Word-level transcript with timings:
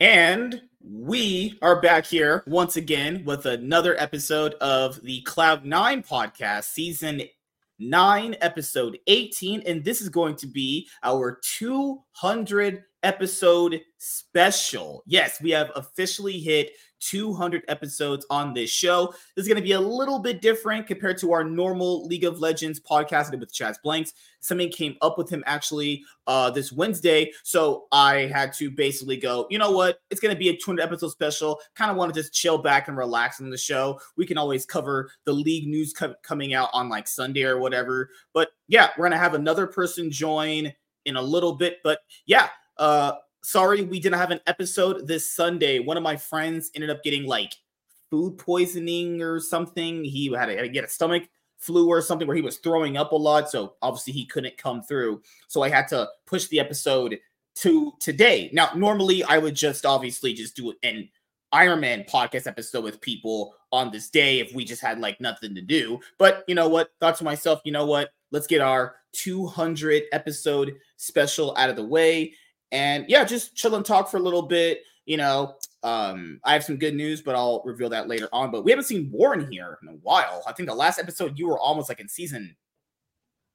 And 0.00 0.62
we 0.80 1.58
are 1.60 1.80
back 1.80 2.06
here 2.06 2.44
once 2.46 2.76
again 2.76 3.24
with 3.24 3.46
another 3.46 4.00
episode 4.00 4.54
of 4.60 5.02
the 5.02 5.22
Cloud 5.22 5.64
Nine 5.64 6.04
podcast, 6.04 6.66
season 6.66 7.22
nine, 7.80 8.36
episode 8.40 8.96
18. 9.08 9.62
And 9.66 9.84
this 9.84 10.00
is 10.00 10.08
going 10.08 10.36
to 10.36 10.46
be 10.46 10.88
our 11.02 11.40
200 11.58 12.84
episode 13.02 13.80
special. 13.98 15.02
Yes, 15.04 15.42
we 15.42 15.50
have 15.50 15.72
officially 15.74 16.38
hit 16.38 16.70
200 17.00 17.62
episodes 17.68 18.26
on 18.30 18.54
this 18.54 18.70
show. 18.70 19.12
This 19.34 19.44
is 19.44 19.48
going 19.48 19.56
to 19.56 19.62
be 19.62 19.72
a 19.72 19.80
little 19.80 20.18
bit 20.18 20.40
different 20.40 20.86
compared 20.86 21.18
to 21.18 21.32
our 21.32 21.44
normal 21.44 22.06
League 22.06 22.24
of 22.24 22.40
Legends 22.40 22.80
podcast 22.80 23.30
with 23.38 23.52
Chaz 23.52 23.76
Blanks. 23.82 24.12
Something 24.40 24.70
came 24.70 24.96
up 25.02 25.18
with 25.18 25.28
him 25.28 25.42
actually 25.46 26.04
uh, 26.26 26.50
this 26.50 26.72
Wednesday. 26.72 27.32
So 27.42 27.86
I 27.92 28.30
had 28.32 28.52
to 28.54 28.70
basically 28.70 29.16
go, 29.16 29.46
you 29.50 29.58
know 29.58 29.72
what? 29.72 30.00
It's 30.10 30.20
going 30.20 30.34
to 30.34 30.38
be 30.38 30.48
a 30.48 30.56
200 30.56 30.82
episode 30.82 31.10
special. 31.10 31.60
Kind 31.74 31.90
of 31.90 31.96
want 31.96 32.14
to 32.14 32.20
just 32.20 32.32
chill 32.32 32.58
back 32.58 32.88
and 32.88 32.96
relax 32.96 33.40
on 33.40 33.50
the 33.50 33.58
show. 33.58 34.00
We 34.16 34.26
can 34.26 34.38
always 34.38 34.64
cover 34.64 35.10
the 35.24 35.32
league 35.32 35.66
news 35.66 35.92
co- 35.92 36.14
coming 36.22 36.54
out 36.54 36.70
on 36.72 36.88
like 36.88 37.08
Sunday 37.08 37.44
or 37.44 37.58
whatever. 37.58 38.10
But 38.32 38.50
yeah, 38.68 38.90
we're 38.96 39.04
going 39.04 39.12
to 39.12 39.18
have 39.18 39.34
another 39.34 39.66
person 39.66 40.10
join 40.10 40.72
in 41.04 41.16
a 41.16 41.22
little 41.22 41.54
bit. 41.54 41.78
But 41.82 42.00
yeah, 42.26 42.48
uh, 42.76 43.12
sorry 43.48 43.82
we 43.82 43.98
didn't 43.98 44.18
have 44.18 44.30
an 44.30 44.40
episode 44.46 45.06
this 45.06 45.32
Sunday. 45.32 45.78
One 45.78 45.96
of 45.96 46.02
my 46.02 46.16
friends 46.16 46.70
ended 46.74 46.90
up 46.90 47.02
getting 47.02 47.24
like 47.24 47.54
food 48.10 48.36
poisoning 48.36 49.22
or 49.22 49.40
something. 49.40 50.04
He 50.04 50.30
had 50.34 50.46
to, 50.46 50.68
get 50.68 50.84
a 50.84 50.88
stomach 50.88 51.22
flu 51.56 51.88
or 51.88 52.02
something 52.02 52.28
where 52.28 52.36
he 52.36 52.42
was 52.42 52.58
throwing 52.58 52.98
up 52.98 53.12
a 53.12 53.16
lot. 53.16 53.50
So 53.50 53.76
obviously 53.80 54.12
he 54.12 54.26
couldn't 54.26 54.58
come 54.58 54.82
through. 54.82 55.22
So 55.46 55.62
I 55.62 55.70
had 55.70 55.88
to 55.88 56.08
push 56.26 56.46
the 56.48 56.60
episode 56.60 57.18
to 57.56 57.92
today. 58.00 58.50
Now, 58.52 58.70
normally 58.76 59.24
I 59.24 59.38
would 59.38 59.54
just 59.54 59.86
obviously 59.86 60.34
just 60.34 60.54
do 60.54 60.74
an 60.82 61.08
Iron 61.50 61.80
Man 61.80 62.04
podcast 62.04 62.46
episode 62.46 62.84
with 62.84 63.00
people 63.00 63.54
on 63.72 63.90
this 63.90 64.10
day 64.10 64.40
if 64.40 64.54
we 64.54 64.66
just 64.66 64.82
had 64.82 65.00
like 65.00 65.22
nothing 65.22 65.54
to 65.54 65.62
do. 65.62 66.00
But 66.18 66.44
you 66.48 66.54
know 66.54 66.68
what? 66.68 66.90
Thought 67.00 67.16
to 67.16 67.24
myself, 67.24 67.62
you 67.64 67.72
know 67.72 67.86
what? 67.86 68.10
Let's 68.30 68.46
get 68.46 68.60
our 68.60 68.96
200 69.12 70.02
episode 70.12 70.76
special 70.98 71.56
out 71.56 71.70
of 71.70 71.76
the 71.76 71.84
way 71.86 72.34
and 72.72 73.04
yeah, 73.08 73.24
just 73.24 73.54
chill 73.54 73.74
and 73.74 73.84
talk 73.84 74.10
for 74.10 74.16
a 74.16 74.20
little 74.20 74.42
bit. 74.42 74.82
You 75.06 75.16
know, 75.16 75.56
um, 75.82 76.40
I 76.44 76.52
have 76.52 76.64
some 76.64 76.76
good 76.76 76.94
news, 76.94 77.22
but 77.22 77.34
I'll 77.34 77.62
reveal 77.64 77.88
that 77.90 78.08
later 78.08 78.28
on. 78.32 78.50
But 78.50 78.64
we 78.64 78.70
haven't 78.70 78.84
seen 78.84 79.10
Warren 79.10 79.50
here 79.50 79.78
in 79.82 79.88
a 79.88 79.92
while. 80.02 80.42
I 80.46 80.52
think 80.52 80.68
the 80.68 80.74
last 80.74 80.98
episode 80.98 81.38
you 81.38 81.48
were 81.48 81.58
almost 81.58 81.88
like 81.88 82.00
in 82.00 82.08
season 82.08 82.56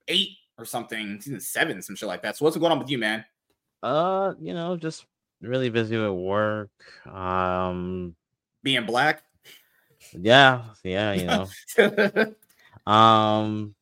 eight 0.07 0.29
or 0.57 0.65
something, 0.65 1.19
season 1.21 1.39
seven, 1.39 1.81
some 1.81 1.95
shit 1.95 2.07
like 2.07 2.21
that. 2.23 2.37
So 2.37 2.45
what's 2.45 2.57
going 2.57 2.71
on 2.71 2.79
with 2.79 2.89
you, 2.89 2.97
man? 2.97 3.25
Uh, 3.81 4.33
you 4.41 4.53
know, 4.53 4.77
just 4.77 5.05
really 5.41 5.69
busy 5.69 5.97
with 5.97 6.11
work. 6.11 6.69
Um, 7.11 8.15
being 8.63 8.85
black. 8.85 9.23
Yeah, 10.13 10.63
yeah, 10.83 11.13
you 11.13 11.25
know. 11.25 12.33
um, 12.91 13.75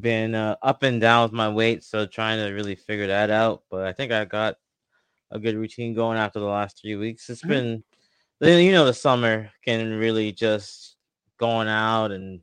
been 0.00 0.34
uh, 0.34 0.56
up 0.62 0.82
and 0.82 1.00
down 1.00 1.24
with 1.24 1.32
my 1.32 1.48
weight, 1.48 1.84
so 1.84 2.06
trying 2.06 2.38
to 2.38 2.52
really 2.52 2.74
figure 2.74 3.06
that 3.06 3.30
out. 3.30 3.62
But 3.70 3.86
I 3.86 3.92
think 3.92 4.12
I 4.12 4.24
got 4.24 4.56
a 5.30 5.38
good 5.38 5.56
routine 5.56 5.94
going 5.94 6.18
after 6.18 6.40
the 6.40 6.46
last 6.46 6.80
three 6.80 6.96
weeks. 6.96 7.28
It's 7.30 7.42
mm-hmm. 7.42 7.80
been, 8.40 8.64
you 8.64 8.72
know, 8.72 8.84
the 8.84 8.94
summer 8.94 9.50
can 9.64 9.98
really 9.98 10.32
just 10.32 10.96
going 11.38 11.68
out 11.68 12.12
and 12.12 12.40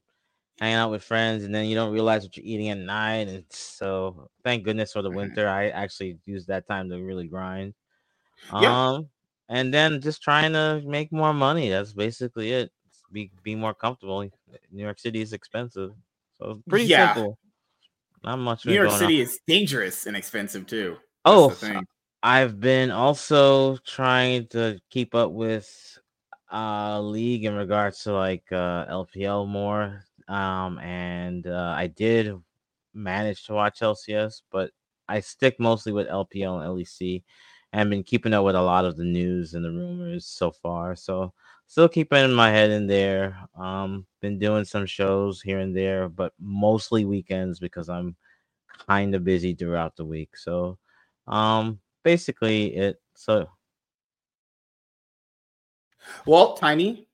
hanging 0.60 0.76
out 0.76 0.92
with 0.92 1.04
friends, 1.04 1.44
and 1.44 1.54
then 1.54 1.66
you 1.66 1.76
don't 1.76 1.94
realize 1.94 2.24
what 2.24 2.38
you're 2.38 2.46
eating 2.46 2.70
at 2.70 2.78
night. 2.78 3.28
And 3.28 3.44
so, 3.50 4.30
thank 4.44 4.64
goodness 4.64 4.94
for 4.94 5.02
the 5.02 5.12
winter. 5.12 5.48
I 5.48 5.70
actually 5.70 6.20
used 6.26 6.48
that 6.48 6.68
time 6.68 6.90
to 6.90 7.02
really 7.02 7.28
grind. 7.28 7.74
Yeah. 8.52 8.90
Um, 8.90 9.10
and 9.50 9.74
then 9.74 10.02
just 10.02 10.22
trying 10.22 10.54
to 10.54 10.82
make 10.86 11.12
more 11.12 11.34
money. 11.34 11.70
That's 11.70 11.94
basically 11.94 12.52
it. 12.52 12.72
Be 13.12 13.32
be 13.44 13.56
more 13.56 13.76
comfortable. 13.76 14.22
New 14.72 14.84
York 14.84 15.00
City 15.00 15.22
is 15.22 15.34
expensive. 15.34 15.92
So 16.44 16.61
pretty 16.67 16.86
yeah. 16.86 17.14
simple. 17.14 17.37
Not 18.23 18.37
much. 18.37 18.65
New 18.65 18.73
York 18.73 18.92
City 18.92 19.21
on. 19.21 19.27
is 19.27 19.39
dangerous 19.48 20.05
and 20.05 20.15
expensive 20.15 20.67
too. 20.67 20.98
Oh, 21.26 21.55
I've 22.21 22.59
been 22.59 22.92
also 22.92 23.77
trying 23.77 24.48
to 24.48 24.80
keep 24.89 25.15
up 25.15 25.32
with 25.32 25.70
uh 26.52 26.99
league 26.99 27.45
in 27.45 27.55
regards 27.55 28.03
to 28.03 28.14
like 28.14 28.43
uh 28.52 28.86
LPL 28.86 29.48
more. 29.48 30.03
Um 30.27 30.80
and 30.80 31.48
uh 31.48 31.73
I 31.76 31.87
did 31.87 32.36
manage 32.93 33.45
to 33.45 33.53
watch 33.53 33.80
LCS, 33.80 34.42
but 34.52 34.71
I 35.08 35.20
stick 35.20 35.59
mostly 35.59 35.92
with 35.92 36.08
LPL 36.08 36.61
and 36.61 36.77
LEC 36.77 37.23
and 37.73 37.89
been 37.89 38.03
keeping 38.03 38.33
up 38.33 38.45
with 38.45 38.55
a 38.55 38.61
lot 38.61 38.86
of 38.86 38.98
the 38.98 39.03
news 39.03 39.53
and 39.53 39.65
the 39.65 39.71
rumors 39.71 40.26
so 40.26 40.52
far. 40.52 40.95
So 40.95 41.33
still 41.73 41.89
keeping 41.89 42.32
my 42.32 42.52
head 42.52 42.70
in 42.70 42.86
there. 42.86 43.36
Um, 43.58 44.06
been 44.22 44.38
doing 44.38 44.64
some 44.64 44.86
shows 44.86 45.42
here 45.42 45.58
and 45.58 45.76
there, 45.76 46.08
but 46.08 46.32
mostly 46.39 47.04
weekends 47.04 47.60
because 47.60 47.89
I'm 47.89 48.16
kind 48.88 49.16
of 49.16 49.23
busy 49.23 49.56
throughout 49.56 49.95
the 49.95 50.06
week. 50.06 50.38
So, 50.38 50.78
um, 51.28 51.80
basically 52.04 52.76
it. 52.76 53.02
So, 53.16 53.50
well, 56.28 56.54
Tiny, 56.54 57.08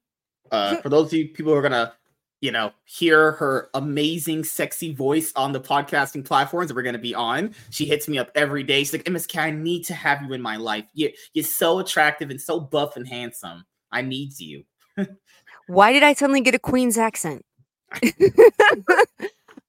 uh, 0.51 0.75
for 0.81 0.89
those 0.89 1.07
of 1.07 1.13
you 1.13 1.29
people 1.29 1.53
who 1.53 1.57
are 1.57 1.61
gonna, 1.61 1.93
you 2.41 2.51
know, 2.51 2.73
hear 2.83 3.31
her 3.33 3.69
amazing, 3.75 4.43
sexy 4.43 4.93
voice 4.93 5.31
on 5.37 5.53
the 5.53 5.61
podcasting 5.61 6.25
platforms 6.25 6.67
that 6.67 6.75
we're 6.75 6.81
gonna 6.81 6.97
be 6.97 7.15
on, 7.15 7.55
she 7.69 7.85
hits 7.85 8.09
me 8.09 8.17
up 8.17 8.29
every 8.35 8.63
day. 8.63 8.79
She's 8.79 8.91
like, 8.91 9.05
"MSK, 9.05 9.39
I 9.39 9.51
need 9.51 9.85
to 9.85 9.93
have 9.93 10.21
you 10.21 10.33
in 10.33 10.41
my 10.41 10.57
life. 10.57 10.83
You, 10.93 11.11
you're 11.33 11.45
so 11.45 11.79
attractive 11.79 12.29
and 12.29 12.41
so 12.41 12.59
buff 12.59 12.97
and 12.97 13.07
handsome." 13.07 13.63
I 13.91 14.01
need 14.01 14.39
you. 14.39 14.63
Why 15.67 15.93
did 15.93 16.03
I 16.03 16.13
suddenly 16.13 16.41
get 16.41 16.55
a 16.55 16.59
Queen's 16.59 16.97
accent? 16.97 17.45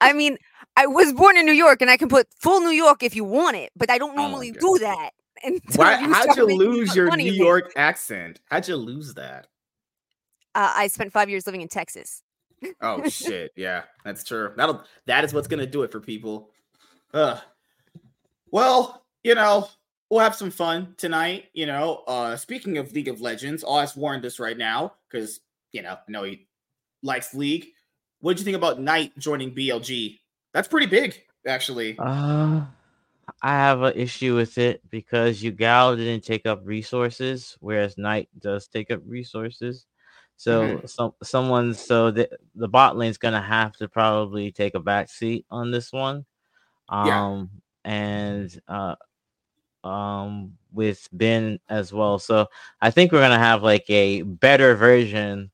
I 0.00 0.12
mean, 0.12 0.38
I 0.76 0.86
was 0.86 1.12
born 1.12 1.36
in 1.36 1.46
New 1.46 1.52
York 1.52 1.82
and 1.82 1.90
I 1.90 1.96
can 1.96 2.08
put 2.08 2.26
full 2.38 2.60
New 2.60 2.70
York 2.70 3.02
if 3.02 3.14
you 3.14 3.24
want 3.24 3.56
it, 3.56 3.70
but 3.76 3.90
I 3.90 3.98
don't 3.98 4.12
oh 4.12 4.22
normally 4.22 4.54
oh 4.62 4.78
do 4.78 4.78
that. 4.80 5.10
Why, 5.76 5.96
how'd 5.96 6.36
you 6.36 6.46
lose 6.46 6.94
your 6.94 7.14
New 7.16 7.30
York 7.30 7.72
accent? 7.76 8.40
How'd 8.50 8.68
you 8.68 8.76
lose 8.76 9.14
that? 9.14 9.46
Uh, 10.54 10.72
I 10.74 10.86
spent 10.88 11.12
five 11.12 11.30
years 11.30 11.46
living 11.46 11.60
in 11.60 11.68
Texas. 11.68 12.22
oh 12.82 13.08
shit! 13.08 13.52
Yeah, 13.56 13.84
that's 14.04 14.22
true. 14.22 14.52
That'll 14.56 14.84
that 15.06 15.24
is 15.24 15.32
what's 15.32 15.48
gonna 15.48 15.66
do 15.66 15.82
it 15.82 15.92
for 15.92 16.00
people. 16.00 16.50
Uh, 17.14 17.38
well, 18.50 19.06
you 19.22 19.34
know, 19.34 19.68
we'll 20.10 20.20
have 20.20 20.34
some 20.34 20.50
fun 20.50 20.94
tonight. 20.98 21.46
You 21.54 21.66
know, 21.66 22.02
uh, 22.06 22.36
speaking 22.36 22.78
of 22.78 22.92
League 22.92 23.08
of 23.08 23.20
Legends, 23.20 23.64
I'll 23.64 23.80
ask 23.80 23.96
Warren 23.96 24.20
this 24.20 24.38
right 24.38 24.58
now 24.58 24.94
because 25.08 25.40
you 25.72 25.82
know 25.82 25.92
I 25.92 26.10
know 26.10 26.24
he 26.24 26.46
likes 27.02 27.32
League. 27.34 27.68
What 28.20 28.32
did 28.32 28.40
you 28.40 28.44
think 28.44 28.56
about 28.56 28.80
Knight 28.80 29.16
joining 29.18 29.54
BLG? 29.54 30.18
That's 30.52 30.68
pretty 30.68 30.86
big, 30.86 31.22
actually. 31.46 31.96
Uh, 31.98 32.62
I 33.42 33.52
have 33.52 33.82
an 33.82 33.94
issue 33.96 34.36
with 34.36 34.58
it 34.58 34.82
because 34.90 35.42
Yagao 35.42 35.96
didn't 35.96 36.24
take 36.24 36.44
up 36.44 36.60
resources, 36.64 37.56
whereas 37.60 37.96
Knight 37.96 38.28
does 38.38 38.66
take 38.68 38.90
up 38.90 39.00
resources. 39.06 39.86
So 40.36 40.62
mm-hmm. 40.62 40.86
some 40.86 41.12
someone 41.22 41.74
so 41.74 42.10
the 42.10 42.28
the 42.54 42.68
bot 42.68 42.96
lane's 42.96 43.18
gonna 43.18 43.42
have 43.42 43.76
to 43.76 43.88
probably 43.88 44.50
take 44.50 44.74
a 44.74 44.80
back 44.80 45.10
seat 45.10 45.44
on 45.50 45.70
this 45.70 45.92
one. 45.92 46.24
Um 46.88 47.50
yeah. 47.84 47.92
and 47.92 48.60
uh 48.66 48.94
um 49.84 50.52
with 50.72 51.08
Bin 51.16 51.58
as 51.68 51.92
well. 51.92 52.18
So 52.18 52.46
I 52.80 52.90
think 52.90 53.12
we're 53.12 53.20
gonna 53.20 53.38
have 53.38 53.62
like 53.62 53.88
a 53.88 54.22
better 54.22 54.74
version 54.74 55.50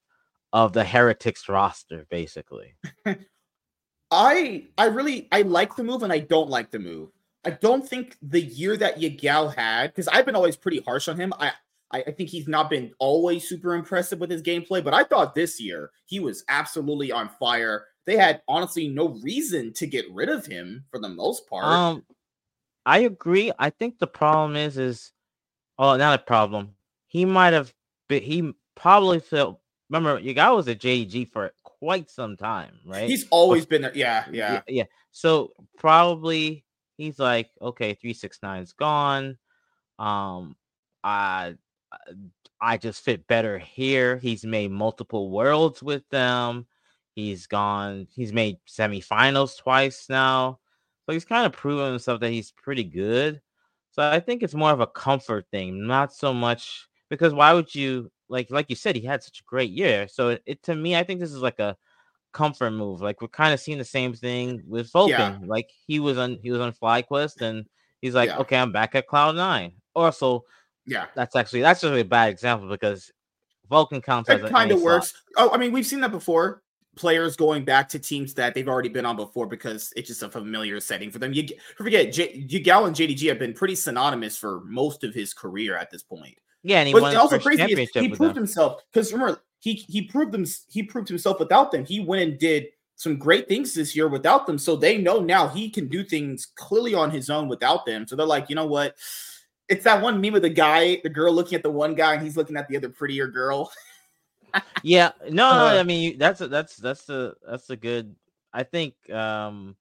of 0.53 0.73
the 0.73 0.85
Heretics 0.85 1.49
roster, 1.49 2.07
basically. 2.11 2.75
I 4.11 4.67
I 4.79 4.87
really 4.87 5.29
I 5.33 5.43
like 5.43 5.77
the 5.77 5.85
move 5.85 6.03
and 6.03 6.13
I 6.13 6.21
don't 6.21 6.51
like 6.51 6.71
the 6.71 6.79
move. 6.79 7.11
I 7.45 7.51
don't 7.51 7.89
think 7.89 8.17
the 8.23 8.41
year 8.41 8.77
that 8.77 8.99
Yagao 8.99 9.55
had, 9.55 9.89
because 9.89 10.09
I've 10.09 10.27
been 10.27 10.37
always 10.37 10.57
pretty 10.57 10.81
harsh 10.81 11.09
on 11.09 11.19
him. 11.19 11.33
I, 11.39 11.53
I 11.93 12.05
I 12.07 12.11
think 12.13 12.31
he's 12.31 12.49
not 12.49 12.71
been 12.71 12.93
always 12.99 13.49
super 13.49 13.75
impressive 13.75 14.19
with 14.19 14.31
his 14.31 14.43
gameplay, 14.43 14.83
but 14.83 14.95
I 14.95 15.05
thought 15.05 15.34
this 15.34 15.61
year 15.61 15.91
he 16.07 16.21
was 16.21 16.45
absolutely 16.49 17.13
on 17.13 17.29
fire. 17.41 17.84
They 18.05 18.17
had 18.17 18.43
honestly 18.49 18.89
no 18.89 19.09
reason 19.22 19.72
to 19.75 19.87
get 19.87 20.07
rid 20.13 20.29
of 20.29 20.47
him 20.47 20.84
for 20.91 21.01
the 21.01 21.09
most 21.09 21.49
part. 21.49 21.65
Um, 21.65 22.05
I 22.86 23.00
agree. 23.00 23.53
I 23.59 23.71
think 23.71 23.98
the 23.98 24.06
problem 24.06 24.56
is, 24.56 24.78
is 24.78 25.12
oh, 25.78 25.97
not 25.97 26.21
a 26.21 26.22
problem. 26.22 26.77
He 27.09 27.24
might 27.24 27.53
have 27.53 27.74
been. 28.09 28.22
He 28.22 28.53
probably 28.77 29.21
felt. 29.21 29.60
Remember, 29.91 30.18
your 30.18 30.34
guy 30.34 30.50
was 30.50 30.68
a 30.68 30.74
JG 30.74 31.30
for 31.30 31.53
quite 31.62 32.10
some 32.10 32.36
time, 32.36 32.78
right? 32.86 33.09
He's 33.09 33.27
always 33.30 33.65
but, 33.65 33.71
been 33.71 33.83
there. 33.83 33.92
Yeah, 33.94 34.24
yeah, 34.30 34.53
yeah, 34.53 34.60
yeah. 34.68 34.84
So 35.10 35.50
probably 35.77 36.65
he's 36.97 37.18
like, 37.18 37.50
okay, 37.60 37.94
three 37.94 38.15
six 38.15 38.38
nine's 38.42 38.72
gone. 38.72 39.36
Um, 39.98 40.56
I 41.03 41.56
I 42.60 42.77
just 42.77 43.03
fit 43.03 43.27
better 43.27 43.59
here. 43.59 44.16
He's 44.18 44.44
made 44.44 44.71
multiple 44.71 45.30
worlds 45.30 45.83
with 45.83 46.09
them. 46.10 46.66
He's 47.15 47.47
gone. 47.47 48.06
He's 48.15 48.33
made 48.33 48.59
semifinals 48.68 49.59
twice 49.59 50.06
now. 50.09 50.60
So 51.07 51.13
he's 51.13 51.25
kind 51.25 51.47
of 51.47 51.53
proven 51.53 51.91
himself 51.91 52.21
that 52.21 52.31
he's 52.31 52.51
pretty 52.51 52.85
good. 52.85 53.41
So 53.93 54.03
I 54.03 54.21
think 54.21 54.43
it's 54.43 54.55
more 54.55 54.73
of 54.73 54.81
a 54.81 54.87
comfort 54.87 55.47
thing, 55.51 55.87
not 55.87 56.13
so 56.13 56.35
much 56.35 56.87
because 57.09 57.33
why 57.33 57.53
would 57.53 57.75
you 57.75 58.11
like 58.29 58.51
like 58.51 58.67
you 58.69 58.77
said 58.77 58.97
he 58.97 59.03
had 59.03 59.23
such 59.23 59.41
a 59.41 59.45
great 59.45 59.71
year. 59.71 60.09
So 60.09 60.31
it, 60.31 60.43
it 60.47 60.63
to 60.65 60.75
me, 60.75 60.97
I 60.97 61.05
think 61.05 61.21
this 61.21 61.33
is 61.33 61.43
like 61.43 61.59
a 61.59 61.77
comfort 62.33 62.73
move. 62.73 63.01
Like 63.01 63.23
we're 63.23 63.29
kind 63.29 63.55
of 63.55 63.61
seeing 63.61 63.79
the 63.79 63.85
same 63.85 64.13
thing 64.13 64.63
with 64.67 64.91
Vulcan. 64.93 65.17
Yeah. 65.17 65.39
Like 65.45 65.71
he 65.87 66.01
was 66.01 66.19
on 66.19 66.39
he 66.43 66.51
was 66.51 66.61
on 66.61 66.73
FlyQuest 66.73 67.41
and 67.41 67.67
he's 68.01 68.15
like, 68.15 68.31
yeah. 68.31 68.39
okay, 68.39 68.59
I'm 68.59 68.73
back 68.73 68.95
at 68.95 69.07
Cloud 69.07 69.37
Nine. 69.37 69.73
Also, 69.95 70.45
yeah, 70.85 71.07
that's 71.15 71.37
actually 71.37 71.63
that's 71.63 71.81
just 71.81 71.95
a 71.95 72.03
bad 72.05 72.31
example 72.31 72.69
because 72.69 73.11
Vulcan 73.69 74.01
counts 74.01 74.29
it 74.29 74.43
as 74.43 74.51
kind 74.51 74.71
of 74.71 74.83
works. 74.83 75.15
Oh, 75.37 75.51
I 75.51 75.57
mean, 75.57 75.73
we've 75.73 75.87
seen 75.87 76.01
that 76.01 76.13
before. 76.13 76.63
Players 76.97 77.37
going 77.37 77.65
back 77.65 77.89
to 77.91 77.98
teams 77.98 78.34
that 78.34 78.54
they've 78.54 78.69
already 78.69 78.89
been 78.89 79.07
on 79.07 79.16
before 79.16 79.47
because 79.47 79.93
it's 79.97 80.09
just 80.09 80.22
a 80.22 80.28
familiar 80.28 80.81
setting 80.81 81.10
for 81.10 81.19
them. 81.19 81.33
You 81.33 81.47
forget, 81.77 82.13
J- 82.13 82.43
Yagao 82.48 82.87
and 82.87 82.97
JDG 82.97 83.28
have 83.28 83.39
been 83.39 83.53
pretty 83.53 83.75
synonymous 83.75 84.37
for 84.37 84.63
most 84.65 85.04
of 85.04 85.15
his 85.15 85.34
career 85.34 85.77
at 85.77 85.91
this 85.91 86.03
point. 86.03 86.37
Yeah, 86.63 86.81
and 86.81 86.89
he 86.89 86.95
but 86.95 87.15
also 87.15 87.39
crazy 87.39 87.63
he 87.63 88.09
proved 88.09 88.19
them. 88.19 88.34
himself 88.34 88.83
because 88.93 89.13
remember 89.13 89.41
he 89.60 89.75
he 89.89 90.03
proved 90.03 90.33
them 90.33 90.45
he 90.69 90.83
proved 90.83 91.09
himself 91.09 91.39
without 91.39 91.71
them. 91.71 91.84
He 91.84 92.01
went 92.01 92.22
and 92.22 92.39
did 92.39 92.66
some 92.97 93.19
great 93.19 93.47
things 93.47 93.75
this 93.75 93.95
year 93.95 94.09
without 94.09 94.47
them, 94.47 94.59
so 94.59 94.75
they 94.75 94.98
know 94.98 95.21
now 95.21 95.47
he 95.47 95.71
can 95.71 95.87
do 95.87 96.03
things 96.03 96.47
clearly 96.57 96.95
on 96.95 97.10
his 97.10 97.31
own 97.31 97.47
without 97.47 97.87
them. 97.87 98.07
So 98.07 98.16
they're 98.16 98.27
like, 98.27 98.48
you 98.48 98.57
know 98.57 98.66
what? 98.66 98.97
It's 99.69 99.84
that 99.84 100.03
one 100.03 100.21
meme 100.21 100.34
of 100.34 100.43
the 100.43 100.48
guy, 100.48 101.01
the 101.03 101.09
girl 101.09 101.33
looking 101.33 101.57
at 101.57 101.63
the 101.63 101.71
one 101.71 101.95
guy, 101.95 102.15
and 102.15 102.22
he's 102.22 102.37
looking 102.37 102.57
at 102.57 102.69
the 102.69 102.77
other 102.77 102.89
prettier 102.89 103.28
girl. 103.28 103.71
yeah, 104.83 105.13
no, 105.31 105.47
uh, 105.49 105.77
I 105.79 105.83
mean 105.83 106.19
that's 106.19 106.41
a, 106.41 106.49
that's 106.49 106.77
that's 106.77 107.05
the 107.05 107.35
that's 107.47 107.71
a 107.71 107.77
good. 107.77 108.15
I 108.53 108.63
think 108.63 108.95
um 109.11 109.77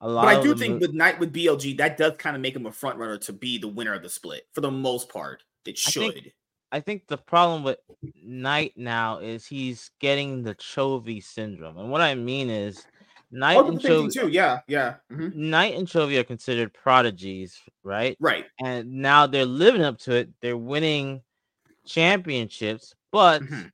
a 0.00 0.08
lot. 0.08 0.24
But 0.24 0.36
I 0.36 0.42
do 0.42 0.54
think 0.54 0.74
mo- 0.74 0.78
with 0.80 0.92
Knight 0.92 1.18
with 1.18 1.32
BLG, 1.32 1.76
that 1.78 1.96
does 1.96 2.16
kind 2.18 2.36
of 2.36 2.42
make 2.42 2.54
him 2.54 2.66
a 2.66 2.72
front 2.72 2.98
runner 2.98 3.18
to 3.18 3.32
be 3.32 3.58
the 3.58 3.68
winner 3.68 3.94
of 3.94 4.02
the 4.02 4.08
split 4.08 4.46
for 4.52 4.60
the 4.60 4.70
most 4.70 5.08
part. 5.08 5.42
It 5.66 5.76
should. 5.76 6.02
I 6.02 6.10
think, 6.10 6.34
I 6.72 6.80
think 6.80 7.06
the 7.08 7.18
problem 7.18 7.62
with 7.62 7.78
Knight 8.22 8.72
now 8.76 9.18
is 9.18 9.46
he's 9.46 9.90
getting 10.00 10.42
the 10.42 10.54
Chovy 10.54 11.22
syndrome, 11.22 11.78
and 11.78 11.90
what 11.90 12.00
I 12.00 12.14
mean 12.14 12.48
is 12.48 12.86
Knight 13.30 13.56
oh, 13.56 13.68
and 13.68 13.80
Chovy 13.80 14.12
too. 14.12 14.28
Yeah, 14.28 14.60
yeah. 14.68 14.94
Mm-hmm. 15.12 15.50
Knight 15.50 15.74
and 15.74 15.86
Chovy 15.86 16.18
are 16.18 16.24
considered 16.24 16.72
prodigies, 16.72 17.60
right? 17.82 18.16
Right. 18.20 18.46
And 18.62 18.90
now 19.02 19.26
they're 19.26 19.44
living 19.44 19.82
up 19.82 19.98
to 20.00 20.14
it. 20.14 20.30
They're 20.40 20.56
winning 20.56 21.22
championships, 21.84 22.94
but 23.10 23.42
mm-hmm. 23.42 23.68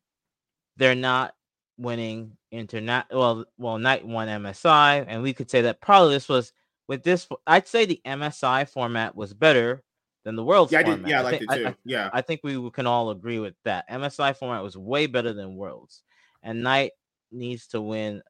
They're 0.76 0.94
not 0.94 1.34
winning 1.78 2.36
internet. 2.50 3.06
Well, 3.10 3.44
well, 3.58 3.78
Knight 3.78 4.06
won 4.06 4.28
MSI, 4.28 5.04
and 5.06 5.22
we 5.22 5.32
could 5.32 5.50
say 5.50 5.62
that 5.62 5.80
probably 5.80 6.14
this 6.14 6.28
was 6.28 6.52
with 6.88 7.02
this. 7.02 7.26
I'd 7.46 7.68
say 7.68 7.84
the 7.84 8.00
MSI 8.04 8.68
format 8.68 9.14
was 9.14 9.34
better 9.34 9.82
than 10.24 10.36
the 10.36 10.44
Worlds 10.44 10.72
yeah, 10.72 10.82
format. 10.82 10.98
I 10.98 11.02
did, 11.02 11.08
yeah, 11.08 11.16
I, 11.16 11.20
I 11.20 11.22
liked 11.22 11.38
think, 11.38 11.52
it 11.52 11.56
too. 11.56 11.66
I, 11.68 11.74
yeah, 11.84 12.10
I 12.12 12.20
think 12.20 12.40
we 12.42 12.70
can 12.70 12.86
all 12.86 13.10
agree 13.10 13.38
with 13.38 13.54
that. 13.64 13.88
MSI 13.90 14.36
format 14.36 14.62
was 14.62 14.76
way 14.76 15.06
better 15.06 15.32
than 15.32 15.56
Worlds, 15.56 16.02
and 16.42 16.62
Knight 16.62 16.92
needs 17.30 17.66
to 17.68 17.80
win. 17.80 18.22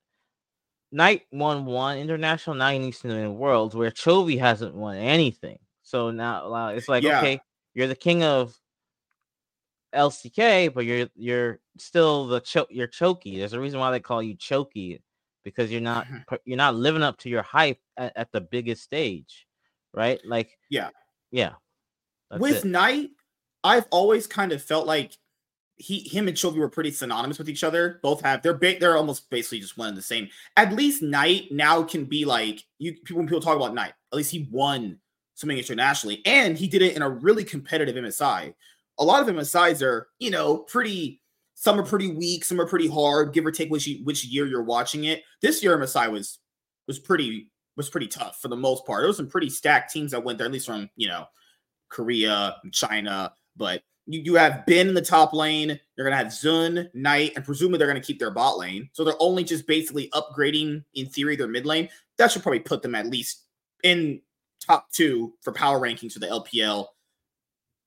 Knight 0.92 1.22
won 1.32 1.64
one 1.64 1.98
international. 1.98 2.56
Now 2.56 2.70
he 2.70 2.78
needs 2.78 3.00
to 3.00 3.08
win 3.08 3.36
Worlds, 3.36 3.74
where 3.74 3.90
Chovy 3.90 4.38
hasn't 4.38 4.74
won 4.74 4.96
anything. 4.96 5.58
So 5.82 6.10
now 6.10 6.68
it's 6.68 6.88
like, 6.88 7.02
yeah. 7.02 7.18
okay, 7.18 7.40
you're 7.74 7.88
the 7.88 7.96
king 7.96 8.22
of 8.22 8.58
LCK, 9.94 10.74
but 10.74 10.84
you're 10.84 11.08
you're 11.14 11.60
still 11.78 12.26
the 12.26 12.40
cho- 12.40 12.66
you're 12.70 12.86
choky. 12.86 13.38
There's 13.38 13.52
a 13.52 13.60
reason 13.60 13.80
why 13.80 13.90
they 13.90 14.00
call 14.00 14.22
you 14.22 14.34
choky 14.34 15.02
because 15.44 15.70
you're 15.70 15.80
not 15.80 16.06
mm-hmm. 16.06 16.34
you're 16.44 16.56
not 16.56 16.74
living 16.74 17.02
up 17.02 17.18
to 17.18 17.28
your 17.28 17.42
hype 17.42 17.78
at, 17.96 18.12
at 18.16 18.32
the 18.32 18.40
biggest 18.40 18.82
stage, 18.82 19.46
right? 19.92 20.20
Like, 20.24 20.58
yeah, 20.70 20.90
yeah. 21.30 21.52
With 22.38 22.64
it. 22.64 22.68
Knight, 22.68 23.10
I've 23.62 23.86
always 23.90 24.26
kind 24.26 24.52
of 24.52 24.62
felt 24.62 24.86
like 24.86 25.16
he, 25.76 26.00
him, 26.00 26.28
and 26.28 26.36
Chovy 26.36 26.56
were 26.56 26.68
pretty 26.68 26.90
synonymous 26.90 27.38
with 27.38 27.48
each 27.48 27.64
other. 27.64 28.00
Both 28.02 28.22
have 28.22 28.42
they're 28.42 28.54
ba- 28.54 28.78
they're 28.78 28.96
almost 28.96 29.28
basically 29.30 29.60
just 29.60 29.76
one 29.76 29.88
and 29.88 29.96
the 29.96 30.02
same. 30.02 30.28
At 30.56 30.72
least 30.72 31.02
Knight 31.02 31.50
now 31.50 31.82
can 31.82 32.04
be 32.04 32.24
like 32.24 32.64
you. 32.78 32.92
People 32.92 33.18
when 33.18 33.26
people 33.26 33.40
talk 33.40 33.56
about 33.56 33.74
Knight, 33.74 33.92
at 34.12 34.16
least 34.16 34.30
he 34.30 34.48
won 34.50 34.98
something 35.34 35.58
internationally, 35.58 36.22
and 36.26 36.56
he 36.56 36.68
did 36.68 36.82
it 36.82 36.96
in 36.96 37.02
a 37.02 37.08
really 37.08 37.44
competitive 37.44 37.96
MSI. 37.96 38.54
A 38.98 39.04
lot 39.04 39.26
of 39.26 39.34
MSIs 39.34 39.82
are 39.82 40.08
you 40.18 40.30
know 40.30 40.58
pretty. 40.58 41.20
Some 41.56 41.78
are 41.78 41.84
pretty 41.84 42.10
weak, 42.10 42.44
some 42.44 42.60
are 42.60 42.66
pretty 42.66 42.88
hard, 42.88 43.32
give 43.32 43.46
or 43.46 43.52
take 43.52 43.70
which 43.70 43.88
which 44.02 44.24
year 44.24 44.46
you're 44.46 44.64
watching 44.64 45.04
it. 45.04 45.22
This 45.40 45.62
year 45.62 45.76
MSI 45.78 46.10
was 46.10 46.38
was 46.86 46.98
pretty 46.98 47.50
was 47.76 47.88
pretty 47.88 48.08
tough 48.08 48.40
for 48.40 48.48
the 48.48 48.56
most 48.56 48.84
part. 48.86 49.00
There 49.00 49.08
was 49.08 49.16
some 49.16 49.28
pretty 49.28 49.50
stacked 49.50 49.92
teams 49.92 50.10
that 50.10 50.24
went 50.24 50.38
there, 50.38 50.46
at 50.46 50.52
least 50.52 50.66
from 50.66 50.90
you 50.96 51.08
know 51.08 51.26
Korea, 51.88 52.56
China, 52.72 53.32
but 53.56 53.82
you, 54.06 54.20
you 54.20 54.34
have 54.34 54.66
Bin 54.66 54.88
in 54.88 54.94
the 54.94 55.02
top 55.02 55.32
lane. 55.32 55.78
You're 55.96 56.04
gonna 56.04 56.16
have 56.16 56.28
Xun, 56.28 56.88
Knight, 56.94 57.32
and 57.36 57.44
presumably 57.44 57.78
they're 57.78 57.86
gonna 57.86 58.00
keep 58.00 58.18
their 58.18 58.30
bot 58.30 58.58
lane. 58.58 58.88
So 58.92 59.04
they're 59.04 59.14
only 59.20 59.44
just 59.44 59.66
basically 59.66 60.10
upgrading 60.10 60.84
in 60.94 61.06
theory 61.06 61.36
their 61.36 61.48
mid 61.48 61.66
lane. 61.66 61.88
That 62.18 62.30
should 62.30 62.42
probably 62.42 62.60
put 62.60 62.82
them 62.82 62.94
at 62.94 63.06
least 63.06 63.44
in 63.82 64.20
top 64.64 64.90
two 64.92 65.34
for 65.42 65.52
power 65.52 65.80
rankings 65.80 66.12
for 66.12 66.18
the 66.18 66.26
LPL. 66.26 66.86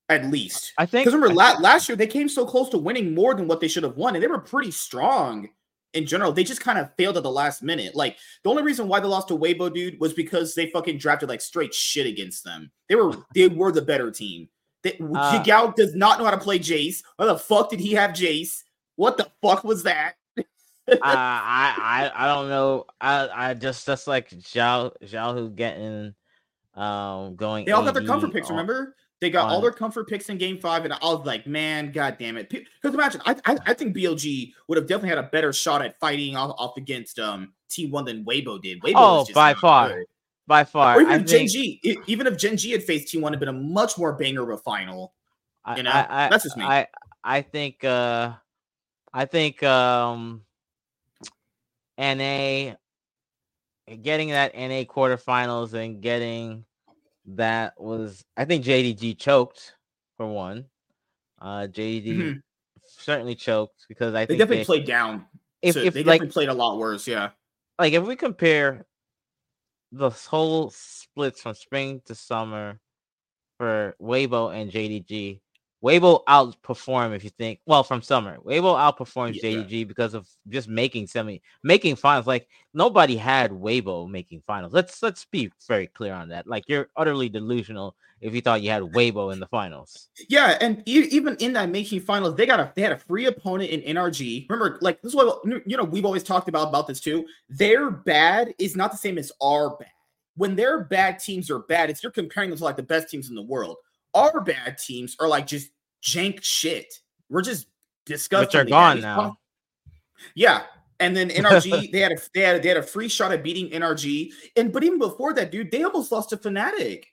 At 0.10 0.26
least 0.28 0.74
I 0.78 0.86
think 0.86 1.04
because 1.04 1.14
remember 1.14 1.36
la- 1.36 1.60
last 1.60 1.90
year 1.90 1.96
they 1.98 2.08
came 2.08 2.30
so 2.30 2.46
close 2.46 2.70
to 2.70 2.78
winning 2.78 3.14
more 3.14 3.34
than 3.34 3.48
what 3.48 3.60
they 3.60 3.68
should 3.68 3.84
have 3.84 3.98
won, 3.98 4.16
and 4.16 4.24
they 4.24 4.28
were 4.28 4.40
pretty 4.40 4.72
strong 4.72 5.50
in 5.94 6.06
general. 6.06 6.32
They 6.32 6.44
just 6.44 6.62
kind 6.62 6.78
of 6.80 6.94
failed 6.96 7.18
at 7.18 7.24
the 7.24 7.32
last 7.32 7.62
minute. 7.62 7.96
Like 7.96 8.18
the 8.44 8.50
only 8.50 8.64
reason 8.64 8.88
why 8.88 9.00
they 9.00 9.08
lost 9.08 9.28
to 9.30 9.38
Weibo, 9.38 9.74
dude, 9.74 10.00
was 10.00 10.14
because 10.14 10.56
they 10.56 10.70
fucking 10.70 10.98
drafted 10.98 11.28
like 11.28 11.42
straight 11.42 11.74
shit 11.74 12.08
against 12.08 12.44
them. 12.44 12.72
They 12.88 12.96
were 12.96 13.14
they 13.36 13.48
were 13.48 13.72
the 13.72 13.82
better 13.82 14.12
team. 14.12 14.48
They, 14.84 14.98
uh, 15.16 15.72
does 15.76 15.96
not 15.96 16.20
know 16.20 16.26
how 16.26 16.32
to 16.32 16.38
play 16.38 16.60
Jace. 16.60 17.04
Why 17.18 17.26
the 17.26 17.38
fuck 17.38 17.70
did 17.70 17.80
he 17.80 17.94
have 17.94 18.12
Jace? 18.12 18.64
What 18.96 19.18
the 19.18 19.30
fuck 19.42 19.64
was 19.64 19.84
that? 19.84 20.14
uh, 20.38 20.44
I, 21.02 21.74
I 21.78 22.12
I 22.24 22.28
don't 22.28 22.48
know. 22.48 22.86
I 23.02 23.30
I 23.50 23.54
just 23.56 23.86
that's 23.86 24.08
like 24.08 24.30
Xiao 24.30 24.94
Xiao 25.04 25.34
who 25.34 25.50
getting 25.50 26.14
um 26.76 27.36
going. 27.36 27.66
They 27.66 27.72
all 27.72 27.84
got 27.84 27.94
their 27.94 28.06
comfort 28.06 28.32
picks. 28.32 28.50
Remember? 28.50 28.96
They 29.20 29.32
got 29.32 29.50
all 29.50 29.62
their 29.62 29.72
comfort 29.72 30.08
picks 30.08 30.30
in 30.30 30.38
game 30.38 30.60
five, 30.60 30.84
and 30.84 30.94
I 30.94 30.98
was 31.02 31.26
like, 31.26 31.48
man, 31.48 31.92
god 31.92 32.18
damn 32.20 32.38
it. 32.38 32.50
Because 32.50 32.94
imagine, 32.94 33.20
I, 33.26 33.36
I, 33.46 33.58
I 33.66 33.74
think 33.74 33.96
BLG 33.96 34.54
would 34.68 34.78
have 34.78 34.86
definitely 34.86 35.10
had 35.10 35.18
a 35.18 35.24
better 35.24 35.52
shot 35.52 35.82
at 35.82 36.00
fighting 36.00 36.36
off, 36.36 36.54
off 36.60 36.78
against 36.78 37.18
um 37.18 37.54
T1 37.70 38.06
than 38.06 38.26
Weibo 38.26 38.62
did. 38.62 38.80
Weibo 38.82 38.94
oh, 38.96 39.28
by 39.34 39.56
far. 39.56 39.90
Good. 39.90 40.06
By 40.46 40.64
far. 40.64 40.98
Or 40.98 41.02
even 41.02 41.26
Gen 41.26 41.48
G, 41.48 41.82
even 42.06 42.28
if 42.28 42.38
Gen 42.38 42.58
G 42.58 42.72
had 42.72 42.84
faced 42.84 43.14
T1, 43.14 43.28
it'd 43.28 43.40
been 43.40 43.50
a 43.50 43.54
much 43.54 43.98
more 43.98 44.14
banger 44.14 44.44
of 44.44 44.50
a 44.50 44.58
final. 44.58 45.14
You 45.76 45.84
know, 45.84 45.92
I, 45.92 46.26
I, 46.26 46.30
that's 46.30 46.44
just 46.44 46.56
me. 46.56 46.64
I, 46.64 46.88
I 47.24 47.42
think 47.42 47.84
uh 47.84 48.34
I 49.14 49.26
think 49.26 49.62
um 49.64 50.44
NA 51.98 52.76
getting 54.02 54.30
that 54.30 54.56
NA 54.56 54.84
quarterfinals 54.84 55.74
and 55.74 56.02
getting 56.02 56.64
that 57.28 57.74
was 57.78 58.24
I 58.36 58.46
think 58.46 58.66
JDG 58.66 59.18
choked 59.18 59.76
for 60.18 60.28
one. 60.28 60.66
Uh 61.40 61.68
JD 61.70 62.08
mm-hmm. 62.08 62.38
certainly 62.84 63.36
choked 63.36 63.86
because 63.88 64.14
I 64.14 64.26
think 64.26 64.30
they 64.30 64.34
think 64.34 64.40
definitely 64.40 64.58
they, 64.58 64.66
played 64.66 64.88
down. 64.88 65.26
If, 65.62 65.74
so 65.74 65.80
if 65.82 65.94
they 65.94 66.04
definitely 66.04 66.28
like, 66.28 66.34
played 66.34 66.50
a 66.50 66.54
lot 66.54 66.78
worse, 66.78 67.08
yeah. 67.08 67.30
Like 67.80 67.94
if 67.94 68.04
we 68.04 68.16
compare 68.16 68.86
the 69.92 70.10
whole 70.10 70.70
splits 70.72 71.42
from 71.42 71.56
spring 71.56 72.02
to 72.06 72.16
summer 72.16 72.80
for 73.58 73.96
Weibo 74.02 74.56
and 74.56 74.72
JDG, 74.72 75.40
Weibo 75.84 76.24
outperform 76.26 77.16
if 77.16 77.24
you 77.24 77.30
think 77.30 77.60
well 77.66 77.84
from 77.84 78.02
summer. 78.02 78.38
Weibo 78.40 78.76
outperforms 78.76 79.40
yeah. 79.42 79.84
Because 79.84 80.16
of 80.16 80.28
just 80.50 80.68
making 80.68 81.06
semi 81.08 81.42
making 81.64 81.96
finals. 81.96 82.26
Like 82.26 82.48
nobody 82.74 83.16
had 83.16 83.52
Weibo 83.52 84.10
making 84.10 84.42
finals. 84.48 84.74
Let's 84.74 85.04
let's 85.04 85.26
be 85.26 85.52
very 85.68 85.88
clear 85.88 86.14
on 86.14 86.30
that. 86.30 86.48
Like 86.48 86.64
you're 86.68 86.90
utterly 86.96 87.30
delusional 87.30 87.96
if 88.22 88.34
you 88.34 88.42
thought 88.42 88.64
you 88.64 88.72
had 88.72 88.82
Weibo 88.82 89.32
in 89.32 89.40
the 89.40 89.46
finals. 89.46 90.10
Yeah, 90.28 90.58
and 90.60 90.82
e- 90.88 91.08
even 91.12 91.36
in 91.36 91.54
that 91.54 91.70
making 91.70 92.02
finals, 92.02 92.36
they 92.36 92.48
got 92.48 92.60
a 92.60 92.72
they 92.76 92.82
had 92.82 92.92
a 92.92 92.98
free 92.98 93.26
opponent 93.26 93.70
in 93.70 93.96
NRG. 93.96 94.50
Remember, 94.50 94.80
like 94.82 95.02
this 95.04 95.12
is 95.12 95.16
what 95.16 95.46
you 95.46 95.78
know 95.78 95.84
we've 95.84 96.06
always 96.06 96.24
talked 96.24 96.50
about 96.50 96.70
about 96.70 96.88
this 96.88 97.00
too. 97.00 97.26
Their 97.50 97.92
bad 97.92 98.56
is 98.58 98.76
not 98.76 98.92
the 98.92 98.98
same 98.98 99.20
as 99.20 99.32
our 99.42 99.78
bad. 99.78 99.92
When 100.36 100.56
their 100.56 100.84
bad 100.84 101.20
teams 101.20 101.52
are 101.52 101.60
bad, 101.60 101.92
it's 101.92 102.02
you're 102.02 102.12
comparing 102.12 102.50
them 102.50 102.58
to 102.58 102.64
like 102.64 102.78
the 102.78 102.84
best 102.84 103.10
teams 103.10 103.30
in 103.30 103.36
the 103.36 103.44
world 103.44 103.78
our 104.18 104.42
bad 104.42 104.78
teams 104.78 105.16
are 105.20 105.28
like 105.28 105.48
just 105.48 105.70
jank 106.04 106.44
shit. 106.44 106.94
We're 107.30 107.42
just 107.42 107.68
disgusting. 108.06 108.48
Which 108.48 108.56
are 108.56 108.70
gone 108.70 109.02
now. 109.02 109.38
Yeah. 110.36 110.64
And 111.00 111.16
then 111.16 111.30
NRG, 111.30 111.92
they 111.92 112.00
had 112.00 112.14
a 112.14 112.18
they 112.34 112.42
had 112.42 112.56
a, 112.58 112.60
they 112.60 112.70
had 112.70 112.78
a 112.78 112.84
free 112.84 113.08
shot 113.08 113.32
at 113.32 113.44
beating 113.44 113.70
NRG. 113.70 114.32
And 114.56 114.74
but 114.74 114.84
even 114.84 115.00
before 115.00 115.34
that, 115.34 115.52
dude, 115.52 115.72
they 115.72 115.84
almost 115.84 116.12
lost 116.12 116.30
to 116.30 116.38
Fnatic. 116.38 117.04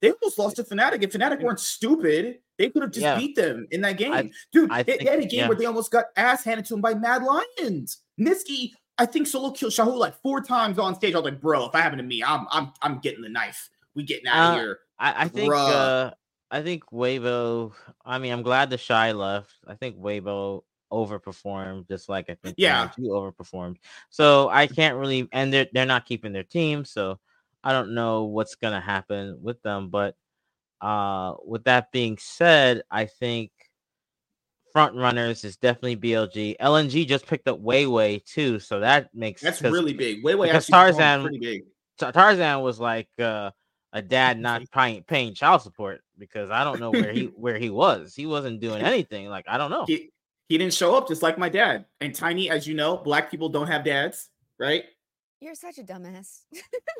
They 0.00 0.10
almost 0.12 0.38
lost 0.38 0.56
to 0.56 0.64
Fnatic. 0.64 1.02
If 1.02 1.12
Fnatic 1.12 1.42
weren't 1.42 1.60
stupid, 1.60 2.38
they 2.58 2.70
could 2.70 2.82
have 2.82 2.92
just 2.92 3.02
yeah. 3.02 3.18
beat 3.18 3.36
them 3.36 3.66
in 3.70 3.80
that 3.82 3.98
game. 3.98 4.12
I, 4.12 4.30
dude, 4.52 4.70
I 4.70 4.82
they, 4.82 4.92
think, 4.92 5.04
they, 5.04 5.10
had 5.10 5.20
a 5.20 5.26
game 5.26 5.40
yeah. 5.40 5.48
where 5.48 5.56
they 5.56 5.66
almost 5.66 5.90
got 5.90 6.06
ass 6.16 6.44
handed 6.44 6.66
to 6.66 6.74
them 6.74 6.80
by 6.80 6.94
Mad 6.94 7.22
Lions. 7.22 7.98
Nisqy, 8.20 8.72
I 8.98 9.06
think 9.06 9.26
solo 9.26 9.50
killed 9.50 9.72
Xiaohu 9.72 9.96
like 9.96 10.20
four 10.22 10.40
times 10.40 10.78
on 10.78 10.94
stage. 10.94 11.14
I 11.14 11.18
was 11.18 11.24
like, 11.24 11.40
bro, 11.40 11.66
if 11.66 11.72
that 11.72 11.82
happened 11.82 12.00
to 12.00 12.06
me, 12.06 12.22
I'm 12.22 12.46
I'm 12.50 12.72
I'm 12.82 12.98
getting 12.98 13.22
the 13.22 13.28
knife. 13.28 13.68
We 13.94 14.04
getting 14.04 14.26
out 14.26 14.52
of 14.52 14.54
uh, 14.54 14.60
here. 14.60 14.78
I, 14.98 15.24
I 15.24 15.28
think 15.28 15.52
uh, 15.52 16.10
I 16.56 16.62
think 16.62 16.84
Weibo. 16.86 17.74
I 18.02 18.18
mean, 18.18 18.32
I'm 18.32 18.42
glad 18.42 18.70
TheShy 18.70 19.14
left. 19.14 19.52
I 19.66 19.74
think 19.74 19.98
Weibo 19.98 20.62
overperformed, 20.90 21.86
just 21.86 22.08
like 22.08 22.30
I 22.30 22.34
think 22.42 22.54
yeah, 22.56 22.90
you 22.96 23.10
overperformed. 23.10 23.76
So 24.08 24.48
I 24.48 24.66
can't 24.66 24.96
really, 24.96 25.28
and 25.32 25.52
they're 25.52 25.66
they're 25.74 25.84
not 25.84 26.06
keeping 26.06 26.32
their 26.32 26.44
team, 26.44 26.86
so 26.86 27.18
I 27.62 27.72
don't 27.72 27.94
know 27.94 28.24
what's 28.24 28.54
gonna 28.54 28.80
happen 28.80 29.38
with 29.42 29.60
them. 29.60 29.90
But 29.90 30.16
uh, 30.80 31.34
with 31.44 31.64
that 31.64 31.92
being 31.92 32.16
said, 32.16 32.84
I 32.90 33.04
think 33.04 33.50
front 34.72 34.96
runners 34.96 35.44
is 35.44 35.58
definitely 35.58 35.96
BLG. 35.98 36.56
LNG 36.58 37.06
just 37.06 37.26
picked 37.26 37.48
up 37.48 37.60
Weiwei 37.62 38.24
too, 38.24 38.60
so 38.60 38.80
that 38.80 39.14
makes 39.14 39.42
that's 39.42 39.60
really 39.60 39.92
big. 39.92 40.24
Weiwei 40.24 40.44
because 40.44 40.66
Tarzan 40.68 41.20
pretty 41.20 41.38
big. 41.38 41.64
Tarzan 41.98 42.62
was 42.62 42.80
like 42.80 43.08
uh, 43.18 43.50
a 43.92 44.00
dad 44.00 44.38
not 44.38 44.62
paying, 44.72 45.02
paying 45.02 45.34
child 45.34 45.60
support 45.60 46.00
because 46.18 46.50
I 46.50 46.64
don't 46.64 46.80
know 46.80 46.90
where 46.90 47.12
he 47.12 47.24
where 47.36 47.58
he 47.58 47.70
was. 47.70 48.14
He 48.14 48.26
wasn't 48.26 48.60
doing 48.60 48.82
anything. 48.82 49.28
Like 49.28 49.46
I 49.48 49.58
don't 49.58 49.70
know. 49.70 49.84
He, 49.86 50.10
he 50.48 50.58
didn't 50.58 50.74
show 50.74 50.94
up 50.94 51.08
just 51.08 51.22
like 51.22 51.38
my 51.38 51.48
dad. 51.48 51.86
And 52.00 52.14
Tiny, 52.14 52.50
as 52.50 52.66
you 52.66 52.74
know, 52.74 52.96
black 52.96 53.30
people 53.30 53.48
don't 53.48 53.66
have 53.66 53.84
dads, 53.84 54.28
right? 54.58 54.84
You're 55.40 55.54
such 55.54 55.78
a 55.78 55.82
dumbass. 55.82 56.42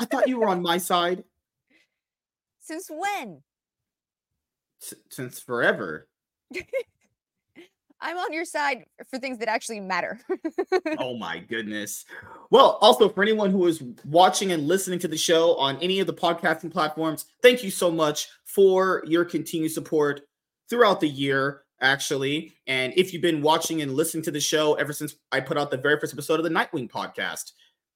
I 0.00 0.04
thought 0.04 0.28
you 0.28 0.38
were 0.38 0.48
on 0.48 0.62
my 0.62 0.78
side. 0.78 1.24
Since 2.60 2.90
when? 2.90 3.42
S- 4.82 4.94
since 5.08 5.40
forever. 5.40 6.08
I'm 8.00 8.18
on 8.18 8.32
your 8.32 8.44
side 8.44 8.84
for 9.08 9.18
things 9.18 9.38
that 9.38 9.48
actually 9.48 9.80
matter. 9.80 10.20
oh 10.98 11.16
my 11.16 11.38
goodness. 11.38 12.04
Well, 12.50 12.78
also 12.80 13.08
for 13.08 13.22
anyone 13.22 13.50
who 13.50 13.66
is 13.66 13.82
watching 14.04 14.52
and 14.52 14.68
listening 14.68 14.98
to 15.00 15.08
the 15.08 15.16
show 15.16 15.56
on 15.56 15.76
any 15.78 16.00
of 16.00 16.06
the 16.06 16.12
podcasting 16.12 16.70
platforms, 16.70 17.24
thank 17.42 17.64
you 17.64 17.70
so 17.70 17.90
much 17.90 18.28
for 18.44 19.02
your 19.06 19.24
continued 19.24 19.72
support 19.72 20.22
throughout 20.68 21.00
the 21.00 21.08
year, 21.08 21.62
actually. 21.80 22.54
And 22.66 22.92
if 22.96 23.12
you've 23.12 23.22
been 23.22 23.42
watching 23.42 23.80
and 23.80 23.94
listening 23.94 24.24
to 24.24 24.30
the 24.30 24.40
show 24.40 24.74
ever 24.74 24.92
since 24.92 25.14
I 25.32 25.40
put 25.40 25.56
out 25.56 25.70
the 25.70 25.78
very 25.78 25.98
first 25.98 26.12
episode 26.12 26.38
of 26.38 26.44
the 26.44 26.50
Nightwing 26.50 26.90
podcast, 26.90 27.52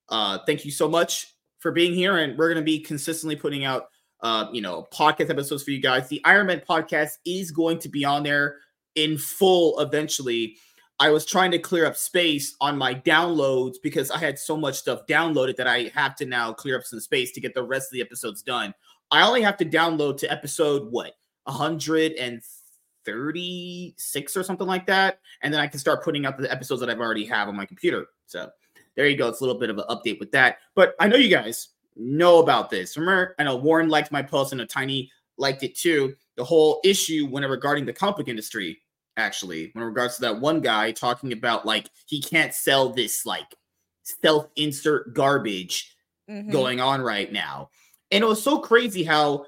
uh, 0.09 0.38
thank 0.47 0.64
you 0.64 0.71
so 0.71 0.88
much 0.88 1.35
for 1.59 1.73
being 1.73 1.92
here. 1.92 2.16
And 2.16 2.38
we're 2.38 2.49
going 2.49 2.62
to 2.62 2.64
be 2.64 2.80
consistently 2.80 3.37
putting 3.37 3.64
out, 3.64 3.88
uh, 4.23 4.47
you 4.52 4.62
know, 4.62 4.88
podcast 4.92 5.28
episodes 5.28 5.62
for 5.62 5.73
you 5.73 5.80
guys. 5.80 6.09
The 6.09 6.23
Iron 6.25 6.47
Man 6.47 6.62
podcast 6.66 7.19
is 7.26 7.50
going 7.50 7.78
to 7.80 7.88
be 7.90 8.04
on 8.04 8.23
there 8.23 8.57
in 8.94 9.18
full 9.18 9.78
eventually. 9.80 10.56
I 10.99 11.11
was 11.11 11.25
trying 11.25 11.50
to 11.52 11.59
clear 11.59 11.87
up 11.87 11.97
space 11.97 12.56
on 12.61 12.76
my 12.76 12.94
downloads 12.94 13.76
because 13.82 14.11
I 14.11 14.18
had 14.18 14.38
so 14.38 14.54
much 14.56 14.76
stuff 14.76 15.06
downloaded 15.09 15.56
that 15.56 15.66
I 15.66 15.90
have 15.94 16.14
to 16.16 16.26
now 16.26 16.52
clear 16.52 16.76
up 16.76 16.85
some 16.85 17.00
space 17.00 17.32
to 17.32 17.40
get 17.40 17.54
the 17.54 17.62
rest 17.62 17.88
of 17.88 17.92
the 17.92 18.02
episodes 18.02 18.42
done. 18.42 18.75
I 19.11 19.26
only 19.26 19.40
have 19.42 19.56
to 19.59 19.64
download 19.64 20.18
to 20.18 20.30
episode 20.30 20.92
what 20.92 21.14
136 21.44 24.37
or 24.37 24.42
something 24.42 24.66
like 24.66 24.87
that, 24.87 25.20
and 25.42 25.52
then 25.52 25.61
I 25.61 25.66
can 25.66 25.80
start 25.80 26.04
putting 26.04 26.26
out 26.26 26.37
the 26.37 26.52
episodes 26.52 26.80
that 26.80 26.90
I've 26.90 27.00
already 27.00 27.25
have 27.25 27.49
on 27.49 27.56
my 27.56 27.64
computer. 27.64 28.09
So 28.26 28.50
there 28.94 29.09
you 29.09 29.16
go. 29.16 29.28
It's 29.28 29.40
a 29.40 29.44
little 29.44 29.59
bit 29.59 29.70
of 29.70 29.78
an 29.78 29.85
update 29.88 30.20
with 30.20 30.30
that. 30.32 30.59
But 30.75 30.94
I 31.00 31.09
know 31.09 31.16
you 31.16 31.30
guys 31.30 31.70
know 31.97 32.40
about 32.40 32.68
this. 32.68 32.99
Remember, 32.99 33.35
I 33.38 33.44
know 33.44 33.56
Warren 33.56 33.88
liked 33.88 34.12
my 34.12 34.23
post 34.23 34.52
and 34.52 34.61
a 34.61 34.66
tiny 34.66 35.11
liked 35.38 35.62
it 35.62 35.75
too. 35.75 36.14
The 36.40 36.44
whole 36.44 36.80
issue 36.85 37.26
when 37.26 37.44
regarding 37.44 37.85
the 37.85 37.92
comic 37.92 38.26
industry, 38.26 38.78
actually, 39.18 39.73
when 39.75 39.85
regards 39.85 40.14
to 40.14 40.23
that 40.23 40.40
one 40.40 40.62
guy 40.62 40.90
talking 40.90 41.35
about 41.35 41.66
like 41.66 41.90
he 42.06 42.23
can't 42.23 42.54
sell 42.54 42.88
this 42.88 43.26
like 43.26 43.54
self 44.04 44.47
insert 44.56 45.12
garbage 45.12 45.94
mm-hmm. 46.30 46.50
going 46.50 46.80
on 46.80 47.02
right 47.02 47.30
now. 47.30 47.68
And 48.11 48.25
it 48.25 48.26
was 48.26 48.42
so 48.42 48.59
crazy 48.59 49.04
how 49.04 49.44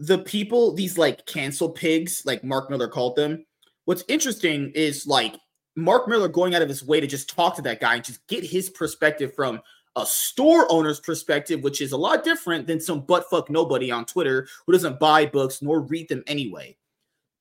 the 0.00 0.18
people, 0.18 0.74
these 0.74 0.98
like 0.98 1.24
cancel 1.26 1.70
pigs, 1.70 2.24
like 2.26 2.42
Mark 2.42 2.70
Millar 2.70 2.88
called 2.88 3.14
them. 3.14 3.46
What's 3.84 4.02
interesting 4.08 4.72
is 4.74 5.06
like 5.06 5.36
Mark 5.76 6.08
Millar 6.08 6.26
going 6.26 6.56
out 6.56 6.62
of 6.62 6.68
his 6.68 6.82
way 6.82 6.98
to 6.98 7.06
just 7.06 7.30
talk 7.30 7.54
to 7.54 7.62
that 7.62 7.80
guy 7.80 7.94
and 7.94 8.04
just 8.04 8.26
get 8.26 8.42
his 8.42 8.68
perspective 8.68 9.32
from 9.32 9.60
a 9.96 10.04
store 10.04 10.70
owner's 10.70 11.00
perspective, 11.00 11.62
which 11.62 11.80
is 11.80 11.92
a 11.92 11.96
lot 11.96 12.22
different 12.22 12.66
than 12.66 12.80
some 12.80 13.02
buttfuck 13.02 13.48
nobody 13.48 13.90
on 13.90 14.04
Twitter 14.04 14.46
who 14.66 14.72
doesn't 14.72 15.00
buy 15.00 15.24
books 15.26 15.62
nor 15.62 15.80
read 15.80 16.08
them 16.08 16.22
anyway. 16.26 16.76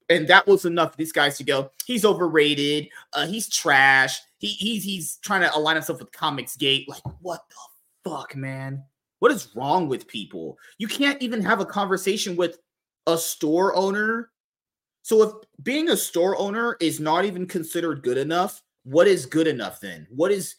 And 0.10 0.28
that 0.28 0.48
was 0.48 0.66
enough 0.66 0.92
for 0.92 0.98
these 0.98 1.12
guys 1.12 1.38
to 1.38 1.44
go, 1.44 1.72
he's 1.86 2.06
overrated, 2.06 2.88
uh, 3.14 3.28
he's 3.28 3.50
trash, 3.50 4.20
he, 4.38 4.48
he's 4.50 4.84
he's 4.84 5.18
trying 5.18 5.42
to 5.42 5.56
align 5.56 5.76
himself 5.76 6.00
with 6.00 6.12
Comics 6.12 6.56
Gate. 6.56 6.88
Like, 6.88 7.02
what 7.22 7.44
the 7.50 8.10
fuck, 8.10 8.36
man? 8.36 8.84
What 9.20 9.32
is 9.32 9.50
wrong 9.56 9.88
with 9.90 10.08
people? 10.08 10.58
You 10.78 10.88
can't 10.88 11.22
even 11.22 11.42
have 11.42 11.60
a 11.60 11.66
conversation 11.66 12.36
with 12.36 12.60
a 13.08 13.18
store 13.18 13.76
owner. 13.76 14.30
So 15.02 15.24
if 15.24 15.34
being 15.64 15.90
a 15.90 15.98
store 15.98 16.38
owner 16.38 16.78
is 16.80 17.00
not 17.00 17.26
even 17.26 17.48
considered 17.48 18.04
good 18.04 18.18
enough, 18.18 18.62
what 18.84 19.08
is 19.08 19.26
good 19.26 19.48
enough 19.48 19.80
then? 19.80 20.06
What 20.10 20.32
is 20.32 20.56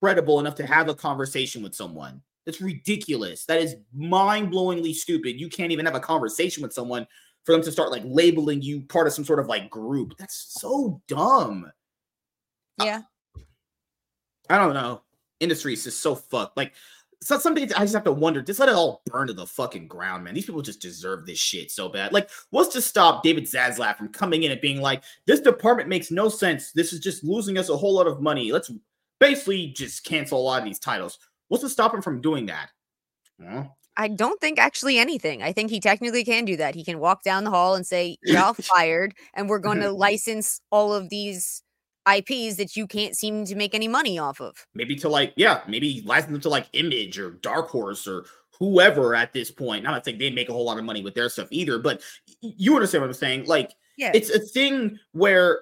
credible 0.00 0.40
enough 0.40 0.54
to 0.56 0.66
have 0.66 0.88
a 0.88 0.94
conversation 0.94 1.62
with 1.62 1.74
someone. 1.74 2.20
That's 2.44 2.60
ridiculous. 2.60 3.44
That 3.44 3.60
is 3.60 3.76
mind-blowingly 3.94 4.94
stupid. 4.94 5.40
You 5.40 5.48
can't 5.48 5.72
even 5.72 5.86
have 5.86 5.94
a 5.94 6.00
conversation 6.00 6.62
with 6.62 6.72
someone 6.72 7.06
for 7.44 7.52
them 7.52 7.62
to 7.62 7.72
start 7.72 7.90
like 7.90 8.02
labeling 8.04 8.62
you 8.62 8.82
part 8.82 9.06
of 9.06 9.12
some 9.12 9.24
sort 9.24 9.38
of 9.38 9.46
like 9.46 9.70
group. 9.70 10.14
That's 10.18 10.46
so 10.60 11.00
dumb. 11.08 11.70
Yeah. 12.82 13.02
I, 14.48 14.56
I 14.56 14.58
don't 14.58 14.74
know. 14.74 15.02
Industry 15.40 15.72
is 15.72 15.84
just 15.84 16.00
so 16.00 16.14
fucked. 16.14 16.56
Like 16.56 16.72
so 17.22 17.38
some 17.38 17.54
days 17.54 17.72
I 17.72 17.80
just 17.80 17.94
have 17.94 18.04
to 18.04 18.12
wonder, 18.12 18.42
just 18.42 18.58
let 18.58 18.68
it 18.68 18.74
all 18.74 19.02
burn 19.06 19.28
to 19.28 19.32
the 19.32 19.46
fucking 19.46 19.86
ground, 19.86 20.24
man. 20.24 20.34
These 20.34 20.46
people 20.46 20.60
just 20.60 20.80
deserve 20.80 21.24
this 21.24 21.38
shit 21.38 21.70
so 21.70 21.88
bad. 21.88 22.12
Like, 22.12 22.28
what's 22.50 22.72
to 22.74 22.82
stop 22.82 23.22
David 23.22 23.44
Zaslav 23.44 23.96
from 23.96 24.08
coming 24.08 24.42
in 24.42 24.50
and 24.50 24.60
being 24.60 24.80
like, 24.80 25.04
this 25.26 25.40
department 25.40 25.88
makes 25.88 26.10
no 26.10 26.28
sense. 26.28 26.72
This 26.72 26.92
is 26.92 26.98
just 26.98 27.22
losing 27.22 27.58
us 27.58 27.68
a 27.68 27.76
whole 27.76 27.94
lot 27.94 28.08
of 28.08 28.20
money. 28.20 28.50
Let's 28.50 28.72
basically 29.22 29.68
just 29.68 30.04
cancel 30.04 30.38
a 30.38 30.42
lot 30.42 30.58
of 30.58 30.64
these 30.64 30.78
titles. 30.78 31.18
What's 31.48 31.62
to 31.62 31.70
stop 31.70 31.94
him 31.94 32.02
from 32.02 32.20
doing 32.20 32.46
that? 32.46 32.70
I 33.96 34.08
don't 34.08 34.40
think 34.40 34.58
actually 34.58 34.98
anything. 34.98 35.42
I 35.42 35.52
think 35.52 35.70
he 35.70 35.80
technically 35.80 36.24
can 36.24 36.44
do 36.44 36.56
that. 36.56 36.74
He 36.74 36.84
can 36.84 36.98
walk 36.98 37.22
down 37.22 37.44
the 37.44 37.50
hall 37.50 37.74
and 37.74 37.86
say, 37.86 38.16
Y'all 38.24 38.54
fired, 38.60 39.14
and 39.34 39.48
we're 39.48 39.58
going 39.58 39.80
to 39.82 39.90
license 39.90 40.60
all 40.70 40.92
of 40.92 41.08
these 41.08 41.62
IPs 42.08 42.56
that 42.56 42.74
you 42.74 42.86
can't 42.86 43.16
seem 43.16 43.44
to 43.44 43.54
make 43.54 43.74
any 43.74 43.88
money 43.88 44.18
off 44.18 44.40
of. 44.40 44.66
Maybe 44.74 44.96
to 44.96 45.08
like, 45.08 45.32
yeah, 45.36 45.60
maybe 45.68 46.02
license 46.04 46.32
them 46.32 46.40
to 46.40 46.48
like 46.48 46.66
Image 46.72 47.18
or 47.18 47.32
Dark 47.42 47.68
Horse 47.68 48.08
or 48.08 48.24
whoever 48.58 49.14
at 49.14 49.32
this 49.32 49.50
point. 49.50 49.86
I'm 49.86 49.92
not 49.92 50.04
saying 50.04 50.18
they 50.18 50.30
make 50.30 50.48
a 50.48 50.52
whole 50.52 50.64
lot 50.64 50.78
of 50.78 50.84
money 50.84 51.02
with 51.02 51.14
their 51.14 51.28
stuff 51.28 51.48
either, 51.50 51.78
but 51.78 52.02
you 52.40 52.74
understand 52.74 53.02
what 53.02 53.08
I'm 53.08 53.14
saying? 53.14 53.46
Like, 53.46 53.72
yeah. 53.96 54.10
it's 54.14 54.30
a 54.30 54.40
thing 54.40 54.98
where 55.12 55.60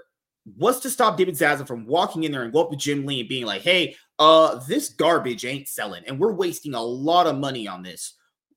what's 0.57 0.81
to 0.81 0.91
stop 0.91 1.17
David 1.17 1.37
Zaza 1.37 1.67
from 1.67 1.87
walking 1.87 2.25
in 2.25 2.33
there 2.33 2.43
and 2.43 2.53
go 2.53 2.63
up 2.63 2.71
to 2.71 2.77
Jim 2.77 3.07
Lee 3.07 3.21
and 3.21 3.29
being 3.29 3.47
like, 3.47 3.63
hey, 3.63 3.97
uh, 4.19 4.61
this 4.69 4.91
garbage 4.91 5.45
ain't 5.45 5.69
selling, 5.69 6.03
and 6.07 6.19
we're 6.19 6.33
wasting 6.33 6.75
a 6.75 6.83
lot 6.83 7.27
of 7.27 7.39
money 7.39 7.67
on 7.67 7.83
this. 7.83 8.15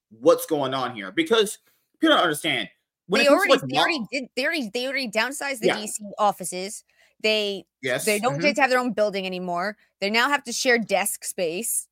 What's 0.09 0.45
going 0.45 0.73
on 0.73 0.95
here? 0.95 1.11
Because 1.11 1.59
people 1.99 2.15
don't 2.15 2.23
understand. 2.23 2.69
They 3.09 3.27
already, 3.27 3.51
like 3.51 3.61
they 3.61 3.77
already 3.77 4.01
did. 4.11 4.23
They 4.35 4.45
already, 4.45 4.71
they 4.73 4.85
already 4.87 5.09
downsized 5.09 5.59
the 5.59 5.67
yeah. 5.67 5.77
DC 5.77 5.99
offices. 6.17 6.83
They, 7.21 7.65
yes, 7.81 8.05
they 8.05 8.19
don't 8.19 8.33
mm-hmm. 8.33 8.41
get 8.41 8.55
to 8.55 8.61
have 8.61 8.69
their 8.69 8.79
own 8.79 8.93
building 8.93 9.25
anymore. 9.25 9.77
They 10.01 10.09
now 10.09 10.29
have 10.29 10.43
to 10.43 10.51
share 10.51 10.77
desk 10.77 11.23
space. 11.23 11.87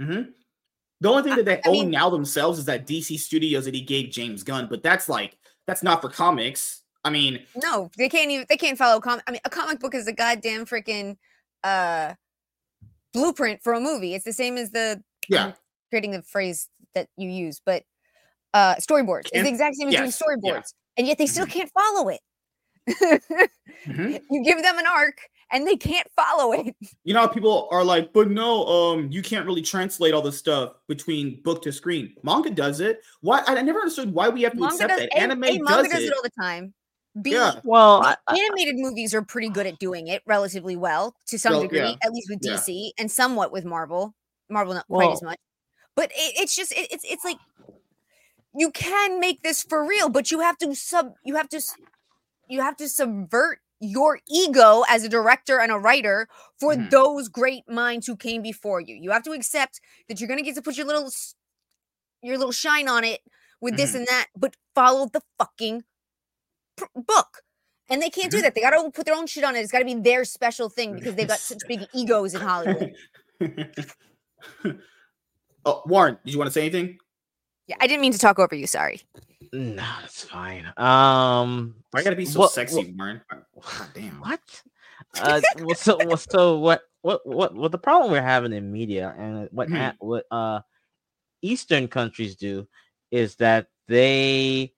Mm-hmm. 0.00 0.30
The 1.00 1.08
only 1.08 1.22
thing 1.22 1.36
that 1.36 1.44
they 1.44 1.56
I, 1.56 1.62
own 1.66 1.72
mean, 1.72 1.90
now 1.90 2.10
themselves 2.10 2.58
is 2.58 2.66
that 2.66 2.86
DC 2.86 3.18
Studios 3.18 3.64
that 3.64 3.74
he 3.74 3.80
gave 3.80 4.10
James 4.10 4.42
Gunn, 4.42 4.68
but 4.68 4.82
that's 4.82 5.08
like 5.08 5.36
that's 5.66 5.82
not 5.82 6.02
for 6.02 6.08
comics. 6.08 6.79
I 7.04 7.10
mean, 7.10 7.40
no, 7.56 7.90
they 7.96 8.08
can't 8.08 8.30
even 8.30 8.46
they 8.48 8.56
can't 8.56 8.76
follow 8.76 9.00
comic. 9.00 9.24
I 9.26 9.32
mean, 9.32 9.40
a 9.44 9.50
comic 9.50 9.80
book 9.80 9.94
is 9.94 10.06
a 10.06 10.12
goddamn 10.12 10.66
freaking 10.66 11.16
uh 11.64 12.14
blueprint 13.12 13.62
for 13.62 13.72
a 13.72 13.80
movie. 13.80 14.14
It's 14.14 14.24
the 14.24 14.32
same 14.32 14.56
as 14.56 14.70
the 14.70 15.02
yeah 15.28 15.46
I'm 15.46 15.54
creating 15.90 16.12
the 16.12 16.22
phrase 16.22 16.68
that 16.94 17.08
you 17.16 17.30
use, 17.30 17.60
but 17.64 17.84
uh 18.52 18.76
storyboards. 18.76 19.28
It's 19.32 19.42
the 19.42 19.48
exact 19.48 19.76
same 19.76 19.88
as 19.88 19.94
yes. 19.94 20.18
doing 20.18 20.38
storyboards, 20.38 20.74
yeah. 20.74 20.98
and 20.98 21.06
yet 21.06 21.18
they 21.18 21.26
still 21.26 21.46
mm-hmm. 21.46 21.58
can't 21.58 21.70
follow 21.70 22.08
it. 22.08 22.20
mm-hmm. 23.86 24.16
You 24.30 24.44
give 24.44 24.62
them 24.62 24.78
an 24.78 24.86
arc 24.86 25.18
and 25.52 25.66
they 25.66 25.76
can't 25.76 26.06
follow 26.14 26.52
it. 26.52 26.74
You 27.04 27.14
know, 27.14 27.26
people 27.28 27.68
are 27.70 27.84
like, 27.84 28.12
but 28.12 28.30
no, 28.30 28.66
um, 28.66 29.08
you 29.10 29.22
can't 29.22 29.46
really 29.46 29.62
translate 29.62 30.14
all 30.14 30.22
this 30.22 30.38
stuff 30.38 30.74
between 30.86 31.40
book 31.42 31.62
to 31.62 31.72
screen. 31.72 32.14
Manga 32.22 32.50
does 32.50 32.80
it. 32.80 33.02
Why? 33.20 33.42
I 33.46 33.60
never 33.62 33.80
understood 33.80 34.12
why 34.12 34.28
we 34.28 34.42
have 34.42 34.52
to 34.52 34.60
manga 34.60 34.74
accept 34.74 34.90
does, 34.90 35.00
that. 35.00 35.16
Anime 35.16 35.44
a, 35.44 35.48
a 35.48 35.58
does, 35.58 35.88
does 35.88 36.02
it. 36.02 36.06
it 36.06 36.12
all 36.14 36.22
the 36.22 36.30
time. 36.40 36.74
B, 37.20 37.32
yeah. 37.32 37.60
Well, 37.64 38.04
animated 38.28 38.76
I, 38.76 38.82
movies 38.82 39.14
are 39.14 39.22
pretty 39.22 39.48
good 39.48 39.66
at 39.66 39.78
doing 39.78 40.08
it 40.08 40.22
relatively 40.26 40.76
well 40.76 41.14
to 41.26 41.38
some 41.38 41.52
well, 41.52 41.62
degree, 41.62 41.78
yeah. 41.78 41.94
at 42.04 42.12
least 42.12 42.28
with 42.30 42.40
DC 42.40 42.68
yeah. 42.68 42.90
and 42.98 43.10
somewhat 43.10 43.50
with 43.50 43.64
Marvel. 43.64 44.14
Marvel 44.48 44.74
not 44.74 44.84
well, 44.88 45.06
quite 45.06 45.12
as 45.14 45.22
much, 45.22 45.38
but 45.96 46.10
it, 46.12 46.34
it's 46.40 46.54
just 46.54 46.72
it, 46.72 46.88
it's 46.92 47.04
it's 47.04 47.24
like 47.24 47.38
you 48.54 48.70
can 48.70 49.18
make 49.18 49.42
this 49.42 49.62
for 49.62 49.86
real, 49.86 50.08
but 50.08 50.30
you 50.30 50.40
have 50.40 50.56
to 50.58 50.74
sub 50.74 51.14
you 51.24 51.34
have 51.36 51.48
to 51.48 51.60
you 52.48 52.60
have 52.60 52.76
to 52.76 52.88
subvert 52.88 53.58
your 53.80 54.20
ego 54.28 54.84
as 54.88 55.04
a 55.04 55.08
director 55.08 55.58
and 55.58 55.72
a 55.72 55.78
writer 55.78 56.28
for 56.58 56.74
mm. 56.74 56.90
those 56.90 57.28
great 57.28 57.68
minds 57.68 58.06
who 58.06 58.14
came 58.14 58.42
before 58.42 58.80
you. 58.80 58.94
You 58.94 59.10
have 59.10 59.22
to 59.24 59.32
accept 59.32 59.80
that 60.08 60.20
you're 60.20 60.28
going 60.28 60.38
to 60.38 60.44
get 60.44 60.54
to 60.56 60.62
put 60.62 60.76
your 60.76 60.86
little 60.86 61.10
your 62.22 62.36
little 62.36 62.52
shine 62.52 62.88
on 62.88 63.02
it 63.04 63.20
with 63.60 63.76
this 63.76 63.90
mm-hmm. 63.90 63.98
and 63.98 64.06
that, 64.08 64.26
but 64.36 64.56
follow 64.74 65.06
the 65.06 65.22
fucking 65.38 65.84
pr- 66.80 67.00
book. 67.00 67.42
And 67.88 68.00
they 68.00 68.10
can't 68.10 68.30
do 68.30 68.36
mm-hmm. 68.36 68.44
that. 68.44 68.54
They 68.54 68.60
got 68.60 68.70
to 68.70 68.90
put 68.90 69.04
their 69.04 69.16
own 69.16 69.26
shit 69.26 69.42
on 69.42 69.56
it. 69.56 69.60
It's 69.60 69.72
got 69.72 69.80
to 69.80 69.84
be 69.84 69.94
their 69.94 70.24
special 70.24 70.68
thing 70.68 70.94
because 70.94 71.16
they've 71.16 71.26
got 71.26 71.40
such 71.40 71.58
big 71.66 71.86
egos 71.92 72.34
in 72.34 72.40
Hollywood. 72.40 72.94
oh, 75.64 75.82
Warren, 75.86 76.16
did 76.24 76.32
you 76.32 76.38
want 76.38 76.46
to 76.46 76.52
say 76.52 76.62
anything? 76.62 76.98
Yeah, 77.66 77.76
I 77.80 77.88
didn't 77.88 78.00
mean 78.02 78.12
to 78.12 78.18
talk 78.18 78.38
over 78.38 78.54
you. 78.54 78.66
Sorry. 78.66 79.00
No, 79.52 79.82
that's 80.00 80.24
fine. 80.24 80.66
Um, 80.76 81.74
I 81.94 82.02
gotta 82.04 82.16
be 82.16 82.26
so 82.26 82.40
what, 82.40 82.52
sexy, 82.52 82.76
what, 82.76 82.96
Warren. 82.96 83.20
God 83.30 83.88
damn. 83.94 84.20
What? 84.20 84.40
Uh, 85.20 85.40
so, 85.74 85.98
so 86.14 86.58
what? 86.58 86.82
What? 87.02 87.26
What? 87.26 87.54
What? 87.54 87.72
The 87.72 87.78
problem 87.78 88.12
we're 88.12 88.22
having 88.22 88.52
in 88.52 88.70
media 88.70 89.12
and 89.18 89.48
what 89.50 89.68
mm-hmm. 89.68 89.96
what 89.98 90.24
uh 90.30 90.60
Eastern 91.42 91.88
countries 91.88 92.36
do 92.36 92.68
is 93.10 93.34
that 93.36 93.66
they 93.88 94.72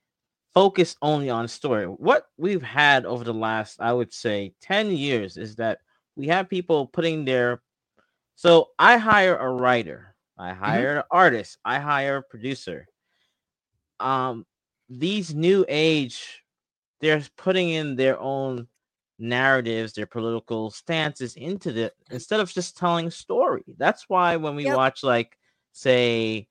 focus 0.54 0.96
only 1.02 1.30
on 1.30 1.48
story. 1.48 1.86
What 1.86 2.26
we've 2.36 2.62
had 2.62 3.06
over 3.06 3.24
the 3.24 3.34
last, 3.34 3.80
I 3.80 3.92
would 3.92 4.12
say, 4.12 4.54
10 4.62 4.90
years 4.90 5.36
is 5.36 5.56
that 5.56 5.78
we 6.16 6.28
have 6.28 6.48
people 6.48 6.86
putting 6.86 7.24
their 7.24 7.62
so 8.34 8.70
I 8.78 8.96
hire 8.96 9.36
a 9.36 9.48
writer, 9.48 10.14
I 10.38 10.50
mm-hmm. 10.50 10.64
hire 10.64 10.88
mm-hmm. 10.88 10.98
an 10.98 11.04
artist, 11.10 11.58
I 11.64 11.78
hire 11.78 12.16
a 12.16 12.22
producer. 12.22 12.86
Um, 14.00 14.46
these 14.88 15.34
new 15.34 15.64
age, 15.68 16.42
they're 17.00 17.22
putting 17.36 17.70
in 17.70 17.94
their 17.94 18.18
own 18.18 18.66
narratives, 19.18 19.92
their 19.92 20.06
political 20.06 20.70
stances 20.70 21.36
into 21.36 21.72
the 21.72 21.92
instead 22.10 22.40
of 22.40 22.52
just 22.52 22.76
telling 22.76 23.06
a 23.06 23.10
story. 23.10 23.62
That's 23.78 24.08
why 24.08 24.36
when 24.36 24.56
we 24.56 24.64
yep. 24.64 24.76
watch, 24.76 25.02
like, 25.02 25.38
say, 25.72 26.48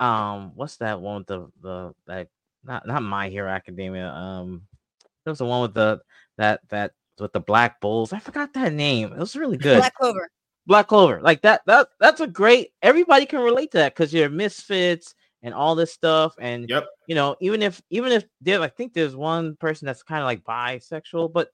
um, 0.00 0.52
what's 0.54 0.78
that 0.78 1.00
one 1.00 1.18
with 1.18 1.26
the 1.28 1.46
the 1.62 1.94
that 2.06 2.28
not 2.64 2.86
not 2.86 3.02
My 3.02 3.28
Hero 3.28 3.48
Academia. 3.48 4.08
Um, 4.10 4.62
there 5.24 5.32
was 5.32 5.38
the 5.38 5.46
one 5.46 5.62
with 5.62 5.74
the 5.74 6.00
that 6.38 6.60
that 6.68 6.92
with 7.18 7.32
the 7.32 7.40
black 7.40 7.80
bulls. 7.80 8.12
I 8.12 8.18
forgot 8.18 8.52
that 8.54 8.72
name. 8.72 9.12
It 9.12 9.18
was 9.18 9.36
really 9.36 9.56
good. 9.56 9.78
Black 9.78 9.94
Clover. 9.94 10.28
Black 10.66 10.88
Clover. 10.88 11.20
Like 11.20 11.42
that. 11.42 11.62
That 11.66 11.88
that's 11.98 12.20
a 12.20 12.26
great. 12.26 12.72
Everybody 12.82 13.26
can 13.26 13.40
relate 13.40 13.70
to 13.72 13.78
that 13.78 13.94
because 13.94 14.12
you're 14.12 14.30
misfits 14.30 15.14
and 15.42 15.54
all 15.54 15.74
this 15.74 15.92
stuff. 15.92 16.34
And 16.40 16.68
yep. 16.68 16.86
you 17.06 17.14
know, 17.14 17.36
even 17.40 17.62
if 17.62 17.80
even 17.90 18.12
if 18.12 18.24
there, 18.40 18.60
I 18.60 18.68
think 18.68 18.92
there's 18.92 19.16
one 19.16 19.56
person 19.56 19.86
that's 19.86 20.02
kind 20.02 20.20
of 20.20 20.26
like 20.26 20.44
bisexual, 20.44 21.32
but 21.32 21.50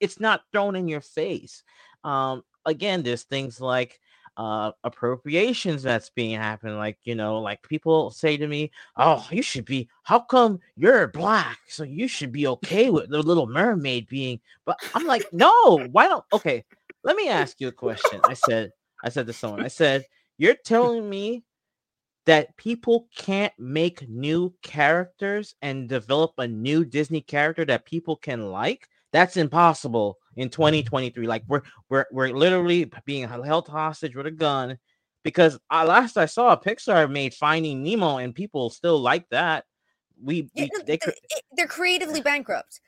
it's 0.00 0.20
not 0.20 0.42
thrown 0.52 0.76
in 0.76 0.88
your 0.88 1.00
face. 1.00 1.62
Um, 2.04 2.42
again, 2.64 3.02
there's 3.02 3.24
things 3.24 3.60
like 3.60 4.00
uh, 4.38 4.70
appropriations 4.84 5.82
that's 5.82 6.10
being 6.10 6.38
happening. 6.38 6.76
Like, 6.76 6.96
you 7.02 7.16
know, 7.16 7.40
like 7.40 7.60
people 7.68 8.10
say 8.10 8.36
to 8.36 8.46
me, 8.46 8.70
Oh, 8.96 9.26
you 9.30 9.42
should 9.42 9.64
be, 9.64 9.88
how 10.04 10.20
come 10.20 10.60
you're 10.76 11.08
black? 11.08 11.58
So 11.68 11.82
you 11.82 12.06
should 12.06 12.30
be 12.30 12.46
okay 12.46 12.88
with 12.88 13.10
the 13.10 13.20
little 13.20 13.48
mermaid 13.48 14.08
being, 14.08 14.40
but 14.64 14.78
I'm 14.94 15.04
like, 15.04 15.26
No, 15.32 15.88
why 15.90 16.06
don't, 16.06 16.24
okay, 16.32 16.64
let 17.02 17.16
me 17.16 17.28
ask 17.28 17.60
you 17.60 17.68
a 17.68 17.72
question. 17.72 18.20
I 18.24 18.34
said, 18.34 18.70
I 19.02 19.08
said 19.08 19.26
to 19.26 19.32
someone, 19.32 19.60
I 19.60 19.68
said, 19.68 20.06
You're 20.38 20.56
telling 20.64 21.10
me 21.10 21.42
that 22.26 22.56
people 22.56 23.08
can't 23.16 23.54
make 23.58 24.08
new 24.08 24.54
characters 24.62 25.56
and 25.62 25.88
develop 25.88 26.32
a 26.38 26.46
new 26.46 26.84
Disney 26.84 27.22
character 27.22 27.64
that 27.64 27.86
people 27.86 28.16
can 28.16 28.52
like? 28.52 28.88
That's 29.10 29.36
impossible 29.36 30.18
in 30.38 30.48
2023. 30.48 31.26
Like 31.26 31.42
we're 31.46 31.62
we're 31.90 32.06
we're 32.10 32.30
literally 32.30 32.90
being 33.04 33.28
held 33.28 33.68
hostage 33.68 34.16
with 34.16 34.26
a 34.26 34.30
gun 34.30 34.78
because 35.24 35.58
I, 35.68 35.84
last 35.84 36.16
I 36.16 36.26
saw 36.26 36.56
Pixar 36.56 37.10
made 37.10 37.34
Finding 37.34 37.82
Nemo 37.82 38.16
and 38.16 38.34
people 38.34 38.70
still 38.70 38.98
like 38.98 39.28
that. 39.30 39.64
We, 40.22 40.48
we 40.56 40.70
they, 40.86 40.98
they're 41.52 41.66
creatively 41.66 42.20
bankrupt. 42.32 42.80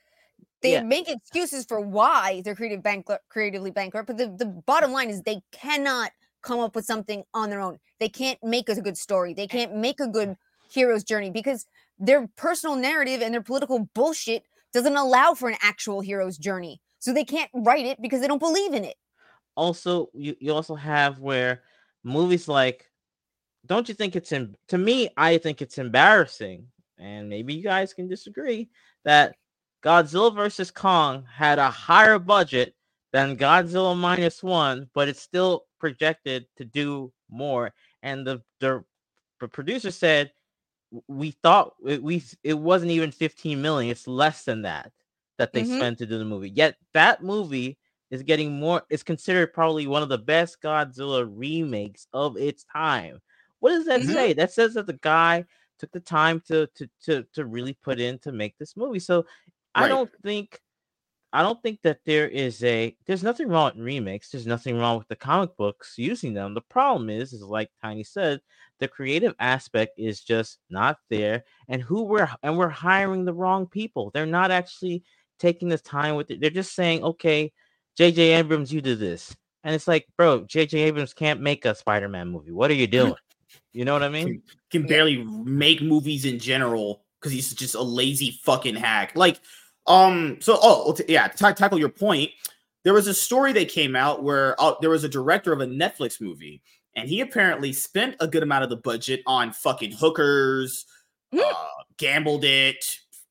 They 0.63 0.73
yeah. 0.73 0.83
make 0.83 1.09
excuses 1.09 1.65
for 1.67 1.81
why 1.81 2.43
they're 2.45 2.55
creative 2.55 2.83
bankrupt, 2.83 3.25
creatively 3.29 3.71
bankrupt, 3.71 4.07
but 4.07 4.19
the, 4.19 4.29
the 4.29 4.47
bottom 4.47 4.93
line 4.93 5.09
is 5.09 5.23
they 5.23 5.41
cannot 5.53 6.11
come 6.43 6.61
up 6.61 6.75
with 6.75 6.85
something 6.85 7.25
on 7.35 7.51
their 7.51 7.61
own. 7.61 7.79
They 7.99 8.09
can't 8.09 8.39
make 8.43 8.69
a 8.69 8.81
good 8.81 8.97
story. 8.97 9.35
They 9.35 9.47
can't 9.47 9.75
make 9.77 10.01
a 10.01 10.07
good 10.07 10.37
hero's 10.71 11.03
journey 11.03 11.31
because 11.31 11.67
their 11.99 12.29
personal 12.37 12.77
narrative 12.77 13.23
and 13.23 13.33
their 13.33 13.43
political 13.43 13.89
bullshit 13.95 14.45
doesn't 14.73 14.97
allow 14.97 15.35
for 15.35 15.49
an 15.49 15.57
actual 15.63 16.01
hero's 16.01 16.39
journey. 16.39 16.81
So 17.01 17.15
they 17.15 17.25
can't 17.25 17.51
write 17.55 17.87
it 17.87 18.01
because 18.01 18.21
they 18.21 18.29
don't 18.29 18.39
believe 18.39 18.75
in 18.75 18.85
it. 18.85 18.97
Also, 19.57 20.11
you, 20.13 20.37
you 20.39 20.55
also 20.55 20.75
have 20.75 21.19
where 21.19 21.63
movies 22.05 22.47
like, 22.47 22.91
don't 23.67 23.89
you 23.89 23.95
think 23.95 24.17
it's 24.17 24.33
in, 24.33 24.55
to 24.69 24.79
me, 24.79 25.09
I 25.17 25.39
think 25.39 25.61
it's 25.61 25.79
embarrassing, 25.79 26.67
and 26.99 27.29
maybe 27.29 27.55
you 27.55 27.63
guys 27.63 27.93
can 27.95 28.07
disagree, 28.07 28.69
that 29.05 29.37
Godzilla 29.83 30.35
versus 30.35 30.71
Kong 30.71 31.25
had 31.33 31.59
a 31.59 31.71
higher 31.71 32.19
budget 32.19 32.75
than 33.13 33.37
Godzilla 33.37 33.97
minus 33.97 34.43
one, 34.43 34.89
but 34.95 35.09
it's 35.09 35.23
still 35.23 35.65
projected 35.79 36.47
to 36.57 36.65
do 36.65 37.13
more. 37.31 37.73
And 38.03 38.27
the, 38.27 38.43
the, 38.61 38.85
the 39.41 39.49
producer 39.49 39.91
said, 39.91 40.33
we 41.07 41.31
thought 41.43 41.75
it, 41.87 42.03
we 42.03 42.23
it 42.43 42.59
wasn't 42.59 42.91
even 42.91 43.11
15 43.11 43.63
million, 43.63 43.91
it's 43.91 44.07
less 44.07 44.45
than 44.45 44.63
that 44.63 44.93
that 45.41 45.55
they 45.55 45.63
mm-hmm. 45.63 45.79
spent 45.79 45.99
to 45.99 46.05
do 46.05 46.19
the 46.19 46.25
movie. 46.25 46.51
Yet 46.51 46.77
that 46.93 47.25
movie 47.25 47.79
is 48.11 48.23
getting 48.23 48.61
more 48.61 48.83
is 48.91 49.03
considered 49.03 49.55
probably 49.55 49.87
one 49.87 50.03
of 50.03 50.11
the 50.11 50.19
best 50.19 50.61
Godzilla 50.63 51.27
remakes 51.35 52.07
of 52.13 52.37
its 52.37 52.65
time. 52.65 53.21
What 53.61 53.71
does 53.71 53.87
that 53.87 54.03
mm-hmm. 54.03 54.13
say? 54.13 54.33
That 54.35 54.53
says 54.53 54.75
that 54.75 54.87
the 54.87 54.99
guy 55.01 55.47
took 55.79 55.93
the 55.93 56.01
time 56.01 56.43
to 56.49 56.69
to 56.75 56.91
to 57.05 57.25
to 57.33 57.47
really 57.47 57.73
put 57.83 57.99
in 58.01 58.19
to 58.19 58.33
make 58.33 58.59
this 58.59 58.77
movie. 58.77 58.99
So 58.99 59.17
right. 59.17 59.25
I 59.75 59.89
don't 59.89 60.11
think 60.23 60.61
I 61.33 61.43
don't 61.43 61.63
think 61.63 61.81
that 61.85 62.01
there 62.05 62.29
is 62.29 62.63
a 62.63 62.95
there's 63.07 63.23
nothing 63.23 63.49
wrong 63.49 63.73
with 63.75 63.83
remakes. 63.83 64.29
There's 64.29 64.47
nothing 64.47 64.77
wrong 64.77 64.99
with 64.99 65.09
the 65.09 65.17
comic 65.17 65.57
books 65.57 65.95
using 65.97 66.35
them. 66.35 66.53
The 66.53 66.61
problem 66.61 67.09
is, 67.09 67.33
is 67.33 67.43
like 67.43 67.71
Tiny 67.81 68.05
said, 68.05 68.41
the 68.79 68.89
creative 68.89 69.35
aspect 69.39 69.99
is 69.99 70.21
just 70.21 70.59
not 70.71 70.99
there, 71.09 71.45
and 71.69 71.81
who 71.81 72.03
we're 72.03 72.29
and 72.43 72.59
we're 72.59 72.69
hiring 72.69 73.25
the 73.25 73.33
wrong 73.33 73.67
people. 73.67 74.11
They're 74.13 74.27
not 74.27 74.51
actually 74.51 75.05
taking 75.41 75.69
this 75.69 75.83
time 75.83 76.15
with 76.15 76.31
it. 76.31 76.41
They're 76.41 76.51
just 76.51 76.75
saying, 76.75 77.03
okay, 77.03 77.53
J.J. 77.97 78.35
Abrams, 78.35 78.73
you 78.73 78.81
do 78.81 78.95
this. 78.95 79.35
And 79.65 79.75
it's 79.75 79.89
like, 79.89 80.07
bro, 80.17 80.45
J.J. 80.45 80.79
Abrams 80.81 81.13
can't 81.13 81.41
make 81.41 81.65
a 81.65 81.75
Spider 81.75 82.09
Man 82.09 82.29
movie. 82.29 82.53
What 82.53 82.71
are 82.71 82.75
you 82.75 82.87
doing? 82.87 83.15
You 83.73 83.85
know 83.85 83.93
what 83.93 84.03
I 84.03 84.09
mean? 84.09 84.27
Can, 84.27 84.43
can 84.71 84.87
barely 84.87 85.25
make 85.25 85.83
movies 85.83 86.25
in 86.25 86.39
general 86.39 87.03
because 87.21 87.33
he's 87.33 87.53
just 87.53 87.75
a 87.75 87.83
lazy 87.83 88.39
fucking 88.43 88.77
hack. 88.77 89.13
Like, 89.15 89.41
um, 89.87 90.39
so, 90.41 90.59
oh, 90.63 90.97
yeah, 91.09 91.29
to 91.29 91.53
tackle 91.53 91.79
your 91.79 91.89
point, 91.89 92.31
there 92.85 92.95
was 92.95 93.07
a 93.07 93.15
story 93.15 93.53
that 93.55 93.69
came 93.69 93.95
out 93.95 94.23
where 94.23 94.61
uh, 94.61 94.75
there 94.81 94.91
was 94.91 95.05
a 95.05 95.09
director 95.09 95.53
of 95.53 95.61
a 95.61 95.67
Netflix 95.67 96.21
movie, 96.21 96.63
and 96.97 97.09
he 97.09 97.21
apparently 97.21 97.73
spent 97.73 98.17
a 98.21 98.27
good 98.27 98.43
amount 98.43 98.65
of 98.65 98.71
the 98.71 98.77
budget 98.77 99.21
on 99.27 99.53
fucking 99.53 99.93
hookers, 99.93 100.87
mm. 101.35 101.41
uh, 101.41 101.67
gambled 101.99 102.45
it, 102.45 102.85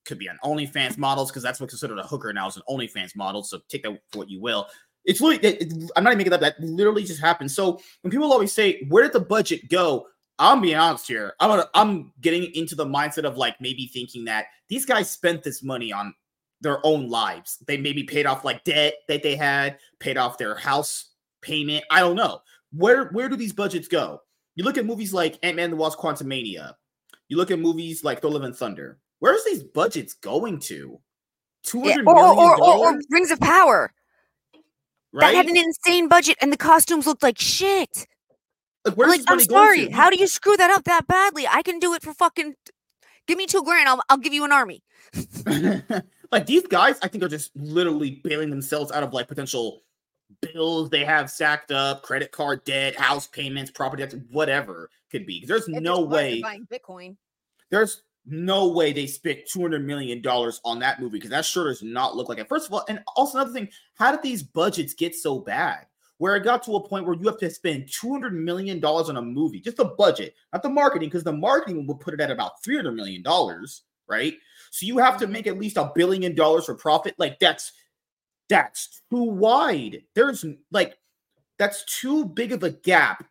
could 0.09 0.19
be 0.19 0.27
on 0.27 0.37
OnlyFans 0.43 0.97
models 0.97 1.31
because 1.31 1.43
that's 1.43 1.61
what's 1.61 1.71
considered 1.71 1.99
a 1.99 2.03
hooker 2.03 2.33
now 2.33 2.47
is 2.47 2.57
an 2.57 2.63
OnlyFans 2.69 3.15
model. 3.15 3.43
So 3.43 3.59
take 3.69 3.83
that 3.83 3.97
for 4.11 4.19
what 4.19 4.29
you 4.29 4.41
will. 4.41 4.67
It's 5.05 5.21
really, 5.21 5.37
it, 5.37 5.73
I'm 5.95 6.03
not 6.03 6.11
even 6.11 6.17
making 6.17 6.33
up. 6.33 6.41
That 6.41 6.59
literally 6.59 7.05
just 7.05 7.21
happened. 7.21 7.49
So 7.49 7.79
when 8.01 8.11
people 8.11 8.31
always 8.33 8.51
say, 8.51 8.85
"Where 8.89 9.03
did 9.03 9.13
the 9.13 9.21
budget 9.21 9.69
go?" 9.69 10.07
I'm 10.39 10.61
being 10.61 10.75
honest 10.75 11.07
here. 11.07 11.33
I'm 11.39 11.49
gonna, 11.49 11.69
I'm 11.73 12.13
getting 12.21 12.53
into 12.55 12.75
the 12.75 12.85
mindset 12.85 13.25
of 13.25 13.37
like 13.37 13.59
maybe 13.59 13.87
thinking 13.87 14.25
that 14.25 14.45
these 14.69 14.85
guys 14.85 15.09
spent 15.09 15.43
this 15.43 15.61
money 15.63 15.91
on 15.91 16.13
their 16.61 16.85
own 16.85 17.09
lives. 17.09 17.57
They 17.67 17.77
maybe 17.77 18.03
paid 18.03 18.25
off 18.25 18.45
like 18.45 18.63
debt 18.63 18.95
that 19.07 19.21
they 19.21 19.35
had, 19.35 19.79
paid 19.99 20.17
off 20.17 20.37
their 20.37 20.55
house 20.55 21.11
payment. 21.41 21.83
I 21.91 21.99
don't 21.99 22.15
know. 22.15 22.41
Where 22.71 23.09
where 23.09 23.29
do 23.29 23.35
these 23.35 23.53
budgets 23.53 23.87
go? 23.87 24.21
You 24.55 24.63
look 24.63 24.77
at 24.77 24.85
movies 24.85 25.13
like 25.13 25.37
Ant 25.43 25.57
Man 25.57 25.71
the 25.71 25.75
Wasp 25.75 25.99
Quantumania. 25.99 26.73
You 27.27 27.37
look 27.37 27.51
at 27.51 27.59
movies 27.59 28.03
like 28.03 28.21
Thor 28.21 28.31
Love 28.31 28.43
and 28.43 28.55
Thunder. 28.55 28.99
Where's 29.19 29.43
these 29.45 29.63
budgets 29.63 30.13
going 30.13 30.59
to? 30.61 30.99
Two 31.63 31.81
hundred 31.81 32.05
yeah, 32.05 32.11
or, 32.11 32.17
or, 32.17 32.63
or, 32.63 32.93
or, 32.93 32.99
Rings 33.09 33.31
of 33.31 33.39
Power. 33.39 33.93
Right? 35.11 35.33
That 35.33 35.35
had 35.35 35.45
an 35.47 35.57
insane 35.57 36.07
budget, 36.07 36.37
and 36.41 36.53
the 36.53 36.57
costumes 36.57 37.05
looked 37.05 37.23
like 37.23 37.37
shit. 37.39 38.07
Like, 38.85 38.95
where's 38.95 39.09
like 39.09 39.21
I'm 39.27 39.39
sorry. 39.39 39.89
How 39.89 40.09
do 40.09 40.17
you 40.17 40.27
screw 40.27 40.55
that 40.55 40.71
up 40.71 40.85
that 40.85 41.07
badly? 41.07 41.47
I 41.47 41.61
can 41.63 41.79
do 41.79 41.93
it 41.93 42.01
for 42.01 42.13
fucking. 42.13 42.55
Give 43.27 43.37
me 43.37 43.45
two 43.45 43.63
grand. 43.63 43.89
I'll 43.89 44.01
I'll 44.09 44.17
give 44.17 44.33
you 44.33 44.45
an 44.45 44.51
army. 44.51 44.83
like 46.31 46.45
these 46.45 46.65
guys, 46.67 46.97
I 47.01 47.07
think 47.07 47.23
are 47.23 47.29
just 47.29 47.51
literally 47.55 48.21
bailing 48.23 48.49
themselves 48.49 48.91
out 48.91 49.03
of 49.03 49.13
like 49.13 49.27
potential 49.27 49.81
bills 50.41 50.89
they 50.89 51.03
have 51.03 51.29
stacked 51.29 51.71
up, 51.71 52.03
credit 52.03 52.31
card 52.31 52.63
debt, 52.63 52.95
house 52.95 53.27
payments, 53.27 53.71
property 53.71 54.03
tax, 54.03 54.15
whatever 54.31 54.89
could 55.11 55.25
be. 55.25 55.43
There's 55.45 55.67
no 55.67 56.01
way 56.01 56.41
buying 56.41 56.67
Bitcoin. 56.71 57.17
There's 57.69 58.03
no 58.25 58.67
way 58.67 58.93
they 58.93 59.07
spent 59.07 59.47
200 59.47 59.85
million 59.85 60.21
dollars 60.21 60.61
on 60.63 60.79
that 60.79 60.99
movie 60.99 61.17
because 61.17 61.31
that 61.31 61.45
sure 61.45 61.67
does 61.67 61.81
not 61.81 62.15
look 62.15 62.29
like 62.29 62.37
it. 62.37 62.49
First 62.49 62.67
of 62.67 62.73
all, 62.73 62.85
and 62.89 63.01
also 63.15 63.37
another 63.37 63.53
thing, 63.53 63.69
how 63.95 64.11
did 64.11 64.21
these 64.21 64.43
budgets 64.43 64.93
get 64.93 65.15
so 65.15 65.39
bad? 65.39 65.85
where 66.19 66.35
it 66.35 66.43
got 66.43 66.61
to 66.61 66.75
a 66.75 66.87
point 66.87 67.05
where 67.05 67.15
you 67.15 67.25
have 67.27 67.39
to 67.39 67.49
spend 67.49 67.85
$200 67.85 68.33
million 68.33 68.83
on 68.83 69.17
a 69.17 69.21
movie, 69.21 69.61
just 69.61 69.77
the 69.77 69.85
budget, 69.85 70.35
not 70.51 70.61
the 70.61 70.69
marketing, 70.69 71.07
because 71.07 71.23
the 71.23 71.31
marketing 71.31 71.87
would 71.87 71.99
put 72.01 72.13
it 72.13 72.19
at 72.19 72.29
about 72.29 72.61
$300 72.61 72.93
million, 72.93 73.23
right? 74.05 74.33
So 74.69 74.85
you 74.85 74.97
have 74.97 75.17
to 75.19 75.27
make 75.27 75.47
at 75.47 75.57
least 75.57 75.77
a 75.77 75.91
billion 75.95 76.35
dollars 76.35 76.65
for 76.65 76.75
profit. 76.75 77.15
Like 77.17 77.39
that's 77.39 77.71
that's 78.49 79.01
too 79.09 79.23
wide. 79.23 80.03
There's 80.13 80.45
like 80.71 80.97
that's 81.57 81.85
too 81.85 82.25
big 82.25 82.51
of 82.51 82.63
a 82.63 82.71
gap 82.71 83.25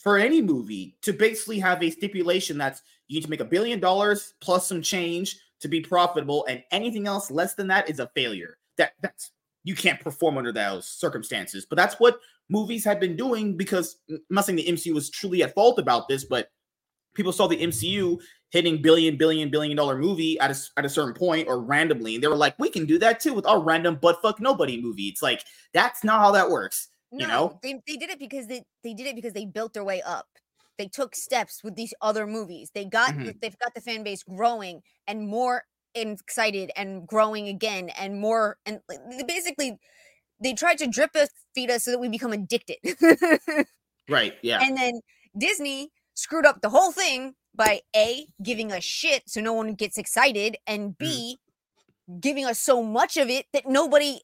for 0.00 0.16
any 0.16 0.40
movie 0.40 0.96
to 1.02 1.12
basically 1.12 1.58
have 1.58 1.82
a 1.82 1.90
stipulation 1.90 2.56
that's 2.56 2.82
you 3.08 3.16
need 3.16 3.24
to 3.24 3.30
make 3.30 3.40
a 3.40 3.44
billion 3.44 3.80
dollars 3.80 4.34
plus 4.40 4.66
some 4.66 4.82
change 4.82 5.38
to 5.60 5.68
be 5.68 5.80
profitable, 5.80 6.44
and 6.48 6.62
anything 6.70 7.06
else 7.06 7.30
less 7.30 7.54
than 7.54 7.68
that 7.68 7.88
is 7.88 7.98
a 7.98 8.10
failure. 8.14 8.58
That 8.78 8.92
that's 9.00 9.30
you 9.64 9.74
can't 9.74 10.00
perform 10.00 10.38
under 10.38 10.52
those 10.52 10.86
circumstances. 10.86 11.66
But 11.68 11.76
that's 11.76 11.96
what 11.96 12.20
movies 12.48 12.84
have 12.84 13.00
been 13.00 13.16
doing 13.16 13.56
because 13.56 13.96
mm, 14.10 14.16
I'm 14.16 14.22
not 14.30 14.44
saying 14.44 14.56
the 14.56 14.66
MCU 14.66 14.94
was 14.94 15.10
truly 15.10 15.42
at 15.42 15.54
fault 15.54 15.78
about 15.78 16.08
this, 16.08 16.24
but 16.24 16.50
people 17.14 17.32
saw 17.32 17.48
the 17.48 17.56
MCU 17.56 18.20
hitting 18.50 18.80
billion, 18.80 19.16
billion, 19.16 19.50
billion 19.50 19.76
dollar 19.76 19.98
movie 19.98 20.38
at 20.38 20.52
a, 20.52 20.78
at 20.78 20.84
a 20.84 20.88
certain 20.88 21.14
point 21.14 21.48
or 21.48 21.60
randomly, 21.60 22.14
and 22.14 22.22
they 22.22 22.28
were 22.28 22.36
like, 22.36 22.56
we 22.58 22.70
can 22.70 22.86
do 22.86 22.98
that 23.00 23.18
too 23.18 23.34
with 23.34 23.46
our 23.46 23.60
random 23.60 23.96
butt 23.96 24.22
fuck 24.22 24.40
nobody 24.40 24.80
movie. 24.80 25.08
It's 25.08 25.22
like 25.22 25.44
that's 25.74 26.04
not 26.04 26.20
how 26.20 26.30
that 26.30 26.48
works. 26.48 26.88
No, 27.10 27.24
you 27.24 27.26
know, 27.26 27.58
they, 27.62 27.80
they 27.86 27.96
did 27.96 28.10
it 28.10 28.18
because 28.18 28.46
they, 28.46 28.62
they 28.84 28.94
did 28.94 29.06
it 29.06 29.16
because 29.16 29.32
they 29.32 29.46
built 29.46 29.72
their 29.72 29.84
way 29.84 30.02
up. 30.02 30.26
They 30.78 30.88
took 30.88 31.14
steps 31.14 31.62
with 31.64 31.76
these 31.76 31.94
other 32.00 32.26
movies. 32.26 32.70
They 32.74 32.84
got 32.84 33.10
mm-hmm. 33.10 33.30
they've 33.40 33.58
got 33.58 33.74
the 33.74 33.80
fan 33.80 34.02
base 34.02 34.22
growing 34.22 34.82
and 35.06 35.28
more 35.28 35.64
excited 35.94 36.70
and 36.76 37.06
growing 37.06 37.48
again 37.48 37.88
and 37.98 38.20
more 38.20 38.58
and 38.66 38.80
basically 39.26 39.78
they 40.42 40.52
tried 40.52 40.76
to 40.76 40.86
drip 40.86 41.16
us 41.16 41.30
feed 41.54 41.70
us 41.70 41.84
so 41.84 41.90
that 41.90 41.98
we 41.98 42.08
become 42.08 42.32
addicted. 42.32 42.76
right. 44.08 44.34
Yeah. 44.42 44.60
And 44.62 44.76
then 44.76 45.00
Disney 45.36 45.90
screwed 46.14 46.46
up 46.46 46.60
the 46.60 46.68
whole 46.68 46.92
thing 46.92 47.34
by 47.54 47.80
A, 47.94 48.26
giving 48.42 48.72
us 48.72 48.84
shit 48.84 49.22
so 49.26 49.40
no 49.40 49.52
one 49.52 49.74
gets 49.74 49.98
excited, 49.98 50.56
and 50.66 50.90
mm. 50.90 50.98
B, 50.98 51.38
mm. 52.10 52.20
giving 52.20 52.44
us 52.44 52.58
so 52.58 52.82
much 52.82 53.16
of 53.16 53.30
it 53.30 53.46
that 53.52 53.66
nobody, 53.66 54.20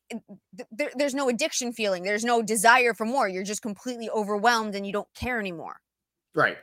th- 0.78 0.92
there's 0.94 1.14
no 1.14 1.28
addiction 1.28 1.72
feeling. 1.72 2.02
There's 2.02 2.24
no 2.24 2.42
desire 2.42 2.94
for 2.94 3.06
more. 3.06 3.28
You're 3.28 3.42
just 3.42 3.62
completely 3.62 4.10
overwhelmed 4.10 4.74
and 4.74 4.86
you 4.86 4.92
don't 4.92 5.08
care 5.14 5.40
anymore. 5.40 5.80
Right. 6.34 6.56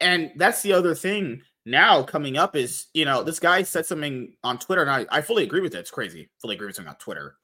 And 0.00 0.32
that's 0.36 0.62
the 0.62 0.72
other 0.72 0.94
thing 0.94 1.42
now 1.66 2.02
coming 2.02 2.36
up 2.36 2.56
is, 2.56 2.86
you 2.94 3.04
know, 3.04 3.22
this 3.22 3.38
guy 3.38 3.62
said 3.62 3.86
something 3.86 4.34
on 4.42 4.58
Twitter, 4.58 4.82
and 4.82 4.90
I, 4.90 5.06
I 5.10 5.20
fully 5.20 5.44
agree 5.44 5.60
with 5.60 5.74
it. 5.74 5.78
It's 5.78 5.90
crazy. 5.90 6.30
Fully 6.40 6.54
agree 6.54 6.66
with 6.66 6.76
something 6.76 6.90
on 6.90 6.96
Twitter. 6.96 7.36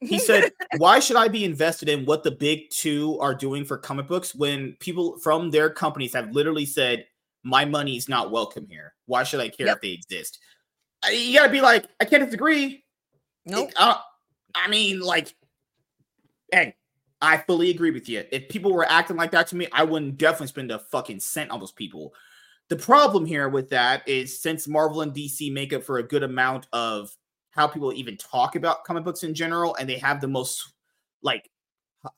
He 0.00 0.18
said, 0.18 0.52
Why 0.76 1.00
should 1.00 1.16
I 1.16 1.28
be 1.28 1.44
invested 1.44 1.88
in 1.88 2.04
what 2.04 2.22
the 2.22 2.30
big 2.30 2.70
two 2.70 3.18
are 3.20 3.34
doing 3.34 3.64
for 3.64 3.76
comic 3.78 4.06
books 4.06 4.34
when 4.34 4.76
people 4.80 5.18
from 5.18 5.50
their 5.50 5.70
companies 5.70 6.14
have 6.14 6.30
literally 6.30 6.66
said, 6.66 7.06
My 7.42 7.64
money's 7.64 8.08
not 8.08 8.30
welcome 8.30 8.66
here? 8.68 8.94
Why 9.06 9.24
should 9.24 9.40
I 9.40 9.48
care 9.48 9.66
yep. 9.66 9.76
if 9.76 9.82
they 9.82 9.90
exist? 9.90 10.38
You 11.10 11.38
gotta 11.38 11.52
be 11.52 11.60
like, 11.60 11.86
I 12.00 12.04
can't 12.04 12.24
disagree. 12.24 12.84
No, 13.44 13.62
nope. 13.62 13.72
uh, 13.76 13.98
I 14.54 14.68
mean, 14.68 15.00
like, 15.00 15.34
hey, 16.50 16.74
I 17.24 17.38
fully 17.38 17.70
agree 17.70 17.90
with 17.90 18.06
you. 18.06 18.22
If 18.30 18.50
people 18.50 18.72
were 18.72 18.84
acting 18.84 19.16
like 19.16 19.30
that 19.30 19.46
to 19.48 19.56
me, 19.56 19.66
I 19.72 19.82
wouldn't 19.82 20.18
definitely 20.18 20.48
spend 20.48 20.70
a 20.70 20.78
fucking 20.78 21.20
cent 21.20 21.50
on 21.50 21.58
those 21.58 21.72
people. 21.72 22.12
The 22.68 22.76
problem 22.76 23.24
here 23.24 23.48
with 23.48 23.70
that 23.70 24.06
is 24.06 24.40
since 24.40 24.68
Marvel 24.68 25.00
and 25.00 25.14
DC 25.14 25.50
make 25.50 25.72
up 25.72 25.84
for 25.84 25.98
a 25.98 26.02
good 26.02 26.22
amount 26.22 26.66
of 26.72 27.16
how 27.50 27.66
people 27.66 27.94
even 27.94 28.18
talk 28.18 28.56
about 28.56 28.84
comic 28.84 29.04
books 29.04 29.22
in 29.22 29.34
general, 29.34 29.74
and 29.76 29.88
they 29.88 29.96
have 29.98 30.20
the 30.20 30.28
most 30.28 30.74
like 31.22 31.50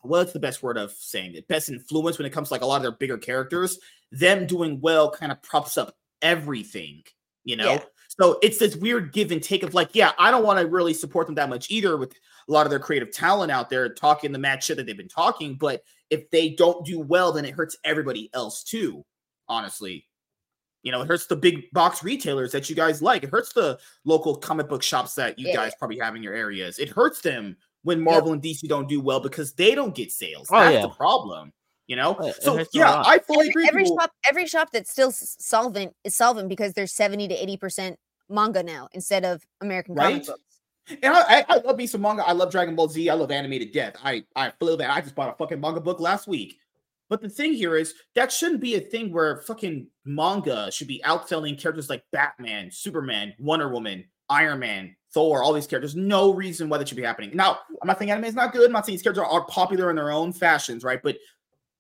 what's 0.01 0.33
the 0.33 0.41
best 0.41 0.65
word 0.65 0.77
of 0.77 0.91
saying 0.91 1.37
it? 1.37 1.47
Best 1.47 1.69
influence 1.69 2.19
when 2.19 2.27
it 2.27 2.33
comes 2.33 2.49
to 2.49 2.55
like 2.55 2.63
a 2.63 2.67
lot 2.67 2.79
of 2.79 2.83
their 2.83 2.91
bigger 2.91 3.19
characters. 3.19 3.79
Them 4.11 4.45
doing 4.47 4.81
well 4.81 5.11
kind 5.11 5.31
of 5.31 5.41
props 5.43 5.79
up 5.79 5.95
everything, 6.21 7.05
you 7.45 7.55
know. 7.55 7.75
Yeah. 7.75 7.83
So 8.19 8.39
it's 8.43 8.59
this 8.59 8.77
weird 8.77 9.13
give 9.13 9.31
and 9.31 9.43
take 9.43 9.63
of 9.63 9.75
like, 9.75 9.91
yeah, 9.93 10.13
I 10.19 10.31
don't 10.31 10.45
want 10.45 10.59
to 10.59 10.67
really 10.67 10.95
support 10.95 11.27
them 11.27 11.35
that 11.35 11.51
much 11.51 11.71
either 11.71 11.97
with 11.97 12.15
a 12.49 12.53
lot 12.53 12.65
of 12.65 12.71
their 12.71 12.79
creative 12.79 13.13
talent 13.13 13.53
out 13.53 13.69
there 13.69 13.93
talking 13.93 14.33
the 14.33 14.39
mad 14.39 14.63
shit 14.63 14.77
that 14.79 14.87
they've 14.87 14.97
been 14.97 15.09
talking. 15.09 15.57
But 15.57 15.83
if 16.09 16.31
they 16.31 16.51
don't 16.51 16.85
do 16.85 17.01
well, 17.01 17.33
then 17.33 17.45
it 17.45 17.55
hurts 17.55 17.77
everybody 17.85 18.31
else 18.33 18.63
too, 18.63 19.05
honestly. 19.49 20.07
You 20.83 20.93
know, 20.93 21.03
it 21.03 21.09
hurts 21.09 21.27
the 21.27 21.37
big 21.37 21.71
box 21.73 22.05
retailers 22.05 22.53
that 22.53 22.71
you 22.71 22.77
guys 22.77 23.03
like. 23.03 23.25
It 23.25 23.31
hurts 23.31 23.53
the 23.53 23.79
local 24.05 24.37
comic 24.37 24.69
book 24.69 24.83
shops 24.83 25.15
that 25.17 25.39
you 25.39 25.49
yeah. 25.49 25.57
guys 25.57 25.73
probably 25.79 25.99
have 25.99 26.15
in 26.15 26.23
your 26.23 26.35
areas. 26.35 26.79
It 26.79 26.89
hurts 26.89 27.21
them 27.21 27.57
when 27.83 28.01
Marvel 28.01 28.33
and 28.33 28.41
DC 28.41 28.69
don't 28.69 28.89
do 28.89 29.01
well 29.01 29.21
because 29.21 29.53
they 29.53 29.75
don't 29.75 29.95
get 29.95 30.13
sales. 30.13 30.49
Oh, 30.51 30.61
That's 30.61 30.75
yeah. 30.75 30.83
the 30.83 30.89
problem. 30.91 31.53
You 31.87 31.95
know, 31.95 32.17
it, 32.19 32.43
so 32.43 32.59
it 32.59 32.69
yeah, 32.73 33.03
I 33.07 33.19
fully 33.19 33.49
every, 33.49 33.65
agree. 33.65 33.69
Every 33.69 33.85
shop, 33.85 34.11
every 34.29 34.47
shop 34.47 34.71
that's 34.73 34.91
still 34.91 35.13
solvent 35.13 35.93
is 36.03 36.17
solvent 36.17 36.49
because 36.49 36.73
they're 36.73 36.89
seventy 36.89 37.29
to 37.29 37.35
eighty 37.35 37.57
percent 37.57 37.97
manga 38.29 38.63
now 38.63 38.89
instead 38.93 39.25
of 39.25 39.45
American 39.61 39.95
right? 39.95 40.13
comic 40.13 40.27
books. 40.27 40.41
And 41.03 41.15
I, 41.15 41.45
I, 41.49 41.57
love 41.59 41.77
me 41.77 41.87
some 41.87 42.03
manga. 42.03 42.23
I 42.23 42.33
love 42.33 42.53
Dragon 42.53 42.77
Ball 42.77 42.89
Z. 42.89 43.11
I 43.11 43.15
love 43.15 43.33
animated 43.33 43.73
death. 43.73 43.97
I 44.05 44.25
I 44.37 44.51
feel 44.51 44.77
that. 44.77 44.91
I 44.91 45.01
just 45.01 45.15
bought 45.15 45.31
a 45.31 45.37
fucking 45.37 45.61
manga 45.61 45.81
book 45.81 45.99
last 46.01 46.29
week. 46.29 46.59
But 47.09 47.21
the 47.21 47.29
thing 47.29 47.55
here 47.55 47.77
is 47.77 47.95
that 48.15 48.33
shouldn't 48.33 48.61
be 48.61 48.77
a 48.77 48.81
thing 48.81 49.13
where 49.13 49.39
fucking 49.43 49.87
manga 50.05 50.71
should 50.73 50.89
be 50.89 51.03
outselling 51.05 51.61
characters 51.61 51.89
like 51.89 52.05
Batman, 52.13 52.71
Superman, 52.71 53.35
Wonder 53.39 53.69
Woman, 53.69 54.05
Iron 54.29 54.59
Man, 54.59 54.97
Thor, 55.13 55.43
all 55.43 55.53
these 55.53 55.67
characters. 55.69 55.95
No 55.95 56.33
reason 56.35 56.69
why 56.69 56.79
that 56.79 56.89
should 56.89 56.97
be 56.97 57.05
happening. 57.05 57.31
Now, 57.35 57.61
I'm 57.81 57.87
not 57.87 57.99
saying 57.99 58.11
anime 58.11 58.25
is 58.25 58.35
not 58.35 58.53
good. 58.53 58.67
I'm 58.67 58.73
not 58.73 58.87
saying 58.87 58.95
these 58.97 59.03
characters 59.03 59.25
are 59.29 59.45
popular 59.45 59.91
in 59.91 59.97
their 59.97 60.11
own 60.11 60.33
fashions, 60.33 60.83
right? 60.83 61.01
But 61.03 61.17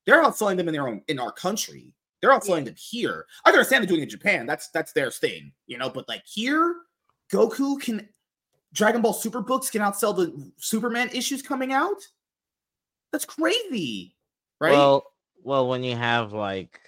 they're 0.05 0.23
outselling 0.23 0.57
them 0.57 0.69
in 0.69 0.75
their 0.75 0.87
own 0.87 1.03
in 1.09 1.19
our 1.19 1.33
country. 1.33 1.93
They're 2.21 2.31
outselling 2.31 2.65
them 2.65 2.75
here. 2.77 3.27
I 3.45 3.51
understand 3.51 3.83
they're 3.83 3.89
doing 3.89 4.01
it 4.01 4.05
in 4.05 4.09
Japan. 4.09 4.47
That's 4.47 4.69
that's 4.71 4.93
their 4.93 5.11
thing, 5.11 5.53
you 5.67 5.79
know. 5.79 5.91
But 5.91 6.09
like 6.09 6.23
here, 6.25 6.77
Goku 7.33 7.81
can 7.81 8.09
Dragon 8.73 9.03
Ball 9.03 9.13
Super 9.13 9.41
books 9.41 9.71
can 9.71 9.83
outsell 9.83 10.17
the 10.17 10.53
Superman 10.59 11.11
issues 11.13 11.43
coming 11.43 11.73
out. 11.73 12.03
That's 13.13 13.25
crazy, 13.25 14.17
right? 14.61 14.73
Well, 14.73 15.05
well, 15.43 15.69
when 15.69 15.85
you 15.85 15.97
have 15.97 16.33
like, 16.33 16.81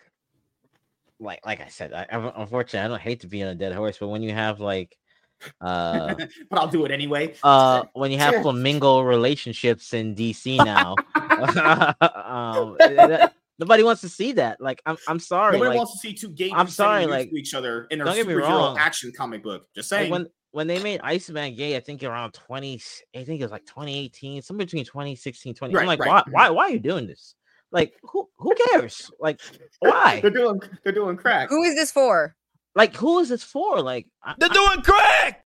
like, 1.20 1.44
like 1.46 1.60
I 1.60 1.68
said, 1.68 1.92
I, 1.92 2.06
unfortunately, 2.36 2.80
I 2.80 2.88
don't 2.88 3.00
hate 3.00 3.20
to 3.20 3.26
be 3.26 3.42
on 3.42 3.48
a 3.48 3.54
dead 3.54 3.72
horse, 3.72 3.98
but 3.98 4.08
when 4.08 4.22
you 4.22 4.32
have 4.32 4.60
like, 4.60 4.96
uh, 5.60 6.14
but 6.50 6.58
I'll 6.58 6.68
do 6.68 6.84
it 6.84 6.90
anyway. 6.90 7.34
Uh, 7.42 7.84
when 7.92 8.10
you 8.10 8.18
have 8.18 8.42
flamingo 8.42 9.00
relationships 9.00 9.94
in 9.94 10.14
DC 10.14 10.56
now, 10.64 10.96
um, 12.24 12.76
that, 12.78 13.34
nobody 13.58 13.82
wants 13.82 14.00
to 14.02 14.08
see 14.08 14.32
that. 14.32 14.60
Like, 14.60 14.82
I'm, 14.86 14.96
I'm 15.06 15.18
sorry. 15.18 15.52
Nobody 15.52 15.70
like, 15.70 15.78
wants 15.78 15.92
to 15.92 15.98
see 15.98 16.14
two 16.14 16.30
gays. 16.30 16.52
I'm 16.54 16.68
sorry, 16.68 17.06
like 17.06 17.32
each 17.32 17.54
other 17.54 17.86
in 17.90 18.00
a 18.00 18.04
superhero 18.04 18.76
action 18.78 19.12
comic 19.16 19.42
book. 19.42 19.66
Just 19.74 19.88
saying. 19.88 20.10
Like 20.10 20.20
when 20.20 20.28
when 20.50 20.66
they 20.66 20.82
made 20.82 21.00
Iceman 21.02 21.54
gay, 21.54 21.76
I 21.76 21.80
think 21.80 22.02
around 22.02 22.32
20, 22.32 22.80
I 23.14 23.24
think 23.24 23.40
it 23.40 23.44
was 23.44 23.52
like 23.52 23.66
2018, 23.66 24.40
somewhere 24.40 24.64
between 24.64 24.84
2016, 24.84 25.54
20. 25.54 25.74
Right, 25.74 25.80
I'm 25.82 25.86
like, 25.86 26.00
right. 26.00 26.08
why, 26.08 26.22
why, 26.30 26.50
why 26.50 26.64
are 26.64 26.70
you 26.70 26.78
doing 26.78 27.06
this? 27.06 27.34
Like 27.70 27.94
who 28.02 28.28
who 28.38 28.54
cares? 28.70 29.10
Like 29.20 29.40
why? 29.80 30.20
they're 30.22 30.30
doing 30.30 30.60
they're 30.82 30.92
doing 30.92 31.16
crack. 31.16 31.50
Who 31.50 31.64
is 31.64 31.74
this 31.74 31.92
for? 31.92 32.34
Like 32.74 32.96
who 32.96 33.18
is 33.18 33.28
this 33.28 33.42
for? 33.42 33.82
Like 33.82 34.06
they're 34.38 34.48
doing 34.48 34.80
crack. 34.80 35.44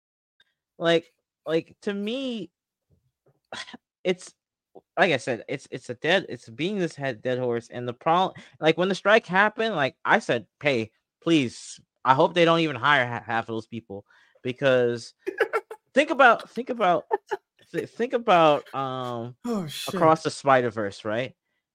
Like 0.79 1.13
like 1.45 1.77
to 1.83 1.93
me, 1.93 2.51
it's 4.05 4.33
like 4.99 5.13
I 5.13 5.17
said, 5.19 5.45
it's 5.49 5.69
it's 5.71 5.91
a 5.91 5.95
dead 5.95 6.27
it's 6.29 6.49
being 6.49 6.79
this 6.79 6.95
head 6.95 7.23
dead 7.23 7.39
horse. 7.39 7.69
And 7.71 7.87
the 7.87 7.93
problem, 7.93 8.41
like 8.61 8.79
when 8.79 8.89
the 8.89 8.95
strike 8.95 9.27
happened, 9.27 9.77
like 9.77 9.97
I 10.05 10.19
said, 10.19 10.47
hey, 10.63 10.91
please, 11.23 11.81
I 12.05 12.15
hope 12.15 12.35
they 12.35 12.45
don't 12.45 12.61
even 12.61 12.77
hire 12.77 13.07
half 13.07 13.45
of 13.45 13.55
those 13.55 13.67
people 13.67 14.07
because 14.43 15.15
think 15.95 16.11
about 16.11 16.49
think 16.51 16.71
about 16.71 17.05
think 17.73 18.13
about 18.13 18.73
um 18.75 19.35
oh, 19.45 19.67
across 19.89 20.23
the 20.23 20.31
Spider 20.31 20.71
Verse, 20.71 21.05
right? 21.05 21.35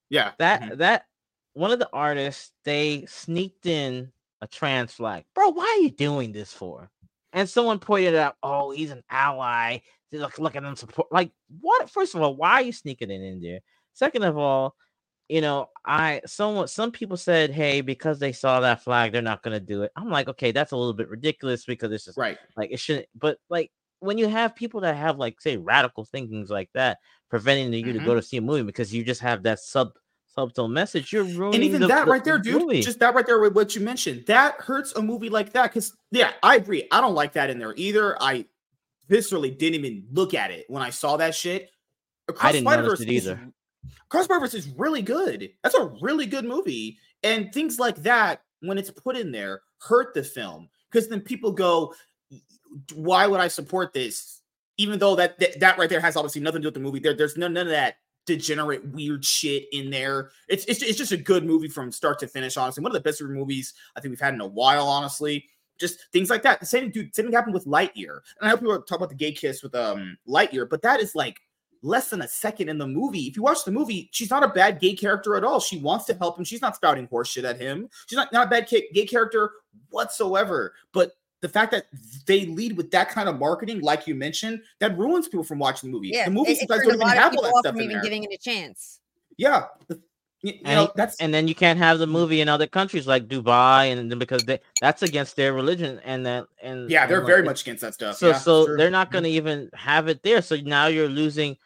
Yeah. 0.09 0.31
That 0.39 0.61
mm-hmm. 0.61 0.77
that 0.77 1.05
one 1.53 1.71
of 1.71 1.79
the 1.79 1.89
artists 1.91 2.51
they 2.63 3.05
sneaked 3.07 3.65
in 3.65 4.11
a 4.41 4.47
trans 4.47 4.93
flag. 4.93 5.25
Bro, 5.35 5.49
why 5.49 5.77
are 5.77 5.83
you 5.83 5.91
doing 5.91 6.31
this 6.31 6.51
for? 6.53 6.89
And 7.33 7.49
someone 7.49 7.79
pointed 7.79 8.15
out, 8.15 8.35
oh, 8.43 8.71
he's 8.71 8.91
an 8.91 9.03
ally. 9.09 9.79
Look, 10.11 10.39
look 10.39 10.55
at 10.55 10.63
them 10.63 10.75
support. 10.75 11.11
Like, 11.11 11.31
what? 11.61 11.89
First 11.89 12.15
of 12.15 12.21
all, 12.21 12.35
why 12.35 12.53
are 12.53 12.61
you 12.61 12.73
sneaking 12.73 13.09
it 13.09 13.21
in 13.21 13.41
there? 13.41 13.59
Second 13.93 14.23
of 14.23 14.37
all, 14.37 14.75
you 15.29 15.39
know, 15.39 15.69
I 15.85 16.21
someone 16.25 16.67
some 16.67 16.91
people 16.91 17.15
said, 17.15 17.51
hey, 17.51 17.79
because 17.79 18.19
they 18.19 18.33
saw 18.33 18.59
that 18.59 18.83
flag, 18.83 19.13
they're 19.13 19.21
not 19.21 19.43
gonna 19.43 19.61
do 19.61 19.83
it. 19.83 19.91
I'm 19.95 20.09
like, 20.09 20.27
okay, 20.27 20.51
that's 20.51 20.73
a 20.73 20.77
little 20.77 20.93
bit 20.93 21.07
ridiculous 21.07 21.63
because 21.63 21.91
it's 21.93 22.03
just 22.03 22.17
right. 22.17 22.37
Like 22.57 22.71
it 22.71 22.81
shouldn't, 22.81 23.07
but 23.17 23.37
like 23.49 23.71
when 24.01 24.17
you 24.17 24.27
have 24.27 24.55
people 24.55 24.81
that 24.81 24.97
have 24.97 25.17
like 25.17 25.39
say 25.39 25.55
radical 25.55 26.03
thinkings 26.03 26.49
like 26.49 26.69
that, 26.73 26.97
preventing 27.29 27.71
you 27.71 27.85
mm-hmm. 27.85 27.99
to 27.99 28.05
go 28.05 28.13
to 28.13 28.21
see 28.21 28.37
a 28.37 28.41
movie 28.41 28.63
because 28.63 28.93
you 28.93 29.05
just 29.05 29.21
have 29.21 29.43
that 29.43 29.59
sub 29.59 29.93
subtle 30.35 30.67
message. 30.67 31.11
You're 31.11 31.23
ruining 31.23 31.55
and 31.55 31.63
even 31.63 31.81
the, 31.81 31.87
that 31.87 32.05
the, 32.05 32.11
right 32.11 32.23
there, 32.23 32.37
dude. 32.37 32.61
Movie. 32.61 32.81
Just 32.81 32.99
that 32.99 33.13
right 33.13 33.25
there 33.25 33.39
with 33.39 33.55
what 33.55 33.75
you 33.75 33.81
mentioned. 33.81 34.25
That 34.27 34.55
hurts 34.55 34.93
a 34.93 35.01
movie 35.01 35.29
like 35.29 35.53
that. 35.53 35.71
Because 35.71 35.93
yeah, 36.11 36.31
I 36.43 36.55
agree. 36.55 36.87
I 36.91 37.01
don't 37.01 37.15
like 37.15 37.33
that 37.33 37.49
in 37.49 37.59
there 37.59 37.73
either. 37.75 38.21
I 38.21 38.45
viscerally 39.09 39.57
didn't 39.57 39.75
even 39.75 40.05
look 40.11 40.33
at 40.33 40.51
it 40.51 40.65
when 40.69 40.81
I 40.81 40.89
saw 40.89 41.17
that 41.17 41.35
shit. 41.35 41.69
Across 42.27 42.45
I 42.49 42.51
didn't 42.53 42.65
notice 42.65 43.01
it 43.01 43.09
either. 43.09 43.39
Purpose 44.09 44.53
is 44.53 44.67
really 44.69 45.01
good. 45.01 45.49
That's 45.63 45.75
a 45.75 45.85
really 46.01 46.25
good 46.25 46.45
movie. 46.45 46.97
And 47.23 47.53
things 47.53 47.79
like 47.79 47.95
that, 48.03 48.41
when 48.61 48.77
it's 48.77 48.91
put 48.91 49.17
in 49.17 49.31
there, 49.31 49.61
hurt 49.79 50.13
the 50.13 50.23
film 50.23 50.69
because 50.91 51.07
then 51.07 51.21
people 51.21 51.51
go, 51.51 51.93
"Why 52.93 53.27
would 53.27 53.39
I 53.39 53.47
support 53.47 53.93
this?" 53.93 54.41
Even 54.77 54.99
though 54.99 55.15
that 55.15 55.39
that, 55.39 55.59
that 55.59 55.77
right 55.77 55.89
there 55.89 55.99
has 55.99 56.15
obviously 56.15 56.41
nothing 56.41 56.61
to 56.61 56.63
do 56.63 56.67
with 56.67 56.73
the 56.75 56.79
movie. 56.79 56.99
There, 56.99 57.15
there's 57.15 57.37
none, 57.37 57.53
none 57.53 57.67
of 57.67 57.71
that 57.71 57.97
degenerate 58.25 58.87
weird 58.89 59.25
shit 59.25 59.65
in 59.71 59.89
there. 59.89 60.31
It's, 60.47 60.65
it's 60.65 60.81
it's 60.81 60.97
just 60.97 61.11
a 61.11 61.17
good 61.17 61.45
movie 61.45 61.67
from 61.67 61.91
start 61.91 62.19
to 62.19 62.27
finish. 62.27 62.57
Honestly, 62.57 62.81
one 62.81 62.91
of 62.91 62.93
the 62.93 63.01
best 63.01 63.21
movies 63.21 63.73
I 63.95 64.01
think 64.01 64.11
we've 64.11 64.19
had 64.19 64.33
in 64.33 64.41
a 64.41 64.47
while. 64.47 64.87
Honestly, 64.87 65.45
just 65.79 65.99
things 66.13 66.29
like 66.29 66.43
that. 66.43 66.59
The 66.59 66.65
same 66.65 66.91
dude, 66.91 67.13
same 67.15 67.25
thing 67.25 67.33
happened 67.33 67.53
with 67.53 67.65
Lightyear. 67.65 68.19
And 68.39 68.47
I 68.47 68.49
hope 68.49 68.59
people 68.59 68.81
talk 68.81 68.97
about 68.97 69.09
the 69.09 69.15
gay 69.15 69.31
kiss 69.31 69.63
with 69.63 69.75
um 69.75 70.17
Lightyear, 70.27 70.69
but 70.69 70.81
that 70.83 70.99
is 70.99 71.15
like 71.15 71.41
less 71.83 72.09
than 72.09 72.21
a 72.21 72.27
second 72.27 72.69
in 72.69 72.77
the 72.77 72.87
movie. 72.87 73.21
If 73.21 73.35
you 73.35 73.41
watch 73.41 73.65
the 73.65 73.71
movie, 73.71 74.09
she's 74.11 74.29
not 74.29 74.43
a 74.43 74.47
bad 74.47 74.79
gay 74.79 74.93
character 74.93 75.35
at 75.35 75.43
all. 75.43 75.59
She 75.59 75.79
wants 75.79 76.05
to 76.05 76.13
help 76.13 76.37
him. 76.37 76.45
She's 76.45 76.61
not 76.61 76.75
spouting 76.75 77.07
horseshit 77.07 77.43
at 77.43 77.59
him. 77.59 77.89
She's 78.07 78.17
not, 78.17 78.31
not 78.31 78.47
a 78.47 78.49
bad 78.49 78.69
gay 78.69 79.05
character 79.05 79.51
whatsoever. 79.89 80.73
But 80.93 81.13
the 81.41 81.49
fact 81.49 81.71
that 81.71 81.87
they 82.27 82.45
lead 82.45 82.77
with 82.77 82.91
that 82.91 83.09
kind 83.09 83.27
of 83.27 83.39
marketing, 83.39 83.81
like 83.81 84.07
you 84.07 84.15
mentioned, 84.15 84.61
that 84.79 84.97
ruins 84.97 85.27
people 85.27 85.43
from 85.43 85.59
watching 85.59 85.89
the 85.89 85.95
movie. 85.95 86.09
Yeah, 86.13 86.25
the 86.25 86.31
movie 86.31 86.51
it, 86.51 86.59
sometimes 86.59 86.83
don't 86.83 86.95
even 86.95 87.07
have 87.07 87.35
all 87.35 87.43
that 87.43 87.53
stuff 87.59 87.75
in 87.75 87.81
even 87.81 87.93
there. 87.93 88.03
giving 88.03 88.23
it 88.23 88.33
a 88.33 88.37
chance. 88.37 88.99
Yeah. 89.37 89.65
You, 90.43 90.53
and, 90.65 90.75
know, 90.75 90.91
that's 90.95 91.17
and 91.19 91.31
then 91.31 91.47
you 91.47 91.53
can't 91.53 91.77
have 91.77 91.99
the 91.99 92.07
movie 92.07 92.41
in 92.41 92.49
other 92.49 92.65
countries 92.65 93.05
like 93.05 93.27
Dubai, 93.27 93.91
and 93.91 94.09
then 94.09 94.17
because 94.17 94.43
they, 94.43 94.59
that's 94.81 95.03
against 95.03 95.35
their 95.35 95.53
religion, 95.53 96.01
and 96.03 96.25
that 96.25 96.47
and 96.63 96.89
yeah, 96.89 97.05
they're 97.05 97.19
and 97.19 97.27
very 97.27 97.41
like, 97.41 97.45
much 97.45 97.61
against 97.61 97.81
that 97.81 97.93
stuff. 97.93 98.17
So 98.17 98.29
yeah, 98.29 98.37
so 98.37 98.75
they're 98.75 98.89
not 98.89 99.11
going 99.11 99.23
to 99.23 99.29
even 99.29 99.69
have 99.75 100.07
it 100.07 100.23
there. 100.23 100.41
So 100.41 100.55
now 100.55 100.87
you're 100.87 101.07
losing, 101.07 101.57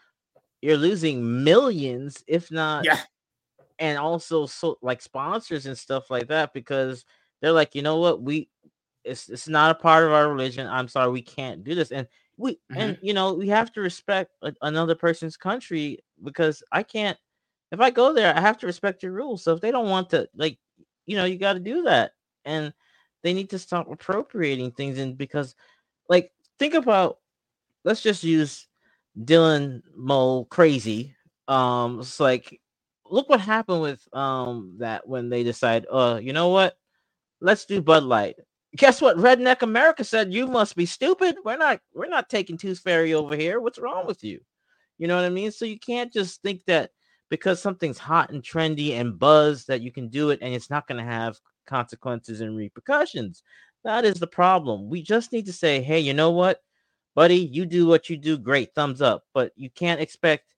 you're 0.61 0.75
losing 0.75 1.45
millions, 1.45 2.21
if 2.27 2.51
not 2.51 2.83
yeah, 2.83 2.99
and 3.79 3.97
also 3.97 4.45
so 4.45 4.77
like 4.81 5.01
sponsors 5.01 5.67
and 5.67 5.77
stuff 5.77 6.09
like 6.09 6.27
that 6.27 6.53
because 6.53 7.05
they're 7.41 7.53
like, 7.53 7.75
you 7.75 7.81
know 7.81 7.99
what, 7.99 8.21
we 8.21 8.49
it's 9.05 9.29
it's 9.29 9.47
not 9.47 9.71
a 9.71 9.75
part 9.75 10.05
of 10.05 10.11
our 10.11 10.29
religion. 10.29 10.67
I'm 10.67 10.87
sorry, 10.87 11.11
we 11.11 11.21
can't 11.21 11.63
do 11.63 11.75
this, 11.75 11.91
and 11.91 12.07
we 12.37 12.53
mm-hmm. 12.53 12.77
and 12.77 12.97
you 13.01 13.13
know 13.13 13.33
we 13.33 13.47
have 13.49 13.71
to 13.73 13.81
respect 13.81 14.31
a, 14.41 14.53
another 14.61 14.95
person's 14.95 15.37
country 15.37 15.99
because 16.23 16.63
I 16.71 16.83
can't 16.83 17.17
if 17.71 17.79
I 17.79 17.89
go 17.89 18.13
there, 18.13 18.35
I 18.35 18.41
have 18.41 18.57
to 18.59 18.67
respect 18.67 19.03
your 19.03 19.11
rules. 19.11 19.43
So 19.43 19.53
if 19.53 19.61
they 19.61 19.71
don't 19.71 19.89
want 19.89 20.09
to, 20.11 20.29
like, 20.35 20.57
you 21.05 21.17
know, 21.17 21.25
you 21.25 21.37
got 21.37 21.53
to 21.53 21.59
do 21.59 21.83
that, 21.83 22.11
and 22.45 22.73
they 23.23 23.33
need 23.33 23.49
to 23.51 23.59
stop 23.59 23.91
appropriating 23.91 24.71
things. 24.71 24.99
And 24.99 25.17
because, 25.17 25.55
like, 26.09 26.31
think 26.59 26.73
about, 26.73 27.19
let's 27.83 28.01
just 28.01 28.23
use 28.23 28.67
Dylan 29.19 29.81
Mo 29.95 30.45
crazy. 30.45 31.15
Um, 31.47 31.99
it's 31.99 32.19
like, 32.19 32.61
look 33.07 33.29
what 33.29 33.39
happened 33.39 33.81
with 33.81 34.01
um 34.13 34.77
that 34.79 35.07
when 35.07 35.29
they 35.29 35.43
decide, 35.43 35.85
uh, 35.91 36.19
you 36.21 36.33
know 36.33 36.49
what, 36.49 36.77
let's 37.41 37.65
do 37.65 37.81
Bud 37.81 38.03
Light. 38.03 38.35
Guess 38.75 39.01
what? 39.01 39.17
Redneck 39.17 39.61
America 39.61 40.03
said 40.03 40.33
you 40.33 40.47
must 40.47 40.75
be 40.75 40.85
stupid. 40.85 41.37
We're 41.45 41.57
not, 41.57 41.79
we're 41.93 42.07
not 42.07 42.29
taking 42.29 42.57
Tooth 42.57 42.79
Fairy 42.79 43.13
over 43.13 43.35
here. 43.35 43.59
What's 43.61 43.79
wrong 43.79 44.05
with 44.05 44.23
you? 44.23 44.41
You 44.97 45.07
know 45.07 45.15
what 45.15 45.25
I 45.25 45.29
mean? 45.29 45.51
So 45.51 45.65
you 45.65 45.79
can't 45.79 46.11
just 46.11 46.41
think 46.41 46.61
that 46.65 46.91
because 47.29 47.61
something's 47.61 47.97
hot 47.97 48.31
and 48.31 48.43
trendy 48.43 48.91
and 48.91 49.17
buzz 49.17 49.65
that 49.65 49.81
you 49.81 49.91
can 49.91 50.09
do 50.09 50.29
it 50.29 50.39
and 50.41 50.53
it's 50.53 50.69
not 50.69 50.87
going 50.87 51.03
to 51.03 51.09
have 51.09 51.39
consequences 51.67 52.41
and 52.41 52.55
repercussions. 52.55 53.43
That 53.83 54.05
is 54.05 54.15
the 54.15 54.27
problem. 54.27 54.89
We 54.89 55.01
just 55.01 55.31
need 55.31 55.45
to 55.45 55.53
say, 55.53 55.81
hey, 55.81 55.99
you 55.99 56.13
know 56.13 56.31
what, 56.31 56.61
buddy, 57.13 57.37
you 57.37 57.65
do 57.65 57.85
what 57.85 58.09
you 58.09 58.17
do, 58.17 58.37
great, 58.37 58.73
thumbs 58.73 59.01
up. 59.01 59.23
But 59.33 59.51
you 59.55 59.69
can't 59.69 60.01
expect 60.01 60.53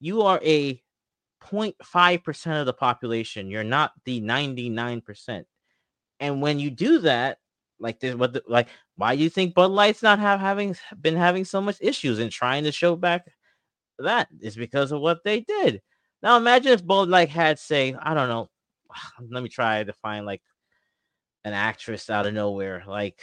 you 0.00 0.22
are 0.22 0.40
a 0.42 0.82
0.5% 1.42 2.60
of 2.60 2.66
the 2.66 2.72
population. 2.72 3.50
You're 3.50 3.64
not 3.64 3.92
the 4.04 4.20
99%. 4.20 5.44
And 6.20 6.42
when 6.42 6.58
you 6.58 6.70
do 6.70 6.98
that, 7.00 7.38
like 7.82 8.00
this, 8.00 8.14
what 8.14 8.32
the, 8.32 8.42
like 8.46 8.68
why 8.96 9.16
do 9.16 9.22
you 9.22 9.28
think 9.28 9.54
Bud 9.54 9.70
Light's 9.70 10.02
not 10.02 10.18
have 10.18 10.40
having 10.40 10.76
been 11.00 11.16
having 11.16 11.44
so 11.44 11.60
much 11.60 11.76
issues 11.80 12.18
and 12.18 12.30
trying 12.30 12.64
to 12.64 12.72
show 12.72 12.96
back 12.96 13.26
that 13.98 14.28
is 14.40 14.56
because 14.56 14.92
of 14.92 15.00
what 15.00 15.24
they 15.24 15.40
did. 15.40 15.82
Now 16.22 16.36
imagine 16.36 16.72
if 16.72 16.86
Bud 16.86 17.08
Light 17.08 17.28
had 17.28 17.58
say, 17.58 17.94
I 18.00 18.14
don't 18.14 18.28
know, 18.28 18.48
let 19.30 19.42
me 19.42 19.48
try 19.48 19.82
to 19.82 19.92
find 19.94 20.24
like 20.24 20.42
an 21.44 21.52
actress 21.52 22.08
out 22.08 22.26
of 22.26 22.34
nowhere. 22.34 22.84
Like 22.86 23.20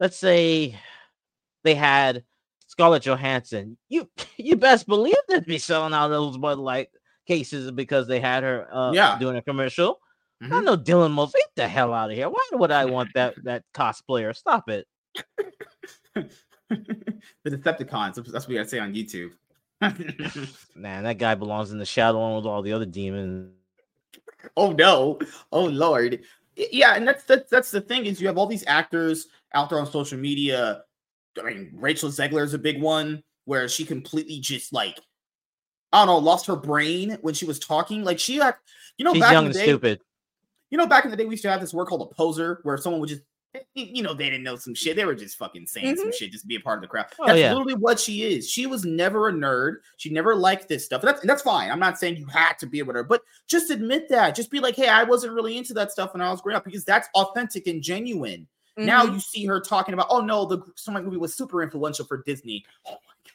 let's 0.00 0.16
say 0.16 0.78
they 1.64 1.74
had 1.74 2.24
Scarlett 2.66 3.04
Johansson. 3.04 3.78
You 3.88 4.08
you 4.36 4.56
best 4.56 4.86
believe 4.86 5.16
they'd 5.28 5.46
be 5.46 5.58
selling 5.58 5.94
out 5.94 6.08
those 6.08 6.36
Bud 6.36 6.58
Light 6.58 6.88
cases 7.26 7.70
because 7.70 8.06
they 8.06 8.20
had 8.20 8.42
her 8.42 8.68
uh, 8.74 8.92
yeah. 8.92 9.18
doing 9.18 9.36
a 9.36 9.42
commercial. 9.42 10.00
Mm-hmm. 10.42 10.54
I 10.54 10.60
know 10.60 10.76
Dylan 10.76 11.12
Mulvaney. 11.12 11.42
Get 11.42 11.62
the 11.62 11.68
hell 11.68 11.94
out 11.94 12.10
of 12.10 12.16
here. 12.16 12.28
Why 12.28 12.48
would 12.52 12.72
I 12.72 12.84
want 12.86 13.10
that 13.14 13.34
that 13.44 13.64
cosplayer? 13.74 14.34
Stop 14.34 14.68
it. 14.68 14.86
the 16.14 16.30
Decepticons. 17.46 18.16
That's 18.16 18.32
what 18.32 18.48
we 18.48 18.56
gotta 18.56 18.68
say 18.68 18.80
on 18.80 18.94
YouTube. 18.94 19.30
Man, 20.74 21.04
that 21.04 21.18
guy 21.18 21.34
belongs 21.34 21.72
in 21.72 21.78
the 21.78 21.84
shadow 21.84 22.18
along 22.18 22.36
with 22.36 22.46
all 22.46 22.62
the 22.62 22.72
other 22.72 22.86
demons. 22.86 23.52
Oh 24.56 24.72
no! 24.72 25.18
Oh 25.52 25.64
lord! 25.64 26.20
Yeah, 26.56 26.94
and 26.94 27.06
that's 27.06 27.24
that's 27.24 27.48
that's 27.48 27.70
the 27.70 27.80
thing 27.80 28.06
is 28.06 28.20
you 28.20 28.26
have 28.26 28.38
all 28.38 28.46
these 28.46 28.64
actors 28.66 29.28
out 29.54 29.70
there 29.70 29.78
on 29.78 29.86
social 29.90 30.18
media. 30.18 30.82
I 31.40 31.44
mean, 31.44 31.70
Rachel 31.74 32.10
Zegler 32.10 32.42
is 32.42 32.54
a 32.54 32.58
big 32.58 32.80
one 32.80 33.22
where 33.44 33.68
she 33.68 33.84
completely 33.84 34.40
just 34.40 34.72
like 34.72 34.98
I 35.92 35.98
don't 35.98 36.06
know, 36.08 36.18
lost 36.18 36.46
her 36.46 36.56
brain 36.56 37.18
when 37.22 37.34
she 37.34 37.44
was 37.44 37.58
talking. 37.58 38.02
Like 38.02 38.18
she 38.18 38.40
like 38.40 38.56
you 38.98 39.04
know, 39.04 39.12
she's 39.12 39.22
back 39.22 39.32
young 39.32 39.46
in 39.46 39.52
the 39.52 39.58
and 39.58 39.66
day, 39.66 39.72
stupid. 39.72 40.00
You 40.72 40.78
know, 40.78 40.86
back 40.86 41.04
in 41.04 41.12
the 41.12 41.16
day, 41.16 41.24
we 41.24 41.34
used 41.34 41.44
to 41.44 41.50
have 41.50 41.60
this 41.60 41.72
word 41.72 41.86
called 41.86 42.10
a 42.10 42.14
poser, 42.14 42.58
where 42.64 42.76
someone 42.76 43.00
would 43.00 43.10
just 43.10 43.22
you 43.74 44.02
know, 44.02 44.14
they 44.14 44.30
didn't 44.30 44.44
know 44.44 44.56
some 44.56 44.74
shit. 44.74 44.96
They 44.96 45.04
were 45.04 45.14
just 45.14 45.36
fucking 45.36 45.66
saying 45.66 45.86
mm-hmm. 45.86 46.00
some 46.00 46.12
shit 46.12 46.32
just 46.32 46.44
to 46.44 46.48
be 46.48 46.56
a 46.56 46.60
part 46.60 46.78
of 46.78 46.82
the 46.82 46.88
crowd. 46.88 47.06
Oh, 47.18 47.26
that's 47.26 47.38
yeah. 47.38 47.52
literally 47.52 47.74
what 47.74 48.00
she 48.00 48.22
is. 48.22 48.48
She 48.48 48.66
was 48.66 48.84
never 48.84 49.28
a 49.28 49.32
nerd. 49.32 49.76
She 49.98 50.10
never 50.10 50.34
liked 50.34 50.68
this 50.68 50.84
stuff. 50.84 51.02
That's 51.02 51.20
that's 51.22 51.42
fine. 51.42 51.70
I'm 51.70 51.78
not 51.78 51.98
saying 51.98 52.16
you 52.16 52.26
had 52.26 52.54
to 52.60 52.66
be 52.66 52.80
a 52.80 52.84
whatever, 52.84 53.04
but 53.06 53.22
just 53.46 53.70
admit 53.70 54.08
that. 54.08 54.34
Just 54.34 54.50
be 54.50 54.60
like, 54.60 54.76
hey, 54.76 54.88
I 54.88 55.04
wasn't 55.04 55.34
really 55.34 55.58
into 55.58 55.74
that 55.74 55.92
stuff 55.92 56.14
when 56.14 56.22
I 56.22 56.30
was 56.30 56.40
growing 56.40 56.56
up 56.56 56.64
because 56.64 56.84
that's 56.84 57.08
authentic 57.14 57.66
and 57.66 57.82
genuine. 57.82 58.46
Mm-hmm. 58.78 58.86
Now 58.86 59.04
you 59.04 59.20
see 59.20 59.44
her 59.44 59.60
talking 59.60 59.92
about, 59.92 60.06
oh 60.08 60.20
no, 60.20 60.46
the 60.46 60.62
Sonic 60.76 61.04
movie 61.04 61.18
was 61.18 61.34
super 61.34 61.62
influential 61.62 62.06
for 62.06 62.22
Disney. 62.22 62.64
Oh 62.86 62.92
my 62.92 62.96
god! 63.24 63.34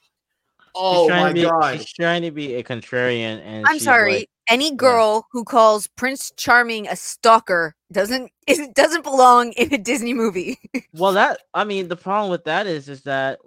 Oh 0.73 1.09
my 1.09 1.33
be, 1.33 1.43
god! 1.43 1.77
She's 1.77 1.93
trying 1.93 2.23
to 2.23 2.31
be 2.31 2.55
a 2.55 2.63
contrarian, 2.63 3.39
and 3.45 3.67
I'm 3.67 3.77
sorry. 3.77 4.13
Like, 4.13 4.29
Any 4.49 4.75
girl 4.75 5.15
yeah. 5.15 5.21
who 5.31 5.43
calls 5.43 5.87
Prince 5.87 6.31
Charming 6.37 6.87
a 6.87 6.95
stalker 6.95 7.75
doesn't 7.91 8.31
is, 8.47 8.67
doesn't 8.69 9.03
belong 9.03 9.51
in 9.53 9.73
a 9.73 9.77
Disney 9.77 10.13
movie. 10.13 10.59
well, 10.93 11.11
that 11.13 11.39
I 11.53 11.63
mean, 11.63 11.87
the 11.87 11.95
problem 11.95 12.31
with 12.31 12.45
that 12.45 12.67
is 12.67 12.89
is 12.89 13.03
that 13.03 13.39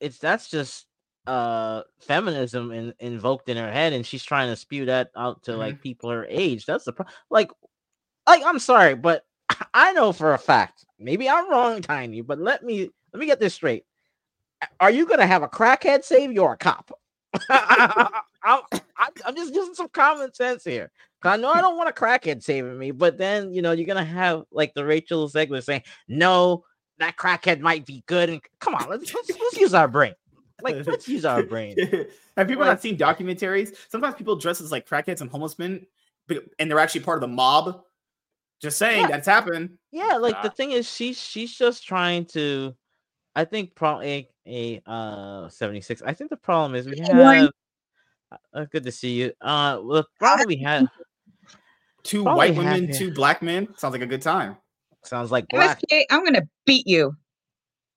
it's 0.00 0.18
that's 0.18 0.48
just 0.48 0.86
uh 1.26 1.82
feminism 2.00 2.70
in, 2.70 2.94
invoked 3.00 3.48
in 3.48 3.56
her 3.56 3.70
head, 3.70 3.92
and 3.92 4.06
she's 4.06 4.24
trying 4.24 4.48
to 4.48 4.56
spew 4.56 4.86
that 4.86 5.10
out 5.16 5.42
to 5.44 5.52
mm-hmm. 5.52 5.60
like 5.60 5.82
people 5.82 6.10
her 6.10 6.26
age. 6.28 6.66
That's 6.66 6.84
the 6.84 6.92
problem. 6.92 7.14
Like, 7.30 7.50
like 8.28 8.42
I'm 8.44 8.58
sorry, 8.58 8.94
but 8.94 9.24
I 9.74 9.92
know 9.92 10.12
for 10.12 10.34
a 10.34 10.38
fact. 10.38 10.84
Maybe 10.98 11.28
I'm 11.28 11.50
wrong, 11.50 11.82
Tiny, 11.82 12.22
but 12.22 12.38
let 12.38 12.62
me 12.62 12.90
let 13.12 13.20
me 13.20 13.26
get 13.26 13.40
this 13.40 13.54
straight 13.54 13.84
are 14.80 14.90
you 14.90 15.06
going 15.06 15.20
to 15.20 15.26
have 15.26 15.42
a 15.42 15.48
crackhead 15.48 16.04
save 16.04 16.32
you 16.32 16.42
or 16.42 16.54
a 16.54 16.56
cop? 16.56 16.90
I, 17.50 18.62
am 19.26 19.34
just 19.34 19.54
using 19.54 19.74
some 19.74 19.88
common 19.88 20.32
sense 20.34 20.64
here. 20.64 20.90
I 21.22 21.36
know 21.36 21.50
I 21.50 21.54
hmm. 21.54 21.60
don't 21.60 21.76
want 21.76 21.88
a 21.88 21.92
crackhead 21.92 22.42
saving 22.42 22.78
me, 22.78 22.90
but 22.90 23.18
then 23.18 23.52
you 23.52 23.62
know 23.62 23.72
you're 23.72 23.86
gonna 23.86 24.04
have 24.04 24.44
like 24.52 24.74
the 24.74 24.84
Rachel 24.84 25.28
Zegler 25.28 25.62
saying, 25.62 25.82
"No, 26.08 26.64
that 26.98 27.16
crackhead 27.16 27.60
might 27.60 27.84
be 27.84 28.04
good." 28.06 28.30
And 28.30 28.40
come 28.60 28.74
on, 28.74 28.88
let's 28.88 29.12
let's, 29.12 29.30
let's 29.30 29.56
use 29.56 29.74
our 29.74 29.88
brain. 29.88 30.14
Like 30.62 30.86
let's 30.86 31.08
use 31.08 31.24
our 31.24 31.42
brain. 31.42 31.76
have 32.36 32.48
people 32.48 32.64
like, 32.64 32.72
not 32.72 32.82
seen 32.82 32.96
documentaries? 32.96 33.74
Sometimes 33.88 34.14
people 34.14 34.36
dress 34.36 34.60
as 34.60 34.72
like 34.72 34.88
crackheads 34.88 35.20
and 35.20 35.30
homeless 35.30 35.58
men, 35.58 35.86
and 36.58 36.70
they're 36.70 36.78
actually 36.78 37.02
part 37.02 37.16
of 37.16 37.28
the 37.28 37.34
mob. 37.34 37.82
Just 38.60 38.78
saying 38.78 39.02
yeah. 39.02 39.08
that's 39.08 39.26
happened. 39.26 39.76
Yeah, 39.92 40.16
like 40.16 40.40
the 40.42 40.48
ah. 40.48 40.54
thing 40.54 40.72
is, 40.72 40.90
she's 40.90 41.20
she's 41.20 41.54
just 41.54 41.86
trying 41.86 42.24
to 42.26 42.74
I 43.36 43.44
think 43.44 43.74
probably 43.74 44.30
a, 44.46 44.82
a 44.86 44.90
uh 44.90 45.48
76. 45.48 46.02
I 46.02 46.12
think 46.12 46.30
the 46.30 46.36
problem 46.36 46.74
is 46.74 46.86
we 46.86 46.98
have 46.98 47.50
uh, 48.52 48.64
good 48.70 48.84
to 48.84 48.92
see 48.92 49.12
you. 49.14 49.32
Uh 49.40 49.80
well 49.82 50.06
probably 50.18 50.46
we 50.46 50.56
have 50.62 50.88
two 52.02 52.24
white 52.24 52.54
women, 52.54 52.92
two 52.92 53.12
black 53.12 53.42
men. 53.42 53.68
Sounds 53.76 53.92
like 53.92 54.02
a 54.02 54.06
good 54.06 54.22
time. 54.22 54.56
Sounds 55.04 55.30
like 55.30 55.46
black. 55.48 55.80
MSK, 55.92 56.04
I'm 56.10 56.24
gonna 56.24 56.48
beat 56.64 56.86
you. 56.86 57.14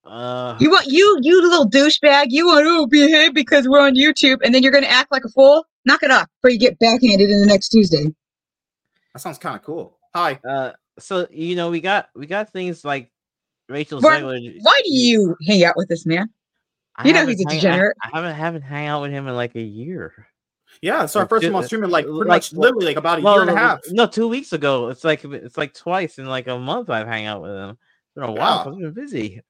Uh, 0.06 0.58
you 0.60 0.70
want 0.70 0.88
you 0.88 1.20
you 1.22 1.42
little 1.42 1.70
douchebag. 1.70 2.28
You 2.30 2.48
want 2.48 2.66
to 2.66 2.88
behave 2.88 3.34
because 3.34 3.68
we're 3.68 3.82
on 3.82 3.96
YouTube, 3.96 4.38
and 4.44 4.54
then 4.54 4.64
you're 4.64 4.72
gonna 4.72 4.88
act 4.88 5.12
like 5.12 5.24
a 5.26 5.30
fool. 5.30 5.66
Knock 5.86 6.04
it 6.04 6.12
off 6.12 6.28
before 6.42 6.52
you 6.52 6.60
get 6.60 6.80
backhanded 6.80 7.30
in 7.30 7.42
the 7.42 7.48
next 7.48 7.70
Tuesday. 7.70 8.06
That 9.14 9.20
sounds 9.20 9.38
kind 9.38 9.56
of 9.56 9.64
cool. 9.64 9.98
Hi. 10.16 10.40
Uh, 10.48 10.72
so 11.00 11.28
you 11.32 11.56
know 11.56 11.70
we 11.70 11.82
got 11.82 12.10
we 12.16 12.28
got 12.28 12.52
things 12.52 12.86
like 12.86 13.12
Rachel 13.68 14.02
Zegler. 14.02 14.56
Why 14.62 14.82
do 14.84 14.94
you 14.94 15.36
hang 15.48 15.64
out 15.64 15.76
with 15.78 15.90
this 15.90 16.06
man? 16.06 16.30
I 17.00 17.08
you 17.08 17.14
know 17.14 17.26
he's 17.26 17.40
a 17.40 17.46
degenerate. 17.46 17.96
I, 18.04 18.10
I, 18.10 18.16
haven't 18.18 18.36
haven't 18.36 18.62
hang 18.64 18.88
out 18.88 19.02
with 19.02 19.12
him 19.12 19.28
in 19.28 19.34
like 19.34 19.56
a 19.56 19.62
year. 19.62 20.28
Yeah, 20.82 21.06
so 21.06 21.22
our 21.22 21.28
first 21.28 21.50
one 21.50 21.66
streaming 21.66 21.90
like 21.90 22.06
pretty 22.06 22.20
like, 22.20 22.28
much 22.28 22.54
literally 22.54 22.88
like 22.88 22.98
about 22.98 23.20
a 23.20 23.22
well, 23.22 23.36
year 23.36 23.42
and 23.42 23.52
a 23.52 23.56
half. 23.56 23.80
No, 23.90 24.06
two 24.06 24.28
weeks 24.28 24.54
ago. 24.54 24.90
It's 24.90 25.04
like 25.04 25.24
it's 25.24 25.58
like 25.58 25.74
twice 25.74 26.20
in 26.20 26.26
like 26.26 26.48
a 26.48 26.60
month 26.60 26.90
I've 26.90 27.08
hang 27.08 27.26
out 27.26 27.42
with 27.42 27.52
him. 27.52 27.70
It's 27.72 28.16
been 28.16 28.24
a 28.26 28.32
while. 28.32 28.68
I've 28.68 28.78
been 28.78 28.92
busy. 28.92 29.42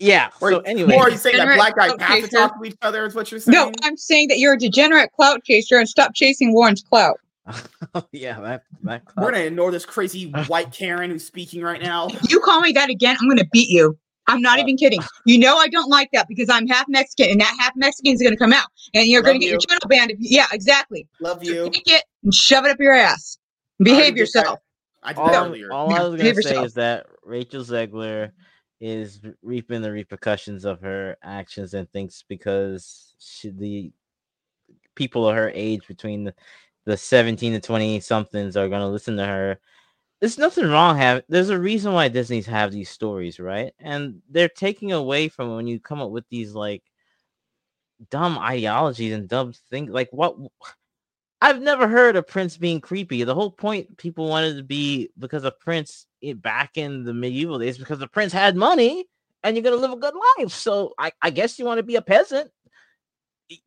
Yeah. 0.00 0.30
Or, 0.40 0.50
so 0.50 0.60
anyway, 0.60 0.96
or 0.96 1.02
are 1.02 1.10
you 1.10 1.18
saying 1.18 1.36
that 1.36 1.56
black 1.56 1.76
guys 1.76 1.92
have 2.00 2.24
to 2.24 2.28
talk 2.28 2.58
to 2.58 2.64
each 2.64 2.76
other? 2.80 3.04
Is 3.04 3.14
what 3.14 3.30
you're 3.30 3.38
saying? 3.38 3.54
No, 3.54 3.70
I'm 3.82 3.98
saying 3.98 4.28
that 4.28 4.38
you're 4.38 4.54
a 4.54 4.58
degenerate 4.58 5.12
clout 5.12 5.44
chaser 5.44 5.76
and 5.76 5.88
stop 5.88 6.14
chasing 6.14 6.54
Warren's 6.54 6.82
clout. 6.82 7.20
yeah, 8.12 8.40
that, 8.40 8.64
that 8.82 9.04
clout. 9.04 9.24
we're 9.24 9.32
gonna 9.32 9.44
ignore 9.44 9.70
this 9.70 9.84
crazy 9.84 10.30
white 10.46 10.72
Karen 10.72 11.10
who's 11.10 11.26
speaking 11.26 11.62
right 11.62 11.82
now. 11.82 12.08
If 12.08 12.30
you 12.30 12.40
call 12.40 12.60
me 12.60 12.72
that 12.72 12.88
again, 12.88 13.16
I'm 13.20 13.28
gonna 13.28 13.48
beat 13.52 13.68
you. 13.68 13.98
I'm 14.30 14.40
not 14.40 14.58
uh, 14.58 14.62
even 14.62 14.76
kidding. 14.76 15.00
You 15.26 15.38
know 15.38 15.56
I 15.56 15.68
don't 15.68 15.90
like 15.90 16.10
that 16.12 16.28
because 16.28 16.48
I'm 16.48 16.66
half 16.66 16.86
Mexican, 16.88 17.32
and 17.32 17.40
that 17.40 17.56
half 17.58 17.72
Mexican 17.76 18.12
is 18.12 18.22
going 18.22 18.32
to 18.32 18.38
come 18.38 18.52
out, 18.52 18.66
and 18.94 19.06
you're 19.06 19.22
going 19.22 19.40
to 19.40 19.40
get 19.40 19.46
you. 19.46 19.52
your 19.52 19.60
channel 19.60 19.88
banned. 19.88 20.10
If 20.12 20.18
you, 20.20 20.28
yeah, 20.30 20.46
exactly. 20.52 21.06
Love 21.20 21.42
you. 21.44 21.54
So 21.54 21.68
take 21.70 21.90
it 21.90 22.04
and 22.22 22.34
shove 22.34 22.64
it 22.64 22.70
up 22.70 22.80
your 22.80 22.94
ass. 22.94 23.38
Behave 23.78 24.16
yourself. 24.16 24.60
I 25.02 25.12
did 25.12 25.18
all, 25.18 25.46
earlier. 25.46 25.72
All 25.72 25.92
I 25.92 26.02
was 26.02 26.20
going 26.20 26.34
to 26.34 26.42
say 26.42 26.50
yourself. 26.50 26.66
is 26.66 26.74
that 26.74 27.06
Rachel 27.24 27.64
Zegler 27.64 28.32
is 28.80 29.20
reaping 29.42 29.82
the 29.82 29.90
repercussions 29.90 30.64
of 30.64 30.80
her 30.80 31.16
actions 31.22 31.74
and 31.74 31.90
thinks 31.90 32.24
because 32.28 33.14
she, 33.18 33.50
the 33.50 33.92
people 34.94 35.28
of 35.28 35.36
her 35.36 35.50
age 35.54 35.86
between 35.86 36.24
the, 36.24 36.34
the 36.86 36.96
17 36.96 37.52
to 37.54 37.60
20 37.60 38.00
somethings 38.00 38.56
are 38.56 38.68
going 38.68 38.80
to 38.80 38.88
listen 38.88 39.16
to 39.16 39.26
her 39.26 39.58
there's 40.20 40.38
nothing 40.38 40.66
wrong 40.68 40.96
have 40.96 41.22
there's 41.28 41.50
a 41.50 41.58
reason 41.58 41.92
why 41.92 42.08
disney's 42.08 42.46
have 42.46 42.72
these 42.72 42.90
stories 42.90 43.40
right 43.40 43.72
and 43.78 44.20
they're 44.30 44.48
taking 44.48 44.92
away 44.92 45.28
from 45.28 45.56
when 45.56 45.66
you 45.66 45.80
come 45.80 46.00
up 46.00 46.10
with 46.10 46.28
these 46.28 46.52
like 46.52 46.82
dumb 48.10 48.38
ideologies 48.38 49.12
and 49.12 49.28
dumb 49.28 49.52
things 49.70 49.90
like 49.90 50.08
what 50.12 50.36
I've 51.42 51.62
never 51.62 51.88
heard 51.88 52.16
of 52.16 52.26
Prince 52.26 52.58
being 52.58 52.82
creepy. 52.82 53.24
The 53.24 53.34
whole 53.34 53.50
point 53.50 53.96
people 53.96 54.28
wanted 54.28 54.58
to 54.58 54.62
be 54.62 55.08
because 55.18 55.44
of 55.44 55.58
Prince 55.58 56.04
back 56.34 56.72
in 56.76 57.04
the 57.04 57.14
medieval 57.14 57.58
days 57.58 57.78
because 57.78 57.98
the 57.98 58.08
prince 58.08 58.32
had 58.32 58.56
money 58.56 59.06
and 59.42 59.56
you're 59.56 59.62
gonna 59.62 59.76
live 59.76 59.92
a 59.92 59.96
good 59.96 60.14
life. 60.38 60.52
So 60.52 60.92
I, 60.98 61.12
I 61.22 61.30
guess 61.30 61.58
you 61.58 61.64
want 61.64 61.78
to 61.78 61.82
be 61.82 61.96
a 61.96 62.02
peasant, 62.02 62.50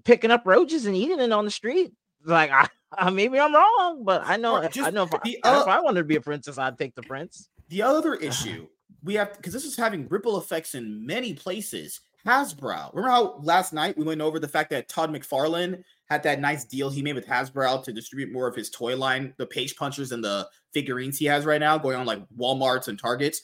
picking 0.05 0.31
up 0.31 0.43
roaches 0.45 0.85
and 0.85 0.95
eating 0.95 1.19
it 1.19 1.31
on 1.31 1.45
the 1.45 1.51
street. 1.51 1.93
Like 2.23 2.51
I, 2.51 2.67
I 2.97 3.09
maybe 3.09 3.39
I'm 3.39 3.53
wrong, 3.53 4.03
but 4.03 4.23
I 4.25 4.37
know 4.37 4.67
Just, 4.67 4.87
I 4.87 4.91
know 4.91 5.03
if 5.03 5.13
I, 5.13 5.17
uh, 5.43 5.61
if 5.61 5.67
I 5.67 5.79
wanted 5.79 5.99
to 5.99 6.05
be 6.05 6.15
a 6.15 6.21
princess, 6.21 6.57
I'd 6.57 6.77
take 6.77 6.95
the 6.95 7.03
prince. 7.03 7.49
The 7.69 7.81
other 7.81 8.15
issue 8.15 8.67
we 9.03 9.15
have 9.15 9.35
because 9.35 9.53
this 9.53 9.65
is 9.65 9.75
having 9.75 10.07
ripple 10.07 10.37
effects 10.37 10.75
in 10.75 11.05
many 11.05 11.33
places. 11.33 12.01
Hasbro. 12.25 12.93
Remember 12.93 13.11
how 13.11 13.39
last 13.41 13.73
night 13.73 13.97
we 13.97 14.05
went 14.05 14.21
over 14.21 14.39
the 14.39 14.47
fact 14.47 14.69
that 14.69 14.87
Todd 14.87 15.11
McFarlane 15.11 15.83
had 16.09 16.23
that 16.23 16.39
nice 16.39 16.63
deal 16.63 16.89
he 16.89 17.01
made 17.01 17.15
with 17.15 17.27
Hasbro 17.27 17.83
to 17.83 17.91
distribute 17.91 18.31
more 18.31 18.47
of 18.47 18.55
his 18.55 18.69
toy 18.69 18.95
line, 18.95 19.33
the 19.37 19.45
page 19.45 19.75
punchers 19.75 20.13
and 20.13 20.23
the 20.23 20.47
figurines 20.73 21.17
he 21.17 21.25
has 21.25 21.45
right 21.45 21.59
now, 21.59 21.77
going 21.77 21.97
on 21.97 22.05
like 22.05 22.21
Walmarts 22.37 22.87
and 22.87 22.97
Targets. 22.97 23.41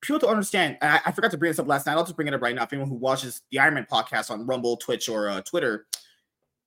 People 0.00 0.18
to 0.20 0.28
understand, 0.28 0.76
I, 0.82 1.00
I, 1.06 1.12
forgot 1.12 1.30
to 1.30 1.38
bring 1.38 1.50
this 1.50 1.58
up 1.58 1.68
last 1.68 1.86
night. 1.86 1.96
I'll 1.96 2.04
just 2.04 2.16
bring 2.16 2.28
it 2.28 2.34
up 2.34 2.42
right 2.42 2.54
now. 2.54 2.64
If 2.64 2.72
anyone 2.72 2.88
who 2.88 2.96
watches 2.96 3.42
the 3.50 3.60
Iron 3.60 3.74
Man 3.74 3.86
podcast 3.90 4.30
on 4.30 4.46
Rumble, 4.46 4.76
Twitch, 4.76 5.08
or 5.08 5.28
uh, 5.28 5.40
Twitter, 5.42 5.86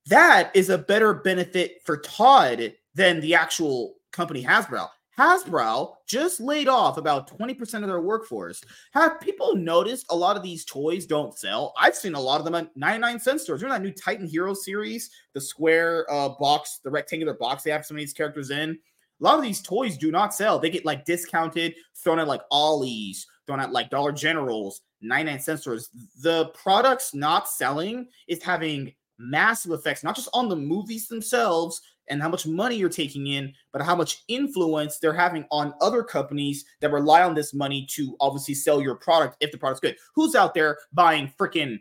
that 0.09 0.51
is 0.53 0.69
a 0.69 0.77
better 0.77 1.13
benefit 1.13 1.81
for 1.85 1.97
Todd 1.97 2.73
than 2.95 3.21
the 3.21 3.35
actual 3.35 3.95
company 4.11 4.43
Hasbro. 4.43 4.87
Hasbro 5.17 5.95
just 6.07 6.39
laid 6.39 6.69
off 6.69 6.97
about 6.97 7.29
20% 7.37 7.73
of 7.75 7.87
their 7.87 7.99
workforce. 7.99 8.61
Have 8.93 9.19
people 9.19 9.53
noticed 9.53 10.05
a 10.09 10.15
lot 10.15 10.37
of 10.37 10.43
these 10.43 10.63
toys 10.63 11.05
don't 11.05 11.37
sell? 11.37 11.73
I've 11.77 11.95
seen 11.95 12.15
a 12.15 12.19
lot 12.19 12.39
of 12.39 12.45
them 12.45 12.55
at 12.55 12.75
99 12.77 13.19
cent 13.19 13.41
stores. 13.41 13.61
Remember 13.61 13.83
that 13.83 13.85
new 13.85 13.93
Titan 13.93 14.25
Hero 14.25 14.53
series, 14.53 15.11
the 15.33 15.41
square 15.41 16.05
uh, 16.09 16.29
box, 16.39 16.79
the 16.83 16.89
rectangular 16.89 17.33
box 17.33 17.63
they 17.63 17.71
have 17.71 17.85
some 17.85 17.97
of 17.97 17.99
these 17.99 18.13
characters 18.13 18.49
in? 18.49 18.79
A 19.19 19.23
lot 19.23 19.37
of 19.37 19.43
these 19.43 19.61
toys 19.61 19.97
do 19.97 20.09
not 20.09 20.33
sell. 20.33 20.57
They 20.57 20.69
get 20.69 20.85
like 20.85 21.03
discounted, 21.03 21.75
thrown 21.97 22.19
at 22.19 22.27
like 22.29 22.41
Ollie's, 22.49 23.27
thrown 23.45 23.59
at 23.59 23.73
like 23.73 23.89
Dollar 23.89 24.13
Generals, 24.13 24.81
99 25.01 25.39
cent 25.41 25.59
stores. 25.59 25.89
The 26.21 26.45
products 26.53 27.13
not 27.13 27.49
selling 27.49 28.07
is 28.29 28.41
having 28.41 28.93
massive 29.19 29.71
effects, 29.71 30.03
not 30.03 30.15
just 30.15 30.29
on 30.33 30.49
the 30.49 30.55
movies 30.55 31.07
themselves, 31.07 31.81
and 32.09 32.21
how 32.21 32.29
much 32.29 32.47
money 32.47 32.75
you're 32.75 32.89
taking 32.89 33.27
in, 33.27 33.53
but 33.71 33.81
how 33.81 33.95
much 33.95 34.23
influence 34.27 34.97
they're 34.97 35.13
having 35.13 35.45
on 35.51 35.73
other 35.81 36.03
companies 36.03 36.65
that 36.81 36.91
rely 36.91 37.21
on 37.21 37.35
this 37.35 37.53
money 37.53 37.85
to 37.91 38.15
obviously 38.19 38.53
sell 38.53 38.81
your 38.81 38.95
product 38.95 39.37
if 39.39 39.51
the 39.51 39.57
product's 39.57 39.79
good. 39.79 39.95
Who's 40.15 40.35
out 40.35 40.53
there 40.53 40.79
buying 40.91 41.31
freaking 41.39 41.79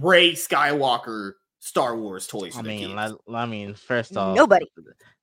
Rey 0.00 0.32
Skywalker 0.32 1.34
Star 1.60 1.96
Wars 1.96 2.26
toys? 2.26 2.56
I 2.56 2.62
mean, 2.62 2.98
I, 2.98 3.12
I, 3.32 3.46
mean, 3.46 3.74
first 3.74 4.16
off, 4.16 4.36
nobody, 4.36 4.66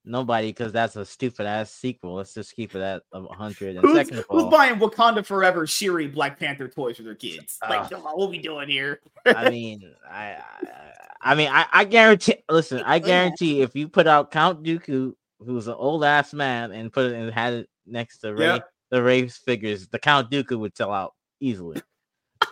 nobody, 0.10 0.50
because 0.50 0.72
that's 0.72 0.96
a 0.96 1.06
stupid 1.06 1.46
ass 1.46 1.72
sequel. 1.72 2.16
Let's 2.16 2.34
just 2.34 2.56
keep 2.56 2.76
it 2.76 2.82
at 2.82 3.04
hundred. 3.14 3.78
And 3.78 3.86
who's, 3.86 3.96
second 3.96 4.20
of 4.20 4.26
all, 4.30 4.50
buying 4.50 4.76
Wakanda 4.76 5.26
Forever 5.26 5.68
Shuri 5.68 6.08
Black 6.08 6.40
Panther 6.40 6.68
toys 6.68 6.98
for 6.98 7.04
their 7.04 7.16
kids? 7.16 7.58
Like, 7.62 7.92
uh, 7.92 8.00
what 8.00 8.30
we 8.30 8.40
doing 8.40 8.70
here? 8.70 9.02
I 9.26 9.50
mean, 9.50 9.94
I, 10.10 10.36
I 10.36 10.92
I 11.22 11.36
mean, 11.36 11.50
I, 11.50 11.66
I 11.72 11.84
guarantee. 11.86 12.36
Listen, 12.50 12.80
I 12.86 13.00
guarantee 13.00 13.62
if 13.62 13.76
you 13.76 13.88
put 13.88 14.08
out 14.08 14.32
Count 14.32 14.64
Dooku, 14.64 15.14
who's 15.40 15.68
an 15.68 15.76
old 15.76 16.04
ass 16.04 16.34
man, 16.34 16.72
and 16.72 16.92
put 16.92 17.12
it 17.12 17.16
and 17.16 17.32
had 17.32 17.54
it 17.54 17.70
next 17.86 18.20
to 18.20 18.34
Rey, 18.34 18.46
yeah. 18.46 18.60
the 18.92 19.04
Rey 19.04 19.28
figures, 19.28 19.88
the 19.88 20.00
Count 20.00 20.32
Dooku 20.32 20.58
would 20.60 20.76
sell 20.76 20.92
out 20.92 21.14
easily. 21.40 21.82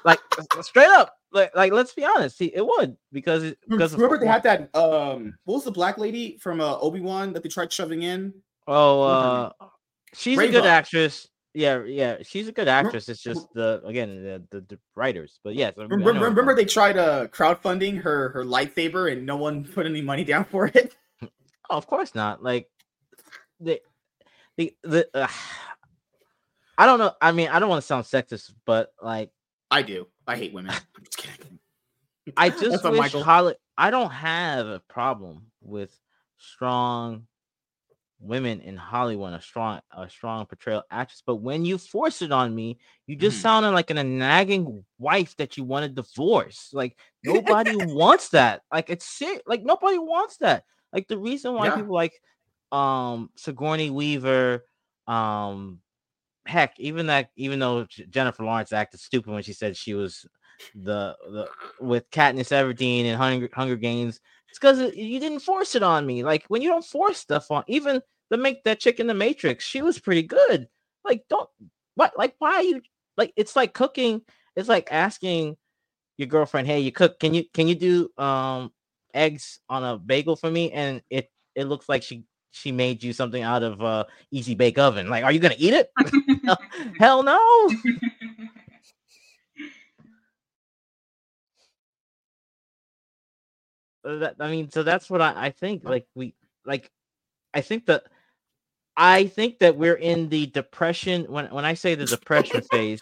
like 0.04 0.20
straight 0.62 0.90
up. 0.90 1.17
Like, 1.32 1.56
like 1.56 1.74
let's 1.74 1.94
be 1.94 2.06
honest, 2.06 2.42
it 2.42 2.66
would 2.66 2.96
because 3.12 3.44
it, 3.44 3.58
because 3.68 3.94
remember 3.94 4.18
they 4.18 4.28
had 4.28 4.44
that 4.44 4.76
um 4.76 5.34
what 5.44 5.56
was 5.56 5.66
the 5.66 5.72
black 5.72 5.98
lady 5.98 6.38
from 6.38 6.62
uh, 6.62 6.78
Obi 6.80 7.02
Wan 7.02 7.34
that 7.34 7.44
they 7.44 7.50
tried 7.50 7.72
shoving 7.72 8.04
in? 8.04 8.34
Oh, 8.66 9.02
uh, 9.02 9.52
she's 10.14 10.40
a 10.40 10.48
good 10.48 10.66
actress. 10.66 11.28
Yeah, 11.54 11.84
yeah, 11.84 12.18
she's 12.24 12.48
a 12.48 12.52
good 12.52 12.68
actress. 12.68 13.10
It's 13.10 13.22
just 13.22 13.48
the 13.54 13.82
again 13.84 14.24
the, 14.24 14.44
the, 14.52 14.62
the 14.62 14.80
writers, 14.96 15.40
but 15.44 15.56
yes. 15.56 15.74
remember, 15.76 16.26
remember 16.26 16.56
they 16.56 16.66
tried 16.66 16.98
uh 16.98 17.28
crowdfunding 17.28 18.02
her 18.02 18.30
her 18.30 18.46
lightsaber 18.46 19.12
and 19.12 19.26
no 19.26 19.36
one 19.38 19.64
put 19.74 19.86
any 19.86 20.02
money 20.02 20.24
down 20.24 20.46
for 20.46 20.68
it. 20.68 20.96
Oh, 21.22 21.28
of 21.72 21.88
course 21.88 22.16
not. 22.16 22.42
Like 22.42 22.70
the 23.60 23.82
the 24.56 24.74
the. 24.84 25.10
Uh, 25.14 25.28
I 26.78 26.86
don't 26.86 27.00
know. 27.00 27.14
I 27.20 27.32
mean, 27.32 27.48
I 27.50 27.60
don't 27.60 27.70
want 27.70 27.82
to 27.82 27.88
sound 27.88 28.06
sexist, 28.06 28.54
but 28.66 28.94
like 29.02 29.32
I 29.72 29.82
do. 29.82 30.08
I 30.28 30.36
hate 30.36 30.54
women. 30.54 30.72
I'm 30.72 31.04
just 31.04 31.18
kidding. 31.18 31.60
I 32.38 32.50
just 32.50 32.84
wish 32.84 33.14
Holly. 33.14 33.56
I 33.78 33.90
don't 33.90 34.12
have 34.12 34.68
a 34.68 34.82
problem 34.90 35.44
with 35.62 35.98
strong 36.38 37.28
women 38.20 38.62
in 38.62 38.76
Hollywood 38.76 39.34
a 39.34 39.42
strong 39.42 39.80
a 39.96 40.10
strong 40.10 40.46
portrayal 40.46 40.84
actress. 40.90 41.22
But 41.26 41.38
when 41.38 41.66
you 41.66 41.78
force 41.78 42.22
it 42.22 42.32
on 42.32 42.54
me, 42.54 42.80
you 43.06 43.16
just 43.16 43.40
mm. 43.40 43.42
sounded 43.42 43.72
like 43.72 43.90
an, 43.90 43.98
a 43.98 44.04
nagging 44.04 44.84
wife 44.98 45.36
that 45.38 45.58
you 45.58 45.64
want 45.64 45.84
to 45.84 46.02
divorce. 46.04 46.72
Like 46.74 46.98
nobody 47.24 47.76
wants 47.86 48.30
that. 48.30 48.62
Like 48.72 48.90
it's 48.90 49.22
like 49.46 49.64
nobody 49.64 49.98
wants 49.98 50.38
that. 50.38 50.64
Like 50.92 51.08
the 51.08 51.18
reason 51.18 51.54
why 51.54 51.68
yeah. 51.68 51.76
people 51.76 51.94
like 51.94 52.14
um 52.72 53.30
Sigourney 53.36 53.90
Weaver, 53.90 54.66
um 55.06 55.80
heck, 56.48 56.80
even 56.80 57.08
that 57.08 57.30
even 57.36 57.60
though 57.60 57.86
Jennifer 58.10 58.44
Lawrence 58.44 58.74
acted 58.74 59.00
stupid 59.00 59.32
when 59.32 59.44
she 59.44 59.54
said 59.54 59.78
she 59.78 59.94
was 59.94 60.26
the 60.74 61.16
the 61.30 61.48
with 61.80 62.10
Katniss 62.10 62.52
Everdeen 62.52 63.06
and 63.06 63.18
Hunger 63.18 63.50
Hunger 63.54 63.76
Games 63.76 64.20
it's 64.50 64.60
because 64.60 64.96
you 64.96 65.20
didn't 65.20 65.42
force 65.42 65.76
it 65.76 65.84
on 65.84 66.06
me. 66.06 66.24
Like 66.24 66.46
when 66.48 66.62
you 66.62 66.70
don't 66.70 66.86
force 66.86 67.18
stuff 67.18 67.52
on, 67.52 67.64
even 67.68 68.02
the 68.30 68.38
make 68.38 68.64
that 68.64 68.80
chick 68.80 69.00
in 69.00 69.08
the 69.08 69.14
Matrix, 69.14 69.64
she 69.64 69.82
was 69.82 70.00
pretty 70.00 70.24
good. 70.24 70.68
Like 71.04 71.24
don't 71.30 71.50
what 71.96 72.18
like 72.18 72.36
why 72.40 72.54
are 72.56 72.64
you 72.64 72.82
like 73.18 73.34
it's 73.36 73.56
like 73.56 73.74
cooking. 73.74 74.22
It's 74.56 74.70
like 74.70 74.88
asking 74.92 75.58
your 76.18 76.28
girlfriend, 76.28 76.68
hey, 76.68 76.80
you 76.80 76.92
cook? 76.92 77.20
Can 77.20 77.34
you 77.34 77.44
can 77.54 77.68
you 77.68 77.76
do 77.76 78.10
um 78.18 78.72
eggs 79.14 79.60
on 79.70 79.84
a 79.84 79.98
bagel 79.98 80.36
for 80.36 80.50
me? 80.50 80.72
And 80.72 81.02
it 81.10 81.30
it 81.56 81.66
looks 81.66 81.88
like 81.90 82.04
she 82.04 82.24
she 82.52 82.72
made 82.72 83.04
you 83.04 83.14
something 83.14 83.44
out 83.44 83.64
of 83.64 83.82
uh 83.84 84.06
easy 84.32 84.56
bake 84.56 84.78
oven. 84.80 85.10
Like, 85.10 85.24
are 85.24 85.32
you 85.32 85.40
gonna 85.40 85.56
eat 85.58 85.74
it? 85.74 85.92
Hell 87.00 87.24
no. 87.24 87.78
That 94.04 94.36
I 94.40 94.52
mean, 94.52 94.70
so 94.72 94.84
that's 94.84 95.10
what 95.10 95.22
I, 95.22 95.48
I 95.48 95.50
think. 95.52 95.84
Like 95.86 96.08
we 96.16 96.36
like 96.66 96.92
I 97.54 97.62
think 97.62 97.88
that 97.88 98.06
I 98.98 99.28
think 99.28 99.60
that 99.60 99.78
we're 99.78 99.96
in 99.96 100.30
the 100.30 100.48
depression 100.48 101.26
when 101.26 101.48
when 101.48 101.66
I 101.66 101.76
say 101.76 101.96
the 101.96 102.06
depression 102.06 102.62
phase, 102.62 103.02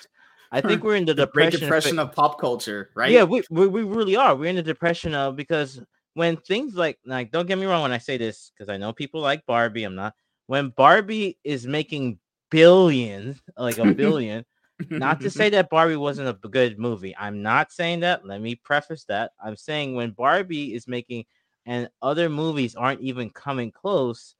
I 0.52 0.62
think 0.62 0.84
we're 0.84 0.96
in 0.96 1.06
the, 1.06 1.14
the 1.14 1.26
depression 1.26 1.62
depression 1.62 1.98
fa- 1.98 2.04
of 2.04 2.14
pop 2.14 2.40
culture, 2.40 2.90
right? 2.96 3.12
Yeah, 3.12 3.24
we, 3.24 3.44
we 3.50 3.68
we 3.68 3.84
really 3.84 4.16
are. 4.16 4.36
We're 4.36 4.50
in 4.50 4.56
the 4.58 4.64
depression 4.64 5.14
of 5.16 5.36
because 5.36 5.82
when 6.16 6.38
things 6.38 6.76
like 6.76 6.98
like 7.06 7.32
don't 7.32 7.46
get 7.46 7.60
me 7.60 7.66
wrong 7.66 7.84
when 7.84 7.92
I 7.92 8.00
say 8.00 8.18
this 8.18 8.52
because 8.52 8.70
I 8.70 8.78
know 8.78 8.92
people 8.92 9.22
like 9.22 9.46
Barbie. 9.46 9.84
I'm 9.84 9.96
not 9.96 10.16
when 10.48 10.70
Barbie 10.70 11.38
is 11.44 11.68
making 11.68 12.20
billions, 12.50 13.40
like 13.58 13.78
a 13.78 13.86
billion, 13.94 14.46
not 14.90 15.22
to 15.22 15.30
say 15.30 15.50
that 15.52 15.70
Barbie 15.70 15.96
wasn't 15.98 16.30
a 16.30 16.48
good 16.48 16.80
movie. 16.80 17.16
I'm 17.16 17.44
not 17.44 17.72
saying 17.72 18.00
that. 18.00 18.26
Let 18.26 18.42
me 18.42 18.56
preface 18.56 19.04
that. 19.06 19.32
I'm 19.44 19.56
saying 19.56 19.94
when 19.94 20.12
Barbie 20.12 20.74
is 20.74 20.88
making 20.88 21.26
and 21.68 21.90
other 22.02 22.30
movies 22.30 22.76
aren't 22.76 23.02
even 23.02 23.30
coming 23.30 23.72
close 23.72 24.36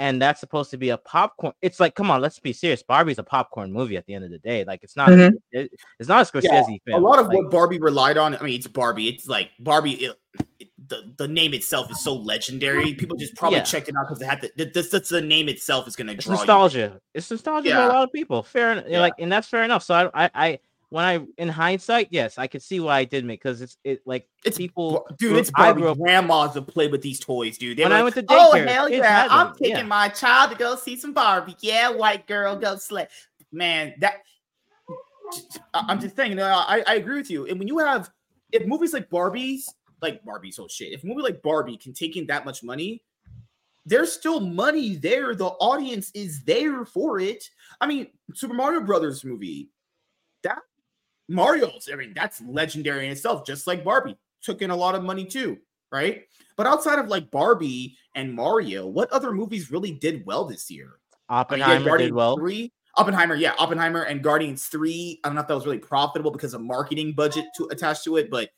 and 0.00 0.20
that's 0.20 0.40
supposed 0.40 0.70
to 0.70 0.78
be 0.78 0.88
a 0.88 0.96
popcorn. 0.96 1.52
It's 1.60 1.78
like, 1.78 1.94
come 1.94 2.10
on, 2.10 2.22
let's 2.22 2.38
be 2.38 2.54
serious. 2.54 2.82
Barbie's 2.82 3.18
a 3.18 3.22
popcorn 3.22 3.70
movie 3.70 3.98
at 3.98 4.06
the 4.06 4.14
end 4.14 4.24
of 4.24 4.30
the 4.30 4.38
day. 4.38 4.64
Like, 4.64 4.82
it's 4.82 4.96
not, 4.96 5.10
mm-hmm. 5.10 5.36
it, 5.52 5.70
it's 5.98 6.08
not 6.08 6.26
a 6.26 6.32
Scorsese 6.32 6.44
yeah, 6.44 6.62
film. 6.86 7.04
A 7.04 7.06
lot 7.06 7.18
of 7.18 7.26
like, 7.26 7.36
what 7.36 7.50
Barbie 7.50 7.78
relied 7.78 8.16
on. 8.16 8.34
I 8.34 8.42
mean, 8.42 8.54
it's 8.54 8.66
Barbie. 8.66 9.08
It's 9.08 9.28
like 9.28 9.50
Barbie. 9.60 10.06
It, 10.06 10.16
the, 10.90 11.10
the 11.16 11.28
name 11.28 11.54
itself 11.54 11.90
is 11.90 12.02
so 12.02 12.14
legendary. 12.14 12.92
People 12.94 13.16
just 13.16 13.34
probably 13.36 13.58
yeah. 13.58 13.64
checked 13.64 13.88
it 13.88 13.94
out 13.96 14.06
because 14.06 14.18
they 14.18 14.26
had 14.26 14.42
to. 14.42 14.70
This, 14.74 14.90
that's 14.90 15.08
the 15.08 15.22
name 15.22 15.48
itself 15.48 15.88
is 15.88 15.96
going 15.96 16.08
to 16.08 16.14
draw. 16.14 16.34
nostalgia. 16.34 16.92
You. 16.94 17.00
It's 17.14 17.30
nostalgia 17.30 17.70
yeah. 17.70 17.76
for 17.76 17.90
a 17.90 17.94
lot 17.94 18.04
of 18.04 18.12
people. 18.12 18.42
Fair, 18.42 18.84
yeah. 18.86 19.00
like, 19.00 19.14
and 19.18 19.32
that's 19.32 19.48
fair 19.48 19.62
enough. 19.64 19.82
So 19.82 19.94
I, 19.94 20.26
I, 20.26 20.30
I 20.34 20.58
when 20.90 21.04
I 21.04 21.20
in 21.38 21.48
hindsight, 21.48 22.08
yes, 22.10 22.36
I 22.36 22.48
could 22.48 22.62
see 22.62 22.80
why 22.80 22.98
I 22.98 23.04
did 23.04 23.24
make 23.24 23.40
because 23.40 23.62
it's 23.62 23.78
it 23.84 24.02
like 24.04 24.28
it's 24.44 24.58
people, 24.58 25.06
dude. 25.18 25.36
It's 25.36 25.50
Barbie. 25.50 25.84
Up, 25.84 25.96
grandmas 25.96 26.54
have 26.54 26.66
played 26.66 26.90
with 26.90 27.00
these 27.00 27.20
toys, 27.20 27.56
dude. 27.56 27.78
They 27.78 27.84
when 27.84 27.92
like, 27.92 28.00
I 28.00 28.02
went 28.02 28.14
to 28.16 28.24
oh, 28.28 28.52
daycare, 28.52 28.64
oh 28.64 28.68
hell 28.68 28.88
yeah, 28.88 29.28
I'm 29.30 29.54
taking 29.54 29.88
my 29.88 30.08
child 30.08 30.50
to 30.50 30.58
go 30.58 30.76
see 30.76 30.96
some 30.96 31.14
Barbie. 31.14 31.56
Yeah, 31.60 31.90
white 31.90 32.26
girl, 32.26 32.56
go 32.56 32.76
slay. 32.76 33.06
Man, 33.52 33.94
that 34.00 34.16
I'm 35.72 36.00
just 36.00 36.16
saying. 36.16 36.30
You 36.32 36.36
know, 36.36 36.44
I 36.44 36.82
I 36.86 36.96
agree 36.96 37.16
with 37.16 37.30
you. 37.30 37.46
And 37.46 37.58
when 37.58 37.68
you 37.68 37.78
have 37.78 38.10
if 38.52 38.66
movies 38.66 38.92
like 38.92 39.08
Barbie's, 39.10 39.72
like 40.02 40.24
Barbie's 40.24 40.56
whole 40.56 40.68
shit, 40.68 40.92
if 40.92 41.04
a 41.04 41.06
movie 41.06 41.22
like 41.22 41.42
Barbie 41.42 41.76
can 41.76 41.92
take 41.92 42.16
in 42.16 42.26
that 42.26 42.44
much 42.44 42.62
money, 42.62 43.02
there's 43.86 44.12
still 44.12 44.40
money 44.40 44.96
there. 44.96 45.34
The 45.34 45.46
audience 45.46 46.10
is 46.14 46.44
there 46.44 46.84
for 46.84 47.18
it. 47.18 47.44
I 47.80 47.86
mean, 47.86 48.08
Super 48.34 48.54
Mario 48.54 48.80
Brothers 48.80 49.24
movie, 49.24 49.70
that 50.42 50.58
Mario's, 51.28 51.88
I 51.92 51.96
mean, 51.96 52.12
that's 52.14 52.40
legendary 52.42 53.06
in 53.06 53.12
itself, 53.12 53.46
just 53.46 53.66
like 53.66 53.84
Barbie 53.84 54.16
took 54.42 54.62
in 54.62 54.70
a 54.70 54.76
lot 54.76 54.94
of 54.94 55.02
money 55.02 55.24
too, 55.24 55.58
right? 55.90 56.24
But 56.56 56.66
outside 56.66 56.98
of 56.98 57.08
like 57.08 57.30
Barbie 57.30 57.96
and 58.14 58.34
Mario, 58.34 58.86
what 58.86 59.10
other 59.12 59.32
movies 59.32 59.70
really 59.70 59.92
did 59.92 60.26
well 60.26 60.44
this 60.44 60.70
year? 60.70 60.98
Oppenheimer 61.28 61.90
I 61.90 61.96
mean, 61.96 62.06
did 62.06 62.14
well. 62.14 62.36
Three, 62.36 62.72
Oppenheimer, 62.96 63.36
yeah, 63.36 63.54
Oppenheimer 63.58 64.02
and 64.02 64.22
Guardians 64.22 64.66
Three. 64.66 65.20
I 65.22 65.28
don't 65.28 65.36
know 65.36 65.42
if 65.42 65.48
that 65.48 65.54
was 65.54 65.64
really 65.64 65.78
profitable 65.78 66.30
because 66.30 66.54
of 66.54 66.60
marketing 66.60 67.12
budget 67.12 67.44
to 67.56 67.68
attach 67.70 68.02
to 68.04 68.16
it, 68.16 68.30
but 68.30 68.50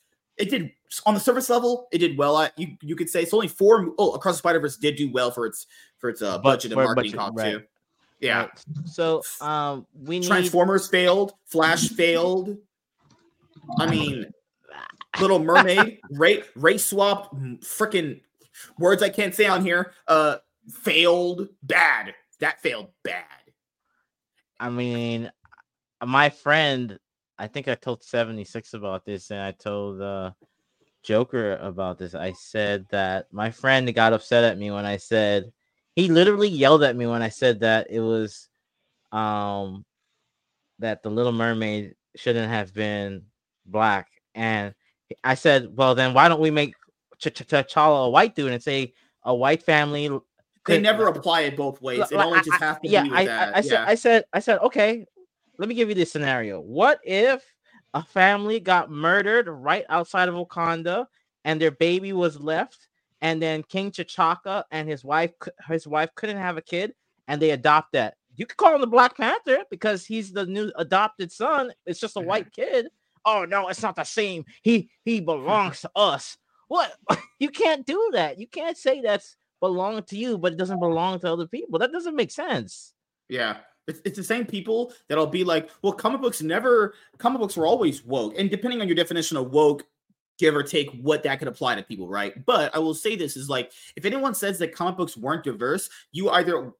it 0.43 0.51
did 0.51 0.73
on 1.07 1.15
the 1.15 1.21
surface 1.21 1.49
level. 1.49 1.89
It 1.93 1.99
did 1.99 2.19
well. 2.19 2.49
you 2.57 2.77
you 2.83 2.97
could 2.97 3.09
say 3.09 3.23
it's 3.23 3.33
only 3.33 3.47
four. 3.47 3.95
Oh, 3.97 4.13
Across 4.13 4.35
the 4.35 4.39
Spider 4.39 4.59
Verse 4.59 4.77
did 4.77 4.97
do 4.97 5.11
well 5.11 5.31
for 5.31 5.47
its 5.47 5.67
for 5.99 6.11
its 6.11 6.21
uh, 6.21 6.39
budget 6.39 6.73
and 6.73 6.83
marketing 6.83 7.13
budget, 7.13 7.35
right. 7.35 7.53
too. 7.53 7.63
Yeah. 8.21 8.49
So 8.85 9.23
um 9.41 9.87
we 9.95 10.19
need 10.19 10.27
Transformers 10.27 10.89
failed, 10.89 11.35
Flash 11.47 11.89
failed. 11.97 12.59
I 13.79 13.87
mean 13.87 14.27
Little 15.21 15.39
Mermaid, 15.39 16.01
Ray 16.11 16.43
race 16.57 16.87
swap, 16.87 17.35
freaking 17.61 18.21
words 18.79 19.03
I 19.03 19.11
can't 19.11 19.35
say 19.35 19.47
on 19.47 19.65
here. 19.65 19.93
Uh 20.09 20.39
failed 20.69 21.49
bad. 21.63 22.15
That 22.41 22.61
failed 22.61 22.89
bad. 23.05 23.25
I 24.59 24.71
mean, 24.71 25.31
my 26.05 26.31
friend, 26.31 26.99
I 27.43 27.49
think 27.49 27.67
I 27.67 27.75
told 27.75 28.05
76 28.05 28.75
about 28.75 29.05
this, 29.05 29.33
and 29.33 29.41
I 29.41 29.51
told 29.51 30.01
uh 30.01 30.31
Joker 31.03 31.57
about 31.57 31.99
this. 31.99 32.15
I 32.15 32.33
said 32.33 32.87
that 32.91 33.27
my 33.33 33.51
friend 33.51 33.93
got 33.93 34.13
upset 34.13 34.45
at 34.45 34.59
me 34.59 34.71
when 34.71 34.87
I 34.87 34.97
said 34.97 35.53
he 35.97 36.09
literally 36.09 36.49
yelled 36.49 36.85
at 36.85 36.95
me 36.95 37.07
when 37.07 37.21
I 37.21 37.31
said 37.31 37.59
that 37.61 37.89
it 37.91 37.99
was 37.99 38.49
um 39.11 39.85
that 40.79 41.03
the 41.03 41.11
little 41.11 41.33
mermaid 41.33 41.97
shouldn't 42.15 42.49
have 42.49 42.73
been 42.73 43.23
black 43.67 44.07
and 44.37 44.73
I 45.25 45.35
said, 45.35 45.77
well 45.77 45.97
then 45.97 46.15
why 46.15 46.29
don't 46.29 46.41
we 46.41 46.53
make 46.53 46.75
T'Challa 47.21 48.07
a 48.07 48.11
white 48.11 48.37
dude 48.37 48.53
and 48.53 48.63
say 48.63 48.95
a 49.25 49.35
white 49.35 49.65
family 49.65 50.09
they 50.65 50.81
never 50.81 51.09
apply 51.09 51.41
it 51.43 51.57
both 51.57 51.83
ways. 51.83 52.01
It 52.13 52.15
only 52.15 52.41
just 52.41 52.61
has 52.61 52.79
to 52.79 52.89
yeah, 52.89 53.05
I, 53.11 53.27
I, 53.27 53.59
I, 53.59 53.61
said 53.63 53.81
I 53.81 53.95
said 53.97 54.25
I 54.33 54.39
said 54.39 54.59
okay, 54.61 55.07
let 55.59 55.69
me 55.69 55.75
give 55.75 55.89
you 55.89 55.95
this 55.95 56.13
scenario. 56.13 56.61
What 56.61 57.01
if 57.05 57.45
a 57.95 58.03
family 58.03 58.61
got 58.61 58.91
murdered 58.91 59.49
right 59.49 59.85
outside 59.89 60.29
of 60.29 60.35
Wakanda 60.35 61.07
and 61.45 61.61
their 61.61 61.71
baby 61.71 62.13
was 62.13 62.41
left 62.41 62.89
and 63.21 63.41
then 63.41 63.63
King 63.63 63.91
T'Chaka 63.91 64.65
and 64.71 64.89
his 64.89 65.05
wife 65.05 65.33
his 65.69 65.87
wife 65.87 66.11
couldn't 66.15 66.39
have 66.39 66.57
a 66.57 66.63
kid 66.63 66.95
and 67.29 67.41
they 67.41 67.51
adopt 67.51 67.93
that. 67.93 68.15
You 68.35 68.47
could 68.47 68.57
call 68.57 68.75
him 68.75 68.81
the 68.81 68.87
Black 68.87 69.17
Panther 69.17 69.59
because 69.71 70.07
he's 70.07 70.33
the 70.33 70.47
new 70.47 70.73
adopted 70.77 71.31
son. 71.31 71.73
It's 71.87 72.01
just 72.01 72.17
a 72.17 72.19
mm-hmm. 72.21 72.29
white 72.29 72.53
kid. 72.53 72.89
Oh 73.25 73.45
no, 73.45 73.69
it's 73.69 73.83
not 73.83 73.97
the 73.97 74.05
same. 74.05 74.45
He 74.63 74.91
he 75.05 75.21
belongs 75.21 75.81
to 75.83 75.91
us. 75.97 76.37
What? 76.69 76.93
You 77.39 77.49
can't 77.49 77.85
do 77.85 78.11
that. 78.13 78.39
You 78.39 78.47
can't 78.47 78.77
say 78.77 79.01
that's 79.01 79.37
belong 79.59 80.05
to 80.05 80.17
you, 80.17 80.39
but 80.39 80.53
it 80.53 80.59
doesn't 80.59 80.79
belong 80.79 81.19
to 81.19 81.33
other 81.33 81.49
people. 81.49 81.81
That 81.81 81.91
doesn't 81.91 82.15
make 82.15 82.31
sense. 82.31 82.95
Yeah. 83.29 83.57
It's, 83.89 84.01
it's 84.05 84.17
the 84.17 84.25
same 84.25 84.47
people 84.47 84.93
that'll 85.09 85.27
be 85.27 85.45
like, 85.45 85.71
well, 85.83 85.93
comic 85.93 86.21
books 86.21 86.41
never, 86.41 86.95
comic 87.19 87.41
books 87.41 87.57
were 87.57 87.67
always 87.67 88.05
woke. 88.05 88.39
And 88.39 88.49
depending 88.51 88.81
on 88.81 88.89
your 88.89 88.95
definition 88.95 89.37
of 89.37 89.51
woke, 89.51 89.85
give 90.39 90.57
or 90.57 90.63
take 90.63 90.91
what 91.01 91.23
that 91.23 91.39
could 91.39 91.49
apply 91.49 91.75
to 91.75 91.83
people, 91.83 92.09
right? 92.09 92.45
But 92.45 92.75
I 92.75 92.79
will 92.79 92.95
say 92.95 93.17
this 93.17 93.37
is 93.37 93.49
like 93.49 93.73
if 93.97 94.05
anyone 94.05 94.35
says 94.35 94.59
that 94.59 94.75
comic 94.75 94.97
books 94.97 95.17
weren't 95.17 95.45
diverse, 95.45 95.89
you 96.11 96.31
either 96.31 96.73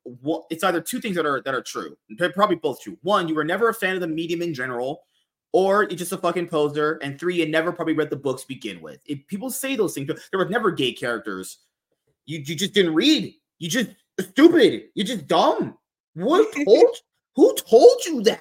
it's 0.51 0.65
either 0.65 0.81
two 0.81 1.01
things 1.01 1.17
that 1.17 1.27
are 1.27 1.41
that 1.43 1.55
are 1.55 1.63
true. 1.63 1.97
They're 2.19 2.33
probably 2.33 2.57
both 2.57 2.81
true. 2.81 2.99
One, 3.03 3.29
you 3.29 3.35
were 3.35 3.45
never 3.45 3.69
a 3.69 3.75
fan 3.75 3.95
of 3.95 4.01
the 4.01 4.09
medium 4.09 4.43
in 4.43 4.55
general, 4.55 5.03
or 5.53 5.85
you're 5.85 5.99
just 5.99 6.13
a 6.13 6.19
fucking 6.19 6.49
poser. 6.49 6.99
And 7.03 7.19
three, 7.19 7.37
you 7.37 7.49
never 7.49 7.73
probably 7.73 7.95
read 7.95 8.11
the 8.11 8.17
books 8.17 8.45
begin 8.45 8.81
with. 8.81 9.01
If 9.07 9.27
people 9.27 9.51
say 9.51 9.77
those 9.77 9.95
things, 9.95 10.09
there 10.09 10.41
were 10.41 10.49
never 10.49 10.71
gay 10.71 10.93
characters. 10.93 11.59
You 12.27 12.39
you 12.39 12.57
just 12.57 12.75
didn't 12.75 12.95
read. 12.95 13.35
You 13.59 13.69
just 13.69 13.91
stupid. 14.19 14.85
You're 14.95 15.07
just 15.07 15.27
dumb. 15.27 15.79
What 16.15 16.53
told 16.53 16.97
who 17.37 17.55
told 17.55 18.05
you 18.07 18.23
that? 18.23 18.41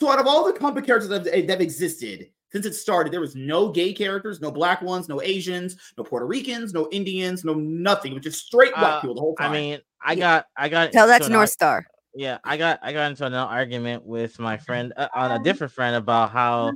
So 0.00 0.08
out 0.08 0.18
of 0.18 0.26
all 0.26 0.44
the 0.44 0.58
comic 0.58 0.84
characters 0.84 1.08
that 1.08 1.26
have, 1.26 1.46
that 1.46 1.50
have 1.50 1.60
existed, 1.60 2.28
since 2.52 2.66
it 2.66 2.74
started, 2.74 3.12
there 3.12 3.20
was 3.20 3.34
no 3.34 3.68
gay 3.68 3.92
characters, 3.92 4.40
no 4.40 4.50
black 4.50 4.80
ones, 4.80 5.08
no 5.08 5.20
Asians, 5.22 5.76
no 5.98 6.04
Puerto 6.04 6.26
Ricans, 6.26 6.72
no 6.72 6.88
Indians, 6.92 7.44
no 7.44 7.54
nothing. 7.54 8.12
It 8.12 8.14
was 8.14 8.24
just 8.24 8.46
straight 8.46 8.72
white 8.76 8.84
uh, 8.84 9.00
people 9.00 9.14
the 9.16 9.20
whole 9.20 9.34
time. 9.34 9.50
I 9.50 9.54
mean, 9.54 9.80
I 10.00 10.14
got, 10.14 10.46
I 10.56 10.68
got. 10.68 10.92
Tell 10.92 11.06
that's 11.06 11.26
to 11.26 11.32
Northstar. 11.32 11.82
Yeah, 12.14 12.38
I 12.44 12.56
got, 12.56 12.78
I 12.80 12.92
got 12.92 13.10
into 13.10 13.26
an 13.26 13.34
argument 13.34 14.04
with 14.04 14.38
my 14.38 14.56
friend 14.56 14.92
uh, 14.96 15.08
on 15.16 15.32
a 15.32 15.42
different 15.42 15.72
friend 15.72 15.96
about 15.96 16.30
how 16.30 16.74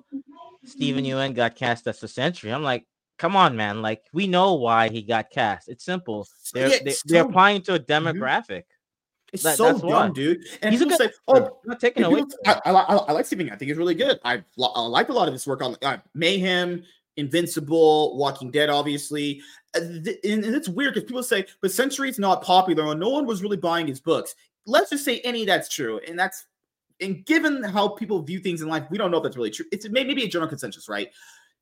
Steven 0.65 1.05
Yeun 1.05 1.35
got 1.35 1.55
cast 1.55 1.87
as 1.87 2.01
the 2.01 2.09
Sentry. 2.09 2.53
I'm 2.53 2.65
like, 2.65 2.85
come 3.19 3.37
on, 3.37 3.55
man! 3.55 3.81
Like 3.81 4.03
we 4.13 4.27
know 4.27 4.55
why 4.55 4.89
he 4.89 5.03
got 5.03 5.31
cast. 5.31 5.69
It's 5.69 5.85
simple. 5.85 6.27
They're 6.53 6.71
yeah, 6.71 6.93
they, 7.07 7.19
are 7.21 7.29
applying 7.29 7.63
to 7.63 7.75
a 7.75 7.79
mm-hmm. 7.79 8.19
It's 9.33 9.43
that, 9.43 9.57
so 9.57 9.73
dumb, 9.79 9.89
why. 9.89 10.09
dude. 10.11 10.45
And 10.63 10.73
he's 10.73 10.81
a 10.81 10.87
good, 10.87 10.99
say, 10.99 11.11
"Oh, 11.27 11.59
not 11.67 11.81
taking 11.81 12.03
away." 12.05 12.25
I, 12.47 12.61
I, 12.65 12.71
I, 12.73 13.13
like 13.13 13.27
Steven. 13.27 13.51
I 13.51 13.57
think 13.57 13.69
he's 13.69 13.77
really 13.77 13.95
good. 13.95 14.19
I, 14.25 14.43
I 14.59 14.81
like 14.81 15.11
a 15.11 15.13
lot 15.13 15.29
of 15.29 15.35
his 15.35 15.47
work 15.47 15.63
on 15.63 15.77
uh, 15.83 15.99
Mayhem, 16.15 16.83
Invincible, 17.17 18.17
Walking 18.17 18.51
Dead, 18.51 18.71
obviously. 18.71 19.43
Uh, 19.77 19.81
and, 19.81 20.09
and 20.25 20.55
it's 20.55 20.69
weird 20.69 20.95
because 20.95 21.07
people 21.07 21.23
say, 21.23 21.45
"But 21.61 21.73
Sentry's 21.73 22.19
not 22.19 22.43
popular, 22.43 22.91
and 22.91 22.99
no 22.99 23.11
one 23.11 23.27
was 23.27 23.43
really 23.43 23.59
buying 23.59 23.87
his 23.87 24.01
books." 24.01 24.35
Let's 24.65 24.91
just 24.91 25.05
say 25.05 25.21
any 25.21 25.45
that's 25.45 25.69
true, 25.69 26.01
and 26.07 26.19
that's 26.19 26.47
and 27.01 27.25
given 27.27 27.63
how 27.63 27.89
people 27.89 28.23
view 28.23 28.41
things 28.41 28.63
in 28.63 28.69
life, 28.69 28.85
we 28.91 28.99
don't 28.99 29.11
know 29.11 29.19
if 29.19 29.23
that's 29.23 29.37
really 29.37 29.51
true. 29.51 29.67
It's 29.73 29.89
maybe 29.89 30.25
a 30.25 30.29
general 30.29 30.49
consensus, 30.49 30.89
right? 30.89 31.09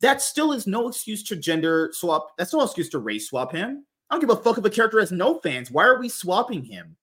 That 0.00 0.22
still 0.22 0.52
is 0.52 0.66
no 0.66 0.88
excuse 0.88 1.22
to 1.24 1.36
gender 1.36 1.90
swap. 1.92 2.36
That's 2.38 2.52
no 2.52 2.62
excuse 2.62 2.88
to 2.90 2.98
race 2.98 3.28
swap 3.28 3.52
him. 3.52 3.84
I 4.08 4.14
don't 4.14 4.20
give 4.20 4.30
a 4.30 4.40
fuck 4.40 4.58
if 4.58 4.64
a 4.64 4.70
character 4.70 5.00
has 5.00 5.10
no 5.10 5.40
fans. 5.40 5.70
Why 5.70 5.84
are 5.84 5.98
we 5.98 6.08
swapping 6.08 6.62
him? 6.62 6.96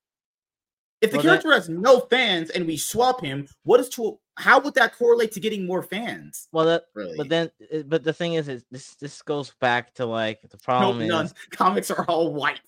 If 1.03 1.11
the 1.11 1.17
well, 1.17 1.25
character 1.25 1.49
that, 1.49 1.55
has 1.55 1.69
no 1.69 1.99
fans 1.99 2.49
and 2.49 2.65
we 2.65 2.77
swap 2.77 3.21
him, 3.21 3.45
what 3.63 3.81
is 3.81 3.89
to 3.89 4.17
how 4.37 4.59
would 4.61 4.73
that 4.75 4.97
correlate 4.97 5.33
to 5.33 5.41
getting 5.41 5.65
more 5.65 5.83
fans? 5.83 6.47
Well, 6.53 6.65
that, 6.65 6.85
really? 6.95 7.17
but 7.17 7.27
then, 7.27 7.51
uh, 7.73 7.79
but 7.85 8.05
the 8.05 8.13
thing 8.13 8.35
is, 8.35 8.47
is 8.47 8.63
this 8.71 8.95
this 8.95 9.21
goes 9.21 9.53
back 9.59 9.93
to 9.95 10.05
like 10.05 10.39
the 10.49 10.57
problem 10.57 10.99
nope, 10.99 11.03
is 11.03 11.09
none. 11.09 11.29
comics 11.51 11.91
are 11.91 12.05
all 12.05 12.33
white. 12.33 12.61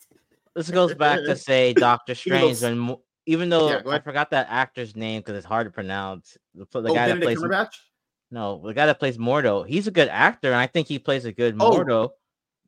This 0.53 0.69
goes 0.69 0.93
back 0.93 1.19
to 1.19 1.35
say 1.37 1.73
Doctor 1.77 2.13
Strange, 2.13 2.61
and 2.61 2.97
even 3.25 3.47
though 3.47 3.69
yeah, 3.69 3.81
I 3.87 3.99
forgot 3.99 4.31
that 4.31 4.47
actor's 4.49 4.97
name 4.97 5.21
because 5.21 5.37
it's 5.37 5.45
hard 5.45 5.65
to 5.67 5.71
pronounce, 5.71 6.37
the, 6.53 6.65
the 6.81 6.91
oh, 6.91 6.93
guy 6.93 7.07
that 7.07 7.21
plays 7.21 7.41
no, 8.31 8.61
the 8.65 8.73
guy 8.73 8.85
that 8.85 8.99
plays 8.99 9.17
Mordo, 9.17 9.65
he's 9.65 9.87
a 9.87 9.91
good 9.91 10.09
actor, 10.09 10.49
and 10.49 10.57
I 10.57 10.67
think 10.67 10.89
he 10.89 10.99
plays 10.99 11.23
a 11.23 11.31
good 11.31 11.55
oh, 11.59 11.71
Mordo. 11.71 12.09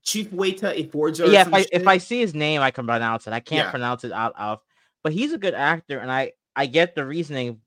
Chiwetel 0.06 0.90
Ejiofor. 0.90 1.30
Yeah, 1.30 1.42
if 1.42 1.54
I 1.54 1.66
if 1.74 1.88
I 1.88 1.98
see 1.98 2.22
his 2.22 2.34
name, 2.34 2.62
I 2.62 2.72
can 2.72 2.86
pronounce 2.86 3.28
it. 3.28 3.34
I 3.34 3.42
can't 3.42 3.66
yeah. 3.66 3.72
pronounce 3.72 4.06
it 4.06 4.14
out 4.14 4.34
out 4.38 4.62
but 5.04 5.14
he's 5.14 5.34
a 5.34 5.38
good 5.38 5.54
actor, 5.54 6.00
and 6.00 6.12
I 6.12 6.34
I 6.56 6.66
get 6.66 6.96
the 6.96 7.06
reasoning. 7.06 7.62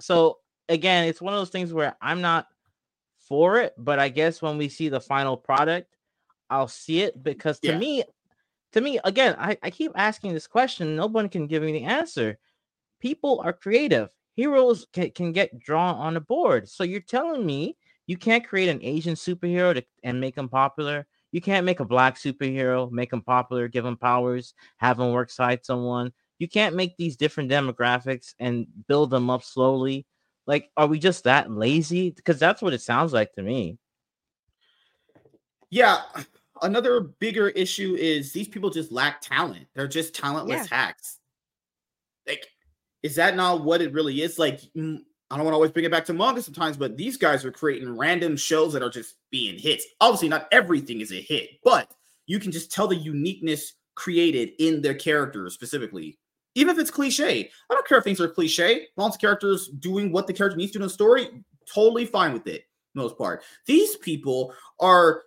So 0.00 0.38
again, 0.68 1.08
it's 1.08 1.20
one 1.20 1.32
of 1.32 1.40
those 1.40 1.50
things 1.50 1.72
where 1.72 1.96
I'm 2.00 2.20
not 2.20 2.46
for 3.18 3.60
it, 3.60 3.74
but 3.76 3.98
I 3.98 4.08
guess 4.08 4.42
when 4.42 4.58
we 4.58 4.68
see 4.68 4.88
the 4.88 5.00
final 5.00 5.36
product, 5.36 5.96
I'll 6.50 6.68
see 6.68 7.02
it 7.02 7.22
because 7.22 7.58
to 7.60 7.68
yeah. 7.68 7.78
me, 7.78 8.04
to 8.72 8.80
me, 8.80 9.00
again, 9.04 9.36
I, 9.38 9.58
I 9.62 9.70
keep 9.70 9.92
asking 9.94 10.32
this 10.32 10.46
question. 10.46 10.96
No 10.96 11.06
one 11.06 11.28
can 11.28 11.46
give 11.46 11.62
me 11.62 11.72
the 11.72 11.84
answer. 11.84 12.38
People 13.00 13.40
are 13.44 13.52
creative. 13.52 14.10
Heroes 14.34 14.86
can, 14.92 15.10
can 15.10 15.32
get 15.32 15.58
drawn 15.58 15.96
on 15.96 16.14
the 16.14 16.20
board. 16.20 16.68
So 16.68 16.84
you're 16.84 17.00
telling 17.00 17.44
me 17.44 17.76
you 18.06 18.16
can't 18.16 18.46
create 18.46 18.68
an 18.68 18.80
Asian 18.82 19.14
superhero 19.14 19.74
to, 19.74 19.84
and 20.02 20.20
make 20.20 20.34
them 20.34 20.48
popular. 20.48 21.06
You 21.32 21.40
can't 21.40 21.66
make 21.66 21.80
a 21.80 21.84
black 21.84 22.16
superhero, 22.16 22.90
make 22.90 23.12
him 23.12 23.22
popular, 23.22 23.66
give 23.68 23.84
him 23.84 23.96
powers, 23.96 24.54
have 24.76 25.00
him 25.00 25.12
work 25.12 25.30
side 25.30 25.64
someone. 25.64 26.12
You 26.38 26.48
can't 26.48 26.76
make 26.76 26.96
these 26.96 27.16
different 27.16 27.50
demographics 27.50 28.34
and 28.38 28.66
build 28.88 29.10
them 29.10 29.30
up 29.30 29.42
slowly. 29.42 30.06
Like, 30.46 30.70
are 30.76 30.86
we 30.86 30.98
just 30.98 31.24
that 31.24 31.50
lazy? 31.50 32.10
Because 32.10 32.38
that's 32.38 32.62
what 32.62 32.72
it 32.72 32.82
sounds 32.82 33.12
like 33.12 33.32
to 33.34 33.42
me. 33.42 33.78
Yeah. 35.70 36.02
Another 36.62 37.00
bigger 37.00 37.48
issue 37.48 37.96
is 37.98 38.32
these 38.32 38.48
people 38.48 38.70
just 38.70 38.92
lack 38.92 39.20
talent. 39.20 39.66
They're 39.74 39.88
just 39.88 40.14
talentless 40.14 40.68
yeah. 40.70 40.76
hacks. 40.76 41.18
Like, 42.26 42.46
is 43.02 43.16
that 43.16 43.36
not 43.36 43.64
what 43.64 43.82
it 43.82 43.92
really 43.92 44.22
is? 44.22 44.38
Like, 44.38 44.60
mm, 44.76 44.98
I 45.30 45.36
don't 45.36 45.44
want 45.44 45.52
to 45.52 45.56
always 45.56 45.72
bring 45.72 45.84
it 45.84 45.90
back 45.90 46.04
to 46.06 46.14
manga 46.14 46.40
sometimes, 46.40 46.76
but 46.76 46.96
these 46.96 47.16
guys 47.16 47.44
are 47.44 47.50
creating 47.50 47.96
random 47.96 48.36
shows 48.36 48.72
that 48.72 48.82
are 48.82 48.90
just 48.90 49.16
being 49.30 49.58
hits. 49.58 49.84
Obviously, 50.00 50.28
not 50.28 50.48
everything 50.52 51.00
is 51.00 51.12
a 51.12 51.20
hit, 51.20 51.50
but 51.64 51.92
you 52.26 52.38
can 52.38 52.52
just 52.52 52.72
tell 52.72 52.86
the 52.86 52.96
uniqueness 52.96 53.74
created 53.96 54.50
in 54.58 54.82
their 54.82 54.94
characters 54.94 55.54
specifically. 55.54 56.18
Even 56.56 56.74
if 56.74 56.80
it's 56.80 56.90
cliche, 56.90 57.50
I 57.70 57.74
don't 57.74 57.86
care 57.86 57.98
if 57.98 58.04
things 58.04 58.20
are 58.20 58.28
cliche. 58.28 58.88
Long 58.96 59.10
as 59.10 59.16
characters 59.18 59.68
doing 59.68 60.10
what 60.10 60.26
the 60.26 60.32
character 60.32 60.56
needs 60.56 60.72
to 60.72 60.78
do 60.78 60.84
in 60.84 60.88
a 60.88 60.90
story, 60.90 61.28
totally 61.72 62.06
fine 62.06 62.32
with 62.32 62.46
it. 62.46 62.64
Most 62.94 63.18
part, 63.18 63.42
these 63.66 63.94
people 63.96 64.54
are 64.80 65.24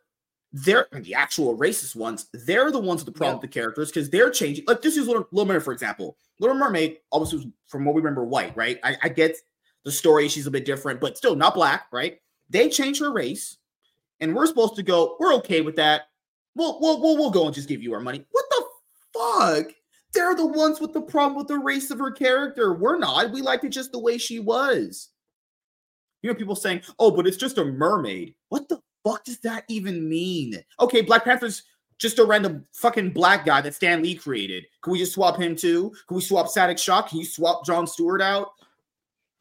they're 0.51 0.87
the 0.91 1.13
actual 1.13 1.55
racist 1.55 1.95
ones. 1.95 2.27
They're 2.33 2.71
the 2.71 2.79
ones 2.79 3.05
with 3.05 3.13
the 3.13 3.17
problem 3.17 3.35
yeah. 3.35 3.41
with 3.41 3.51
the 3.51 3.59
characters 3.59 3.89
because 3.89 4.09
they're 4.09 4.31
changing. 4.31 4.65
Like 4.67 4.81
this 4.81 4.97
is 4.97 5.05
Little, 5.05 5.27
Little 5.31 5.47
Mermaid, 5.47 5.63
for 5.63 5.71
example. 5.71 6.17
Little 6.39 6.57
Mermaid, 6.57 6.97
obviously, 7.11 7.53
from 7.67 7.85
what 7.85 7.93
we 7.93 8.01
remember, 8.01 8.23
white, 8.23 8.57
right? 8.57 8.79
I, 8.83 8.97
I 9.03 9.09
get 9.09 9.37
the 9.85 9.91
story; 9.91 10.27
she's 10.29 10.47
a 10.47 10.51
bit 10.51 10.65
different, 10.65 10.99
but 10.99 11.15
still 11.15 11.35
not 11.35 11.53
black, 11.53 11.85
right? 11.91 12.17
They 12.49 12.69
change 12.69 12.99
her 13.01 13.11
race, 13.11 13.57
and 14.19 14.35
we're 14.35 14.47
supposed 14.47 14.75
to 14.77 14.83
go. 14.83 15.15
We're 15.19 15.35
okay 15.35 15.61
with 15.61 15.75
that. 15.75 16.07
We'll 16.55 16.79
we'll 16.81 16.99
we'll, 16.99 17.17
we'll 17.17 17.29
go 17.29 17.45
and 17.45 17.53
just 17.53 17.69
give 17.69 17.83
you 17.83 17.93
our 17.93 17.99
money. 17.99 18.25
What 18.31 18.45
the 18.49 18.65
fuck? 19.13 19.75
They're 20.13 20.35
the 20.35 20.45
ones 20.45 20.79
with 20.79 20.93
the 20.93 21.01
problem 21.01 21.37
with 21.37 21.47
the 21.47 21.59
race 21.59 21.91
of 21.91 21.99
her 21.99 22.11
character. 22.11 22.73
We're 22.73 22.97
not. 22.97 23.31
We 23.31 23.41
liked 23.41 23.63
it 23.63 23.69
just 23.69 23.91
the 23.91 23.99
way 23.99 24.17
she 24.17 24.39
was. 24.39 25.09
You 26.21 26.29
know, 26.29 26.35
people 26.35 26.55
saying, 26.55 26.81
"Oh, 26.97 27.11
but 27.11 27.27
it's 27.27 27.37
just 27.37 27.57
a 27.57 27.65
mermaid." 27.65 28.35
What 28.49 28.67
the 28.67 28.81
fuck 29.03 29.23
does 29.23 29.39
that 29.39 29.65
even 29.69 30.09
mean? 30.09 30.61
Okay, 30.79 31.01
Black 31.01 31.23
Panther's 31.23 31.63
just 31.99 32.17
a 32.17 32.25
random 32.25 32.65
fucking 32.73 33.11
black 33.11 33.45
guy 33.45 33.61
that 33.61 33.75
Stan 33.75 34.01
Lee 34.01 34.15
created. 34.15 34.65
Can 34.81 34.93
we 34.93 34.99
just 34.99 35.13
swap 35.13 35.37
him 35.39 35.55
too? 35.55 35.93
Can 36.07 36.15
we 36.15 36.21
swap 36.21 36.47
Static 36.47 36.77
Shock? 36.77 37.09
Can 37.09 37.19
you 37.19 37.25
swap 37.25 37.65
John 37.65 37.85
Stewart 37.85 38.21
out? 38.21 38.53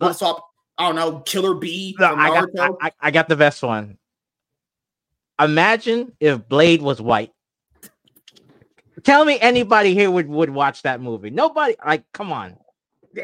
Want 0.01 0.13
to 0.13 0.19
swap? 0.19 0.45
I 0.77 0.87
don't 0.87 0.97
know, 0.97 1.21
Killer 1.21 1.55
Bee. 1.55 1.97
No, 1.99 2.15
I, 2.15 2.29
got, 2.29 2.77
I, 2.81 2.93
I 3.01 3.11
got 3.11 3.29
the 3.29 3.37
best 3.37 3.63
one. 3.63 3.99
Imagine 5.41 6.13
if 6.21 6.49
Blade 6.49 6.83
was 6.83 7.01
white. 7.01 7.33
Tell 9.05 9.25
me 9.25 9.39
anybody 9.41 9.95
here 9.95 10.11
would, 10.11 10.29
would 10.29 10.51
watch 10.51 10.83
that 10.83 11.01
movie. 11.01 11.31
Nobody. 11.31 11.77
Like, 11.85 12.05
come 12.13 12.33
on. 12.33 12.57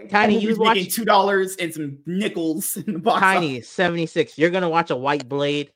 Tiny, 0.09 0.39
you 0.39 0.57
making 0.57 0.91
two 0.91 1.05
dollars 1.05 1.57
and 1.57 1.73
some 1.73 1.99
nickels 2.07 2.77
in 2.77 2.95
the 2.95 2.99
box. 2.99 3.21
Tiny, 3.21 3.61
seventy 3.61 4.07
six. 4.07 4.37
You're 4.39 4.51
gonna 4.51 4.69
watch 4.69 4.91
a 4.91 4.97
white 4.97 5.29
Blade 5.29 5.71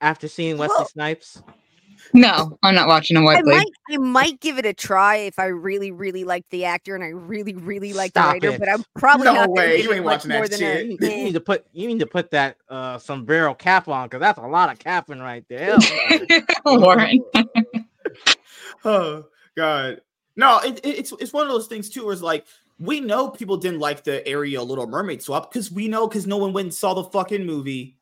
after 0.00 0.28
seeing 0.28 0.58
Wesley 0.58 0.74
well, 0.78 0.88
Snipes? 0.88 1.42
No, 2.12 2.58
I'm 2.62 2.74
not 2.74 2.88
watching 2.88 3.16
a 3.16 3.22
white 3.22 3.38
I 3.38 3.42
blade. 3.42 3.56
Might, 3.56 3.94
I 3.94 3.96
might 3.98 4.40
give 4.40 4.58
it 4.58 4.66
a 4.66 4.74
try 4.74 5.16
if 5.16 5.38
I 5.38 5.46
really, 5.46 5.92
really 5.92 6.24
like 6.24 6.44
the 6.50 6.64
actor 6.64 6.94
and 6.94 7.02
I 7.02 7.08
really, 7.08 7.54
really 7.54 7.92
like 7.92 8.10
Stop 8.10 8.40
the 8.40 8.48
writer. 8.48 8.56
It. 8.56 8.58
But 8.58 8.68
I'm 8.68 8.84
probably 8.98 9.24
no 9.26 9.34
not 9.34 9.50
way. 9.50 9.80
You 9.80 9.92
ain't 9.92 10.04
watching 10.04 10.30
that 10.30 10.52
shit. 10.52 10.62
A, 10.62 10.84
you 10.84 10.98
need 10.98 11.34
to 11.34 11.40
put 11.40 11.64
you 11.72 11.86
need 11.86 12.00
to 12.00 12.06
put 12.06 12.30
that 12.32 12.56
uh 12.68 12.98
sombrero 12.98 13.54
cap 13.54 13.88
on 13.88 14.08
because 14.08 14.20
that's 14.20 14.38
a 14.38 14.46
lot 14.46 14.70
of 14.70 14.78
capping 14.78 15.20
right 15.20 15.44
there. 15.48 15.78
Warren. 16.66 17.24
oh 18.84 19.24
God, 19.56 20.00
no, 20.36 20.58
it, 20.60 20.78
it, 20.84 20.98
it's 20.98 21.12
it's 21.20 21.32
one 21.32 21.46
of 21.46 21.52
those 21.52 21.66
things 21.66 21.90
too. 21.90 22.04
Where 22.04 22.12
it's 22.12 22.22
like 22.22 22.46
we 22.78 23.00
know 23.00 23.28
people 23.28 23.56
didn't 23.56 23.80
like 23.80 24.04
the 24.04 24.26
Ariel 24.26 24.66
Little 24.66 24.86
Mermaid 24.86 25.22
swap 25.22 25.52
because 25.52 25.70
we 25.70 25.88
know 25.88 26.06
because 26.06 26.26
no 26.26 26.36
one 26.36 26.52
went 26.52 26.66
and 26.66 26.74
saw 26.74 26.94
the 26.94 27.04
fucking 27.04 27.44
movie 27.44 27.96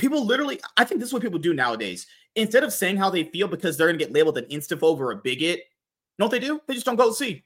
people 0.00 0.24
literally, 0.24 0.58
I 0.76 0.84
think 0.84 0.98
this 0.98 1.10
is 1.10 1.12
what 1.12 1.22
people 1.22 1.38
do 1.38 1.52
nowadays. 1.52 2.06
Instead 2.34 2.64
of 2.64 2.72
saying 2.72 2.96
how 2.96 3.10
they 3.10 3.24
feel 3.24 3.46
because 3.46 3.76
they're 3.76 3.86
gonna 3.86 3.98
get 3.98 4.12
labeled 4.12 4.38
an 4.38 4.46
instaphobe 4.46 4.98
or 4.98 5.12
a 5.12 5.16
bigot, 5.16 5.58
you 5.58 5.64
know 6.18 6.26
what 6.26 6.30
they 6.30 6.38
do? 6.38 6.60
They 6.66 6.74
just 6.74 6.86
don't 6.86 6.96
go 6.96 7.12
see. 7.12 7.44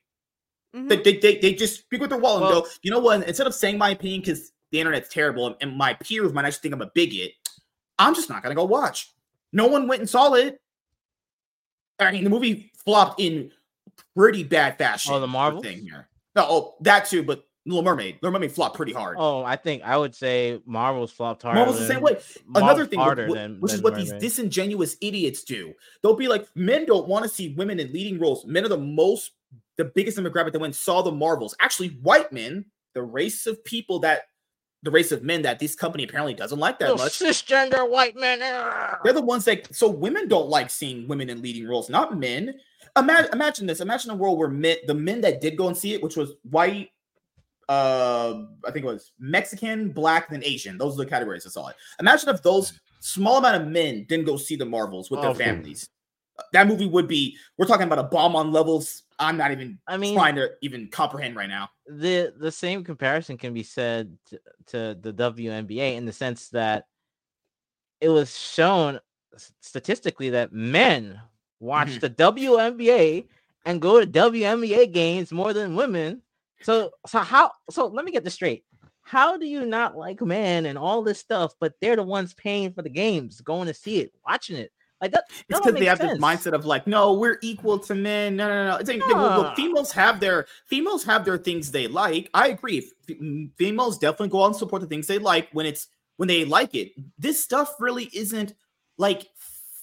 Mm-hmm. 0.75 0.89
They, 0.89 0.97
they, 0.97 1.17
they, 1.19 1.39
they, 1.39 1.55
just 1.55 1.81
speak 1.81 2.01
with 2.01 2.11
their 2.11 2.19
wall 2.19 2.37
and 2.37 2.47
well, 2.47 2.63
go, 2.63 2.69
you 2.83 2.91
know 2.91 2.99
what? 2.99 3.27
Instead 3.27 3.47
of 3.47 3.55
saying 3.55 3.79
my 3.79 3.91
opinion 3.91 4.21
because 4.21 4.53
the 4.71 4.81
internet's 4.81 5.09
terrible 5.09 5.57
and 5.61 5.77
my 5.77 5.95
peers 5.95 6.33
might 6.33 6.45
actually 6.45 6.63
think 6.63 6.75
I'm 6.75 6.83
a 6.83 6.91
bigot, 6.95 7.33
I'm 7.99 8.15
just 8.15 8.29
not 8.29 8.43
gonna 8.43 8.55
go 8.55 8.65
watch. 8.65 9.13
No 9.53 9.67
one 9.67 9.89
went 9.89 10.01
and 10.01 10.11
saw 10.11 10.33
it. 10.35 10.61
I 11.99 12.11
mean, 12.13 12.25
the 12.25 12.31
movie 12.31 12.73
flopped 12.85 13.20
in 13.20 13.51
pretty 14.16 14.43
bad 14.43 14.78
fashion. 14.78 15.12
Oh, 15.12 15.20
the 15.20 15.26
Marvel 15.26 15.62
thing 15.62 15.82
here. 15.82 16.09
No, 16.37 16.47
oh, 16.49 16.74
that 16.80 17.07
too, 17.07 17.22
but 17.22 17.45
Little 17.66 17.82
Mermaid. 17.82 18.18
Little 18.20 18.32
Mermaid 18.32 18.53
flopped 18.53 18.76
pretty 18.76 18.93
hard. 18.93 19.16
Oh, 19.18 19.43
I 19.43 19.57
think 19.57 19.82
I 19.85 19.97
would 19.97 20.14
say 20.14 20.61
Marvel's 20.66 21.11
flopped 21.12 21.43
hard. 21.43 21.57
Marvel's 21.57 21.78
the 21.78 21.87
same 21.87 22.03
way. 22.03 22.18
Another 22.55 22.85
thing, 22.85 23.01
which, 23.01 23.16
than, 23.16 23.61
which 23.61 23.70
than 23.70 23.78
is 23.78 23.82
what 23.82 23.95
Mermaid. 23.95 24.11
these 24.11 24.20
disingenuous 24.20 24.97
idiots 25.01 25.45
do. 25.45 25.72
They'll 26.03 26.16
be 26.16 26.28
like, 26.28 26.47
men 26.55 26.85
don't 26.87 27.09
want 27.09 27.22
to 27.22 27.28
see 27.28 27.55
women 27.55 27.80
in 27.80 27.93
leading 27.93 28.18
roles. 28.18 28.45
Men 28.45 28.64
are 28.64 28.68
the 28.68 28.76
most, 28.76 29.32
the 29.76 29.87
biggest 29.87 30.18
demographic 30.18 30.53
that 30.53 30.59
went 30.61 30.74
saw 30.74 31.03
the 31.03 31.12
Marvels. 31.12 31.57
Actually, 31.61 31.89
white 32.03 32.32
men, 32.32 32.64
the 32.93 33.03
race 33.03 33.47
of 33.47 33.64
people 33.64 34.01
that, 34.01 34.24
the 34.82 34.91
race 34.91 35.12
of 35.12 35.22
men 35.22 35.41
that 35.43 35.59
this 35.59 35.74
company 35.74 36.05
apparently 36.05 36.35
doesn't 36.35 36.59
like 36.59 36.78
that 36.80 36.99
much. 36.99 37.18
Cisgender 37.18 37.89
white 37.89 38.16
men. 38.16 38.41
They're 39.03 39.14
the 39.14 39.22
ones 39.22 39.47
that. 39.47 39.74
So 39.74 39.89
women 39.89 40.28
don't 40.28 40.51
like 40.51 40.68
seeing 40.68 41.09
women 41.09 41.30
in 41.30 41.41
leading 41.41 41.66
roles, 41.66 41.89
not 41.89 42.18
men. 42.18 42.55
Imagine, 42.97 43.33
imagine 43.33 43.67
this. 43.67 43.81
Imagine 43.81 44.11
a 44.13 44.15
world 44.15 44.39
where 44.39 44.49
men, 44.49 44.77
the 44.87 44.95
men 44.95 45.21
that 45.23 45.41
did 45.41 45.57
go 45.57 45.69
and 45.69 45.77
see 45.77 45.95
it, 45.95 46.03
which 46.03 46.17
was 46.17 46.35
white 46.49 46.91
uh 47.69 48.43
I 48.67 48.71
think 48.71 48.85
it 48.85 48.89
was 48.89 49.13
Mexican, 49.19 49.91
black, 49.91 50.31
then 50.31 50.43
Asian. 50.45 50.79
Those 50.79 50.95
are 50.95 51.05
the 51.05 51.11
categories 51.11 51.47
I 51.47 51.51
saw 51.51 51.69
it. 51.69 51.77
Imagine 52.01 52.29
if 52.31 52.43
those 52.43 52.79
small 53.01 53.39
amount 53.39 53.63
of 53.63 53.69
men 53.69 54.05
didn't 54.09 54.27
go 54.27 54.37
see 54.37 54.57
the 54.57 54.67
Marvels 54.67 55.11
with 55.11 55.21
their 55.21 55.31
oh, 55.31 55.35
families. 55.35 55.89
That 56.53 56.67
movie 56.67 56.87
would 56.87 57.09
be 57.09 57.37
we're 57.57 57.67
talking 57.67 57.87
about 57.87 57.99
a 57.99 58.05
bomb 58.05 58.37
on 58.37 58.53
levels 58.53 59.05
I'm 59.19 59.37
not 59.37 59.53
even 59.53 59.79
I 59.87 59.97
mean 59.97 60.15
trying 60.15 60.35
to 60.37 60.51
even 60.63 60.89
comprehend 60.89 61.37
right 61.37 61.49
now. 61.49 61.71
The 61.87 62.35
the 62.37 62.53
same 62.53 62.85
comparison 62.85 63.39
can 63.39 63.55
be 63.55 63.63
said 63.63 64.17
to, 64.27 64.41
to 64.67 64.99
the 65.01 65.13
WNBA 65.15 65.97
in 65.97 66.05
the 66.05 66.13
sense 66.13 66.49
that 66.51 66.87
it 68.01 68.09
was 68.09 68.37
shown 68.37 69.01
statistically 69.61 70.31
that 70.31 70.53
men 70.53 71.21
watch 71.61 71.89
mm-hmm. 71.89 72.01
the 72.01 72.11
WNBA 72.11 73.27
and 73.67 73.81
go 73.81 74.01
to 74.01 74.07
WNBA 74.07 74.93
games 74.93 75.33
more 75.33 75.53
than 75.53 75.77
women 75.77 76.23
so 76.65 76.93
so 77.07 77.19
how 77.19 77.53
so 77.69 77.87
let 77.87 78.07
me 78.07 78.13
get 78.13 78.25
this 78.25 78.35
straight. 78.35 78.65
How 79.03 79.37
do 79.37 79.47
you 79.47 79.67
not 79.67 79.99
like 79.99 80.23
men 80.23 80.65
and 80.65 80.79
all 80.79 81.03
this 81.03 81.19
stuff, 81.19 81.53
but 81.61 81.75
they're 81.81 81.97
the 81.97 82.03
ones 82.03 82.33
paying 82.33 82.73
for 82.73 82.81
the 82.81 82.89
games, 82.89 83.43
going 83.43 83.67
to 83.67 83.75
see 83.75 84.01
it, 84.01 84.15
watching 84.27 84.57
it? 84.57 84.73
Like 84.99 85.13
that, 85.13 85.25
it's 85.29 85.61
because 85.61 85.75
they 85.75 85.85
have 85.85 85.99
sense. 85.99 86.13
this 86.13 86.21
mindset 86.21 86.55
of 86.55 86.65
like, 86.65 86.87
no, 86.87 87.13
we're 87.13 87.39
equal 87.43 87.79
to 87.81 87.95
men. 87.95 88.37
No, 88.37 88.49
no, 88.49 88.67
no. 88.69 88.77
It's 88.77 88.89
like, 88.89 89.07
well, 89.07 89.43
well, 89.43 89.55
females 89.55 89.93
have 89.93 90.21
their 90.21 90.47
females 90.65 91.05
have 91.05 91.27
their 91.27 91.37
things 91.37 91.71
they 91.71 91.87
like. 91.87 92.31
I 92.33 92.49
agree. 92.49 92.91
Females 93.59 93.99
definitely 93.99 94.29
go 94.29 94.45
out 94.45 94.47
and 94.47 94.57
support 94.57 94.81
the 94.81 94.89
things 94.89 95.07
they 95.07 95.19
like 95.19 95.51
when 95.53 95.67
it's 95.67 95.89
when 96.17 96.29
they 96.29 96.47
like 96.47 96.75
it. 96.75 96.93
This 97.19 97.45
stuff 97.45 97.75
really 97.79 98.09
isn't 98.15 98.55
like 98.97 99.27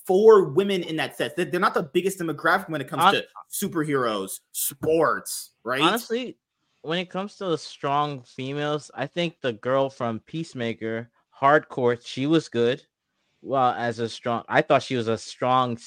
for 0.06 0.46
women 0.46 0.84
in 0.84 0.96
that 0.98 1.18
sense. 1.18 1.34
They're 1.36 1.60
not 1.60 1.74
the 1.74 1.84
biggest 1.84 2.20
demographic 2.20 2.70
when 2.70 2.82
it 2.82 2.88
comes 2.88 3.14
to 3.14 3.26
superheroes, 3.52 4.40
sports, 4.52 5.52
right? 5.64 5.82
Honestly, 5.82 6.38
when 6.82 7.00
it 7.00 7.10
comes 7.10 7.36
to 7.38 7.46
the 7.46 7.58
strong 7.58 8.24
females, 8.24 8.90
I 8.96 9.08
think 9.08 9.36
the 9.42 9.54
girl 9.54 9.90
from 9.90 10.20
Peacemaker, 10.22 11.10
Harcourt, 11.30 12.04
she 12.04 12.28
was 12.28 12.50
good. 12.50 12.82
Well, 13.42 13.72
as 13.72 14.00
a 14.00 14.10
strong, 14.10 14.44
I 14.48 14.62
thought 14.62 14.84
she 14.84 14.96
was 14.96 15.08
a 15.08 15.18
strong 15.18 15.78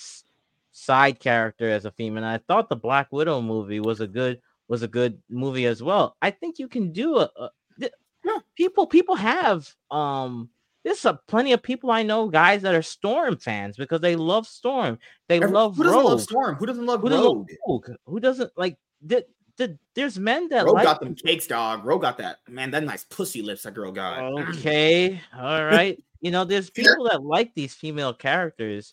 side 0.73 1.21
character 1.21 1.71
as 1.71 1.85
a 1.85 1.91
female. 1.93 2.25
And 2.25 2.27
I 2.27 2.39
thought 2.39 2.69
the 2.69 2.77
Black 2.77 3.13
Widow 3.13 3.41
movie 3.41 3.81
was 3.81 4.01
a 4.01 4.07
good 4.07 4.41
was 4.69 4.83
a 4.83 4.89
good 4.89 5.23
movie 5.29 5.67
as 5.67 5.83
well. 5.83 6.17
I 6.23 6.31
think 6.31 6.59
you 6.59 6.69
can 6.69 6.93
do 6.93 7.19
a, 7.19 7.31
a 7.37 7.51
yeah. 7.79 8.39
people 8.57 8.87
people 8.87 9.15
have 9.15 9.69
um 9.91 10.49
there's 10.85 11.05
a 11.07 11.19
plenty 11.27 11.53
of 11.53 11.63
people 11.63 11.91
I 11.91 12.03
know, 12.03 12.29
guys 12.29 12.63
that 12.63 12.75
are 12.75 12.83
Storm 12.83 13.39
fans 13.39 13.77
because 13.77 14.01
they 14.01 14.17
love 14.17 14.47
Storm. 14.47 14.99
They 15.29 15.37
Every, 15.37 15.49
love 15.49 15.77
who 15.77 15.85
doesn't 15.85 15.99
Rogue. 15.99 16.11
love 16.11 16.21
Storm. 16.23 16.55
Who 16.57 16.67
doesn't 16.67 16.87
love 16.87 17.01
who 17.01 17.09
Rogue? 17.09 17.49
Doesn't 17.49 17.59
Rogue? 17.67 17.91
Who 18.07 18.21
doesn't 18.21 18.53
like? 18.57 18.77
Did, 19.05 19.25
the, 19.57 19.79
there's 19.95 20.19
men 20.19 20.49
that 20.49 20.65
Ro 20.65 20.73
like 20.73 20.85
got 20.85 21.01
them 21.01 21.15
cakes, 21.15 21.47
dog. 21.47 21.85
Ro 21.85 21.99
got 21.99 22.19
that 22.19 22.39
man. 22.49 22.71
That 22.71 22.85
nice 22.85 23.05
pussy 23.05 23.41
lips 23.41 23.63
that 23.63 23.75
girl 23.75 23.93
got. 23.93 24.19
Mm. 24.21 24.59
Okay, 24.59 25.21
all 25.35 25.65
right. 25.65 26.03
you 26.21 26.31
know, 26.31 26.45
there's 26.45 26.71
people 26.71 27.05
that 27.05 27.23
like 27.23 27.55
these 27.55 27.75
female 27.75 28.13
characters, 28.13 28.93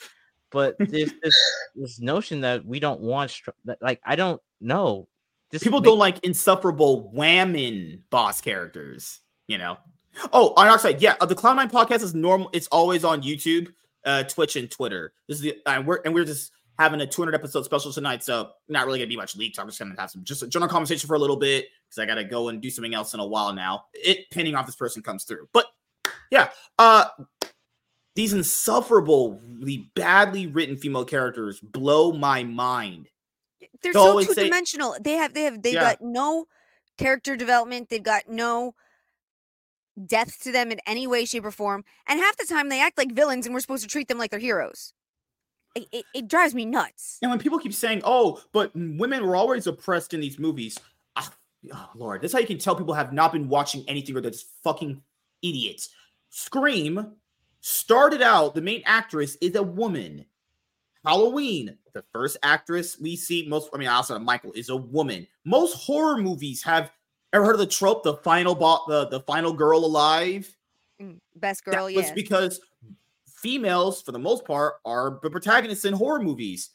but 0.52 0.76
there's 0.80 1.12
this 1.24 1.36
this 1.76 2.00
notion 2.00 2.42
that 2.42 2.66
we 2.66 2.80
don't 2.80 3.02
want. 3.02 3.42
that, 3.66 3.82
like, 3.82 4.00
I 4.06 4.16
don't 4.16 4.42
know. 4.62 5.08
This 5.50 5.64
people 5.64 5.82
don't 5.82 6.00
like 6.00 6.20
insufferable 6.24 7.12
whammon 7.14 8.00
boss 8.10 8.40
characters. 8.40 9.20
You 9.48 9.58
know. 9.58 9.78
Oh, 10.34 10.54
on 10.58 10.68
our 10.68 10.78
side, 10.78 11.02
yeah. 11.02 11.16
Uh, 11.22 11.26
the 11.26 11.36
Cloud9 11.36 11.72
podcast 11.72 12.02
is 12.04 12.14
normal. 12.14 12.50
It's 12.54 12.68
always 12.68 13.04
on 13.04 13.22
YouTube. 13.22 13.74
uh, 14.06 14.24
Twitch 14.24 14.56
and 14.56 14.70
Twitter. 14.70 15.14
This 15.28 15.38
is 15.38 15.44
the 15.44 15.58
uh, 15.66 15.82
we're 15.86 16.02
and 16.06 16.14
we're 16.14 16.26
just 16.26 16.52
having 16.80 17.02
a 17.02 17.08
200 17.08 17.36
episode 17.36 17.64
special 17.64 17.92
tonight, 17.92 18.24
so 18.24 18.52
not 18.68 18.86
really 18.86 19.00
gonna 19.00 19.10
be 19.10 19.18
much 19.18 19.36
leaks. 19.36 19.60
I'm 19.60 19.68
just 19.68 19.80
gonna 19.80 19.96
have 20.00 20.12
some 20.12 20.24
just 20.24 20.44
a 20.44 20.48
general 20.48 20.70
conversation 20.70 21.08
for 21.08 21.16
a 21.16 21.20
little 21.20 21.36
bit 21.36 21.68
because 21.88 22.02
I 22.02 22.06
gotta 22.06 22.24
go 22.24 22.50
and 22.50 22.62
do 22.62 22.70
something 22.70 22.94
else 22.94 23.14
in 23.14 23.20
a 23.20 23.26
while 23.26 23.54
now. 23.54 23.86
It 23.94 24.30
pending 24.32 24.56
off 24.56 24.66
this 24.66 24.76
person 24.76 25.02
comes 25.02 25.24
through, 25.24 25.48
but 25.54 25.68
yeah, 26.32 26.50
uh, 26.80 27.06
these 28.16 28.34
insufferably 28.34 29.92
badly 29.96 30.48
written 30.48 30.78
female 30.78 31.06
characters 31.06 31.60
blow 31.60 32.12
my 32.12 32.44
mind. 32.44 33.08
They're 33.84 33.94
so 33.94 34.22
two 34.22 34.34
dimensional. 34.34 34.96
They 35.00 35.14
have 35.14 35.34
they 35.34 35.44
have 35.44 35.62
they 35.62 35.74
yeah. 35.74 35.82
got 35.82 36.02
no 36.02 36.46
character 36.98 37.36
development. 37.36 37.90
They've 37.90 38.02
got 38.02 38.24
no 38.28 38.76
depth 40.06 40.42
to 40.44 40.52
them 40.52 40.72
in 40.72 40.80
any 40.86 41.08
way, 41.08 41.26
shape, 41.26 41.46
or 41.46 41.52
form. 41.52 41.84
And 42.08 42.20
half 42.20 42.38
the 42.38 42.46
time 42.46 42.70
they 42.70 42.82
act 42.82 42.98
like 42.98 43.12
villains 43.12 43.46
and 43.46 43.54
we're 43.54 43.62
supposed 43.62 43.84
to 43.84 43.90
treat 43.90 44.08
them 44.08 44.18
like 44.18 44.32
they're 44.32 44.40
heroes. 44.40 44.94
It, 45.76 45.88
it, 45.92 46.06
it 46.14 46.28
drives 46.28 46.54
me 46.54 46.66
nuts. 46.66 47.18
And 47.22 47.32
when 47.32 47.40
people 47.40 47.60
keep 47.60 47.74
saying, 47.74 48.02
oh, 48.04 48.42
but 48.52 48.72
women 48.76 49.26
were 49.26 49.36
always 49.36 49.68
oppressed 49.68 50.14
in 50.14 50.20
these 50.20 50.38
movies, 50.38 50.78
oh, 51.16 51.30
oh 51.74 51.90
Lord, 51.96 52.22
that's 52.22 52.34
how 52.34 52.40
you 52.40 52.48
can 52.48 52.58
tell 52.58 52.76
people 52.76 52.94
have 52.94 53.14
not 53.14 53.32
been 53.32 53.48
watching 53.48 53.86
anything 53.88 54.16
or 54.16 54.22
they're 54.22 54.32
just 54.32 54.48
fucking 54.64 55.02
idiots. 55.42 55.90
Scream 56.30 57.14
started 57.62 58.22
out, 58.22 58.54
the 58.54 58.62
main 58.62 58.84
actress 58.86 59.38
is 59.42 59.56
a 59.56 59.64
woman. 59.64 60.26
Halloween, 61.06 61.78
the 61.94 62.04
first 62.12 62.38
actress 62.44 63.00
we 63.00 63.16
see, 63.16 63.48
most, 63.48 63.70
I 63.74 63.78
mean, 63.78 63.88
outside 63.88 64.16
of 64.16 64.22
Michael, 64.22 64.52
is 64.54 64.70
a 64.70 64.76
woman. 64.76 65.26
Most 65.46 65.76
horror 65.76 66.18
movies 66.18 66.62
have 66.64 66.92
Ever 67.34 67.46
heard 67.46 67.54
of 67.56 67.60
the 67.60 67.68
trope, 67.68 68.04
the 68.04 68.16
final 68.16 68.56
bot, 68.56 68.88
the, 68.88 69.08
the 69.08 69.22
final 69.22 69.54
girl 69.54 69.86
alive? 69.86 70.54
Mm, 71.02 71.18
best 71.36 71.64
girl, 71.64 71.86
that 71.86 71.94
yeah. 71.94 72.14
because 72.14 72.60
females, 73.26 74.02
for 74.02 74.12
the 74.12 74.20
most 74.20 74.46
part, 74.46 74.76
are 74.86 75.20
the 75.24 75.30
protagonists 75.30 75.86
in 75.86 75.94
horror 75.94 76.22
movies, 76.22 76.70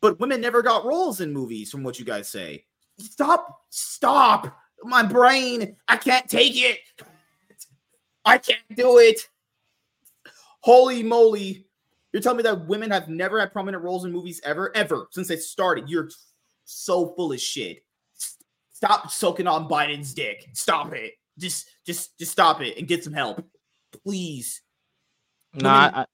but 0.00 0.20
women 0.20 0.40
never 0.40 0.62
got 0.62 0.84
roles 0.84 1.20
in 1.20 1.32
movies, 1.32 1.70
from 1.70 1.82
what 1.82 1.98
you 1.98 2.04
guys 2.04 2.28
say. 2.28 2.64
Stop, 2.98 3.62
stop. 3.70 4.56
My 4.84 5.02
brain, 5.02 5.76
I 5.88 5.96
can't 5.96 6.28
take 6.28 6.54
it. 6.56 6.78
I 8.24 8.38
can't 8.38 8.60
do 8.76 8.98
it. 8.98 9.28
Holy 10.60 11.02
moly. 11.02 11.66
You're 12.12 12.22
telling 12.22 12.36
me 12.36 12.42
that 12.44 12.68
women 12.68 12.90
have 12.90 13.08
never 13.08 13.40
had 13.40 13.52
prominent 13.52 13.82
roles 13.82 14.04
in 14.04 14.12
movies 14.12 14.40
ever, 14.44 14.70
ever 14.76 15.08
since 15.10 15.28
they 15.28 15.36
started. 15.36 15.88
You're 15.88 16.10
so 16.64 17.14
full 17.14 17.32
of 17.32 17.40
shit. 17.40 17.82
Stop 18.82 19.12
soaking 19.12 19.46
on 19.46 19.68
Biden's 19.68 20.12
dick. 20.12 20.48
Stop 20.54 20.92
it. 20.92 21.12
Just, 21.38 21.70
just, 21.86 22.18
just 22.18 22.32
stop 22.32 22.60
it 22.60 22.76
and 22.76 22.88
get 22.88 23.04
some 23.04 23.12
help, 23.12 23.40
please. 24.04 24.60
No, 25.54 25.68
I, 25.68 26.04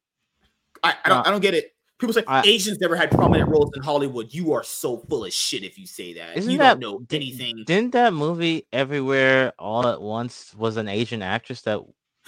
I, 0.82 0.94
I, 1.02 1.08
don't, 1.08 1.26
I 1.26 1.30
don't 1.30 1.40
get 1.40 1.54
it. 1.54 1.72
People 1.98 2.12
say 2.12 2.24
I, 2.28 2.42
Asians 2.42 2.78
never 2.78 2.94
had 2.94 3.10
prominent 3.10 3.48
roles 3.48 3.70
in 3.74 3.82
Hollywood. 3.82 4.34
You 4.34 4.52
are 4.52 4.62
so 4.62 4.98
full 4.98 5.24
of 5.24 5.32
shit 5.32 5.64
if 5.64 5.78
you 5.78 5.86
say 5.86 6.12
that. 6.12 6.36
Isn't 6.36 6.50
you 6.50 6.58
that, 6.58 6.78
don't 6.78 7.00
know 7.00 7.06
anything. 7.10 7.64
Didn't 7.64 7.92
that 7.92 8.12
movie 8.12 8.66
Everywhere 8.70 9.54
All 9.58 9.88
at 9.88 10.02
Once 10.02 10.54
was 10.54 10.76
an 10.76 10.88
Asian 10.88 11.22
actress 11.22 11.62
that, 11.62 11.80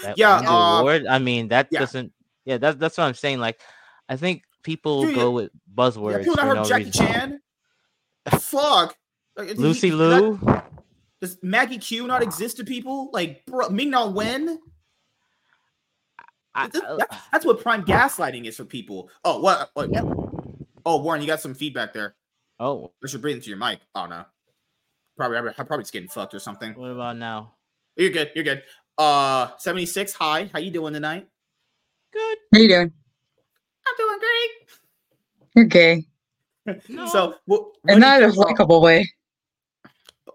that 0.03 0.16
yeah, 0.16 0.38
uh, 0.38 0.78
award? 0.78 1.05
I 1.07 1.18
mean, 1.18 1.49
that 1.49 1.68
yeah. 1.70 1.80
doesn't. 1.80 2.14
Yeah, 2.47 2.57
that's 2.57 2.78
that's 2.78 2.97
what 2.97 3.05
I'm 3.05 3.12
saying. 3.12 3.41
Like, 3.41 3.61
I 4.09 4.16
think 4.16 4.45
people 4.62 5.03
Dude, 5.03 5.16
go 5.16 5.32
with 5.32 5.51
buzzwords. 5.74 6.12
Yeah, 6.12 6.18
people 6.20 6.36
not 6.36 6.47
heard 6.47 6.57
no 6.57 6.64
Jackie 6.64 6.84
reason. 6.86 7.07
Chan. 7.07 7.41
Fuck. 8.41 8.97
Lucy 9.41 9.88
he, 9.88 9.95
Liu. 9.95 10.41
does 11.20 11.38
Maggie 11.43 11.78
Q 11.78 12.07
not 12.07 12.22
exist 12.22 12.57
to 12.59 12.64
people? 12.64 13.11
Like 13.12 13.45
bro, 13.47 13.68
Ming 13.68 13.91
Na 13.91 14.09
Wen? 14.09 14.59
I, 16.55 16.66
that, 16.68 17.20
that's 17.30 17.45
what 17.45 17.62
prime 17.62 17.84
gaslighting 17.84 18.45
is 18.45 18.57
for 18.57 18.64
people. 18.64 19.09
Oh, 19.24 19.41
what? 19.41 19.70
what 19.74 19.93
yep. 19.93 20.05
Oh, 20.84 21.01
Warren, 21.01 21.20
you 21.20 21.26
got 21.26 21.41
some 21.41 21.55
feedback 21.55 21.93
there. 21.93 22.16
Oh, 22.59 22.93
I 23.03 23.07
should 23.07 23.22
breathe 23.22 23.36
into 23.36 23.49
your 23.49 23.59
mic. 23.59 23.80
Oh 23.95 24.07
no, 24.07 24.24
probably 25.16 25.38
I'm 25.38 25.66
probably 25.66 25.82
just 25.82 25.93
getting 25.93 26.09
fucked 26.09 26.34
or 26.34 26.38
something. 26.38 26.74
What 26.74 26.91
about 26.91 27.16
now? 27.16 27.55
You're 27.97 28.11
good. 28.11 28.30
You're 28.34 28.45
good. 28.45 28.62
Uh, 28.99 29.51
seventy 29.59 29.86
six. 29.86 30.12
Hi, 30.14 30.51
how 30.53 30.59
you 30.59 30.70
doing 30.70 30.93
tonight? 30.93 31.28
Good. 32.12 32.38
How 32.53 32.61
you 32.61 32.68
doing? 32.68 32.93
I'm 33.86 33.95
doing 33.97 34.18
great. 34.18 34.80
You're 35.57 35.64
gay. 35.66 36.05
no. 36.88 37.07
So, 37.07 37.34
what, 37.47 37.62
what 37.62 37.93
and 37.93 38.01
not 38.01 38.22
a 38.22 38.28
likable 38.28 38.82
way. 38.82 39.09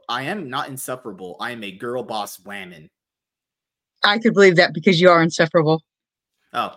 I 0.10 0.24
am 0.24 0.50
not 0.50 0.70
insufferable. 0.70 1.38
I 1.40 1.52
am 1.52 1.64
a 1.64 1.72
girl 1.72 2.04
boss 2.04 2.38
whammon. 2.38 2.90
I 4.04 4.20
could 4.20 4.34
believe 4.34 4.56
that 4.58 4.74
because 4.74 5.02
you 5.02 5.10
are 5.10 5.22
insufferable. 5.22 5.82
Oh. 6.54 6.74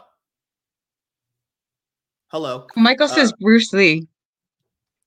Hello. 2.28 2.66
Michael 2.76 3.08
says 3.08 3.32
uh, 3.32 3.36
Bruce 3.40 3.72
Lee. 3.72 4.06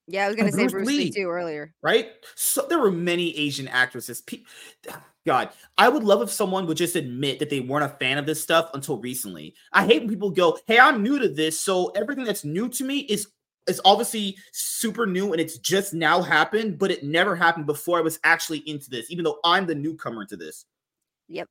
Yeah, 0.08 0.26
I 0.26 0.28
was 0.28 0.36
gonna 0.36 0.52
say 0.52 0.64
Bruce, 0.64 0.72
Bruce 0.72 0.88
Lee. 0.88 0.98
Lee. 0.98 1.12
too 1.12 1.30
earlier. 1.30 1.74
Right? 1.82 2.10
So 2.36 2.66
there 2.68 2.80
were 2.80 2.92
many 2.92 3.36
Asian 3.38 3.68
actresses. 3.68 4.22
God, 5.26 5.50
I 5.78 5.88
would 5.88 6.04
love 6.04 6.22
if 6.22 6.32
someone 6.32 6.66
would 6.66 6.78
just 6.78 6.96
admit 6.96 7.40
that 7.40 7.50
they 7.50 7.60
weren't 7.60 7.86
a 7.86 7.96
fan 7.98 8.18
of 8.18 8.26
this 8.26 8.42
stuff 8.42 8.72
until 8.74 8.98
recently. 8.98 9.54
I 9.72 9.86
hate 9.86 10.02
when 10.02 10.10
people 10.10 10.32
go, 10.32 10.58
"Hey, 10.66 10.80
I'm 10.80 11.04
new 11.04 11.20
to 11.20 11.30
this, 11.30 11.60
so 11.60 11.90
everything 11.90 12.24
that's 12.24 12.44
new 12.44 12.70
to 12.70 12.84
me 12.84 13.00
is 13.00 13.28
it's 13.68 13.82
obviously 13.86 14.38
super 14.52 15.06
new 15.06 15.32
and 15.32 15.42
it's 15.42 15.58
just 15.58 15.94
now 15.94 16.22
happened, 16.22 16.80
but 16.80 16.92
it 16.92 17.04
never 17.04 17.36
happened 17.36 17.66
before 17.66 17.98
I 17.98 18.02
was 18.02 18.20
actually 18.24 18.60
into 18.70 18.90
this, 18.90 19.12
even 19.12 19.24
though 19.24 19.40
I'm 19.44 19.66
the 19.66 19.76
newcomer 19.76 20.26
to 20.26 20.36
this. 20.36 20.66
Yep. 21.28 21.48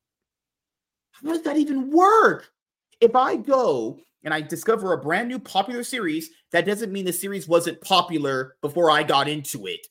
How 1.13 1.29
does 1.29 1.43
that 1.43 1.57
even 1.57 1.89
work? 1.89 2.51
If 2.99 3.15
I 3.15 3.35
go 3.35 3.99
and 4.23 4.33
I 4.33 4.41
discover 4.41 4.93
a 4.93 4.97
brand 4.97 5.27
new 5.27 5.39
popular 5.39 5.83
series, 5.83 6.29
that 6.51 6.65
doesn't 6.65 6.91
mean 6.91 7.05
the 7.05 7.13
series 7.13 7.47
wasn't 7.47 7.81
popular 7.81 8.55
before 8.61 8.91
I 8.91 9.03
got 9.03 9.27
into 9.27 9.67
it. 9.67 9.87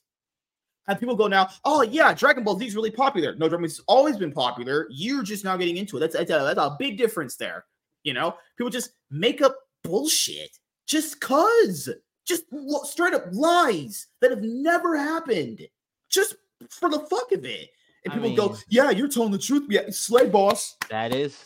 And 0.86 0.98
people 0.98 1.14
go 1.14 1.28
now, 1.28 1.48
oh 1.64 1.82
yeah, 1.82 2.12
Dragon 2.12 2.44
Ball 2.44 2.58
Z 2.58 2.66
is 2.66 2.76
really 2.76 2.90
popular. 2.90 3.32
No, 3.32 3.48
Dragon 3.48 3.62
Ball 3.62 3.68
has 3.68 3.80
always 3.86 4.16
been 4.16 4.32
popular. 4.32 4.86
You're 4.90 5.22
just 5.22 5.44
now 5.44 5.56
getting 5.56 5.76
into 5.76 5.96
it. 5.96 6.00
That's, 6.00 6.14
that's, 6.14 6.30
a, 6.30 6.54
that's 6.54 6.58
a 6.58 6.76
big 6.78 6.98
difference 6.98 7.36
there. 7.36 7.64
You 8.02 8.14
know, 8.14 8.36
people 8.56 8.70
just 8.70 8.92
make 9.10 9.40
up 9.40 9.56
bullshit 9.84 10.50
just 10.90 11.20
cause 11.20 11.88
just 12.30 12.44
straight 12.84 13.12
up 13.12 13.24
lies 13.32 14.06
that 14.20 14.30
have 14.30 14.42
never 14.42 14.96
happened, 14.96 15.60
just 16.08 16.36
for 16.70 16.88
the 16.88 17.00
fuck 17.00 17.32
of 17.32 17.44
it. 17.44 17.68
And 18.04 18.14
people 18.14 18.26
I 18.26 18.28
mean, 18.28 18.36
go, 18.36 18.56
"Yeah, 18.68 18.90
you're 18.90 19.08
telling 19.08 19.32
the 19.32 19.38
truth." 19.38 19.66
Yeah, 19.68 19.90
slay 19.90 20.28
boss. 20.28 20.76
That 20.88 21.14
is. 21.14 21.42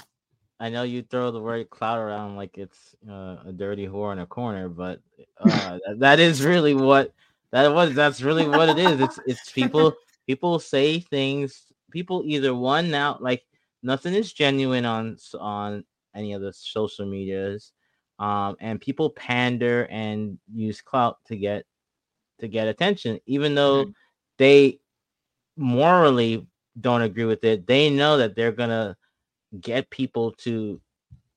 I 0.60 0.68
know 0.68 0.84
you 0.84 1.02
throw 1.02 1.32
the 1.32 1.40
word 1.40 1.68
cloud 1.70 1.98
around 1.98 2.36
like 2.36 2.56
it's 2.56 2.94
uh, 3.08 3.38
a 3.46 3.52
dirty 3.52 3.88
whore 3.88 4.12
in 4.12 4.20
a 4.20 4.26
corner, 4.26 4.68
but 4.68 5.00
uh, 5.40 5.78
that 5.96 6.20
is 6.20 6.44
really 6.44 6.74
what 6.74 7.12
that 7.50 7.74
was. 7.74 7.94
That's 7.94 8.22
really 8.22 8.46
what 8.46 8.68
it 8.68 8.78
is. 8.78 9.00
It's 9.00 9.18
it's 9.26 9.52
people 9.52 9.94
people 10.26 10.58
say 10.60 11.00
things. 11.00 11.66
People 11.90 12.22
either 12.26 12.54
one 12.54 12.90
now 12.90 13.18
like 13.20 13.42
nothing 13.82 14.14
is 14.14 14.32
genuine 14.32 14.84
on 14.84 15.16
on 15.40 15.84
any 16.14 16.34
of 16.34 16.42
the 16.42 16.52
social 16.52 17.06
medias 17.06 17.72
um, 18.18 18.56
and 18.60 18.80
people 18.80 19.10
pander 19.10 19.86
and 19.90 20.38
use 20.52 20.80
clout 20.80 21.18
to 21.26 21.36
get 21.36 21.64
to 22.40 22.48
get 22.48 22.68
attention, 22.68 23.20
even 23.26 23.54
though 23.54 23.84
mm-hmm. 23.84 23.90
they 24.38 24.78
morally 25.56 26.46
don't 26.80 27.02
agree 27.02 27.24
with 27.24 27.44
it. 27.44 27.66
They 27.66 27.90
know 27.90 28.16
that 28.18 28.34
they're 28.34 28.52
gonna 28.52 28.96
get 29.60 29.90
people 29.90 30.32
to 30.32 30.80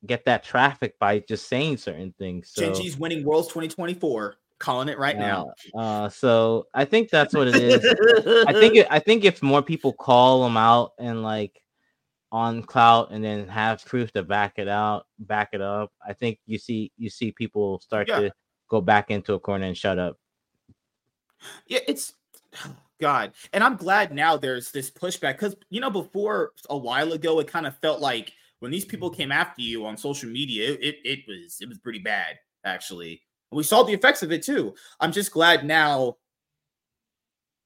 get 0.05 0.25
that 0.25 0.43
traffic 0.43 0.97
by 0.99 1.19
just 1.19 1.47
saying 1.47 1.77
certain 1.77 2.13
things. 2.17 2.51
So, 2.53 2.61
Gen.G's 2.61 2.97
winning 2.97 3.23
Worlds 3.23 3.47
2024. 3.47 4.35
Calling 4.59 4.89
it 4.89 4.97
right 4.97 5.15
uh, 5.15 5.19
now. 5.19 5.53
Uh, 5.75 6.09
so 6.09 6.65
I 6.73 6.83
think 6.83 7.11
that's 7.11 7.35
what 7.35 7.47
it 7.47 7.55
is. 7.55 7.85
I 8.47 8.53
think 8.53 8.75
it, 8.77 8.87
I 8.89 8.97
think 8.97 9.23
if 9.23 9.43
more 9.43 9.61
people 9.61 9.93
call 9.93 10.43
them 10.43 10.57
out 10.57 10.93
and 10.97 11.21
like 11.21 11.61
on 12.31 12.61
clout 12.63 13.11
and 13.11 13.23
then 13.23 13.47
have 13.47 13.85
proof 13.85 14.11
to 14.11 14.23
back 14.23 14.53
it 14.57 14.67
out, 14.67 15.05
back 15.19 15.49
it 15.53 15.61
up, 15.61 15.91
I 16.05 16.13
think 16.13 16.39
you 16.45 16.57
see 16.57 16.91
you 16.97 17.09
see 17.09 17.31
people 17.31 17.79
start 17.79 18.07
yeah. 18.07 18.19
to 18.19 18.31
go 18.69 18.81
back 18.81 19.11
into 19.11 19.33
a 19.33 19.39
corner 19.39 19.65
and 19.65 19.77
shut 19.77 19.99
up. 19.99 20.17
Yeah, 21.67 21.79
it's 21.87 22.13
God, 22.99 23.33
and 23.53 23.63
I'm 23.63 23.75
glad 23.75 24.11
now 24.11 24.37
there's 24.37 24.71
this 24.71 24.89
pushback 24.89 25.33
because 25.33 25.55
you 25.69 25.79
know 25.79 25.91
before 25.91 26.51
a 26.69 26.77
while 26.77 27.13
ago 27.13 27.39
it 27.39 27.47
kind 27.47 27.67
of 27.67 27.77
felt 27.77 28.01
like 28.01 28.33
when 28.59 28.71
these 28.71 28.85
people 28.85 29.09
came 29.09 29.31
after 29.31 29.61
you 29.61 29.85
on 29.85 29.95
social 29.97 30.29
media, 30.29 30.71
it, 30.81 30.95
it, 31.03 31.19
was 31.27 31.59
it 31.61 31.69
was 31.69 31.77
pretty 31.77 31.99
bad 31.99 32.39
actually. 32.65 33.21
We 33.51 33.63
saw 33.63 33.83
the 33.83 33.93
effects 33.93 34.23
of 34.23 34.31
it 34.31 34.43
too. 34.43 34.75
I'm 34.99 35.11
just 35.11 35.31
glad 35.31 35.63
now 35.63 36.17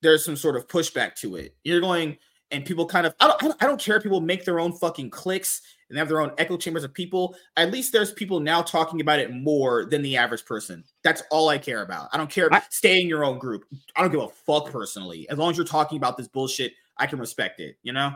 there's 0.02 0.26
some 0.26 0.36
sort 0.36 0.56
of 0.56 0.68
pushback 0.68 1.16
to 1.16 1.36
it. 1.38 1.56
You're 1.64 1.82
going, 1.82 2.18
and 2.52 2.66
people 2.66 2.86
kind 2.86 3.06
of 3.06 3.16
I 3.20 3.28
don't 3.40 3.56
I 3.62 3.66
don't 3.66 3.80
care 3.80 3.98
if 3.98 4.04
people 4.04 4.22
make 4.22 4.46
their 4.46 4.60
own 4.60 4.74
fucking 4.74 5.10
clicks 5.10 5.62
and 5.90 5.98
have 5.98 6.08
their 6.08 6.22
own 6.22 6.32
echo 6.38 6.58
chambers 6.58 6.84
of 6.84 6.94
people. 6.94 7.36
At 7.58 7.72
least 7.72 7.92
there's 7.92 8.12
people 8.12 8.40
now 8.40 8.62
talking 8.62 9.02
about 9.02 9.20
it 9.20 9.32
more 9.32 9.86
than 9.86 10.02
the 10.02 10.18
average 10.18 10.46
person. 10.46 10.84
That's 11.04 11.22
all 11.32 11.50
I 11.50 11.58
care 11.58 11.82
about. 11.82 12.10
I 12.14 12.18
don't 12.18 12.30
care. 12.30 12.52
I, 12.54 12.62
stay 12.70 13.02
in 13.02 13.08
your 13.08 13.26
own 13.26 13.40
group. 13.40 13.66
I 13.96 14.02
don't 14.02 14.12
give 14.12 14.22
a 14.22 14.30
fuck 14.30 14.72
personally. 14.72 15.28
As 15.30 15.38
long 15.38 15.52
as 15.52 15.58
you're 15.58 15.66
talking 15.66 15.98
about 15.98 16.18
this 16.18 16.28
bullshit, 16.28 16.74
I 16.98 17.08
can 17.08 17.20
respect 17.20 17.60
it. 17.60 17.78
You 17.84 17.94
know. 17.94 18.14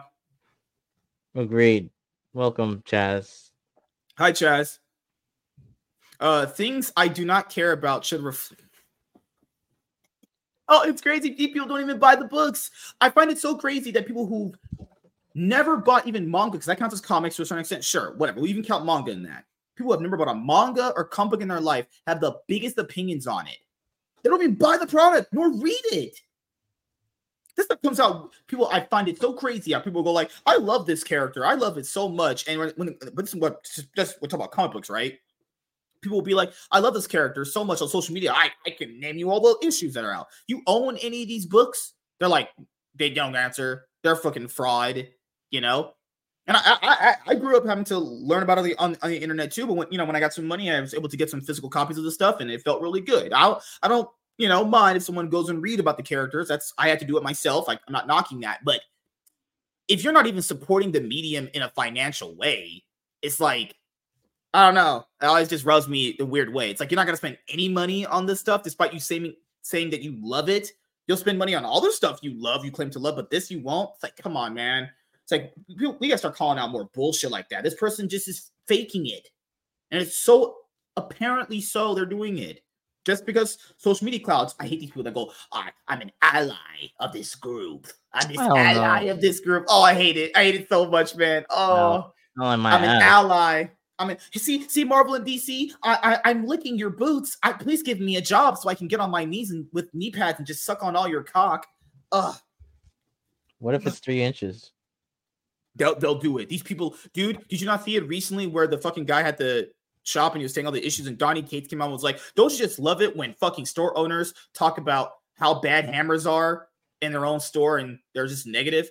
Agreed. 1.36 1.90
Welcome, 2.34 2.82
Chaz. 2.86 3.50
Hi, 4.18 4.32
Chaz. 4.32 4.80
Uh, 6.20 6.46
things 6.46 6.94
I 6.96 7.08
do 7.10 7.26
not 7.26 7.50
care 7.50 7.74
about 7.74 8.06
should 8.06 8.22
reflect. 8.22 8.65
Oh, 10.68 10.88
it's 10.88 11.02
crazy. 11.02 11.32
People 11.32 11.68
don't 11.68 11.82
even 11.82 12.00
buy 12.00 12.16
the 12.16 12.26
books. 12.26 12.72
I 13.00 13.10
find 13.10 13.30
it 13.30 13.38
so 13.38 13.56
crazy 13.56 13.92
that 13.92 14.08
people 14.08 14.26
who 14.26 14.54
never 15.36 15.78
bought 15.78 16.08
even 16.08 16.30
manga, 16.30 16.54
because 16.54 16.66
that 16.66 16.80
counts 16.80 16.94
as 16.94 17.02
comics 17.02 17.36
to 17.36 17.44
a 17.44 17.46
certain 17.46 17.62
extent. 17.62 17.84
Sure, 17.84 18.16
whatever. 18.16 18.40
We 18.40 18.50
even 18.50 18.64
count 18.64 18.86
manga 18.86 19.12
in 19.12 19.24
that. 19.24 19.46
People 19.76 19.90
who 19.90 19.94
have 19.94 20.02
never 20.02 20.18
bought 20.18 20.30
a 20.30 20.36
manga 20.36 20.94
or 20.96 21.04
comic 21.04 21.32
book 21.32 21.42
in 21.42 21.48
their 21.50 21.60
life 21.60 21.86
have 22.08 22.20
the 22.20 22.38
biggest 22.48 22.78
opinions 22.78 23.28
on 23.28 23.46
it. 23.48 23.58
They 24.24 24.30
don't 24.30 24.42
even 24.42 24.56
buy 24.56 24.78
the 24.78 24.88
product 24.88 25.34
nor 25.34 25.52
read 25.52 25.82
it. 25.92 26.20
This 27.56 27.68
stuff 27.68 27.82
comes 27.82 28.00
out. 28.00 28.34
People, 28.48 28.68
I 28.72 28.82
find 28.82 29.08
it 29.08 29.20
so 29.20 29.34
crazy 29.34 29.72
how 29.72 29.80
people 29.80 30.04
go 30.04 30.12
like, 30.12 30.32
"I 30.46 30.58
love 30.58 30.86
this 30.86 31.04
character. 31.04 31.46
I 31.46 31.54
love 31.54 31.78
it 31.78 31.86
so 31.86 32.10
much." 32.10 32.48
And 32.48 32.60
when, 32.60 32.70
when 32.76 32.98
this 33.14 33.30
is 33.30 33.36
what 33.36 33.64
just 33.96 34.22
we're 34.22 34.28
talking 34.28 34.42
about 34.42 34.52
comic 34.52 34.74
books, 34.74 34.90
right? 34.90 35.20
People 36.06 36.20
will 36.20 36.26
be 36.26 36.34
like, 36.34 36.54
"I 36.72 36.80
love 36.80 36.94
this 36.94 37.08
character 37.08 37.44
so 37.44 37.64
much 37.66 37.82
on 37.82 37.90
social 37.90 38.14
media. 38.14 38.32
I 38.32 38.52
I 38.66 38.70
can 38.70 39.00
name 39.00 39.18
you 39.18 39.30
all 39.30 39.42
the 39.42 39.68
issues 39.68 39.94
that 39.96 40.06
are 40.06 40.14
out. 40.14 40.28
You 40.48 40.62
own 40.68 40.98
any 40.98 41.24
of 41.24 41.28
these 41.28 41.46
books?" 41.46 41.94
They're 42.20 42.30
like, 42.30 42.50
they 42.98 43.10
don't 43.10 43.36
answer. 43.36 43.88
They're 44.04 44.16
fucking 44.16 44.48
fraud, 44.48 45.08
you 45.52 45.62
know. 45.62 45.92
And 46.48 46.56
I, 46.58 46.78
I 46.82 47.16
I 47.28 47.36
grew 47.36 47.58
up 47.58 47.66
having 47.66 47.86
to 47.86 47.98
learn 47.98 48.44
about 48.44 48.64
it 48.66 48.76
on, 48.78 48.96
on 49.02 49.10
the 49.10 49.18
internet 49.18 49.52
too. 49.52 49.66
But 49.66 49.74
when 49.74 49.88
you 49.92 49.98
know 49.98 50.06
when 50.06 50.16
I 50.16 50.20
got 50.20 50.34
some 50.34 50.46
money, 50.46 50.72
I 50.72 50.80
was 50.80 50.94
able 50.94 51.10
to 51.10 51.18
get 51.18 51.30
some 51.30 51.42
physical 51.42 51.70
copies 51.70 51.98
of 51.98 52.04
the 52.04 52.12
stuff, 52.12 52.40
and 52.40 52.52
it 52.52 52.62
felt 52.62 52.82
really 52.82 53.02
good. 53.02 53.34
I 53.34 53.58
I 53.82 53.88
don't 53.88 54.08
you 54.38 54.48
know 54.48 54.64
mind 54.64 54.98
if 54.98 55.04
someone 55.04 55.30
goes 55.30 55.50
and 55.50 55.62
read 55.62 55.80
about 55.80 55.98
the 55.98 56.04
characters. 56.04 56.48
That's 56.48 56.72
I 56.78 56.88
had 56.88 57.00
to 57.00 57.06
do 57.06 57.18
it 57.18 57.24
myself. 57.24 57.68
Like 57.68 57.80
I'm 57.88 57.94
not 57.94 58.06
knocking 58.06 58.42
that, 58.42 58.60
but 58.64 58.82
if 59.88 60.04
you're 60.04 60.14
not 60.14 60.28
even 60.28 60.42
supporting 60.42 60.92
the 60.92 61.02
medium 61.02 61.50
in 61.54 61.64
a 61.64 61.70
financial 61.70 62.36
way, 62.36 62.84
it's 63.24 63.40
like 63.40 63.76
I 64.56 64.66
don't 64.66 64.74
know. 64.76 65.06
It 65.22 65.26
always 65.26 65.50
just 65.50 65.66
rubs 65.66 65.90
me 65.90 66.16
the 66.18 66.26
weird 66.26 66.54
way. 66.54 66.72
It's 66.72 66.80
like 66.80 66.90
you're 66.90 66.96
not 66.96 67.06
gonna 67.06 67.18
spend 67.18 67.38
any 67.50 67.68
money 67.68 68.06
on 68.06 68.26
this 68.26 68.40
stuff, 68.40 68.64
despite 68.64 68.94
you 68.94 69.02
saying 69.02 69.34
saying 69.62 69.90
that 69.90 70.02
you 70.02 70.18
love 70.22 70.48
it. 70.48 70.72
You'll 71.08 71.18
spend 71.18 71.38
money 71.38 71.54
on 71.56 71.66
all 71.66 71.82
the 71.82 71.92
stuff 71.92 72.20
you 72.22 72.34
love, 72.42 72.64
you 72.64 72.72
claim 72.72 72.90
to 72.92 73.00
love, 73.00 73.18
but 73.18 73.30
this 73.30 73.52
you 73.52 73.60
won't. 73.60 73.90
It's 73.96 74.04
like, 74.04 74.16
come 74.16 74.38
on, 74.38 74.54
man. 74.54 74.90
It's 75.24 75.32
like 75.34 75.54
we 75.68 76.08
gotta 76.08 76.18
start 76.18 76.38
calling 76.38 76.58
out 76.58 76.72
more 76.72 76.90
bullshit 76.94 77.32
like 77.32 77.50
that. 77.50 77.66
This 77.66 77.76
person 77.76 78.08
just 78.08 78.30
is 78.30 78.52
faking 78.66 79.08
it, 79.08 79.28
and 79.92 80.02
it's 80.02 80.18
so 80.18 80.56
apparently 80.96 81.60
so 81.60 81.94
they're 81.94 82.06
doing 82.06 82.38
it 82.38 82.64
just 83.04 83.26
because 83.26 83.58
social 83.76 84.06
media 84.06 84.22
clouds. 84.22 84.56
I 84.58 84.68
hate 84.68 84.80
these 84.80 84.90
people 84.90 85.04
that 85.04 85.14
go, 85.14 85.34
I, 85.52 85.72
am 85.90 86.00
an 86.00 86.14
ally 86.22 86.56
of 87.02 87.12
this 87.12 87.36
group. 87.36 87.88
I'm 88.14 88.30
this 88.30 88.38
ally 88.38 89.04
know. 89.04 89.12
of 89.12 89.20
this 89.20 89.42
group. 89.42 89.66
Oh, 89.68 89.82
I 89.82 89.94
hate 89.94 90.16
it. 90.16 90.32
I 90.34 90.46
hate 90.46 90.56
it 90.56 90.70
so 90.70 90.90
much, 90.90 91.14
man. 91.18 91.44
Oh, 91.50 92.14
no, 92.38 92.46
I'm 92.46 92.66
ass. 92.66 92.84
an 92.84 93.02
ally. 93.02 93.66
I 93.98 94.06
mean, 94.06 94.18
see, 94.36 94.68
see, 94.68 94.84
Marvel 94.84 95.16
and 95.16 95.26
DC. 95.26 95.72
I, 95.84 96.20
I, 96.24 96.32
am 96.32 96.46
licking 96.46 96.78
your 96.78 96.90
boots. 96.90 97.38
I, 97.44 97.54
please 97.54 97.82
give 97.82 98.00
me 98.00 98.18
a 98.18 98.22
job 98.22 98.58
so 98.58 98.70
I 98.70 98.76
can 98.76 98.88
get 98.88 99.00
on 99.00 99.10
my 99.10 99.24
knees 99.24 99.52
and 99.52 99.68
with 99.72 99.94
knee 99.94 100.12
pads 100.12 100.38
and 100.38 100.46
just 100.46 100.66
suck 100.66 100.84
on 100.84 100.96
all 100.96 101.08
your 101.08 101.24
cock. 101.24 101.66
Ugh. 102.12 102.36
What 103.60 103.74
if 103.74 103.88
it's 103.88 104.00
three 104.00 104.22
inches? 104.22 104.72
They'll 105.76 105.96
they'll 105.96 106.20
do 106.20 106.38
it. 106.38 106.50
These 106.50 106.64
people, 106.64 106.96
dude, 107.14 107.48
did 107.48 107.60
you 107.60 107.68
not 107.68 107.84
see 107.84 107.96
it 107.96 108.08
recently 108.08 108.48
where 108.48 108.68
the 108.68 108.78
fucking 108.78 109.06
guy 109.06 109.22
had 109.22 109.38
to 109.38 109.70
shop 110.04 110.34
and 110.34 110.42
he 110.42 110.44
was 110.44 110.54
saying 110.54 110.66
all 110.66 110.72
the 110.72 110.86
issues 110.86 111.08
and 111.08 111.18
Donnie 111.18 111.42
Cates 111.42 111.68
came 111.68 111.82
out 111.82 111.86
and 111.86 111.94
was 111.94 112.04
like, 112.04 112.20
Don't 112.36 112.52
you 112.52 112.58
just 112.58 112.80
love 112.80 113.02
it 113.02 113.16
when 113.16 113.34
fucking 113.34 113.66
store 113.66 113.98
owners 113.98 114.34
talk 114.54 114.78
about 114.78 115.14
how 115.38 115.60
bad 115.60 115.86
hammers 115.86 116.26
are 116.26 116.68
in 117.02 117.12
their 117.12 117.26
own 117.26 117.40
store 117.40 117.78
and 117.78 118.00
they're 118.14 118.28
just 118.28 118.48
negative? 118.48 118.90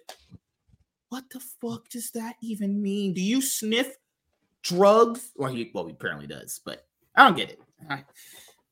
What 1.09 1.25
the 1.31 1.41
fuck 1.41 1.89
does 1.89 2.11
that 2.11 2.37
even 2.43 2.83
mean? 2.83 3.15
Do 3.15 3.21
you 3.21 3.41
sniff 3.41 3.97
drugs? 4.65 5.31
Well, 5.37 5.53
he 5.53 5.71
well, 5.73 5.87
he 5.87 5.93
apparently 5.93 6.27
does, 6.27 6.61
but 6.65 6.87
I 7.15 7.25
don't 7.25 7.37
get 7.37 7.51
it. 7.51 7.61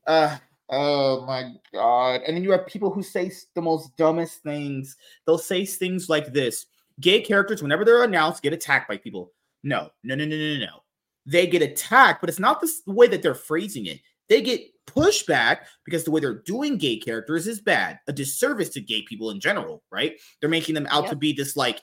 Uh 0.07 0.36
oh 0.70 1.24
my 1.26 1.53
god. 1.72 2.22
And 2.26 2.36
then 2.36 2.43
you 2.43 2.51
have 2.51 2.66
people 2.66 2.90
who 2.90 3.03
say 3.03 3.30
the 3.55 3.62
most 3.62 3.97
dumbest 3.97 4.43
things. 4.43 4.97
They'll 5.26 5.38
say 5.38 5.64
things 5.64 6.09
like 6.09 6.32
this 6.32 6.66
gay 7.01 7.20
characters, 7.20 7.62
whenever 7.62 7.84
they're 7.84 8.05
announced, 8.05 8.43
get 8.43 8.53
attacked 8.53 8.88
by 8.88 8.97
people. 8.97 9.32
No, 9.62 9.90
no, 10.03 10.14
no, 10.14 10.24
no, 10.24 10.36
no, 10.36 10.59
no. 10.59 10.82
They 11.24 11.47
get 11.47 11.62
attacked, 11.62 12.20
but 12.20 12.28
it's 12.28 12.40
not 12.40 12.61
the 12.61 12.72
way 12.86 13.07
that 13.07 13.22
they're 13.22 13.34
phrasing 13.34 13.86
it. 13.86 14.01
They 14.28 14.43
get 14.43 14.62
pushback 14.86 15.59
because 15.84 16.05
the 16.05 16.11
way 16.11 16.20
they're 16.20 16.43
doing 16.43 16.78
gay 16.78 16.97
characters 16.97 17.47
is 17.47 17.61
bad, 17.61 18.01
a 18.09 18.12
disservice 18.12 18.70
to 18.70 18.80
gay 18.80 19.03
people 19.03 19.30
in 19.30 19.38
general, 19.38 19.84
right? 19.93 20.18
They're 20.40 20.51
making 20.51 20.74
them 20.74 20.88
out 20.90 21.05
yep. 21.05 21.11
to 21.11 21.16
be 21.16 21.32
this 21.32 21.57
like 21.57 21.80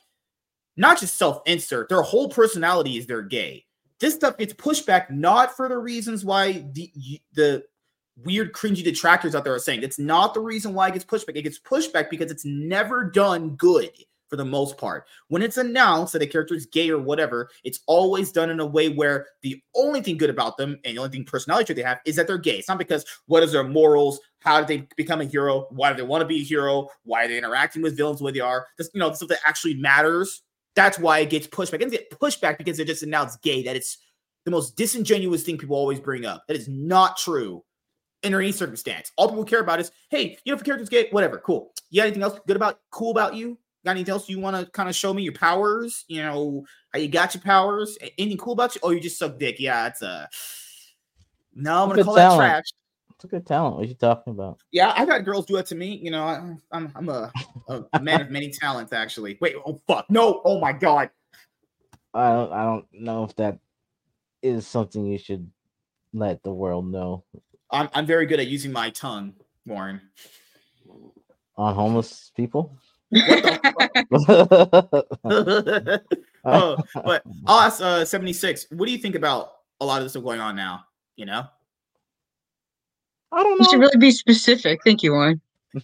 not 0.76 1.00
just 1.00 1.18
self-insert, 1.18 1.90
their 1.90 2.02
whole 2.02 2.30
personality 2.30 2.98
is 2.98 3.06
they're 3.06 3.22
gay. 3.22 3.66
This 4.00 4.16
stuff 4.16 4.38
gets 4.38 4.54
pushed 4.54 4.86
back 4.86 5.12
not 5.12 5.56
for 5.56 5.68
the 5.68 5.78
reasons 5.78 6.24
why 6.24 6.66
the 6.74 6.92
the 7.34 7.64
weird 8.24 8.54
cringy 8.54 8.84
detractors 8.84 9.36
out 9.36 9.44
there 9.44 9.54
are 9.54 9.60
saying. 9.60 9.84
It's 9.84 10.00
not 10.00 10.34
the 10.34 10.42
reason 10.42 10.74
why 10.74 10.90
it 10.90 10.94
gets 10.94 11.06
pushed 11.06 11.26
back. 11.26 11.36
It 11.36 11.44
gets 11.44 11.60
pushed 11.60 11.94
back 11.94 12.10
because 12.10 12.32
it's 12.32 12.46
never 12.46 13.04
done 13.10 13.56
good 13.56 13.92
for 14.30 14.36
the 14.36 14.46
most 14.46 14.78
part. 14.78 15.06
When 15.28 15.42
it's 15.42 15.58
announced 15.58 16.14
that 16.14 16.22
a 16.22 16.28
character 16.28 16.54
is 16.54 16.68
gay 16.68 16.90
or 16.90 17.00
whatever, 17.00 17.50
it's 17.64 17.80
always 17.88 18.32
done 18.32 18.50
in 18.50 18.60
a 18.60 18.66
way 18.66 18.90
where 18.90 19.26
the 19.42 19.62
only 19.76 20.02
thing 20.02 20.18
good 20.18 20.30
about 20.30 20.56
them 20.56 20.80
and 20.86 20.96
the 20.96 21.02
only 21.02 21.12
thing 21.12 21.26
personality 21.26 21.66
trait 21.66 21.78
they 21.78 21.84
have 21.84 22.00
is 22.06 22.16
that 22.16 22.28
they're 22.28 22.38
gay. 22.38 22.58
It's 22.60 22.68
not 22.68 22.78
because 22.78 23.06
what 23.26 23.44
is 23.44 23.52
their 23.52 23.64
morals, 23.64 24.20
how 24.42 24.62
did 24.62 24.68
they 24.68 24.88
become 24.96 25.22
a 25.22 25.26
hero, 25.26 25.68
why 25.72 25.90
do 25.90 25.98
they 25.98 26.04
want 26.04 26.22
to 26.22 26.28
be 26.28 26.42
a 26.42 26.44
hero, 26.44 26.88
why 27.04 27.26
are 27.26 27.28
they 27.28 27.38
interacting 27.38 27.82
with 27.82 27.98
villains 27.98 28.20
the 28.20 28.26
way 28.26 28.32
they 28.32 28.40
are, 28.40 28.68
just 28.78 28.94
you 28.94 29.00
know, 29.00 29.12
stuff 29.14 29.30
that 29.30 29.40
actually 29.46 29.74
matters. 29.74 30.44
That's 30.76 31.00
why 31.00 31.20
it 31.20 31.30
gets 31.30 31.48
pushed 31.48 31.72
back. 31.72 31.82
It 31.82 31.86
doesn't 31.86 32.00
get 32.00 32.20
pushed 32.20 32.42
because 32.42 32.78
they 32.78 32.86
just 32.86 33.04
announced 33.04 33.42
gay. 33.42 33.64
That 33.64 33.76
it's 33.76 33.98
the 34.46 34.52
most 34.52 34.76
disingenuous 34.76 35.44
thing 35.44 35.58
people 35.58 35.76
always 35.76 36.00
bring 36.00 36.26
up. 36.26 36.44
That 36.48 36.58
is 36.58 36.68
not 36.68 37.18
true 37.18 37.64
in 38.24 38.34
any 38.34 38.52
circumstance. 38.52 39.12
All 39.16 39.30
people 39.30 39.46
care 39.46 39.62
about 39.62 39.80
is, 39.80 39.92
hey, 40.10 40.38
you 40.44 40.52
know, 40.52 40.56
if 40.56 40.62
a 40.62 40.64
character's 40.66 40.90
gay, 40.90 41.08
whatever, 41.12 41.38
cool. 41.40 41.72
You 41.90 42.02
got 42.02 42.08
anything 42.08 42.24
else 42.24 42.40
good 42.46 42.56
about 42.56 42.80
cool 42.92 43.12
about 43.12 43.36
you? 43.36 43.58
Got 43.86 43.92
anything 43.92 44.12
else 44.12 44.28
you 44.28 44.40
want 44.40 44.58
to 44.58 44.70
kind 44.72 44.90
of 44.90 44.96
show 44.96 45.14
me 45.14 45.24
your 45.24 45.34
powers? 45.34 46.04
You 46.08 46.22
know, 46.22 46.66
how 46.94 47.00
you 47.00 47.08
got 47.08 47.34
your 47.34 47.42
powers? 47.42 47.98
Anything 48.18 48.38
cool 48.38 48.54
about 48.54 48.76
you? 48.76 48.82
Oh, 48.84 48.92
you 48.92 49.00
just 49.00 49.18
suck 49.18 49.40
dick. 49.40 49.56
Yeah, 49.60 49.88
it's 49.88 50.02
a. 50.02 50.28
No, 51.56 51.84
I'm 51.84 51.90
gonna 51.90 52.04
call 52.04 52.16
talent. 52.16 52.42
that 52.42 52.48
trash. 52.48 52.66
It's 53.20 53.26
a 53.26 53.28
good 53.28 53.46
talent. 53.46 53.76
What 53.76 53.84
are 53.84 53.88
you 53.90 53.96
talking 53.96 54.32
about? 54.32 54.62
Yeah, 54.72 54.94
I've 54.96 55.10
got 55.10 55.26
girls 55.26 55.46
do 55.46 55.58
it 55.58 55.66
to 55.66 55.76
me. 55.76 56.00
You 56.02 56.10
know, 56.10 56.24
I, 56.24 56.56
I'm 56.72 56.90
I'm 56.96 57.10
a, 57.10 57.30
a 57.92 58.00
man 58.00 58.22
of 58.22 58.30
many 58.30 58.50
talents. 58.62 58.94
Actually, 58.94 59.38
wait. 59.42 59.56
Oh 59.66 59.82
fuck. 59.88 60.10
No. 60.10 60.42
Oh 60.46 60.62
my 60.62 60.72
god. 60.72 61.10
I 62.14 62.32
don't. 62.32 62.54
I 62.54 62.64
don't 62.64 62.86
know 62.94 63.26
if 63.26 63.36
that 63.36 63.60
is 64.42 64.66
something 64.66 65.06
you 65.06 65.18
should 65.18 65.52
let 66.14 66.42
the 66.44 66.54
world 66.54 66.90
know. 66.90 67.26
I'm 67.70 67.90
I'm 67.94 68.06
very 68.06 68.26
good 68.26 68.40
at 68.40 68.48
using 68.48 68.72
my 68.72 68.90
tongue, 68.90 69.34
Warren. 69.66 70.00
On 71.58 71.76
homeless 71.76 72.32
people. 72.38 72.78
oh, 76.46 76.78
but 76.94 77.22
I'll 77.46 77.60
ask 77.68 77.82
uh, 77.82 78.06
76. 78.06 78.68
What 78.72 78.86
do 78.86 78.94
you 78.94 78.98
think 78.98 79.16
about 79.16 79.52
a 79.82 79.86
lot 79.86 79.98
of 79.98 80.06
this 80.06 80.14
stuff 80.14 80.24
going 80.24 80.40
on 80.40 80.56
now? 80.56 80.86
You 81.18 81.26
know? 81.26 81.44
I 83.32 83.44
don't 83.44 83.58
know. 83.60 83.64
You 83.64 83.70
should 83.70 83.80
really 83.80 83.98
be 83.98 84.12
specific. 84.12 84.82
Thank 84.84 85.04
you, 85.04 85.14
Warren. 85.14 85.42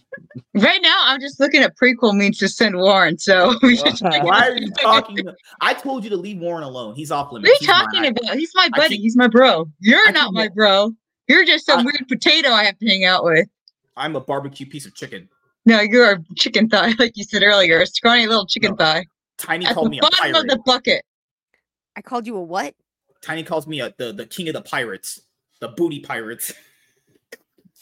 right 0.54 0.80
now, 0.82 0.96
I'm 1.04 1.20
just 1.20 1.38
looking 1.38 1.62
at 1.62 1.76
prequel 1.76 2.14
means 2.14 2.38
to 2.38 2.48
send 2.48 2.76
Warren. 2.76 3.18
So 3.18 3.54
why 3.60 4.48
are 4.48 4.56
you 4.56 4.70
talking? 4.72 5.24
I 5.60 5.74
told 5.74 6.02
you 6.02 6.10
to 6.10 6.16
leave 6.16 6.38
Warren 6.38 6.64
alone. 6.64 6.94
He's 6.94 7.10
off 7.10 7.30
limits. 7.32 7.50
What 7.50 7.60
are 7.60 7.64
you 7.64 7.84
talking 7.84 8.06
about? 8.06 8.36
He's 8.36 8.52
my 8.54 8.68
buddy. 8.74 8.96
Keep, 8.96 9.02
He's 9.02 9.16
my 9.16 9.28
bro. 9.28 9.70
You're 9.80 10.08
I 10.08 10.10
not 10.10 10.32
my 10.32 10.48
bro. 10.48 10.92
You're 11.28 11.44
just 11.44 11.66
some 11.66 11.80
I, 11.80 11.82
weird 11.84 12.06
potato 12.08 12.50
I 12.50 12.64
have 12.64 12.78
to 12.78 12.86
hang 12.86 13.04
out 13.04 13.24
with. 13.24 13.48
I'm 13.96 14.16
a 14.16 14.20
barbecue 14.20 14.66
piece 14.66 14.86
of 14.86 14.94
chicken. 14.94 15.28
No, 15.64 15.80
you're 15.80 16.12
a 16.12 16.24
chicken 16.36 16.68
thigh, 16.68 16.92
like 16.98 17.16
you 17.16 17.24
said 17.24 17.42
earlier, 17.42 17.80
a 17.80 17.86
scrawny 17.86 18.26
little 18.26 18.46
chicken 18.46 18.70
no. 18.72 18.76
thigh. 18.76 19.04
Tiny 19.38 19.66
At 19.66 19.74
called 19.74 19.90
me 19.90 19.98
a 19.98 20.02
pirate. 20.02 20.36
of 20.36 20.46
the 20.46 20.58
bucket. 20.64 21.02
I 21.96 22.02
called 22.02 22.26
you 22.26 22.36
a 22.36 22.42
what? 22.42 22.74
Tiny 23.22 23.42
calls 23.42 23.66
me 23.66 23.80
a 23.80 23.92
the, 23.98 24.12
the 24.12 24.26
king 24.26 24.48
of 24.48 24.54
the 24.54 24.62
pirates, 24.62 25.20
the 25.60 25.68
booty 25.68 26.00
pirates. 26.00 26.52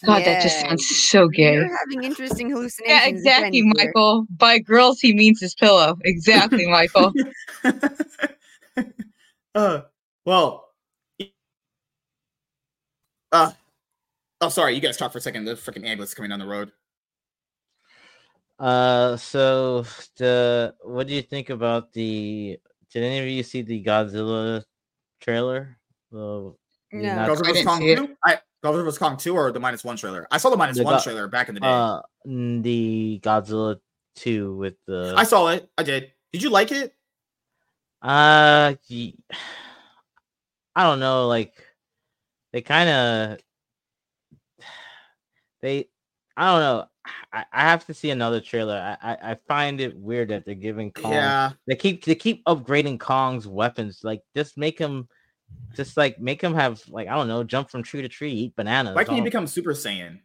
God, 0.04 0.18
yeah. 0.18 0.24
that 0.24 0.42
just 0.42 0.60
sounds 0.60 0.86
so 0.86 1.28
gay. 1.28 1.54
You're 1.54 1.78
having 1.78 2.02
interesting 2.02 2.50
hallucinations. 2.50 2.84
Yeah, 2.86 3.06
exactly, 3.06 3.62
Michael. 3.62 4.26
By 4.36 4.58
girls, 4.58 5.00
he 5.00 5.14
means 5.14 5.40
his 5.40 5.54
pillow. 5.54 5.96
Exactly, 6.02 6.66
Michael. 6.70 7.12
uh, 9.54 9.82
well, 10.26 10.68
uh, 13.30 13.52
oh, 14.40 14.48
sorry, 14.48 14.74
you 14.74 14.80
guys 14.80 14.96
talk 14.96 15.12
for 15.12 15.18
a 15.18 15.20
second. 15.20 15.44
The 15.44 15.54
freaking 15.54 15.84
ambulance 15.84 16.14
coming 16.14 16.30
down 16.30 16.40
the 16.40 16.46
road. 16.46 16.72
Uh, 18.58 19.16
so 19.16 19.84
the 20.16 20.74
what 20.82 21.06
do 21.06 21.14
you 21.14 21.22
think 21.22 21.50
about 21.50 21.92
the? 21.92 22.58
Did 22.92 23.02
any 23.02 23.18
of 23.18 23.26
you 23.26 23.42
see 23.42 23.62
the 23.62 23.82
Godzilla 23.82 24.62
trailer? 25.20 25.78
The, 26.12 26.54
no, 27.02 27.34
Godzilla 27.34 27.46
vs 27.46 27.64
Kong 27.64 27.80
two. 27.80 28.16
I 28.24 28.38
Godzilla 28.64 28.84
vs 28.84 28.98
Kong 28.98 29.16
two 29.16 29.34
or 29.34 29.50
the 29.52 29.60
minus 29.60 29.84
one 29.84 29.96
trailer. 29.96 30.26
I 30.30 30.38
saw 30.38 30.50
the 30.50 30.56
minus 30.56 30.76
the 30.78 30.84
one 30.84 30.94
Go- 30.94 31.02
trailer 31.02 31.28
back 31.28 31.48
in 31.48 31.54
the 31.54 31.60
day. 31.60 31.66
Uh, 31.66 32.00
the 32.24 33.20
Godzilla 33.22 33.78
two 34.16 34.54
with 34.56 34.74
the. 34.86 35.14
I 35.16 35.24
saw 35.24 35.48
it. 35.48 35.68
I 35.76 35.82
did. 35.82 36.12
Did 36.32 36.42
you 36.42 36.50
like 36.50 36.72
it? 36.72 36.94
Uh, 38.02 38.74
I 40.76 40.82
don't 40.82 41.00
know. 41.00 41.26
Like 41.26 41.54
they 42.52 42.60
kind 42.60 42.88
of 42.88 43.38
they 45.62 45.88
I 46.36 46.50
don't 46.50 46.60
know. 46.60 46.86
I, 47.32 47.44
I 47.52 47.62
have 47.62 47.86
to 47.86 47.94
see 47.94 48.10
another 48.10 48.40
trailer. 48.40 48.96
I, 49.02 49.12
I, 49.12 49.30
I 49.32 49.36
find 49.46 49.80
it 49.80 49.96
weird 49.96 50.28
that 50.28 50.44
they're 50.44 50.54
giving 50.54 50.90
Kong. 50.92 51.12
Yeah. 51.12 51.52
They 51.66 51.76
keep 51.76 52.04
they 52.04 52.14
keep 52.14 52.44
upgrading 52.44 53.00
Kong's 53.00 53.46
weapons. 53.46 54.00
Like 54.02 54.22
just 54.36 54.56
make 54.56 54.78
him, 54.78 55.08
just 55.74 55.96
like 55.96 56.20
make 56.20 56.40
him 56.40 56.54
have 56.54 56.82
like 56.88 57.08
I 57.08 57.14
don't 57.14 57.28
know, 57.28 57.44
jump 57.44 57.70
from 57.70 57.82
tree 57.82 58.02
to 58.02 58.08
tree, 58.08 58.32
eat 58.32 58.56
bananas. 58.56 58.94
Why 58.94 59.04
can't 59.04 59.16
he 59.16 59.22
become 59.22 59.46
Super 59.46 59.72
Saiyan? 59.72 60.20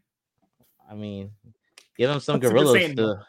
I 0.90 0.96
mean, 0.96 1.32
give 1.98 2.10
him 2.10 2.20
some 2.20 2.40
gorillas 2.40 2.96
to 2.96 3.26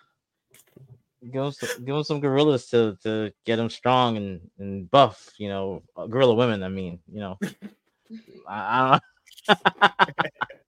give 1.23 1.45
him 1.45 1.53
some, 1.53 1.85
give 1.85 1.97
him 1.97 2.05
some 2.05 2.21
gorillas 2.21 2.69
to 2.69 2.97
to 3.03 3.33
get 3.45 3.59
him 3.59 3.71
strong 3.71 4.17
and 4.17 4.41
and 4.59 4.91
buff. 4.91 5.31
You 5.39 5.49
know, 5.49 5.83
uh, 5.97 6.07
gorilla 6.07 6.35
women. 6.35 6.63
I 6.63 6.69
mean, 6.69 7.01
you 7.13 7.21
know, 7.21 7.39
I, 8.49 8.99
I 8.99 9.01
don't. 9.49 9.61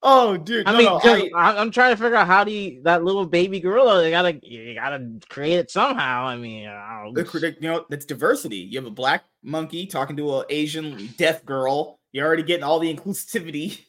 Oh, 0.00 0.36
dude! 0.36 0.68
I 0.68 0.72
no, 0.72 0.78
mean, 0.78 1.30
no, 1.32 1.36
I, 1.36 1.60
am 1.60 1.72
trying 1.72 1.90
to 1.90 2.00
figure 2.00 2.14
out 2.14 2.28
how 2.28 2.44
do 2.44 2.52
you 2.52 2.82
that 2.84 3.02
little 3.02 3.26
baby 3.26 3.58
gorilla? 3.58 4.00
They 4.00 4.10
gotta, 4.10 4.38
you 4.42 4.74
gotta 4.74 5.18
create 5.28 5.58
it 5.58 5.72
somehow. 5.72 6.24
I 6.24 6.36
mean, 6.36 6.68
I 6.68 7.06
you 7.06 7.56
know, 7.60 7.84
that's 7.88 8.04
diversity. 8.04 8.58
You 8.58 8.78
have 8.78 8.86
a 8.86 8.92
black 8.92 9.24
monkey 9.42 9.86
talking 9.86 10.16
to 10.18 10.38
an 10.38 10.44
Asian 10.50 11.12
deaf 11.16 11.44
girl. 11.44 11.98
You're 12.12 12.26
already 12.26 12.44
getting 12.44 12.62
all 12.62 12.78
the 12.78 12.94
inclusivity. 12.94 13.80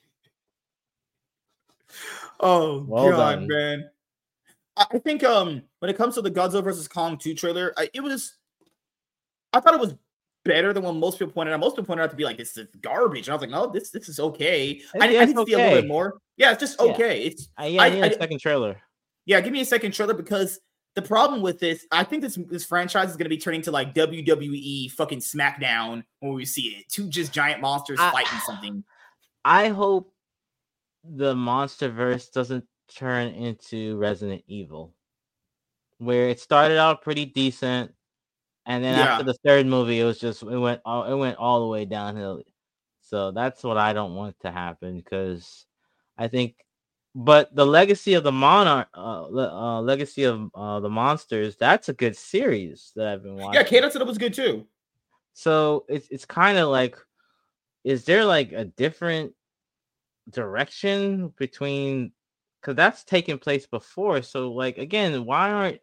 oh 2.39 2.83
well 2.87 3.11
god, 3.11 3.35
done. 3.35 3.47
man! 3.47 3.89
I 4.75 4.97
think 4.97 5.23
um 5.23 5.61
when 5.77 5.91
it 5.91 5.97
comes 5.97 6.15
to 6.15 6.23
the 6.23 6.31
Godzilla 6.31 6.63
versus 6.63 6.87
Kong 6.87 7.19
2 7.19 7.35
trailer, 7.35 7.71
I, 7.77 7.87
it 7.93 8.01
was 8.01 8.35
I 9.53 9.59
thought 9.59 9.75
it 9.75 9.79
was 9.79 9.93
better 10.49 10.73
than 10.73 10.83
what 10.83 10.95
most 10.95 11.19
people 11.19 11.31
pointed 11.31 11.53
out. 11.53 11.59
Most 11.59 11.73
people 11.73 11.85
pointed 11.85 12.03
out 12.03 12.09
to 12.09 12.15
be 12.15 12.23
like 12.25 12.37
this 12.37 12.57
is 12.57 12.67
garbage. 12.81 13.27
And 13.27 13.33
I 13.33 13.35
was 13.35 13.41
like, 13.41 13.51
no, 13.51 13.67
this 13.67 13.91
this 13.91 14.09
is 14.09 14.19
okay. 14.19 14.81
I, 14.95 14.97
I, 14.97 15.21
I 15.21 15.25
need 15.25 15.35
to 15.35 15.41
okay. 15.41 15.51
see 15.51 15.53
a 15.53 15.57
little 15.57 15.81
bit 15.81 15.87
more. 15.87 16.17
Yeah, 16.37 16.51
it's 16.51 16.59
just 16.59 16.79
okay. 16.79 17.19
Yeah. 17.19 17.27
It's 17.27 17.49
uh, 17.61 17.65
yeah, 17.65 17.81
I 17.83 17.89
need 17.89 18.03
a 18.03 18.13
second 18.17 18.39
trailer. 18.39 18.81
Yeah, 19.25 19.39
give 19.41 19.53
me 19.53 19.61
a 19.61 19.65
second 19.65 19.91
trailer 19.93 20.15
because 20.15 20.59
the 20.95 21.01
problem 21.03 21.41
with 21.41 21.59
this, 21.59 21.85
I 21.91 22.03
think 22.03 22.23
this 22.23 22.37
this 22.49 22.65
franchise 22.65 23.11
is 23.11 23.15
going 23.15 23.25
to 23.25 23.29
be 23.29 23.37
turning 23.37 23.61
to 23.63 23.71
like 23.71 23.93
WWE 23.93 24.91
fucking 24.91 25.19
SmackDown 25.19 26.03
when 26.19 26.33
we 26.33 26.45
see 26.45 26.77
it. 26.77 26.89
Two 26.89 27.07
just 27.07 27.31
giant 27.31 27.61
monsters 27.61 27.99
I, 28.01 28.11
fighting 28.11 28.39
something. 28.39 28.83
I 29.45 29.69
hope 29.69 30.11
the 31.03 31.35
MonsterVerse 31.35 32.31
doesn't 32.31 32.65
turn 32.93 33.29
into 33.29 33.97
Resident 33.97 34.43
Evil, 34.47 34.95
where 35.99 36.29
it 36.29 36.39
started 36.39 36.77
out 36.77 37.03
pretty 37.03 37.25
decent, 37.25 37.93
and 38.65 38.83
then 38.83 38.97
yeah. 38.97 39.13
after 39.13 39.23
the 39.23 39.37
third 39.45 39.65
movie, 39.65 39.99
it 39.99 40.05
was 40.05 40.19
just 40.19 40.43
it 40.43 40.57
went 40.57 40.81
all 40.85 41.05
it 41.05 41.15
went 41.15 41.37
all 41.37 41.61
the 41.61 41.67
way 41.67 41.85
downhill. 41.85 42.41
So 43.01 43.31
that's 43.31 43.63
what 43.63 43.77
I 43.77 43.93
don't 43.93 44.15
want 44.15 44.39
to 44.41 44.51
happen 44.51 44.97
because 44.97 45.65
I 46.17 46.27
think. 46.27 46.55
But 47.15 47.53
the 47.55 47.65
legacy 47.65 48.13
of 48.13 48.23
the 48.23 48.31
monarch, 48.31 48.87
uh, 48.95 49.23
uh, 49.23 49.81
legacy 49.81 50.25
of 50.25 50.51
uh, 50.53 50.79
the 50.79 50.89
monsters, 50.89 51.57
that's 51.57 51.89
a 51.89 51.93
good 51.93 52.15
series 52.15 52.91
that 52.95 53.07
I've 53.07 53.23
been 53.23 53.35
watching. 53.35 53.55
Yeah, 53.55 53.63
Kato 53.63 53.89
said 53.89 54.03
it 54.03 54.07
was 54.07 54.19
good 54.19 54.33
too. 54.33 54.67
So 55.33 55.85
it's 55.89 56.07
it's 56.09 56.25
kind 56.25 56.59
of 56.59 56.69
like, 56.69 56.95
is 57.83 58.05
there 58.05 58.25
like 58.25 58.51
a 58.51 58.65
different 58.65 59.33
direction 60.29 61.33
between 61.37 62.11
because 62.61 62.75
that's 62.75 63.03
taken 63.03 63.37
place 63.37 63.65
before. 63.65 64.21
So 64.21 64.51
like 64.51 64.77
again, 64.77 65.25
why 65.25 65.51
aren't 65.51 65.79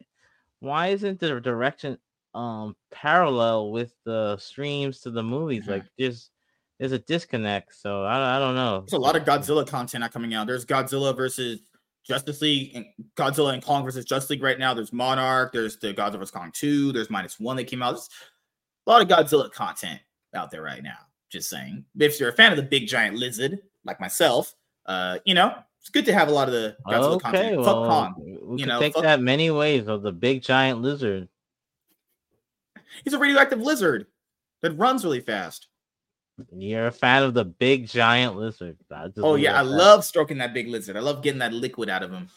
why 0.59 0.87
isn't 0.87 1.19
the 1.19 1.39
direction 1.39 1.97
um 2.37 2.75
parallel 2.91 3.71
with 3.71 3.93
the 4.05 4.37
streams 4.37 5.01
to 5.01 5.11
the 5.11 5.23
movies? 5.23 5.63
Mm-hmm. 5.63 5.71
Like 5.71 5.83
there's 5.97 6.29
there's 6.79 6.91
a 6.91 6.99
disconnect. 6.99 7.75
So 7.75 8.03
I, 8.03 8.37
I 8.37 8.39
don't 8.39 8.55
know. 8.55 8.81
There's 8.81 8.93
a 8.93 8.99
lot 8.99 9.15
of 9.15 9.23
Godzilla 9.23 9.67
content 9.67 10.01
not 10.01 10.13
coming 10.13 10.33
out. 10.33 10.47
There's 10.47 10.65
Godzilla 10.65 11.15
versus 11.15 11.59
Justice 12.05 12.41
League 12.41 12.75
and 12.75 12.85
Godzilla 13.15 13.53
and 13.53 13.63
Kong 13.63 13.83
versus 13.83 14.05
Justice 14.05 14.29
League 14.29 14.43
right 14.43 14.59
now. 14.59 14.73
There's 14.73 14.93
Monarch. 14.93 15.51
There's 15.51 15.77
the 15.77 15.93
Godzilla 15.93 16.19
vs 16.19 16.31
Kong 16.31 16.51
2. 16.53 16.91
There's 16.91 17.09
minus 17.09 17.39
one 17.39 17.57
that 17.57 17.65
came 17.65 17.81
out. 17.81 17.93
There's 17.93 18.09
a 18.85 18.89
lot 18.89 19.01
of 19.01 19.07
Godzilla 19.07 19.51
content 19.51 19.99
out 20.35 20.51
there 20.51 20.61
right 20.61 20.83
now. 20.83 20.97
Just 21.29 21.49
saying. 21.49 21.83
If 21.99 22.19
you're 22.19 22.29
a 22.29 22.33
fan 22.33 22.51
of 22.51 22.57
the 22.57 22.63
big 22.63 22.87
giant 22.87 23.17
lizard, 23.17 23.59
like 23.83 23.99
myself, 23.99 24.53
uh, 24.85 25.19
you 25.25 25.33
know, 25.33 25.53
it's 25.81 25.89
good 25.89 26.05
to 26.05 26.13
have 26.13 26.29
a 26.29 26.31
lot 26.31 26.47
of 26.47 26.53
the 26.53 26.77
Godzilla 26.87 27.15
okay, 27.15 27.23
content. 27.23 27.57
Well, 27.57 27.65
fuck 27.65 27.89
Kong. 27.89 28.37
We 28.43 28.61
you 28.61 28.65
know, 28.67 28.79
take 28.79 28.93
fuck... 28.93 29.03
that 29.03 29.19
many 29.19 29.51
ways 29.51 29.87
of 29.87 30.03
the 30.03 30.11
big 30.11 30.43
giant 30.43 30.81
lizard. 30.81 31.27
He's 33.03 33.13
a 33.13 33.19
radioactive 33.19 33.59
lizard 33.59 34.07
that 34.61 34.71
runs 34.73 35.03
really 35.03 35.19
fast. 35.19 35.67
You're 36.55 36.87
a 36.87 36.91
fan 36.91 37.23
of 37.23 37.33
the 37.33 37.45
big 37.45 37.87
giant 37.87 38.35
lizard. 38.35 38.77
Oh 39.17 39.35
yeah, 39.35 39.59
I 39.59 39.63
that. 39.63 39.69
love 39.69 40.05
stroking 40.05 40.37
that 40.37 40.53
big 40.53 40.67
lizard. 40.67 40.95
I 40.95 40.99
love 40.99 41.23
getting 41.23 41.39
that 41.39 41.53
liquid 41.53 41.89
out 41.89 42.03
of 42.03 42.11
him. 42.11 42.29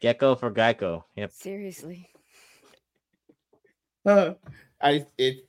Gecko 0.00 0.34
for 0.34 0.50
Geico. 0.50 1.04
Yep. 1.14 1.30
Seriously. 1.32 2.08
Uh, 4.04 4.34
I 4.80 5.06
it 5.16 5.48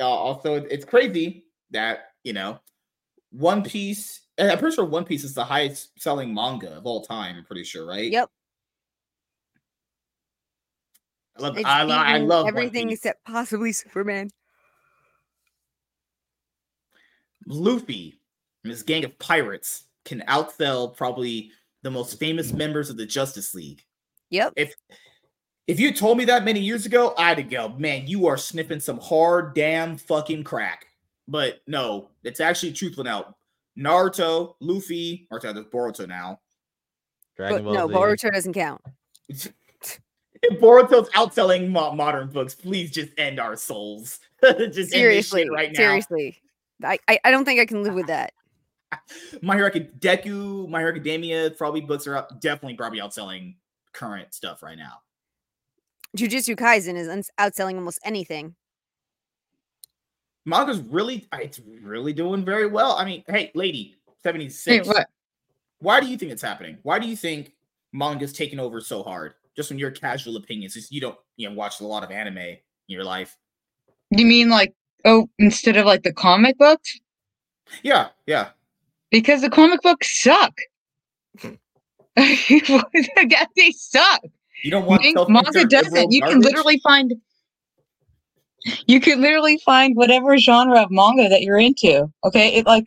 uh, 0.00 0.04
also 0.04 0.54
it's 0.54 0.84
crazy 0.84 1.46
that 1.70 2.12
you 2.22 2.32
know 2.32 2.60
One 3.30 3.62
Piece 3.62 4.24
I'm 4.38 4.58
pretty 4.58 4.74
sure 4.74 4.84
One 4.84 5.04
Piece 5.04 5.24
is 5.24 5.34
the 5.34 5.44
highest 5.44 6.00
selling 6.00 6.34
manga 6.34 6.76
of 6.76 6.86
all 6.86 7.02
time. 7.02 7.36
I'm 7.36 7.44
pretty 7.44 7.64
sure, 7.64 7.86
right? 7.86 8.10
Yep. 8.10 8.30
I 11.36 11.42
love, 11.42 11.58
I, 11.64 12.14
I 12.14 12.18
love 12.18 12.46
everything 12.46 12.90
except 12.90 13.24
possibly 13.24 13.72
Superman. 13.72 14.30
Luffy 17.46 18.20
and 18.62 18.70
his 18.70 18.82
gang 18.82 19.04
of 19.04 19.18
pirates 19.18 19.84
can 20.04 20.22
outsell 20.28 20.96
probably 20.96 21.50
the 21.82 21.90
most 21.90 22.18
famous 22.18 22.52
members 22.52 22.88
of 22.88 22.96
the 22.96 23.06
Justice 23.06 23.54
League. 23.54 23.82
Yep. 24.30 24.52
If 24.56 24.74
if 25.66 25.80
you 25.80 25.92
told 25.92 26.18
me 26.18 26.24
that 26.26 26.44
many 26.44 26.60
years 26.60 26.86
ago, 26.86 27.14
I'd 27.16 27.48
go, 27.50 27.70
man, 27.70 28.06
you 28.06 28.26
are 28.26 28.36
sniffing 28.36 28.80
some 28.80 28.98
hard 28.98 29.54
damn 29.54 29.96
fucking 29.96 30.44
crack. 30.44 30.86
But 31.26 31.60
no, 31.66 32.10
it's 32.22 32.40
actually 32.40 32.72
truthful 32.72 33.04
now. 33.04 33.34
Naruto, 33.78 34.54
Luffy, 34.60 35.26
or 35.30 35.40
there's 35.40 35.56
Boruto 35.66 36.06
now. 36.06 36.40
Dragon 37.36 37.64
but, 37.64 37.72
no, 37.72 37.88
Z. 37.88 37.94
Boruto 37.94 38.32
doesn't 38.32 38.52
count. 38.52 38.80
Boruto's 40.52 41.08
outselling 41.10 41.70
mo- 41.70 41.92
modern 41.92 42.28
books. 42.28 42.54
Please 42.54 42.90
just 42.90 43.10
end 43.18 43.40
our 43.40 43.56
souls. 43.56 44.20
just 44.42 44.90
seriously, 44.90 45.48
right 45.48 45.72
now. 45.72 45.76
Seriously, 45.76 46.40
I, 46.82 46.98
I 47.08 47.18
I 47.24 47.30
don't 47.30 47.44
think 47.44 47.60
I 47.60 47.66
can 47.66 47.82
live 47.82 47.94
with 47.94 48.06
that. 48.06 48.32
My 49.42 49.56
Hero 49.56 49.70
Deku, 49.70 50.68
My 50.68 50.80
Hero 50.80 50.90
Academia, 50.90 51.50
probably 51.50 51.80
books 51.80 52.06
are 52.06 52.16
up, 52.16 52.40
definitely 52.40 52.76
probably 52.76 53.00
outselling 53.00 53.56
current 53.92 54.34
stuff 54.34 54.62
right 54.62 54.78
now. 54.78 55.00
Jujutsu 56.16 56.56
Kaisen 56.56 56.96
is 56.96 57.30
outselling 57.38 57.74
almost 57.74 57.98
anything 58.04 58.54
manga's 60.44 60.80
really 60.80 61.26
it's 61.32 61.60
really 61.82 62.12
doing 62.12 62.44
very 62.44 62.66
well. 62.66 62.92
I 62.92 63.04
mean, 63.04 63.24
hey, 63.28 63.50
lady, 63.54 63.96
76. 64.22 64.64
Hey, 64.64 64.92
what? 64.92 65.08
Why 65.78 66.00
do 66.00 66.06
you 66.06 66.16
think 66.16 66.32
it's 66.32 66.42
happening? 66.42 66.78
Why 66.82 66.98
do 66.98 67.06
you 67.06 67.16
think 67.16 67.52
manga's 67.92 68.32
taking 68.32 68.58
over 68.58 68.80
so 68.80 69.02
hard? 69.02 69.34
Just 69.56 69.68
from 69.68 69.78
your 69.78 69.90
casual 69.90 70.36
opinions, 70.36 70.76
you 70.90 71.00
don't 71.00 71.16
you 71.36 71.48
know 71.48 71.54
watch 71.54 71.80
a 71.80 71.86
lot 71.86 72.02
of 72.02 72.10
anime 72.10 72.38
in 72.38 72.58
your 72.88 73.04
life. 73.04 73.36
You 74.10 74.26
mean 74.26 74.48
like 74.48 74.74
oh, 75.04 75.28
instead 75.38 75.76
of 75.76 75.86
like 75.86 76.02
the 76.02 76.12
comic 76.12 76.58
books? 76.58 76.98
Yeah, 77.82 78.08
yeah. 78.26 78.50
Because 79.10 79.42
the 79.42 79.50
comic 79.50 79.80
books 79.82 80.20
suck. 80.20 80.54
Hmm. 81.40 81.54
they 82.16 83.72
suck. 83.76 84.22
You 84.62 84.70
don't 84.70 84.86
want 84.86 85.02
manga 85.28 85.66
doesn't. 85.66 86.12
You 86.12 86.22
can 86.22 86.40
literally 86.40 86.80
find 86.82 87.12
you 88.86 89.00
can 89.00 89.20
literally 89.20 89.58
find 89.58 89.94
whatever 89.96 90.38
genre 90.38 90.80
of 90.82 90.90
manga 90.90 91.28
that 91.28 91.42
you're 91.42 91.58
into. 91.58 92.10
Okay, 92.24 92.54
it 92.54 92.66
like 92.66 92.86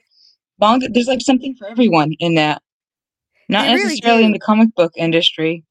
manga. 0.60 0.88
There's 0.90 1.08
like 1.08 1.22
something 1.22 1.56
for 1.56 1.68
everyone 1.68 2.14
in 2.20 2.36
that. 2.36 2.62
Not 3.50 3.68
necessarily 3.68 4.02
really 4.04 4.26
in 4.26 4.32
the 4.32 4.40
comic 4.40 4.74
book 4.76 4.92
industry. 4.98 5.64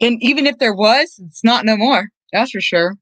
And 0.00 0.22
even 0.22 0.46
if 0.46 0.58
there 0.58 0.74
was, 0.74 1.20
it's 1.24 1.42
not 1.44 1.64
no 1.64 1.76
more. 1.76 2.10
That's 2.32 2.50
for 2.50 2.60
sure. 2.60 2.96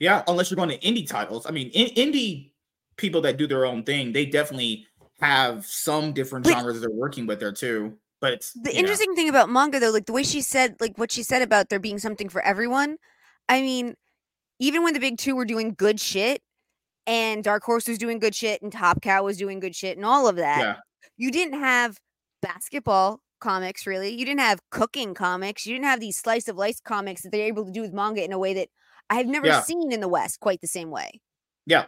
Yeah, 0.00 0.22
unless 0.26 0.50
you're 0.50 0.56
going 0.56 0.68
to 0.68 0.78
indie 0.78 1.08
titles. 1.08 1.46
I 1.46 1.52
mean, 1.52 1.68
in, 1.68 1.88
indie 1.94 2.50
people 2.96 3.20
that 3.20 3.36
do 3.36 3.46
their 3.46 3.64
own 3.64 3.84
thing, 3.84 4.12
they 4.12 4.26
definitely 4.26 4.86
have 5.20 5.64
some 5.64 6.12
different 6.12 6.44
but, 6.44 6.54
genres 6.54 6.80
they're 6.80 6.90
working 6.90 7.26
with 7.26 7.38
there 7.38 7.52
too. 7.52 7.96
But 8.20 8.32
it's 8.32 8.52
the 8.52 8.76
interesting 8.76 9.10
know. 9.10 9.16
thing 9.16 9.28
about 9.28 9.48
manga 9.48 9.78
though, 9.78 9.90
like 9.90 10.06
the 10.06 10.12
way 10.12 10.24
she 10.24 10.42
said, 10.42 10.76
like 10.80 10.98
what 10.98 11.12
she 11.12 11.22
said 11.22 11.42
about 11.42 11.68
there 11.68 11.78
being 11.78 11.98
something 11.98 12.28
for 12.28 12.42
everyone. 12.42 12.96
I 13.48 13.62
mean, 13.62 13.94
even 14.58 14.82
when 14.82 14.94
the 14.94 15.00
big 15.00 15.18
two 15.18 15.34
were 15.36 15.44
doing 15.44 15.74
good 15.74 16.00
shit 16.00 16.42
and 17.06 17.42
Dark 17.42 17.62
Horse 17.64 17.86
was 17.88 17.98
doing 17.98 18.18
good 18.18 18.34
shit 18.34 18.62
and 18.62 18.72
Top 18.72 19.02
Cow 19.02 19.24
was 19.24 19.36
doing 19.36 19.60
good 19.60 19.74
shit 19.74 19.96
and 19.96 20.06
all 20.06 20.28
of 20.28 20.36
that, 20.36 20.60
yeah. 20.60 20.76
you 21.16 21.30
didn't 21.30 21.60
have 21.60 21.98
basketball 22.42 23.20
comics 23.42 23.86
really. 23.86 24.08
You 24.10 24.24
didn't 24.24 24.40
have 24.40 24.60
cooking 24.70 25.12
comics. 25.12 25.66
You 25.66 25.74
didn't 25.74 25.86
have 25.86 26.00
these 26.00 26.16
slice 26.16 26.48
of 26.48 26.56
life 26.56 26.82
comics 26.84 27.22
that 27.22 27.32
they're 27.32 27.46
able 27.46 27.66
to 27.66 27.70
do 27.70 27.82
with 27.82 27.92
manga 27.92 28.24
in 28.24 28.32
a 28.32 28.38
way 28.38 28.54
that 28.54 28.68
I've 29.10 29.26
never 29.26 29.46
yeah. 29.46 29.60
seen 29.60 29.92
in 29.92 30.00
the 30.00 30.08
West 30.08 30.40
quite 30.40 30.60
the 30.62 30.66
same 30.66 30.90
way. 30.90 31.20
Yeah, 31.66 31.84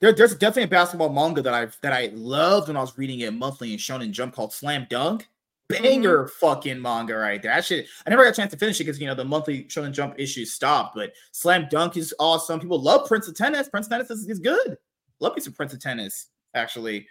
there, 0.00 0.12
there's 0.12 0.36
definitely 0.36 0.64
a 0.64 0.68
basketball 0.68 1.08
manga 1.08 1.42
that 1.42 1.54
I've 1.54 1.76
that 1.82 1.92
I 1.92 2.10
loved 2.14 2.68
when 2.68 2.76
I 2.76 2.80
was 2.80 2.98
reading 2.98 3.20
it 3.20 3.32
monthly 3.32 3.72
in 3.72 3.78
Shonen 3.78 4.10
Jump 4.10 4.34
called 4.34 4.52
Slam 4.52 4.86
Dunk. 4.90 5.28
Banger 5.68 6.24
mm-hmm. 6.24 6.46
fucking 6.46 6.80
manga 6.80 7.16
right 7.16 7.42
there. 7.42 7.52
Actually, 7.52 7.86
I 8.06 8.10
never 8.10 8.24
got 8.24 8.32
a 8.32 8.36
chance 8.36 8.52
to 8.52 8.58
finish 8.58 8.80
it 8.80 8.84
because 8.84 9.00
you 9.00 9.06
know 9.06 9.14
the 9.14 9.24
monthly 9.24 9.64
Shonen 9.64 9.92
Jump 9.92 10.14
issues 10.18 10.52
stopped. 10.52 10.94
But 10.94 11.12
Slam 11.32 11.66
Dunk 11.70 11.96
is 11.96 12.14
awesome. 12.18 12.60
People 12.60 12.80
love 12.80 13.08
Prince 13.08 13.28
of 13.28 13.34
Tennis. 13.34 13.68
Prince 13.68 13.86
of 13.86 13.92
Tennis 13.92 14.10
is, 14.10 14.28
is 14.28 14.38
good. 14.38 14.78
Love 15.20 15.34
me 15.34 15.40
some 15.40 15.52
Prince 15.52 15.72
of 15.72 15.80
Tennis 15.80 16.28
actually. 16.54 17.06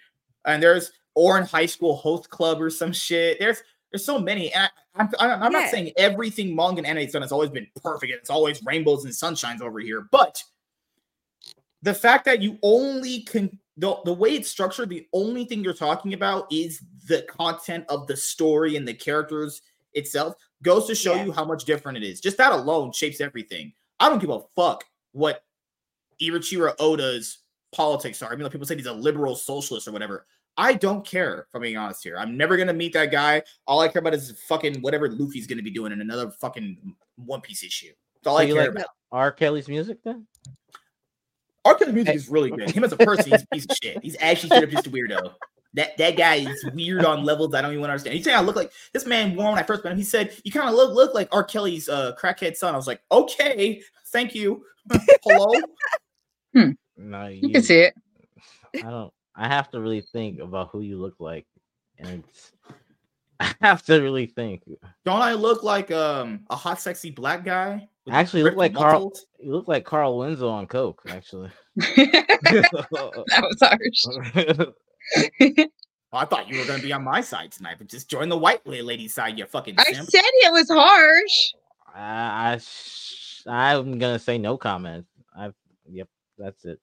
And 0.46 0.62
there's 0.62 0.92
Ouran 1.18 1.50
High 1.50 1.66
School 1.66 1.96
Host 1.96 2.30
Club 2.30 2.62
or 2.62 2.70
some 2.70 2.94
shit. 2.94 3.40
There's 3.40 3.62
there's 3.92 4.06
so 4.06 4.20
many. 4.20 4.54
And 4.54 4.70
I, 4.96 5.02
am 5.02 5.10
I'm, 5.20 5.44
I'm 5.44 5.52
yeah. 5.52 5.60
not 5.60 5.70
saying 5.70 5.92
everything 5.98 6.56
manga 6.56 6.80
and 6.80 6.88
anime's 6.88 7.14
done 7.14 7.22
has 7.22 7.32
always 7.32 7.50
been 7.50 7.68
perfect. 7.84 8.14
It's 8.14 8.30
always 8.30 8.62
rainbows 8.66 9.06
and 9.06 9.14
sunshines 9.14 9.62
over 9.62 9.80
here, 9.80 10.08
but 10.12 10.42
the 11.82 11.94
fact 11.94 12.26
that 12.26 12.42
you 12.42 12.58
only 12.64 13.22
can 13.22 13.60
the, 13.78 13.96
the 14.06 14.14
way 14.14 14.30
it's 14.30 14.50
structured, 14.50 14.90
the 14.90 15.08
only 15.14 15.46
thing 15.46 15.64
you're 15.64 15.74
talking 15.74 16.14
about 16.14 16.52
is 16.52 16.82
the 17.08 17.22
content 17.30 17.86
of 17.90 18.08
the 18.08 18.18
story 18.18 18.76
and 18.76 18.88
the 18.88 18.94
characters 18.94 19.62
itself 19.94 20.36
goes 20.64 20.88
to 20.88 20.96
show 20.96 21.14
yeah. 21.16 21.26
you 21.26 21.32
how 21.32 21.46
much 21.46 21.66
different 21.66 21.98
it 21.98 22.04
is. 22.04 22.20
Just 22.20 22.38
that 22.38 22.52
alone 22.52 22.92
shapes 22.92 23.22
everything. 23.22 23.72
I 24.00 24.10
don't 24.10 24.20
give 24.20 24.32
a 24.32 24.42
fuck 24.56 24.84
what 25.12 25.44
Eiichiro 26.20 26.74
Oda's 26.80 27.40
politics 27.72 28.24
are. 28.24 28.32
I 28.32 28.36
mean, 28.36 28.44
like 28.44 28.52
people 28.52 28.68
say 28.68 28.76
he's 28.76 28.88
a 28.88 28.94
liberal 28.94 29.36
socialist 29.36 29.88
or 29.88 29.92
whatever. 29.92 30.26
I 30.58 30.74
don't 30.74 31.06
care, 31.06 31.42
if 31.42 31.56
I'm 31.56 31.62
being 31.62 31.78
honest 31.78 32.04
here. 32.04 32.18
I'm 32.18 32.36
never 32.36 32.58
gonna 32.58 32.74
meet 32.74 32.94
that 32.94 33.12
guy. 33.12 33.44
All 33.68 33.80
I 33.80 33.88
care 33.88 34.00
about 34.00 34.16
is 34.16 34.32
fucking 34.48 34.82
whatever 34.82 35.10
Luffy's 35.10 35.46
gonna 35.46 35.62
be 35.62 35.72
doing 35.72 35.92
in 35.92 36.02
another 36.02 36.32
fucking 36.32 36.96
One 37.16 37.42
Piece 37.42 37.64
issue. 37.64 37.92
That's 38.16 38.28
all 38.28 38.38
so 38.38 38.44
I 38.44 38.46
care 38.48 38.56
like 38.56 38.70
about. 38.70 38.88
R. 39.12 39.32
Kelly's 39.32 39.68
music 39.68 40.00
then? 40.04 40.26
R. 41.64 41.76
Kelly's 41.76 41.94
music 41.94 42.16
is 42.16 42.30
really 42.30 42.50
good. 42.50 42.72
Him 42.72 42.84
as 42.84 42.92
a 42.92 42.98
person, 42.98 43.32
he's 43.32 43.44
a 43.44 43.48
piece 43.48 43.66
of 43.66 43.78
shit. 43.82 44.00
He's 44.02 44.18
actually 44.20 44.50
straight 44.50 44.64
up 44.64 44.70
just 44.70 44.88
a 44.88 44.90
weirdo. 44.90 45.34
That 45.76 45.96
that 45.98 46.18
guy 46.18 46.36
is 46.36 46.66
weird 46.74 47.06
on 47.06 47.24
levels 47.24 47.54
I 47.54 47.62
don't 47.62 47.74
even 47.74 47.84
understand. 47.84 48.16
He's 48.16 48.26
saying 48.26 48.38
I 48.38 48.42
look 48.42 48.56
like 48.56 48.72
this 48.94 49.06
man 49.06 49.36
when 49.36 49.46
I 49.48 49.64
first 49.64 49.84
met 49.84 49.92
him. 49.92 49.98
He 49.98 50.04
said 50.04 50.36
you 50.44 50.52
kind 50.52 50.68
of 50.68 50.74
look 50.74 50.96
look 50.96 51.14
like 51.14 51.30
R. 51.32 51.44
Kelly's 51.44 51.88
uh, 51.88 52.16
crackhead 52.20 52.56
son. 52.56 52.74
I 52.74 52.78
was 52.78 52.88
like, 52.88 53.02
okay, 53.12 53.84
thank 54.08 54.34
you. 54.34 54.64
Hello. 55.24 55.62
hmm. 56.56 56.72
No, 56.98 57.28
you, 57.28 57.42
you 57.44 57.50
can 57.50 57.62
see 57.62 57.82
it. 57.82 57.94
I 58.76 58.90
don't. 58.90 59.14
I 59.38 59.48
have 59.48 59.70
to 59.72 59.80
really 59.80 60.02
think 60.02 60.40
about 60.40 60.70
who 60.72 60.82
you 60.82 61.00
look 61.00 61.16
like, 61.20 61.46
and 62.00 62.24
I 63.40 63.54
have 63.62 63.84
to 63.84 64.02
really 64.02 64.26
think. 64.26 64.64
Don't 65.06 65.22
I 65.22 65.34
look 65.34 65.64
like 65.64 65.92
um 65.92 66.42
a 66.50 66.56
hot, 66.56 66.82
sexy 66.82 67.12
black 67.12 67.46
guy? 67.46 67.88
Actually, 68.10 68.44
look 68.44 68.56
like 68.56 68.74
Carl. 68.74 69.14
You 69.40 69.52
look 69.52 69.68
like 69.68 69.86
Carl 69.86 70.18
Winslow 70.18 70.50
on 70.50 70.66
coke. 70.66 71.04
Actually, 71.08 71.52
that 71.76 73.44
was 73.44 73.60
harsh. 73.62 74.66
well, 75.40 76.22
I 76.22 76.26
thought 76.26 76.50
you 76.50 76.58
were 76.58 76.66
going 76.66 76.80
to 76.80 76.86
be 76.86 76.94
on 76.94 77.04
my 77.04 77.22
side 77.22 77.52
tonight, 77.52 77.76
but 77.78 77.88
just 77.88 78.10
join 78.10 78.30
the 78.30 78.38
white 78.38 78.66
lady 78.66 79.08
side. 79.08 79.38
You 79.38 79.46
fucking. 79.46 79.76
I 79.78 79.84
simp. 79.84 80.10
said 80.10 80.22
it 80.24 80.52
was 80.52 80.70
harsh. 80.70 81.54
I, 81.94 82.60
I 83.48 83.76
I'm 83.76 84.00
gonna 84.00 84.20
say 84.20 84.38
no 84.38 84.58
comment. 84.58 85.06
I've 85.38 85.54
yep, 85.88 86.08
that's 86.38 86.66
it. 86.66 86.80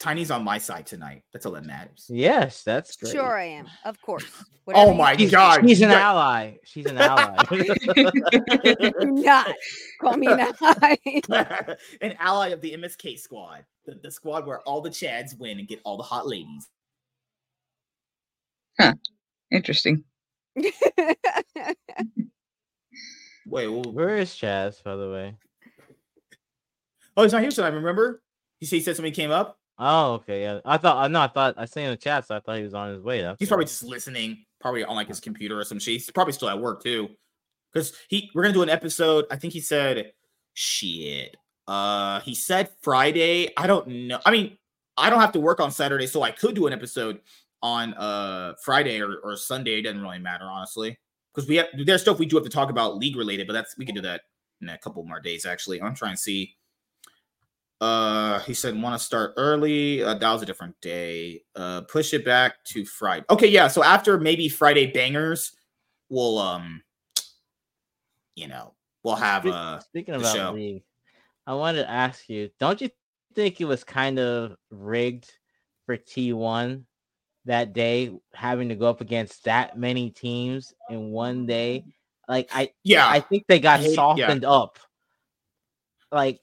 Tiny's 0.00 0.30
on 0.30 0.42
my 0.42 0.56
side 0.56 0.86
tonight. 0.86 1.24
That's 1.30 1.44
all 1.44 1.52
that 1.52 1.66
matters. 1.66 2.06
Yes, 2.08 2.62
that's 2.62 2.96
great. 2.96 3.12
Sure, 3.12 3.38
I 3.38 3.44
am. 3.44 3.68
Of 3.84 4.00
course. 4.02 4.24
Oh 4.66 4.72
Whatever 4.74 4.90
oh 4.90 4.94
my 4.94 5.16
god, 5.16 5.68
she's 5.68 5.80
an 5.80 5.90
ally. 5.90 6.52
She's 6.62 6.86
an 6.86 6.98
ally. 6.98 7.42
not 9.00 9.52
call 10.00 10.16
me 10.16 10.28
an 10.28 10.38
ally. 10.60 10.96
an 12.00 12.14
ally 12.20 12.48
of 12.50 12.60
the 12.60 12.74
MSK 12.74 13.18
squad, 13.18 13.64
the, 13.84 13.98
the 14.00 14.12
squad 14.12 14.46
where 14.46 14.60
all 14.60 14.80
the 14.80 14.90
Chads 14.90 15.36
win 15.36 15.58
and 15.58 15.66
get 15.66 15.80
all 15.82 15.96
the 15.96 16.04
hot 16.04 16.28
ladies. 16.28 16.68
Huh. 18.78 18.94
Interesting. 19.50 20.04
Wait, 20.54 20.76
well, 23.46 23.82
where 23.92 24.18
is 24.18 24.30
Chaz, 24.30 24.84
by 24.84 24.94
the 24.94 25.10
way? 25.10 25.34
Oh, 27.16 27.24
he's 27.24 27.32
not 27.32 27.42
here 27.42 27.50
tonight. 27.50 27.74
Remember? 27.74 28.22
He 28.60 28.66
said 28.66 28.76
he 28.76 28.82
said 28.82 28.94
something 28.94 29.12
came 29.12 29.32
up. 29.32 29.59
Oh, 29.82 30.12
okay. 30.14 30.42
Yeah, 30.42 30.60
I 30.66 30.76
thought. 30.76 31.02
I 31.02 31.08
know. 31.08 31.22
I 31.22 31.28
thought 31.28 31.54
I 31.56 31.64
seen 31.64 31.84
in 31.84 31.90
the 31.90 31.96
chat, 31.96 32.26
so 32.26 32.36
I 32.36 32.40
thought 32.40 32.58
he 32.58 32.62
was 32.62 32.74
on 32.74 32.92
his 32.92 33.02
way. 33.02 33.22
That's 33.22 33.38
he's 33.38 33.48
probably 33.48 33.64
just 33.64 33.82
listening, 33.82 34.44
probably 34.60 34.84
on 34.84 34.94
like 34.94 35.08
his 35.08 35.20
computer 35.20 35.58
or 35.58 35.64
some 35.64 35.78
shit. 35.78 35.94
He's 35.94 36.10
probably 36.10 36.34
still 36.34 36.50
at 36.50 36.60
work 36.60 36.82
too, 36.82 37.08
because 37.72 37.94
he. 38.08 38.30
We're 38.34 38.42
gonna 38.42 38.52
do 38.52 38.62
an 38.62 38.68
episode. 38.68 39.24
I 39.30 39.36
think 39.36 39.54
he 39.54 39.60
said, 39.60 40.12
"Shit." 40.52 41.34
Uh, 41.66 42.20
he 42.20 42.34
said 42.34 42.68
Friday. 42.82 43.54
I 43.56 43.66
don't 43.66 43.88
know. 43.88 44.20
I 44.26 44.30
mean, 44.30 44.58
I 44.98 45.08
don't 45.08 45.20
have 45.20 45.32
to 45.32 45.40
work 45.40 45.60
on 45.60 45.70
Saturday, 45.70 46.06
so 46.06 46.22
I 46.22 46.30
could 46.30 46.54
do 46.54 46.66
an 46.66 46.74
episode 46.74 47.20
on 47.62 47.94
uh 47.94 48.54
Friday 48.62 49.00
or, 49.00 49.16
or 49.24 49.34
Sunday. 49.34 49.78
It 49.78 49.82
doesn't 49.82 50.02
really 50.02 50.18
matter, 50.18 50.44
honestly, 50.44 50.98
because 51.34 51.48
we 51.48 51.56
have 51.56 51.68
there's 51.86 52.02
stuff 52.02 52.18
we 52.18 52.26
do 52.26 52.36
have 52.36 52.44
to 52.44 52.50
talk 52.50 52.68
about 52.68 52.98
league 52.98 53.16
related, 53.16 53.46
but 53.46 53.54
that's 53.54 53.78
we 53.78 53.86
can 53.86 53.94
do 53.94 54.02
that 54.02 54.22
in 54.60 54.68
a 54.68 54.76
couple 54.76 55.02
more 55.04 55.20
days. 55.20 55.46
Actually, 55.46 55.80
I'm 55.80 55.94
trying 55.94 56.16
to 56.16 56.20
see 56.20 56.54
uh, 57.80 58.40
he 58.40 58.52
said 58.52 58.80
want 58.80 58.98
to 58.98 59.04
start 59.04 59.32
early. 59.36 60.02
Uh, 60.02 60.14
that 60.14 60.32
was 60.32 60.42
a 60.42 60.46
different 60.46 60.78
day. 60.80 61.42
Uh, 61.56 61.80
push 61.82 62.12
it 62.12 62.24
back 62.24 62.62
to 62.64 62.84
Friday. 62.84 63.24
Okay, 63.30 63.46
yeah. 63.46 63.68
So 63.68 63.82
after 63.82 64.18
maybe 64.18 64.48
Friday 64.48 64.86
bangers, 64.86 65.52
we'll 66.10 66.38
um, 66.38 66.82
you 68.34 68.48
know, 68.48 68.74
we'll 69.02 69.16
have 69.16 69.46
uh. 69.46 69.80
Speaking 69.80 70.14
about 70.14 70.36
show. 70.36 70.52
league, 70.52 70.82
I 71.46 71.54
wanted 71.54 71.82
to 71.82 71.90
ask 71.90 72.28
you: 72.28 72.50
Don't 72.58 72.80
you 72.80 72.90
think 73.34 73.60
it 73.60 73.66
was 73.66 73.82
kind 73.82 74.18
of 74.18 74.56
rigged 74.70 75.32
for 75.86 75.96
T1 75.96 76.82
that 77.46 77.72
day, 77.72 78.12
having 78.34 78.68
to 78.68 78.74
go 78.74 78.90
up 78.90 79.00
against 79.00 79.44
that 79.44 79.78
many 79.78 80.10
teams 80.10 80.74
in 80.90 81.10
one 81.10 81.46
day? 81.46 81.84
Like 82.28 82.50
I, 82.52 82.70
yeah, 82.84 83.08
I 83.08 83.20
think 83.20 83.44
they 83.48 83.58
got 83.58 83.82
softened 83.82 84.42
yeah. 84.42 84.50
up. 84.50 84.78
Like 86.12 86.38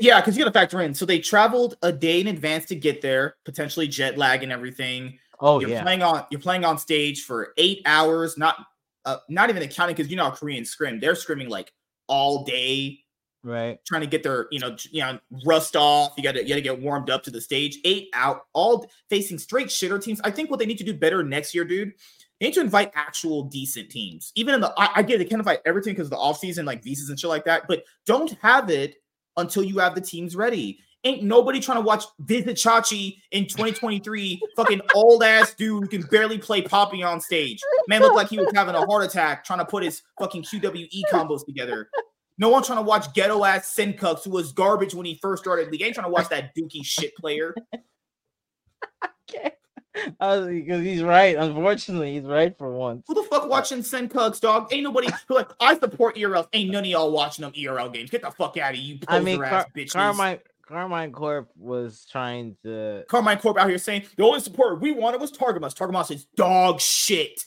yeah, 0.00 0.20
because 0.20 0.36
you 0.36 0.44
got 0.44 0.52
to 0.52 0.58
factor 0.58 0.80
in. 0.80 0.94
So 0.94 1.06
they 1.06 1.18
traveled 1.18 1.76
a 1.82 1.92
day 1.92 2.20
in 2.20 2.26
advance 2.26 2.66
to 2.66 2.74
get 2.74 3.00
there, 3.00 3.36
potentially 3.44 3.88
jet 3.88 4.18
lag 4.18 4.42
and 4.42 4.52
everything. 4.52 5.18
Oh 5.40 5.60
you're 5.60 5.70
yeah. 5.70 5.82
Playing 5.82 6.02
on 6.02 6.24
you're 6.30 6.40
playing 6.40 6.64
on 6.64 6.78
stage 6.78 7.24
for 7.24 7.54
eight 7.56 7.80
hours, 7.86 8.36
not 8.36 8.56
uh, 9.04 9.16
not 9.28 9.48
even 9.50 9.62
accounting 9.62 9.96
because 9.96 10.10
you 10.10 10.16
know 10.16 10.24
how 10.24 10.30
Korean 10.30 10.64
scrim. 10.64 11.00
They're 11.00 11.14
scrimming 11.14 11.48
like 11.48 11.72
all 12.08 12.44
day, 12.44 13.00
right? 13.42 13.78
Trying 13.86 14.02
to 14.02 14.06
get 14.06 14.22
their 14.22 14.48
you 14.50 14.60
know 14.60 14.76
you 14.90 15.00
know 15.00 15.18
rust 15.46 15.76
off. 15.76 16.12
You 16.16 16.22
got 16.22 16.32
to 16.32 16.42
you 16.42 16.50
got 16.50 16.56
to 16.56 16.60
get 16.60 16.80
warmed 16.80 17.08
up 17.08 17.22
to 17.24 17.30
the 17.30 17.40
stage. 17.40 17.78
Eight 17.84 18.08
out, 18.12 18.42
all 18.52 18.86
facing 19.08 19.38
straight 19.38 19.68
shitter 19.68 20.02
teams. 20.02 20.20
I 20.24 20.30
think 20.30 20.50
what 20.50 20.58
they 20.58 20.66
need 20.66 20.78
to 20.78 20.84
do 20.84 20.94
better 20.94 21.22
next 21.22 21.54
year, 21.54 21.64
dude. 21.64 21.92
They 22.38 22.46
need 22.46 22.54
to 22.54 22.60
invite 22.60 22.90
actual 22.94 23.44
decent 23.44 23.90
teams. 23.90 24.32
Even 24.34 24.54
in 24.54 24.60
the 24.60 24.72
I, 24.78 24.90
I 24.96 25.02
get 25.02 25.16
it, 25.16 25.18
they 25.18 25.24
can't 25.24 25.40
invite 25.40 25.60
everything 25.64 25.94
because 25.94 26.06
of 26.06 26.10
the 26.10 26.18
off 26.18 26.38
season, 26.38 26.66
like 26.66 26.82
visas 26.82 27.08
and 27.08 27.18
shit 27.18 27.30
like 27.30 27.44
that. 27.44 27.66
But 27.66 27.84
don't 28.06 28.36
have 28.42 28.68
it 28.68 28.96
until 29.40 29.62
you 29.62 29.78
have 29.78 29.94
the 29.94 30.00
teams 30.00 30.36
ready. 30.36 30.80
Ain't 31.04 31.22
nobody 31.22 31.60
trying 31.60 31.78
to 31.78 31.82
watch 31.82 32.04
Vizicsacsi 32.24 33.16
in 33.30 33.44
2023, 33.46 34.40
fucking 34.56 34.82
old 34.94 35.22
ass 35.22 35.54
dude 35.54 35.82
who 35.82 35.88
can 35.88 36.02
barely 36.02 36.38
play 36.38 36.60
Poppy 36.60 37.02
on 37.02 37.20
stage. 37.20 37.58
Man 37.88 38.02
looked 38.02 38.16
like 38.16 38.28
he 38.28 38.38
was 38.38 38.52
having 38.54 38.74
a 38.74 38.84
heart 38.84 39.04
attack 39.04 39.44
trying 39.44 39.60
to 39.60 39.64
put 39.64 39.82
his 39.82 40.02
fucking 40.18 40.42
QWE 40.42 41.02
combos 41.10 41.44
together. 41.46 41.88
No 42.36 42.50
one 42.50 42.62
trying 42.62 42.78
to 42.78 42.82
watch 42.82 43.12
ghetto 43.14 43.44
ass 43.44 43.74
Sencux 43.74 44.24
who 44.24 44.30
was 44.30 44.52
garbage 44.52 44.94
when 44.94 45.06
he 45.06 45.18
first 45.22 45.42
started 45.42 45.70
league. 45.70 45.82
Ain't 45.82 45.94
trying 45.94 46.06
to 46.06 46.12
watch 46.12 46.28
that 46.28 46.54
dookie 46.54 46.84
shit 46.84 47.16
player. 47.16 47.54
okay 49.30 49.52
because 49.94 50.84
he's 50.84 51.02
right. 51.02 51.36
Unfortunately, 51.36 52.14
he's 52.14 52.24
right 52.24 52.56
for 52.56 52.70
once. 52.70 53.04
Who 53.08 53.14
the 53.14 53.22
fuck 53.24 53.48
watching 53.48 53.78
Sencux, 53.78 54.40
dog? 54.40 54.72
Ain't 54.72 54.84
nobody 54.84 55.08
who 55.28 55.34
like 55.34 55.50
I 55.60 55.78
support 55.78 56.18
ERL. 56.18 56.48
Ain't 56.52 56.70
none 56.70 56.84
of 56.84 56.90
y'all 56.90 57.12
watching 57.12 57.42
them 57.42 57.52
ERL 57.58 57.88
games. 57.90 58.10
Get 58.10 58.22
the 58.22 58.30
fuck 58.30 58.56
out 58.56 58.74
of 58.74 58.78
you, 58.78 58.98
I 59.08 59.20
mean, 59.20 59.40
Car- 59.40 59.66
bitches. 59.76 59.92
Karmine 59.92 60.40
Karmine 60.68 61.12
Corp 61.12 61.50
was 61.56 62.06
trying 62.10 62.56
to 62.62 63.04
Karmine 63.08 63.40
Corp 63.40 63.58
out 63.58 63.68
here 63.68 63.78
saying 63.78 64.04
the 64.16 64.22
only 64.22 64.40
support 64.40 64.80
we 64.80 64.92
wanted 64.92 65.20
was 65.20 65.32
Targamas. 65.32 65.74
Targamas 65.74 66.10
is 66.12 66.26
dog 66.36 66.80
shit. 66.80 67.44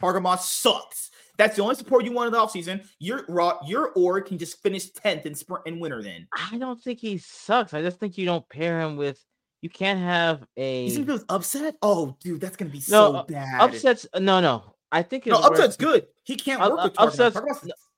Targamas 0.00 0.40
sucks. 0.40 1.10
That's 1.36 1.56
the 1.56 1.62
only 1.62 1.74
support 1.74 2.04
you 2.04 2.12
want 2.12 2.28
in 2.28 2.32
the 2.32 2.38
offseason. 2.38 2.86
Your 3.00 3.24
raw, 3.28 3.58
your 3.66 3.90
org 3.90 4.26
can 4.26 4.38
just 4.38 4.62
finish 4.62 4.92
10th 4.92 5.26
in 5.26 5.34
sprint 5.34 5.64
and 5.66 5.80
winter 5.80 6.00
then. 6.00 6.28
I 6.32 6.58
don't 6.58 6.80
think 6.80 7.00
he 7.00 7.18
sucks. 7.18 7.74
I 7.74 7.82
just 7.82 7.98
think 7.98 8.16
you 8.16 8.24
don't 8.24 8.48
pair 8.48 8.80
him 8.80 8.96
with 8.96 9.18
you 9.64 9.70
can't 9.70 9.98
have 9.98 10.44
a. 10.58 10.84
You 10.84 10.90
think 10.90 11.08
it 11.08 11.12
was 11.12 11.24
upset? 11.30 11.76
Oh, 11.80 12.14
dude, 12.20 12.38
that's 12.38 12.54
gonna 12.54 12.70
be 12.70 12.82
no, 12.90 13.12
so 13.12 13.24
bad. 13.26 13.62
Upsets. 13.62 14.06
No, 14.14 14.38
no. 14.38 14.74
I 14.92 15.02
think 15.02 15.26
it's 15.26 15.32
no. 15.32 15.40
Upset's 15.40 15.78
good. 15.78 16.06
He 16.24 16.36
can't 16.36 16.60
work 16.60 16.80
uh, 16.80 16.82
with 16.84 17.00
upsets. 17.00 17.40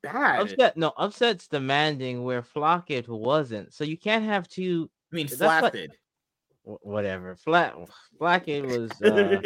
bad. 0.01 0.43
Upset. 0.43 0.77
No, 0.77 0.93
upsets 0.97 1.49
demanding 1.49 2.23
where 2.23 2.43
Flakked 2.43 3.09
wasn't. 3.09 3.75
So 3.75 3.83
you 3.83 3.99
can't 3.99 4.25
have 4.25 4.47
two. 4.47 4.89
I 5.12 5.17
mean, 5.17 5.27
Flappid. 5.27 5.89
Whatever. 6.62 7.35
Flat. 7.35 7.75
Flakked 8.21 8.64
was. 8.64 8.93
Uh, 9.05 9.41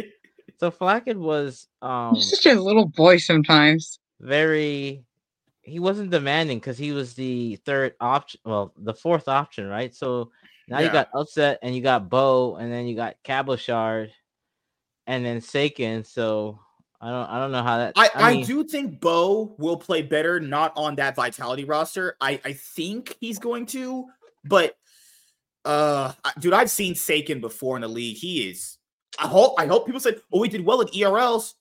so 0.58 0.70
Flakked 0.70 1.16
was. 1.16 1.68
um 1.80 2.16
He's 2.16 2.28
such 2.28 2.52
a 2.52 2.60
little 2.60 2.86
boy 2.86 3.16
sometimes. 3.16 3.98
Very. 4.20 5.04
He 5.62 5.78
wasn't 5.78 6.10
demanding 6.10 6.58
because 6.58 6.76
he 6.76 6.92
was 6.92 7.14
the 7.14 7.56
third 7.64 7.94
option. 7.98 8.40
Well, 8.44 8.74
the 8.76 8.92
fourth 8.92 9.26
option, 9.26 9.68
right? 9.68 9.94
So 9.94 10.32
Now 10.70 10.78
yeah. 10.78 10.86
you 10.86 10.92
got 10.92 11.08
Upset 11.12 11.58
and 11.62 11.74
you 11.74 11.82
got 11.82 12.08
Bo, 12.08 12.54
and 12.54 12.72
then 12.72 12.86
you 12.86 12.94
got 12.94 13.16
Cabochard, 13.24 14.12
and 15.06 15.24
then 15.24 15.40
Saken. 15.40 16.06
So 16.06 16.60
I 17.00 17.10
don't 17.10 17.28
I 17.28 17.40
don't 17.40 17.50
know 17.50 17.62
how 17.64 17.78
that. 17.78 17.94
I, 17.96 18.10
I, 18.14 18.32
mean, 18.32 18.44
I, 18.44 18.46
do 18.46 18.62
think 18.62 19.00
Bo 19.00 19.56
will 19.58 19.76
play 19.76 20.02
better, 20.02 20.38
not 20.38 20.72
on 20.76 20.94
that 20.94 21.16
Vitality 21.16 21.64
roster. 21.64 22.16
I 22.20 22.40
I 22.44 22.52
think 22.52 23.16
he's 23.20 23.40
going 23.40 23.66
to, 23.66 24.06
but 24.44 24.76
uh, 25.64 26.12
dude, 26.38 26.52
I've 26.52 26.70
seen 26.70 26.94
Saken 26.94 27.40
before 27.40 27.76
in 27.76 27.82
the 27.82 27.88
league. 27.88 28.16
He 28.16 28.48
is. 28.48 28.78
I 29.18 29.26
hope 29.26 29.54
I 29.58 29.66
hope 29.66 29.86
people 29.86 30.00
said, 30.00 30.20
"Oh, 30.32 30.40
he 30.42 30.48
did 30.48 30.64
well 30.64 30.80
at 30.82 30.92
ERLs." 30.92 31.54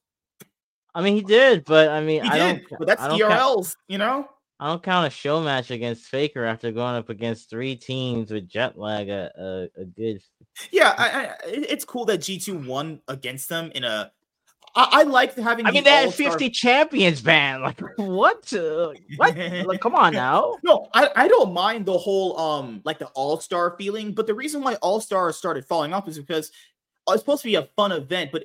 I 0.93 1.01
mean, 1.01 1.15
he 1.15 1.23
did, 1.23 1.65
but 1.65 1.89
I 1.89 2.01
mean, 2.01 2.23
he 2.23 2.29
I 2.29 2.53
did, 2.53 2.65
but 2.77 2.87
that's 2.87 3.01
ERLs, 3.01 3.27
count, 3.27 3.75
you 3.87 3.97
know. 3.97 4.29
I 4.59 4.67
don't 4.67 4.83
count 4.83 5.07
a 5.07 5.09
show 5.09 5.41
match 5.41 5.71
against 5.71 6.05
Faker 6.05 6.43
after 6.43 6.71
going 6.71 6.95
up 6.95 7.09
against 7.09 7.49
three 7.49 7.77
teams 7.77 8.29
with 8.29 8.49
jet 8.49 8.77
lag 8.77 9.07
a, 9.07 9.31
a, 9.37 9.81
a 9.81 9.85
good. 9.85 10.21
Yeah, 10.71 10.93
I, 10.97 11.09
I, 11.09 11.35
it's 11.45 11.85
cool 11.85 12.03
that 12.05 12.17
G 12.17 12.37
two 12.37 12.57
won 12.57 13.01
against 13.07 13.47
them 13.47 13.71
in 13.73 13.85
a. 13.85 14.11
I, 14.75 14.87
I 14.91 15.03
like 15.03 15.35
having. 15.35 15.65
I 15.65 15.71
mean, 15.71 15.85
they 15.85 15.91
had 15.91 16.13
fifty 16.13 16.49
champions 16.49 17.21
banned. 17.21 17.63
Like 17.63 17.79
what? 17.95 18.51
Uh, 18.51 18.91
what? 19.15 19.37
like, 19.65 19.79
come 19.79 19.95
on 19.95 20.11
now. 20.27 20.57
No, 20.61 20.89
I, 20.93 21.09
I 21.15 21.27
don't 21.29 21.53
mind 21.53 21.85
the 21.85 21.97
whole 21.97 22.37
um 22.37 22.81
like 22.83 22.99
the 22.99 23.07
all 23.07 23.39
star 23.39 23.75
feeling, 23.77 24.13
but 24.13 24.27
the 24.27 24.33
reason 24.33 24.61
why 24.61 24.75
all 24.75 24.99
stars 24.99 25.37
started 25.37 25.65
falling 25.65 25.93
off 25.93 26.07
is 26.09 26.19
because 26.19 26.51
it's 27.07 27.21
supposed 27.21 27.43
to 27.43 27.47
be 27.47 27.55
a 27.55 27.69
fun 27.77 27.93
event, 27.93 28.31
but 28.33 28.43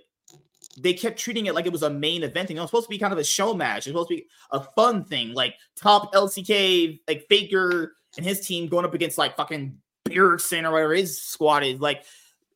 they 0.78 0.94
kept 0.94 1.18
treating 1.18 1.46
it 1.46 1.54
like 1.54 1.66
it 1.66 1.72
was 1.72 1.82
a 1.82 1.90
main 1.90 2.22
event 2.22 2.48
thing. 2.48 2.56
It 2.56 2.60
was 2.60 2.70
supposed 2.70 2.86
to 2.86 2.90
be 2.90 2.98
kind 2.98 3.12
of 3.12 3.18
a 3.18 3.24
show 3.24 3.54
match. 3.54 3.86
It 3.86 3.94
was 3.94 4.06
supposed 4.06 4.08
to 4.08 4.16
be 4.16 4.26
a 4.50 4.60
fun 4.74 5.04
thing, 5.04 5.32
like 5.34 5.54
top 5.76 6.12
LCK, 6.14 7.00
like 7.08 7.26
Faker 7.28 7.96
and 8.16 8.24
his 8.24 8.46
team 8.46 8.68
going 8.68 8.84
up 8.84 8.94
against 8.94 9.18
like 9.18 9.36
fucking 9.36 9.76
Bjergsen 10.08 10.64
or 10.64 10.72
whatever 10.72 10.94
his 10.94 11.20
squad 11.20 11.64
is. 11.64 11.80
Like, 11.80 12.04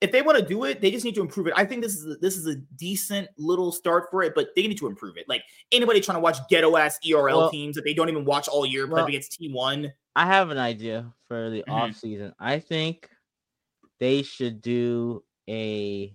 if 0.01 0.13
they 0.13 0.23
want 0.23 0.39
to 0.39 0.45
do 0.45 0.65
it, 0.65 0.81
they 0.81 0.91
just 0.91 1.05
need 1.05 1.17
to 1.17 1.21
improve 1.21 1.49
it. 1.49 1.55
I 1.57 1.65
think 1.65 1.83
this 1.83 1.97
is 1.97 2.07
a, 2.07 2.17
this 2.17 2.37
is 2.37 2.47
a 2.47 2.55
decent 2.77 3.29
little 3.37 3.73
start 3.73 4.07
for 4.11 4.23
it, 4.23 4.35
but 4.35 4.49
they 4.55 4.67
need 4.67 4.79
to 4.79 4.87
improve 4.87 5.17
it. 5.17 5.29
Like 5.29 5.43
anybody 5.73 6.01
trying 6.01 6.17
to 6.17 6.21
watch 6.21 6.39
ghetto 6.49 6.77
ass 6.77 6.99
ERL 7.09 7.25
well, 7.25 7.51
teams 7.51 7.75
that 7.75 7.85
they 7.85 7.95
don't 7.95 8.09
even 8.09 8.25
watch 8.25 8.47
all 8.47 8.65
year 8.65 8.87
play 8.87 8.97
well, 8.97 9.07
against 9.07 9.33
Team 9.33 9.53
One. 9.53 9.93
I 10.15 10.27
have 10.27 10.51
an 10.51 10.59
idea 10.59 11.13
for 11.27 11.51
the 11.51 11.63
mm-hmm. 11.63 11.71
off 11.73 11.97
season. 11.97 12.33
I 12.39 12.61
think 12.61 13.09
they 13.99 14.23
should 14.23 14.63
do 14.63 15.25
a 15.49 16.15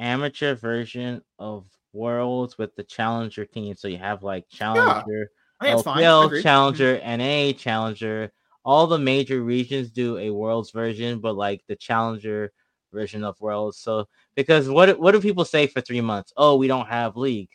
amateur 0.00 0.54
version 0.56 1.22
of 1.38 1.66
Worlds 1.92 2.58
with 2.58 2.74
the 2.74 2.82
Challenger 2.82 3.44
team. 3.44 3.76
So 3.76 3.88
you 3.88 3.98
have 3.98 4.22
like 4.22 4.48
Challenger, 4.48 5.30
yeah, 5.62 5.74
LPL, 5.74 6.42
Challenger, 6.42 7.00
NA, 7.04 7.52
Challenger. 7.52 8.32
All 8.64 8.86
the 8.86 8.98
major 8.98 9.42
regions 9.42 9.90
do 9.90 10.18
a 10.18 10.30
Worlds 10.30 10.70
version, 10.70 11.20
but 11.20 11.36
like 11.36 11.62
the 11.68 11.76
Challenger 11.76 12.52
version 12.92 13.24
of 13.24 13.40
Worlds. 13.40 13.78
So 13.78 14.08
because 14.34 14.68
what 14.68 14.98
what 14.98 15.12
do 15.12 15.20
people 15.20 15.44
say 15.44 15.66
for 15.66 15.80
three 15.80 16.00
months? 16.00 16.32
Oh, 16.36 16.56
we 16.56 16.66
don't 16.66 16.88
have 16.88 17.16
league. 17.16 17.50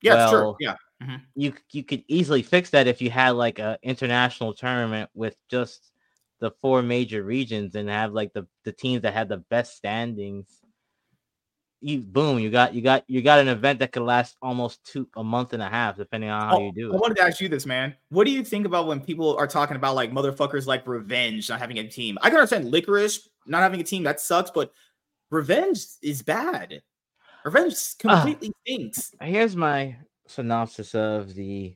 Yeah, 0.00 0.14
well, 0.14 0.30
true. 0.30 0.56
Yeah. 0.60 0.76
Mm-hmm. 1.02 1.16
You 1.34 1.54
you 1.72 1.82
could 1.82 2.04
easily 2.08 2.42
fix 2.42 2.70
that 2.70 2.86
if 2.86 3.02
you 3.02 3.10
had 3.10 3.30
like 3.30 3.58
a 3.58 3.78
international 3.82 4.54
tournament 4.54 5.10
with 5.14 5.36
just 5.48 5.90
the 6.40 6.50
four 6.60 6.82
major 6.82 7.22
regions 7.22 7.74
and 7.74 7.88
have 7.88 8.12
like 8.12 8.32
the 8.32 8.46
the 8.64 8.72
teams 8.72 9.02
that 9.02 9.14
had 9.14 9.28
the 9.28 9.38
best 9.48 9.76
standings 9.76 10.61
you 11.82 12.00
boom, 12.00 12.38
you 12.38 12.50
got 12.50 12.74
you 12.74 12.80
got 12.80 13.04
you 13.08 13.22
got 13.22 13.40
an 13.40 13.48
event 13.48 13.80
that 13.80 13.92
could 13.92 14.02
last 14.02 14.36
almost 14.40 14.84
two 14.84 15.08
a 15.16 15.24
month 15.24 15.52
and 15.52 15.62
a 15.62 15.68
half, 15.68 15.96
depending 15.96 16.30
on 16.30 16.48
how 16.48 16.56
oh, 16.56 16.66
you 16.66 16.72
do 16.72 16.90
it. 16.92 16.94
I 16.94 16.98
wanted 16.98 17.16
to 17.16 17.22
ask 17.22 17.40
you 17.40 17.48
this, 17.48 17.66
man. 17.66 17.94
What 18.10 18.24
do 18.24 18.30
you 18.30 18.44
think 18.44 18.66
about 18.66 18.86
when 18.86 19.00
people 19.00 19.36
are 19.36 19.48
talking 19.48 19.76
about 19.76 19.96
like 19.96 20.12
motherfuckers 20.12 20.66
like 20.66 20.86
revenge 20.86 21.48
not 21.50 21.58
having 21.58 21.78
a 21.78 21.88
team? 21.88 22.18
I 22.22 22.30
can 22.30 22.38
understand 22.38 22.70
licorice 22.70 23.28
not 23.46 23.62
having 23.62 23.80
a 23.80 23.84
team, 23.84 24.04
that 24.04 24.20
sucks, 24.20 24.50
but 24.50 24.72
revenge 25.30 25.84
is 26.02 26.22
bad. 26.22 26.82
Revenge 27.44 27.74
ah. 27.74 28.16
completely 28.16 28.48
uh, 28.48 28.52
stinks. 28.64 29.14
Here's 29.20 29.56
my 29.56 29.96
synopsis 30.28 30.94
of 30.94 31.34
the 31.34 31.74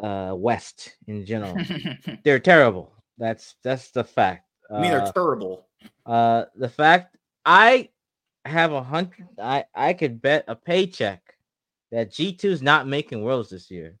uh 0.00 0.34
West 0.36 0.96
in 1.08 1.26
general. 1.26 1.56
they're 2.24 2.38
terrible. 2.38 2.92
That's 3.18 3.56
that's 3.64 3.90
the 3.90 4.04
fact. 4.04 4.48
I 4.70 4.80
mean, 4.80 4.90
they're 4.90 5.02
uh, 5.02 5.12
terrible. 5.12 5.66
Uh, 6.04 6.44
the 6.54 6.68
fact 6.68 7.16
I 7.44 7.88
have 8.46 8.72
a 8.72 8.82
hundred. 8.82 9.28
I 9.40 9.64
I 9.74 9.92
could 9.92 10.22
bet 10.22 10.44
a 10.48 10.56
paycheck 10.56 11.22
that 11.92 12.12
G 12.12 12.32
2 12.32 12.50
is 12.50 12.62
not 12.62 12.88
making 12.88 13.22
worlds 13.22 13.50
this 13.50 13.70
year 13.70 13.96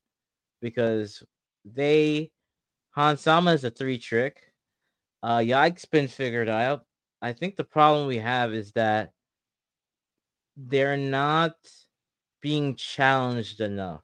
because 0.60 1.22
they 1.64 2.30
Hans 2.90 3.20
Sama 3.20 3.52
is 3.52 3.64
a 3.64 3.70
three 3.70 3.98
trick. 3.98 4.42
Uh, 5.22 5.42
Yike's 5.44 5.84
been 5.84 6.08
figured 6.08 6.48
out. 6.48 6.84
I 7.20 7.32
think 7.32 7.56
the 7.56 7.64
problem 7.64 8.06
we 8.06 8.18
have 8.18 8.52
is 8.52 8.72
that 8.72 9.10
they're 10.56 10.96
not 10.96 11.54
being 12.40 12.76
challenged 12.76 13.60
enough. 13.60 14.02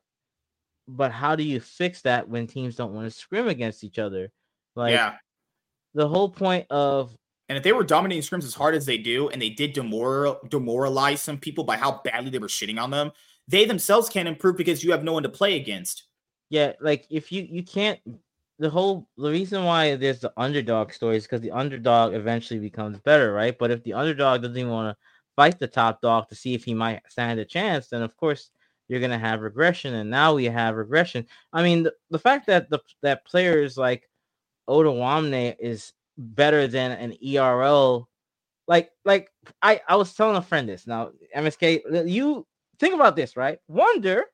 But 0.89 1.13
how 1.13 1.37
do 1.37 1.45
you 1.45 1.61
fix 1.61 2.03
that 2.03 2.29
when 2.29 2.47
teams 2.47 2.77
don't 2.77 2.93
want 2.93 3.07
to 3.07 3.17
scrim 3.17 3.49
against 3.49 3.85
each 3.85 3.99
other? 3.99 4.31
Like, 4.75 4.93
yeah. 4.93 5.15
the 5.95 6.09
whole 6.09 6.29
point 6.29 6.67
of 6.71 7.17
and 7.53 7.59
if 7.59 7.65
they 7.65 7.75
were 7.75 7.85
dominating 7.85 8.23
scrims 8.23 8.45
as 8.45 8.55
hard 8.55 8.75
as 8.75 8.87
they 8.87 8.97
do, 8.97 9.29
and 9.29 9.43
they 9.43 9.51
did 9.51 9.75
demoral, 9.75 10.49
demoralize 10.49 11.21
some 11.21 11.37
people 11.37 11.65
by 11.65 11.77
how 11.77 12.01
badly 12.03 12.31
they 12.31 12.39
were 12.39 12.47
shitting 12.47 12.81
on 12.81 12.91
them, 12.91 13.13
they 13.47 13.67
themselves 13.67 14.09
can't 14.09 14.27
improve 14.27 14.57
because 14.57 14.83
you 14.83 14.91
have 14.91 15.05
no 15.05 15.13
one 15.13 15.23
to 15.23 15.29
play 15.29 15.57
against. 15.57 16.05
Yeah, 16.49 16.73
like 16.81 17.07
if 17.11 17.31
you 17.31 17.47
you 17.51 17.63
can't 17.63 18.01
the 18.59 18.71
whole 18.71 19.07
the 19.19 19.31
reason 19.31 19.65
why 19.65 19.97
there's 19.97 20.21
the 20.21 20.33
underdog 20.39 20.95
stories 20.95 21.25
because 21.25 21.43
the 21.43 21.51
underdog 21.51 22.15
eventually 22.15 22.59
becomes 22.59 22.99
better, 23.01 23.35
right? 23.35 23.59
But 23.59 23.71
if 23.71 23.85
the 23.85 23.93
underdog 23.93 24.41
doesn't 24.41 24.57
even 24.57 24.73
want 24.73 24.97
to 24.97 25.03
fight 25.37 25.59
the 25.59 25.67
top 25.67 26.01
dog 26.01 26.31
to 26.31 26.35
see 26.35 26.55
if 26.55 26.65
he 26.65 26.73
might 26.73 27.03
stand 27.07 27.39
a 27.39 27.45
chance, 27.45 27.89
then 27.89 28.01
of 28.01 28.17
course 28.17 28.49
you're 28.89 29.01
gonna 29.01 29.19
have 29.19 29.43
regression. 29.43 29.93
And 29.93 30.09
now 30.09 30.33
we 30.33 30.47
have 30.47 30.77
regression. 30.77 31.27
I 31.53 31.63
mean, 31.63 31.83
the, 31.83 31.93
the 32.09 32.19
fact 32.19 32.47
that 32.47 32.71
the 32.71 32.79
that 33.03 33.27
players 33.27 33.77
like 33.77 34.09
Odoamne 34.71 35.55
is 35.59 35.93
better 36.17 36.67
than 36.67 36.93
an 36.93 37.17
ERL. 37.37 38.09
Like, 38.69 38.91
like 39.05 39.29
I, 39.61 39.81
I 39.89 39.97
was 39.97 40.15
telling 40.15 40.37
a 40.37 40.43
friend 40.43 40.69
this. 40.69 40.87
Now, 40.87 41.11
MSK, 41.37 42.09
you 42.09 42.47
think 42.79 42.95
about 42.95 43.17
this, 43.17 43.37
right? 43.37 43.59
Wunder, 43.69 44.25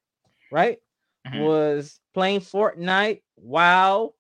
right, 0.53 0.79
mm-hmm. 1.27 1.41
was 1.41 2.01
playing 2.15 2.41
Fortnite, 2.41 3.23
WoW, 3.37 4.15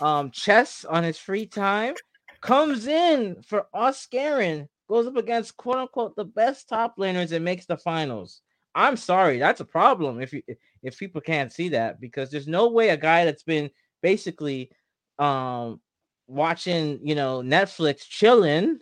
um, 0.00 0.30
chess 0.30 0.84
on 0.84 1.04
his 1.04 1.18
free 1.18 1.46
time, 1.46 1.94
comes 2.40 2.86
in 2.86 3.42
for 3.42 3.66
Oscarin, 3.74 4.68
goes 4.88 5.06
up 5.06 5.16
against 5.16 5.56
quote 5.56 5.76
unquote 5.76 6.14
the 6.16 6.24
best 6.24 6.68
top 6.68 6.96
laners 6.98 7.32
and 7.32 7.44
makes 7.44 7.66
the 7.66 7.76
finals. 7.76 8.42
I'm 8.74 8.96
sorry, 8.96 9.38
that's 9.38 9.60
a 9.60 9.64
problem 9.64 10.20
if 10.20 10.32
you 10.32 10.42
if 10.82 10.98
people 10.98 11.20
can't 11.20 11.52
see 11.52 11.70
that 11.70 12.00
because 12.00 12.30
there's 12.30 12.48
no 12.48 12.68
way 12.68 12.90
a 12.90 12.96
guy 12.96 13.24
that's 13.24 13.44
been 13.44 13.70
basically 14.02 14.70
um 15.18 15.80
watching, 16.26 17.00
you 17.02 17.14
know, 17.14 17.40
Netflix, 17.40 18.08
chilling, 18.08 18.80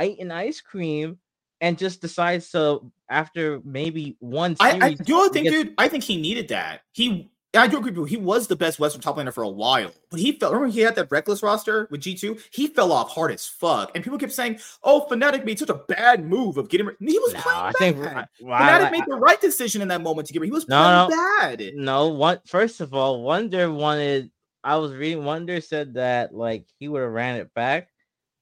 eating 0.00 0.30
ice 0.30 0.60
cream, 0.60 1.18
and 1.60 1.78
just 1.78 2.00
decides 2.00 2.50
to 2.50 2.80
after 3.08 3.60
maybe 3.64 4.16
one. 4.20 4.56
I, 4.60 4.78
I 4.80 4.94
do 4.94 5.30
think, 5.30 5.44
gets... 5.44 5.56
dude. 5.56 5.74
I 5.78 5.88
think 5.88 6.04
he 6.04 6.20
needed 6.20 6.48
that. 6.48 6.80
He, 6.92 7.30
I 7.54 7.66
do 7.66 7.76
agree 7.76 7.90
with 7.90 7.98
you. 7.98 8.04
He 8.04 8.16
was 8.16 8.46
the 8.46 8.56
best 8.56 8.80
Western 8.80 9.02
top 9.02 9.18
laner 9.18 9.32
for 9.32 9.42
a 9.42 9.48
while, 9.48 9.92
but 10.10 10.18
he 10.18 10.32
fell. 10.32 10.52
Remember, 10.52 10.72
he 10.72 10.80
had 10.80 10.94
that 10.94 11.10
Rekkles 11.10 11.42
roster 11.42 11.86
with 11.90 12.00
G 12.00 12.14
two. 12.14 12.38
He 12.50 12.66
fell 12.66 12.90
off 12.90 13.10
hard 13.10 13.30
as 13.30 13.46
fuck, 13.46 13.92
and 13.94 14.02
people 14.02 14.18
kept 14.18 14.32
saying, 14.32 14.58
"Oh, 14.82 15.06
Fnatic 15.10 15.44
made 15.44 15.58
such 15.58 15.68
a 15.68 15.74
bad 15.74 16.24
move 16.24 16.56
of 16.56 16.70
getting." 16.70 16.88
He 16.98 17.18
was 17.18 17.34
no, 17.34 17.40
playing 17.40 17.58
I 17.58 17.72
bad. 17.72 17.78
Think, 17.78 17.96
well, 17.98 18.58
Fnatic 18.58 18.86
I, 18.86 18.90
made 18.90 19.04
the 19.06 19.16
right 19.16 19.40
decision 19.40 19.82
in 19.82 19.88
that 19.88 20.00
moment 20.00 20.28
to 20.28 20.32
get 20.32 20.40
him. 20.40 20.46
He 20.46 20.50
was 20.50 20.66
no, 20.66 21.08
playing 21.08 21.10
no, 21.10 21.16
bad. 21.16 21.74
No, 21.76 22.08
one. 22.08 22.40
First 22.46 22.80
of 22.80 22.94
all, 22.94 23.22
Wunder 23.22 23.70
wanted 23.70 24.30
I 24.64 24.76
was 24.76 24.92
reading 24.92 25.24
Wunder 25.24 25.60
said 25.60 25.94
that 25.94 26.34
like 26.34 26.64
he 26.78 26.88
would 26.88 27.02
have 27.02 27.10
ran 27.10 27.36
it 27.36 27.52
back, 27.54 27.88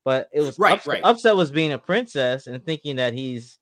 but 0.04 0.28
it 0.32 0.40
was 0.40 0.58
right, 0.58 0.74
upset, 0.78 0.92
right. 0.92 1.04
upset 1.04 1.36
was 1.36 1.50
being 1.50 1.72
a 1.72 1.78
princess 1.78 2.46
and 2.46 2.64
thinking 2.64 2.96
that 2.96 3.14
he's 3.14 3.60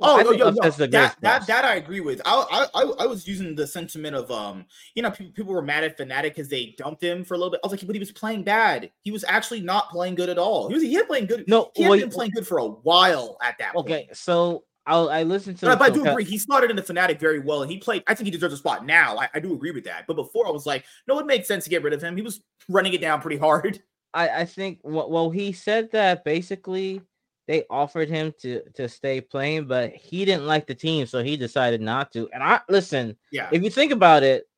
Oh, 0.00 0.20
no, 0.22 0.32
yo, 0.32 0.50
no. 0.50 0.70
That, 0.70 1.16
that, 1.20 1.46
that 1.46 1.64
I 1.64 1.76
agree 1.76 2.00
with. 2.00 2.20
I, 2.24 2.66
I 2.74 2.82
I 3.00 3.06
was 3.06 3.26
using 3.26 3.54
the 3.54 3.66
sentiment 3.66 4.14
of 4.14 4.30
um, 4.30 4.66
you 4.94 5.02
know, 5.02 5.10
people, 5.10 5.32
people 5.32 5.54
were 5.54 5.62
mad 5.62 5.84
at 5.84 5.96
Fnatic 5.96 6.24
because 6.24 6.48
they 6.48 6.74
dumped 6.76 7.02
him 7.02 7.24
for 7.24 7.34
a 7.34 7.38
little 7.38 7.50
bit. 7.50 7.60
I 7.64 7.66
was 7.66 7.72
like, 7.72 7.86
but 7.86 7.94
he 7.94 8.00
was 8.00 8.12
playing 8.12 8.44
bad. 8.44 8.90
He 9.02 9.10
was 9.10 9.24
actually 9.26 9.60
not 9.60 9.88
playing 9.90 10.14
good 10.14 10.28
at 10.28 10.38
all. 10.38 10.68
He 10.68 10.74
was 10.74 10.82
he 10.82 10.94
had 10.94 11.06
playing 11.06 11.26
good. 11.26 11.44
No, 11.48 11.70
he 11.74 11.84
had 11.84 12.00
been 12.00 12.10
playing 12.10 12.32
good 12.32 12.46
for 12.46 12.58
a 12.58 12.66
while 12.66 13.38
at 13.42 13.56
that. 13.58 13.74
Okay, 13.76 14.06
point. 14.06 14.16
so 14.16 14.64
I'll, 14.88 15.10
I 15.10 15.22
listened 15.22 15.58
to. 15.58 15.66
But, 15.66 15.78
but 15.78 15.92
I 15.92 15.94
do 15.94 16.04
agree. 16.04 16.24
He 16.24 16.38
started 16.38 16.70
in 16.70 16.76
the 16.76 16.82
Fnatic 16.82 17.20
very 17.20 17.38
well, 17.38 17.62
and 17.62 17.70
he 17.70 17.78
played. 17.78 18.02
I 18.06 18.14
think 18.14 18.24
he 18.24 18.30
deserves 18.30 18.54
a 18.54 18.56
spot 18.56 18.86
now. 18.86 19.18
I, 19.18 19.28
I, 19.34 19.40
do 19.40 19.52
agree 19.52 19.70
with 19.70 19.84
that. 19.84 20.06
But 20.06 20.14
before, 20.14 20.48
I 20.48 20.50
was 20.50 20.66
like, 20.66 20.84
no, 21.06 21.18
it 21.18 21.26
makes 21.26 21.46
sense 21.46 21.64
to 21.64 21.70
get 21.70 21.82
rid 21.82 21.92
of 21.92 22.02
him. 22.02 22.16
He 22.16 22.22
was 22.22 22.40
running 22.68 22.94
it 22.94 23.00
down 23.00 23.20
pretty 23.20 23.36
hard. 23.36 23.80
I, 24.14 24.28
I 24.30 24.44
think. 24.46 24.80
Well, 24.82 25.30
he 25.30 25.52
said 25.52 25.92
that 25.92 26.24
basically 26.24 27.02
they 27.46 27.64
offered 27.70 28.08
him 28.08 28.32
to 28.40 28.62
to 28.74 28.88
stay 28.88 29.20
playing, 29.20 29.66
but 29.66 29.92
he 29.92 30.24
didn't 30.24 30.46
like 30.46 30.66
the 30.66 30.74
team, 30.74 31.06
so 31.06 31.22
he 31.22 31.36
decided 31.36 31.80
not 31.80 32.10
to. 32.12 32.28
And 32.32 32.42
I 32.42 32.60
listen. 32.68 33.16
Yeah. 33.30 33.48
If 33.52 33.62
you 33.62 33.70
think 33.70 33.92
about 33.92 34.22
it, 34.22 34.48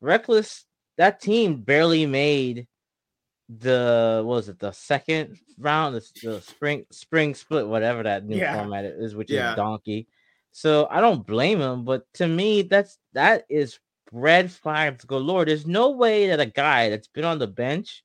Reckless 0.00 0.64
that 0.96 1.20
team 1.20 1.62
barely 1.62 2.06
made 2.06 2.66
the 3.48 4.22
what 4.24 4.36
was 4.36 4.48
it 4.48 4.58
the 4.58 4.72
second 4.72 5.38
round, 5.58 5.94
the, 5.94 6.04
the 6.22 6.40
spring 6.40 6.84
spring 6.90 7.34
split, 7.34 7.66
whatever 7.66 8.02
that 8.02 8.26
new 8.26 8.36
yeah. 8.36 8.54
format 8.54 8.84
is, 8.84 9.14
which 9.14 9.30
yeah. 9.30 9.50
is 9.50 9.56
donkey. 9.56 10.06
So 10.52 10.86
I 10.90 11.00
don't 11.00 11.26
blame 11.26 11.60
him, 11.60 11.84
but 11.84 12.04
to 12.14 12.26
me, 12.26 12.62
that's 12.62 12.98
that 13.14 13.44
is 13.48 13.78
red 14.12 14.50
flags 14.50 15.04
galore. 15.04 15.44
There's 15.44 15.66
no 15.66 15.90
way 15.90 16.28
that 16.28 16.40
a 16.40 16.46
guy 16.46 16.90
that's 16.90 17.08
been 17.08 17.24
on 17.24 17.38
the 17.38 17.46
bench 17.46 18.02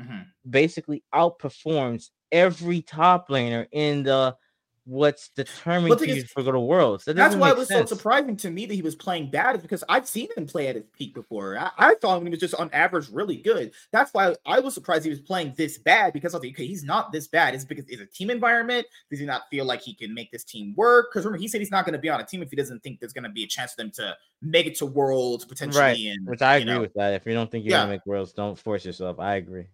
mm-hmm. 0.00 0.22
basically 0.48 1.02
outperforms 1.14 2.10
every 2.30 2.82
top 2.82 3.28
laner 3.28 3.66
in 3.72 4.02
the 4.02 4.36
what's 4.84 5.28
determined 5.30 6.00
you 6.00 6.24
for 6.24 6.42
the 6.42 6.58
world. 6.58 7.02
So 7.02 7.12
that's 7.12 7.36
why 7.36 7.50
it 7.50 7.56
was 7.56 7.68
sense. 7.68 7.90
so 7.90 7.96
surprising 7.96 8.36
to 8.38 8.50
me 8.50 8.66
that 8.66 8.74
he 8.74 8.82
was 8.82 8.94
playing 8.94 9.30
bad, 9.30 9.56
is 9.56 9.62
because 9.62 9.84
I've 9.88 10.08
seen 10.08 10.28
him 10.36 10.46
play 10.46 10.68
at 10.68 10.74
his 10.74 10.84
peak 10.92 11.14
before. 11.14 11.58
I, 11.58 11.70
I 11.78 11.94
thought 11.96 12.18
when 12.18 12.26
he 12.26 12.30
was 12.30 12.40
just 12.40 12.54
on 12.54 12.70
average 12.72 13.08
really 13.10 13.36
good. 13.36 13.72
That's 13.92 14.12
why 14.12 14.34
I 14.44 14.60
was 14.60 14.74
surprised 14.74 15.04
he 15.04 15.10
was 15.10 15.20
playing 15.20 15.54
this 15.56 15.78
bad 15.78 16.12
because 16.12 16.34
I 16.34 16.38
was 16.38 16.44
like, 16.44 16.54
okay, 16.54 16.66
he's 16.66 16.84
not 16.84 17.12
this 17.12 17.28
bad. 17.28 17.54
Is 17.54 17.64
because 17.64 17.84
it's 17.88 18.02
a 18.02 18.06
team 18.06 18.30
environment? 18.30 18.86
Does 19.10 19.20
he 19.20 19.26
not 19.26 19.42
feel 19.50 19.64
like 19.64 19.82
he 19.82 19.94
can 19.94 20.14
make 20.14 20.32
this 20.32 20.44
team 20.44 20.74
work? 20.76 21.10
Because 21.12 21.24
remember, 21.24 21.40
he 21.40 21.48
said 21.48 21.60
he's 21.60 21.70
not 21.70 21.84
going 21.84 21.94
to 21.94 21.98
be 21.98 22.08
on 22.08 22.20
a 22.20 22.24
team 22.24 22.42
if 22.42 22.50
he 22.50 22.56
doesn't 22.56 22.82
think 22.82 23.00
there's 23.00 23.12
going 23.12 23.24
to 23.24 23.30
be 23.30 23.44
a 23.44 23.48
chance 23.48 23.74
for 23.74 23.82
them 23.82 23.90
to 23.92 24.16
make 24.40 24.66
it 24.66 24.76
to 24.76 24.86
worlds 24.86 25.44
potentially. 25.44 25.80
Right. 25.80 25.98
And, 25.98 26.26
Which 26.26 26.42
I 26.42 26.56
agree 26.56 26.74
know. 26.74 26.80
with 26.80 26.94
that. 26.94 27.14
If 27.14 27.26
you 27.26 27.34
don't 27.34 27.50
think 27.50 27.64
you're 27.64 27.72
yeah. 27.72 27.78
going 27.78 27.88
to 27.88 27.94
make 27.94 28.06
worlds, 28.06 28.32
don't 28.32 28.58
force 28.58 28.84
yourself. 28.84 29.20
I 29.20 29.36
agree. 29.36 29.66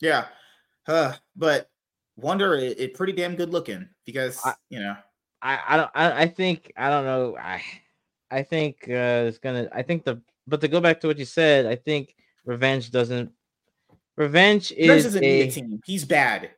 Yeah. 0.00 0.26
Uh, 0.86 1.14
but 1.36 1.70
Wunder 2.16 2.54
it, 2.54 2.78
it 2.78 2.94
pretty 2.94 3.12
damn 3.12 3.34
good 3.34 3.50
looking 3.50 3.88
because 4.06 4.40
I, 4.44 4.54
you 4.68 4.80
know. 4.80 4.96
I 5.42 5.60
I 5.68 5.76
don't 5.76 5.90
I, 5.94 6.22
I 6.22 6.26
think 6.26 6.72
I 6.76 6.88
don't 6.88 7.04
know 7.04 7.36
I 7.36 7.62
I 8.30 8.42
think 8.42 8.78
uh, 8.88 9.26
it's 9.28 9.38
gonna 9.38 9.68
I 9.72 9.82
think 9.82 10.04
the 10.04 10.20
but 10.46 10.60
to 10.60 10.68
go 10.68 10.80
back 10.80 11.00
to 11.00 11.08
what 11.08 11.18
you 11.18 11.24
said 11.24 11.66
I 11.66 11.76
think 11.76 12.14
revenge 12.44 12.90
doesn't 12.90 13.32
revenge 14.16 14.72
is 14.72 15.14
a, 15.16 15.24
a 15.24 15.50
team. 15.50 15.80
He's 15.84 16.04
bad. 16.04 16.50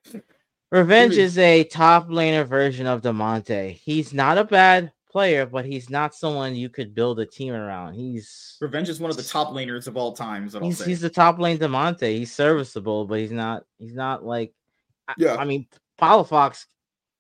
Revenge 0.73 1.16
is 1.16 1.39
a 1.39 1.65
top 1.65 2.09
laner 2.09 2.47
version 2.47 2.87
of 2.87 3.03
Damonte 3.03 3.73
he's 3.73 4.12
not 4.12 4.39
a 4.39 4.45
bad 4.45 4.93
player 5.11 5.47
but 5.47 5.65
he's 5.65 5.89
not 5.89 6.15
someone 6.15 6.55
you 6.55 6.69
could 6.69 6.95
build 6.95 7.19
a 7.19 7.27
team 7.27 7.55
around. 7.55 7.95
He's 7.95 8.59
revenge 8.61 8.89
is 8.89 9.01
one 9.01 9.11
of 9.11 9.16
the 9.16 9.23
top 9.23 9.49
laners 9.49 9.87
of 9.87 9.97
all 9.97 10.12
times 10.12 10.55
he's, 10.61 10.85
he's 10.85 11.01
the 11.01 11.09
top 11.09 11.39
lane 11.39 11.59
Damonte 11.59 12.16
he's 12.16 12.33
serviceable 12.33 13.07
but 13.07 13.20
he's 13.20 13.33
not 13.33 13.65
he's 13.78 13.95
not 13.95 14.24
like 14.24 14.53
yeah. 15.19 15.35
I, 15.35 15.43
I 15.43 15.45
mean, 15.45 15.66
Fox 15.99 16.66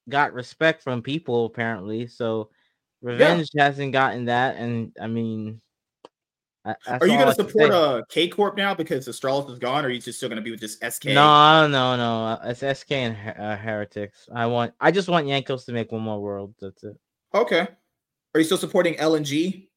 got 0.08 0.32
respect 0.32 0.82
from 0.82 1.02
people 1.02 1.46
apparently, 1.46 2.06
so 2.06 2.50
Revenge 3.02 3.50
yeah. 3.52 3.64
hasn't 3.64 3.92
gotten 3.92 4.26
that, 4.26 4.56
and 4.56 4.92
I 5.00 5.06
mean, 5.06 5.60
are 6.64 7.06
you 7.06 7.16
going 7.16 7.26
to 7.26 7.34
support 7.34 7.70
uh, 7.70 8.02
K 8.08 8.28
Corp 8.28 8.56
now 8.56 8.74
because 8.74 9.06
Astralis 9.06 9.50
is 9.50 9.58
gone, 9.58 9.84
or 9.84 9.88
are 9.88 9.90
you 9.90 10.00
just 10.00 10.18
still 10.18 10.28
going 10.28 10.36
to 10.36 10.42
be 10.42 10.50
with 10.50 10.60
just 10.60 10.82
SK? 10.84 11.06
No, 11.06 11.68
no, 11.68 11.96
no. 11.96 12.24
Uh, 12.24 12.38
it's 12.44 12.80
SK 12.80 12.92
and 12.92 13.16
uh, 13.38 13.56
Heretics. 13.56 14.28
I 14.34 14.46
want. 14.46 14.74
I 14.80 14.90
just 14.90 15.08
want 15.08 15.26
Jankos 15.26 15.64
to 15.66 15.72
make 15.72 15.92
one 15.92 16.02
more 16.02 16.20
world. 16.20 16.54
That's 16.60 16.82
it. 16.82 16.96
Okay. 17.34 17.68
Are 18.34 18.40
you 18.40 18.44
still 18.44 18.58
supporting 18.58 18.94
LNG? 18.94 19.68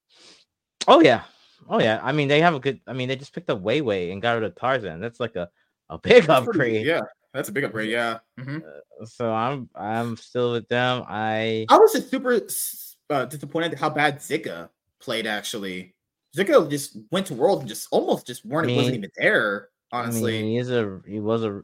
Oh 0.88 1.02
yeah, 1.02 1.24
oh 1.70 1.80
yeah. 1.80 2.00
I 2.02 2.12
mean, 2.12 2.28
they 2.28 2.42
have 2.42 2.56
a 2.56 2.60
good. 2.60 2.82
I 2.88 2.94
mean, 2.94 3.08
they 3.08 3.16
just 3.16 3.34
picked 3.34 3.50
up 3.50 3.62
Weiwei 3.62 4.12
and 4.12 4.22
got 4.22 4.34
rid 4.34 4.44
of 4.44 4.56
Tarzan. 4.56 5.00
That's 5.00 5.20
like 5.20 5.36
a 5.36 5.50
a 5.90 6.00
big 6.00 6.24
That's 6.24 6.48
upgrade. 6.48 6.72
Pretty, 6.72 6.88
yeah, 6.88 7.02
that's 7.34 7.50
a 7.50 7.52
big 7.52 7.64
upgrade. 7.64 7.90
Yeah. 7.90 8.20
Mm-hmm. 8.40 8.58
Uh, 8.58 9.06
so 9.06 9.32
I'm 9.32 9.70
I'm 9.76 10.18
still 10.18 10.54
with 10.54 10.68
them. 10.68 11.04
I 11.08 11.66
I 11.70 11.78
was 11.78 11.94
just 11.94 12.10
super 12.10 12.42
uh, 13.10 13.26
disappointed 13.26 13.78
how 13.78 13.90
bad 13.90 14.18
Zika 14.18 14.70
played. 15.00 15.28
Actually, 15.28 15.94
Zika 16.36 16.70
just 16.70 16.98
went 17.12 17.28
to 17.28 17.34
Worlds 17.34 17.62
and 17.62 17.70
just 17.70 17.88
almost 17.92 18.28
just 18.28 18.46
weren't 18.46 18.66
I 18.66 18.68
mean, 18.68 18.78
wasn't 18.78 18.96
even 18.98 19.12
there. 19.18 19.70
Honestly, 19.92 20.40
I 20.40 20.42
mean, 20.42 20.52
he 20.52 20.58
is 20.58 20.72
a 20.72 21.02
he 21.08 21.20
was 21.20 21.44
a. 21.44 21.64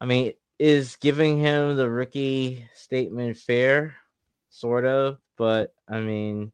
I 0.00 0.06
mean, 0.06 0.32
is 0.58 0.96
giving 0.96 1.38
him 1.38 1.76
the 1.76 1.88
rookie 1.88 2.66
statement 2.74 3.36
fair, 3.36 3.94
sort 4.48 4.86
of, 4.86 5.18
but 5.36 5.74
I 5.88 6.00
mean, 6.00 6.52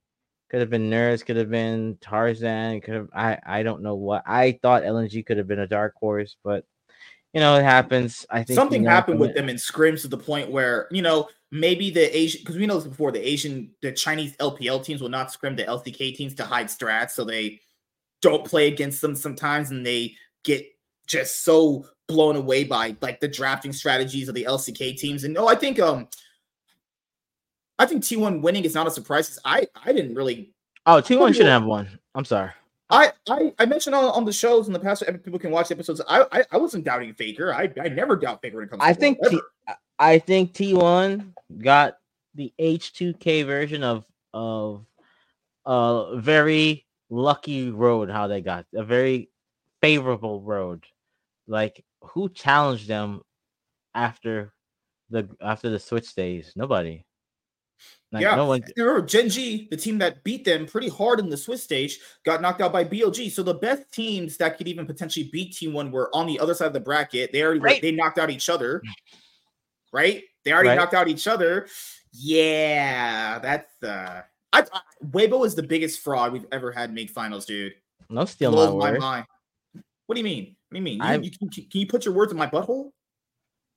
could 0.49 0.61
have 0.61 0.71
been 0.71 0.91
Nurse, 0.91 1.23
could 1.23 1.37
have 1.37 1.51
been 1.51 1.99
Tarzan, 2.01 2.81
could 2.81 2.95
have 2.95 3.09
I 3.15 3.39
I 3.45 3.63
don't 3.63 3.83
know 3.83 3.95
what 3.95 4.23
I 4.27 4.59
thought 4.63 4.83
LNG 4.83 5.25
could 5.27 5.39
have 5.39 5.49
been 5.49 5.61
a 5.61 5.67
dark 5.67 5.95
horse, 5.95 6.37
but 6.43 6.65
you 7.37 7.41
know, 7.41 7.57
it 7.57 7.65
happens. 7.65 8.25
I 8.31 8.43
think 8.43 8.57
something 8.57 8.83
happened 8.83 9.21
with 9.21 9.35
them 9.35 9.51
in 9.51 9.57
scrims 9.57 10.01
to 10.01 10.09
the 10.09 10.17
point 10.17 10.51
where, 10.51 10.89
you 10.91 11.03
know, 11.03 11.29
maybe 11.51 11.91
the 11.91 12.17
Asian, 12.17 12.41
because 12.41 12.57
we 12.57 12.65
know 12.67 12.79
this 12.79 12.89
before, 12.89 13.13
the 13.13 13.21
Asian, 13.21 13.73
the 13.83 13.93
Chinese 13.93 14.35
LPL 14.39 14.83
teams 14.83 15.03
will 15.03 15.11
not 15.11 15.31
scrim 15.31 15.55
the 15.55 15.65
LCK 15.65 16.17
teams 16.17 16.35
to 16.37 16.47
hide 16.47 16.69
strats. 16.69 17.11
So 17.11 17.25
they 17.25 17.61
don't 18.23 18.43
play 18.43 18.69
against 18.69 19.03
them 19.03 19.15
sometimes 19.15 19.71
and 19.71 19.85
they 19.85 20.15
get 20.45 20.65
just 21.07 21.45
so 21.45 21.85
blown 22.09 22.37
away 22.37 22.65
by 22.65 22.97
like 23.03 23.21
the 23.21 23.29
drafting 23.29 23.75
strategies 23.75 24.31
of 24.31 24.35
the 24.35 24.45
LCK 24.45 24.97
teams. 24.97 25.25
And 25.25 25.35
no, 25.35 25.47
I 25.47 25.57
think, 25.57 25.79
um, 25.79 26.09
I 27.79 27.85
think 27.85 28.03
T1 28.03 28.41
winning 28.41 28.65
is 28.65 28.75
not 28.75 28.87
a 28.87 28.91
surprise. 28.91 29.39
I, 29.45 29.67
I 29.85 29.93
didn't 29.93 30.15
really. 30.15 30.55
Oh, 30.87 31.03
T1 31.03 31.35
shouldn't 31.35 31.51
have 31.51 31.67
won. 31.67 31.99
I'm 32.15 32.25
sorry. 32.25 32.53
I, 32.89 33.13
I, 33.29 33.53
I 33.59 33.67
mentioned 33.67 33.95
on, 33.95 34.05
on 34.05 34.25
the 34.25 34.33
shows 34.33 34.69
in 34.69 34.73
the 34.73 34.79
past, 34.79 35.05
that 35.05 35.25
people 35.25 35.39
can 35.39 35.51
watch 35.51 35.69
the 35.69 35.75
episodes. 35.75 36.01
I, 36.09 36.25
I, 36.31 36.45
I 36.53 36.57
wasn't 36.57 36.85
doubting 36.85 37.13
Faker. 37.15 37.53
I, 37.53 37.71
I 37.81 37.89
never 37.89 38.17
doubt 38.17 38.43
Faker 38.43 38.57
when 38.57 38.67
it 38.67 38.71
comes. 38.71 38.83
I 38.83 38.93
think 38.93 39.19
T, 39.29 39.41
I 39.99 40.19
think 40.19 40.53
T1 40.53 41.33
got 41.59 41.99
the 42.35 42.53
H2K 42.61 43.45
version 43.47 43.83
of 43.83 44.05
of 44.33 44.85
a 45.65 46.13
very 46.17 46.87
lucky 47.11 47.71
road. 47.71 48.11
How 48.11 48.27
they 48.29 48.41
got 48.41 48.67
a 48.75 48.85
very 48.85 49.31
favorable 49.81 50.41
road. 50.43 50.85
Like 51.49 51.85
who 52.03 52.29
challenged 52.29 52.89
them 52.89 53.23
after 53.95 54.53
the 55.11 55.29
after 55.41 55.71
the 55.71 55.79
Swiss 55.79 56.13
days? 56.13 56.53
Nobody. 56.55 57.05
Like, 58.13 58.23
yeah, 58.23 58.37
no 58.37 58.47
one... 58.47 58.63
remember 58.77 59.05
Gen 59.05 59.29
G, 59.29 59.67
the 59.71 59.77
team 59.77 59.99
that 59.99 60.23
beat 60.23 60.45
them 60.45 60.67
pretty 60.67 60.89
hard 60.89 61.19
in 61.19 61.29
the 61.29 61.37
Swiss 61.37 61.63
stage, 61.63 61.99
got 62.25 62.41
knocked 62.41 62.61
out 62.61 62.73
by 62.73 62.85
BLG. 62.85 63.31
So 63.31 63.43
the 63.43 63.55
best 63.55 63.91
teams 63.93 64.37
that 64.37 64.57
could 64.57 64.69
even 64.69 64.87
potentially 64.87 65.29
beat 65.33 65.57
Team 65.57 65.73
One 65.73 65.91
were 65.91 66.15
on 66.15 66.27
the 66.27 66.39
other 66.39 66.55
side 66.55 66.69
of 66.69 66.73
the 66.73 66.81
bracket. 66.81 67.33
They 67.33 67.43
already 67.43 67.61
right. 67.61 67.83
they 67.83 67.91
knocked 67.91 68.19
out 68.19 68.31
each 68.31 68.49
other, 68.49 68.81
right? 69.93 70.23
They 70.45 70.53
already 70.53 70.71
right. 70.71 70.77
knocked 70.77 70.95
out 70.95 71.09
each 71.09 71.27
other. 71.27 71.67
Yeah, 72.13 73.41
that's 73.41 73.83
uh, 73.83 74.23
I, 74.53 74.61
I 74.61 74.81
Weibo 75.05 75.45
is 75.45 75.55
the 75.55 75.65
biggest 75.65 76.01
fraud 76.01 76.33
we've 76.33 76.47
ever 76.53 76.71
had 76.71 76.95
make 76.95 77.11
finals, 77.11 77.45
dude. 77.45 77.75
No 78.09 78.25
steal 78.25 78.53
my, 78.53 78.93
my 78.93 78.99
mind. 78.99 79.27
What 80.07 80.15
do 80.15 80.21
you 80.21 80.25
mean? 80.25 80.57
What 80.69 80.75
do 80.75 80.79
you 80.79 80.83
mean? 80.83 81.01
You, 81.03 81.23
you, 81.23 81.31
can, 81.31 81.49
can 81.49 81.81
you 81.81 81.87
put 81.87 82.05
your 82.05 82.15
words 82.15 82.31
in 82.31 82.39
my 82.39 82.47
butthole? 82.47 82.91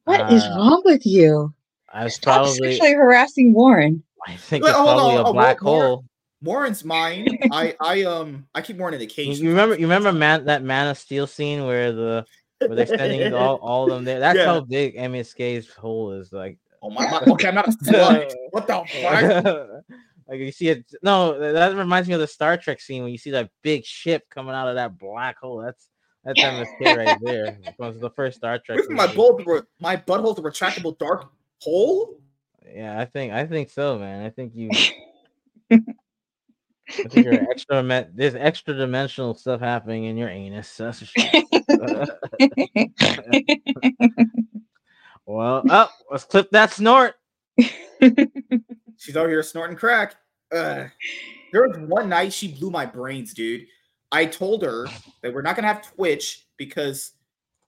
What 0.06 0.22
uh, 0.22 0.34
is 0.34 0.44
wrong 0.50 0.84
with 0.86 1.06
you? 1.06 1.54
I 1.92 2.04
was 2.04 2.16
Stop 2.16 2.46
probably 2.46 2.72
sexually 2.72 2.94
harassing 2.94 3.54
Warren. 3.54 4.04
I 4.28 4.36
think 4.36 4.64
Wait, 4.64 4.72
it's 4.72 4.78
probably 4.78 5.18
on, 5.18 5.26
a 5.26 5.30
oh, 5.30 5.34
black 5.34 5.60
hole. 5.60 6.06
Warren's 6.42 6.86
mine. 6.86 7.38
I 7.52 7.76
I 7.80 8.04
um 8.04 8.46
I 8.56 8.62
keep 8.62 8.78
Warren 8.78 8.94
in 8.94 9.00
the 9.00 9.08
cage. 9.08 9.40
You 9.40 9.50
remember 9.50 9.76
you 9.76 9.82
remember 9.82 10.12
man 10.12 10.46
that 10.46 10.64
Man 10.64 10.88
of 10.88 10.98
Steel 10.98 11.28
scene 11.28 11.66
where 11.66 11.92
the 11.92 12.26
where 12.60 12.76
they're 12.76 12.86
sending 12.86 13.34
all, 13.34 13.56
all 13.58 13.86
of 13.86 13.90
them 13.90 14.06
there. 14.06 14.20
That's 14.20 14.38
yeah. 14.38 14.46
how 14.46 14.62
big 14.62 14.96
MSK's 14.96 15.70
hole 15.74 16.14
is. 16.14 16.32
Like 16.32 16.58
oh 16.82 16.90
my, 16.90 17.10
my 17.10 17.20
okay, 17.34 17.50
I'm 17.50 17.56
not 17.56 17.68
a 17.68 17.72
slut. 17.72 18.34
what 18.52 18.68
the 18.68 18.74
fuck? 19.84 19.96
like 20.28 20.40
you 20.40 20.52
see 20.52 20.70
it. 20.70 20.86
No, 21.02 21.38
that 21.40 21.76
reminds 21.76 22.08
me 22.08 22.14
of 22.14 22.22
the 22.22 22.28
Star 22.28 22.58
Trek 22.58 22.80
scene 22.82 23.04
when 23.04 23.12
you 23.12 23.18
see 23.18 23.32
that 23.32 23.50
big 23.62 23.86
ship 23.86 24.24
coming 24.30 24.56
out 24.56 24.68
of 24.68 24.76
that 24.76 24.98
black 24.98 25.38
hole. 25.40 25.58
That's 25.58 25.90
that's 26.24 26.40
MSK 26.40 26.98
right 26.98 27.18
there. 27.22 27.58
It 27.64 27.76
was 27.80 28.00
the 28.00 28.10
first 28.10 28.38
Star 28.38 28.60
Trek. 28.60 28.80
My 28.90 29.08
butt, 29.08 29.66
my 29.80 29.98
butthole's 29.98 30.40
a 30.40 30.42
retractable 30.42 30.98
dark 30.98 31.30
hole. 31.62 32.20
Yeah, 32.74 33.00
I 33.00 33.06
think 33.06 33.34
I 33.34 33.46
think 33.46 33.70
so, 33.70 33.98
man. 33.98 34.26
I 34.26 34.30
think 34.30 34.54
you. 34.56 34.70
I 35.72 35.80
think 37.08 37.26
you're 37.26 37.34
extra. 37.52 38.08
There's 38.14 38.36
extra 38.36 38.76
dimensional 38.76 39.34
stuff 39.34 39.60
happening 39.62 40.06
in 40.06 40.18
your 40.18 40.30
anus. 40.30 40.76
That's 40.78 41.02
well, 45.26 45.64
oh, 45.70 45.90
let's 46.12 46.26
clip 46.26 46.50
that 46.52 46.72
snort. 46.74 47.16
She's 48.98 49.16
over 49.16 49.30
here 49.30 49.44
snorting 49.44 49.78
crack. 49.78 50.16
Uh, 50.52 50.86
there 51.52 51.68
was 51.68 51.78
one 51.88 52.10
night 52.10 52.34
she 52.34 52.54
blew 52.54 52.70
my 52.72 52.86
brains, 52.86 53.34
dude. 53.34 53.66
I 54.12 54.26
told 54.26 54.64
her 54.64 54.88
that 55.22 55.34
we're 55.34 55.42
not 55.42 55.56
gonna 55.56 55.68
have 55.68 55.94
Twitch 55.96 56.48
because 56.58 57.14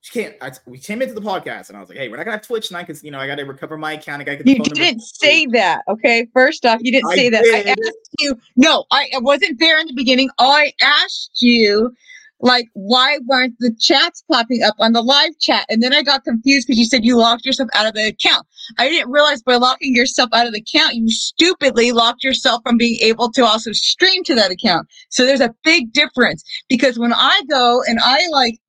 she 0.02 0.20
can't. 0.20 0.36
I, 0.42 0.52
we 0.66 0.80
came 0.80 1.02
into 1.02 1.14
the 1.14 1.22
podcast 1.22 1.70
and 1.70 1.78
I 1.78 1.80
was 1.80 1.90
like, 1.90 2.00
"Hey, 2.00 2.10
we're 2.10 2.18
not 2.18 2.24
gonna 2.24 2.38
have 2.38 2.46
Twitch 2.46 2.70
tonight 2.70 2.88
because 2.88 3.04
you 3.04 3.12
know 3.12 3.20
I 3.20 3.28
got 3.28 3.36
to 3.36 3.44
recover 3.44 3.78
my 3.78 3.94
account. 3.94 4.22
I 4.22 4.26
got 4.26 4.40
to 4.40 4.50
You 4.50 4.58
didn't 4.60 5.02
say 5.02 5.46
that, 5.48 5.84
okay? 5.88 6.28
First 6.34 6.66
off, 6.66 6.80
you 6.82 6.92
didn't 6.92 7.12
I 7.12 7.16
say 7.16 7.30
that. 7.30 7.44
Did. 7.44 7.68
I 7.68 7.70
asked 7.70 8.16
you. 8.20 8.36
No, 8.56 8.86
I, 8.92 9.10
I 9.16 9.20
wasn't 9.20 9.60
there 9.60 9.80
in 9.80 9.86
the 9.86 9.94
beginning. 9.94 10.32
I 10.40 10.74
asked 10.82 11.38
you, 11.40 11.94
like, 12.40 12.66
why 12.74 13.20
weren't 13.28 13.54
the 13.60 13.72
chats 13.80 14.24
popping 14.32 14.64
up 14.64 14.74
on 14.80 14.94
the 14.94 15.04
live 15.04 15.38
chat? 15.40 15.68
And 15.70 15.84
then 15.84 15.94
I 15.94 16.02
got 16.02 16.24
confused 16.24 16.66
because 16.66 16.80
you 16.80 16.86
said 16.86 17.06
you 17.06 17.16
locked 17.16 17.46
yourself 17.46 17.70
out 17.76 17.86
of 17.86 17.94
the 17.94 18.08
account. 18.08 18.48
I 18.80 18.90
didn't 18.90 19.12
realize 19.12 19.44
by 19.44 19.58
locking 19.58 19.96
yourself 19.96 20.32
out 20.34 20.48
of 20.48 20.54
the 20.54 20.62
account, 20.62 20.96
you 20.96 21.10
stupidly 21.10 21.92
locked 21.92 22.24
yourself 22.24 22.64
from 22.64 22.78
being 22.78 22.98
able 23.02 23.32
to 23.34 23.46
also 23.46 23.72
stream 23.74 24.24
to 24.24 24.34
that 24.34 24.50
account. 24.50 24.88
So 25.10 25.28
there's 25.28 25.42
a 25.42 25.54
big 25.64 25.94
difference 25.94 26.44
because 26.70 26.98
when 26.98 27.14
I 27.14 27.40
go 27.48 27.84
and 27.88 28.00
I 28.02 28.26
like 28.32 28.60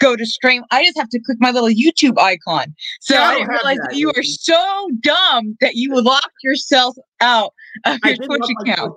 go 0.00 0.16
to 0.16 0.26
stream. 0.26 0.64
I 0.70 0.84
just 0.84 0.98
have 0.98 1.08
to 1.10 1.20
click 1.20 1.38
my 1.40 1.50
little 1.50 1.68
YouTube 1.68 2.18
icon. 2.18 2.74
So 3.00 3.14
yeah, 3.14 3.22
I, 3.22 3.34
didn't 3.34 3.48
realize 3.50 3.78
that. 3.78 3.96
you 3.96 4.08
are 4.16 4.22
so 4.22 4.90
dumb 5.00 5.56
that 5.60 5.76
you 5.76 6.00
locked 6.00 6.42
yourself 6.42 6.96
out 7.20 7.52
of 7.84 7.98
your 8.04 8.16
Twitch 8.16 8.50
account. 8.62 8.94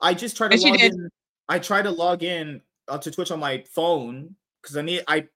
I 0.00 0.14
just 0.14 0.36
tried 0.36 0.52
to 0.52 0.58
yes, 0.58 0.70
log 0.70 0.80
in. 0.80 1.10
I 1.48 1.58
tried 1.58 1.82
to 1.82 1.90
log 1.90 2.22
in 2.22 2.60
uh, 2.88 2.98
to 2.98 3.10
Twitch 3.10 3.30
on 3.30 3.40
my 3.40 3.64
phone 3.72 4.34
because 4.62 4.76
I 4.76 4.82
need 4.82 5.04
I 5.06 5.26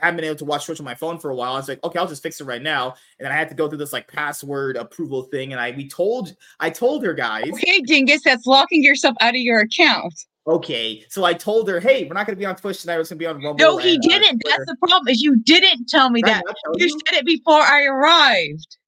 haven't 0.00 0.16
been 0.16 0.24
able 0.24 0.36
to 0.36 0.44
watch 0.44 0.66
Twitch 0.66 0.80
on 0.80 0.84
my 0.84 0.94
phone 0.94 1.18
for 1.18 1.30
a 1.30 1.34
while. 1.34 1.54
I 1.54 1.56
was 1.56 1.68
like, 1.68 1.82
okay, 1.82 1.98
I'll 1.98 2.06
just 2.06 2.22
fix 2.22 2.40
it 2.40 2.44
right 2.44 2.62
now. 2.62 2.94
And 3.18 3.26
then 3.26 3.32
I 3.32 3.34
had 3.34 3.48
to 3.48 3.54
go 3.54 3.68
through 3.68 3.78
this 3.78 3.92
like 3.92 4.10
password 4.10 4.76
approval 4.76 5.24
thing. 5.24 5.52
And 5.52 5.60
I 5.60 5.72
we 5.72 5.88
told 5.88 6.34
I 6.60 6.70
told 6.70 7.04
her 7.04 7.14
guys. 7.14 7.50
Okay, 7.52 7.80
Dingus, 7.80 8.22
that's 8.24 8.46
locking 8.46 8.82
yourself 8.82 9.16
out 9.20 9.34
of 9.34 9.40
your 9.40 9.60
account. 9.60 10.14
Okay, 10.46 11.04
so 11.08 11.24
I 11.24 11.34
told 11.34 11.68
her, 11.68 11.80
hey, 11.80 12.04
we're 12.04 12.14
not 12.14 12.26
going 12.26 12.34
to 12.34 12.40
be 12.40 12.46
on 12.46 12.56
Twitch 12.56 12.80
tonight. 12.80 12.94
We're 12.94 13.04
going 13.04 13.08
to 13.08 13.16
be 13.16 13.26
on 13.26 13.36
Rumble. 13.36 13.54
No, 13.56 13.76
he 13.76 13.98
didn't. 13.98 14.42
That's 14.44 14.64
the 14.66 14.76
problem. 14.80 15.08
Is 15.08 15.20
you 15.20 15.36
didn't 15.36 15.88
tell 15.88 16.10
me 16.10 16.22
that. 16.24 16.42
You, 16.74 16.86
you 16.86 16.88
said 16.88 17.18
it 17.18 17.26
before 17.26 17.60
I 17.60 17.84
arrived. 17.84 18.78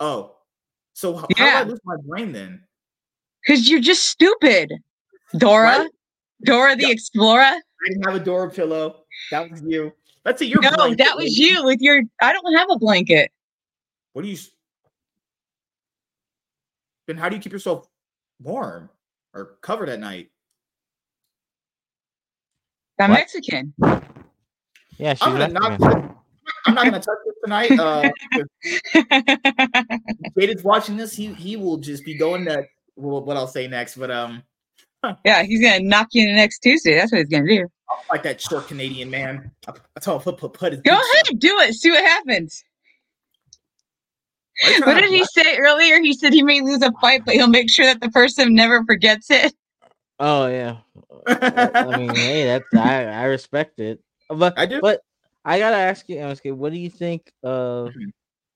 Oh, 0.00 0.36
so 0.94 1.16
how, 1.16 1.26
yeah. 1.36 1.50
how 1.50 1.58
did 1.58 1.66
I 1.66 1.70
lose 1.70 1.80
my 1.84 1.96
brain 2.06 2.32
then? 2.32 2.62
Because 3.46 3.68
you're 3.68 3.80
just 3.80 4.06
stupid, 4.06 4.72
Dora. 5.36 5.88
Dora 6.44 6.76
the 6.76 6.90
Explorer. 6.90 7.42
I 7.42 7.60
didn't 7.88 8.04
have 8.04 8.14
a 8.14 8.24
Dora 8.24 8.50
pillow. 8.50 9.04
That 9.30 9.50
was 9.50 9.62
you. 9.62 9.92
Let's 10.24 10.38
see 10.38 10.46
your. 10.46 10.62
No, 10.62 10.70
blanket. 10.70 10.98
that 10.98 11.16
was 11.16 11.36
you 11.36 11.64
with 11.64 11.80
your. 11.80 12.02
I 12.20 12.32
don't 12.32 12.54
have 12.56 12.68
a 12.70 12.78
blanket. 12.78 13.30
What 14.12 14.22
do 14.22 14.28
you? 14.28 14.38
Then 17.06 17.16
how 17.18 17.28
do 17.28 17.36
you 17.36 17.42
keep 17.42 17.52
yourself 17.52 17.86
warm 18.40 18.88
or 19.34 19.56
covered 19.60 19.88
at 19.88 20.00
night? 20.00 20.30
I'm 22.98 23.10
what? 23.10 23.18
Mexican. 23.18 23.74
Yeah, 24.96 25.14
she's 25.14 25.22
I'm 25.22 25.32
gonna 25.36 25.48
not. 25.48 25.80
I'm 26.66 26.74
not 26.74 26.84
gonna 26.84 27.00
touch 27.00 27.18
this 27.26 27.34
tonight. 27.42 27.70
Uh, 27.72 28.10
Jada's 30.38 30.62
watching 30.62 30.96
this. 30.96 31.14
He 31.14 31.34
he 31.34 31.56
will 31.56 31.76
just 31.76 32.04
be 32.04 32.16
going 32.16 32.44
that. 32.46 32.66
What 32.94 33.36
I'll 33.36 33.48
say 33.48 33.66
next, 33.68 33.96
but 33.96 34.10
um. 34.10 34.42
Yeah, 35.26 35.42
he's 35.42 35.60
gonna 35.60 35.80
knock 35.80 36.08
you 36.12 36.22
in 36.22 36.28
the 36.28 36.34
next 36.34 36.60
Tuesday. 36.60 36.94
That's 36.94 37.12
what 37.12 37.18
he's 37.18 37.28
gonna 37.28 37.46
do. 37.46 37.68
Like 38.10 38.22
that 38.22 38.40
short 38.40 38.68
Canadian 38.68 39.10
man. 39.10 39.50
I 39.66 40.00
told 40.00 40.20
him 40.20 40.24
put 40.24 40.38
put 40.38 40.52
put 40.52 40.72
his. 40.72 40.82
Go 40.82 40.92
ahead, 40.92 41.38
do 41.38 41.58
it. 41.60 41.74
See 41.74 41.90
what 41.90 42.04
happens. 42.04 42.64
What 44.84 45.00
did 45.00 45.10
he 45.10 45.24
say 45.24 45.58
earlier? 45.58 46.00
He 46.00 46.12
said 46.12 46.32
he 46.32 46.42
may 46.42 46.60
lose 46.60 46.82
a 46.82 46.92
fight, 47.00 47.24
but 47.24 47.34
he'll 47.34 47.48
make 47.48 47.68
sure 47.68 47.86
that 47.86 48.00
the 48.00 48.08
person 48.10 48.54
never 48.54 48.84
forgets 48.84 49.30
it. 49.30 49.54
Oh 50.20 50.46
yeah. 50.46 50.76
I 51.26 51.96
mean, 51.96 52.14
hey, 52.14 52.44
that's 52.44 52.72
I, 52.72 53.04
I 53.04 53.24
respect 53.24 53.80
it. 53.80 53.98
But 54.28 54.56
I 54.56 54.64
do. 54.64 54.80
But 54.80 55.00
I 55.44 55.58
gotta 55.58 55.76
ask 55.76 56.08
you, 56.08 56.18
ask 56.18 56.44
you, 56.44 56.54
what 56.54 56.72
do 56.72 56.78
you 56.78 56.88
think? 56.88 57.32
Uh, 57.42 57.90
mm-hmm. 57.90 58.10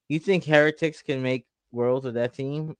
you 0.08 0.20
think 0.20 0.44
Heretics 0.44 1.02
can 1.02 1.20
make 1.20 1.46
worlds 1.72 2.04
with 2.04 2.14
that 2.14 2.32
team? 2.32 2.76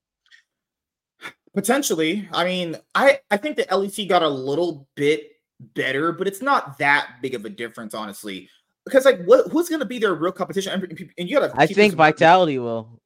Potentially. 1.55 2.29
I 2.33 2.45
mean, 2.45 2.77
I 2.95 3.19
I 3.33 3.37
think 3.37 3.57
the 3.57 3.65
LEC 3.65 4.09
got 4.09 4.23
a 4.23 4.29
little 4.29 4.87
bit 4.95 5.33
better, 5.61 6.13
but 6.13 6.27
it's 6.27 6.43
not 6.43 6.79
that 6.79 7.17
big 7.23 7.35
of 7.35 7.45
a 7.45 7.51
difference, 7.51 7.95
honestly. 7.95 8.49
Because 8.85 9.05
like, 9.05 9.23
what 9.25 9.49
who's 9.51 9.69
going 9.69 9.81
to 9.81 9.87
be 9.87 9.99
their 9.99 10.15
real 10.15 10.33
competition? 10.33 10.73
And, 10.73 11.11
and 11.19 11.29
you 11.29 11.39
got 11.39 11.53
to. 11.55 11.61
I 11.61 11.67
think 11.67 11.95
Vitality 11.95 12.59
will. 12.59 13.01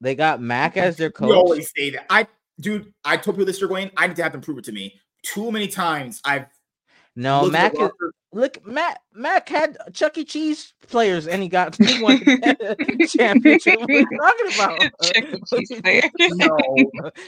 They 0.00 0.14
got 0.14 0.40
Mac 0.40 0.76
as 0.76 0.96
their 0.96 1.10
coach. 1.10 1.28
You 1.28 1.34
always 1.34 1.70
say 1.76 1.90
that. 1.90 2.06
I, 2.08 2.26
dude, 2.58 2.92
I 3.04 3.16
told 3.18 3.36
people 3.36 3.46
this 3.46 3.62
going. 3.62 3.90
I 3.96 4.06
need 4.06 4.16
to 4.16 4.22
have 4.22 4.32
them 4.32 4.40
prove 4.40 4.58
it 4.58 4.64
to 4.64 4.72
me. 4.72 4.98
Too 5.22 5.52
many 5.52 5.68
times 5.68 6.22
I've. 6.24 6.46
No, 7.16 7.50
Mac 7.50 7.74
is, 7.78 7.90
Look, 8.32 8.64
Matt 8.64 9.00
Mac 9.12 9.48
had 9.48 9.76
Chuck 9.92 10.16
E. 10.16 10.24
Cheese 10.24 10.72
players 10.88 11.26
and 11.26 11.42
he 11.42 11.48
got 11.48 11.74
he 11.84 12.00
won 12.02 12.18
championship. 13.08 13.80
What 13.80 13.90
are 13.90 13.92
you 13.92 14.06
talking 14.16 14.52
about? 14.54 14.80
Chuck 15.02 15.24
E. 15.24 15.42
Cheese 15.66 15.80
players. 15.82 16.04
no, 16.20 16.56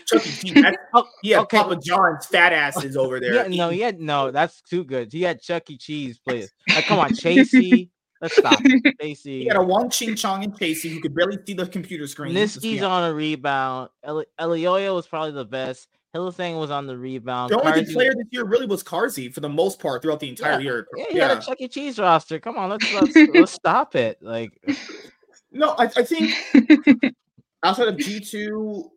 Chuck 0.06 0.26
E. 0.26 0.30
Cheese. 0.30 0.64
Oh, 0.94 1.08
yeah, 1.24 1.40
okay. 1.40 1.56
Papa 1.58 1.80
John's 1.84 2.26
fat 2.26 2.52
asses 2.52 2.96
over 2.96 3.18
there. 3.18 3.34
Yeah, 3.34 3.48
no, 3.48 3.70
he 3.70 3.80
had 3.80 4.00
no. 4.00 4.30
That's 4.30 4.62
too 4.62 4.84
good. 4.84 5.12
He 5.12 5.22
had 5.22 5.42
Chuck 5.42 5.68
E. 5.70 5.76
Cheese 5.76 6.18
players. 6.18 6.50
Like, 6.68 6.86
come 6.86 7.00
on, 7.00 7.14
Chasy. 7.14 7.90
Let's 8.20 8.36
stop. 8.36 8.60
Chasy. 9.00 9.40
He 9.40 9.46
had 9.46 9.56
a 9.56 9.62
Wong 9.62 9.90
Ching 9.90 10.14
Chong 10.14 10.44
and 10.44 10.56
Chasy 10.56 10.88
who 10.88 11.00
could 11.00 11.12
barely 11.16 11.38
see 11.44 11.54
the 11.54 11.66
computer 11.66 12.06
screen. 12.06 12.32
Nisqy's 12.32 12.80
on 12.84 13.10
a 13.10 13.12
rebound. 13.12 13.88
Eli- 14.06 14.22
Elyoya 14.38 14.94
was 14.94 15.08
probably 15.08 15.32
the 15.32 15.44
best. 15.44 15.88
Hylissang 16.14 16.59
was 16.59 16.70
on 16.70 16.86
the 16.86 16.97
rebound. 16.97 17.51
The 17.51 17.60
only 17.60 17.84
good 17.84 17.93
player 17.93 18.12
this 18.14 18.26
year 18.30 18.44
really 18.44 18.66
was 18.66 18.82
Carzzy 18.82 19.32
for 19.32 19.40
the 19.40 19.48
most 19.48 19.78
part 19.78 20.02
throughout 20.02 20.20
the 20.20 20.28
entire 20.28 20.52
yeah. 20.52 20.59
year. 20.59 20.86
Yeah, 20.94 21.05
he 21.09 21.16
yeah. 21.16 21.28
had 21.28 21.39
a 21.39 21.40
Chuck 21.40 21.56
E. 21.59 21.68
Cheese 21.68 21.98
roster. 21.98 22.39
Come 22.39 22.59
on, 22.59 22.70
let's 22.70 22.93
let's, 22.93 23.16
let's 23.34 23.52
stop 23.52 23.97
it. 23.97 24.18
Like, 24.20 24.51
no, 25.51 25.70
I, 25.78 25.84
I 25.84 26.02
think 26.02 26.34
outside 27.62 27.89
of 27.89 27.97
G 27.97 28.20
two 28.20 28.90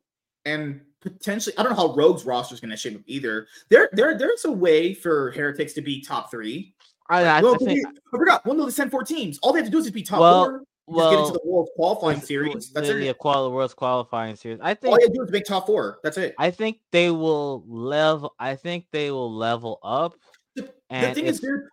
and 0.43 0.81
potentially, 0.99 1.57
I 1.57 1.63
don't 1.63 1.71
know 1.71 1.87
how 1.87 1.95
Rogue's 1.95 2.25
roster 2.25 2.53
is 2.53 2.59
going 2.59 2.71
to 2.71 2.77
shape 2.77 2.95
up 2.95 3.03
either. 3.05 3.47
There, 3.69 3.89
there, 3.93 4.17
there's 4.17 4.43
a 4.43 4.51
way 4.51 4.93
for 4.93 5.31
Heretics 5.31 5.73
to 5.73 5.81
be 5.81 6.01
top 6.01 6.29
three. 6.29 6.73
I, 7.09 7.23
I, 7.23 7.41
well, 7.41 7.55
I, 7.55 7.57
think, 7.65 7.87
I 7.87 8.17
forgot. 8.17 8.45
One 8.45 8.59
of 8.59 8.65
the 8.65 8.71
send 8.71 8.91
four 8.91 9.03
teams. 9.03 9.37
All 9.41 9.53
they 9.53 9.59
have 9.59 9.67
to 9.67 9.71
do 9.71 9.77
is 9.77 9.85
just 9.85 9.93
be 9.93 10.03
top 10.03 10.19
well, 10.19 10.45
four 10.45 10.63
well, 10.87 11.11
get 11.11 11.19
into 11.19 11.33
the 11.33 11.49
World 11.49 11.69
Qualifying 11.75 12.21
Series. 12.21 12.71
That's 12.71 12.89
it. 12.89 13.17
The 13.19 13.49
World's 13.49 13.73
Qualifying 13.73 14.35
Series. 14.35 14.59
I 14.61 14.73
think 14.73 14.93
all 14.93 14.99
you 14.99 15.09
do 15.09 15.23
is 15.23 15.31
make 15.31 15.45
top 15.45 15.65
four. 15.65 15.99
That's 16.03 16.17
it. 16.17 16.35
I 16.37 16.51
think 16.51 16.79
they 16.91 17.09
will 17.09 17.63
level. 17.67 18.35
I 18.39 18.55
think 18.55 18.85
they 18.91 19.11
will 19.11 19.33
level 19.33 19.79
up. 19.83 20.15
The, 20.55 20.69
the 20.89 21.11
thing 21.13 21.25
is, 21.25 21.39
dude, 21.39 21.63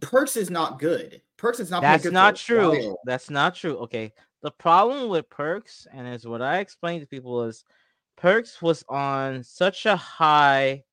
Perkz 0.00 0.36
is 0.36 0.50
not 0.50 0.78
good. 0.78 1.22
Perkz 1.38 1.60
is 1.60 1.70
not. 1.70 1.82
That's 1.82 2.04
not 2.04 2.36
true. 2.36 2.96
That's 3.06 3.30
not 3.30 3.54
true. 3.54 3.76
Okay. 3.78 4.12
The 4.42 4.50
problem 4.50 5.10
with 5.10 5.28
Perkz, 5.28 5.86
and 5.92 6.08
is 6.08 6.26
what 6.26 6.42
I 6.42 6.58
explained 6.58 7.02
to 7.02 7.06
people, 7.06 7.44
is 7.44 7.64
Perkz 8.18 8.62
was 8.62 8.84
on 8.88 9.42
such 9.42 9.86
a 9.86 9.96
high 9.96 10.84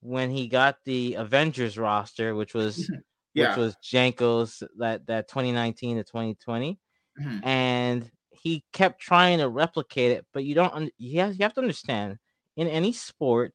when 0.00 0.30
he 0.30 0.48
got 0.48 0.76
the 0.84 1.14
Avengers 1.14 1.76
roster, 1.76 2.34
which 2.34 2.54
was 2.54 2.90
yeah. 3.34 3.50
which 3.50 3.58
was 3.58 3.76
Jankos 3.82 4.62
that 4.78 5.06
that 5.06 5.28
2019 5.28 5.96
to 5.96 6.04
2020 6.04 6.78
mm-hmm. 7.20 7.38
and 7.46 8.10
he 8.30 8.64
kept 8.72 9.00
trying 9.00 9.38
to 9.38 9.48
replicate 9.48 10.12
it 10.12 10.26
but 10.32 10.44
you 10.44 10.54
don't 10.54 10.92
you 10.98 11.20
have, 11.20 11.34
you 11.34 11.42
have 11.42 11.54
to 11.54 11.60
understand 11.60 12.18
in 12.56 12.66
any 12.66 12.92
sport 12.92 13.52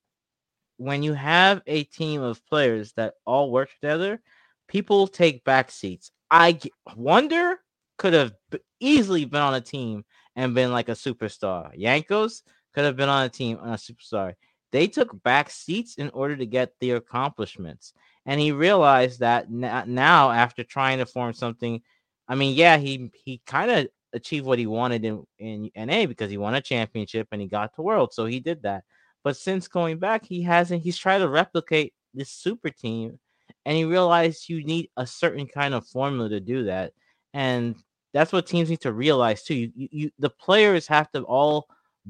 when 0.77 1.01
you 1.03 1.13
have 1.13 1.61
a 1.67 1.83
team 1.83 2.21
of 2.21 2.45
players 2.45 2.93
that 2.93 3.13
all 3.25 3.51
work 3.51 3.69
together 3.71 4.21
people 4.67 5.07
take 5.07 5.43
back 5.43 5.71
seats. 5.71 6.11
I 6.31 6.59
wonder 6.95 7.59
could 7.97 8.13
have 8.13 8.33
easily 8.79 9.25
been 9.25 9.41
on 9.41 9.53
a 9.53 9.61
team 9.61 10.03
and 10.35 10.53
been 10.53 10.71
like 10.71 10.89
a 10.89 10.93
superstar. 10.93 11.77
Jankos 11.79 12.41
could 12.73 12.83
have 12.83 12.97
been 12.97 13.09
on 13.09 13.23
a 13.23 13.29
team 13.29 13.57
on 13.61 13.69
a 13.69 13.77
superstar. 13.77 14.33
They 14.71 14.87
took 14.87 15.21
back 15.23 15.49
seats 15.49 15.95
in 15.95 16.09
order 16.09 16.35
to 16.35 16.45
get 16.45 16.73
their 16.81 16.97
accomplishments 16.97 17.93
and 18.25 18.41
he 18.41 18.51
realized 18.51 19.19
that 19.19 19.49
now 19.49 20.31
after 20.31 20.63
trying 20.63 20.97
to 20.97 21.05
form 21.05 21.33
something 21.33 21.81
I 22.27 22.35
mean, 22.35 22.55
yeah, 22.55 22.77
he 22.77 23.11
he 23.13 23.41
kind 23.45 23.71
of 23.71 23.87
achieved 24.13 24.45
what 24.45 24.59
he 24.59 24.67
wanted 24.67 25.05
in 25.05 25.25
in 25.39 25.71
NA 25.75 26.05
because 26.05 26.29
he 26.29 26.37
won 26.37 26.55
a 26.55 26.61
championship 26.61 27.27
and 27.31 27.41
he 27.41 27.47
got 27.47 27.73
to 27.75 27.81
world, 27.81 28.13
so 28.13 28.25
he 28.25 28.39
did 28.39 28.63
that. 28.63 28.83
But 29.23 29.37
since 29.37 29.67
going 29.67 29.99
back, 29.99 30.25
he 30.25 30.41
hasn't. 30.41 30.83
He's 30.83 30.97
tried 30.97 31.19
to 31.19 31.29
replicate 31.29 31.93
this 32.13 32.29
super 32.29 32.69
team, 32.69 33.19
and 33.65 33.77
he 33.77 33.85
realized 33.85 34.49
you 34.49 34.63
need 34.63 34.89
a 34.97 35.05
certain 35.05 35.47
kind 35.47 35.73
of 35.73 35.87
formula 35.87 36.29
to 36.29 36.39
do 36.39 36.63
that, 36.65 36.93
and 37.33 37.75
that's 38.13 38.31
what 38.31 38.47
teams 38.47 38.69
need 38.69 38.81
to 38.81 38.93
realize 38.93 39.43
too. 39.43 39.55
You, 39.55 39.71
you, 39.75 39.87
you 39.91 40.11
the 40.19 40.29
players 40.29 40.87
have 40.87 41.11
to 41.11 41.21
all 41.23 41.67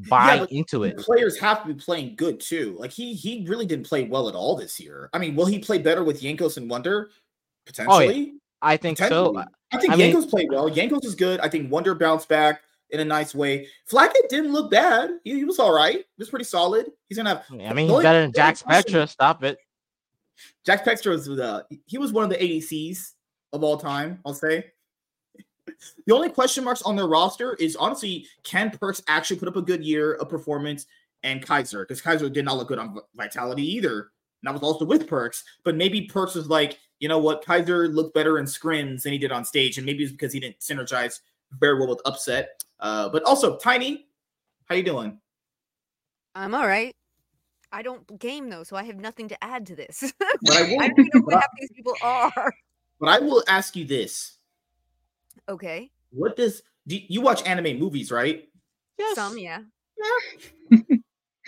buy 0.10 0.36
yeah, 0.36 0.46
into 0.60 0.84
it. 0.84 0.98
Players 0.98 1.38
have 1.40 1.64
to 1.64 1.74
be 1.74 1.74
playing 1.74 2.16
good 2.16 2.40
too. 2.40 2.76
Like 2.80 2.92
he 2.92 3.14
he 3.14 3.46
really 3.48 3.66
didn't 3.66 3.88
play 3.88 4.04
well 4.04 4.30
at 4.30 4.36
all 4.36 4.56
this 4.56 4.80
year. 4.80 5.10
I 5.14 5.20
mean, 5.20 5.36
will 5.36 5.46
he 5.46 5.60
play 5.60 5.80
better 5.80 6.04
with 6.04 6.22
Jankos 6.22 6.58
and 6.58 6.70
Wunder 6.70 7.10
Potentially. 7.66 8.08
Oh, 8.08 8.10
yeah. 8.10 8.32
I 8.62 8.78
think 8.78 8.98
so. 8.98 9.38
I 9.72 9.78
think 9.78 9.94
I 9.94 9.96
Jankos 9.98 10.22
mean, 10.22 10.30
played 10.30 10.50
well. 10.50 10.70
Jankos 10.70 11.06
is 11.06 11.16
good. 11.16 11.40
I 11.40 11.50
think 11.50 11.72
Wunder 11.72 11.96
bounced 11.96 12.30
back 12.30 12.62
in 12.90 13.00
a 13.00 13.06
nice 13.06 13.36
way. 13.36 13.68
Flakked 13.86 14.18
didn't 14.30 14.54
look 14.54 14.72
bad. 14.72 15.12
He, 15.24 15.36
he 15.36 15.44
was 15.44 15.60
all 15.60 15.74
right. 15.74 15.98
He 15.98 16.06
was 16.18 16.30
pretty 16.30 16.46
solid. 16.46 16.88
He's 17.10 17.18
gonna 17.18 17.30
have. 17.30 17.46
I 17.52 17.74
mean, 17.74 17.90
he's 17.90 18.02
better 18.02 18.22
than 18.22 18.32
Jackspektra. 18.32 19.08
Stop 19.10 19.44
it. 19.44 19.58
Jackspektra 20.68 21.12
was 21.12 21.26
the 21.26 21.66
he 21.86 21.98
was 21.98 22.12
one 22.12 22.24
of 22.24 22.30
the 22.30 22.38
ADCs 22.38 23.14
of 23.54 23.64
all 23.64 23.78
time. 23.78 24.20
I'll 24.26 24.34
say. 24.34 24.72
The 26.06 26.14
only 26.14 26.30
question 26.30 26.64
marks 26.64 26.84
on 26.84 26.96
their 26.96 27.08
roster 27.08 27.56
is 27.56 27.76
honestly, 27.76 28.28
can 28.44 28.70
Perkz 28.70 29.02
actually 29.08 29.38
put 29.38 29.48
up 29.48 29.56
a 29.56 29.62
good 29.62 29.84
year 29.84 30.14
of 30.14 30.30
performance 30.30 30.86
and 31.24 31.46
Kaiser? 31.46 31.84
Because 31.84 32.02
Kaiser 32.02 32.30
did 32.30 32.46
not 32.46 32.58
look 32.58 32.68
good 32.68 32.78
on 32.80 32.98
Vitality 33.16 33.64
either. 33.74 34.12
And 34.42 34.44
that 34.44 34.54
was 34.54 34.62
also 34.62 34.86
with 34.86 35.08
Perkz, 35.08 35.44
But 35.64 35.76
maybe 35.76 36.08
Perkz 36.08 36.36
was 36.36 36.48
like, 36.48 36.78
you 37.00 37.08
know 37.08 37.20
what, 37.20 37.44
Kaiser 37.44 37.88
looked 37.88 38.14
better 38.14 38.40
in 38.40 38.46
scrims 38.46 39.04
than 39.04 39.14
he 39.14 39.20
did 39.20 39.32
on 39.32 39.46
stage, 39.46 39.78
and 39.78 39.86
maybe 39.86 40.04
it's 40.04 40.12
because 40.12 40.34
he 40.34 40.40
didn't 40.40 40.60
synergize 40.60 41.20
very 41.60 41.78
well 41.78 41.90
with 41.90 42.02
upset. 42.06 42.64
Uh, 42.80 43.10
but 43.10 43.24
also, 43.24 43.58
Tiny, 43.58 44.08
how 44.66 44.76
you 44.76 44.84
doing? 44.84 45.20
I'm 46.34 46.54
all 46.54 46.68
right. 46.68 46.96
I 47.72 47.82
don't 47.82 48.20
game 48.20 48.50
though, 48.50 48.64
so 48.64 48.76
I 48.76 48.84
have 48.84 48.98
nothing 48.98 49.28
to 49.30 49.44
add 49.44 49.66
to 49.68 49.76
this. 49.76 50.14
But 50.42 50.56
I, 50.56 50.62
will, 50.64 50.82
I 50.82 50.88
don't 50.88 51.00
even 51.00 51.10
know 51.14 51.22
who 51.26 51.32
half 51.32 51.46
these 51.60 51.72
people 51.76 51.96
are. 52.02 52.54
But 53.00 53.10
I 53.10 53.20
will 53.20 53.44
ask 53.48 53.76
you 53.76 53.86
this. 53.86 54.38
Okay. 55.50 55.92
What 56.12 56.38
does 56.38 56.62
do 56.88 56.98
you 57.08 57.22
watch 57.22 57.46
anime 57.46 57.80
movies, 57.80 58.12
right? 58.12 58.48
Yes. 58.98 59.16
Some, 59.16 59.38
yeah. 59.38 59.60
yeah. 60.72 60.80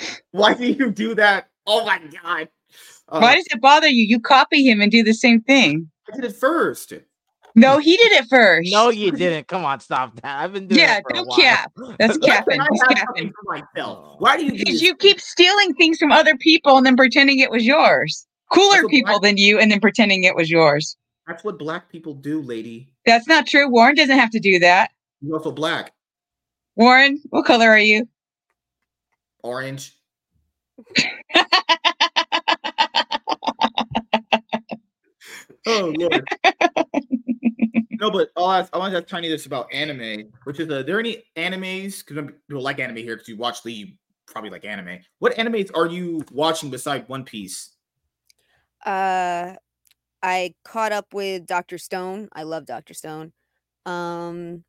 Why 0.31 0.53
do 0.53 0.65
you 0.65 0.91
do 0.91 1.15
that? 1.15 1.49
Oh 1.65 1.85
my 1.85 1.99
god. 1.99 2.49
Uh, 3.09 3.19
Why 3.19 3.35
does 3.35 3.47
it 3.51 3.61
bother 3.61 3.87
you? 3.87 4.03
You 4.03 4.19
copy 4.19 4.69
him 4.69 4.81
and 4.81 4.91
do 4.91 5.03
the 5.03 5.13
same 5.13 5.41
thing. 5.41 5.89
I 6.11 6.15
did 6.15 6.25
it 6.25 6.35
first. 6.35 6.93
No, 7.55 7.79
he 7.79 7.97
did 7.97 8.11
it 8.11 8.25
first. 8.29 8.71
No, 8.71 8.89
you 8.89 9.11
didn't. 9.11 9.47
Come 9.47 9.65
on, 9.65 9.79
stop 9.79 10.15
that. 10.21 10.43
I've 10.43 10.53
been 10.53 10.67
doing 10.67 10.79
yeah, 10.79 10.99
don't 11.11 11.31
cap. 11.31 11.71
That's 11.97 12.17
capping. 12.19 12.61
He's 12.71 12.83
capping. 12.83 13.33
Why 14.19 14.37
do 14.37 14.45
you? 14.45 14.51
Because 14.51 14.81
you 14.81 14.95
keep 14.95 15.19
stealing 15.19 15.73
things 15.73 15.97
from 15.97 16.11
other 16.11 16.37
people 16.37 16.77
and 16.77 16.85
then 16.85 16.95
pretending 16.95 17.39
it 17.39 17.49
was 17.49 17.65
yours. 17.65 18.27
Cooler 18.53 18.87
people 18.87 19.13
black- 19.13 19.21
than 19.23 19.37
you, 19.37 19.57
and 19.59 19.71
then 19.71 19.79
pretending 19.79 20.23
it 20.23 20.35
was 20.35 20.51
yours. 20.51 20.97
That's 21.25 21.43
what 21.43 21.57
black 21.57 21.89
people 21.89 22.13
do, 22.13 22.41
lady. 22.41 22.89
That's 23.05 23.27
not 23.27 23.47
true. 23.47 23.67
Warren 23.69 23.95
doesn't 23.95 24.17
have 24.17 24.31
to 24.31 24.39
do 24.39 24.59
that. 24.59 24.91
You're 25.21 25.37
also 25.37 25.51
black. 25.51 25.93
Warren, 26.75 27.21
what 27.31 27.45
color 27.45 27.69
are 27.69 27.79
you? 27.79 28.07
Orange. 29.41 29.93
oh 35.67 35.93
lord. 35.97 36.27
no, 37.99 38.11
but 38.11 38.29
I'll 38.37 38.51
ask. 38.51 38.69
I 38.73 38.77
want 38.77 38.91
to 38.93 38.97
ask 38.97 39.07
Tiny 39.07 39.29
this 39.29 39.45
about 39.45 39.71
anime, 39.73 40.31
which 40.43 40.59
is, 40.59 40.69
uh, 40.69 40.75
are 40.75 40.83
there 40.83 40.99
any 40.99 41.23
animes? 41.35 42.05
Because 42.05 42.31
people 42.47 42.61
like 42.61 42.79
anime 42.79 42.97
here 42.97 43.15
because 43.15 43.27
you 43.27 43.37
watch 43.37 43.65
Lee, 43.65 43.73
you 43.73 43.87
probably 44.25 44.49
like 44.49 44.65
anime. 44.65 44.99
What 45.19 45.35
animes 45.35 45.71
are 45.75 45.87
you 45.87 46.23
watching 46.31 46.69
beside 46.69 47.07
One 47.09 47.23
Piece? 47.23 47.71
Uh, 48.85 49.55
I 50.21 50.53
caught 50.63 50.91
up 50.91 51.13
with 51.13 51.45
Doctor 51.45 51.77
Stone. 51.77 52.29
I 52.33 52.43
love 52.43 52.65
Doctor 52.65 52.93
Stone. 52.93 53.33
Um, 53.85 54.63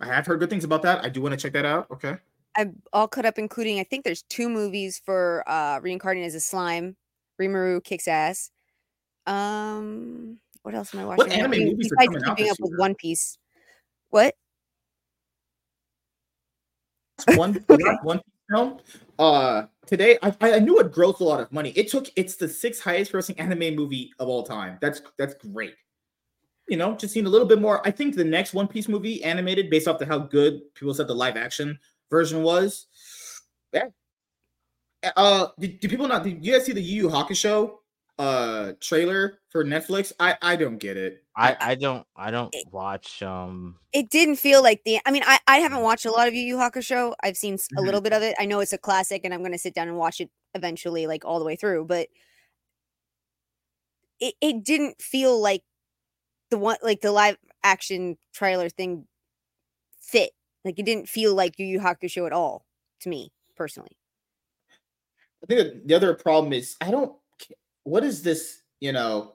I 0.00 0.06
have 0.06 0.26
heard 0.26 0.40
good 0.40 0.50
things 0.50 0.64
about 0.64 0.82
that. 0.82 1.04
I 1.04 1.08
do 1.08 1.22
want 1.22 1.32
to 1.32 1.36
check 1.38 1.52
that 1.54 1.64
out. 1.64 1.90
Okay. 1.90 2.16
I'm 2.56 2.76
all 2.92 3.08
caught 3.08 3.26
up, 3.26 3.38
including 3.38 3.80
I 3.80 3.84
think 3.84 4.04
there's 4.04 4.22
two 4.22 4.48
movies 4.48 5.00
for 5.04 5.42
uh 5.48 5.80
reincarnated 5.82 6.28
as 6.28 6.34
a 6.34 6.40
slime. 6.40 6.96
Rimuru 7.40 7.82
kicks 7.82 8.06
ass. 8.06 8.50
Um, 9.26 10.38
what 10.62 10.74
else 10.74 10.94
am 10.94 11.00
I 11.00 11.04
watching? 11.04 11.28
What 11.28 11.32
anime 11.32 11.64
movies 11.64 11.92
are 11.92 12.06
coming 12.06 12.24
out 12.24 12.40
up 12.40 12.56
with 12.60 12.72
One 12.76 12.94
Piece. 12.94 13.38
What? 14.10 14.34
One 17.36 17.54
one 18.02 18.20
film. 18.50 18.78
Uh, 19.18 19.64
today 19.86 20.18
I, 20.22 20.34
I 20.40 20.58
knew 20.58 20.78
it 20.80 20.92
grossed 20.92 21.20
a 21.20 21.24
lot 21.24 21.40
of 21.40 21.52
money. 21.52 21.70
It 21.76 21.90
took 21.90 22.10
it's 22.16 22.36
the 22.36 22.48
sixth 22.48 22.82
highest 22.82 23.12
grossing 23.12 23.38
anime 23.38 23.74
movie 23.74 24.12
of 24.18 24.28
all 24.28 24.42
time. 24.42 24.78
That's 24.80 25.00
that's 25.18 25.34
great. 25.34 25.74
You 26.68 26.78
know, 26.78 26.96
just 26.96 27.12
seeing 27.12 27.26
a 27.26 27.28
little 27.28 27.46
bit 27.46 27.60
more. 27.60 27.86
I 27.86 27.90
think 27.90 28.16
the 28.16 28.24
next 28.24 28.54
One 28.54 28.66
Piece 28.66 28.88
movie 28.88 29.22
animated, 29.22 29.68
based 29.68 29.86
off 29.86 29.98
the 29.98 30.06
how 30.06 30.18
good 30.18 30.74
people 30.74 30.94
said 30.94 31.08
the 31.08 31.14
live 31.14 31.36
action 31.36 31.78
version 32.10 32.42
was. 32.42 32.86
Yeah. 33.72 33.88
Uh, 35.16 35.48
did, 35.60 35.78
did 35.80 35.90
people 35.90 36.08
not? 36.08 36.24
Did 36.24 36.44
you 36.44 36.54
guys 36.54 36.64
see 36.64 36.72
the 36.72 36.80
Yu 36.80 37.02
Yu 37.02 37.08
Hakusho 37.10 37.76
uh 38.18 38.72
trailer 38.80 39.38
for 39.50 39.64
Netflix? 39.64 40.12
I 40.20 40.36
I 40.40 40.56
don't 40.56 40.78
get 40.78 40.96
it. 40.96 41.24
I 41.36 41.56
I 41.60 41.74
don't 41.74 42.06
I 42.16 42.30
don't 42.30 42.54
watch 42.70 43.22
um 43.22 43.76
It 43.92 44.10
didn't 44.10 44.36
feel 44.36 44.62
like 44.62 44.82
the 44.84 45.00
I 45.04 45.10
mean 45.10 45.22
I 45.26 45.38
I 45.46 45.58
haven't 45.58 45.80
watched 45.80 46.06
a 46.06 46.10
lot 46.10 46.28
of 46.28 46.34
Yu 46.34 46.42
Yu 46.42 46.56
Hakusho. 46.56 47.14
I've 47.22 47.36
seen 47.36 47.54
a 47.54 47.56
mm-hmm. 47.56 47.84
little 47.84 48.00
bit 48.00 48.12
of 48.12 48.22
it. 48.22 48.36
I 48.38 48.46
know 48.46 48.60
it's 48.60 48.72
a 48.72 48.78
classic 48.78 49.22
and 49.24 49.34
I'm 49.34 49.40
going 49.40 49.52
to 49.52 49.58
sit 49.58 49.74
down 49.74 49.88
and 49.88 49.96
watch 49.96 50.20
it 50.20 50.30
eventually 50.54 51.06
like 51.06 51.24
all 51.24 51.38
the 51.38 51.44
way 51.44 51.56
through, 51.56 51.86
but 51.86 52.08
it 54.20 54.34
it 54.40 54.64
didn't 54.64 55.00
feel 55.02 55.40
like 55.40 55.62
the 56.50 56.58
one 56.58 56.76
like 56.82 57.00
the 57.00 57.12
live 57.12 57.36
action 57.62 58.16
trailer 58.32 58.68
thing 58.68 59.06
fit. 60.00 60.30
Like 60.64 60.78
it 60.78 60.86
didn't 60.86 61.08
feel 61.08 61.34
like 61.34 61.58
Yu 61.58 61.66
Yu 61.66 61.80
Hakusho 61.80 62.26
at 62.26 62.32
all 62.32 62.64
to 63.00 63.08
me 63.08 63.32
personally. 63.56 63.96
I 65.42 65.46
think 65.46 65.86
the 65.86 65.94
other 65.94 66.14
problem 66.14 66.52
is 66.52 66.76
I 66.80 66.90
don't 66.90 67.14
what 67.84 68.04
is 68.04 68.22
this, 68.22 68.62
you 68.80 68.92
know, 68.92 69.34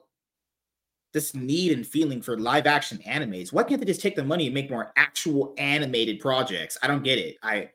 this 1.12 1.34
need 1.34 1.72
and 1.72 1.86
feeling 1.86 2.22
for 2.22 2.38
live 2.38 2.66
action 2.66 2.98
animes? 3.06 3.52
Why 3.52 3.62
can't 3.62 3.80
they 3.80 3.86
just 3.86 4.02
take 4.02 4.16
the 4.16 4.24
money 4.24 4.46
and 4.46 4.54
make 4.54 4.70
more 4.70 4.92
actual 4.96 5.54
animated 5.58 6.20
projects? 6.20 6.76
I 6.82 6.86
don't 6.86 7.02
get 7.02 7.18
it. 7.18 7.36
I 7.42 7.70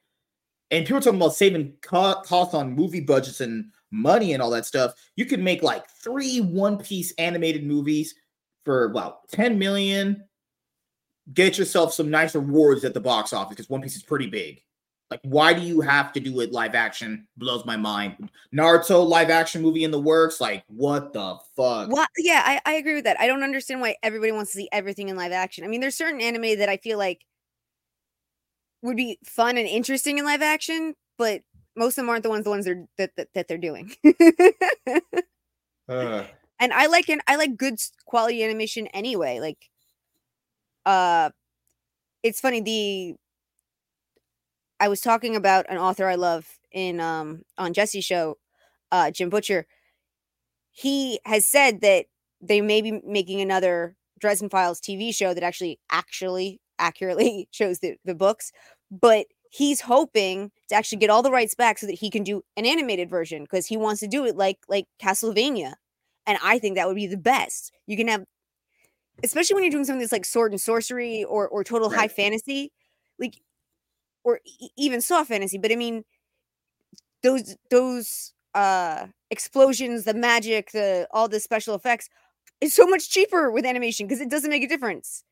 and 0.72 0.85
people 0.85 1.02
talking 1.02 1.19
about 1.19 1.35
saving 1.35 1.73
costs 1.81 2.53
on 2.53 2.73
movie 2.73 3.02
budgets 3.02 3.41
and 3.41 3.72
money 3.91 4.34
and 4.34 4.41
all 4.41 4.49
that 4.52 4.65
stuff. 4.65 4.93
You 5.15 5.26
could 5.26 5.39
make 5.39 5.64
like 5.64 5.89
three 5.89 6.41
One 6.41 6.77
Piece 6.77 7.14
animated 7.18 7.65
movies 7.65 8.15
for 8.64 8.89
well 8.89 9.22
10 9.31 9.60
million. 9.60 10.23
Get 11.34 11.57
yourself 11.57 11.93
some 11.93 12.10
nice 12.11 12.35
awards 12.35 12.84
at 12.84 12.93
the 12.93 12.99
box 12.99 13.34
office 13.34 13.56
because 13.56 13.69
One 13.69 13.81
Piece 13.81 13.95
is 13.95 14.03
pretty 14.03 14.27
big. 14.27 14.61
Like, 15.11 15.19
why 15.23 15.53
do 15.53 15.61
you 15.61 15.82
have 15.82 16.11
to 16.14 16.19
do 16.19 16.40
it 16.40 16.52
live 16.52 16.73
action? 16.73 17.27
Blows 17.38 17.64
my 17.64 17.77
mind. 17.77 18.32
Naruto 18.53 19.07
live 19.07 19.30
action 19.30 19.61
movie 19.61 19.84
in 19.84 19.91
the 19.91 19.99
works. 19.99 20.41
Like, 20.41 20.64
what 20.68 21.14
the 21.14 21.38
fuck? 21.56 21.90
What? 21.90 22.10
Yeah, 22.18 22.41
I, 22.44 22.60
I 22.65 22.73
agree 22.73 22.95
with 22.95 23.03
that. 23.03 23.19
I 23.19 23.27
don't 23.27 23.44
understand 23.44 23.82
why 23.82 23.98
everybody 24.02 24.32
wants 24.32 24.52
to 24.52 24.57
see 24.57 24.69
everything 24.72 25.10
in 25.10 25.15
live 25.15 25.32
action. 25.32 25.64
I 25.64 25.68
mean, 25.68 25.80
there's 25.80 25.95
certain 25.95 26.22
anime 26.22 26.57
that 26.57 26.69
I 26.69 26.77
feel 26.77 26.98
like 26.98 27.23
would 28.82 28.98
be 28.98 29.19
fun 29.23 29.57
and 29.57 29.68
interesting 29.68 30.18
in 30.18 30.26
live 30.26 30.41
action, 30.41 30.95
but 31.18 31.41
most 31.76 31.98
of 31.98 32.03
them 32.03 32.10
aren't 32.10 32.23
the 32.23 32.30
ones 32.30 32.44
the 32.44 32.49
ones 32.49 32.65
they're, 32.65 32.86
that, 32.98 33.11
that 33.18 33.27
that 33.36 33.48
they're 33.48 33.57
doing. 33.57 33.91
uh. 35.90 36.23
And 36.57 36.72
I 36.72 36.86
like 36.86 37.10
an 37.10 37.19
I 37.27 37.36
like 37.36 37.57
good 37.57 37.82
quality 38.06 38.41
animation 38.41 38.88
anyway. 38.88 39.41
Like, 39.41 39.69
uh, 40.86 41.32
it's 42.23 42.40
funny 42.40 42.61
the 42.61 43.18
I 44.80 44.88
was 44.88 45.02
talking 45.02 45.35
about 45.35 45.65
an 45.69 45.77
author 45.77 46.07
I 46.07 46.15
love 46.15 46.47
in 46.72 46.99
um 46.99 47.43
on 47.57 47.73
Jesse's 47.73 48.06
show, 48.06 48.38
uh 48.91 49.11
Jim 49.11 49.30
Butcher. 49.30 49.65
He 50.72 51.19
has 51.26 51.47
said 51.47 51.81
that 51.81 52.07
they 52.41 52.61
may 52.61 52.81
be 52.81 53.02
making 53.06 53.41
another 53.41 53.95
Dresden 54.19 54.49
Files 54.49 54.81
TV 54.81 55.14
show 55.14 55.34
that 55.34 55.43
actually 55.43 55.80
actually 55.89 56.60
accurately 56.80 57.47
shows 57.52 57.80
the, 57.80 57.95
the 58.06 58.15
books, 58.15 58.52
but 58.91 59.27
he's 59.52 59.81
hoping 59.81 60.52
to 60.69 60.76
actually 60.76 60.97
get 60.97 61.10
all 61.10 61.23
the 61.23 61.31
rights 61.31 61.56
back 61.56 61.77
so 61.77 61.88
that 61.88 61.93
he 61.93 62.10
can 62.10 62.23
do 62.23 62.41
an 62.57 62.65
animated 62.65 63.10
version 63.10 63.43
because 63.43 63.65
he 63.65 63.77
wants 63.77 64.02
to 64.02 64.07
do 64.07 64.26
it 64.26 64.35
like 64.35 64.60
like 64.68 64.85
Castlevania. 65.02 65.73
And 66.27 66.38
I 66.43 66.60
think 66.60 66.76
that 66.76 66.88
would 66.88 66.95
be 66.95 67.07
the 67.07 67.18
best. 67.18 67.72
You 67.88 67.97
can 67.97 68.07
have 68.07 68.26
especially 69.23 69.56
when 69.56 69.64
you're 69.64 69.72
doing 69.72 69.85
something 69.85 70.02
that's 70.02 70.11
like 70.11 70.26
sword 70.26 70.52
and 70.52 70.60
sorcery 70.60 71.23
or 71.23 71.47
or 71.47 71.64
total 71.64 71.89
right. 71.89 71.99
high 71.99 72.07
fantasy. 72.07 72.72
Like 73.19 73.39
or 74.26 74.41
e- 74.45 74.69
even 74.76 74.99
soft 74.99 75.30
fantasy, 75.30 75.57
but 75.57 75.72
I 75.72 75.77
mean 75.77 76.03
those 77.23 77.56
those 77.72 78.34
uh 78.53 79.07
explosions, 79.31 80.03
the 80.03 80.14
magic, 80.14 80.72
the 80.72 81.07
all 81.11 81.30
the 81.30 81.39
special 81.39 81.76
effects 81.76 82.10
is 82.60 82.73
so 82.73 82.85
much 82.88 83.10
cheaper 83.10 83.52
with 83.52 83.65
animation 83.65 84.07
because 84.07 84.19
it 84.19 84.30
doesn't 84.30 84.49
make 84.49 84.64
a 84.64 84.68
difference. 84.68 85.23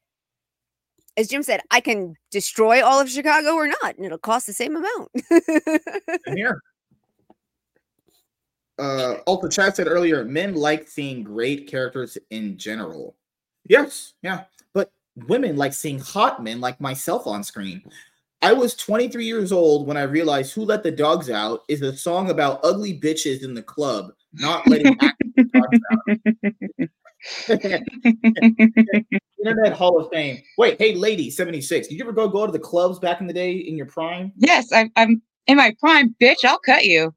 As 1.18 1.28
Jim 1.28 1.44
said, 1.44 1.62
I 1.70 1.80
can 1.80 2.16
destroy 2.32 2.84
all 2.84 3.00
of 3.00 3.10
Chicago 3.10 3.54
or 3.54 3.68
not, 3.68 3.96
and 3.98 4.06
it'll 4.06 4.18
cost 4.18 4.48
the 4.48 4.54
same 4.54 4.76
amount. 4.76 5.12
here. 6.36 6.60
Uh, 8.80 9.18
Ultra 9.28 9.50
Chat 9.50 9.76
said 9.76 9.88
earlier, 9.88 10.26
men 10.26 10.56
like 10.56 10.88
seeing 10.88 11.24
great 11.24 11.68
characters 11.68 12.18
in 12.32 12.58
general. 12.58 13.16
Yes, 13.68 14.14
yeah, 14.24 14.46
but 14.74 14.92
women 15.28 15.56
like 15.56 15.74
seeing 15.74 16.00
hot 16.00 16.44
men 16.44 16.60
like 16.60 16.82
myself 16.82 17.28
on 17.28 17.44
screen. 17.44 17.84
I 18.44 18.52
was 18.52 18.76
23 18.76 19.24
years 19.24 19.54
old 19.54 19.88
when 19.88 19.96
I 19.96 20.02
realized 20.02 20.54
Who 20.54 20.66
Let 20.66 20.84
the 20.84 20.92
Dogs 20.92 21.30
Out 21.30 21.64
is 21.70 21.82
a 21.82 21.96
song 21.96 22.30
about 22.30 22.60
ugly 22.62 23.00
bitches 23.00 23.42
in 23.42 23.54
the 23.54 23.64
club, 23.64 24.12
not 24.34 24.68
letting 24.68 24.98
dogs 25.54 25.80
out. 25.90 26.20
Internet 29.40 29.74
Hall 29.74 29.98
of 29.98 30.10
Fame. 30.12 30.42
Wait, 30.58 30.78
hey, 30.78 30.94
lady, 30.94 31.30
76. 31.30 31.88
Did 31.88 31.96
you 31.96 32.04
ever 32.04 32.12
go 32.12 32.28
go 32.28 32.46
to 32.46 32.52
the 32.52 32.60
clubs 32.60 33.00
back 33.00 33.22
in 33.22 33.28
the 33.28 33.34
day 33.34 33.54
in 33.54 33.78
your 33.78 33.86
prime? 33.86 34.34
Yes, 34.36 34.74
I, 34.74 34.90
I'm 34.98 35.22
in 35.48 35.56
my 35.56 35.74
prime, 35.80 36.14
bitch. 36.22 36.44
I'll 36.44 36.60
cut 36.60 36.84
you. 36.84 37.16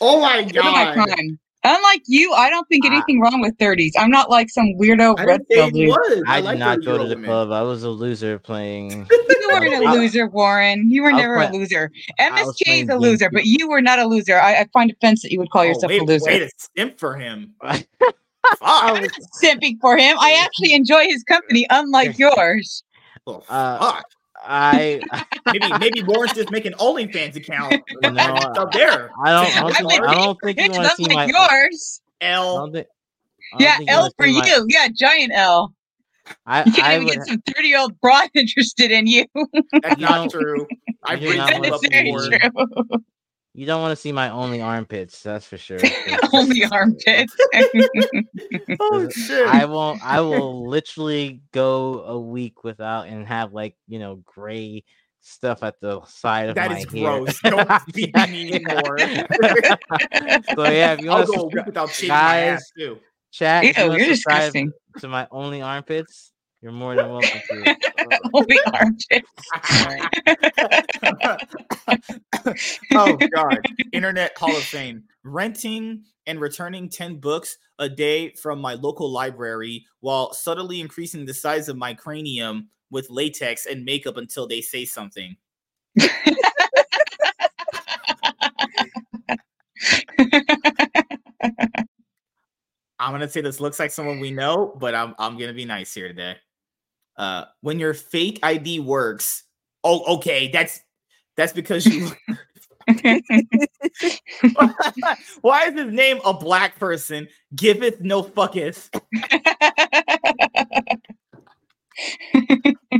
Oh 0.00 0.20
my 0.20 0.44
god. 0.44 0.72
My 0.72 0.92
prime. 0.94 1.40
Unlike 1.62 2.02
you, 2.06 2.32
I 2.32 2.48
don't 2.48 2.66
think 2.68 2.86
anything 2.86 3.20
wrong 3.20 3.42
with 3.42 3.56
30s. 3.58 3.92
I'm 3.98 4.10
not 4.10 4.30
like 4.30 4.48
some 4.48 4.72
weirdo 4.78 5.18
I 5.18 5.24
red 5.24 5.48
pill 5.48 5.70
dude. 5.70 5.94
I, 6.26 6.38
I 6.38 6.40
did 6.40 6.58
not 6.58 6.82
go 6.84 6.96
to 6.96 7.06
the 7.06 7.16
club. 7.22 7.52
I 7.52 7.60
was 7.60 7.82
a 7.82 7.90
loser 7.90 8.38
playing. 8.38 9.06
you 9.10 9.48
weren't 9.52 9.84
a 9.84 9.92
loser, 9.92 10.26
Warren. 10.26 10.90
You 10.90 11.02
were 11.02 11.12
never 11.12 11.36
a 11.36 11.52
loser. 11.52 11.90
MSK 12.18 12.84
is 12.84 12.88
a 12.88 12.96
loser, 12.96 13.28
but 13.30 13.44
you 13.44 13.68
were 13.68 13.82
not 13.82 13.98
a 13.98 14.06
loser. 14.06 14.40
I, 14.40 14.60
I 14.60 14.68
find 14.72 14.90
offense 14.90 15.20
that 15.22 15.32
you 15.32 15.38
would 15.38 15.50
call 15.50 15.62
oh, 15.62 15.66
yourself 15.66 15.90
wait, 15.90 16.00
a 16.00 16.04
loser. 16.04 16.24
Wait 16.26 16.42
a 16.42 16.50
simp 16.76 16.98
for 16.98 17.16
him. 17.16 17.54
I 17.62 18.92
was 18.92 19.10
simping 19.42 19.78
for 19.80 19.98
him. 19.98 20.16
I 20.18 20.32
actually 20.44 20.72
enjoy 20.72 21.04
his 21.06 21.22
company, 21.24 21.66
unlike 21.68 22.18
yours. 22.18 22.84
Oh, 23.26 23.42
uh, 23.48 24.00
I 24.42 25.00
maybe 25.46 25.78
maybe 25.78 26.02
Warren's 26.02 26.32
just 26.34 26.50
making 26.50 26.72
OnlyFans 26.72 27.36
account. 27.36 27.82
No, 28.02 28.10
up 28.10 28.72
there. 28.72 29.10
I 29.22 29.30
don't. 29.30 29.56
I 29.56 29.60
don't 29.60 29.88
think, 29.88 30.04
I 30.04 30.14
don't 30.14 30.38
think 30.42 30.60
you 30.60 30.70
want 30.70 30.84
to 30.84 30.96
see 30.96 31.04
like 31.04 31.14
my 31.14 31.26
yours. 31.26 32.00
L. 32.20 32.72
yeah, 33.58 33.78
L 33.88 34.10
for 34.16 34.26
you. 34.26 34.40
My... 34.40 34.64
Yeah, 34.68 34.88
giant 34.94 35.32
L. 35.34 35.74
I, 36.46 36.64
you 36.64 36.72
can't 36.72 36.86
I 36.86 36.94
even 36.94 37.06
would, 37.06 37.14
get 37.14 37.26
some 37.26 37.42
30 37.54 37.68
year 37.68 37.78
old 37.78 38.00
broad 38.00 38.28
interested 38.34 38.90
in 38.90 39.06
you. 39.06 39.26
That's 39.82 40.00
not 40.00 40.30
true. 40.30 40.66
I've 41.04 41.22
You're 41.22 41.32
raised 41.32 41.38
not 41.38 41.66
you 41.66 41.74
up 41.74 41.80
very 41.90 42.12
true. 42.12 42.28
You 43.52 43.66
don't 43.66 43.80
want 43.82 43.92
to 43.92 43.96
see 43.96 44.12
my 44.12 44.30
only 44.30 44.60
armpits. 44.60 45.22
That's 45.22 45.44
for 45.46 45.58
sure. 45.58 45.80
Only 46.32 46.64
armpits. 46.64 47.34
Oh 48.82 49.08
shit! 49.10 49.46
I 49.46 49.66
won't. 49.66 50.02
I 50.02 50.20
will 50.20 50.66
literally 50.68 51.42
go 51.52 52.02
a 52.04 52.18
week 52.18 52.64
without 52.64 53.06
and 53.08 53.26
have 53.26 53.52
like 53.52 53.76
you 53.88 53.98
know 53.98 54.22
gray 54.24 54.84
stuff 55.20 55.62
at 55.62 55.80
the 55.80 56.00
side 56.06 56.48
of 56.48 56.54
That 56.54 56.70
my 56.70 56.78
is 56.78 56.84
hair. 56.92 57.18
gross. 57.20 57.38
Don't 57.44 57.68
be 57.92 58.10
Yeah, 58.14 58.26
mean 58.26 58.48
yeah. 58.48 58.56
anymore. 58.56 58.98
so 60.54 60.64
yeah, 60.70 60.92
if 60.94 61.00
you 61.02 61.10
I'll 61.10 61.18
want 61.18 61.26
go 61.26 61.34
to 61.34 61.40
a 61.40 61.46
week 61.46 61.66
without 61.66 61.90
shaving 61.90 62.08
my 62.08 62.14
guys, 62.16 62.52
ass 62.54 62.70
too. 62.78 62.98
chat, 63.32 63.64
if 63.64 63.76
Ew, 63.78 63.84
you 63.84 63.90
are 63.90 63.98
subscribe 63.98 64.40
disgusting. 64.52 64.72
to 65.00 65.08
my 65.08 65.28
only 65.30 65.62
armpits, 65.62 66.32
you're 66.62 66.72
more 66.72 66.94
than 66.94 67.08
welcome 67.08 67.40
to. 67.48 67.76
Only 68.34 68.58
armpits. 68.74 69.30
oh 72.94 73.16
god. 73.34 73.58
Internet 73.92 74.36
hall 74.36 74.54
of 74.54 74.62
fame. 74.62 75.04
Renting 75.24 76.04
and 76.26 76.38
returning 76.38 76.90
10 76.90 77.16
books 77.16 77.56
a 77.78 77.88
day 77.88 78.34
from 78.34 78.60
my 78.60 78.74
local 78.74 79.10
library 79.10 79.86
while 80.00 80.34
subtly 80.34 80.80
increasing 80.80 81.24
the 81.24 81.32
size 81.32 81.68
of 81.70 81.78
my 81.78 81.94
cranium 81.94 82.68
with 82.90 83.08
latex 83.08 83.64
and 83.64 83.84
makeup 83.84 84.18
until 84.18 84.46
they 84.46 84.60
say 84.60 84.84
something. 84.84 85.36
I'm 93.00 93.12
gonna 93.12 93.30
say 93.30 93.40
this 93.40 93.60
looks 93.60 93.78
like 93.78 93.90
someone 93.90 94.20
we 94.20 94.30
know 94.30 94.76
but 94.78 94.94
i'm, 94.94 95.14
I'm 95.18 95.38
gonna 95.38 95.54
be 95.54 95.64
nice 95.64 95.94
here 95.94 96.06
today 96.08 96.36
uh 97.16 97.44
when 97.60 97.78
your 97.78 97.94
fake 97.94 98.40
id 98.42 98.80
works 98.80 99.44
oh 99.84 100.16
okay 100.16 100.50
that's 100.52 100.80
that's 101.36 101.52
because 101.52 101.86
you 101.86 102.10
Why 105.40 105.66
is 105.66 105.74
his 105.74 105.92
name 105.92 106.20
a 106.24 106.34
black 106.34 106.78
person? 106.78 107.28
Giveth 107.54 108.00
no 108.00 108.22
fucketh. 108.22 108.88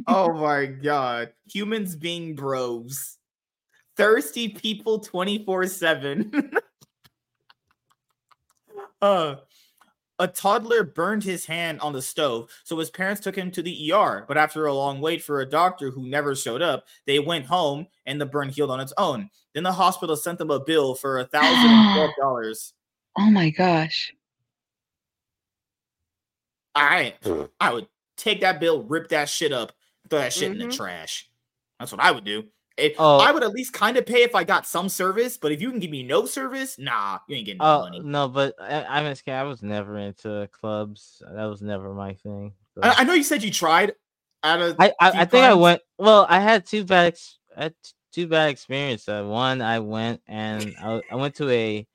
oh 0.07 0.33
my 0.33 0.67
god. 0.67 1.33
Humans 1.53 1.97
being 1.97 2.35
bros. 2.35 3.17
Thirsty 3.97 4.49
people 4.49 5.01
24-7. 5.01 6.53
uh 9.03 9.37
a 10.21 10.29
toddler 10.29 10.85
burned 10.85 11.25
his 11.25 11.47
hand 11.47 11.81
on 11.81 11.93
the 11.93 12.03
stove, 12.03 12.49
so 12.63 12.79
his 12.79 12.91
parents 12.91 13.21
took 13.21 13.35
him 13.35 13.51
to 13.51 13.63
the 13.63 13.93
ER. 13.93 14.25
But 14.29 14.37
after 14.39 14.67
a 14.67 14.73
long 14.75 15.01
wait 15.01 15.23
for 15.23 15.41
a 15.41 15.47
doctor 15.49 15.91
who 15.91 16.07
never 16.07 16.37
showed 16.37 16.63
up, 16.63 16.87
they 17.07 17.19
went 17.19 17.47
home 17.47 17.89
and 18.07 18.21
the 18.21 18.27
burn 18.27 18.51
healed 18.51 18.71
on 18.71 18.81
its 18.81 18.93
own. 18.99 19.31
Then 19.55 19.65
the 19.65 19.73
hospital 19.73 20.15
sent 20.17 20.39
them 20.39 20.51
a 20.51 20.61
bill 20.61 20.95
for 20.95 21.19
a 21.19 21.25
thousand 21.25 21.71
and 21.71 21.95
twelve 21.97 22.11
dollars. 22.21 22.75
oh 23.19 23.31
my 23.31 23.51
gosh. 23.51 24.15
I 26.75 27.15
I 27.59 27.73
would 27.73 27.89
take 28.17 28.41
that 28.43 28.61
bill, 28.61 28.85
rip 28.85 29.09
that 29.09 29.29
shit 29.29 29.53
up, 29.53 29.73
throw 30.09 30.21
that 30.21 30.33
shit 30.33 30.53
in 30.53 30.59
the 30.59 30.67
Mhm. 30.67 30.77
trash. 30.77 31.29
That's 31.79 31.91
what 31.93 32.01
I 32.01 32.11
would 32.13 32.25
do. 32.25 32.45
If, 32.81 32.95
Oh. 32.99 33.19
I 33.19 33.31
would 33.31 33.43
at 33.43 33.51
least 33.53 33.73
kind 33.73 33.97
of 33.97 34.07
pay 34.07 34.23
if 34.23 34.35
I 34.35 34.45
got 34.45 34.67
some 34.67 34.89
service, 34.89 35.37
but 35.37 35.53
if 35.53 35.61
you 35.61 35.71
can 35.71 35.79
give 35.81 35.91
me 35.91 36.03
no 36.03 36.27
service, 36.27 36.79
nah, 36.79 37.19
you 37.29 37.37
ain't 37.37 37.47
getting 37.47 37.59
no 37.59 37.65
Oh 37.65 37.81
money. 37.83 38.01
no, 38.01 38.29
but 38.29 38.55
I, 38.61 38.85
I'm 38.85 39.05
just. 39.07 39.29
I 39.29 39.43
was 39.45 39.63
never 39.63 39.99
into 39.99 40.49
clubs. 40.53 41.23
That 41.31 41.45
was 41.45 41.63
never 41.63 41.93
my 41.95 42.15
thing. 42.15 42.53
I, 42.83 42.97
I 42.99 43.05
know 43.05 43.15
you 43.15 43.23
said 43.25 43.43
you 43.43 43.51
tried 43.51 43.93
out 44.43 44.61
of 44.63 44.77
I 44.79 44.93
I, 45.01 45.11
I 45.11 45.25
think 45.27 45.45
I 45.45 45.55
went. 45.55 45.83
Well, 45.99 46.27
I 46.29 46.41
had 46.41 46.65
two 46.67 46.85
bad 46.85 47.09
ex- 47.09 47.39
I 47.57 47.65
had 47.65 47.75
two 48.13 48.27
bad 48.27 48.49
experiences. 48.51 49.09
Uh, 49.09 49.25
one, 49.25 49.61
I 49.61 49.79
went 49.81 50.23
and 50.27 50.75
I, 50.83 51.01
I 51.11 51.17
went 51.17 51.35
to 51.37 51.49
a. 51.51 51.87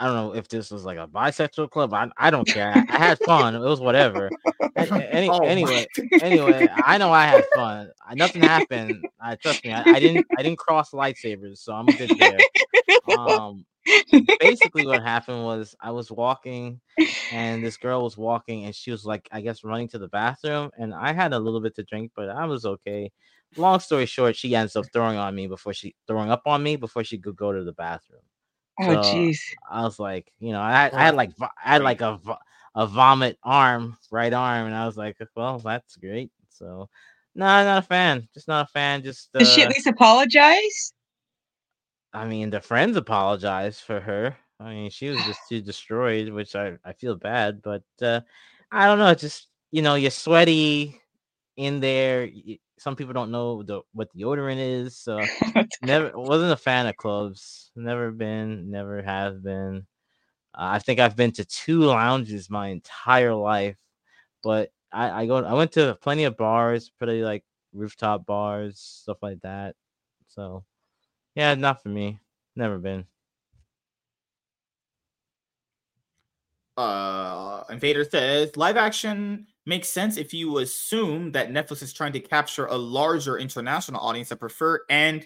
I 0.00 0.06
don't 0.06 0.14
know 0.16 0.34
if 0.34 0.48
this 0.48 0.70
was 0.70 0.84
like 0.84 0.98
a 0.98 1.06
bisexual 1.06 1.70
club. 1.70 1.94
I, 1.94 2.10
I 2.18 2.30
don't 2.30 2.48
care. 2.48 2.66
I, 2.88 2.96
I 2.96 2.98
had 2.98 3.18
fun. 3.20 3.54
It 3.54 3.60
was 3.60 3.80
whatever. 3.80 4.34
Any, 4.76 5.28
Oh 5.28 5.44
anyway, 5.44 5.86
anyway, 6.20 6.68
I 6.84 6.98
know 6.98 7.12
I 7.12 7.26
had 7.26 7.46
fun. 7.54 7.90
I, 8.06 8.14
nothing 8.16 8.42
happened. 8.42 9.06
I 9.20 9.36
trust 9.36 9.64
me. 9.64 9.72
I, 9.72 9.96
I 9.96 10.00
didn't. 10.00 10.26
I 10.36 10.42
didn't 10.42 10.58
cross 10.58 10.92
lightsabers, 10.92 11.58
so 11.58 11.74
I'm 11.74 11.92
good 11.92 12.12
there. 12.18 12.46
Um, 13.06 13.66
basically, 14.38 14.86
what 14.86 15.02
happened 15.02 15.44
was 15.44 15.76
I 15.80 15.92
was 15.92 16.10
walking, 16.10 16.80
and 17.30 17.64
this 17.64 17.76
girl 17.78 18.04
was 18.04 18.16
walking, 18.16 18.64
and 18.66 18.74
she 18.74 18.90
was 18.90 19.04
like, 19.04 19.28
I 19.32 19.40
guess, 19.42 19.64
running 19.64 19.88
to 19.90 19.98
the 19.98 20.08
bathroom, 20.08 20.70
and 20.78 20.94
I 20.94 21.12
had 21.12 21.32
a 21.34 21.38
little 21.40 21.60
bit 21.60 21.76
to 21.76 21.84
drink, 21.84 22.12
but 22.16 22.30
I 22.30 22.46
was 22.46 22.64
okay. 22.66 23.10
Long 23.56 23.80
story 23.80 24.06
short, 24.06 24.36
she 24.36 24.54
ends 24.56 24.76
up 24.76 24.86
throwing 24.92 25.18
on 25.18 25.34
me 25.34 25.46
before 25.48 25.74
she 25.74 25.94
throwing 26.06 26.30
up 26.30 26.42
on 26.46 26.62
me 26.62 26.76
before 26.76 27.04
she 27.04 27.18
could 27.18 27.36
go 27.36 27.52
to 27.52 27.64
the 27.64 27.72
bathroom. 27.72 28.22
Oh 28.80 28.96
So, 28.96 28.96
jeez. 28.96 29.38
I 29.70 29.82
was 29.82 29.98
like, 29.98 30.32
you 30.40 30.52
know, 30.52 30.60
I, 30.60 30.72
had- 30.72 30.94
I 30.94 31.04
had 31.06 31.14
like 31.14 31.32
I 31.40 31.48
had 31.72 31.82
like 31.82 32.00
a 32.00 32.18
a 32.74 32.86
vomit 32.86 33.38
arm, 33.44 33.96
right 34.10 34.32
arm, 34.32 34.66
and 34.66 34.74
I 34.74 34.86
was 34.86 34.96
like, 34.96 35.16
well, 35.36 35.58
that's 35.58 35.96
great. 35.96 36.30
So, 36.50 36.88
no, 37.34 37.46
not 37.46 37.78
a 37.78 37.82
fan. 37.82 38.28
Just 38.34 38.48
not 38.48 38.66
a 38.66 38.72
fan. 38.72 39.02
Just 39.02 39.34
Did 39.38 39.48
she 39.48 39.62
uh, 39.62 39.64
at 39.64 39.70
least 39.70 39.86
apologize? 39.86 40.92
I 42.12 42.26
mean, 42.26 42.50
the 42.50 42.60
friends 42.60 42.96
apologized 42.96 43.82
for 43.82 44.00
her. 44.00 44.36
I 44.60 44.70
mean, 44.74 44.90
she 44.90 45.08
was 45.08 45.24
just 45.24 45.48
too 45.48 45.60
destroyed, 45.60 46.28
which 46.30 46.54
I, 46.54 46.76
I 46.84 46.92
feel 46.92 47.16
bad, 47.16 47.62
but 47.62 47.82
uh, 48.02 48.20
I 48.70 48.86
don't 48.86 48.98
know. 48.98 49.14
Just 49.14 49.48
you 49.70 49.82
know, 49.82 49.94
you're 49.94 50.10
sweaty 50.10 51.00
in 51.56 51.80
there. 51.80 52.22
y- 52.32 52.58
Some 52.80 52.96
people 52.96 53.14
don't 53.14 53.30
know 53.30 53.62
the 53.62 53.82
what 53.92 54.08
deodorant 54.16 54.58
is, 54.58 54.98
so 54.98 55.20
never 55.82 56.12
wasn't 56.18 56.52
a 56.52 56.56
fan 56.56 56.86
of 56.88 56.96
clubs. 56.96 57.70
Never 57.76 58.10
been, 58.10 58.70
never 58.70 59.02
have 59.02 59.42
been. 59.42 59.86
Uh, 60.54 60.76
I 60.76 60.78
think 60.80 61.00
I've 61.00 61.16
been 61.16 61.32
to 61.34 61.44
two 61.44 61.80
lounges 61.80 62.50
my 62.50 62.68
entire 62.68 63.34
life, 63.34 63.76
but 64.44 64.72
I, 64.92 65.22
I 65.22 65.26
go 65.26 65.38
I 65.44 65.54
went 65.54 65.72
to 65.72 65.98
plenty 66.02 66.24
of 66.24 66.36
bars, 66.38 66.90
pretty 66.90 67.22
like 67.24 67.44
rooftop 67.74 68.26
bars, 68.26 68.80
stuff 68.80 69.18
like 69.22 69.40
that. 69.42 69.76
So 70.28 70.64
yeah, 71.36 71.54
not 71.56 71.82
for 71.82 71.90
me. 71.90 72.20
Never 72.56 72.78
been. 72.78 73.06
uh 76.76 77.64
invader 77.68 78.04
says 78.04 78.56
live 78.56 78.76
action 78.76 79.46
makes 79.66 79.88
sense 79.88 80.16
if 80.16 80.32
you 80.32 80.58
assume 80.58 81.32
that 81.32 81.50
netflix 81.50 81.82
is 81.82 81.92
trying 81.92 82.12
to 82.12 82.20
capture 82.20 82.66
a 82.66 82.76
larger 82.76 83.38
international 83.38 84.00
audience 84.00 84.28
that 84.28 84.36
prefer 84.36 84.80
and 84.88 85.24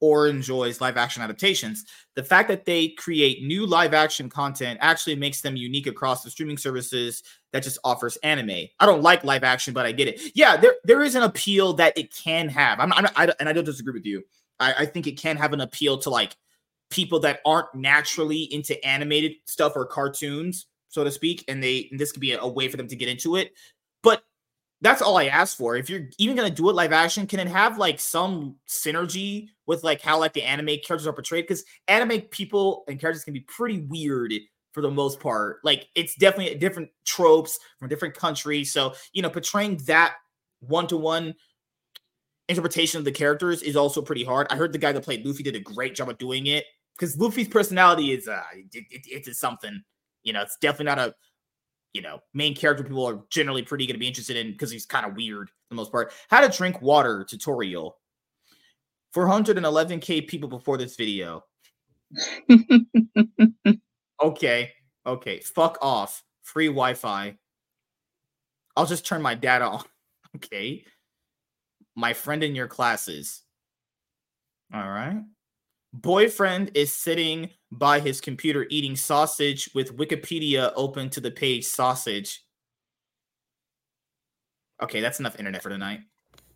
or 0.00 0.28
enjoys 0.28 0.80
live 0.80 0.96
action 0.96 1.22
adaptations. 1.22 1.84
The 2.14 2.22
fact 2.22 2.48
that 2.48 2.64
they 2.64 2.88
create 2.88 3.44
new 3.44 3.66
live 3.66 3.94
action 3.94 4.28
content 4.28 4.78
actually 4.82 5.16
makes 5.16 5.40
them 5.40 5.56
unique 5.56 5.86
across 5.86 6.22
the 6.22 6.30
streaming 6.30 6.58
services 6.58 7.22
that 7.52 7.62
just 7.62 7.78
offers 7.84 8.16
anime. 8.18 8.66
I 8.78 8.86
don't 8.86 9.02
like 9.02 9.24
live 9.24 9.44
action 9.44 9.72
but 9.72 9.86
i 9.86 9.92
get 9.92 10.08
it. 10.08 10.20
Yeah 10.34 10.56
there 10.56 10.74
there 10.84 11.02
is 11.02 11.14
an 11.14 11.22
appeal 11.22 11.72
that 11.74 11.96
it 11.96 12.14
can 12.14 12.48
have. 12.48 12.80
I'm, 12.80 12.92
I'm 12.92 13.06
I, 13.16 13.32
and 13.40 13.48
i 13.48 13.52
don't 13.52 13.64
disagree 13.64 13.94
with 13.94 14.06
you. 14.06 14.22
I, 14.60 14.74
I 14.80 14.86
think 14.86 15.06
it 15.06 15.18
can 15.18 15.36
have 15.36 15.52
an 15.52 15.60
appeal 15.60 15.98
to 15.98 16.10
like 16.10 16.36
people 16.90 17.20
that 17.20 17.40
aren't 17.44 17.74
naturally 17.74 18.42
into 18.42 18.82
animated 18.86 19.32
stuff 19.44 19.72
or 19.74 19.84
cartoons, 19.86 20.66
so 20.96 21.04
to 21.04 21.10
speak, 21.10 21.44
and 21.46 21.62
they 21.62 21.88
and 21.90 22.00
this 22.00 22.10
could 22.10 22.20
be 22.20 22.32
a, 22.32 22.40
a 22.40 22.48
way 22.48 22.68
for 22.68 22.78
them 22.78 22.88
to 22.88 22.96
get 22.96 23.08
into 23.08 23.36
it. 23.36 23.52
But 24.02 24.24
that's 24.80 25.02
all 25.02 25.18
I 25.18 25.26
ask 25.26 25.56
for. 25.56 25.76
If 25.76 25.90
you're 25.90 26.08
even 26.18 26.36
gonna 26.36 26.50
do 26.50 26.70
it 26.70 26.74
live 26.74 26.92
action, 26.92 27.26
can 27.26 27.38
it 27.38 27.48
have 27.48 27.76
like 27.76 28.00
some 28.00 28.56
synergy 28.66 29.48
with 29.66 29.84
like 29.84 30.00
how 30.00 30.18
like 30.18 30.32
the 30.32 30.42
anime 30.42 30.78
characters 30.84 31.06
are 31.06 31.12
portrayed? 31.12 31.44
Because 31.44 31.64
anime 31.86 32.22
people 32.22 32.84
and 32.88 32.98
characters 32.98 33.24
can 33.24 33.34
be 33.34 33.40
pretty 33.40 33.82
weird 33.82 34.32
for 34.72 34.80
the 34.80 34.90
most 34.90 35.20
part. 35.20 35.58
Like 35.64 35.86
it's 35.94 36.14
definitely 36.14 36.58
different 36.58 36.88
tropes 37.04 37.58
from 37.78 37.88
different 37.88 38.14
countries. 38.14 38.72
So 38.72 38.94
you 39.12 39.20
know, 39.20 39.30
portraying 39.30 39.82
that 39.86 40.14
one 40.60 40.86
to 40.86 40.96
one 40.96 41.34
interpretation 42.48 42.98
of 42.98 43.04
the 43.04 43.12
characters 43.12 43.62
is 43.62 43.76
also 43.76 44.00
pretty 44.00 44.24
hard. 44.24 44.46
I 44.50 44.56
heard 44.56 44.72
the 44.72 44.78
guy 44.78 44.92
that 44.92 45.04
played 45.04 45.26
Luffy 45.26 45.42
did 45.42 45.56
a 45.56 45.60
great 45.60 45.94
job 45.94 46.08
of 46.08 46.16
doing 46.16 46.46
it 46.46 46.64
because 46.96 47.18
Luffy's 47.18 47.48
personality 47.48 48.12
is 48.12 48.28
uh 48.28 48.42
it, 48.72 48.84
it, 48.90 49.26
it's 49.26 49.38
something. 49.38 49.82
You 50.26 50.32
know, 50.34 50.42
it's 50.42 50.58
definitely 50.60 50.86
not 50.86 50.98
a 50.98 51.14
you 51.94 52.02
know 52.02 52.18
main 52.34 52.54
character 52.54 52.84
people 52.84 53.06
are 53.06 53.22
generally 53.30 53.62
pretty 53.62 53.86
going 53.86 53.94
to 53.94 54.00
be 54.00 54.08
interested 54.08 54.36
in 54.36 54.52
because 54.52 54.70
he's 54.70 54.84
kind 54.84 55.06
of 55.06 55.16
weird 55.16 55.48
for 55.48 55.54
the 55.70 55.76
most 55.76 55.90
part. 55.92 56.12
How 56.28 56.46
to 56.46 56.54
drink 56.54 56.82
water 56.82 57.24
tutorial. 57.28 57.96
411k 59.14 60.26
people 60.28 60.48
before 60.48 60.76
this 60.76 60.96
video. 60.96 61.44
Okay, 64.22 64.72
okay, 65.06 65.40
fuck 65.40 65.76
off. 65.82 66.22
Free 66.42 66.68
Wi-Fi. 66.68 67.36
I'll 68.74 68.86
just 68.86 69.06
turn 69.06 69.22
my 69.22 69.34
data 69.34 69.66
on. 69.66 69.84
Okay. 70.36 70.84
My 71.94 72.12
friend 72.12 72.42
in 72.42 72.54
your 72.54 72.68
classes. 72.68 73.42
All 74.74 74.86
right. 74.86 75.22
Boyfriend 76.02 76.72
is 76.74 76.92
sitting 76.92 77.48
by 77.72 78.00
his 78.00 78.20
computer 78.20 78.66
eating 78.68 78.96
sausage 78.96 79.70
with 79.74 79.96
Wikipedia 79.96 80.72
open 80.76 81.08
to 81.10 81.20
the 81.20 81.30
page 81.30 81.64
sausage. 81.64 82.42
Okay, 84.82 85.00
that's 85.00 85.20
enough 85.20 85.38
internet 85.38 85.62
for 85.62 85.70
tonight. 85.70 86.00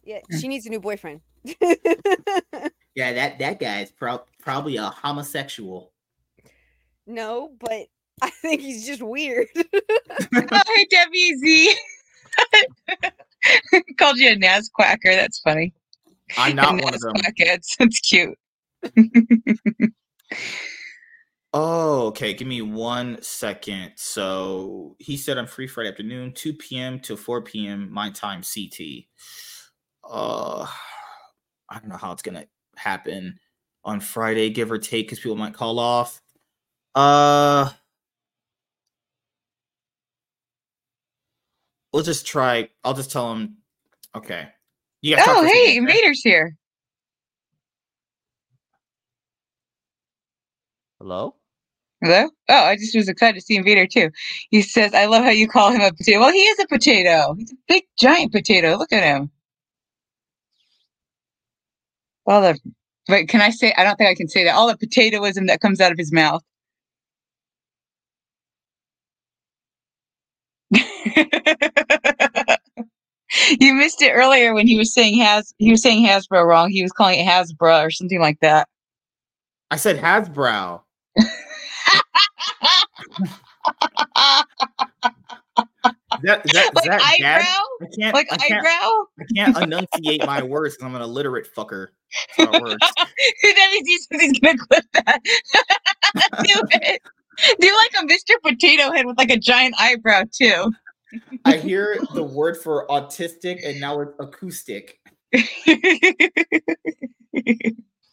Yeah, 0.05 0.19
she 0.39 0.47
needs 0.47 0.67
a 0.67 0.69
new 0.69 0.81
boyfriend. 0.81 1.23
yeah, 1.63 3.13
that 3.15 3.39
that 3.39 3.59
guy 3.59 3.81
is 3.81 3.91
pro- 3.91 4.25
probably 4.43 4.77
a 4.77 4.91
homosexual. 4.91 5.93
No, 7.07 7.53
but 7.61 7.87
I 8.23 8.29
think 8.29 8.61
he's 8.61 8.87
just 8.87 9.03
weird. 9.03 9.47
oh, 9.57 10.63
hey, 10.77 10.87
Debbie 10.91 11.37
Z. 11.39 11.75
Called 13.97 14.19
you 14.19 14.33
a 14.33 14.37
Nasquacker. 14.37 14.99
That's 15.05 15.39
funny. 15.39 15.73
I'm 16.37 16.57
not 16.57 16.83
one 16.83 16.93
of 16.93 17.01
them. 17.01 17.15
It's, 17.39 17.75
it's 17.81 18.01
cute. 18.01 18.39
oh, 21.53 22.07
okay. 22.09 22.35
Give 22.35 22.49
me 22.49 22.63
one 22.63 23.21
second. 23.23 23.93
So 23.97 24.97
he 24.99 25.17
said 25.17 25.39
I'm 25.39 25.47
free 25.47 25.67
Friday 25.67 25.91
afternoon, 25.91 26.33
2 26.33 26.55
p.m. 26.55 27.01
to 27.01 27.17
4 27.17 27.43
p.m. 27.43 27.89
my 27.91 28.11
time 28.11 28.43
CT. 28.43 29.05
Uh, 30.09 30.67
I 31.69 31.79
don't 31.79 31.89
know 31.89 31.97
how 31.97 32.13
it's 32.13 32.23
gonna 32.23 32.47
happen 32.77 33.39
on 33.85 34.01
Friday, 34.01 34.51
give 34.51 34.71
or 34.71 34.79
take, 34.79 35.07
because 35.07 35.21
people 35.21 35.37
might 35.37 35.55
call 35.55 35.79
off. 35.79 36.21
Uh, 36.95 37.71
we'll 41.93 42.03
just 42.03 42.27
try. 42.27 42.69
I'll 42.85 42.95
just 42.95 43.11
tell 43.11 43.33
him. 43.33 43.59
Okay. 44.15 44.49
You 45.03 45.17
guys 45.17 45.27
oh, 45.29 45.45
hey, 45.45 45.77
Invader's 45.77 46.21
here. 46.21 46.57
Hello? 51.01 51.35
Hello? 52.03 52.29
Oh, 52.51 52.55
I 52.65 52.77
just 52.77 52.95
was 52.95 53.09
excited 53.09 53.37
to 53.37 53.41
see 53.41 53.57
Invader 53.57 53.87
too. 53.87 54.11
He 54.51 54.61
says, 54.61 54.93
I 54.93 55.07
love 55.07 55.25
how 55.25 55.31
you 55.31 55.49
call 55.49 55.71
him 55.73 55.81
a 55.81 55.91
potato. 55.93 56.21
Well, 56.21 56.31
he 56.31 56.41
is 56.41 56.59
a 56.59 56.67
potato. 56.67 57.35
He's 57.39 57.53
a 57.53 57.57
big, 57.69 57.85
giant 57.99 58.33
potato. 58.33 58.77
Look 58.77 58.93
at 58.93 59.03
him. 59.03 59.31
All 62.27 62.43
the, 62.43 62.59
but 63.07 63.29
can 63.29 63.41
I 63.41 63.49
say, 63.49 63.73
I 63.79 63.85
don't 63.85 63.97
think 63.97 64.11
I 64.11 64.15
can 64.15 64.29
say 64.29 64.45
that. 64.45 64.55
All 64.55 64.69
the 64.69 64.77
potatoism 64.77 65.47
that 65.47 65.63
comes 65.63 65.81
out 65.81 65.91
of 65.91 65.97
his 65.97 66.13
mouth. 66.13 66.43
you 73.59 73.75
missed 73.75 74.03
it 74.03 74.13
earlier 74.13 74.53
when 74.53 74.67
he 74.67 74.77
was 74.77 74.93
saying 74.93 75.19
has 75.19 75.55
he 75.59 75.71
was 75.71 75.83
saying 75.83 76.07
Hasbro 76.07 76.47
wrong. 76.47 76.71
He 76.71 76.83
was 76.83 76.93
calling 76.93 77.21
it 77.21 77.27
Hasbro 77.27 77.87
or 77.87 77.91
something 77.91 78.21
like 78.21 78.39
that. 78.41 78.69
I 79.71 79.77
said 79.77 79.99
Hasbro. 79.99 80.83
That, 86.23 86.43
that, 86.45 86.75
like 86.75 86.85
that 86.85 87.01
eyebrow? 87.01 87.65
I 87.81 87.87
can't, 87.99 88.15
like 88.15 88.29
I 88.33 88.37
can't, 88.37 88.53
eyebrow? 88.53 89.07
I 89.19 89.25
can't 89.35 89.57
enunciate 89.63 90.27
my 90.27 90.43
words 90.43 90.77
because 90.77 90.87
I'm 90.87 90.95
an 90.95 91.03
illiterate 91.03 91.49
fucker. 91.55 91.89
That's 92.39 92.49
how 92.51 93.07
he's 93.85 94.07
gonna 94.09 94.59
clip 94.59 94.85
that. 94.93 95.21
Do 96.45 96.63
it. 96.73 97.03
Do 97.61 97.77
like 97.77 97.93
a 98.03 98.07
Mr. 98.07 98.35
Potato 98.43 98.93
Head 98.93 99.07
with 99.07 99.17
like 99.19 99.31
a 99.31 99.39
giant 99.39 99.75
eyebrow 99.79 100.25
too. 100.33 100.73
I 101.45 101.57
hear 101.57 101.99
the 102.15 102.23
word 102.23 102.57
for 102.57 102.87
autistic 102.89 103.67
and 103.67 103.81
now 103.81 104.01
it's 104.01 104.13
acoustic. 104.19 104.99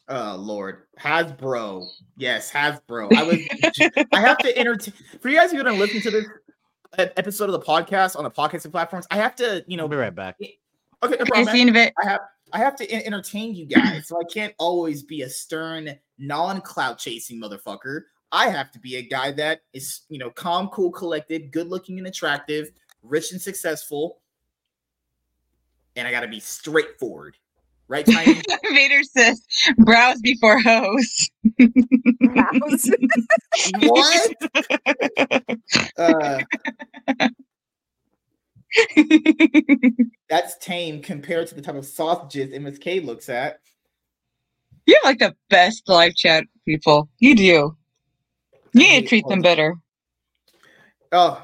oh 0.10 0.36
Lord, 0.36 0.84
Hasbro. 1.00 1.88
Yes, 2.18 2.52
Hasbro. 2.52 3.16
I 3.16 3.24
was. 3.24 4.06
I 4.14 4.20
have 4.20 4.38
to 4.40 4.58
entertain 4.58 4.94
for 5.22 5.30
you 5.30 5.38
guys 5.38 5.52
who 5.52 5.60
are 5.60 5.64
going 5.64 5.76
to 5.76 5.80
listen 5.80 6.02
to 6.02 6.12
this 6.12 6.28
episode 7.18 7.50
of 7.50 7.54
the 7.54 7.66
podcast 7.66 8.16
on 8.16 8.24
the 8.24 8.32
podcasting 8.32 8.72
platforms. 8.72 9.06
I 9.12 9.18
have 9.18 9.36
to, 9.38 9.64
you 9.68 9.78
know, 9.78 9.84
I'll 9.84 9.90
be 9.90 9.98
right 9.98 10.16
back. 10.16 10.38
Okay, 10.40 11.16
no 11.20 11.26
problem. 11.26 11.76
I 11.76 11.92
have. 12.04 12.22
I 12.54 12.60
have 12.60 12.78
to 12.78 12.90
entertain 12.90 13.56
you 13.56 13.66
guys, 13.66 14.08
so 14.08 14.18
I 14.18 14.24
can't 14.24 14.54
always 14.58 15.04
be 15.04 15.24
a 15.24 15.30
stern, 15.30 16.00
non-clout 16.18 16.98
chasing 16.98 17.42
motherfucker. 17.42 18.04
I 18.32 18.48
have 18.48 18.72
to 18.72 18.80
be 18.80 18.96
a 18.96 19.02
guy 19.02 19.34
that 19.34 19.64
is, 19.74 20.04
you 20.08 20.18
know, 20.18 20.30
calm, 20.30 20.70
cool, 20.70 20.90
collected, 20.90 21.52
good 21.52 21.68
looking, 21.68 21.98
and 21.98 22.08
attractive, 22.08 22.72
rich 23.04 23.34
and 23.34 23.42
successful. 23.42 24.20
And 25.98 26.08
I 26.08 26.12
got 26.12 26.22
to 26.22 26.30
be 26.30 26.40
straightforward. 26.40 27.36
Right, 27.90 28.06
Tiny? 28.06 28.42
Vader 28.74 29.04
says, 29.04 29.42
browse 29.78 30.20
before 30.22 30.60
hose. 30.60 31.30
what? 33.84 34.36
uh, 35.98 36.40
that's 40.30 40.58
tame 40.58 41.02
compared 41.02 41.48
to 41.48 41.56
the 41.56 41.62
type 41.62 41.76
of 41.76 41.86
sausages 41.86 42.54
MSK 42.54 43.06
looks 43.06 43.30
at. 43.30 43.60
You're 44.86 45.00
like 45.04 45.20
the 45.20 45.36
best 45.50 45.88
live 45.88 46.16
chat 46.16 46.44
people. 46.66 47.10
You 47.20 47.36
do. 47.36 47.78
You 48.74 48.82
need 48.82 49.02
to 49.02 49.08
treat 49.08 49.28
them 49.28 49.42
better. 49.42 49.76
Oh, 51.12 51.42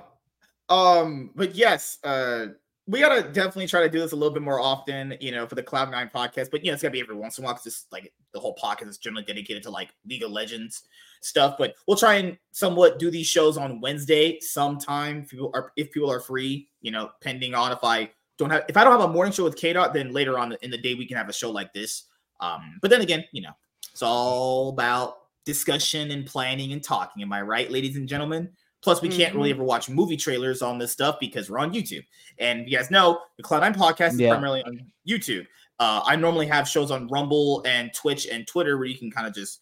um, 0.69 1.31
but 1.35 1.55
yes, 1.55 1.99
uh, 2.03 2.47
we 2.85 2.99
gotta 2.99 3.23
definitely 3.23 3.67
try 3.67 3.81
to 3.81 3.89
do 3.89 3.99
this 3.99 4.11
a 4.11 4.15
little 4.15 4.33
bit 4.33 4.43
more 4.43 4.59
often, 4.59 5.15
you 5.21 5.31
know, 5.31 5.47
for 5.47 5.55
the 5.55 5.63
Cloud9 5.63 6.11
podcast. 6.11 6.51
But 6.51 6.65
yeah, 6.65 6.73
it's 6.73 6.81
gotta 6.81 6.91
be 6.91 6.99
every 6.99 7.15
once 7.15 7.37
in 7.37 7.43
a 7.43 7.45
while 7.45 7.53
because 7.53 7.67
it's 7.67 7.85
like 7.91 8.11
the 8.33 8.39
whole 8.39 8.55
podcast 8.61 8.89
is 8.89 8.97
generally 8.97 9.23
dedicated 9.23 9.63
to 9.63 9.69
like 9.69 9.89
League 10.05 10.23
of 10.23 10.31
Legends 10.31 10.83
stuff. 11.21 11.55
But 11.57 11.75
we'll 11.87 11.97
try 11.97 12.15
and 12.15 12.37
somewhat 12.51 12.99
do 12.99 13.09
these 13.09 13.27
shows 13.27 13.57
on 13.57 13.79
Wednesday 13.79 14.39
sometime 14.41 15.21
if 15.21 15.29
people 15.29 15.51
are 15.53 15.71
if 15.77 15.91
people 15.91 16.11
are 16.11 16.19
free, 16.19 16.67
you 16.81 16.91
know, 16.91 17.11
pending 17.21 17.53
on 17.53 17.71
if 17.71 17.83
I 17.83 18.11
don't 18.37 18.49
have 18.49 18.65
if 18.67 18.75
I 18.75 18.83
don't 18.83 18.99
have 18.99 19.09
a 19.09 19.13
morning 19.13 19.31
show 19.31 19.45
with 19.45 19.55
K 19.55 19.71
Dot, 19.71 19.93
then 19.93 20.11
later 20.11 20.37
on 20.37 20.55
in 20.61 20.69
the 20.69 20.77
day 20.77 20.93
we 20.93 21.05
can 21.05 21.15
have 21.15 21.29
a 21.29 21.33
show 21.33 21.51
like 21.51 21.73
this. 21.73 22.03
Um, 22.41 22.79
but 22.81 22.91
then 22.91 22.99
again, 22.99 23.23
you 23.31 23.41
know, 23.41 23.53
it's 23.91 24.01
all 24.01 24.69
about 24.69 25.19
discussion 25.45 26.11
and 26.11 26.25
planning 26.25 26.73
and 26.73 26.83
talking. 26.83 27.21
Am 27.21 27.31
I 27.31 27.41
right, 27.41 27.71
ladies 27.71 27.95
and 27.95 28.07
gentlemen? 28.07 28.49
Plus, 28.83 29.01
we 29.01 29.07
mm-hmm. 29.07 29.17
can't 29.17 29.35
really 29.35 29.49
mm-hmm. 29.49 29.61
ever 29.61 29.65
watch 29.65 29.89
movie 29.89 30.17
trailers 30.17 30.61
on 30.61 30.77
this 30.77 30.91
stuff 30.91 31.15
because 31.19 31.49
we're 31.49 31.59
on 31.59 31.73
YouTube. 31.73 32.05
And 32.37 32.69
you 32.69 32.77
guys 32.77 32.91
know 32.91 33.21
the 33.37 33.43
Cloud9 33.43 33.75
podcast 33.75 34.13
is 34.13 34.17
primarily 34.17 34.61
on 34.63 34.85
YouTube. 35.07 35.47
Uh, 35.79 36.01
I 36.05 36.17
normally 36.17 36.47
have 36.47 36.67
shows 36.67 36.91
on 36.91 37.07
Rumble 37.07 37.63
and 37.65 37.93
Twitch 37.93 38.27
and 38.27 38.45
Twitter 38.45 38.77
where 38.77 38.85
you 38.85 38.97
can 38.97 39.09
kind 39.09 39.25
of 39.25 39.33
just 39.33 39.61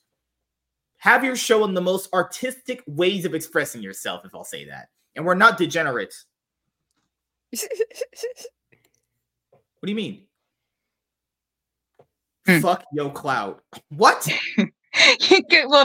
have 0.98 1.24
your 1.24 1.36
show 1.36 1.64
in 1.66 1.76
the 1.76 1.82
most 1.82 2.12
artistic 2.14 2.84
ways 2.88 3.26
of 3.26 3.36
expressing 3.36 3.82
yourself, 3.82 4.26
if 4.26 4.34
I'll 4.34 4.44
say 4.44 4.66
that. 4.66 4.90
And 5.16 5.26
we're 5.26 5.36
not 5.36 5.58
degenerates. 5.58 6.26
what 7.52 7.62
do 9.84 9.90
you 9.90 9.96
mean? 9.96 10.24
Hmm. 12.48 12.60
Fuck 12.60 12.86
yo 12.92 13.10
cloud. 13.12 13.58
What? 13.90 14.28
well, 14.58 14.68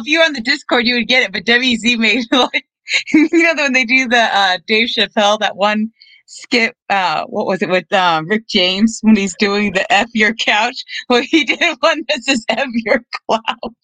if 0.01 0.07
you're 0.07 0.25
on 0.25 0.33
the 0.33 0.41
Discord, 0.41 0.87
you 0.87 0.95
would 0.95 1.09
get 1.09 1.23
it, 1.23 1.33
but 1.33 1.45
WZ 1.45 1.99
made 1.99 2.25
like 2.33 2.67
you 3.13 3.29
know 3.33 3.55
when 3.63 3.73
they 3.73 3.85
do 3.85 4.09
the 4.09 4.29
uh, 4.37 4.59
Dave 4.67 4.89
Chappelle 4.89 5.39
that 5.41 5.57
one 5.57 5.91
skit 6.29 6.77
uh 6.91 7.25
what 7.27 7.47
was 7.47 7.63
it 7.63 7.69
with 7.69 7.91
um 7.93 8.27
Rick 8.29 8.49
James 8.49 8.99
when 9.03 9.15
he's 9.15 9.37
doing 9.37 9.73
the 9.73 9.91
F 9.93 10.09
your 10.13 10.35
couch? 10.35 10.85
Well 11.09 11.23
he 11.23 11.45
did 11.45 11.61
one 11.81 12.05
that 12.09 12.23
says 12.25 12.45
F 12.49 12.69
your 12.85 13.05
cloud. 13.29 13.75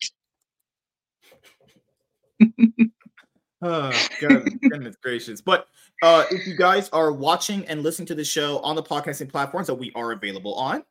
oh, 3.63 4.09
goodness 4.21 4.97
gracious. 5.03 5.41
But 5.41 5.67
uh, 6.03 6.25
if 6.33 6.47
you 6.49 6.57
guys 6.57 6.89
are 6.89 7.13
watching 7.13 7.65
and 7.69 7.85
listening 7.85 8.07
to 8.07 8.17
the 8.17 8.25
show 8.25 8.59
on 8.59 8.75
the 8.75 8.83
podcasting 8.83 9.29
platforms 9.29 9.69
that 9.69 9.77
we 9.77 9.93
are 9.95 10.11
available 10.11 10.55
on, 10.55 10.83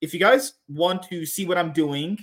if 0.00 0.12
you 0.12 0.18
guys 0.18 0.54
want 0.68 1.04
to 1.04 1.24
see 1.24 1.46
what 1.46 1.56
I'm 1.56 1.72
doing 1.72 2.18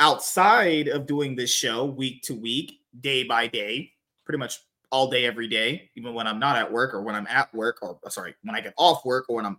outside 0.00 0.88
of 0.88 1.06
doing 1.06 1.36
this 1.36 1.50
show 1.50 1.84
week 1.84 2.22
to 2.22 2.34
week, 2.34 2.80
day 2.98 3.22
by 3.22 3.46
day, 3.46 3.92
pretty 4.30 4.38
much 4.38 4.60
all 4.92 5.10
day, 5.10 5.26
every 5.26 5.48
day, 5.48 5.90
even 5.96 6.14
when 6.14 6.28
I'm 6.28 6.38
not 6.38 6.54
at 6.54 6.70
work 6.70 6.94
or 6.94 7.02
when 7.02 7.16
I'm 7.16 7.26
at 7.26 7.52
work, 7.52 7.78
or 7.82 7.98
uh, 8.06 8.08
sorry, 8.10 8.36
when 8.44 8.54
I 8.54 8.60
get 8.60 8.74
off 8.76 9.04
work 9.04 9.26
or 9.28 9.34
when 9.34 9.44
I'm, 9.44 9.58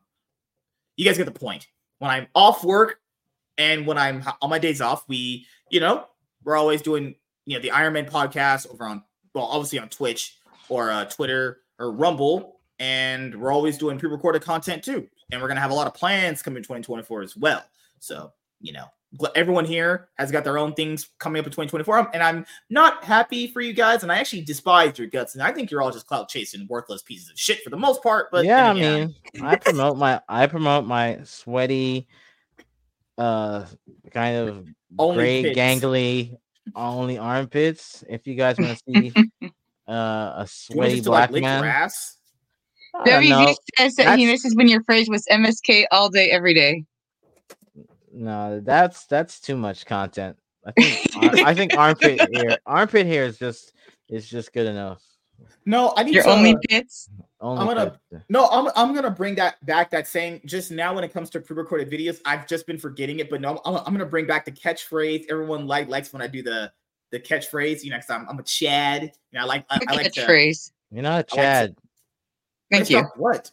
you 0.95 1.03
guys 1.03 1.17
get 1.17 1.25
the 1.25 1.31
point. 1.31 1.67
When 1.99 2.09
I'm 2.09 2.27
off 2.33 2.63
work 2.63 3.01
and 3.57 3.85
when 3.85 3.97
I'm 3.97 4.23
on 4.41 4.49
my 4.49 4.59
days 4.59 4.79
off, 4.79 5.03
we, 5.09 5.45
you 5.69 5.81
know, 5.81 6.05
we're 6.45 6.55
always 6.55 6.81
doing, 6.81 7.15
you 7.45 7.57
know, 7.57 7.61
the 7.61 7.71
Iron 7.71 7.91
Man 7.91 8.05
podcast 8.05 8.71
over 8.71 8.85
on, 8.85 9.03
well, 9.35 9.43
obviously 9.43 9.77
on 9.79 9.89
Twitch 9.89 10.37
or 10.69 10.89
uh, 10.89 11.03
Twitter 11.03 11.59
or 11.77 11.91
Rumble. 11.91 12.61
And 12.79 13.35
we're 13.41 13.51
always 13.51 13.77
doing 13.77 13.99
pre 13.99 14.09
recorded 14.09 14.41
content 14.41 14.85
too. 14.85 15.05
And 15.33 15.41
we're 15.41 15.49
going 15.49 15.57
to 15.57 15.61
have 15.61 15.71
a 15.71 15.75
lot 15.75 15.87
of 15.87 15.93
plans 15.93 16.41
coming 16.41 16.57
in 16.57 16.63
2024 16.63 17.23
as 17.23 17.35
well. 17.35 17.65
So, 17.99 18.31
you 18.61 18.71
know, 18.71 18.85
everyone 19.35 19.65
here 19.65 20.07
has 20.17 20.31
got 20.31 20.43
their 20.43 20.57
own 20.57 20.73
things 20.73 21.09
coming 21.19 21.39
up 21.39 21.45
in 21.45 21.51
2024 21.51 22.11
and 22.13 22.23
i'm 22.23 22.45
not 22.69 23.03
happy 23.03 23.47
for 23.47 23.59
you 23.59 23.73
guys 23.73 24.03
and 24.03 24.11
i 24.11 24.17
actually 24.17 24.41
despise 24.41 24.97
your 24.97 25.07
guts 25.07 25.35
and 25.35 25.43
i 25.43 25.51
think 25.51 25.69
you're 25.69 25.81
all 25.81 25.91
just 25.91 26.07
clout 26.07 26.29
chasing 26.29 26.65
worthless 26.69 27.01
pieces 27.01 27.29
of 27.29 27.37
shit 27.37 27.61
for 27.61 27.69
the 27.69 27.77
most 27.77 28.01
part 28.01 28.31
but 28.31 28.45
yeah 28.45 28.69
i 28.69 28.73
mean 28.73 29.13
i 29.43 29.55
promote 29.55 29.97
my 29.97 30.21
i 30.29 30.47
promote 30.47 30.85
my 30.85 31.19
sweaty 31.23 32.07
uh 33.17 33.65
kind 34.11 34.37
of 34.37 34.67
only 34.97 35.41
gray 35.41 35.53
gangly 35.53 36.37
only 36.75 37.17
armpits. 37.17 38.03
If 38.09 38.27
you 38.27 38.35
guys 38.35 38.57
want 38.57 38.77
to 38.77 38.83
see 38.93 39.13
uh 39.87 40.33
a 40.37 40.47
sweaty 40.47 41.01
black 41.01 41.31
like 41.31 41.41
man. 41.41 41.61
grass? 41.61 42.17
WZ 43.05 43.55
says 43.77 43.95
that 43.95 44.19
he 44.19 44.25
misses 44.25 44.53
when 44.55 44.67
your 44.67 44.83
phrase 44.83 45.07
was 45.07 45.25
MSK 45.31 45.85
all 45.91 46.09
day, 46.09 46.29
every 46.29 46.53
day. 46.53 46.83
No, 48.13 48.59
that's 48.59 49.05
that's 49.05 49.39
too 49.39 49.55
much 49.55 49.85
content. 49.85 50.37
I 50.65 50.71
think 50.71 51.15
I 51.45 51.53
think 51.53 51.77
armpit 51.77 52.35
hair 52.35 52.57
armpit 52.65 53.07
hair 53.07 53.25
is 53.25 53.37
just 53.37 53.73
is 54.09 54.29
just 54.29 54.53
good 54.53 54.67
enough. 54.67 55.01
No, 55.65 55.93
I 55.95 56.03
need 56.03 56.15
your 56.15 56.23
to, 56.23 56.29
only 56.29 56.55
pits. 56.67 57.09
Only 57.39 57.61
I'm 57.61 57.67
gonna 57.67 57.99
pits. 58.11 58.25
no, 58.29 58.47
I'm 58.47 58.69
I'm 58.75 58.93
gonna 58.93 59.11
bring 59.11 59.35
that 59.35 59.63
back. 59.65 59.89
That 59.91 60.07
saying 60.07 60.41
just 60.45 60.71
now 60.71 60.93
when 60.93 61.03
it 61.03 61.13
comes 61.13 61.29
to 61.31 61.39
pre-recorded 61.39 61.89
videos, 61.89 62.19
I've 62.25 62.47
just 62.47 62.67
been 62.67 62.77
forgetting 62.77 63.19
it. 63.19 63.29
But 63.29 63.41
no, 63.41 63.61
I'm, 63.65 63.77
I'm 63.77 63.93
gonna 63.93 64.05
bring 64.05 64.25
back 64.27 64.45
the 64.45 64.51
catchphrase. 64.51 65.25
Everyone 65.29 65.67
like 65.67 65.87
likes 65.87 66.13
when 66.13 66.21
I 66.21 66.27
do 66.27 66.41
the 66.41 66.71
the 67.11 67.19
catchphrase. 67.19 67.83
You 67.83 67.91
know, 67.91 67.97
because 67.97 68.09
I'm, 68.09 68.27
I'm 68.29 68.39
a 68.39 68.43
Chad. 68.43 69.03
You 69.03 69.09
know, 69.33 69.41
I 69.41 69.43
like 69.45 69.65
I, 69.69 69.79
I 69.87 69.95
like 69.95 70.11
to- 70.13 70.21
catchphrase. 70.21 70.71
You're 70.91 71.03
not 71.03 71.11
a 71.11 71.13
I 71.13 71.17
like 71.17 71.29
Chad. 71.29 71.75
Thank 72.71 72.89
you. 72.89 73.03
What? 73.15 73.51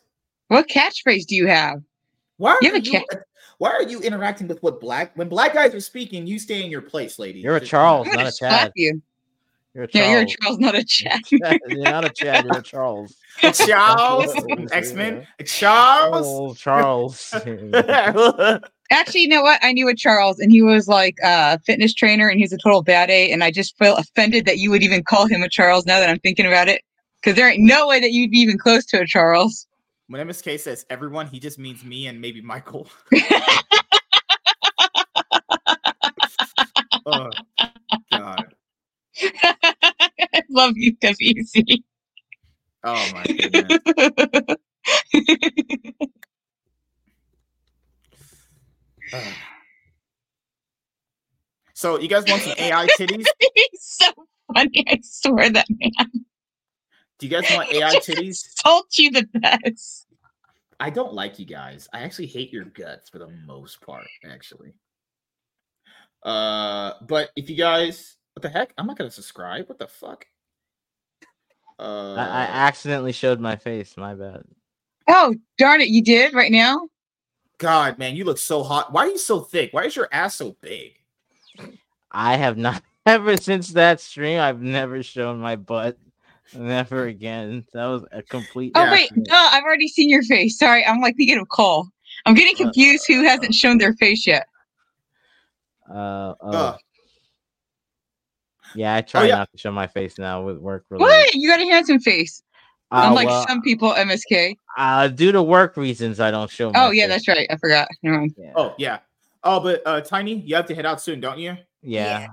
What 0.49 0.69
catchphrase 0.69 1.27
do 1.27 1.37
you 1.37 1.47
have? 1.47 1.83
Why 2.39 2.53
are 2.53 2.59
You 2.63 2.73
have 2.73 2.83
a 2.83 2.85
you? 2.85 3.05
Why 3.59 3.71
are 3.71 3.83
you 3.83 4.01
interacting 4.01 4.47
with 4.47 4.63
what 4.63 4.81
black 4.81 5.17
when 5.17 5.29
black 5.29 5.53
guys 5.53 5.75
are 5.75 5.81
speaking? 5.81 6.27
You 6.27 6.39
stay 6.39 6.65
in 6.65 6.71
your 6.71 6.81
place, 6.81 7.19
lady. 7.19 7.41
You're 7.41 7.57
a 7.57 7.61
Charles, 7.61 8.07
not 8.07 8.27
a 8.27 8.33
Chad. 8.33 8.73
you. 8.77 9.03
You're 9.75 9.85
a 9.85 9.87
Charles. 9.89 10.07
Yeah, 10.07 10.13
you're 10.13 10.23
a 10.23 10.27
Charles, 10.27 10.59
not 10.59 10.75
a 10.77 10.85
Chad. 10.85 11.21
you're 11.31 11.83
not 11.83 12.05
a 12.05 12.11
Chad. 12.11 12.45
You're 12.45 12.59
a 12.59 12.63
Charles. 12.63 13.17
Charles, 13.53 14.35
X 14.73 14.93
Men, 14.93 15.27
Charles. 15.45 16.27
Oh, 16.27 16.55
Charles. 16.55 17.35
Actually, 18.91 19.21
you 19.21 19.29
know 19.29 19.43
what? 19.43 19.59
I 19.63 19.73
knew 19.73 19.89
a 19.89 19.95
Charles, 19.95 20.39
and 20.39 20.51
he 20.51 20.63
was 20.63 20.89
like 20.89 21.19
a 21.23 21.59
fitness 21.61 21.93
trainer, 21.93 22.29
and 22.29 22.41
he's 22.41 22.53
a 22.53 22.59
total 22.59 22.83
bad 22.83 23.11
A. 23.11 23.31
And 23.31 23.45
I 23.45 23.51
just 23.51 23.77
feel 23.77 23.97
offended 23.97 24.47
that 24.47 24.59
you 24.59 24.71
would 24.71 24.83
even 24.83 25.03
call 25.03 25.27
him 25.27 25.43
a 25.43 25.49
Charles. 25.49 25.85
Now 25.85 26.01
that 26.01 26.09
I'm 26.09 26.21
thinking 26.21 26.47
about 26.47 26.69
it, 26.69 26.83
because 27.21 27.37
there 27.37 27.51
ain't 27.51 27.63
no 27.63 27.89
way 27.89 28.01
that 28.01 28.13
you'd 28.13 28.31
be 28.31 28.39
even 28.39 28.57
close 28.57 28.87
to 28.87 29.01
a 29.01 29.07
Charles. 29.07 29.67
When 30.09 30.27
MSK 30.27 30.59
says 30.59 30.87
everyone, 30.89 31.27
he 31.27 31.39
just 31.39 31.59
means 31.59 31.85
me 31.85 32.07
and 32.07 32.19
maybe 32.19 32.41
Michael. 32.41 32.89
oh, 37.07 37.31
God. 38.11 38.55
I 39.23 40.43
love 40.51 40.73
you, 40.77 40.97
WZ. 40.97 41.83
Oh 42.85 43.11
my 43.11 43.27
goodness. 43.27 43.79
Ugh. 49.13 49.35
So 51.75 52.01
you 52.01 52.09
guys 52.09 52.27
want 52.27 52.43
some 52.43 52.55
AI 52.59 52.87
titties? 52.99 53.25
He's 53.39 53.83
so 53.83 54.07
funny. 54.53 54.85
I 54.89 54.99
swear 55.01 55.49
that 55.49 55.67
man. 55.71 55.93
Do 57.19 57.27
you 57.27 57.31
guys 57.31 57.51
want 57.51 57.69
AI 57.73 57.93
just 57.93 58.09
titties? 58.09 58.45
insult 58.65 58.99
you 58.99 59.11
the 59.11 59.29
best. 59.35 60.07
I 60.81 60.91
don't 60.91 61.13
like 61.13 61.39
you 61.39 61.45
guys. 61.45 61.89
I 61.93 62.01
actually 62.01 62.27
hate 62.27 62.53
your 62.53 62.65
guts 62.65 63.11
for 63.11 63.19
the 63.19 63.29
most 63.47 63.81
part, 63.81 64.07
actually. 64.25 64.73
Uh, 66.23 66.93
but 67.03 67.31
if 67.37 67.51
you 67.51 67.57
guys, 67.57 68.17
what 68.35 68.43
the 68.43 68.49
heck? 68.49 68.73
I'm 68.79 68.87
not 68.87 68.97
gonna 68.97 69.11
subscribe. 69.11 69.69
What 69.69 69.79
the 69.79 69.89
fuck? 69.89 70.27
Uh, 71.79 72.15
I, 72.19 72.25
I 72.25 72.45
accidentally 72.45 73.13
showed 73.13 73.41
my 73.41 73.57
face. 73.57 73.97
My 73.97 74.15
bad. 74.15 74.45
Oh, 75.09 75.35
darn 75.57 75.81
it, 75.81 75.89
you 75.89 76.03
did 76.03 76.35
right 76.35 76.53
now? 76.53 76.89
God, 77.59 77.99
man, 77.99 78.15
you 78.15 78.25
look 78.25 78.39
so 78.39 78.63
hot. 78.63 78.93
Why 78.93 79.07
are 79.07 79.09
you 79.09 79.19
so 79.19 79.41
thick? 79.41 79.73
Why 79.73 79.85
is 79.85 79.97
your 79.97 80.09
ass 80.13 80.37
so 80.37 80.57
big? 80.61 80.93
I 82.13 82.37
have 82.37 82.57
not 82.57 82.83
ever 83.05 83.37
since 83.37 83.69
that 83.71 84.01
stream. 84.01 84.39
I've 84.39 84.63
never 84.63 85.03
shown 85.03 85.41
my 85.41 85.57
butt. 85.57 85.99
Never 86.55 87.07
again. 87.07 87.65
That 87.75 87.87
was 87.87 88.05
a 88.13 88.23
complete. 88.23 88.73
Oh, 88.75 88.85
Yeah. 88.85 88.93
wait, 88.93 89.11
no, 89.17 89.49
I've 89.53 89.65
already 89.65 89.89
seen 89.89 90.09
your 90.09 90.23
face. 90.23 90.59
Sorry, 90.59 90.85
I'm 90.85 91.01
like 91.01 91.17
thinking 91.17 91.39
of 91.39 91.49
Cole. 91.49 91.87
I'm 92.27 92.35
getting 92.35 92.55
Uh, 92.55 92.65
confused 92.71 93.05
who 93.07 93.23
hasn't 93.25 93.55
shown 93.55 93.79
their 93.79 93.93
face 93.95 94.27
yet. 94.27 94.47
Uh, 95.89 96.35
oh. 96.41 96.51
Ugh. 96.53 96.79
yeah, 98.75 98.95
I 98.97 99.01
try 99.03 99.25
yeah. 99.27 99.37
not 99.37 99.53
to 99.53 99.59
show 99.59 99.73
my 99.73 99.87
face 99.87 100.19
now 100.19 100.43
with 100.43 100.59
work 100.59 100.85
related. 100.91 101.05
What? 101.11 101.35
You 101.35 101.49
got 101.49 101.61
a 101.61 101.65
handsome 101.67 102.01
face. 102.01 102.43
Uh, 102.91 103.05
Unlike 103.09 103.27
well, 103.29 103.47
some 103.47 103.61
people, 103.63 103.93
MSK. 103.93 104.57
uh, 104.79 105.09
due 105.09 105.33
to 105.33 105.43
work 105.43 105.77
reasons, 105.77 106.21
I 106.21 106.31
don't 106.31 106.51
show. 106.51 106.71
My 106.71 106.87
Oh, 106.87 106.91
yeah, 106.91 107.05
face. 107.05 107.11
that's 107.27 107.29
right. 107.29 107.47
I 107.51 107.57
forgot. 107.57 107.89
Never 108.03 108.19
mind. 108.21 108.35
Yeah. 108.39 108.53
Oh 108.57 108.75
yeah. 108.79 108.99
Oh, 109.45 109.61
but 109.61 109.83
uh, 109.87 110.01
Tiny, 110.01 110.35
you 110.41 110.55
have 110.57 110.67
to 110.67 110.75
head 110.75 110.87
out 110.87 111.01
soon, 111.01 111.21
don't 111.21 111.39
you? 111.39 111.57
yeah. 111.83 112.29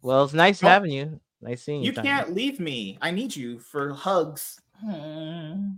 Well, 0.00 0.22
it's 0.24 0.32
nice 0.32 0.62
Oh. 0.62 0.68
having 0.68 0.92
you. 0.92 1.20
Nice 1.40 1.62
seeing 1.62 1.82
you. 1.82 1.86
You 1.86 1.92
Tiny. 1.92 2.08
can't 2.08 2.34
leave 2.34 2.58
me. 2.58 2.98
I 3.00 3.10
need 3.10 3.34
you 3.36 3.58
for 3.58 3.92
hugs. 3.92 4.60
Hmm. 4.84 5.70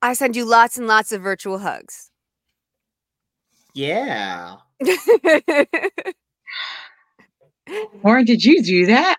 I 0.00 0.14
send 0.14 0.36
you 0.36 0.44
lots 0.44 0.78
and 0.78 0.86
lots 0.86 1.12
of 1.12 1.22
virtual 1.22 1.58
hugs. 1.58 2.10
Yeah. 3.74 4.56
Warren, 8.02 8.26
did 8.26 8.44
you 8.44 8.62
do 8.62 8.84
that? 8.84 9.16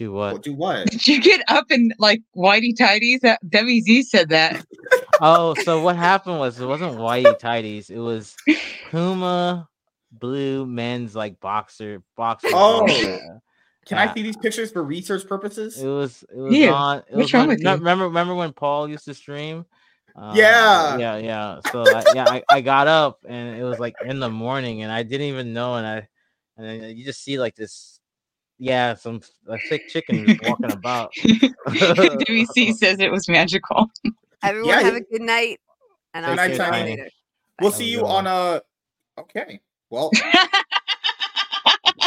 do 0.00 0.12
Well, 0.12 0.32
what? 0.32 0.42
do 0.42 0.54
what? 0.54 0.86
Did 0.90 1.06
you 1.06 1.20
get 1.20 1.42
up 1.48 1.70
in 1.70 1.92
like 1.98 2.22
whitey 2.34 2.76
tidies? 2.76 3.20
That 3.20 3.38
WZ 3.46 4.04
said 4.04 4.30
that. 4.30 4.64
oh, 5.20 5.54
so 5.62 5.82
what 5.82 5.96
happened 5.96 6.38
was 6.38 6.58
it 6.58 6.66
wasn't 6.66 6.96
whitey 6.96 7.38
tidies. 7.38 7.90
It 7.90 7.98
was 7.98 8.34
Puma 8.90 9.68
blue 10.12 10.64
men's 10.64 11.14
like 11.14 11.38
boxer 11.40 12.02
boxer. 12.16 12.48
Oh. 12.52 12.86
Briefs. 13.90 14.02
Can 14.02 14.08
I 14.08 14.14
see 14.14 14.22
these 14.22 14.36
pictures 14.36 14.70
for 14.72 14.82
research 14.82 15.26
purposes? 15.26 15.80
It 15.82 15.86
was 15.86 16.24
it 16.34 16.38
was 16.38 16.54
Ew, 16.54 16.70
on. 16.70 16.98
It 16.98 17.04
what's 17.16 17.16
was 17.16 17.34
wrong 17.34 17.42
on, 17.42 17.48
with 17.48 17.62
no- 17.62 17.72
you? 17.72 17.78
Remember 17.78 18.04
remember 18.06 18.34
when 18.34 18.52
Paul 18.52 18.88
used 18.88 19.04
to 19.06 19.14
stream? 19.14 19.64
Um, 20.16 20.36
Yeah. 20.36 20.98
yeah, 20.98 21.16
yeah. 21.16 21.60
So 21.70 21.82
I, 21.82 22.04
yeah, 22.14 22.26
I, 22.28 22.42
I 22.50 22.60
got 22.60 22.88
up 22.88 23.24
and 23.28 23.56
it 23.58 23.62
was 23.62 23.78
like 23.78 23.94
in 24.04 24.20
the 24.20 24.30
morning, 24.30 24.82
and 24.82 24.90
I 24.92 25.02
didn't 25.02 25.26
even 25.28 25.52
know, 25.52 25.76
and 25.76 25.86
I 25.86 26.08
and 26.56 26.66
then 26.66 26.96
you 26.96 27.04
just 27.04 27.22
see 27.22 27.38
like 27.38 27.54
this, 27.56 28.00
yeah, 28.58 28.94
some 28.94 29.20
a 29.48 29.58
thick 29.68 29.88
chicken 29.88 30.38
walking 30.42 30.70
about. 30.70 31.12
WZ 31.68 32.74
says 32.76 32.98
it 33.00 33.10
was 33.10 33.28
magical. 33.28 33.90
Everyone 34.42 34.70
Yeah, 34.70 34.80
have 34.80 34.94
a 34.94 35.00
good 35.00 35.22
night. 35.22 35.60
And 36.14 36.26
I'll 36.26 36.34
Good 36.34 36.54
see 36.54 36.58
night, 36.58 36.74
you 36.76 36.86
later. 36.86 37.10
We'll 37.60 37.70
see 37.70 37.88
you 37.88 38.06
on 38.06 38.26
a. 38.26 38.62
Okay. 39.18 39.60
Well, 39.90 40.10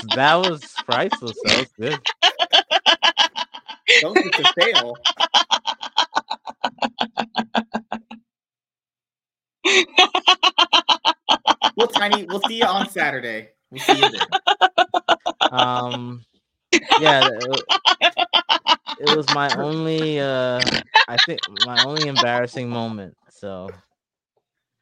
that 0.01 0.35
was 0.35 0.79
priceless. 0.85 1.37
That 1.43 1.57
was 1.57 1.71
good. 1.79 1.99
don't 4.01 4.15
get 4.15 4.35
to 4.37 4.45
fail. 4.55 4.95
Well, 11.75 11.87
Tiny, 11.87 12.25
we'll 12.25 12.39
see 12.41 12.55
you 12.55 12.65
on 12.65 12.87
Saturday. 12.89 13.49
We'll 13.71 13.81
see 13.81 14.03
you 14.03 14.09
there. 14.09 14.39
Um, 15.49 16.25
yeah, 16.99 17.27
it, 17.27 17.65
it 19.01 19.07
was 19.07 19.29
my 19.29 19.51
only. 19.51 20.19
uh 20.19 20.61
I 21.07 21.17
think 21.17 21.41
my 21.47 21.79
only 21.79 22.07
embarrassing 22.07 22.69
moment. 22.69 23.15
So 23.29 23.73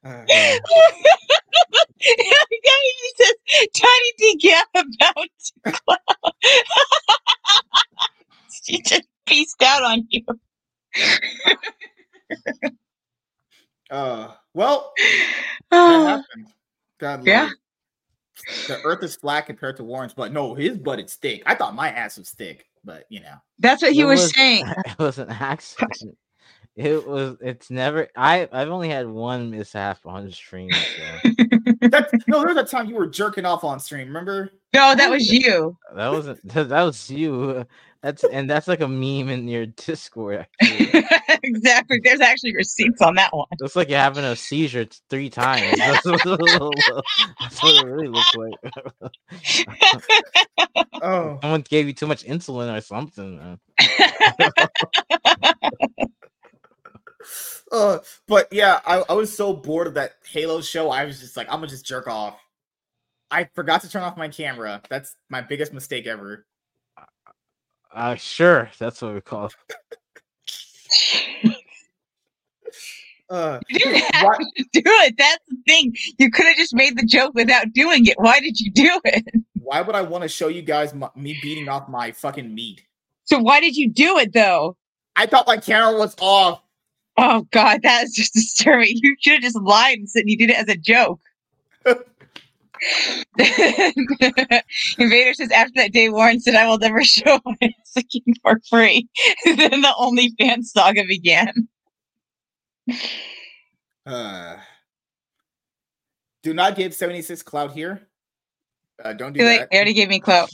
Uh, 0.03 0.23
yeah. 0.27 0.59
He 1.99 3.11
says, 3.17 3.33
Tiny 3.75 4.11
did 4.17 4.39
get 4.39 4.67
about 4.75 5.15
cloud. 5.85 5.99
she 8.51 8.81
just 8.81 9.03
pieced 9.25 9.61
out 9.63 9.83
on 9.83 10.07
you. 10.09 10.23
uh, 13.89 14.29
well, 14.53 14.93
that 15.71 15.71
Oh, 15.71 16.03
happened. 16.03 16.47
God 16.99 17.23
Yeah. 17.25 17.43
love. 17.43 17.51
The 18.67 18.79
earth 18.83 19.03
is 19.03 19.15
flat 19.15 19.45
compared 19.47 19.77
to 19.77 19.83
Warren's 19.83 20.13
butt. 20.13 20.31
No, 20.31 20.53
his 20.53 20.77
butt 20.77 20.99
is 20.99 21.15
thick. 21.15 21.43
I 21.45 21.55
thought 21.55 21.75
my 21.75 21.89
ass 21.89 22.17
was 22.17 22.29
thick, 22.31 22.65
but 22.83 23.05
you 23.09 23.19
know. 23.21 23.35
that's 23.59 23.81
what 23.81 23.93
he 23.93 24.01
It 24.01 24.05
was, 24.05 24.31
saying. 24.31 24.65
It 24.85 24.97
was 24.99 25.17
an 25.19 25.29
accident. 25.29 26.17
It 26.75 27.05
was. 27.05 27.37
It's 27.41 27.69
never. 27.69 28.07
I. 28.15 28.47
I've 28.51 28.69
only 28.69 28.89
had 28.89 29.07
one 29.07 29.51
mishap 29.51 29.99
on 30.05 30.31
stream. 30.31 30.71
So 30.71 31.29
That's, 31.81 32.13
no, 32.27 32.39
there 32.39 32.53
was 32.53 32.57
a 32.57 32.63
time 32.63 32.87
you 32.87 32.95
were 32.95 33.07
jerking 33.07 33.45
off 33.45 33.63
on 33.63 33.79
stream. 33.79 34.07
Remember? 34.07 34.51
No, 34.73 34.95
that 34.95 35.09
was 35.09 35.27
you. 35.29 35.77
that 35.95 36.09
wasn't. 36.09 36.39
That, 36.53 36.69
that 36.69 36.83
was 36.83 37.09
you. 37.09 37.65
That's 38.01 38.23
and 38.23 38.49
that's 38.49 38.67
like 38.67 38.81
a 38.81 38.87
meme 38.87 39.29
in 39.29 39.47
your 39.47 39.65
Discord. 39.67 40.47
Exactly. 41.43 41.99
There's 42.03 42.19
actually 42.19 42.53
receipts 42.55 43.01
on 43.01 43.15
that 43.15 43.33
one. 43.33 43.47
Looks 43.59 43.75
like 43.75 43.89
you're 43.89 43.97
having 43.97 44.23
a 44.23 44.35
seizure 44.35 44.85
three 45.09 45.29
times. 45.29 45.75
That's 45.77 46.05
what, 46.05 46.21
that's 46.23 47.63
what 47.63 47.83
it 47.83 47.87
really 47.87 48.07
looks 48.09 48.35
like. 48.35 48.53
Oh, 51.01 51.39
Someone 51.41 51.61
gave 51.61 51.87
you 51.87 51.93
too 51.93 52.05
much 52.05 52.25
insulin 52.25 52.77
or 52.77 52.81
something. 52.81 53.57
Man. 57.21 57.29
uh, 57.71 57.99
but 58.27 58.47
yeah, 58.51 58.79
I, 58.85 59.03
I 59.09 59.13
was 59.13 59.35
so 59.35 59.53
bored 59.53 59.87
of 59.87 59.93
that 59.95 60.13
Halo 60.29 60.61
show. 60.61 60.89
I 60.89 61.05
was 61.05 61.19
just 61.19 61.37
like, 61.37 61.47
I'm 61.47 61.57
gonna 61.57 61.67
just 61.67 61.85
jerk 61.85 62.07
off. 62.07 62.39
I 63.29 63.45
forgot 63.55 63.81
to 63.81 63.89
turn 63.89 64.03
off 64.03 64.17
my 64.17 64.27
camera. 64.27 64.81
That's 64.89 65.15
my 65.29 65.41
biggest 65.41 65.73
mistake 65.73 66.05
ever. 66.05 66.45
Uh, 67.93 68.15
sure, 68.15 68.69
that's 68.79 69.01
what 69.01 69.13
we 69.13 69.21
call. 69.21 69.51
It. 71.43 71.57
Uh, 73.31 73.61
you 73.69 73.79
didn't 73.79 74.13
have 74.13 74.25
why, 74.25 74.35
to 74.57 74.63
do 74.73 74.81
it. 74.85 75.15
That's 75.17 75.39
the 75.47 75.55
thing. 75.65 75.95
You 76.17 76.29
could 76.29 76.45
have 76.47 76.57
just 76.57 76.75
made 76.75 76.97
the 76.97 77.05
joke 77.05 77.33
without 77.33 77.71
doing 77.71 78.05
it. 78.05 78.15
Why 78.19 78.41
did 78.41 78.59
you 78.59 78.69
do 78.69 78.99
it? 79.05 79.23
Why 79.53 79.79
would 79.79 79.95
I 79.95 80.01
want 80.01 80.23
to 80.23 80.27
show 80.27 80.49
you 80.49 80.61
guys 80.61 80.93
my, 80.93 81.09
me 81.15 81.39
beating 81.41 81.69
off 81.69 81.87
my 81.87 82.11
fucking 82.11 82.53
meat? 82.53 82.83
So 83.23 83.39
why 83.39 83.61
did 83.61 83.77
you 83.77 83.89
do 83.89 84.17
it 84.17 84.33
though? 84.33 84.75
I 85.15 85.27
thought 85.27 85.47
my 85.47 85.55
camera 85.55 85.97
was 85.97 86.13
off. 86.19 86.61
Oh 87.23 87.47
god, 87.51 87.83
that 87.83 88.05
is 88.05 88.15
just 88.15 88.33
disturbing. 88.41 88.93
You 88.95 89.15
should 89.19 89.33
have 89.33 89.43
just 89.43 89.61
lied 89.61 89.99
and 89.99 90.09
said 90.09 90.23
you 90.25 90.35
did 90.35 90.49
it 90.49 90.57
as 90.57 90.67
a 90.67 90.75
joke. 90.75 91.21
Invader 94.97 95.35
says 95.35 95.51
after 95.51 95.73
that 95.75 95.91
day, 95.93 96.09
Warren 96.09 96.39
said, 96.39 96.55
"I 96.55 96.67
will 96.67 96.79
never 96.79 97.03
show 97.03 97.39
my 97.45 97.73
skin 97.85 98.33
for 98.41 98.59
free." 98.67 99.07
then 99.45 99.81
the 99.81 99.93
OnlyFans 99.99 100.65
saga 100.65 101.05
began. 101.05 101.67
Uh, 104.03 104.55
do 106.41 106.55
not 106.55 106.75
give 106.75 106.95
seventy 106.95 107.21
six 107.21 107.43
clout 107.43 107.71
here. 107.71 108.07
Uh, 109.03 109.13
don't 109.13 109.33
do 109.33 109.43
that. 109.43 109.69
They 109.69 109.77
already 109.77 109.93
gave 109.93 110.09
me 110.09 110.19
clout. 110.19 110.49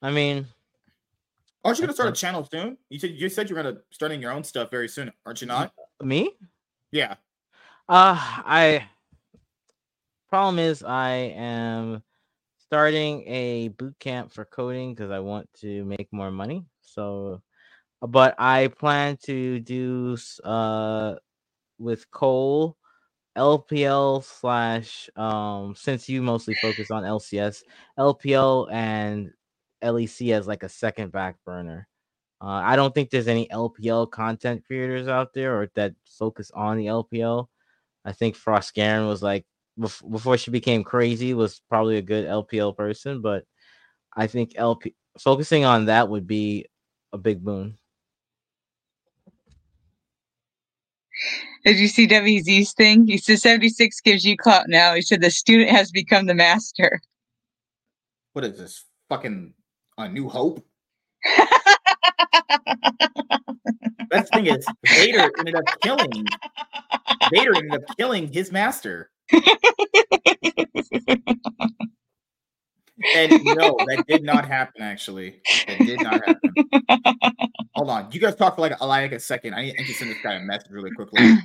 I 0.00 0.12
mean, 0.12 0.46
aren't 1.64 1.78
you 1.78 1.82
gonna 1.82 1.94
start 1.94 2.08
a 2.08 2.12
channel 2.12 2.48
soon? 2.50 2.76
You 2.88 2.98
said 2.98 3.10
you 3.10 3.28
said 3.28 3.48
you're 3.48 3.62
gonna 3.62 3.78
starting 3.90 4.20
your 4.20 4.32
own 4.32 4.44
stuff 4.44 4.70
very 4.70 4.88
soon, 4.88 5.12
aren't 5.26 5.40
you 5.40 5.46
not? 5.46 5.72
Me? 6.02 6.36
Yeah. 6.90 7.14
Uh, 7.88 8.16
I 8.18 8.86
problem 10.28 10.58
is 10.58 10.82
I 10.82 11.10
am 11.36 12.02
starting 12.58 13.22
a 13.26 13.68
boot 13.68 13.94
camp 13.98 14.32
for 14.32 14.46
coding 14.46 14.94
because 14.94 15.10
I 15.10 15.18
want 15.18 15.46
to 15.60 15.84
make 15.84 16.08
more 16.10 16.30
money. 16.30 16.64
So, 16.80 17.42
but 18.00 18.34
I 18.38 18.68
plan 18.68 19.18
to 19.24 19.60
do 19.60 20.16
uh 20.42 21.16
with 21.78 22.10
Cole 22.10 22.76
LPL 23.36 24.24
slash 24.24 25.10
um 25.16 25.74
since 25.76 26.08
you 26.08 26.22
mostly 26.22 26.54
focus 26.62 26.90
on 26.90 27.04
LCS, 27.04 27.62
LPL 27.98 28.68
and 28.72 29.32
LEC 29.82 30.32
as 30.32 30.46
like 30.46 30.62
a 30.62 30.68
second 30.68 31.12
back 31.12 31.36
burner. 31.44 31.88
Uh, 32.40 32.46
I 32.46 32.76
don't 32.76 32.94
think 32.94 33.10
there's 33.10 33.28
any 33.28 33.46
LPL 33.48 34.10
content 34.10 34.64
creators 34.66 35.06
out 35.06 35.32
there 35.32 35.60
or 35.60 35.70
that 35.74 35.94
focus 36.06 36.50
on 36.54 36.76
the 36.76 36.86
LPL. 36.86 37.46
I 38.04 38.12
think 38.12 38.34
Frost 38.34 38.74
Garen 38.74 39.06
was 39.06 39.22
like 39.22 39.46
before 39.78 40.36
she 40.36 40.50
became 40.50 40.84
crazy 40.84 41.34
was 41.34 41.62
probably 41.68 41.98
a 41.98 42.02
good 42.02 42.26
LPL 42.26 42.76
person, 42.76 43.22
but 43.22 43.44
I 44.16 44.26
think 44.26 44.52
LP 44.56 44.94
focusing 45.18 45.64
on 45.64 45.86
that 45.86 46.08
would 46.08 46.26
be 46.26 46.66
a 47.12 47.18
big 47.18 47.44
boon. 47.44 47.78
Did 51.64 51.78
you 51.78 51.86
see 51.86 52.08
WZ's 52.08 52.72
thing? 52.72 53.06
He 53.06 53.18
said 53.18 53.38
76 53.38 54.00
gives 54.00 54.24
you 54.24 54.36
clout 54.36 54.68
now. 54.68 54.94
He 54.94 55.02
said 55.02 55.20
the 55.20 55.30
student 55.30 55.70
has 55.70 55.92
become 55.92 56.26
the 56.26 56.34
master. 56.34 57.00
What 58.32 58.44
is 58.44 58.58
this? 58.58 58.84
Fucking 59.08 59.54
a 59.98 60.08
new 60.08 60.28
hope? 60.28 60.64
Best 64.10 64.32
thing 64.32 64.46
is 64.46 64.66
Vader 64.86 65.30
ended 65.38 65.54
up 65.54 65.64
killing 65.82 66.26
Vader 67.32 67.56
ended 67.56 67.74
up 67.74 67.96
killing 67.96 68.30
his 68.30 68.50
master 68.52 69.10
and 73.14 73.44
no, 73.44 73.76
that 73.86 74.04
did 74.08 74.22
not 74.22 74.46
happen. 74.46 74.82
Actually, 74.82 75.40
it 75.68 75.86
did 75.86 76.02
not 76.02 76.24
happen. 76.24 76.54
Hold 77.74 77.90
on, 77.90 78.08
you 78.12 78.20
guys 78.20 78.36
talk 78.36 78.56
for 78.56 78.60
like, 78.62 78.78
a, 78.80 78.86
like 78.86 79.12
a 79.12 79.20
second. 79.20 79.54
I 79.54 79.62
need, 79.62 79.76
to 79.76 79.94
send 79.94 80.10
this 80.10 80.18
guy 80.22 80.34
a 80.34 80.40
message 80.40 80.70
really 80.70 80.90
quickly. 80.90 81.20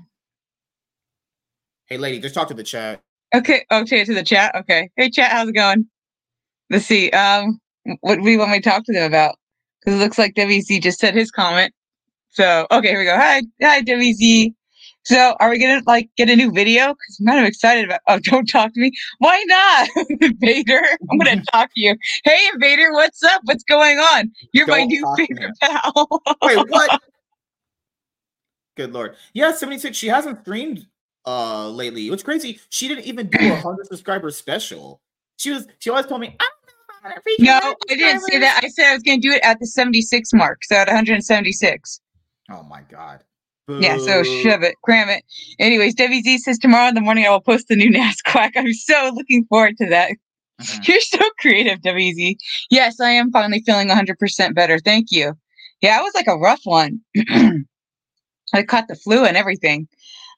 hey, 1.88 1.98
lady, 1.98 2.19
just 2.19 2.36
talk 2.36 2.48
to 2.49 2.53
the 2.53 2.64
chat. 2.64 3.02
Okay, 3.34 3.65
okay, 3.72 4.06
to 4.06 4.14
the 4.14 4.24
chat. 4.24 4.56
Okay, 4.56 4.90
hey, 4.95 5.10
chat, 5.10 5.32
how's 5.32 5.49
it 5.49 5.53
going? 5.53 5.88
Let's 6.69 6.86
see. 6.86 7.10
Um, 7.11 7.60
what 8.01 8.22
you 8.23 8.39
want 8.39 8.51
me 8.51 8.59
to 8.59 8.69
talk 8.69 8.84
to 8.85 8.93
them 8.93 9.05
about? 9.05 9.35
Because 9.80 9.99
it 9.99 10.03
looks 10.03 10.18
like 10.18 10.35
WZ 10.35 10.81
just 10.81 10.99
said 10.99 11.14
his 11.14 11.31
comment. 11.31 11.73
So, 12.30 12.68
okay, 12.72 12.89
here 12.89 12.99
we 12.99 13.05
go. 13.05 13.15
Hi, 13.15 13.41
hi, 13.61 13.81
WZ. 13.81 14.53
So 15.07 15.35
are 15.39 15.49
we 15.49 15.57
gonna 15.57 15.81
like 15.88 16.09
get 16.18 16.30
a 16.30 16.35
new 16.35 16.51
video? 16.51 16.88
Because 16.88 17.18
I'm 17.22 17.27
kind 17.27 17.39
of 17.39 17.45
excited 17.45 17.85
about. 17.85 18.01
Oh, 18.09 18.19
don't 18.23 18.45
talk 18.45 18.73
to 18.73 18.80
me. 18.80 18.91
Why 19.19 19.41
not, 19.47 19.89
Vader? 20.39 20.81
I'm 21.09 21.18
gonna 21.18 21.41
talk 21.53 21.69
to 21.73 21.80
you. 21.80 21.95
Hey, 22.26 22.39
Vader, 22.59 22.91
what's 22.91 23.23
up? 23.23 23.41
What's 23.45 23.64
going 23.64 23.99
on? 23.99 24.30
You're 24.51 24.65
don't 24.65 24.80
my 24.80 24.84
new 24.84 25.15
favorite 25.15 25.53
pal. 25.61 26.22
Wait, 26.41 26.69
what? 26.69 27.01
Good 28.76 28.91
lord. 28.91 29.15
Yeah, 29.34 29.53
76. 29.53 29.95
She 29.95 30.07
hasn't 30.07 30.41
streamed 30.41 30.88
uh 31.26 31.69
lately. 31.69 32.09
What's 32.09 32.23
crazy, 32.23 32.59
she 32.69 32.89
didn't 32.89 33.05
even 33.05 33.27
do 33.27 33.53
a 33.53 33.55
hundred 33.61 33.88
subscriber 33.88 34.30
special. 34.31 35.01
She 35.38 35.51
was 35.51 35.68
she 35.80 35.89
always 35.89 36.05
told 36.05 36.19
me, 36.19 36.35
I'm 36.38 36.51
no, 37.40 37.76
I 37.90 37.95
didn't 37.95 38.22
say 38.22 38.40
that. 38.40 38.61
I 38.64 38.68
said 38.69 38.90
I 38.90 38.94
was 38.94 39.03
gonna 39.03 39.19
do 39.19 39.32
it 39.32 39.41
at 39.44 39.60
the 39.60 39.68
76 39.68 40.34
mark, 40.34 40.64
so 40.64 40.76
at 40.76 40.88
176. 40.88 42.02
Oh 42.52 42.64
my 42.64 42.82
god. 42.90 43.22
Boo. 43.68 43.80
Yeah, 43.82 43.98
so 43.98 44.24
shove 44.24 44.64
it, 44.64 44.76
cram 44.84 45.10
it. 45.10 45.24
Anyways, 45.60 45.94
Debbie 45.94 46.24
WZ 46.24 46.38
says 46.40 46.57
tomorrow 46.57 46.88
in 46.88 46.95
the 46.95 47.02
morning 47.02 47.26
I 47.26 47.32
will 47.32 47.41
post 47.41 47.68
the 47.68 47.76
new 47.76 47.91
NASQuack. 47.91 48.52
I'm 48.56 48.74
so 48.74 49.11
looking 49.14 49.45
forward 49.45 49.78
to 49.78 49.88
that. 49.88 50.11
Mm-hmm. 50.61 50.82
You're 50.86 51.02
so 51.02 51.19
creative, 51.40 51.82
Debbie 51.82 52.14
WZ. 52.14 52.38
Yes, 52.72 52.99
I 53.02 53.10
am 53.10 53.32
finally 53.32 53.61
feeling 53.65 53.90
100% 53.90 54.56
better. 54.56 54.80
Thank 54.80 55.11
you. 55.11 55.34
Yeah, 55.82 55.99
it 55.99 56.03
was 56.03 56.15
like 56.15 56.28
a 56.28 56.38
rough 56.38 56.61
one. 56.64 57.02
I 58.53 58.64
caught 58.64 58.88
the 58.88 58.95
flu 58.95 59.26
and 59.26 59.36
everything. 59.36 59.88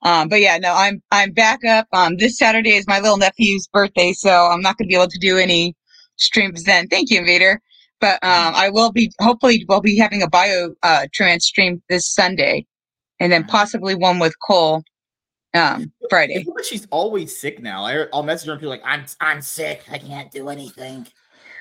Um, 0.02 0.30
but 0.30 0.40
yeah, 0.40 0.58
no, 0.58 0.74
I'm 0.74 1.02
I'm 1.12 1.32
back 1.32 1.64
up. 1.66 1.88
Um, 1.94 2.18
this 2.18 2.38
Saturday 2.38 2.72
is 2.72 2.88
my 2.88 3.00
little 3.00 3.18
nephew's 3.18 3.68
birthday, 3.68 4.14
so 4.14 4.30
I'm 4.30 4.62
not 4.62 4.78
gonna 4.78 4.88
be 4.88 4.96
able 4.96 5.08
to 5.08 5.20
do 5.20 5.38
any 5.38 5.76
streams 6.20 6.64
then. 6.64 6.88
Thank 6.88 7.10
you, 7.10 7.20
Invader. 7.20 7.62
But 8.02 8.24
um, 8.24 8.54
I 8.56 8.70
will 8.70 8.92
be 8.92 9.12
hopefully 9.20 9.66
we'll 9.68 9.82
be 9.82 9.98
having 9.98 10.22
a 10.22 10.30
bio 10.30 10.74
uh, 10.84 11.08
trans 11.14 11.46
stream 11.46 11.82
this 11.90 12.08
Sunday 12.08 12.66
and 13.20 13.32
then 13.32 13.44
possibly 13.44 13.96
one 13.96 14.20
with 14.20 14.34
Cole 14.40 14.84
um 15.56 15.92
Friday. 16.10 16.46
she's 16.64 16.88
always 16.92 17.38
sick 17.38 17.60
now. 17.60 17.84
I, 17.84 18.06
will 18.14 18.24
message 18.24 18.48
her 18.48 18.54
and 18.54 18.62
be 18.62 18.68
like, 18.68 18.82
"I'm 18.86 19.06
I'm 19.20 19.42
sick. 19.42 19.84
I 19.92 19.98
can't 19.98 20.32
do 20.32 20.50
anything." 20.50 21.08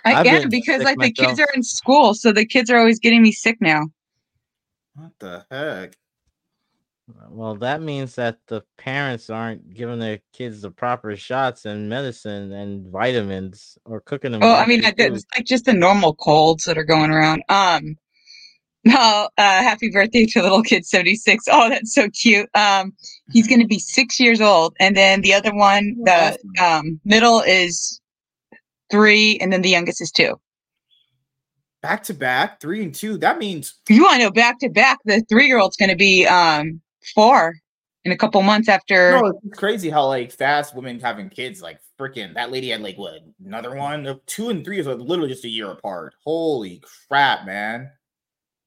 I 0.04 0.22
get 0.22 0.50
because 0.50 0.82
like 0.82 0.98
myself. 0.98 1.16
the 1.16 1.24
kids 1.24 1.40
are 1.40 1.54
in 1.54 1.62
school, 1.62 2.14
so 2.14 2.32
the 2.32 2.44
kids 2.44 2.70
are 2.70 2.78
always 2.78 2.98
getting 2.98 3.22
me 3.22 3.32
sick 3.32 3.56
now. 3.60 3.86
What 4.94 5.12
the 5.18 5.46
heck? 5.50 5.96
Well, 7.30 7.54
that 7.56 7.80
means 7.80 8.14
that 8.16 8.38
the 8.48 8.62
parents 8.76 9.30
aren't 9.30 9.72
giving 9.74 9.98
their 9.98 10.20
kids 10.32 10.62
the 10.62 10.70
proper 10.70 11.16
shots 11.16 11.64
and 11.64 11.88
medicine 11.88 12.52
and 12.52 12.92
vitamins 12.92 13.78
or 13.84 14.00
cooking 14.00 14.32
them. 14.32 14.40
Well, 14.40 14.56
I 14.56 14.66
mean, 14.66 14.82
it's 14.84 15.24
like 15.34 15.46
just 15.46 15.64
the 15.64 15.72
normal 15.72 16.14
colds 16.14 16.64
that 16.64 16.76
are 16.76 16.84
going 16.84 17.10
around. 17.10 17.42
Um, 17.48 17.96
Oh, 18.90 19.28
uh, 19.36 19.62
happy 19.62 19.90
birthday 19.90 20.24
to 20.26 20.42
little 20.42 20.62
kid 20.62 20.86
76. 20.86 21.44
Oh, 21.50 21.68
that's 21.68 21.92
so 21.92 22.08
cute. 22.10 22.48
Um, 22.54 22.94
he's 23.30 23.46
going 23.46 23.60
to 23.60 23.66
be 23.66 23.78
six 23.78 24.18
years 24.18 24.40
old. 24.40 24.74
And 24.80 24.96
then 24.96 25.20
the 25.20 25.34
other 25.34 25.54
one, 25.54 25.96
the 26.04 26.38
um, 26.62 27.00
middle 27.04 27.40
is 27.40 28.00
three, 28.90 29.36
and 29.40 29.52
then 29.52 29.62
the 29.62 29.68
youngest 29.68 30.00
is 30.00 30.10
two. 30.10 30.40
Back 31.82 32.02
to 32.04 32.14
back, 32.14 32.60
three 32.60 32.82
and 32.82 32.94
two. 32.94 33.18
That 33.18 33.38
means 33.38 33.74
you 33.88 34.02
want 34.02 34.20
to 34.20 34.24
know 34.24 34.30
back 34.30 34.58
to 34.60 34.68
back. 34.68 34.98
The 35.04 35.22
three 35.28 35.46
year 35.46 35.58
old's 35.58 35.76
going 35.76 35.90
to 35.90 35.96
be 35.96 36.26
um, 36.26 36.80
four 37.14 37.54
in 38.04 38.12
a 38.12 38.16
couple 38.16 38.40
months 38.42 38.68
after. 38.68 39.12
No, 39.12 39.40
it's 39.44 39.58
crazy 39.58 39.90
how 39.90 40.06
like 40.06 40.32
fast 40.32 40.74
women 40.74 40.98
having 41.00 41.28
kids. 41.28 41.60
Like 41.60 41.80
freaking 41.98 42.34
that 42.34 42.50
lady 42.50 42.70
had 42.70 42.80
like 42.80 42.96
what 42.96 43.20
another 43.44 43.74
one. 43.74 44.20
Two 44.26 44.50
and 44.50 44.64
three 44.64 44.78
is 44.78 44.86
like, 44.86 44.98
literally 44.98 45.30
just 45.30 45.44
a 45.44 45.48
year 45.48 45.70
apart. 45.70 46.14
Holy 46.24 46.82
crap, 47.08 47.46
man! 47.46 47.90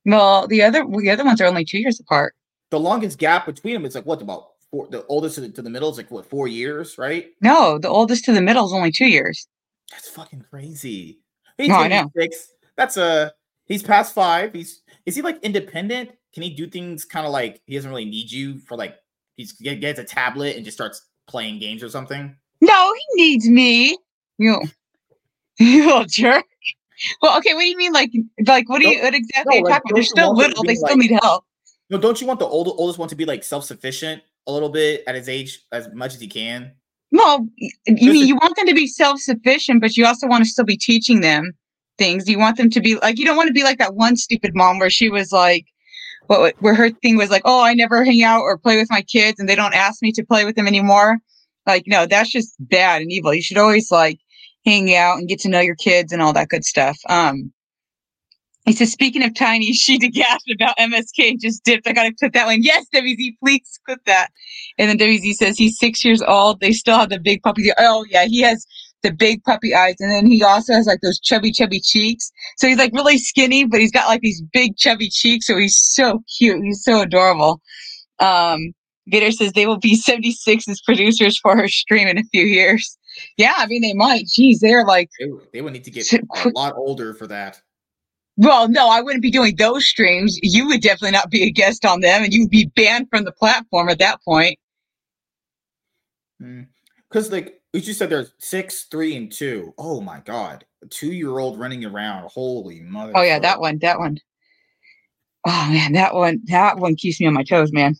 Well, 0.05 0.47
the 0.47 0.61
other 0.63 0.85
the 0.85 1.09
other 1.09 1.25
ones 1.25 1.41
are 1.41 1.47
only 1.47 1.65
two 1.65 1.79
years 1.79 1.99
apart. 1.99 2.35
The 2.69 2.79
longest 2.79 3.17
gap 3.17 3.45
between 3.45 3.73
them 3.73 3.85
is 3.85 3.95
like 3.95 4.05
what 4.05 4.21
about 4.21 4.49
four, 4.69 4.87
the 4.89 5.05
oldest 5.07 5.35
to 5.35 5.41
the, 5.41 5.49
to 5.49 5.61
the 5.61 5.69
middle 5.69 5.89
is 5.89 5.97
like 5.97 6.11
what 6.11 6.29
four 6.29 6.47
years, 6.47 6.97
right? 6.97 7.31
No, 7.41 7.77
the 7.77 7.89
oldest 7.89 8.25
to 8.25 8.33
the 8.33 8.41
middle 8.41 8.65
is 8.65 8.73
only 8.73 8.91
two 8.91 9.07
years. 9.07 9.47
That's 9.91 10.07
fucking 10.09 10.45
crazy. 10.49 11.19
He's 11.57 11.69
no, 11.69 11.75
I 11.75 11.87
know. 11.87 12.11
Six. 12.15 12.53
That's 12.77 12.97
a 12.97 13.33
he's 13.65 13.83
past 13.83 14.13
five. 14.13 14.53
He's 14.53 14.81
is 15.05 15.15
he 15.15 15.21
like 15.21 15.39
independent? 15.43 16.11
Can 16.33 16.43
he 16.43 16.51
do 16.51 16.67
things 16.67 17.05
kind 17.05 17.25
of 17.25 17.31
like 17.31 17.61
he 17.65 17.75
doesn't 17.75 17.89
really 17.89 18.05
need 18.05 18.31
you 18.31 18.59
for 18.59 18.77
like 18.77 18.95
he's 19.37 19.57
he 19.57 19.75
gets 19.75 19.99
a 19.99 20.03
tablet 20.03 20.55
and 20.55 20.65
just 20.65 20.77
starts 20.77 21.05
playing 21.27 21.59
games 21.59 21.83
or 21.83 21.89
something? 21.89 22.35
No, 22.61 22.93
he 22.93 23.23
needs 23.23 23.49
me. 23.49 23.97
You, 24.37 24.61
you 25.59 25.85
little 25.85 26.05
jerk. 26.05 26.45
Well, 27.21 27.37
okay. 27.39 27.53
What 27.53 27.61
do 27.61 27.67
you 27.67 27.77
mean? 27.77 27.93
Like, 27.93 28.11
like 28.45 28.69
what 28.69 28.81
do 28.81 28.89
you? 28.89 29.01
What 29.01 29.13
exactly? 29.13 29.61
No, 29.61 29.69
like, 29.69 29.81
They're 29.93 30.03
still 30.03 30.35
little. 30.35 30.63
They 30.63 30.75
still 30.75 30.97
need 30.97 31.11
help. 31.21 31.45
No, 31.89 31.97
don't 31.97 32.19
you 32.21 32.27
want 32.27 32.39
the 32.39 32.45
old, 32.45 32.67
oldest 32.67 32.99
one 32.99 33.09
to 33.09 33.15
be 33.15 33.25
like 33.25 33.43
self 33.43 33.65
sufficient 33.65 34.21
a 34.47 34.51
little 34.51 34.69
bit 34.69 35.03
at 35.07 35.15
his 35.15 35.27
age 35.27 35.65
as 35.71 35.89
much 35.93 36.13
as 36.13 36.21
he 36.21 36.27
can? 36.27 36.71
No, 37.11 37.49
you 37.57 38.13
mean 38.13 38.27
you 38.27 38.35
want 38.35 38.55
them 38.55 38.67
to 38.67 38.73
be 38.73 38.87
self 38.87 39.19
sufficient, 39.19 39.81
but 39.81 39.97
you 39.97 40.05
also 40.05 40.27
want 40.27 40.43
to 40.43 40.49
still 40.49 40.63
be 40.63 40.77
teaching 40.77 41.21
them 41.21 41.51
things. 41.97 42.29
You 42.29 42.39
want 42.39 42.57
them 42.57 42.69
to 42.69 42.79
be 42.79 42.95
like 42.95 43.19
you 43.19 43.25
don't 43.25 43.35
want 43.35 43.47
to 43.47 43.53
be 43.53 43.63
like 43.63 43.79
that 43.79 43.95
one 43.95 44.15
stupid 44.15 44.55
mom 44.55 44.79
where 44.79 44.89
she 44.89 45.09
was 45.09 45.31
like, 45.31 45.65
what 46.27 46.55
where 46.59 46.75
her 46.75 46.89
thing 46.89 47.17
was 47.17 47.29
like, 47.29 47.43
oh, 47.45 47.63
I 47.63 47.73
never 47.73 48.03
hang 48.03 48.23
out 48.23 48.41
or 48.41 48.57
play 48.57 48.77
with 48.77 48.89
my 48.89 49.01
kids, 49.01 49.39
and 49.39 49.47
they 49.47 49.55
don't 49.55 49.73
ask 49.73 50.01
me 50.01 50.11
to 50.13 50.25
play 50.25 50.45
with 50.45 50.55
them 50.55 50.67
anymore. 50.67 51.19
Like, 51.67 51.83
no, 51.87 52.05
that's 52.05 52.31
just 52.31 52.55
bad 52.59 53.01
and 53.01 53.11
evil. 53.11 53.33
You 53.33 53.41
should 53.41 53.57
always 53.57 53.91
like 53.91 54.19
hang 54.65 54.95
out 54.95 55.17
and 55.17 55.27
get 55.27 55.39
to 55.41 55.49
know 55.49 55.59
your 55.59 55.75
kids 55.75 56.11
and 56.11 56.21
all 56.21 56.33
that 56.33 56.49
good 56.49 56.63
stuff. 56.63 56.97
Um, 57.09 57.51
he 58.65 58.73
says, 58.73 58.91
speaking 58.91 59.23
of 59.23 59.33
tiny, 59.33 59.73
she 59.73 59.97
gasped 59.97 60.51
about 60.51 60.77
MSK 60.77 61.39
just 61.39 61.63
dipped. 61.63 61.87
I 61.87 61.93
gotta 61.93 62.13
put 62.19 62.33
that 62.33 62.45
one. 62.45 62.63
Yes, 62.63 62.85
WZ, 62.93 63.35
please 63.39 63.79
put 63.87 64.03
that. 64.05 64.29
And 64.77 64.89
then 64.89 64.97
WZ 64.97 65.33
says 65.33 65.57
he's 65.57 65.77
six 65.79 66.03
years 66.03 66.21
old. 66.21 66.59
They 66.59 66.71
still 66.71 66.97
have 66.97 67.09
the 67.09 67.19
big 67.19 67.41
puppy. 67.41 67.71
Oh 67.77 68.05
yeah, 68.09 68.25
he 68.25 68.41
has 68.41 68.65
the 69.03 69.11
big 69.11 69.43
puppy 69.43 69.73
eyes, 69.73 69.95
and 69.99 70.11
then 70.11 70.25
he 70.25 70.43
also 70.43 70.73
has 70.73 70.85
like 70.85 71.01
those 71.01 71.19
chubby, 71.19 71.51
chubby 71.51 71.79
cheeks. 71.79 72.31
So 72.57 72.67
he's 72.67 72.77
like 72.77 72.93
really 72.93 73.17
skinny, 73.17 73.65
but 73.65 73.79
he's 73.79 73.91
got 73.91 74.07
like 74.07 74.21
these 74.21 74.41
big 74.53 74.77
chubby 74.77 75.09
cheeks. 75.09 75.47
So 75.47 75.57
he's 75.57 75.77
so 75.77 76.23
cute. 76.37 76.63
He's 76.63 76.83
so 76.83 77.01
adorable. 77.01 77.61
Um, 78.19 78.73
Gator 79.09 79.31
says 79.31 79.53
they 79.53 79.65
will 79.65 79.79
be 79.79 79.95
76 79.95 80.67
as 80.67 80.81
producers 80.81 81.37
for 81.39 81.55
her 81.55 81.67
stream 81.67 82.07
in 82.07 82.17
a 82.17 82.23
few 82.25 82.45
years. 82.45 82.97
Yeah, 83.37 83.53
I 83.57 83.67
mean 83.67 83.81
they 83.81 83.93
might. 83.93 84.25
Geez, 84.27 84.59
they're 84.59 84.85
like 84.85 85.09
they, 85.19 85.27
they 85.53 85.61
would 85.61 85.73
need 85.73 85.83
to 85.83 85.91
get 85.91 86.11
a 86.13 86.49
lot 86.49 86.75
older 86.75 87.13
for 87.13 87.27
that. 87.27 87.61
Well, 88.37 88.69
no, 88.69 88.89
I 88.89 89.01
wouldn't 89.01 89.21
be 89.21 89.31
doing 89.31 89.55
those 89.57 89.85
streams. 89.85 90.39
You 90.41 90.67
would 90.67 90.81
definitely 90.81 91.11
not 91.11 91.29
be 91.29 91.43
a 91.43 91.51
guest 91.51 91.85
on 91.85 91.99
them, 91.99 92.23
and 92.23 92.33
you 92.33 92.43
would 92.43 92.49
be 92.49 92.71
banned 92.75 93.07
from 93.09 93.25
the 93.25 93.31
platform 93.31 93.89
at 93.89 93.99
that 93.99 94.19
point. 94.23 94.57
Because, 96.39 97.29
mm. 97.29 97.31
like 97.31 97.60
you 97.73 97.81
just 97.81 97.99
said, 97.99 98.09
there's 98.09 98.33
six, 98.37 98.83
three, 98.83 99.15
and 99.15 99.31
two. 99.31 99.73
Oh 99.77 100.01
my 100.01 100.19
god, 100.19 100.65
a 100.83 100.87
two-year-old 100.87 101.59
running 101.59 101.85
around. 101.85 102.29
Holy 102.29 102.81
mother! 102.81 103.13
Oh 103.15 103.21
yeah, 103.21 103.39
that 103.39 103.59
one, 103.59 103.77
that 103.79 103.99
one. 103.99 104.17
Oh 105.47 105.67
man, 105.69 105.93
that 105.93 106.13
one, 106.13 106.41
that 106.45 106.77
one 106.77 106.95
keeps 106.95 107.19
me 107.19 107.27
on 107.27 107.33
my 107.33 107.43
toes, 107.43 107.71
man. 107.71 107.95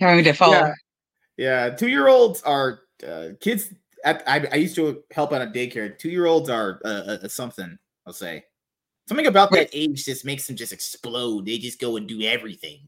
Having 0.00 0.24
to 0.24 0.32
follow. 0.32 0.54
Yeah, 0.54 0.74
yeah. 1.36 1.70
two-year-olds 1.70 2.42
are 2.42 2.80
uh, 3.06 3.28
kids. 3.40 3.72
At, 4.04 4.22
I, 4.28 4.46
I 4.52 4.56
used 4.56 4.76
to 4.76 5.02
help 5.10 5.32
out 5.32 5.42
a 5.42 5.46
daycare. 5.46 5.98
Two-year-olds 5.98 6.48
are 6.48 6.80
uh, 6.84 6.88
uh, 7.22 7.28
something. 7.28 7.76
I'll 8.06 8.12
say. 8.12 8.44
Something 9.08 9.26
about 9.26 9.50
that 9.52 9.70
age 9.72 10.04
just 10.04 10.24
makes 10.24 10.46
them 10.46 10.54
just 10.54 10.72
explode. 10.72 11.46
They 11.46 11.58
just 11.58 11.80
go 11.80 11.96
and 11.96 12.06
do 12.06 12.22
everything. 12.22 12.80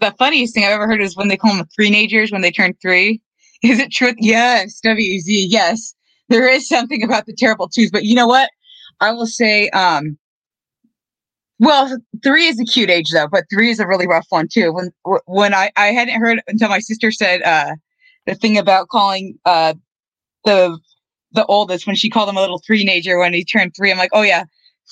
The 0.00 0.14
funniest 0.18 0.54
thing 0.54 0.64
I've 0.64 0.70
ever 0.70 0.86
heard 0.86 1.02
is 1.02 1.16
when 1.16 1.28
they 1.28 1.36
call 1.36 1.54
them 1.54 1.68
teenagers 1.78 2.32
when 2.32 2.40
they 2.42 2.50
turn 2.50 2.74
three. 2.80 3.20
Is 3.62 3.78
it 3.78 3.92
true? 3.92 4.14
Yes, 4.18 4.80
WZ. 4.84 5.46
Yes, 5.48 5.94
there 6.28 6.48
is 6.48 6.68
something 6.68 7.02
about 7.02 7.26
the 7.26 7.34
terrible 7.34 7.68
twos, 7.68 7.90
but 7.90 8.04
you 8.04 8.14
know 8.14 8.26
what? 8.26 8.50
I 9.00 9.12
will 9.12 9.26
say, 9.26 9.68
um, 9.70 10.18
well, 11.58 11.96
three 12.22 12.46
is 12.46 12.58
a 12.60 12.64
cute 12.64 12.90
age 12.90 13.10
though, 13.10 13.28
but 13.28 13.44
three 13.52 13.70
is 13.70 13.80
a 13.80 13.86
really 13.86 14.06
rough 14.06 14.26
one 14.30 14.48
too. 14.50 14.72
When 14.72 14.90
when 15.26 15.54
I 15.54 15.70
I 15.76 15.88
hadn't 15.88 16.20
heard 16.20 16.40
until 16.48 16.68
my 16.68 16.78
sister 16.78 17.10
said 17.10 17.42
uh, 17.42 17.74
the 18.26 18.34
thing 18.34 18.56
about 18.56 18.88
calling 18.88 19.38
uh, 19.44 19.74
the 20.44 20.78
the 21.32 21.44
oldest 21.46 21.86
when 21.86 21.96
she 21.96 22.10
called 22.10 22.28
him 22.28 22.36
a 22.36 22.40
little 22.40 22.58
teenager 22.58 23.18
when 23.18 23.34
he 23.34 23.44
turned 23.44 23.74
three. 23.76 23.92
I'm 23.92 23.98
like, 23.98 24.10
oh 24.12 24.22
yeah, 24.22 24.44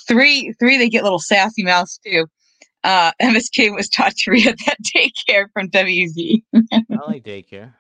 Three, 0.07 0.53
three, 0.59 0.79
they 0.79 0.89
get 0.89 1.03
little 1.03 1.19
sassy 1.19 1.65
mouths 1.65 1.99
too. 2.05 2.27
Uh, 2.85 3.13
MSK 3.23 3.75
was 3.75 3.89
taught 3.89 4.15
to 4.17 4.31
read 4.31 4.47
at 4.47 4.59
that 4.67 4.79
daycare 4.95 5.47
from 5.53 5.69
WZ. 5.71 6.43
I 6.55 6.85
like 7.07 7.25
daycare. 7.25 7.75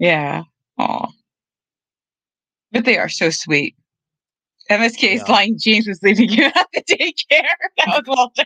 Yeah. 0.00 0.44
Oh. 0.78 1.06
But 2.72 2.84
they 2.84 2.98
are 2.98 3.08
so 3.08 3.30
sweet. 3.30 3.76
MSK 4.70 5.14
is 5.14 5.22
yeah. 5.26 5.32
lying. 5.32 5.58
James 5.58 5.86
was 5.86 6.02
leaving 6.02 6.30
you 6.30 6.44
at 6.54 6.66
the 6.72 6.82
daycare. 6.82 7.46
That 7.86 7.88
was 7.88 8.02
Walter. 8.06 8.44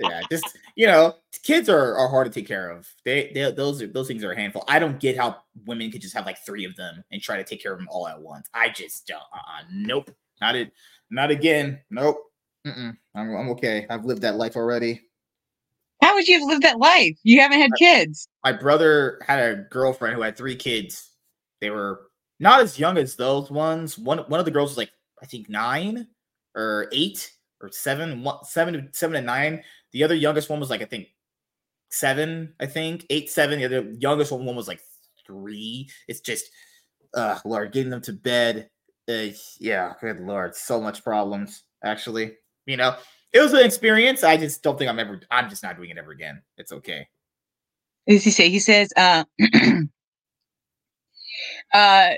yeah, 0.00 0.20
just 0.30 0.58
you 0.76 0.86
know, 0.86 1.14
kids 1.42 1.68
are, 1.68 1.96
are 1.96 2.08
hard 2.08 2.26
to 2.26 2.40
take 2.40 2.46
care 2.46 2.70
of. 2.70 2.88
They, 3.04 3.30
they 3.34 3.50
those 3.50 3.82
are, 3.82 3.86
those 3.86 4.06
things 4.06 4.22
are 4.22 4.32
a 4.32 4.36
handful. 4.36 4.64
I 4.68 4.78
don't 4.78 5.00
get 5.00 5.16
how 5.16 5.38
women 5.66 5.90
could 5.90 6.02
just 6.02 6.14
have 6.14 6.26
like 6.26 6.38
three 6.38 6.64
of 6.64 6.76
them 6.76 7.02
and 7.10 7.22
try 7.22 7.36
to 7.36 7.44
take 7.44 7.62
care 7.62 7.72
of 7.72 7.78
them 7.78 7.88
all 7.90 8.06
at 8.06 8.20
once. 8.20 8.48
I 8.54 8.68
just 8.68 9.06
don't. 9.06 9.22
Uh, 9.32 9.64
nope, 9.72 10.10
not 10.40 10.56
it. 10.56 10.72
Not 11.10 11.30
again. 11.30 11.80
Nope. 11.90 12.18
Mm-mm. 12.66 12.96
I'm 13.14 13.34
I'm 13.34 13.48
okay. 13.50 13.86
I've 13.88 14.04
lived 14.04 14.22
that 14.22 14.36
life 14.36 14.56
already. 14.56 15.00
How 16.00 16.14
would 16.14 16.28
you 16.28 16.38
have 16.38 16.48
lived 16.48 16.62
that 16.62 16.78
life? 16.78 17.18
You 17.22 17.40
haven't 17.40 17.60
had 17.60 17.70
kids. 17.78 18.28
My 18.44 18.52
brother 18.52 19.20
had 19.26 19.40
a 19.40 19.56
girlfriend 19.70 20.14
who 20.14 20.22
had 20.22 20.36
three 20.36 20.56
kids. 20.56 21.10
They 21.60 21.70
were 21.70 22.08
not 22.38 22.60
as 22.60 22.78
young 22.78 22.98
as 22.98 23.16
those 23.16 23.50
ones. 23.50 23.98
One 23.98 24.18
one 24.18 24.40
of 24.40 24.46
the 24.46 24.52
girls 24.52 24.70
was 24.70 24.78
like 24.78 24.92
I 25.22 25.26
think 25.26 25.48
nine 25.48 26.06
or 26.54 26.88
eight 26.92 27.32
or 27.60 27.70
seven, 27.72 28.22
one, 28.22 28.44
seven, 28.44 28.88
seven 28.92 29.14
to 29.14 29.22
nine. 29.22 29.62
The 29.92 30.04
other 30.04 30.14
youngest 30.14 30.50
one 30.50 30.60
was 30.60 30.70
like 30.70 30.82
I 30.82 30.86
think 30.86 31.08
seven, 31.90 32.54
I 32.60 32.66
think 32.66 33.06
eight, 33.10 33.30
seven. 33.30 33.58
The 33.58 33.64
other 33.64 33.94
youngest 33.98 34.32
one 34.32 34.56
was 34.56 34.68
like 34.68 34.80
three. 35.26 35.88
It's 36.06 36.20
just, 36.20 36.46
uh, 37.14 37.38
Lord, 37.44 37.72
getting 37.72 37.90
them 37.90 38.02
to 38.02 38.12
bed. 38.12 38.70
Uh, 39.08 39.28
yeah, 39.58 39.94
good 40.00 40.20
Lord, 40.20 40.54
so 40.54 40.80
much 40.80 41.02
problems. 41.02 41.64
Actually, 41.84 42.32
you 42.66 42.76
know, 42.76 42.96
it 43.32 43.40
was 43.40 43.52
an 43.52 43.64
experience. 43.64 44.24
I 44.24 44.36
just 44.36 44.62
don't 44.62 44.78
think 44.78 44.90
I'm 44.90 44.98
ever. 44.98 45.20
I'm 45.30 45.48
just 45.48 45.62
not 45.62 45.76
doing 45.76 45.90
it 45.90 45.98
ever 45.98 46.12
again. 46.12 46.42
It's 46.56 46.72
okay. 46.72 47.08
What 48.04 48.14
does 48.14 48.24
he 48.24 48.30
say? 48.30 48.48
He 48.48 48.58
says, 48.58 48.90
uh, 48.96 49.24
uh, 51.74 52.10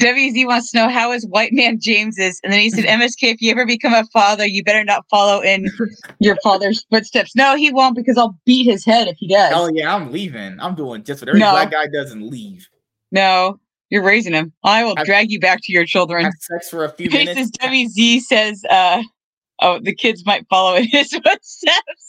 WZ 0.00 0.46
wants 0.46 0.72
to 0.72 0.78
know 0.78 0.88
how 0.88 1.12
is 1.12 1.24
white 1.26 1.52
man 1.52 1.78
James 1.80 2.18
is, 2.18 2.40
and 2.42 2.52
then 2.52 2.60
he 2.60 2.70
said, 2.70 2.84
"MSK, 3.00 3.34
if 3.34 3.40
you 3.40 3.52
ever 3.52 3.64
become 3.64 3.94
a 3.94 4.04
father, 4.12 4.44
you 4.44 4.64
better 4.64 4.82
not 4.84 5.04
follow 5.08 5.40
in 5.40 5.66
your 6.18 6.36
father's 6.42 6.84
footsteps." 6.90 7.36
No, 7.36 7.56
he 7.56 7.72
won't 7.72 7.94
because 7.94 8.18
I'll 8.18 8.38
beat 8.44 8.64
his 8.64 8.84
head 8.84 9.06
if 9.06 9.16
he 9.18 9.28
does. 9.28 9.52
Oh 9.54 9.70
yeah, 9.72 9.94
I'm 9.94 10.10
leaving. 10.10 10.58
I'm 10.58 10.74
doing 10.74 11.04
just 11.04 11.22
what 11.22 11.28
every 11.28 11.40
no. 11.40 11.52
black 11.52 11.70
guy 11.70 11.86
does 11.86 12.10
and 12.10 12.28
leave. 12.28 12.68
No, 13.12 13.60
you're 13.90 14.02
raising 14.02 14.32
him. 14.32 14.52
I 14.64 14.84
will 14.84 14.94
I've, 14.96 15.06
drag 15.06 15.30
you 15.30 15.38
back 15.38 15.60
to 15.62 15.72
your 15.72 15.86
children. 15.86 16.24
Have 16.24 16.32
sex 16.40 16.68
for 16.68 16.84
a 16.84 16.88
few 16.88 17.08
minutes. 17.08 17.52
WZ 17.52 18.20
says, 18.22 18.64
uh, 18.68 19.00
"Oh, 19.60 19.78
the 19.80 19.94
kids 19.94 20.24
might 20.26 20.46
follow 20.48 20.76
in 20.76 20.84
his 20.84 21.10
footsteps." 21.24 22.08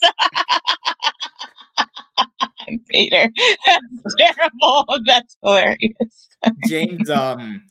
Peter, 2.88 3.30
that's 3.66 4.14
terrible. 4.18 4.86
That's 5.04 5.36
hilarious. 5.42 6.28
James 6.66 7.10
um 7.10 7.62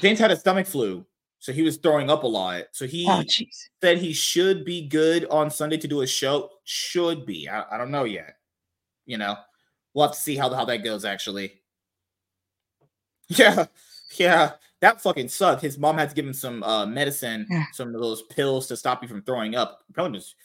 James 0.00 0.18
had 0.18 0.30
a 0.30 0.36
stomach 0.36 0.66
flu, 0.66 1.04
so 1.38 1.52
he 1.52 1.62
was 1.62 1.76
throwing 1.76 2.10
up 2.10 2.24
a 2.24 2.26
lot. 2.26 2.64
So 2.72 2.86
he 2.86 3.06
oh, 3.08 3.22
said 3.82 3.98
he 3.98 4.12
should 4.12 4.64
be 4.64 4.86
good 4.86 5.26
on 5.26 5.50
Sunday 5.50 5.76
to 5.78 5.88
do 5.88 6.02
a 6.02 6.06
show. 6.06 6.50
Should 6.64 7.26
be. 7.26 7.48
I, 7.48 7.64
I 7.70 7.78
don't 7.78 7.90
know 7.90 8.04
yet. 8.04 8.36
You 9.06 9.18
know, 9.18 9.36
we'll 9.92 10.06
have 10.06 10.14
to 10.14 10.20
see 10.20 10.36
how 10.36 10.52
how 10.52 10.64
that 10.66 10.84
goes. 10.84 11.04
Actually, 11.04 11.60
yeah, 13.28 13.66
yeah, 14.16 14.52
that 14.84 15.00
fucking 15.00 15.28
sucked. 15.28 15.62
His 15.62 15.78
mom 15.78 15.98
had 15.98 16.10
to 16.10 16.14
give 16.14 16.26
him 16.26 16.34
some 16.34 16.62
uh 16.62 16.86
medicine, 16.86 17.46
some 17.72 17.94
of 17.94 18.00
those 18.00 18.22
pills 18.22 18.66
to 18.68 18.76
stop 18.76 19.02
you 19.02 19.08
from 19.08 19.22
throwing 19.22 19.54
up. 19.54 19.82
Probably 19.92 20.18
just 20.18 20.36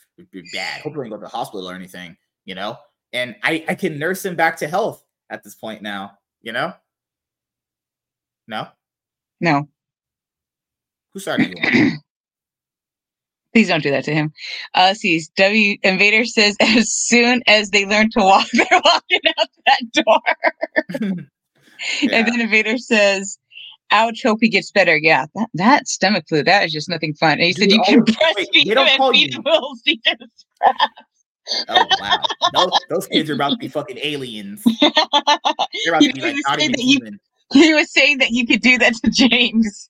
bad. 0.54 0.82
Hopefully, 0.82 1.06
didn't 1.06 1.10
go 1.10 1.18
to 1.18 1.22
the 1.22 1.38
hospital 1.38 1.70
or 1.70 1.76
anything. 1.76 2.16
You 2.46 2.56
know, 2.56 2.78
and 3.14 3.36
I 3.44 3.66
I 3.68 3.76
can 3.76 4.00
nurse 4.00 4.26
him 4.26 4.36
back 4.36 4.58
to 4.58 4.68
health 4.68 5.04
at 5.30 5.44
this 5.44 5.56
point 5.56 5.82
now. 5.82 6.18
You 6.42 6.54
know. 6.54 6.74
No? 8.48 8.68
No. 9.40 9.70
Who 11.14 11.20
started 11.20 11.56
you 11.56 11.92
Please 13.54 13.68
don't 13.68 13.82
do 13.84 13.92
that 13.92 14.04
to 14.06 14.14
him. 14.14 14.32
Uh, 14.74 14.94
see, 14.94 15.22
W 15.38 15.78
Invader 15.84 16.26
says 16.26 16.56
as 16.62 16.92
soon 16.92 17.42
as 17.48 17.70
they 17.72 17.86
learn 17.86 18.10
to 18.12 18.20
walk, 18.20 18.48
they're 18.54 18.68
walking 18.72 19.20
out 19.38 19.48
that 19.66 19.92
door. 19.94 20.22
yeah. 21.02 21.10
And 22.12 22.28
then 22.28 22.42
Invader 22.42 22.78
says, 22.78 23.40
ouch, 23.92 24.24
hope 24.24 24.40
he 24.42 24.50
gets 24.50 24.72
better. 24.72 24.98
Yeah, 24.98 25.26
that, 25.36 25.50
that 25.54 25.88
stomach 25.88 26.26
flu, 26.28 26.44
that 26.44 26.66
is 26.66 26.72
just 26.72 26.90
nothing 26.90 27.14
fun. 27.14 27.34
And 27.34 27.42
he 27.42 27.54
Dude, 27.54 27.72
said 27.72 27.72
you 27.72 27.84
can 27.84 28.06
breastfeed 28.06 28.68
him 28.68 28.78
and 28.78 29.16
feed 29.16 29.34
him 29.34 29.44
little 29.44 29.76
Oh 31.68 31.86
wow, 32.00 32.24
those, 32.54 32.80
those 32.90 33.08
kids 33.08 33.30
are 33.30 33.34
about 33.34 33.52
to 33.52 33.58
be 33.58 33.68
fucking 33.68 33.98
aliens. 34.02 34.64
They're 34.82 34.92
about 35.88 36.02
to 36.02 36.14
be 36.14 36.22
like 36.22 36.36
not 36.46 36.62
even 36.62 36.80
human. 36.80 37.20
He 37.52 37.74
was 37.74 37.92
saying 37.92 38.20
that 38.20 38.30
you 38.30 38.46
could 38.46 38.62
do 38.62 38.78
that 38.78 38.94
to 38.96 39.10
James. 39.10 39.90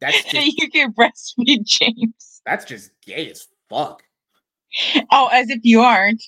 That's 0.00 0.24
just, 0.28 0.58
you 0.58 0.70
can 0.70 0.92
breastfeed 0.92 1.64
James. 1.64 2.42
That's 2.44 2.64
just 2.64 2.90
gay 3.02 3.30
as 3.30 3.46
fuck. 3.70 4.02
Oh, 5.12 5.28
as 5.32 5.48
if 5.48 5.60
you 5.62 5.80
aren't. 5.80 6.22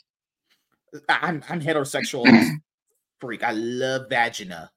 I'm 1.08 1.42
I'm 1.48 1.60
heterosexual 1.60 2.24
freak. 3.20 3.42
I 3.42 3.52
love 3.52 4.08
vagina. 4.08 4.70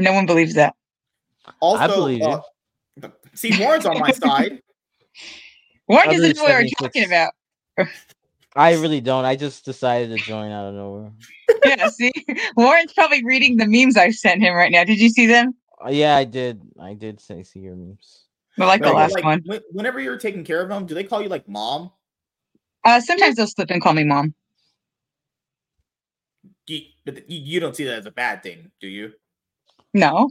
No 0.00 0.14
one 0.14 0.24
believes 0.24 0.54
that. 0.54 0.74
Also, 1.60 1.82
I 1.82 1.86
believe 1.86 2.22
uh, 2.22 2.40
you. 3.02 3.12
See, 3.34 3.58
Warren's 3.60 3.84
on 3.84 3.98
my 3.98 4.10
side. 4.12 4.60
Warren 5.88 6.08
doesn't 6.08 6.36
know 6.36 6.42
what 6.44 6.52
we're 6.52 6.68
talking 6.78 7.04
about. 7.04 7.32
I 8.56 8.74
really 8.74 9.00
don't. 9.00 9.24
I 9.24 9.36
just 9.36 9.64
decided 9.64 10.16
to 10.16 10.24
join 10.24 10.50
out 10.50 10.68
of 10.68 10.74
nowhere. 10.74 11.12
yeah, 11.64 11.88
see, 11.88 12.12
Warren's 12.56 12.92
probably 12.92 13.24
reading 13.24 13.58
the 13.58 13.66
memes 13.66 13.96
I 13.96 14.10
sent 14.10 14.42
him 14.42 14.54
right 14.54 14.72
now. 14.72 14.84
Did 14.84 14.98
you 14.98 15.10
see 15.10 15.26
them? 15.26 15.54
Uh, 15.84 15.90
yeah, 15.90 16.16
I 16.16 16.24
did. 16.24 16.60
I 16.80 16.94
did 16.94 17.20
say 17.20 17.42
see 17.42 17.60
your 17.60 17.76
memes. 17.76 18.24
I 18.58 18.64
like 18.64 18.82
the 18.82 18.92
last 18.92 19.14
like, 19.14 19.24
one. 19.24 19.42
Whenever 19.70 20.00
you're 20.00 20.18
taking 20.18 20.44
care 20.44 20.62
of 20.62 20.68
them, 20.68 20.86
do 20.86 20.94
they 20.94 21.04
call 21.04 21.22
you 21.22 21.28
like 21.28 21.48
mom? 21.48 21.90
Uh, 22.84 23.00
sometimes 23.00 23.36
they'll 23.36 23.46
slip 23.46 23.70
and 23.70 23.82
call 23.82 23.92
me 23.92 24.04
mom. 24.04 24.34
You, 26.66 26.80
but 27.04 27.28
you 27.28 27.60
don't 27.60 27.74
see 27.74 27.84
that 27.84 27.98
as 27.98 28.06
a 28.06 28.10
bad 28.10 28.42
thing, 28.42 28.70
do 28.80 28.86
you? 28.86 29.12
No. 29.94 30.30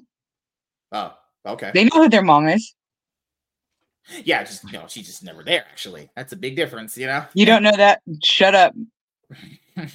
Oh, 0.91 1.13
okay. 1.45 1.71
They 1.73 1.85
know 1.85 2.03
who 2.03 2.09
their 2.09 2.23
mom 2.23 2.47
is. 2.47 2.73
Yeah, 4.23 4.43
just 4.43 4.71
know, 4.71 4.85
she's 4.87 5.05
just 5.05 5.23
never 5.23 5.43
there. 5.43 5.65
Actually, 5.69 6.09
that's 6.15 6.33
a 6.33 6.35
big 6.35 6.55
difference. 6.55 6.97
You 6.97 7.07
know. 7.07 7.25
You 7.33 7.45
don't 7.45 7.63
know 7.63 7.75
that? 7.75 8.01
Shut 8.23 8.55
up. 8.55 8.73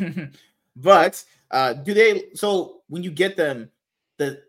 but 0.76 1.24
uh 1.50 1.72
do 1.72 1.94
they? 1.94 2.24
So 2.34 2.82
when 2.88 3.02
you 3.02 3.10
get 3.10 3.36
them, 3.36 3.70
the 4.18 4.42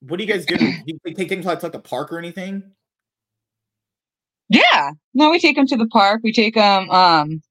what 0.00 0.18
do 0.18 0.24
you 0.24 0.32
guys 0.32 0.44
do? 0.44 0.56
do 0.58 0.82
you 0.86 1.14
take 1.14 1.28
things 1.28 1.46
like, 1.46 1.62
like 1.62 1.72
the 1.72 1.78
park 1.78 2.12
or 2.12 2.18
anything? 2.18 2.62
Yeah. 4.48 4.92
No, 5.14 5.30
we 5.30 5.38
take 5.38 5.56
them 5.56 5.66
to 5.66 5.76
the 5.76 5.88
park. 5.88 6.20
We 6.22 6.32
take 6.32 6.54
them 6.54 6.90
um 6.90 7.42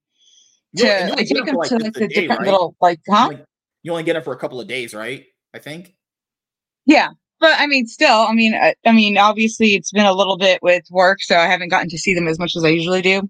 to 0.75 0.85
yeah, 0.85 1.15
take 1.15 1.45
them 1.45 1.55
like 1.55 1.69
to 1.69 1.77
like 1.77 1.93
the 1.93 2.07
day, 2.07 2.21
different 2.21 2.41
right? 2.41 2.51
little 2.51 2.75
like 2.79 2.99
huh? 3.09 3.15
You 3.15 3.23
only, 3.23 3.45
you 3.84 3.91
only 3.91 4.03
get 4.03 4.13
them 4.13 4.23
for 4.23 4.34
a 4.34 4.38
couple 4.38 4.61
of 4.61 4.67
days, 4.67 4.93
right? 4.93 5.25
I 5.53 5.59
think. 5.59 5.95
Yeah. 6.88 7.09
But 7.39 7.53
I 7.59 7.68
mean, 7.68 7.85
still, 7.85 8.22
I 8.22 8.34
mean, 8.34 8.55
I, 8.55 8.73
I, 8.84 8.91
mean, 8.91 9.18
obviously, 9.18 9.76
it's 9.76 9.91
been 9.91 10.07
a 10.07 10.14
little 10.14 10.38
bit 10.38 10.59
with 10.64 10.85
work, 10.89 11.22
so 11.22 11.38
I 11.38 11.45
haven't 11.45 11.69
gotten 11.69 11.89
to 11.89 11.97
see 11.97 12.15
them 12.15 12.27
as 12.27 12.39
much 12.39 12.55
as 12.55 12.64
I 12.64 12.69
usually 12.69 13.03
do. 13.03 13.30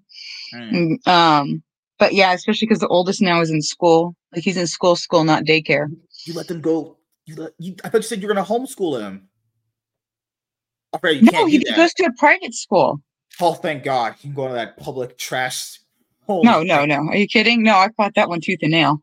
Mm. 0.54 1.06
Um, 1.06 1.62
but 1.98 2.14
yeah, 2.14 2.32
especially 2.32 2.66
because 2.66 2.80
the 2.80 2.88
oldest 2.88 3.20
now 3.20 3.40
is 3.42 3.50
in 3.50 3.60
school. 3.60 4.14
Like 4.34 4.44
he's 4.44 4.56
in 4.56 4.66
school, 4.66 4.96
school, 4.96 5.24
not 5.24 5.44
daycare. 5.44 5.88
You 6.24 6.32
let 6.32 6.48
them 6.48 6.62
go. 6.62 6.96
You 7.26 7.36
let 7.36 7.52
you. 7.58 7.74
I 7.84 7.90
thought 7.90 7.98
you 7.98 8.02
said 8.02 8.22
you're 8.22 8.32
going 8.32 8.44
to 8.44 8.50
homeschool 8.50 8.98
him. 8.98 9.28
Afraid 10.94 11.22
you 11.22 11.30
no, 11.30 11.44
he 11.44 11.62
goes 11.74 11.92
to 11.94 12.04
a 12.04 12.12
private 12.12 12.54
school. 12.54 13.02
Oh, 13.40 13.52
thank 13.52 13.84
God! 13.84 14.14
He 14.14 14.28
can 14.28 14.34
go 14.34 14.48
to 14.48 14.54
that 14.54 14.78
public 14.78 15.18
trash. 15.18 15.80
Holy 16.26 16.44
no, 16.44 16.62
no, 16.62 16.86
no. 16.86 17.08
Are 17.08 17.16
you 17.16 17.26
kidding? 17.26 17.62
No, 17.62 17.74
I 17.76 17.90
fought 17.94 18.14
that 18.14 18.30
one 18.30 18.40
tooth 18.40 18.60
and 18.62 18.70
nail. 18.70 19.02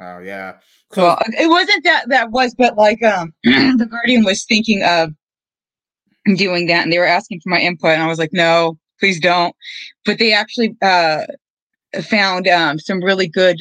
Oh 0.00 0.18
yeah. 0.20 0.58
Well, 0.96 1.18
it 1.38 1.48
wasn't 1.48 1.84
that 1.84 2.08
that 2.08 2.30
was, 2.30 2.54
but 2.54 2.76
like 2.76 3.02
um, 3.02 3.32
the 3.44 3.88
Guardian 3.90 4.24
was 4.24 4.44
thinking 4.44 4.82
of 4.84 5.10
doing 6.36 6.66
that, 6.66 6.84
and 6.84 6.92
they 6.92 6.98
were 6.98 7.06
asking 7.06 7.40
for 7.40 7.50
my 7.50 7.60
input, 7.60 7.90
and 7.90 8.02
I 8.02 8.06
was 8.06 8.18
like, 8.18 8.32
no, 8.32 8.78
please 9.00 9.20
don't. 9.20 9.54
But 10.04 10.18
they 10.18 10.32
actually 10.32 10.76
uh, 10.82 11.24
found 12.02 12.48
um, 12.48 12.78
some 12.78 13.02
really 13.02 13.26
good 13.26 13.58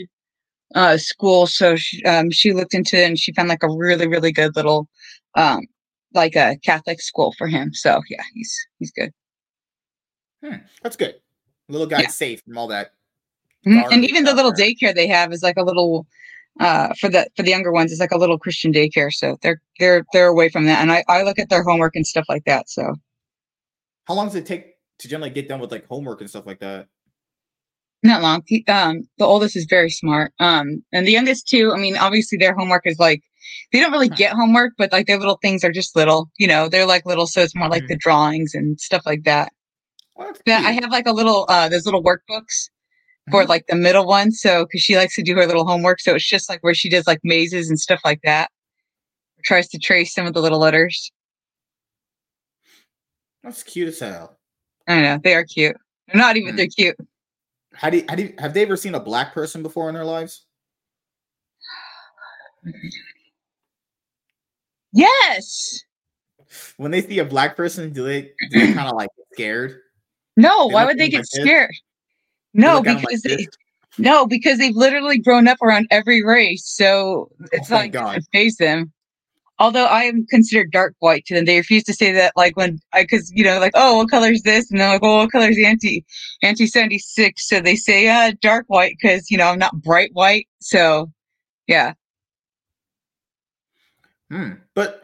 uh, 0.76 0.98
schools, 0.98 1.56
so 1.56 1.76
she, 1.76 2.04
um, 2.06 2.30
she 2.32 2.54
looked 2.54 2.74
into 2.74 2.98
it, 2.98 3.08
and 3.08 3.20
she 3.20 3.34
found 3.34 3.50
like 3.50 3.64
a 3.64 3.70
really 3.70 4.08
really 4.08 4.32
good 4.32 4.56
little 4.56 4.88
um, 5.36 5.62
like 6.14 6.36
a 6.36 6.58
Catholic 6.64 7.02
school 7.02 7.34
for 7.38 7.48
him. 7.48 7.74
So 7.74 8.02
yeah, 8.10 8.24
he's 8.34 8.56
he's 8.80 8.92
good. 8.92 9.12
Hmm, 10.44 10.58
that's 10.82 10.96
good. 10.96 11.16
Little 11.70 11.88
guy's 11.88 12.04
yeah. 12.04 12.10
safe 12.10 12.42
from 12.44 12.58
all 12.58 12.68
that. 12.68 12.92
Mm-hmm. 13.66 13.94
And 13.94 14.06
even 14.06 14.26
the 14.26 14.34
little 14.34 14.52
daycare 14.52 14.94
they 14.94 15.08
have 15.08 15.32
is 15.32 15.42
like 15.42 15.58
a 15.58 15.64
little 15.64 16.06
uh, 16.60 16.94
for 17.00 17.10
the 17.10 17.28
for 17.36 17.44
the 17.44 17.50
younger 17.50 17.72
ones, 17.72 17.92
it's 17.92 18.02
like 18.02 18.12
a 18.12 18.18
little 18.18 18.38
Christian 18.38 18.72
daycare, 18.72 19.12
so 19.12 19.38
they're 19.42 19.62
they're 19.80 20.06
they're 20.14 20.28
away 20.28 20.50
from 20.50 20.66
that. 20.66 20.82
And 20.82 20.92
I 20.92 21.04
I 21.08 21.24
look 21.24 21.40
at 21.40 21.50
their 21.50 21.64
homework 21.64 21.96
and 21.96 22.06
stuff 22.06 22.26
like 22.30 22.46
that. 22.46 22.70
So, 22.70 22.96
how 24.06 24.14
long 24.14 24.28
does 24.28 24.36
it 24.36 24.46
take 24.46 24.76
to 25.00 25.08
generally 25.08 25.32
get 25.32 25.48
done 25.48 25.60
with 25.60 25.72
like 25.72 25.88
homework 25.88 26.22
and 26.22 26.30
stuff 26.30 26.46
like 26.46 26.60
that? 26.60 26.88
Not 28.04 28.22
long. 28.22 28.44
Um, 28.68 29.08
the 29.18 29.26
oldest 29.26 29.56
is 29.56 29.66
very 29.70 29.90
smart. 29.90 30.34
Um, 30.40 30.84
and 30.92 31.08
the 31.08 31.12
youngest 31.12 31.48
too. 31.48 31.72
I 31.74 31.78
mean, 31.78 31.96
obviously 31.98 32.38
their 32.38 32.54
homework 32.54 32.84
is 32.86 33.00
like 33.00 33.22
they 33.72 33.80
don't 33.80 33.94
really 33.94 34.10
get 34.10 34.34
homework, 34.34 34.74
but 34.78 34.92
like 34.92 35.08
their 35.08 35.18
little 35.18 35.40
things 35.42 35.64
are 35.64 35.72
just 35.72 35.96
little. 35.96 36.30
You 36.38 36.48
know, 36.48 36.68
they're 36.68 36.86
like 36.86 37.06
little, 37.06 37.28
so 37.28 37.42
it's 37.42 37.56
more 37.56 37.70
like 37.70 37.84
mm-hmm. 37.84 37.94
the 37.94 37.98
drawings 37.98 38.54
and 38.54 38.80
stuff 38.80 39.04
like 39.06 39.24
that. 39.24 39.54
Well, 40.16 40.34
I 40.48 40.74
have 40.74 40.92
like 40.92 41.08
a 41.08 41.12
little 41.14 41.46
uh, 41.50 41.70
those 41.70 41.86
little 41.86 42.04
workbooks 42.04 42.70
for 43.32 43.42
mm-hmm. 43.42 43.50
like 43.50 43.66
the 43.68 43.76
middle 43.76 44.06
one. 44.06 44.32
So, 44.32 44.66
because 44.66 44.82
she 44.82 44.98
likes 44.98 45.16
to 45.16 45.24
do 45.24 45.36
her 45.36 45.46
little 45.46 45.66
homework. 45.66 46.00
So 46.00 46.16
it's 46.16 46.28
just 46.28 46.50
like 46.50 46.62
where 46.62 46.74
she 46.74 46.90
does 46.90 47.08
like 47.08 47.20
mazes 47.24 47.70
and 47.70 47.80
stuff 47.80 48.02
like 48.04 48.22
that. 48.24 48.50
Tries 49.44 49.68
to 49.70 49.78
trace 49.78 50.14
some 50.14 50.26
of 50.26 50.34
the 50.34 50.42
little 50.42 50.60
letters. 50.60 51.12
That's 53.44 53.64
cute 53.64 53.90
as 53.90 54.00
hell. 54.00 54.38
I 54.88 55.02
know 55.02 55.20
they 55.22 55.36
are 55.36 55.44
cute. 55.44 55.76
They're 56.08 56.22
not 56.22 56.38
even. 56.38 56.54
Mm. 56.54 56.58
They're 56.58 56.68
cute. 56.68 56.96
How 57.74 57.90
do, 57.90 57.98
you, 57.98 58.06
how 58.08 58.16
do 58.16 58.24
you, 58.24 58.34
have 58.38 58.54
they 58.54 58.62
ever 58.62 58.78
seen 58.78 58.96
a 58.96 59.00
black 59.00 59.34
person 59.34 59.64
before 59.64 59.90
in 59.90 59.96
their 59.96 60.06
lives? 60.06 60.46
Yes. 64.96 65.82
When 66.78 66.92
they 66.92 67.02
see 67.02 67.18
a 67.18 67.26
black 67.26 67.58
person, 67.58 67.92
do 67.92 68.04
they, 68.04 68.32
do 68.52 68.60
they 68.60 68.74
kind 68.74 68.88
of 68.88 68.96
like 68.96 69.10
scared? 69.34 69.80
No. 70.38 70.68
They 70.68 70.74
why 70.76 70.86
would 70.86 71.00
they 71.00 71.10
get 71.10 71.26
scared? 71.26 71.74
No, 72.54 72.82
because 72.82 73.04
like 73.04 73.22
they, 73.24 73.48
no, 73.98 74.26
because 74.26 74.58
they've 74.58 74.76
literally 74.76 75.18
grown 75.18 75.48
up 75.48 75.62
around 75.62 75.88
every 75.92 76.24
race, 76.24 76.66
so 76.66 77.32
it's 77.52 77.72
oh 77.72 77.76
like 77.76 77.94
to 77.94 78.22
face 78.32 78.58
them. 78.58 78.92
Although 79.60 79.86
I 79.86 80.04
am 80.04 80.26
considered 80.28 80.72
dark 80.72 80.96
white 81.00 81.26
to 81.26 81.36
them, 81.36 81.46
they 81.46 81.58
refuse 81.58 81.84
to 81.84 81.94
say 81.94 82.12
that. 82.12 82.34
Like 82.36 82.58
when 82.58 82.80
I, 82.92 83.04
because 83.04 83.32
you 83.34 83.44
know, 83.44 83.60
like, 83.60 83.74
oh, 83.76 83.98
what 83.98 84.10
color 84.10 84.30
is 84.30 84.42
this? 84.44 84.70
And 84.72 84.80
they're 84.80 84.90
like, 84.90 85.04
oh, 85.04 85.18
what 85.18 85.32
color 85.32 85.48
is 85.48 85.62
anti 85.64 86.04
anti 86.42 86.66
seventy 86.66 87.00
six? 87.00 87.48
So 87.48 87.60
they 87.60 87.76
say, 87.76 88.10
uh, 88.10 88.34
dark 88.42 88.66
white 88.68 88.96
because 89.00 89.30
you 89.30 89.38
know 89.38 89.48
I'm 89.48 89.60
not 89.60 89.82
bright 89.82 90.10
white. 90.14 90.48
So, 90.60 91.12
yeah. 91.68 91.94
Hmm. 94.32 94.54
But 94.74 95.04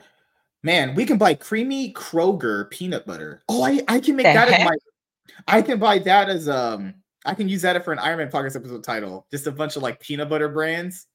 man, 0.64 0.96
we 0.96 1.06
can 1.06 1.18
buy 1.18 1.36
creamy 1.36 1.94
Kroger 1.94 2.70
peanut 2.72 3.06
butter. 3.06 3.44
Oh, 3.48 3.64
I 3.64 3.82
I 3.88 4.00
can 4.00 4.16
make 4.16 4.26
the 4.26 4.34
that 4.34 4.50
heck? 4.50 4.60
as 4.62 4.66
my. 4.66 4.76
I 5.48 5.62
can 5.62 5.78
buy 5.78 6.00
that 6.00 6.28
as 6.30 6.50
um 6.50 6.96
I 7.30 7.36
can 7.36 7.48
use 7.48 7.62
that 7.62 7.84
for 7.86 7.92
an 7.94 8.00
Iron 8.00 8.18
Man 8.18 8.32
podcast 8.32 8.56
episode 8.56 8.84
title. 8.84 9.28
Just 9.32 9.48
a 9.48 9.52
bunch 9.52 9.76
of 9.76 9.84
like 9.84 10.00
peanut 10.00 10.30
butter 10.30 10.50
brands. 10.50 11.08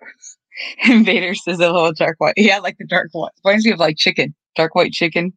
Invader 0.84 1.34
says 1.34 1.60
a 1.60 1.70
little 1.70 1.92
dark 1.92 2.16
white. 2.18 2.34
Yeah, 2.36 2.58
like 2.58 2.76
the 2.78 2.86
dark 2.86 3.10
white. 3.12 3.30
Reminds 3.44 3.64
me 3.64 3.72
of 3.72 3.78
like 3.78 3.96
chicken, 3.96 4.34
dark 4.56 4.74
white 4.74 4.92
chicken. 4.92 5.32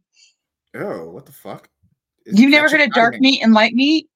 Oh, 0.76 1.10
what 1.10 1.26
the 1.26 1.32
fuck? 1.32 1.70
Is 2.26 2.40
You've 2.40 2.52
never 2.52 2.70
heard 2.70 2.82
of 2.82 2.92
dark 2.94 3.20
meat 3.20 3.44
and 3.44 3.54
light 3.54 3.74
meat? 3.74 4.08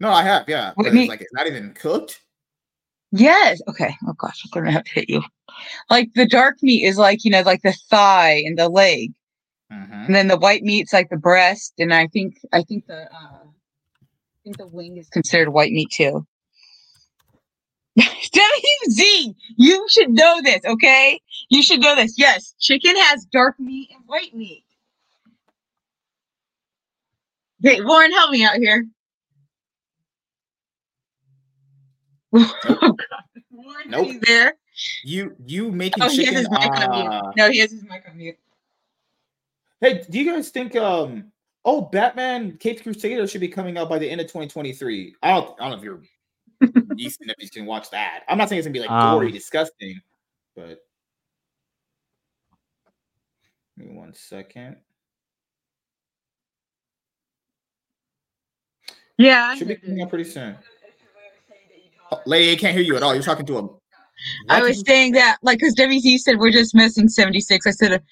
No, 0.00 0.10
I 0.10 0.22
have. 0.22 0.44
Yeah, 0.48 0.72
what 0.74 0.84
but 0.84 0.94
it's 0.94 1.08
like 1.08 1.20
it's 1.20 1.32
not 1.32 1.46
even 1.46 1.72
cooked. 1.74 2.20
Yes. 3.12 3.60
Okay. 3.68 3.94
Oh 4.06 4.12
gosh, 4.14 4.42
I'm 4.44 4.50
gonna 4.52 4.72
have 4.72 4.84
to 4.84 4.92
hit 4.92 5.08
you. 5.08 5.22
Like 5.90 6.10
the 6.14 6.26
dark 6.26 6.56
meat 6.62 6.84
is 6.84 6.98
like 6.98 7.24
you 7.24 7.30
know 7.30 7.42
like 7.42 7.62
the 7.62 7.76
thigh 7.90 8.42
and 8.44 8.58
the 8.58 8.68
leg, 8.68 9.12
mm-hmm. 9.72 9.92
and 9.92 10.14
then 10.14 10.28
the 10.28 10.38
white 10.38 10.62
meat's 10.62 10.92
like 10.92 11.08
the 11.10 11.16
breast, 11.16 11.74
and 11.78 11.94
I 11.94 12.06
think 12.08 12.38
I 12.52 12.62
think 12.62 12.86
the 12.86 13.04
uh, 13.12 13.37
think 14.48 14.70
the 14.70 14.76
wing 14.76 14.96
is 14.96 15.08
considered 15.08 15.50
white 15.50 15.72
meat 15.72 15.90
too. 15.90 16.26
WZ, 17.98 19.34
you 19.56 19.86
should 19.88 20.10
know 20.10 20.40
this, 20.42 20.64
okay? 20.64 21.20
You 21.48 21.62
should 21.62 21.80
know 21.80 21.96
this. 21.96 22.14
Yes, 22.16 22.54
chicken 22.60 22.94
has 22.96 23.24
dark 23.26 23.58
meat 23.58 23.90
and 23.92 24.02
white 24.06 24.34
meat. 24.34 24.64
Okay, 27.64 27.82
Warren, 27.82 28.12
help 28.12 28.30
me 28.30 28.44
out 28.44 28.56
here. 28.56 28.86
oh, 32.34 32.96
Warren, 33.50 33.90
nope. 33.90 34.06
you 34.06 34.20
there? 34.20 34.54
You 35.02 35.34
you 35.44 35.72
making 35.72 36.04
oh, 36.04 36.08
chicken? 36.08 36.46
Uh... 36.46 37.32
No, 37.36 37.50
he 37.50 37.58
has 37.58 37.72
his 37.72 37.82
mic 37.82 38.04
on 38.08 38.16
mute. 38.16 38.38
Hey, 39.80 40.04
do 40.08 40.18
you 40.20 40.32
guys 40.32 40.50
think 40.50 40.76
um 40.76 41.32
oh, 41.64 41.82
Batman 41.82 42.56
Caped 42.58 42.82
Crusader 42.82 43.26
should 43.26 43.40
be 43.40 43.48
coming 43.48 43.76
out 43.78 43.88
by 43.88 43.98
the 43.98 44.08
end 44.08 44.20
of 44.20 44.26
2023. 44.26 45.14
I 45.22 45.30
don't, 45.30 45.60
I 45.60 45.68
don't 45.68 45.70
know 45.70 45.76
if 45.78 45.84
you're 45.84 46.02
decent 46.96 47.30
if 47.30 47.36
you 47.38 47.50
can 47.50 47.66
watch 47.66 47.90
that. 47.90 48.24
I'm 48.28 48.38
not 48.38 48.48
saying 48.48 48.60
it's 48.60 48.66
gonna 48.66 48.72
be 48.72 48.80
like 48.80 48.90
um, 48.90 49.18
gory, 49.18 49.32
disgusting, 49.32 50.00
but 50.56 50.80
give 53.78 53.88
me 53.88 53.94
one 53.94 54.14
second. 54.14 54.76
Yeah, 59.16 59.54
should 59.56 59.68
be 59.68 59.76
coming 59.76 60.02
out 60.02 60.10
pretty 60.10 60.24
soon. 60.24 60.56
Oh, 62.10 62.20
lady, 62.24 62.52
I 62.52 62.56
can't 62.56 62.74
hear 62.74 62.84
you 62.84 62.96
at 62.96 63.02
all. 63.02 63.14
You're 63.14 63.22
talking 63.22 63.46
to 63.46 63.58
him. 63.58 63.70
I 64.48 64.62
was 64.62 64.82
saying 64.86 65.12
that, 65.12 65.38
like, 65.42 65.58
because 65.58 65.74
WZ 65.74 66.18
said 66.18 66.38
we're 66.38 66.50
just 66.50 66.74
missing 66.74 67.08
76. 67.08 67.66
I 67.66 67.70
said, 67.70 68.02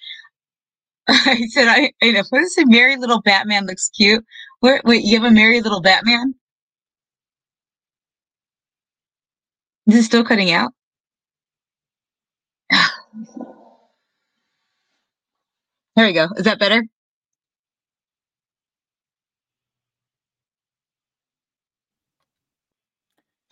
I 1.09 1.47
said, 1.51 1.69
I, 1.69 1.93
I 2.03 2.11
know. 2.11 2.23
What 2.31 2.43
is 2.43 2.59
it? 2.59 2.67
Merry 2.69 2.97
little 2.97 3.23
Batman 3.23 3.67
looks 3.67 3.91
cute. 3.91 4.25
Where, 4.61 4.81
wait, 4.85 5.05
you 5.05 5.17
have 5.21 5.31
a 5.31 5.33
merry 5.35 5.61
little 5.61 5.81
Batman? 5.81 6.35
Is 9.87 9.95
it 9.97 10.03
still 10.03 10.25
cutting 10.25 10.51
out? 10.51 10.73
there 15.97 16.07
we 16.07 16.13
go. 16.13 16.29
Is 16.37 16.45
that 16.45 16.59
better? 16.59 16.85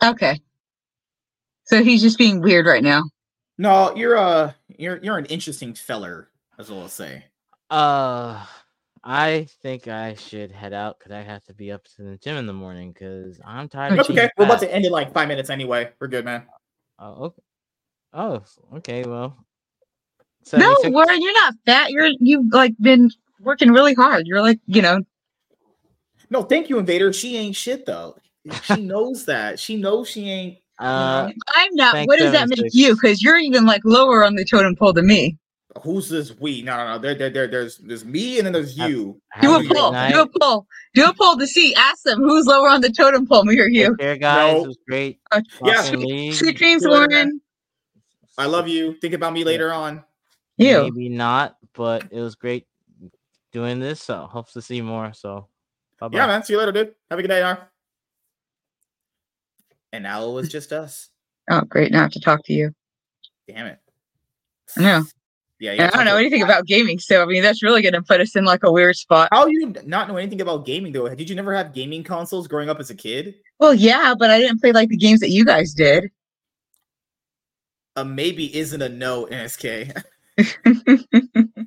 Okay. 0.03 0.41
So 1.63 1.83
he's 1.83 2.01
just 2.01 2.17
being 2.17 2.41
weird 2.41 2.65
right 2.65 2.83
now. 2.83 3.03
No, 3.57 3.95
you're 3.95 4.15
a 4.15 4.55
you're 4.67 4.99
you're 5.01 5.17
an 5.17 5.25
interesting 5.25 5.73
feller, 5.73 6.29
as 6.59 6.69
as 6.83 6.93
say. 6.93 7.25
Uh, 7.69 8.45
I 9.03 9.47
think 9.61 9.87
I 9.87 10.15
should 10.15 10.51
head 10.51 10.73
out 10.73 10.97
because 10.97 11.11
I 11.11 11.21
have 11.21 11.43
to 11.45 11.53
be 11.53 11.71
up 11.71 11.83
to 11.95 12.03
the 12.03 12.17
gym 12.17 12.37
in 12.37 12.47
the 12.47 12.53
morning 12.53 12.91
because 12.91 13.39
I'm 13.45 13.69
tired. 13.69 13.97
That's 13.97 14.09
okay. 14.09 14.29
We're 14.37 14.45
about 14.45 14.59
to 14.61 14.73
end 14.73 14.85
in 14.85 14.91
like 14.91 15.13
five 15.13 15.27
minutes 15.27 15.49
anyway. 15.49 15.91
We're 15.99 16.07
good, 16.07 16.25
man. 16.25 16.43
Oh, 16.99 17.25
okay. 17.25 17.41
Oh, 18.13 18.43
okay. 18.77 19.03
Well, 19.03 19.37
no, 20.53 20.75
Warren, 20.85 21.21
you're 21.21 21.33
not 21.33 21.55
fat. 21.65 21.91
You're 21.91 22.09
you've 22.19 22.51
like 22.53 22.73
been 22.79 23.11
working 23.39 23.71
really 23.71 23.93
hard. 23.93 24.25
You're 24.27 24.41
like, 24.41 24.59
you 24.67 24.81
know. 24.81 25.01
No, 26.29 26.43
thank 26.43 26.69
you, 26.69 26.79
Invader. 26.79 27.13
She 27.13 27.37
ain't 27.37 27.55
shit 27.55 27.85
though. 27.85 28.15
She 28.63 28.83
knows 28.85 29.25
that. 29.25 29.59
She 29.59 29.75
knows 29.75 30.09
she 30.09 30.29
ain't. 30.29 30.57
Uh, 30.79 31.29
I'm 31.55 31.75
not. 31.75 32.05
What 32.05 32.17
does 32.17 32.31
that 32.31 32.49
make 32.49 32.73
you? 32.73 32.95
Because 32.95 33.21
you're 33.21 33.37
even 33.37 33.65
like 33.65 33.81
lower 33.85 34.23
on 34.23 34.35
the 34.35 34.45
totem 34.45 34.75
pole 34.75 34.93
than 34.93 35.07
me. 35.07 35.37
Who's 35.83 36.07
this 36.07 36.37
we? 36.39 36.61
No, 36.61 36.77
no, 36.77 36.93
no. 36.93 36.97
There, 36.99 37.15
there, 37.15 37.29
there, 37.29 37.47
there's 37.47 37.77
there's 37.79 38.05
me 38.05 38.37
and 38.37 38.45
then 38.45 38.53
there's 38.53 38.77
you. 38.77 39.21
Do 39.41 39.55
a 39.55 39.63
poll. 39.67 39.91
Do 39.91 40.21
a 40.21 40.39
poll. 40.39 40.67
Do 40.93 41.05
a 41.05 41.13
poll 41.13 41.37
to 41.37 41.45
see. 41.45 41.75
Ask 41.75 42.03
them 42.03 42.19
who's 42.19 42.45
lower 42.45 42.69
on 42.69 42.79
the 42.79 42.89
totem 42.89 43.27
pole, 43.27 43.43
me 43.43 43.59
or 43.59 43.67
you. 43.67 43.95
Here, 43.99 44.15
guys. 44.15 44.53
No. 44.53 44.63
It 44.63 44.67
was 44.67 44.77
great. 44.87 45.19
Uh, 45.31 45.41
yeah. 45.63 45.81
Sweet 45.81 46.55
dreams, 46.55 46.87
Warren. 46.87 47.41
I 48.37 48.45
love 48.45 48.69
you. 48.69 48.93
Think 48.95 49.13
about 49.13 49.33
me 49.33 49.43
later 49.43 49.73
on. 49.73 50.03
You. 50.57 50.83
Maybe 50.83 51.09
not, 51.09 51.57
but 51.73 52.05
it 52.09 52.21
was 52.21 52.35
great 52.35 52.67
doing 53.51 53.81
this. 53.81 54.01
So 54.01 54.27
hope 54.31 54.49
to 54.53 54.61
see 54.61 54.81
more. 54.81 55.11
So 55.13 55.49
bye-bye. 55.99 56.17
Yeah, 56.17 56.27
man. 56.27 56.43
See 56.43 56.53
you 56.53 56.59
later, 56.59 56.71
dude. 56.71 56.95
Have 57.09 57.19
a 57.19 57.21
good 57.21 57.27
day, 57.27 57.41
Ar. 57.41 57.69
And 59.91 60.03
now 60.03 60.25
it 60.29 60.31
was 60.31 60.47
just 60.47 60.71
us. 60.71 61.09
Oh, 61.49 61.61
great. 61.61 61.91
Now 61.91 61.99
I 61.99 62.01
have 62.03 62.11
to 62.11 62.21
talk 62.21 62.43
to 62.45 62.53
you. 62.53 62.73
Damn 63.47 63.67
it. 63.67 63.79
No. 64.77 65.03
Yeah, 65.59 65.87
I 65.87 65.89
don't 65.89 66.03
know 66.03 66.17
anything 66.17 66.41
about 66.41 66.65
gaming, 66.65 66.99
so 66.99 67.21
I 67.21 67.25
mean 67.25 67.41
that's 67.41 67.63
really 67.63 67.81
going 67.81 67.93
to 67.93 68.01
put 68.01 68.19
us 68.19 68.35
in 68.35 68.43
like 68.43 68.63
a 68.63 68.71
weird 68.71 68.97
spot. 68.97 69.29
How 69.31 69.45
you 69.45 69.73
not 69.85 70.09
know 70.09 70.17
anything 70.17 70.41
about 70.41 70.65
gaming 70.65 70.91
though? 70.91 71.07
Did 71.07 71.29
you 71.29 71.35
never 71.35 71.55
have 71.55 71.73
gaming 71.73 72.03
consoles 72.03 72.47
growing 72.47 72.69
up 72.69 72.79
as 72.79 72.89
a 72.89 72.95
kid? 72.95 73.35
Well, 73.57 73.73
yeah, 73.73 74.13
but 74.19 74.29
I 74.29 74.39
didn't 74.39 74.59
play 74.59 74.73
like 74.73 74.89
the 74.89 74.97
games 74.97 75.21
that 75.21 75.29
you 75.29 75.45
guys 75.45 75.73
did. 75.73 76.11
A 77.95 78.03
maybe 78.03 78.53
isn't 78.53 78.81
a 78.81 78.89
no, 78.89 79.27
MSK. 79.27 80.03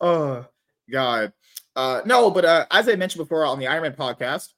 oh 0.00 0.46
God, 0.90 1.32
uh, 1.76 2.00
no, 2.04 2.28
but 2.32 2.44
uh, 2.44 2.66
as 2.72 2.88
I 2.88 2.96
mentioned 2.96 3.22
before 3.22 3.46
on 3.46 3.60
the 3.60 3.68
Iron 3.68 3.82
Man 3.82 3.92
podcast, 3.92 4.48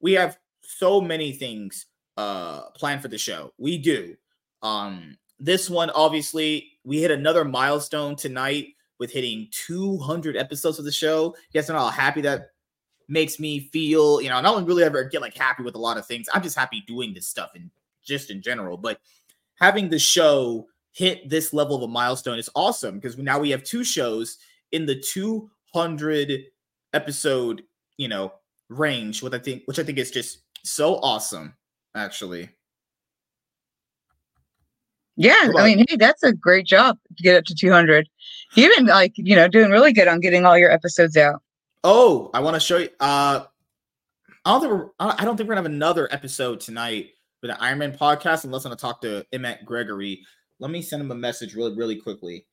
we 0.00 0.12
have 0.12 0.38
so 0.62 1.00
many 1.00 1.32
things 1.32 1.86
uh 2.16 2.70
planned 2.70 3.02
for 3.02 3.08
the 3.08 3.18
show. 3.18 3.52
We 3.58 3.78
do. 3.78 4.16
Um, 4.62 5.18
this 5.38 5.70
one, 5.70 5.90
obviously, 5.90 6.72
we 6.84 7.00
hit 7.00 7.10
another 7.10 7.44
milestone 7.44 8.16
tonight 8.16 8.68
with 8.98 9.12
hitting 9.12 9.48
200 9.52 10.36
episodes 10.36 10.78
of 10.78 10.84
the 10.84 10.92
show. 10.92 11.36
Guys 11.54 11.68
know 11.68 11.78
how 11.78 11.88
happy 11.88 12.20
that 12.22 12.50
makes 13.08 13.38
me 13.38 13.60
feel. 13.72 14.20
You 14.20 14.28
know, 14.28 14.36
I 14.36 14.42
don't 14.42 14.66
really 14.66 14.84
ever 14.84 15.04
get 15.04 15.22
like 15.22 15.36
happy 15.36 15.62
with 15.62 15.74
a 15.74 15.80
lot 15.80 15.96
of 15.96 16.06
things. 16.06 16.28
I'm 16.32 16.42
just 16.42 16.58
happy 16.58 16.82
doing 16.86 17.14
this 17.14 17.26
stuff 17.26 17.52
and 17.54 17.70
just 18.04 18.30
in 18.30 18.42
general. 18.42 18.76
But 18.76 19.00
having 19.54 19.88
the 19.88 19.98
show 19.98 20.66
hit 20.92 21.28
this 21.28 21.52
level 21.52 21.76
of 21.76 21.82
a 21.82 21.88
milestone 21.88 22.38
is 22.38 22.50
awesome 22.54 22.96
because 22.98 23.16
now 23.16 23.38
we 23.38 23.50
have 23.50 23.62
two 23.62 23.84
shows 23.84 24.38
in 24.72 24.84
the 24.84 24.96
200 24.96 26.44
episode, 26.92 27.62
you 27.96 28.08
know, 28.08 28.32
range, 28.68 29.22
what 29.22 29.34
I 29.34 29.38
think, 29.38 29.62
which 29.66 29.78
I 29.78 29.84
think 29.84 29.98
is 29.98 30.10
just 30.10 30.40
so 30.64 30.96
awesome, 30.96 31.54
actually. 31.94 32.50
Yeah, 35.20 35.50
I 35.58 35.64
mean, 35.64 35.84
hey, 35.88 35.96
that's 35.96 36.22
a 36.22 36.32
great 36.32 36.64
job 36.64 36.96
to 37.16 37.22
get 37.24 37.36
up 37.36 37.44
to 37.46 37.54
200. 37.54 38.08
You've 38.54 38.76
been 38.76 38.86
like, 38.86 39.14
you 39.16 39.34
know, 39.34 39.48
doing 39.48 39.72
really 39.72 39.92
good 39.92 40.06
on 40.06 40.20
getting 40.20 40.46
all 40.46 40.56
your 40.56 40.70
episodes 40.70 41.16
out. 41.16 41.42
Oh, 41.82 42.30
I 42.32 42.38
want 42.38 42.54
to 42.54 42.60
show 42.60 42.76
you. 42.76 42.88
Uh, 43.00 43.44
I 44.44 44.50
don't 44.52 44.60
think 44.60 44.72
we're, 44.72 44.88
I 45.00 45.24
don't 45.24 45.36
think 45.36 45.48
we're 45.48 45.56
gonna 45.56 45.66
have 45.66 45.72
another 45.72 46.06
episode 46.12 46.60
tonight 46.60 47.10
for 47.40 47.48
the 47.48 47.60
Iron 47.60 47.78
Man 47.78 47.98
podcast 47.98 48.44
unless 48.44 48.64
I'm 48.64 48.70
gonna 48.70 48.76
talk 48.76 49.00
to 49.00 49.26
Emmett 49.32 49.64
Gregory. 49.64 50.24
Let 50.60 50.70
me 50.70 50.82
send 50.82 51.02
him 51.02 51.10
a 51.10 51.16
message 51.16 51.56
really, 51.56 51.74
really 51.74 51.96
quickly. 51.96 52.46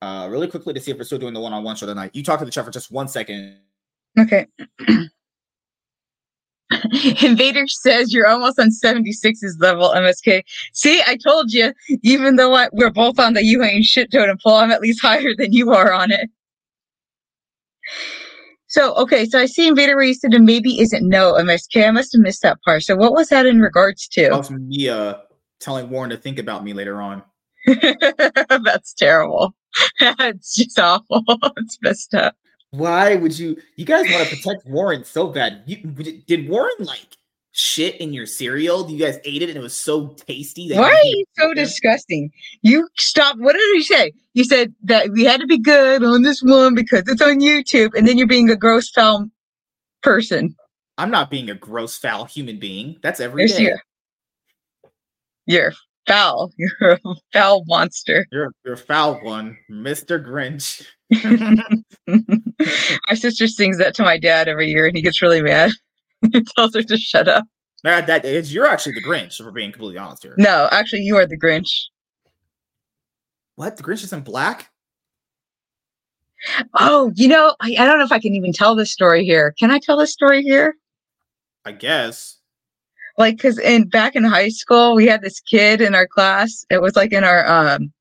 Uh, 0.00 0.28
really 0.30 0.48
quickly 0.48 0.72
to 0.72 0.80
see 0.80 0.92
if 0.92 0.96
we're 0.96 1.04
still 1.04 1.18
doing 1.18 1.34
the 1.34 1.40
one-on-one 1.40 1.76
show 1.76 1.84
tonight. 1.84 2.12
You 2.14 2.22
talk 2.22 2.38
to 2.38 2.46
the 2.46 2.50
chat 2.50 2.64
for 2.64 2.70
just 2.70 2.90
one 2.90 3.06
second. 3.06 3.58
Okay. 4.18 4.46
Invader 7.22 7.66
says 7.66 8.12
you're 8.12 8.28
almost 8.28 8.58
on 8.58 8.70
76's 8.70 9.56
level, 9.60 9.92
MSK. 9.94 10.42
See, 10.72 11.02
I 11.06 11.16
told 11.16 11.52
you, 11.52 11.72
even 12.02 12.36
though 12.36 12.54
I, 12.54 12.68
we're 12.72 12.90
both 12.90 13.18
on 13.18 13.34
the 13.34 13.44
you 13.44 13.62
ain't 13.62 13.84
shit 13.84 14.12
totem 14.12 14.38
pole, 14.42 14.56
I'm 14.56 14.70
at 14.70 14.80
least 14.80 15.02
higher 15.02 15.34
than 15.36 15.52
you 15.52 15.72
are 15.72 15.92
on 15.92 16.10
it. 16.10 16.30
So, 18.68 18.94
okay, 18.94 19.26
so 19.26 19.38
I 19.38 19.46
see 19.46 19.68
Invader 19.68 19.96
where 19.96 20.04
you 20.04 20.14
said 20.14 20.32
it 20.32 20.40
maybe 20.40 20.80
isn't 20.80 21.06
no, 21.06 21.34
MSK. 21.34 21.86
I 21.86 21.90
must 21.90 22.12
have 22.14 22.22
missed 22.22 22.42
that 22.42 22.58
part. 22.62 22.82
So, 22.82 22.96
what 22.96 23.12
was 23.12 23.28
that 23.28 23.44
in 23.44 23.60
regards 23.60 24.08
to? 24.08 24.22
That 24.22 24.38
was 24.38 24.50
me 24.50 24.88
uh, 24.88 25.16
telling 25.60 25.90
Warren 25.90 26.08
to 26.10 26.16
think 26.16 26.38
about 26.38 26.64
me 26.64 26.72
later 26.72 27.02
on. 27.02 27.22
That's 27.66 28.94
terrible. 28.94 29.54
it's 30.00 30.56
just 30.56 30.78
awful. 30.78 31.22
it's 31.58 31.78
messed 31.82 32.14
up. 32.14 32.34
Why 32.72 33.16
would 33.16 33.38
you? 33.38 33.56
You 33.76 33.84
guys 33.84 34.06
want 34.10 34.28
to 34.28 34.36
protect 34.36 34.66
Warren 34.66 35.04
so 35.04 35.28
bad. 35.28 35.62
You, 35.66 35.76
did 36.26 36.48
Warren 36.48 36.72
like 36.80 37.06
shit 37.52 37.96
in 37.96 38.14
your 38.14 38.24
cereal? 38.24 38.90
You 38.90 38.98
guys 38.98 39.18
ate 39.24 39.42
it 39.42 39.50
and 39.50 39.58
it 39.58 39.62
was 39.62 39.76
so 39.76 40.08
tasty. 40.26 40.74
Why 40.74 40.90
are 40.90 41.04
you 41.04 41.24
so 41.38 41.52
disgusting? 41.52 42.30
You 42.62 42.88
stop. 42.98 43.36
What 43.38 43.52
did 43.52 43.60
you 43.60 43.82
say? 43.82 44.12
You 44.32 44.44
said 44.44 44.74
that 44.84 45.10
we 45.10 45.22
had 45.24 45.40
to 45.40 45.46
be 45.46 45.58
good 45.58 46.02
on 46.02 46.22
this 46.22 46.42
one 46.42 46.74
because 46.74 47.02
it's 47.08 47.20
on 47.20 47.40
YouTube, 47.40 47.94
and 47.94 48.08
then 48.08 48.16
you're 48.16 48.26
being 48.26 48.48
a 48.48 48.56
gross 48.56 48.88
foul 48.88 49.28
person. 50.02 50.56
I'm 50.96 51.10
not 51.10 51.30
being 51.30 51.50
a 51.50 51.54
gross 51.54 51.98
foul 51.98 52.24
human 52.24 52.58
being. 52.58 52.96
That's 53.02 53.20
every 53.20 53.42
yes, 53.42 53.56
day. 53.56 53.62
You're, 53.64 53.82
you're 55.44 55.72
foul. 56.06 56.52
You're 56.56 56.92
a 57.04 57.14
foul 57.32 57.64
monster. 57.66 58.26
You're 58.32 58.52
you're 58.64 58.74
a 58.74 58.78
foul 58.78 59.20
one, 59.22 59.58
Mister 59.68 60.18
Grinch. 60.18 60.86
my 62.06 63.14
sister 63.14 63.46
sings 63.46 63.78
that 63.78 63.94
to 63.94 64.02
my 64.02 64.18
dad 64.18 64.48
every 64.48 64.68
year, 64.68 64.86
and 64.86 64.96
he 64.96 65.02
gets 65.02 65.20
really 65.20 65.42
mad. 65.42 65.70
he 66.32 66.42
tells 66.56 66.74
her 66.74 66.82
to 66.82 66.96
shut 66.96 67.28
up. 67.28 67.44
That, 67.84 68.06
that 68.06 68.24
is, 68.24 68.54
you're 68.54 68.66
actually 68.66 68.94
the 68.94 69.02
Grinch, 69.02 69.40
if 69.40 69.44
we're 69.44 69.52
being 69.52 69.72
completely 69.72 69.98
honest 69.98 70.22
here. 70.22 70.34
No, 70.38 70.68
actually, 70.70 71.02
you 71.02 71.16
are 71.16 71.26
the 71.26 71.38
Grinch. 71.38 71.68
What? 73.56 73.76
The 73.76 73.82
Grinch 73.82 74.04
isn't 74.04 74.24
black? 74.24 74.70
Oh, 76.74 77.12
you 77.14 77.28
know, 77.28 77.54
I, 77.60 77.76
I 77.78 77.84
don't 77.84 77.98
know 77.98 78.04
if 78.04 78.12
I 78.12 78.18
can 78.18 78.34
even 78.34 78.52
tell 78.52 78.74
this 78.74 78.92
story 78.92 79.24
here. 79.24 79.54
Can 79.58 79.70
I 79.70 79.78
tell 79.78 79.96
this 79.96 80.12
story 80.12 80.42
here? 80.42 80.74
I 81.64 81.72
guess. 81.72 82.38
Like, 83.18 83.38
cause 83.38 83.58
in 83.58 83.88
back 83.88 84.16
in 84.16 84.24
high 84.24 84.48
school, 84.48 84.94
we 84.94 85.06
had 85.06 85.22
this 85.22 85.40
kid 85.40 85.80
in 85.80 85.94
our 85.94 86.06
class. 86.06 86.64
It 86.70 86.80
was 86.80 86.96
like 86.96 87.12
in 87.12 87.24
our 87.24 87.46
um 87.46 87.92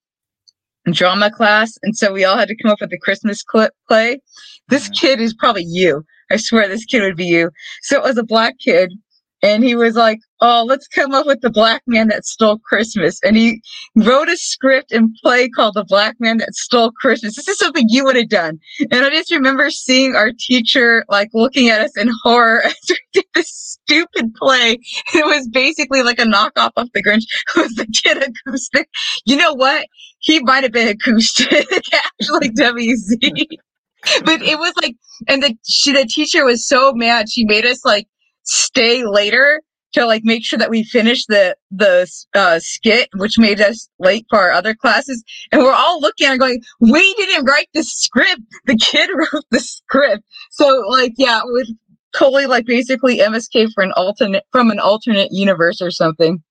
drama 0.89 1.31
class. 1.31 1.77
And 1.83 1.95
so 1.95 2.11
we 2.11 2.25
all 2.25 2.37
had 2.37 2.47
to 2.47 2.55
come 2.55 2.71
up 2.71 2.81
with 2.81 2.93
a 2.93 2.97
Christmas 2.97 3.43
clip 3.43 3.73
play. 3.87 4.19
This 4.69 4.89
kid 4.89 5.19
is 5.21 5.33
probably 5.33 5.65
you. 5.65 6.03
I 6.31 6.37
swear 6.37 6.67
this 6.67 6.85
kid 6.85 7.01
would 7.01 7.17
be 7.17 7.25
you. 7.25 7.51
So 7.83 7.97
it 7.97 8.03
was 8.03 8.17
a 8.17 8.23
black 8.23 8.55
kid 8.59 8.91
and 9.43 9.63
he 9.63 9.75
was 9.75 9.95
like, 9.95 10.19
"Oh, 10.39 10.63
let's 10.67 10.87
come 10.87 11.13
up 11.13 11.25
with 11.25 11.41
the 11.41 11.49
black 11.49 11.81
man 11.87 12.09
that 12.09 12.25
stole 12.25 12.59
Christmas." 12.59 13.19
And 13.23 13.35
he 13.35 13.61
wrote 13.95 14.29
a 14.29 14.37
script 14.37 14.91
and 14.91 15.15
play 15.23 15.49
called 15.49 15.73
"The 15.73 15.83
Black 15.83 16.15
Man 16.19 16.37
That 16.37 16.53
Stole 16.53 16.91
Christmas." 16.91 17.35
This 17.35 17.47
is 17.47 17.57
something 17.57 17.87
you 17.89 18.03
would 18.03 18.15
have 18.15 18.29
done. 18.29 18.59
And 18.91 19.05
I 19.05 19.09
just 19.09 19.31
remember 19.31 19.69
seeing 19.71 20.15
our 20.15 20.31
teacher 20.37 21.05
like 21.09 21.29
looking 21.33 21.69
at 21.69 21.81
us 21.81 21.97
in 21.97 22.11
horror 22.23 22.61
as 22.65 22.75
we 22.89 22.97
did 23.13 23.25
this 23.33 23.49
stupid 23.51 24.33
play. 24.35 24.77
It 25.13 25.25
was 25.25 25.47
basically 25.49 26.03
like 26.03 26.19
a 26.19 26.25
knockoff 26.25 26.71
of 26.77 26.89
The 26.93 27.03
Grinch. 27.03 27.23
It 27.55 27.61
was 27.61 27.75
the 27.75 27.87
kid 27.87 28.17
acoustic. 28.17 28.89
You 29.25 29.37
know 29.37 29.53
what? 29.53 29.85
He 30.21 30.39
might 30.39 30.63
have 30.63 30.71
been 30.71 30.87
acoustic, 30.87 31.67
actually. 31.93 32.49
WZ. 32.51 33.45
but 34.25 34.41
it 34.41 34.57
was 34.57 34.73
like, 34.81 34.95
and 35.27 35.43
the 35.43 35.55
she, 35.67 35.91
the 35.91 36.05
teacher 36.05 36.45
was 36.45 36.65
so 36.65 36.93
mad. 36.93 37.29
She 37.29 37.45
made 37.45 37.65
us 37.65 37.83
like 37.85 38.07
stay 38.43 39.05
later 39.05 39.61
to 39.93 40.05
like 40.05 40.23
make 40.23 40.45
sure 40.45 40.57
that 40.57 40.69
we 40.69 40.83
finished 40.83 41.27
the 41.27 41.55
the 41.69 42.09
uh, 42.33 42.59
skit, 42.59 43.09
which 43.15 43.37
made 43.37 43.61
us 43.61 43.89
late 43.99 44.25
for 44.29 44.39
our 44.39 44.51
other 44.51 44.73
classes. 44.73 45.23
And 45.51 45.61
we're 45.61 45.73
all 45.73 45.99
looking 45.99 46.27
at 46.27 46.35
it 46.35 46.39
going, 46.39 46.61
"We 46.79 47.13
didn't 47.15 47.45
write 47.45 47.69
the 47.73 47.83
script. 47.83 48.41
The 48.65 48.77
kid 48.77 49.09
wrote 49.15 49.45
the 49.51 49.59
script." 49.59 50.23
So 50.51 50.83
like, 50.89 51.13
yeah, 51.17 51.41
with 51.43 51.67
totally 52.13 52.45
like 52.45 52.65
basically 52.65 53.19
MSK 53.19 53.69
for 53.73 53.83
an 53.83 53.91
alternate 53.93 54.43
from 54.51 54.71
an 54.71 54.79
alternate 54.79 55.29
universe 55.31 55.81
or 55.81 55.91
something. 55.91 56.41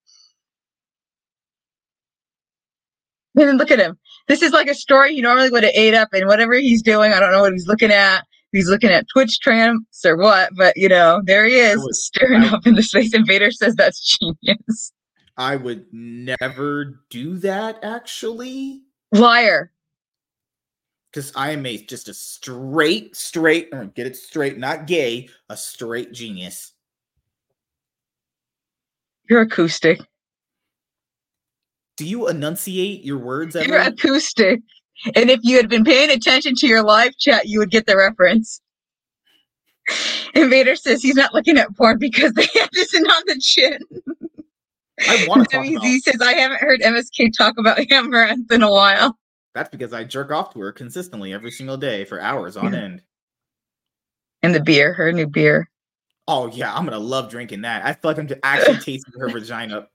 And 3.35 3.57
look 3.57 3.71
at 3.71 3.79
him. 3.79 3.97
This 4.27 4.41
is 4.41 4.51
like 4.51 4.67
a 4.67 4.75
story 4.75 5.15
he 5.15 5.21
normally 5.21 5.49
would 5.49 5.63
have 5.63 5.73
ate 5.73 5.93
up, 5.93 6.09
and 6.13 6.27
whatever 6.27 6.53
he's 6.55 6.81
doing, 6.81 7.13
I 7.13 7.19
don't 7.19 7.31
know 7.31 7.41
what 7.41 7.53
he's 7.53 7.67
looking 7.67 7.91
at 7.91 8.25
he's 8.51 8.67
looking 8.67 8.89
at 8.89 9.05
Twitch 9.07 9.39
trams 9.39 9.81
or 10.03 10.17
what, 10.17 10.49
but 10.57 10.75
you 10.75 10.89
know, 10.89 11.21
there 11.23 11.45
he 11.45 11.55
is 11.55 11.81
would, 11.81 11.95
staring 11.95 12.43
I, 12.43 12.49
up 12.53 12.67
into 12.67 12.83
space. 12.83 13.13
Invader 13.13 13.49
says 13.51 13.75
that's 13.75 14.17
genius. 14.19 14.91
I 15.37 15.55
would 15.55 15.85
never 15.93 16.99
do 17.09 17.37
that 17.37 17.79
actually. 17.83 18.81
Liar. 19.13 19.71
because 21.11 21.31
I 21.35 21.51
am 21.51 21.65
a 21.65 21.77
just 21.77 22.07
a 22.07 22.13
straight, 22.13 23.15
straight, 23.15 23.69
or 23.71 23.85
get 23.85 24.07
it 24.07 24.15
straight, 24.15 24.57
not 24.57 24.87
gay, 24.87 25.29
a 25.49 25.57
straight 25.57 26.11
genius. 26.13 26.73
You're 29.29 29.41
acoustic. 29.41 30.01
Do 32.01 32.07
you 32.07 32.27
enunciate 32.29 33.05
your 33.05 33.19
words? 33.19 33.55
Ever? 33.55 33.67
You're 33.67 33.79
acoustic. 33.79 34.61
And 35.13 35.29
if 35.29 35.39
you 35.43 35.55
had 35.55 35.69
been 35.69 35.83
paying 35.83 36.09
attention 36.09 36.55
to 36.55 36.65
your 36.65 36.81
live 36.81 37.15
chat, 37.19 37.47
you 37.47 37.59
would 37.59 37.69
get 37.69 37.85
the 37.85 37.95
reference. 37.95 38.59
Invader 40.33 40.75
says 40.75 41.03
he's 41.03 41.13
not 41.13 41.31
looking 41.35 41.59
at 41.59 41.67
porn 41.77 41.99
because 41.99 42.33
they 42.33 42.47
have 42.59 42.69
this 42.73 42.95
in 42.95 43.05
on 43.05 43.21
the 43.27 43.39
chin. 43.39 43.77
I 45.07 45.27
want 45.27 45.47
to 45.51 45.57
WZ 45.57 45.99
says 45.99 46.21
I 46.21 46.33
haven't 46.33 46.59
heard 46.59 46.81
MSK 46.81 47.37
talk 47.37 47.59
about 47.59 47.77
Amouranth 47.91 48.51
in 48.51 48.63
a 48.63 48.71
while. 48.71 49.15
That's 49.53 49.69
because 49.69 49.93
I 49.93 50.03
jerk 50.03 50.31
off 50.31 50.53
to 50.53 50.59
her 50.61 50.71
consistently 50.71 51.33
every 51.33 51.51
single 51.51 51.77
day 51.77 52.03
for 52.03 52.19
hours 52.19 52.57
on 52.57 52.73
end. 52.73 53.03
And 54.41 54.55
the 54.55 54.63
beer, 54.63 54.91
her 54.93 55.11
new 55.11 55.27
beer. 55.27 55.69
Oh 56.27 56.47
yeah, 56.47 56.73
I'm 56.73 56.83
gonna 56.83 56.97
love 56.97 57.29
drinking 57.29 57.61
that. 57.61 57.85
I 57.85 57.93
feel 57.93 58.09
like 58.09 58.17
I'm 58.17 58.27
actually 58.41 58.79
tasting 58.79 59.13
her 59.19 59.29
vagina. 59.29 59.87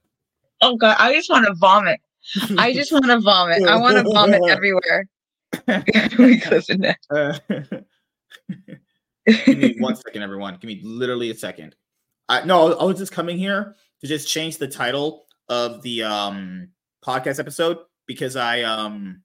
Oh 0.62 0.76
god, 0.76 0.96
I 0.98 1.14
just 1.14 1.30
want 1.30 1.46
to 1.46 1.54
vomit. 1.54 2.00
I 2.58 2.72
just 2.72 2.92
want 2.92 3.06
to 3.06 3.20
vomit. 3.20 3.62
I 3.66 3.76
want 3.76 3.96
to 3.96 4.02
vomit 4.02 4.42
everywhere. 4.48 5.06
we 6.18 6.42
uh, 7.10 7.38
Give 9.44 9.58
me 9.58 9.76
one 9.78 9.96
second, 9.96 10.22
everyone. 10.22 10.56
Give 10.60 10.68
me 10.68 10.80
literally 10.82 11.30
a 11.30 11.34
second. 11.34 11.74
I, 12.28 12.44
no, 12.44 12.72
I 12.74 12.84
was 12.84 12.98
just 12.98 13.12
coming 13.12 13.38
here 13.38 13.76
to 14.00 14.06
just 14.06 14.28
change 14.28 14.58
the 14.58 14.68
title 14.68 15.26
of 15.48 15.82
the 15.82 16.02
um 16.02 16.68
podcast 17.04 17.38
episode 17.38 17.78
because 18.06 18.34
I 18.34 18.62
um 18.62 19.22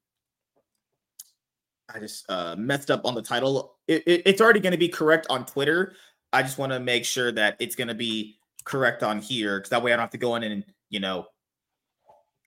I 1.94 1.99
just 1.99 2.30
uh 2.30 2.56
messed 2.58 2.91
up 2.91 3.06
on 3.06 3.16
the 3.16 3.22
title. 3.22 3.78
It, 3.88 4.03
it, 4.06 4.22
it's 4.26 4.41
already 4.41 4.60
going 4.60 4.72
to 4.72 4.78
be 4.78 4.90
correct 4.90 5.28
on 5.30 5.45
Twitter. 5.45 5.94
I 6.32 6.44
just 6.44 6.58
want 6.58 6.72
to 6.72 6.80
make 6.80 7.03
sure 7.03 7.32
that 7.32 7.58
it's 7.60 7.76
going 7.76 7.88
to 7.90 7.95
be 7.95 8.38
correct 8.64 9.03
on 9.03 9.20
here 9.20 9.60
because 9.60 9.72
that 9.72 9.84
way 9.84 9.91
I 9.91 9.95
don't 9.95 10.03
have 10.03 10.12
to 10.12 10.18
go 10.18 10.36
in 10.36 10.44
and 10.44 10.64
you 10.92 11.00
know 11.00 11.26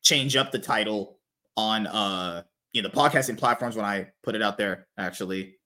change 0.03 0.37
up 0.37 0.53
the 0.53 0.59
title 0.61 1.19
on 1.57 1.89
uh 1.89 2.45
you 2.73 2.83
know 2.83 2.89
the 2.89 2.97
podcasting 2.97 3.37
platforms 3.37 3.75
when 3.75 3.85
I 3.85 4.13
put 4.23 4.37
it 4.37 4.43
out 4.43 4.57
there. 4.57 4.87
Actually, 4.97 5.57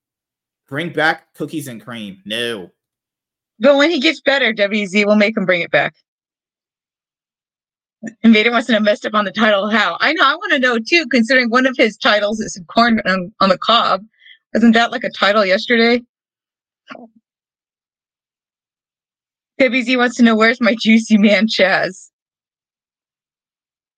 Bring 0.69 0.93
back 0.93 1.33
cookies 1.35 1.67
and 1.67 1.83
cream. 1.83 2.21
No. 2.27 2.71
But 3.59 3.77
when 3.77 3.91
he 3.91 4.01
gets 4.01 4.21
better, 4.21 4.53
WZ 4.53 5.07
will 5.07 5.17
make 5.17 5.37
him 5.37 5.47
bring 5.47 5.63
it 5.63 5.71
back. 5.71 5.95
Invader 8.23 8.53
wants 8.53 8.69
to 8.69 8.79
messed 8.79 9.07
up 9.07 9.15
on 9.15 9.25
the 9.25 9.33
title. 9.33 9.69
How? 9.69 9.97
I 10.01 10.13
know. 10.13 10.23
I 10.25 10.37
want 10.37 10.53
to 10.53 10.59
know 10.59 10.79
too, 10.79 11.07
considering 11.11 11.51
one 11.51 11.67
of 11.67 11.75
his 11.77 11.97
titles 11.97 12.39
is 12.39 12.61
corn 12.69 13.01
on, 13.07 13.33
on 13.41 13.49
the 13.49 13.59
cob. 13.59 14.05
Wasn't 14.55 14.75
that 14.75 14.93
like 14.93 15.05
a 15.05 15.11
title 15.11 15.45
yesterday? 15.45 16.03
WZ 19.61 19.97
wants 19.97 20.17
to 20.17 20.23
know 20.23 20.37
where's 20.37 20.61
my 20.61 20.77
juicy 20.79 21.19
man 21.19 21.49
Chaz. 21.49 22.11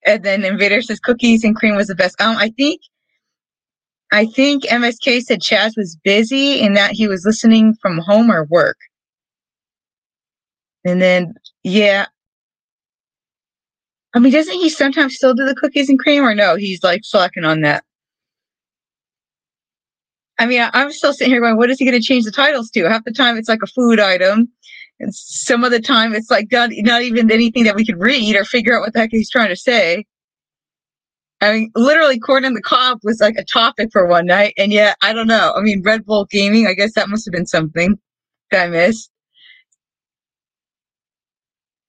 And 0.06 0.22
then 0.24 0.44
Invader 0.44 0.82
says 0.82 1.00
cookies 1.00 1.44
and 1.44 1.54
cream 1.54 1.76
was 1.76 1.88
the 1.88 1.94
best. 1.94 2.20
Um, 2.20 2.36
I 2.36 2.50
think 2.50 2.80
I 4.12 4.26
think 4.26 4.64
MSK 4.64 5.22
said 5.22 5.40
Chaz 5.40 5.76
was 5.76 5.96
busy 6.02 6.60
and 6.60 6.76
that 6.76 6.92
he 6.92 7.06
was 7.06 7.24
listening 7.24 7.74
from 7.80 7.98
home 7.98 8.30
or 8.30 8.44
work. 8.44 8.78
And 10.84 11.00
then, 11.00 11.34
yeah. 11.62 12.06
I 14.14 14.18
mean, 14.18 14.32
doesn't 14.32 14.54
he 14.54 14.68
sometimes 14.68 15.14
still 15.14 15.34
do 15.34 15.44
the 15.44 15.54
cookies 15.54 15.88
and 15.88 15.98
cream 15.98 16.24
or 16.24 16.34
no? 16.34 16.56
He's 16.56 16.82
like 16.82 17.02
slacking 17.04 17.44
on 17.44 17.60
that. 17.60 17.84
I 20.38 20.46
mean, 20.46 20.60
I, 20.60 20.70
am 20.72 20.90
still 20.90 21.12
sitting 21.12 21.32
here 21.32 21.40
going, 21.40 21.58
what 21.58 21.70
is 21.70 21.78
he 21.78 21.84
going 21.84 22.00
to 22.00 22.04
change 22.04 22.24
the 22.24 22.32
titles 22.32 22.70
to? 22.70 22.88
Half 22.88 23.04
the 23.04 23.12
time 23.12 23.36
it's 23.36 23.48
like 23.48 23.62
a 23.62 23.66
food 23.66 24.00
item. 24.00 24.48
And 25.00 25.14
some 25.14 25.64
of 25.64 25.70
the 25.70 25.80
time 25.80 26.14
it's 26.14 26.30
like 26.30 26.48
not, 26.52 26.70
not 26.72 27.02
even 27.02 27.30
anything 27.30 27.64
that 27.64 27.74
we 27.74 27.86
could 27.86 27.98
read 27.98 28.36
or 28.36 28.44
figure 28.44 28.76
out 28.76 28.82
what 28.82 28.92
the 28.92 29.00
heck 29.00 29.10
he's 29.10 29.30
trying 29.30 29.48
to 29.48 29.56
say. 29.56 30.04
I 31.40 31.52
mean, 31.52 31.70
literally, 31.74 32.18
corn 32.18 32.44
in 32.44 32.52
the 32.52 32.60
cob 32.60 32.98
was 33.02 33.18
like 33.18 33.36
a 33.38 33.44
topic 33.44 33.88
for 33.92 34.06
one 34.06 34.26
night, 34.26 34.52
and 34.58 34.72
yet 34.72 34.96
I 35.02 35.14
don't 35.14 35.26
know. 35.26 35.54
I 35.56 35.62
mean, 35.62 35.82
Red 35.82 36.04
Bull 36.04 36.26
Gaming. 36.30 36.66
I 36.66 36.74
guess 36.74 36.92
that 36.94 37.08
must 37.08 37.24
have 37.24 37.32
been 37.32 37.46
something 37.46 37.98
that 38.50 38.64
I 38.64 38.68
missed. 38.68 39.10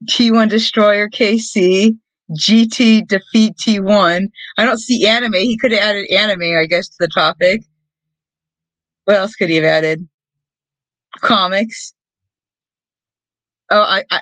T1 0.05 0.49
Destroyer 0.49 1.09
KC, 1.09 1.97
GT 2.31 3.05
Defeat 3.07 3.57
T1. 3.57 4.29
I 4.57 4.65
don't 4.65 4.79
see 4.79 5.05
anime. 5.05 5.33
He 5.33 5.57
could 5.57 5.73
have 5.73 5.81
added 5.81 6.09
anime, 6.09 6.57
I 6.57 6.65
guess, 6.65 6.87
to 6.87 6.95
the 6.99 7.09
topic. 7.09 7.63
What 9.03 9.17
else 9.17 9.35
could 9.35 9.49
he 9.49 9.57
have 9.57 9.65
added? 9.65 10.07
Comics. 11.19 11.93
Oh, 13.71 13.81
I 13.81 14.03
I 14.11 14.21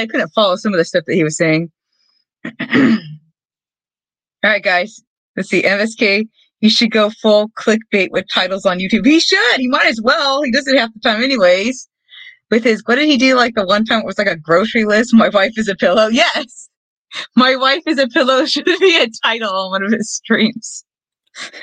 I 0.00 0.06
couldn't 0.06 0.30
follow 0.30 0.56
some 0.56 0.72
of 0.72 0.78
the 0.78 0.84
stuff 0.84 1.04
that 1.06 1.14
he 1.14 1.22
was 1.22 1.36
saying. 1.36 1.70
All 4.42 4.50
right, 4.50 4.62
guys. 4.62 5.00
Let's 5.36 5.50
see. 5.50 5.62
MSK, 5.62 6.26
you 6.60 6.70
should 6.70 6.90
go 6.90 7.10
full 7.22 7.50
clickbait 7.50 8.10
with 8.10 8.26
titles 8.32 8.66
on 8.66 8.78
YouTube. 8.78 9.06
He 9.06 9.20
should. 9.20 9.56
He 9.56 9.68
might 9.68 9.86
as 9.86 10.00
well. 10.02 10.42
He 10.42 10.50
doesn't 10.50 10.76
have 10.76 10.92
the 10.94 11.00
time 11.00 11.22
anyways. 11.22 11.88
With 12.50 12.64
his, 12.64 12.82
what 12.86 12.96
did 12.96 13.06
he 13.06 13.16
do? 13.16 13.36
Like 13.36 13.54
the 13.54 13.64
one 13.64 13.84
time 13.84 14.00
it 14.00 14.06
was 14.06 14.18
like 14.18 14.26
a 14.26 14.36
grocery 14.36 14.84
list. 14.84 15.14
My 15.14 15.28
wife 15.28 15.52
is 15.56 15.68
a 15.68 15.76
pillow. 15.76 16.08
Yes. 16.08 16.68
My 17.36 17.56
wife 17.56 17.82
is 17.86 17.98
a 17.98 18.08
pillow 18.08 18.44
should 18.46 18.64
be 18.64 18.98
a 19.00 19.08
title 19.24 19.52
on 19.52 19.70
one 19.70 19.82
of 19.82 19.92
his 19.92 20.10
streams. 20.10 20.84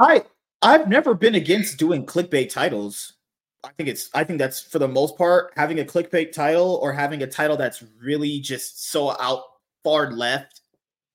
I 0.00 0.24
I've 0.62 0.88
never 0.88 1.14
been 1.14 1.34
against 1.34 1.78
doing 1.78 2.06
clickbait 2.06 2.50
titles. 2.50 3.17
I 3.64 3.70
think 3.76 3.88
it's 3.88 4.10
I 4.14 4.24
think 4.24 4.38
that's 4.38 4.60
for 4.60 4.78
the 4.78 4.88
most 4.88 5.16
part 5.18 5.52
having 5.56 5.80
a 5.80 5.84
clickbait 5.84 6.32
title 6.32 6.78
or 6.82 6.92
having 6.92 7.22
a 7.22 7.26
title 7.26 7.56
that's 7.56 7.82
really 8.00 8.38
just 8.40 8.90
so 8.90 9.10
out 9.20 9.42
far 9.82 10.12
left 10.12 10.60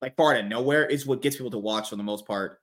like 0.04 0.18
far 0.18 0.36
of 0.36 0.46
nowhere 0.46 0.86
is 0.86 1.06
what 1.06 1.22
gets 1.22 1.38
people 1.38 1.52
to 1.52 1.58
watch 1.58 1.90
for 1.90 1.96
the 1.96 2.04
most 2.04 2.28
part. 2.28 2.60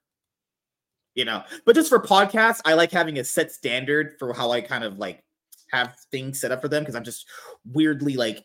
You 1.14 1.24
know, 1.24 1.42
but 1.64 1.74
just 1.74 1.88
for 1.88 1.98
podcasts, 1.98 2.60
I 2.64 2.74
like 2.74 2.92
having 2.92 3.18
a 3.18 3.24
set 3.24 3.50
standard 3.50 4.14
for 4.18 4.32
how 4.32 4.52
I 4.52 4.60
kind 4.60 4.84
of 4.84 4.98
like 4.98 5.24
have 5.72 5.96
things 6.10 6.40
set 6.40 6.52
up 6.52 6.60
for 6.60 6.68
them 6.68 6.82
because 6.82 6.94
I'm 6.94 7.04
just 7.04 7.26
weirdly 7.64 8.14
like 8.14 8.44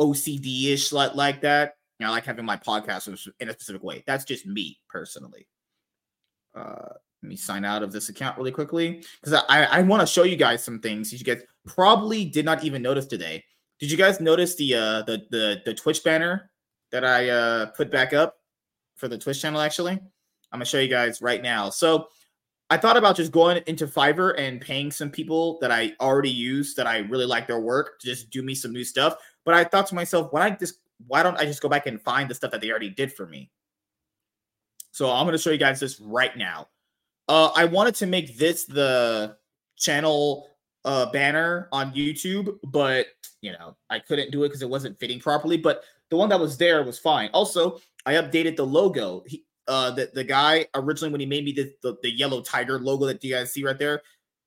OCD 0.00 0.72
ish 0.72 0.92
like, 0.92 1.14
like 1.14 1.40
that. 1.42 1.74
Know, 2.00 2.06
I 2.06 2.10
like 2.10 2.24
having 2.24 2.44
my 2.44 2.56
podcast 2.56 3.34
in 3.40 3.48
a 3.48 3.52
specific 3.52 3.82
way. 3.82 4.02
That's 4.06 4.24
just 4.24 4.46
me 4.46 4.78
personally. 4.88 5.46
Uh, 6.54 6.94
let 7.24 7.28
me 7.30 7.36
sign 7.36 7.64
out 7.64 7.82
of 7.82 7.90
this 7.90 8.10
account 8.10 8.36
really 8.36 8.52
quickly 8.52 9.02
because 9.22 9.42
I, 9.48 9.64
I 9.64 9.82
want 9.82 10.00
to 10.02 10.06
show 10.06 10.24
you 10.24 10.36
guys 10.36 10.62
some 10.62 10.78
things 10.78 11.10
you 11.10 11.18
guys 11.20 11.42
probably 11.66 12.26
did 12.26 12.44
not 12.44 12.62
even 12.62 12.82
notice 12.82 13.06
today. 13.06 13.42
Did 13.80 13.90
you 13.90 13.96
guys 13.96 14.20
notice 14.20 14.54
the 14.56 14.74
uh 14.74 15.02
the 15.02 15.22
the 15.30 15.62
the 15.64 15.74
Twitch 15.74 16.04
banner 16.04 16.50
that 16.94 17.04
I 17.04 17.28
uh, 17.28 17.66
put 17.66 17.90
back 17.90 18.12
up 18.12 18.36
for 18.94 19.08
the 19.08 19.18
Twitch 19.18 19.42
channel. 19.42 19.60
Actually, 19.60 19.92
I'm 19.94 20.00
gonna 20.52 20.64
show 20.64 20.78
you 20.78 20.88
guys 20.88 21.20
right 21.20 21.42
now. 21.42 21.68
So 21.70 22.06
I 22.70 22.76
thought 22.76 22.96
about 22.96 23.16
just 23.16 23.32
going 23.32 23.62
into 23.66 23.86
Fiverr 23.86 24.38
and 24.38 24.60
paying 24.60 24.92
some 24.92 25.10
people 25.10 25.58
that 25.60 25.72
I 25.72 25.92
already 26.00 26.30
use 26.30 26.74
that 26.74 26.86
I 26.86 26.98
really 26.98 27.26
like 27.26 27.48
their 27.48 27.58
work 27.58 27.98
to 28.00 28.06
just 28.06 28.30
do 28.30 28.42
me 28.42 28.54
some 28.54 28.72
new 28.72 28.84
stuff. 28.84 29.16
But 29.44 29.54
I 29.54 29.64
thought 29.64 29.88
to 29.88 29.94
myself, 29.94 30.32
why 30.32 30.50
just 30.50 30.78
why 31.06 31.24
don't 31.24 31.36
I 31.36 31.46
just 31.46 31.60
go 31.60 31.68
back 31.68 31.86
and 31.86 32.00
find 32.00 32.30
the 32.30 32.34
stuff 32.34 32.52
that 32.52 32.60
they 32.60 32.70
already 32.70 32.90
did 32.90 33.12
for 33.12 33.26
me? 33.26 33.50
So 34.92 35.10
I'm 35.10 35.26
gonna 35.26 35.38
show 35.38 35.50
you 35.50 35.58
guys 35.58 35.80
this 35.80 35.98
right 36.00 36.36
now. 36.36 36.68
Uh, 37.28 37.50
I 37.54 37.64
wanted 37.64 37.94
to 37.96 38.06
make 38.06 38.36
this 38.38 38.64
the 38.64 39.36
channel 39.76 40.48
uh, 40.84 41.10
banner 41.10 41.68
on 41.72 41.92
YouTube, 41.92 42.58
but 42.64 43.06
you 43.40 43.52
know 43.52 43.76
I 43.90 43.98
couldn't 43.98 44.30
do 44.30 44.44
it 44.44 44.48
because 44.48 44.62
it 44.62 44.68
wasn't 44.68 44.98
fitting 44.98 45.20
properly. 45.20 45.56
But 45.56 45.82
the 46.10 46.16
one 46.16 46.28
that 46.28 46.40
was 46.40 46.56
there 46.56 46.82
was 46.84 46.98
fine. 46.98 47.30
Also, 47.32 47.80
I 48.06 48.14
updated 48.14 48.56
the 48.56 48.66
logo. 48.66 49.22
He, 49.26 49.44
uh, 49.66 49.90
the 49.92 50.10
the 50.12 50.24
guy 50.24 50.66
originally 50.74 51.10
when 51.10 51.20
he 51.20 51.26
made 51.26 51.44
me 51.44 51.52
the, 51.52 51.72
the, 51.82 51.96
the 52.02 52.10
yellow 52.10 52.42
tiger 52.42 52.78
logo 52.78 53.06
that 53.06 53.24
you 53.24 53.34
guys 53.34 53.52
see 53.52 53.64
right 53.64 53.78
there, 53.78 54.02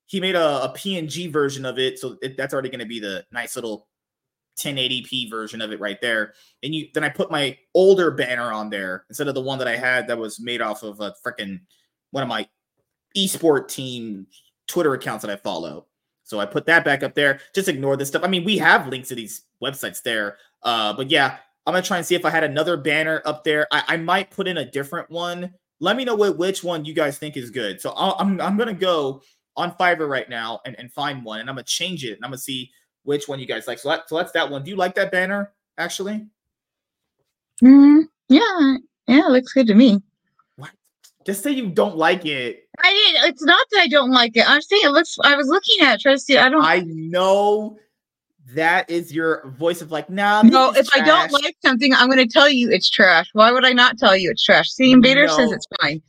he 0.06 0.20
made 0.20 0.36
a, 0.36 0.64
a 0.64 0.74
PNG 0.76 1.32
version 1.32 1.64
of 1.64 1.78
it. 1.78 1.98
So 1.98 2.16
it, 2.22 2.36
that's 2.36 2.52
already 2.52 2.68
going 2.68 2.80
to 2.80 2.86
be 2.86 3.00
the 3.00 3.24
nice 3.32 3.56
little 3.56 3.88
1080p 4.58 5.30
version 5.30 5.60
of 5.60 5.72
it 5.72 5.80
right 5.80 6.00
there. 6.00 6.34
And 6.62 6.74
you 6.74 6.88
then 6.94 7.04
I 7.04 7.08
put 7.08 7.30
my 7.30 7.56
older 7.74 8.10
banner 8.10 8.52
on 8.52 8.70
there 8.70 9.04
instead 9.08 9.28
of 9.28 9.34
the 9.34 9.40
one 9.40 9.58
that 9.58 9.68
I 9.68 9.76
had 9.76 10.06
that 10.08 10.18
was 10.18 10.40
made 10.40 10.60
off 10.60 10.82
of 10.82 11.00
a 11.00 11.14
freaking 11.24 11.60
one 12.10 12.22
of 12.22 12.28
my 12.28 12.48
esport 13.16 13.68
team 13.68 14.26
Twitter 14.66 14.94
accounts 14.94 15.22
that 15.22 15.30
I 15.30 15.36
follow. 15.36 15.86
So 16.24 16.38
I 16.40 16.46
put 16.46 16.66
that 16.66 16.84
back 16.84 17.02
up 17.02 17.14
there. 17.14 17.40
Just 17.54 17.68
ignore 17.68 17.96
this 17.96 18.08
stuff. 18.08 18.22
I 18.22 18.28
mean, 18.28 18.44
we 18.44 18.58
have 18.58 18.88
links 18.88 19.08
to 19.08 19.14
these 19.14 19.42
websites 19.62 20.02
there. 20.02 20.36
Uh, 20.62 20.92
but 20.92 21.10
yeah, 21.10 21.38
I'm 21.66 21.72
gonna 21.72 21.82
try 21.82 21.96
and 21.96 22.06
see 22.06 22.14
if 22.14 22.24
I 22.24 22.30
had 22.30 22.44
another 22.44 22.76
banner 22.76 23.22
up 23.24 23.44
there. 23.44 23.66
I, 23.72 23.82
I 23.88 23.96
might 23.96 24.30
put 24.30 24.46
in 24.46 24.58
a 24.58 24.70
different 24.70 25.10
one. 25.10 25.52
Let 25.80 25.96
me 25.96 26.04
know 26.04 26.14
what, 26.14 26.36
which 26.36 26.62
one 26.62 26.84
you 26.84 26.92
guys 26.92 27.18
think 27.18 27.36
is 27.36 27.50
good. 27.50 27.80
So 27.80 27.90
i 27.90 28.20
am 28.20 28.32
I'm, 28.32 28.40
I'm 28.40 28.56
gonna 28.58 28.74
go 28.74 29.22
on 29.56 29.72
Fiverr 29.72 30.08
right 30.08 30.28
now 30.28 30.60
and, 30.66 30.78
and 30.78 30.92
find 30.92 31.24
one, 31.24 31.40
and 31.40 31.48
I'm 31.48 31.56
gonna 31.56 31.64
change 31.64 32.04
it, 32.04 32.12
and 32.12 32.24
I'm 32.24 32.30
gonna 32.30 32.38
see 32.38 32.70
which 33.04 33.26
one 33.26 33.38
you 33.38 33.46
guys 33.46 33.66
like. 33.66 33.78
So, 33.78 33.88
that, 33.88 34.08
so 34.08 34.16
that's 34.16 34.32
that 34.32 34.50
one. 34.50 34.62
Do 34.62 34.70
you 34.70 34.76
like 34.76 34.94
that 34.96 35.10
banner 35.10 35.52
actually? 35.78 36.26
Mm, 37.62 38.04
yeah, 38.28 38.76
yeah, 39.06 39.26
it 39.26 39.30
looks 39.30 39.52
good 39.52 39.66
to 39.68 39.74
me. 39.74 40.02
What? 40.56 40.70
Just 41.26 41.42
say 41.42 41.52
you 41.52 41.68
don't 41.70 41.96
like 41.96 42.26
it. 42.26 42.67
I 42.82 42.90
didn't. 42.92 43.30
It's 43.30 43.42
not 43.42 43.66
that 43.72 43.80
I 43.80 43.88
don't 43.88 44.10
like 44.10 44.36
it. 44.36 44.48
I'm 44.48 44.62
saying 44.62 44.82
it 44.84 44.90
looks. 44.90 45.16
I 45.22 45.36
was 45.36 45.48
looking 45.48 45.86
at 45.86 45.94
it, 45.94 46.00
trying 46.00 46.16
to 46.16 46.20
see. 46.20 46.38
I 46.38 46.48
don't. 46.48 46.62
I 46.62 46.84
know 46.86 47.78
that 48.54 48.88
is 48.90 49.12
your 49.12 49.48
voice 49.58 49.82
of 49.82 49.90
like, 49.90 50.08
nah. 50.08 50.42
No, 50.42 50.70
if 50.70 50.88
trash. 50.88 51.02
I 51.02 51.04
don't 51.04 51.32
like 51.32 51.56
something, 51.64 51.92
I'm 51.94 52.08
going 52.08 52.18
to 52.18 52.32
tell 52.32 52.48
you 52.48 52.70
it's 52.70 52.88
trash. 52.88 53.28
Why 53.32 53.52
would 53.52 53.64
I 53.64 53.72
not 53.72 53.98
tell 53.98 54.16
you 54.16 54.30
it's 54.30 54.42
trash? 54.42 54.68
See, 54.68 54.92
Invader 54.92 55.26
no. 55.26 55.36
says 55.36 55.52
it's 55.52 55.66
fine. 55.80 56.02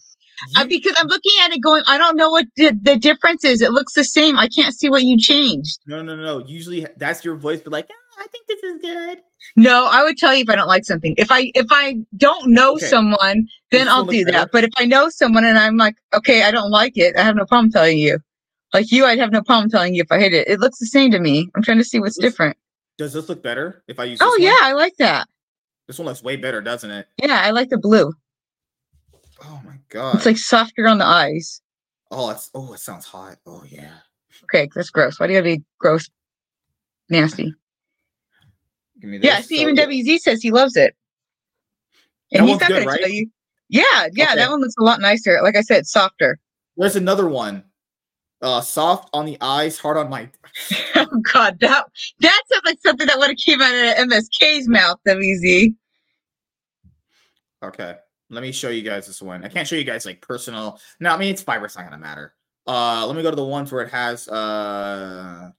Uh, 0.56 0.66
because 0.66 0.96
I'm 0.98 1.08
looking 1.08 1.34
at 1.44 1.52
it 1.52 1.62
going, 1.62 1.84
I 1.86 1.98
don't 1.98 2.16
know 2.16 2.30
what 2.30 2.46
the, 2.56 2.72
the, 2.82 2.96
difference 2.96 3.44
is. 3.44 3.62
It 3.62 3.72
looks 3.72 3.94
the 3.94 4.06
same. 4.06 4.38
I 4.38 4.48
can't 4.48 4.74
see 4.74 4.90
what 4.90 5.04
you 5.04 5.18
changed. 5.18 5.80
No, 5.86 6.02
no, 6.02 6.16
no. 6.16 6.40
Usually 6.46 6.88
that's 6.96 7.26
your 7.26 7.36
voice, 7.36 7.60
but 7.60 7.74
like, 7.74 7.90
I 8.20 8.28
think 8.28 8.48
this 8.48 8.62
is 8.62 8.82
good. 8.82 9.20
No, 9.56 9.86
I 9.86 10.04
would 10.04 10.18
tell 10.18 10.36
you 10.36 10.44
if 10.44 10.50
I 10.50 10.56
don't 10.56 10.68
like 10.68 10.84
something. 10.84 11.16
If 11.18 11.32
I 11.32 11.52
if 11.56 11.68
I 11.72 11.96
don't 12.18 12.52
know 12.52 12.74
okay. 12.74 12.86
someone, 12.86 13.48
then 13.72 13.88
I'll 13.88 14.06
do 14.06 14.26
that. 14.26 14.32
Better. 14.32 14.50
But 14.52 14.64
if 14.66 14.72
I 14.78 14.86
know 14.86 15.10
someone 15.10 15.46
and 15.46 15.58
I'm 15.58 15.78
like, 15.78 15.96
okay, 16.14 16.44
I 16.44 16.52
don't 16.52 16.70
like 16.70 16.98
it, 16.98 17.16
I 17.16 17.24
have 17.24 17.36
no 17.36 17.46
problem 17.46 17.72
telling 17.72 17.98
you. 17.98 18.20
Like 18.74 18.92
you, 18.92 19.06
I'd 19.06 19.20
have 19.20 19.32
no 19.32 19.42
problem 19.42 19.70
telling 19.70 19.96
you 19.96 20.02
if 20.02 20.12
I 20.12 20.20
hate 20.20 20.34
it. 20.34 20.48
It 20.48 20.60
looks 20.60 20.80
the 20.80 20.86
same 20.86 21.12
to 21.12 21.20
me. 21.20 21.50
I'm 21.56 21.64
trying 21.64 21.78
to 21.78 21.84
see 21.84 22.00
what's 22.00 22.18
this, 22.18 22.32
different. 22.32 22.58
Does 22.98 23.14
this 23.14 23.30
look 23.30 23.42
better 23.42 23.84
if 23.88 24.00
I 24.00 24.04
use? 24.04 24.20
Oh 24.22 24.38
yeah, 24.40 24.58
I 24.62 24.74
like 24.74 24.98
that. 24.98 25.28
This 25.88 25.98
one 25.98 26.06
looks 26.06 26.22
way 26.22 26.36
better, 26.36 26.62
doesn't 26.62 26.92
it? 26.92 27.08
Yeah, 27.24 27.42
I 27.42 27.52
like 27.52 27.70
the 27.70 27.80
blue. 27.80 28.14
Oh 29.42 29.62
my 29.66 29.80
god! 29.90 30.16
It's 30.16 30.26
like 30.26 30.38
softer 30.38 30.88
on 30.88 30.98
the 30.98 31.06
eyes. 31.06 31.62
Oh, 32.12 32.30
it's 32.30 32.50
oh, 32.54 32.74
it 32.74 32.80
sounds 32.80 33.06
hot. 33.06 33.38
Oh 33.46 33.64
yeah. 33.68 33.94
Okay, 34.44 34.70
that's 34.76 34.90
gross. 34.90 35.20
Why 35.20 35.28
do 35.28 35.34
you 35.34 35.40
gotta 35.40 35.58
be 35.58 35.64
gross, 35.80 36.10
nasty? 37.10 37.54
Give 39.00 39.10
me 39.10 39.18
this. 39.18 39.26
Yeah, 39.26 39.42
see, 39.42 39.58
so 39.58 39.62
even 39.64 39.76
WZ 39.76 40.20
says 40.20 40.42
he 40.42 40.52
loves 40.52 40.76
it, 40.76 40.96
and 42.32 42.48
he's 42.48 42.60
not 42.60 42.68
good, 42.68 42.74
gonna 42.80 42.86
right? 42.86 43.00
tell 43.00 43.10
you. 43.10 43.30
Yeah, 43.70 43.84
yeah, 44.14 44.26
okay. 44.26 44.36
that 44.36 44.50
one 44.50 44.62
looks 44.62 44.76
a 44.80 44.84
lot 44.84 45.00
nicer. 45.00 45.40
Like 45.44 45.56
I 45.56 45.62
said, 45.62 45.86
softer. 45.86 46.40
There's 46.76 46.96
another 46.96 47.28
one. 47.28 47.64
Uh, 48.42 48.62
soft 48.62 49.10
on 49.14 49.26
the 49.26 49.38
eyes, 49.42 49.78
hard 49.78 49.98
on 49.98 50.10
my. 50.10 50.30
oh 50.96 51.22
God, 51.34 51.60
that 51.60 51.86
that 52.22 52.42
sounds 52.52 52.66
like 52.66 52.80
something 52.82 53.08
that 53.08 53.18
would 53.18 53.30
have 53.30 53.38
came 53.38 53.62
out 53.62 53.74
of 53.74 54.10
MSK's 54.10 54.68
mouth. 54.68 54.98
WZ. 55.08 55.76
Okay, 57.64 57.96
let 58.30 58.42
me 58.42 58.52
show 58.52 58.70
you 58.70 58.82
guys 58.82 59.08
this 59.08 59.22
one. 59.22 59.44
I 59.44 59.50
can't 59.50 59.68
show 59.68 59.76
you 59.76 59.84
guys 59.84 60.06
like 60.06 60.22
personal. 60.22 60.80
No, 61.00 61.14
I 61.14 61.18
mean 61.18 61.32
it's 61.32 61.44
Fiverr. 61.44 61.66
It's 61.66 61.76
not 61.76 61.86
gonna 61.86 61.98
matter. 61.98 62.34
Uh, 62.66 63.06
let 63.06 63.16
me 63.16 63.24
go 63.24 63.30
to 63.30 63.36
the 63.36 63.44
ones 63.44 63.72
where 63.72 63.84
it 63.84 63.90
has 63.90 64.28
uh 64.28 65.52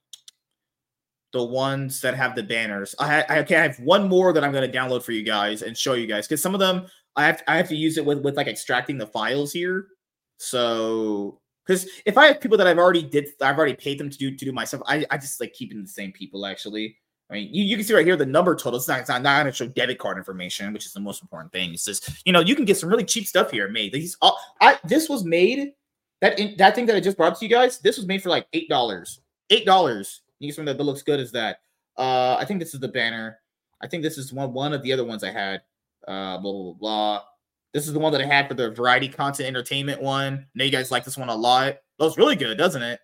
the 1.33 1.43
ones 1.43 2.01
that 2.01 2.15
have 2.15 2.35
the 2.35 2.43
banners. 2.43 2.93
I, 2.99 3.23
I 3.29 3.39
okay, 3.39 3.55
I 3.55 3.61
have 3.63 3.79
one 3.79 4.07
more 4.07 4.33
that 4.33 4.43
I'm 4.43 4.51
going 4.51 4.69
to 4.69 4.77
download 4.77 5.03
for 5.03 5.11
you 5.11 5.23
guys 5.23 5.61
and 5.61 5.77
show 5.77 5.93
you 5.93 6.07
guys 6.07 6.27
because 6.27 6.41
some 6.41 6.53
of 6.53 6.59
them 6.59 6.87
I 7.15 7.25
have 7.25 7.43
I 7.47 7.57
have 7.57 7.69
to 7.69 7.75
use 7.75 7.97
it 7.97 8.05
with 8.05 8.19
with 8.19 8.37
like 8.37 8.47
extracting 8.47 8.97
the 8.97 9.07
files 9.07 9.51
here. 9.51 9.87
So 10.37 11.39
because 11.65 11.87
if 12.05 12.17
I 12.17 12.27
have 12.27 12.41
people 12.41 12.57
that 12.57 12.67
I've 12.67 12.79
already 12.79 13.03
did 13.03 13.29
I've 13.41 13.57
already 13.57 13.75
paid 13.75 13.99
them 13.99 14.09
to 14.09 14.17
do 14.17 14.35
to 14.35 14.45
do 14.45 14.51
myself, 14.51 14.83
I, 14.85 15.05
I 15.09 15.17
just 15.17 15.39
like 15.39 15.53
keeping 15.53 15.81
the 15.81 15.87
same 15.87 16.11
people 16.11 16.45
actually. 16.45 16.97
I 17.29 17.35
mean, 17.35 17.49
you, 17.53 17.63
you 17.63 17.77
can 17.77 17.85
see 17.85 17.93
right 17.93 18.05
here 18.05 18.17
the 18.17 18.25
number 18.25 18.53
total. 18.55 18.77
It's 18.77 18.89
not, 18.89 18.99
it's 18.99 19.07
not, 19.07 19.21
not 19.21 19.43
going 19.43 19.45
to 19.45 19.53
show 19.53 19.65
debit 19.65 19.99
card 19.99 20.17
information, 20.17 20.73
which 20.73 20.85
is 20.85 20.91
the 20.91 20.99
most 20.99 21.21
important 21.21 21.53
thing. 21.53 21.73
It's 21.73 21.85
just, 21.85 22.09
you 22.25 22.33
know, 22.33 22.41
you 22.41 22.57
can 22.57 22.65
get 22.65 22.75
some 22.75 22.89
really 22.89 23.05
cheap 23.05 23.25
stuff 23.25 23.51
here 23.51 23.69
made. 23.69 23.93
These, 23.93 24.17
all, 24.21 24.37
I, 24.59 24.77
this 24.83 25.07
was 25.07 25.23
made, 25.23 25.71
that 26.19 26.37
in, 26.37 26.57
that 26.57 26.75
thing 26.75 26.87
that 26.87 26.95
I 26.97 26.99
just 26.99 27.15
brought 27.15 27.39
to 27.39 27.45
you 27.45 27.49
guys, 27.49 27.79
this 27.79 27.95
was 27.95 28.05
made 28.05 28.21
for 28.21 28.27
like 28.27 28.51
$8. 28.51 28.69
$8 29.49 30.19
need 30.47 30.53
something 30.53 30.75
that 30.75 30.83
looks 30.83 31.01
good 31.01 31.19
Is 31.19 31.31
that. 31.31 31.61
Uh, 31.97 32.37
I 32.39 32.45
think 32.45 32.59
this 32.59 32.73
is 32.73 32.79
the 32.79 32.87
banner. 32.87 33.39
I 33.81 33.87
think 33.87 34.03
this 34.03 34.17
is 34.17 34.31
one 34.31 34.53
one 34.53 34.73
of 34.73 34.81
the 34.81 34.93
other 34.93 35.05
ones 35.05 35.23
I 35.23 35.31
had. 35.31 35.61
Uh, 36.07 36.37
blah 36.37 36.51
blah 36.51 36.63
blah. 36.63 36.73
blah. 36.73 37.21
This 37.73 37.87
is 37.87 37.93
the 37.93 37.99
one 37.99 38.11
that 38.11 38.21
I 38.21 38.25
had 38.25 38.47
for 38.47 38.53
the 38.53 38.71
variety 38.71 39.07
content 39.07 39.47
entertainment 39.47 40.01
one. 40.01 40.33
I 40.33 40.45
know 40.55 40.65
you 40.65 40.71
guys 40.71 40.91
like 40.91 41.05
this 41.05 41.17
one 41.17 41.29
a 41.29 41.35
lot. 41.35 41.77
Looks 41.99 42.17
really 42.17 42.35
good, 42.35 42.57
doesn't 42.57 42.81
it? 42.81 42.99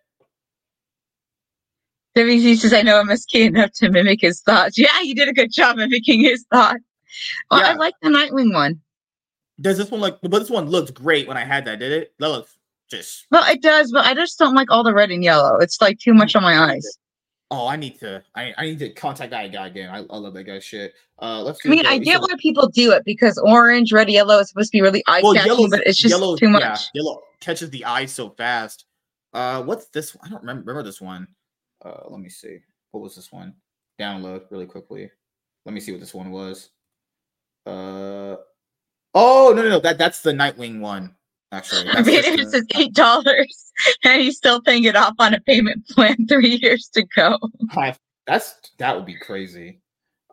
WZ 2.18 2.58
says, 2.58 2.74
I 2.74 2.82
know 2.82 3.00
I'm 3.00 3.16
key 3.30 3.44
enough 3.44 3.72
to 3.74 3.92
mimic 3.92 4.22
his 4.22 4.42
thoughts. 4.42 4.78
Yeah, 4.78 5.02
you 5.02 5.14
did 5.14 5.30
a 5.30 5.34
good 5.34 5.52
job 5.52 5.78
mimicking 5.78 6.20
his 6.20 6.46
thoughts. 6.52 6.84
Oh, 7.52 7.60
yeah. 7.60 7.68
I 7.68 7.74
like 7.76 7.94
the 8.02 8.10
Nightwing 8.10 8.54
one. 8.54 8.82
Does 9.62 9.78
this 9.78 9.90
one 9.90 10.02
look, 10.02 10.20
but 10.22 10.32
this 10.32 10.50
one 10.50 10.70
looked 10.70 10.94
great 10.94 11.28
when 11.28 11.38
I 11.38 11.46
had 11.46 11.66
that, 11.66 11.80
did 11.80 11.92
it? 11.92 12.14
That 12.20 12.30
looks 12.30 12.58
just. 12.90 13.28
Well, 13.32 13.50
it 13.50 13.62
does, 13.62 13.92
but 13.92 14.06
I 14.06 14.14
just 14.14 14.38
don't 14.38 14.56
like 14.56 14.70
all 14.72 14.84
the 14.84 14.94
red 14.94 15.12
and 15.12 15.24
yellow. 15.24 15.58
It's 15.58 15.80
like 15.80 16.00
too 16.00 16.14
much 16.14 16.36
on 16.36 16.44
my 16.44 16.58
eyes. 16.58 16.98
Oh, 17.50 17.68
I 17.68 17.78
need 17.78 17.98
to. 18.00 18.22
I, 18.36 18.54
I 18.58 18.66
need 18.66 18.80
to 18.80 18.90
contact 18.90 19.32
that 19.32 19.52
guy 19.54 19.68
again. 19.68 19.90
I, 19.90 20.00
I 20.00 20.18
love 20.18 20.34
that 20.34 20.44
guy's 20.44 20.66
shit. 20.66 20.94
Uh, 21.22 21.42
let's. 21.42 21.60
I 21.66 21.70
mean, 21.70 21.86
I 21.86 21.98
get 21.98 22.20
why 22.20 22.28
people 22.40 22.68
do 22.68 22.92
it 22.92 23.04
because 23.06 23.38
orange, 23.38 23.94
red, 23.94 24.10
yellow 24.10 24.40
is 24.40 24.50
supposed 24.50 24.72
to 24.72 24.78
be 24.78 24.82
really 24.82 25.02
eye 25.08 25.22
well, 25.24 25.34
catching, 25.34 25.70
but 25.70 25.82
it's 25.86 25.98
just 25.98 26.12
yellow, 26.12 26.36
too 26.36 26.50
much. 26.50 26.62
Yeah, 26.62 26.78
yellow 27.02 27.22
catches 27.40 27.70
the 27.70 27.86
eye 27.86 28.06
so 28.06 28.32
fast. 28.32 28.86
Uh, 29.34 29.64
what's 29.64 29.88
this? 29.88 30.18
I 30.22 30.28
don't 30.28 30.42
remember, 30.42 30.62
remember 30.72 30.84
this 30.84 31.00
one. 31.00 31.28
Uh, 31.84 32.02
let 32.10 32.20
me 32.20 32.30
see. 32.30 32.60
What 32.92 33.02
was 33.02 33.16
this 33.16 33.32
one? 33.32 33.54
Download 34.00 34.44
really 34.50 34.66
quickly. 34.66 35.10
Let 35.66 35.74
me 35.74 35.80
see 35.80 35.92
what 35.92 36.02
this 36.02 36.14
one 36.14 36.32
was. 36.32 36.70
Uh, 37.66 38.38
oh 39.14 39.54
no 39.56 39.62
no 39.62 39.70
no 39.70 39.80
that 39.80 39.98
that's 39.98 40.22
the 40.22 40.32
Nightwing 40.32 40.80
one. 40.80 41.16
Actually, 41.52 41.90
I 41.90 42.02
mean, 42.02 42.22
it 42.26 42.50
says 42.50 42.66
eight 42.76 42.94
dollars, 42.94 43.72
and 44.04 44.22
he's 44.22 44.38
still 44.38 44.62
paying 44.62 44.84
it 44.84 44.98
off 44.98 45.14
on 45.20 45.34
a 45.34 45.40
payment 45.40 45.88
plan. 45.88 46.26
Three 46.28 46.60
years 46.62 46.90
to 46.94 47.04
go. 47.16 47.38
That's 48.26 48.56
that 48.80 48.96
would 48.96 49.06
be 49.06 49.16
crazy. 49.16 49.80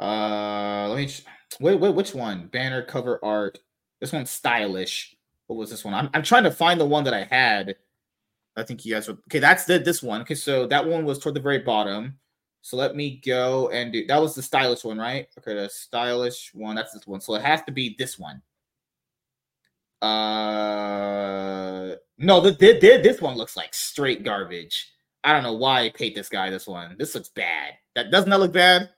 Uh, 0.01 0.89
let 0.89 0.97
me. 0.97 1.09
Wait, 1.61 1.79
wait, 1.79 1.95
which 1.95 2.15
one? 2.15 2.49
Banner 2.49 2.83
cover 2.83 3.25
art. 3.25 3.61
This 4.01 4.13
one's 4.13 4.31
stylish. 4.31 5.15
What 5.47 5.57
was 5.57 5.71
this 5.71 5.85
one? 5.85 5.95
I'm, 5.95 6.11
I'm 6.15 6.25
trying 6.25 6.45
to 6.45 6.51
find 6.51 6.81
the 6.81 6.85
one 6.87 7.05
that 7.05 7.15
I 7.15 7.25
had. 7.25 7.77
I 8.57 8.65
think 8.65 8.85
you 8.85 8.95
guys 8.95 9.07
would. 9.07 9.19
Okay, 9.29 9.39
that's 9.39 9.65
the 9.65 9.79
this 9.79 10.03
one. 10.03 10.23
Okay, 10.23 10.35
so 10.35 10.67
that 10.67 10.85
one 10.85 11.05
was 11.05 11.21
toward 11.21 11.37
the 11.37 11.41
very 11.41 11.59
bottom. 11.59 12.19
So 12.63 12.77
let 12.77 12.97
me 12.97 13.21
go 13.25 13.69
and 13.69 13.93
do. 13.93 14.05
That 14.07 14.21
was 14.21 14.35
the 14.35 14.43
stylish 14.43 14.83
one, 14.83 14.99
right? 14.99 15.29
Okay, 15.39 15.55
the 15.55 15.69
stylish 15.69 16.51
one. 16.55 16.75
That's 16.75 16.93
this 16.93 17.07
one. 17.07 17.21
So 17.21 17.35
it 17.35 17.43
has 17.43 17.63
to 17.65 17.73
be 17.73 17.95
this 17.99 18.19
one. 18.19 18.43
Uh, 20.05 21.97
no, 22.19 22.41
the, 22.41 22.51
the, 22.51 22.79
the, 22.79 23.01
this 23.03 23.23
one 23.23 23.37
looks 23.37 23.57
like 23.57 23.73
straight 23.73 24.23
garbage. 24.23 24.91
I 25.23 25.33
don't 25.33 25.43
know 25.43 25.55
why 25.55 25.83
I 25.83 25.89
paid 25.89 26.15
this 26.15 26.29
guy 26.29 26.51
this 26.51 26.67
one. 26.67 26.97
This 26.99 27.15
looks 27.15 27.31
bad. 27.31 27.73
That 27.95 28.11
doesn't 28.11 28.29
that 28.29 28.39
look 28.39 28.53
bad? 28.53 28.91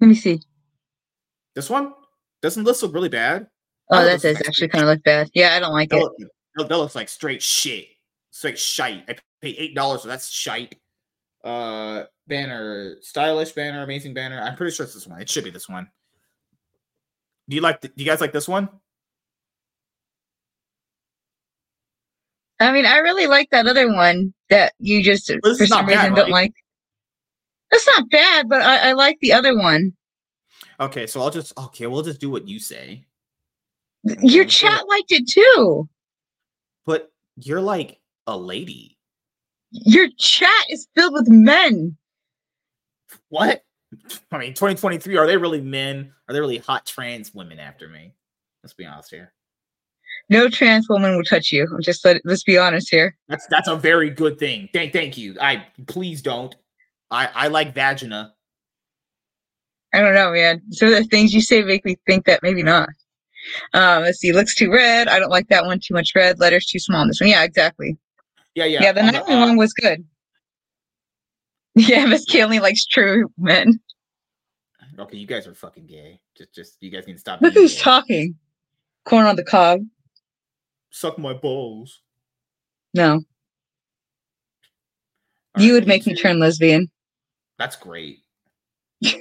Let 0.00 0.08
me 0.08 0.14
see. 0.14 0.40
This 1.54 1.70
one 1.70 1.94
doesn't 2.42 2.64
this 2.64 2.82
look 2.82 2.92
really 2.92 3.08
bad? 3.08 3.46
Oh, 3.90 4.04
that, 4.04 4.20
does 4.20 4.36
actually 4.46 4.68
kind 4.68 4.84
of 4.84 4.90
look 4.90 5.02
bad. 5.02 5.30
Yeah, 5.32 5.54
I 5.54 5.60
don't 5.60 5.72
like 5.72 5.88
that 5.88 6.02
it. 6.18 6.28
Look, 6.58 6.68
that 6.68 6.76
looks 6.76 6.94
like 6.94 7.08
straight 7.08 7.42
shit. 7.42 7.86
Straight 8.30 8.58
shite. 8.58 9.04
I 9.08 9.16
paid 9.40 9.56
eight 9.58 9.74
dollars, 9.74 10.02
so 10.02 10.08
that's 10.08 10.28
shite. 10.28 10.78
Uh, 11.42 12.02
banner, 12.26 12.96
stylish 13.00 13.52
banner, 13.52 13.82
amazing 13.82 14.12
banner. 14.12 14.42
I'm 14.42 14.56
pretty 14.56 14.76
sure 14.76 14.84
it's 14.84 14.94
this 14.94 15.06
one. 15.06 15.22
It 15.22 15.30
should 15.30 15.44
be 15.44 15.50
this 15.50 15.70
one. 15.70 15.88
Do 17.48 17.56
you 17.56 17.62
like? 17.62 17.80
The, 17.80 17.88
do 17.88 17.94
you 17.96 18.06
guys 18.06 18.20
like 18.20 18.32
this 18.32 18.48
one? 18.48 18.68
I 22.60 22.72
mean, 22.72 22.86
I 22.86 22.98
really 22.98 23.26
like 23.26 23.50
that 23.50 23.66
other 23.66 23.92
one 23.92 24.34
that 24.50 24.74
you 24.78 25.02
just 25.02 25.32
for 25.42 25.54
some 25.66 25.86
reason 25.86 26.14
bad, 26.14 26.16
don't 26.16 26.30
like. 26.30 26.54
That's 27.70 27.86
not 27.86 28.10
bad, 28.10 28.48
but 28.48 28.62
I, 28.62 28.90
I 28.90 28.92
like 28.92 29.18
the 29.20 29.32
other 29.32 29.56
one. 29.56 29.92
Okay, 30.80 31.06
so 31.06 31.20
I'll 31.20 31.30
just 31.30 31.56
okay. 31.58 31.86
We'll 31.86 32.02
just 32.02 32.20
do 32.20 32.30
what 32.30 32.48
you 32.48 32.58
say. 32.58 33.04
Your 34.20 34.44
chat 34.44 34.88
liked 34.88 35.12
it 35.12 35.28
too. 35.28 35.88
But 36.86 37.10
you're 37.36 37.60
like 37.60 38.00
a 38.26 38.36
lady. 38.36 38.96
Your 39.70 40.08
chat 40.18 40.64
is 40.70 40.88
filled 40.94 41.12
with 41.12 41.28
men. 41.28 41.96
What? 43.28 43.62
I 44.30 44.38
mean, 44.38 44.54
2023, 44.54 45.16
are 45.16 45.26
they 45.26 45.36
really 45.36 45.60
men? 45.60 46.12
Are 46.28 46.34
they 46.34 46.40
really 46.40 46.58
hot 46.58 46.84
trans 46.86 47.34
women 47.34 47.58
after 47.58 47.88
me? 47.88 48.14
Let's 48.62 48.74
be 48.74 48.84
honest 48.84 49.10
here. 49.10 49.32
No 50.28 50.48
trans 50.48 50.88
woman 50.88 51.16
will 51.16 51.24
touch 51.24 51.52
you. 51.52 51.66
Just 51.80 52.04
let 52.04 52.20
let's 52.24 52.42
be 52.42 52.58
honest 52.58 52.90
here. 52.90 53.16
That's 53.28 53.46
that's 53.46 53.68
a 53.68 53.76
very 53.76 54.10
good 54.10 54.38
thing. 54.38 54.68
Thank 54.72 54.92
thank 54.92 55.16
you. 55.16 55.36
I 55.40 55.66
please 55.86 56.22
don't. 56.22 56.54
I 57.10 57.28
I 57.34 57.48
like 57.48 57.74
vagina. 57.74 58.34
I 59.94 60.00
don't 60.00 60.14
know, 60.14 60.32
man. 60.32 60.60
So 60.70 60.90
the 60.90 61.04
things 61.04 61.32
you 61.32 61.40
say 61.40 61.62
make 61.62 61.84
me 61.84 61.96
think 62.06 62.26
that 62.26 62.42
maybe 62.42 62.62
not. 62.62 62.90
Um, 63.72 64.02
let's 64.02 64.18
see. 64.18 64.32
Looks 64.32 64.54
too 64.54 64.70
red. 64.70 65.08
I 65.08 65.18
don't 65.18 65.30
like 65.30 65.48
that 65.48 65.64
one. 65.64 65.80
Too 65.80 65.94
much 65.94 66.12
red. 66.14 66.38
Letters 66.38 66.66
too 66.66 66.78
small 66.78 67.00
on 67.00 67.08
this 67.08 67.20
one. 67.20 67.30
Yeah, 67.30 67.44
exactly. 67.44 67.96
Yeah, 68.54 68.66
yeah. 68.66 68.82
Yeah, 68.82 68.92
the 68.92 69.02
next 69.02 69.30
uh, 69.30 69.38
one 69.38 69.56
was 69.56 69.72
good. 69.72 70.04
Yeah, 71.86 72.06
Miss 72.06 72.26
Kaylee 72.28 72.60
likes 72.60 72.84
true 72.86 73.30
men. 73.38 73.78
Okay, 74.98 75.16
you 75.16 75.28
guys 75.28 75.46
are 75.46 75.54
fucking 75.54 75.86
gay. 75.86 76.20
Just, 76.36 76.52
just 76.52 76.76
you 76.80 76.90
guys 76.90 77.06
need 77.06 77.12
to 77.12 77.18
stop. 77.20 77.40
Look 77.40 77.54
who's 77.54 77.76
gay. 77.76 77.80
talking. 77.80 78.34
Corn 79.04 79.26
on 79.26 79.36
the 79.36 79.44
cob. 79.44 79.82
Suck 80.90 81.18
my 81.18 81.32
balls. 81.34 82.00
No. 82.94 83.22
All 85.54 85.62
you 85.62 85.72
right, 85.72 85.74
would 85.74 85.86
make 85.86 86.04
me 86.04 86.16
turn 86.16 86.40
lesbian. 86.40 86.90
That's 87.58 87.76
great. 87.76 88.18
All 89.06 89.16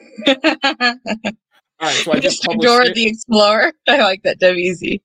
right, 1.80 1.94
so 1.94 2.12
I 2.14 2.20
just 2.20 2.42
Dora 2.60 2.92
the 2.92 3.06
Explorer. 3.06 3.72
I 3.88 3.98
like 3.98 4.24
that 4.24 4.40
WZ. 4.40 5.00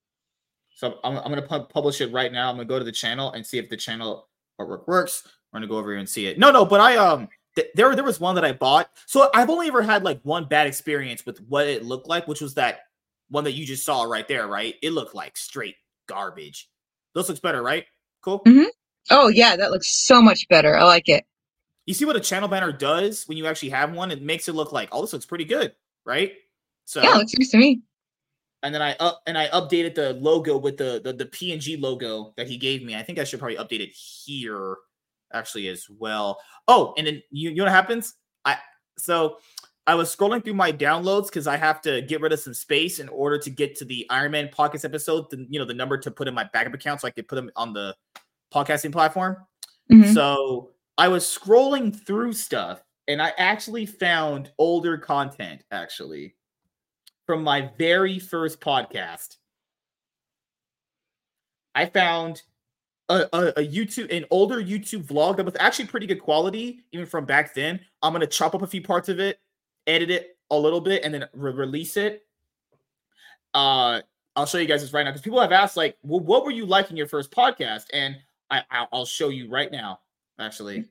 So 0.74 0.99
I'm, 1.05 1.19
I'm 1.19 1.29
gonna 1.29 1.43
pu- 1.43 1.66
publish 1.66 2.01
it 2.01 2.11
right 2.12 2.33
now. 2.33 2.49
I'm 2.49 2.57
gonna 2.57 2.65
go 2.65 2.79
to 2.79 2.85
the 2.85 2.93
channel 2.93 3.33
and 3.33 3.45
see 3.45 3.59
if 3.59 3.69
the 3.69 3.77
channel 3.77 4.29
artwork 4.59 4.89
works. 4.89 5.29
We're 5.53 5.59
gonna 5.59 5.69
go 5.69 5.77
over 5.77 5.91
here 5.91 5.99
and 5.99 6.09
see 6.09 6.27
it. 6.27 6.39
No, 6.39 6.51
no, 6.51 6.65
but 6.65 6.81
I 6.81 6.97
um 6.97 7.29
th- 7.55 7.69
there 7.74 7.95
there 7.95 8.05
was 8.05 8.20
one 8.20 8.35
that 8.35 8.45
I 8.45 8.53
bought. 8.53 8.91
So 9.07 9.31
I've 9.35 9.51
only 9.51 9.69
ever 9.69 9.83
had 9.83 10.05
like 10.05 10.20
one 10.23 10.47
bad 10.47 10.66
experience 10.66 11.24
with 11.27 11.39
what 11.43 11.66
it 11.66 11.85
looked 11.85 12.09
like, 12.09 12.27
which 12.29 12.41
was 12.41 12.55
that 12.55 12.81
one 13.29 13.45
that 13.45 13.53
you 13.53 13.65
just 13.65 13.85
saw 13.85 14.03
right 14.03 14.27
there, 14.29 14.47
right? 14.47 14.74
It 14.83 14.93
looked 14.93 15.15
like 15.15 15.37
straight 15.37 15.77
garbage. 16.07 16.69
This 17.15 17.29
looks 17.29 17.41
better, 17.41 17.62
right? 17.62 17.85
Cool. 18.23 18.41
Mm-hmm. 18.47 18.69
Oh 19.11 19.29
yeah, 19.29 19.57
that 19.57 19.70
looks 19.70 20.07
so 20.07 20.23
much 20.23 20.47
better. 20.49 20.77
I 20.77 20.85
like 20.85 21.09
it. 21.09 21.24
You 21.87 21.95
see 21.95 22.05
what 22.05 22.16
a 22.16 22.20
channel 22.20 22.49
banner 22.49 22.73
does 22.73 23.24
when 23.24 23.37
you 23.37 23.47
actually 23.47 23.70
have 23.70 23.93
one? 23.93 24.11
It 24.11 24.23
makes 24.23 24.49
it 24.49 24.55
look 24.55 24.73
like, 24.73 24.89
oh, 24.93 25.01
this 25.01 25.12
looks 25.12 25.27
pretty 25.27 25.45
good, 25.45 25.74
right? 26.05 26.33
So 26.85 27.03
yeah, 27.03 27.15
looks 27.15 27.35
good 27.35 27.49
to 27.51 27.59
me. 27.59 27.83
And 28.62 28.73
then 28.73 28.81
I 28.81 28.95
up 29.01 29.23
and 29.27 29.37
I 29.37 29.49
updated 29.49 29.97
the 29.97 30.12
logo 30.15 30.57
with 30.57 30.77
the 30.77 31.01
the, 31.03 31.12
the 31.12 31.27
PNG 31.27 31.81
logo 31.81 32.33
that 32.37 32.47
he 32.47 32.57
gave 32.57 32.85
me. 32.85 32.95
I 32.95 33.03
think 33.03 33.19
I 33.19 33.24
should 33.24 33.41
probably 33.41 33.57
update 33.57 33.81
it 33.81 33.91
here 33.91 34.77
actually 35.34 35.68
as 35.68 35.88
well. 35.90 36.38
Oh, 36.68 36.94
and 36.96 37.06
then 37.06 37.22
you, 37.30 37.50
you 37.50 37.56
know 37.56 37.64
what 37.64 37.72
happens? 37.72 38.14
I 38.44 38.56
so 38.98 39.38
I 39.86 39.94
was 39.94 40.14
scrolling 40.14 40.44
through 40.44 40.54
my 40.54 40.72
downloads 40.72 41.26
because 41.26 41.46
I 41.46 41.56
have 41.56 41.80
to 41.82 42.02
get 42.02 42.20
rid 42.20 42.32
of 42.32 42.40
some 42.40 42.54
space 42.54 42.98
in 43.00 43.09
order 43.09 43.38
to 43.38 43.50
get 43.50 43.76
to 43.76 43.84
the 43.84 44.06
Iron 44.10 44.32
Man 44.32 44.48
podcast 44.48 44.84
episode. 44.84 45.28
The, 45.30 45.46
you 45.48 45.59
know 45.59 45.64
the 45.64 45.74
number 45.74 45.98
to 45.98 46.10
put 46.10 46.28
in 46.28 46.34
my 46.34 46.48
backup 46.52 46.74
account 46.74 47.00
so 47.00 47.09
I 47.09 47.10
could 47.10 47.28
put 47.28 47.36
them 47.36 47.50
on 47.56 47.72
the 47.72 47.94
podcasting 48.54 48.92
platform. 48.92 49.36
Mm-hmm. 49.90 50.12
So 50.12 50.70
I 50.98 51.09
was 51.09 51.24
scrolling 51.24 51.94
through 51.94 52.34
stuff 52.34 52.82
and 53.09 53.20
I 53.20 53.32
actually 53.38 53.86
found 53.86 54.52
older 54.59 54.98
content 54.98 55.64
actually 55.70 56.36
from 57.26 57.42
my 57.42 57.70
very 57.78 58.18
first 58.18 58.60
podcast. 58.60 59.36
I 61.74 61.86
found 61.86 62.42
a, 63.12 63.28
a, 63.32 63.47
a, 63.48 63.66
YouTube, 63.66 64.14
an 64.14 64.24
older 64.30 64.62
YouTube 64.62 65.05
vlog 65.05 65.36
that 65.36 65.44
was 65.44 65.55
actually 65.60 65.86
pretty 65.86 66.06
good 66.06 66.20
quality, 66.20 66.80
even 66.93 67.06
from 67.06 67.24
back 67.24 67.55
then. 67.55 67.80
I'm 68.02 68.12
gonna 68.12 68.26
chop 68.26 68.55
up 68.55 68.62
a 68.62 68.66
few 68.66 68.82
parts 68.82 69.09
of 69.09 69.20
it, 69.20 69.39
edit 69.86 70.10
it 70.10 70.36
a 70.51 70.59
little 70.59 70.80
bit, 70.80 71.05
and 71.05 71.12
then 71.12 71.26
re- 71.32 71.52
release 71.52 71.97
it. 71.97 72.22
Uh, 73.55 74.01
I'll 74.34 74.47
show 74.47 74.59
you 74.59 74.66
guys 74.66 74.80
this 74.80 74.93
right 74.93 75.02
now 75.02 75.10
because 75.10 75.22
people 75.22 75.40
have 75.40 75.52
asked, 75.52 75.76
like, 75.76 75.97
well, 76.02 76.20
what 76.20 76.44
were 76.44 76.51
you 76.51 76.64
like 76.64 76.90
in 76.90 76.97
your 76.97 77.09
first 77.09 77.30
podcast? 77.30 77.84
And 77.93 78.16
I, 78.51 78.62
I'll 78.93 79.05
show 79.05 79.28
you 79.28 79.51
right 79.51 79.70
now, 79.70 80.01
actually. 80.39 80.84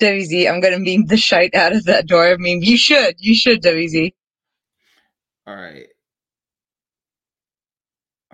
WZ, 0.00 0.48
I'm 0.48 0.60
gonna 0.60 0.78
meme 0.78 1.06
the 1.06 1.16
shite 1.16 1.54
out 1.54 1.74
of 1.74 1.84
that 1.84 2.06
door. 2.06 2.26
I 2.26 2.36
mean, 2.36 2.62
you 2.62 2.76
should, 2.76 3.16
you 3.18 3.34
should, 3.34 3.62
WZ. 3.62 4.14
All 5.46 5.56
right. 5.56 5.88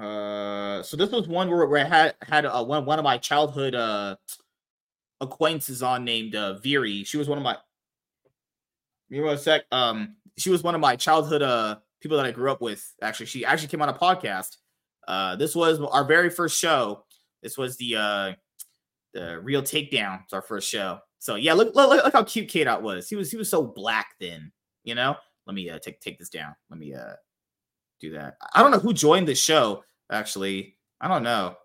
Uh, 0.01 0.82
so 0.82 0.97
this 0.97 1.10
was 1.10 1.28
one 1.28 1.51
where, 1.51 1.66
where 1.66 1.85
I 1.85 1.89
had 1.89 2.14
had 2.22 2.47
uh, 2.47 2.64
one 2.64 2.86
one 2.86 2.98
of 2.98 3.05
my 3.05 3.18
childhood 3.18 3.74
uh 3.74 4.16
acquaintances 5.20 5.82
on 5.82 6.05
named 6.05 6.35
uh 6.35 6.55
Viri. 6.59 7.05
She 7.05 7.18
was 7.18 7.28
one 7.28 7.39
of 7.39 7.44
my. 7.44 7.56
You 9.10 9.22
know 9.22 9.28
a 9.28 9.39
sec. 9.39 9.64
Um, 9.72 10.16
she 10.39 10.51
was 10.51 10.62
one 10.62 10.74
of 10.74 10.81
my 10.81 10.97
childhood 10.97 11.43
uh 11.43 11.77
people 12.01 12.16
that 12.16 12.24
I 12.24 12.31
grew 12.31 12.51
up 12.51 12.62
with. 12.62 12.82
Actually, 13.02 13.27
she 13.27 13.44
actually 13.44 13.68
came 13.68 13.82
on 13.82 13.90
a 13.90 13.94
podcast. 13.94 14.56
Uh, 15.06 15.36
this 15.36 15.55
was 15.55 15.81
our 15.81 16.05
very 16.05 16.31
first 16.31 16.59
show. 16.59 17.05
This 17.43 17.59
was 17.59 17.77
the 17.77 17.97
uh 17.97 18.32
the 19.12 19.40
real 19.40 19.62
takedown. 19.62 20.22
It's 20.24 20.32
our 20.32 20.43
first 20.43 20.68
show. 20.68 21.01
So 21.18 21.35
yeah, 21.35 21.52
look 21.52 21.74
look, 21.74 21.90
look 21.90 22.12
how 22.12 22.24
cute 22.24 22.48
K 22.48 22.64
Dot 22.64 22.82
was. 22.82 23.09
He 23.09 23.16
was 23.16 23.31
he 23.31 23.36
was 23.36 23.51
so 23.51 23.62
black 23.62 24.14
then. 24.18 24.51
You 24.85 24.94
know. 24.94 25.16
Let 25.47 25.55
me 25.55 25.68
uh 25.68 25.78
take 25.78 26.01
take 26.01 26.18
this 26.18 26.31
down. 26.31 26.55
Let 26.70 26.78
me 26.78 26.94
uh 26.94 27.14
do 28.01 28.12
that. 28.12 28.36
I 28.55 28.62
don't 28.62 28.70
know 28.70 28.78
who 28.78 28.94
joined 28.94 29.27
the 29.28 29.35
show 29.35 29.82
actually. 30.10 30.76
I 31.00 31.08
don't 31.08 31.22
know. 31.22 31.56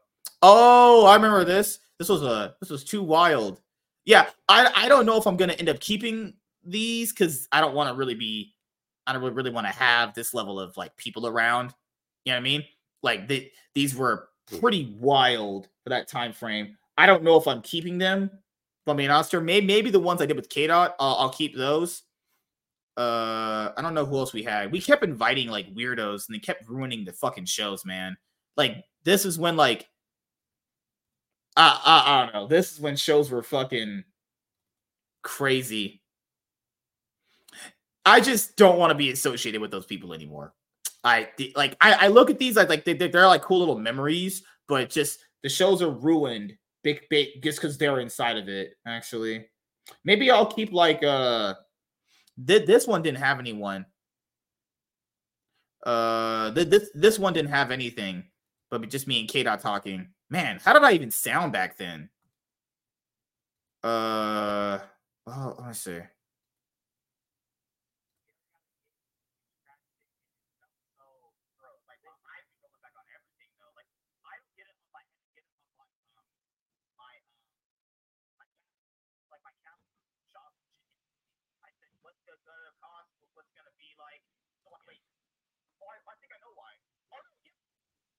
Oh, 0.41 1.05
I 1.05 1.15
remember 1.15 1.43
this. 1.43 1.79
This 1.99 2.09
was 2.09 2.23
a 2.23 2.55
this 2.61 2.69
was 2.69 2.83
too 2.83 3.03
wild. 3.03 3.61
Yeah, 4.05 4.29
I 4.47 4.71
I 4.75 4.87
don't 4.87 5.05
know 5.05 5.17
if 5.17 5.25
I'm 5.25 5.37
gonna 5.37 5.53
end 5.53 5.69
up 5.69 5.79
keeping 5.79 6.33
these 6.63 7.11
because 7.11 7.47
I 7.51 7.61
don't 7.61 7.75
want 7.75 7.89
to 7.89 7.95
really 7.95 8.15
be 8.15 8.53
I 9.07 9.13
don't 9.13 9.23
really 9.33 9.51
want 9.51 9.67
to 9.67 9.73
have 9.73 10.13
this 10.13 10.33
level 10.33 10.59
of 10.59 10.75
like 10.77 10.95
people 10.97 11.27
around. 11.27 11.73
You 12.25 12.31
know 12.31 12.37
what 12.37 12.41
I 12.41 12.43
mean? 12.43 12.63
Like 13.03 13.27
the, 13.27 13.51
these 13.73 13.95
were 13.95 14.29
pretty 14.59 14.95
wild 14.99 15.67
for 15.83 15.89
that 15.89 16.07
time 16.07 16.33
frame. 16.33 16.77
I 16.97 17.05
don't 17.05 17.23
know 17.23 17.37
if 17.37 17.47
I'm 17.47 17.61
keeping 17.61 17.97
them. 17.97 18.31
I'm 18.87 18.97
being 18.97 19.09
honest, 19.09 19.33
maybe 19.33 19.65
maybe 19.65 19.89
the 19.89 19.99
ones 19.99 20.21
I 20.21 20.27
did 20.27 20.35
with 20.35 20.49
K 20.49 20.67
Dot, 20.67 20.95
uh, 20.99 21.15
I'll 21.15 21.29
keep 21.29 21.55
those 21.55 22.03
uh 22.97 23.71
I 23.75 23.81
don't 23.81 23.93
know 23.93 24.05
who 24.05 24.17
else 24.17 24.31
we 24.31 24.43
had. 24.43 24.71
We 24.71 24.79
kept 24.79 25.03
inviting 25.03 25.49
like 25.49 25.73
weirdos 25.73 26.27
and 26.27 26.35
they 26.35 26.39
kept 26.39 26.69
ruining 26.69 27.03
the 27.03 27.11
fucking 27.11 27.45
shows, 27.45 27.85
man. 27.85 28.15
Like 28.57 28.83
this 29.03 29.25
is 29.25 29.37
when 29.37 29.55
like 29.57 29.87
I 31.57 31.79
I, 31.85 32.13
I 32.13 32.25
don't 32.25 32.33
know. 32.33 32.47
This 32.47 32.73
is 32.73 32.79
when 32.79 32.95
shows 32.95 33.31
were 33.31 33.43
fucking 33.43 34.03
crazy. 35.23 36.01
I 38.05 38.19
just 38.19 38.55
don't 38.55 38.77
want 38.77 38.91
to 38.91 38.95
be 38.95 39.11
associated 39.11 39.61
with 39.61 39.71
those 39.71 39.85
people 39.85 40.13
anymore. 40.13 40.53
I 41.03 41.29
like 41.55 41.75
I, 41.81 41.93
I 41.93 42.07
look 42.07 42.29
at 42.29 42.39
these 42.39 42.55
like 42.55 42.69
like 42.69 42.85
they, 42.85 42.93
they're 42.93 43.27
like 43.27 43.41
cool 43.41 43.59
little 43.59 43.77
memories, 43.77 44.43
but 44.67 44.89
just 44.89 45.19
the 45.43 45.49
shows 45.49 45.81
are 45.81 45.91
ruined 45.91 46.57
big 46.83 47.01
big 47.09 47.43
just 47.43 47.59
because 47.59 47.77
they're 47.77 47.99
inside 47.99 48.37
of 48.37 48.47
it. 48.47 48.71
Actually, 48.87 49.47
maybe 50.03 50.31
I'll 50.31 50.45
keep 50.45 50.71
like 50.71 51.03
uh 51.03 51.55
this 52.37 52.87
one 52.87 53.01
didn't 53.01 53.19
have 53.19 53.39
anyone. 53.39 53.85
Uh, 55.85 56.49
this 56.49 56.89
this 56.95 57.19
one 57.19 57.33
didn't 57.33 57.51
have 57.51 57.69
anything, 57.69 58.23
but 58.79 58.89
just 58.89 59.07
me 59.07 59.19
and 59.19 59.29
K 59.29 59.43
dot 59.43 59.61
talking. 59.61 60.09
Man, 60.29 60.59
how 60.63 60.73
did 60.73 60.83
I 60.83 60.93
even 60.93 61.11
sound 61.11 61.53
back 61.53 61.77
then? 61.77 62.09
Uh, 63.83 64.79
oh, 65.27 65.55
let 65.59 65.67
me 65.67 65.73
see. 65.73 65.99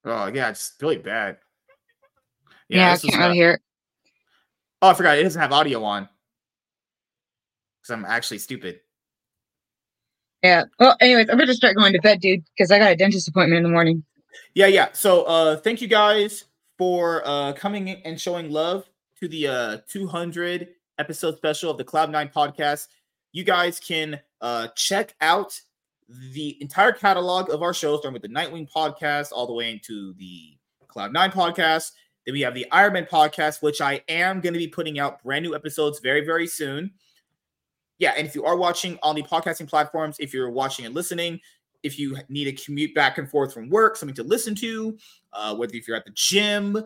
Oh 0.07 0.27
yeah, 0.33 0.49
it's 0.49 0.73
really 0.81 0.97
bad. 0.97 1.37
Yeah, 2.69 2.77
yeah 2.77 2.93
I 2.93 2.97
can't 2.97 3.17
really 3.17 3.35
hear 3.35 3.51
it. 3.51 3.61
Oh, 4.81 4.89
I 4.89 4.93
forgot 4.93 5.17
it 5.17 5.23
doesn't 5.23 5.41
have 5.41 5.51
audio 5.51 5.83
on. 5.83 6.07
Because 7.81 7.93
I'm 7.93 8.05
actually 8.05 8.37
stupid. 8.39 8.81
Yeah. 10.43 10.65
Well, 10.79 10.95
anyways, 10.99 11.29
I'm 11.29 11.37
gonna 11.37 11.53
start 11.53 11.75
going 11.75 11.93
to 11.93 12.01
bed, 12.01 12.21
dude, 12.21 12.43
because 12.55 12.71
I 12.71 12.79
got 12.79 12.91
a 12.91 12.95
dentist 12.95 13.27
appointment 13.27 13.57
in 13.57 13.63
the 13.63 13.69
morning. 13.69 14.03
Yeah, 14.53 14.67
yeah. 14.67 14.89
So 14.93 15.23
uh 15.23 15.57
thank 15.57 15.81
you 15.81 15.87
guys 15.87 16.45
for 16.77 17.23
uh 17.25 17.53
coming 17.53 17.89
and 17.89 18.19
showing 18.19 18.51
love 18.51 18.89
to 19.19 19.27
the 19.27 19.47
uh 19.47 19.77
200 19.87 20.69
episode 20.99 21.37
special 21.37 21.71
of 21.71 21.77
the 21.77 21.83
Cloud9 21.83 22.31
podcast. 22.31 22.87
You 23.33 23.43
guys 23.43 23.79
can 23.79 24.19
uh 24.41 24.67
check 24.75 25.15
out 25.21 25.59
the 26.09 26.57
entire 26.61 26.91
catalog 26.91 27.49
of 27.49 27.61
our 27.61 27.73
shows, 27.73 27.99
starting 27.99 28.13
with 28.13 28.21
the 28.21 28.29
Nightwing 28.29 28.69
podcast 28.69 29.31
all 29.31 29.47
the 29.47 29.53
way 29.53 29.71
into 29.71 30.13
the 30.13 30.57
Cloud9 30.87 31.31
podcast. 31.33 31.91
Then 32.25 32.33
we 32.33 32.41
have 32.41 32.53
the 32.53 32.65
Iron 32.71 32.93
Man 32.93 33.05
podcast, 33.05 33.61
which 33.61 33.81
I 33.81 34.01
am 34.09 34.41
going 34.41 34.53
to 34.53 34.59
be 34.59 34.67
putting 34.67 34.99
out 34.99 35.23
brand 35.23 35.43
new 35.43 35.55
episodes 35.55 35.99
very, 35.99 36.25
very 36.25 36.47
soon. 36.47 36.91
Yeah, 37.99 38.13
and 38.17 38.27
if 38.27 38.35
you 38.35 38.45
are 38.45 38.55
watching 38.55 38.99
on 39.01 39.15
the 39.15 39.23
podcasting 39.23 39.67
platforms, 39.67 40.17
if 40.19 40.33
you're 40.33 40.51
watching 40.51 40.85
and 40.85 40.93
listening, 40.93 41.39
if 41.83 41.97
you 41.97 42.17
need 42.29 42.47
a 42.47 42.53
commute 42.53 42.93
back 42.93 43.17
and 43.17 43.29
forth 43.29 43.53
from 43.53 43.69
work, 43.69 43.95
something 43.95 44.15
to 44.15 44.23
listen 44.23 44.55
to, 44.55 44.97
uh, 45.33 45.55
whether 45.55 45.75
if 45.75 45.87
you're 45.87 45.97
at 45.97 46.05
the 46.05 46.11
gym, 46.13 46.83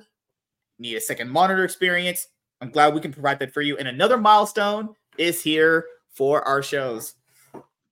need 0.79 0.95
a 0.95 1.01
second 1.01 1.29
monitor 1.29 1.63
experience, 1.63 2.27
I'm 2.61 2.69
glad 2.69 2.93
we 2.93 3.01
can 3.01 3.11
provide 3.11 3.39
that 3.39 3.53
for 3.53 3.61
you. 3.61 3.77
And 3.77 3.87
another 3.87 4.17
milestone 4.17 4.89
is 5.17 5.41
here 5.41 5.85
for 6.09 6.47
our 6.47 6.61
shows. 6.61 7.15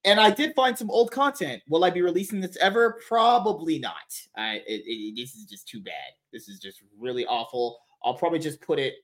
And 0.06 0.20
I 0.20 0.30
did 0.30 0.54
find 0.56 0.78
some 0.78 0.90
old 0.90 1.12
content. 1.12 1.62
Will 1.68 1.84
I 1.84 1.90
be 1.90 2.02
releasing 2.02 2.40
this 2.40 2.58
ever? 2.58 3.00
Probably 3.08 3.80
not. 3.80 4.18
I 4.36 4.62
it, 4.66 4.84
it, 4.86 5.16
this 5.16 5.36
is 5.36 5.46
just 5.46 5.68
too 5.68 5.82
bad. 5.82 6.14
This 6.32 6.48
is 6.48 6.60
just 6.60 6.82
really 6.98 7.26
awful. 7.26 7.80
I'll 8.04 8.14
probably 8.14 8.40
just 8.40 8.62
put 8.62 8.80
it 8.80 8.96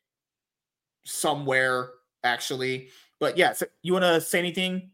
somewhere 1.03 1.89
actually. 2.23 2.89
But 3.19 3.38
yeah, 3.38 3.53
so 3.53 3.65
you 3.81 3.93
want 3.93 4.05
to 4.05 4.22
say 4.22 4.39
anything 4.39 4.91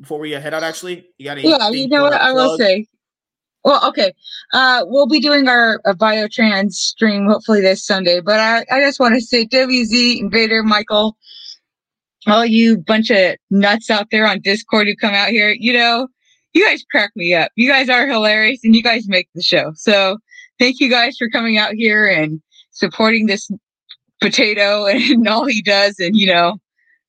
before 0.00 0.18
we 0.18 0.32
head 0.32 0.54
out? 0.54 0.62
Actually, 0.62 1.06
you 1.18 1.26
got 1.26 1.38
any? 1.38 1.48
Yeah, 1.48 1.68
you 1.70 1.88
know 1.88 2.02
what 2.02 2.14
I 2.14 2.32
will 2.32 2.56
say. 2.56 2.86
Well, 3.64 3.86
okay. 3.88 4.12
Uh, 4.52 4.84
we'll 4.86 5.06
be 5.06 5.20
doing 5.20 5.48
our 5.48 5.80
uh, 5.86 5.94
biotrans 5.94 6.72
stream 6.72 7.26
hopefully 7.26 7.62
this 7.62 7.84
Sunday. 7.84 8.20
But 8.20 8.38
I, 8.38 8.64
I 8.70 8.80
just 8.80 9.00
want 9.00 9.14
to 9.14 9.22
say, 9.22 9.46
WZ, 9.46 10.20
Invader, 10.20 10.62
Michael, 10.62 11.16
all 12.26 12.44
you 12.44 12.78
bunch 12.78 13.10
of 13.10 13.36
nuts 13.50 13.90
out 13.90 14.08
there 14.10 14.26
on 14.26 14.40
Discord 14.40 14.86
who 14.86 14.96
come 14.96 15.14
out 15.14 15.28
here, 15.28 15.50
you 15.58 15.72
know, 15.72 16.08
you 16.52 16.64
guys 16.64 16.84
crack 16.90 17.10
me 17.16 17.34
up. 17.34 17.50
You 17.56 17.68
guys 17.68 17.88
are 17.88 18.06
hilarious 18.06 18.60
and 18.64 18.74
you 18.74 18.82
guys 18.82 19.08
make 19.08 19.28
the 19.34 19.42
show. 19.42 19.72
So 19.74 20.18
thank 20.58 20.80
you 20.80 20.88
guys 20.88 21.16
for 21.18 21.28
coming 21.28 21.58
out 21.58 21.74
here 21.74 22.06
and 22.06 22.40
supporting 22.70 23.26
this 23.26 23.50
potato 24.20 24.86
and 24.86 25.28
all 25.28 25.46
he 25.46 25.62
does. 25.62 25.98
And 25.98 26.16
you 26.16 26.26
know, 26.26 26.56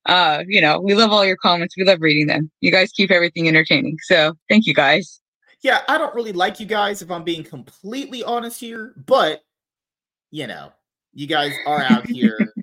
uh, 0.06 0.44
you 0.48 0.62
know, 0.62 0.80
we 0.80 0.94
love 0.96 1.12
all 1.12 1.26
your 1.26 1.38
comments. 1.38 1.76
We 1.78 1.86
love 1.86 2.02
reading 2.02 2.28
them. 2.28 2.52
You 2.62 2.72
guys 2.72 2.92
keep 2.92 3.12
everything 3.12 3.48
entertaining. 3.48 3.98
So 4.04 4.34
thank 4.50 4.66
you 4.66 4.74
guys. 4.74 5.22
Yeah, 5.62 5.82
I 5.88 5.98
don't 5.98 6.14
really 6.14 6.34
like 6.34 6.60
you 6.60 6.66
guys 6.66 7.02
if 7.02 7.10
I'm 7.10 7.24
being 7.24 7.44
completely 7.44 8.24
honest 8.24 8.60
here, 8.60 8.94
but 8.98 9.42
you 10.32 10.48
know, 10.48 10.72
you 11.14 11.28
guys 11.28 11.54
are 11.66 11.82
out 11.82 12.06
here 12.08 12.38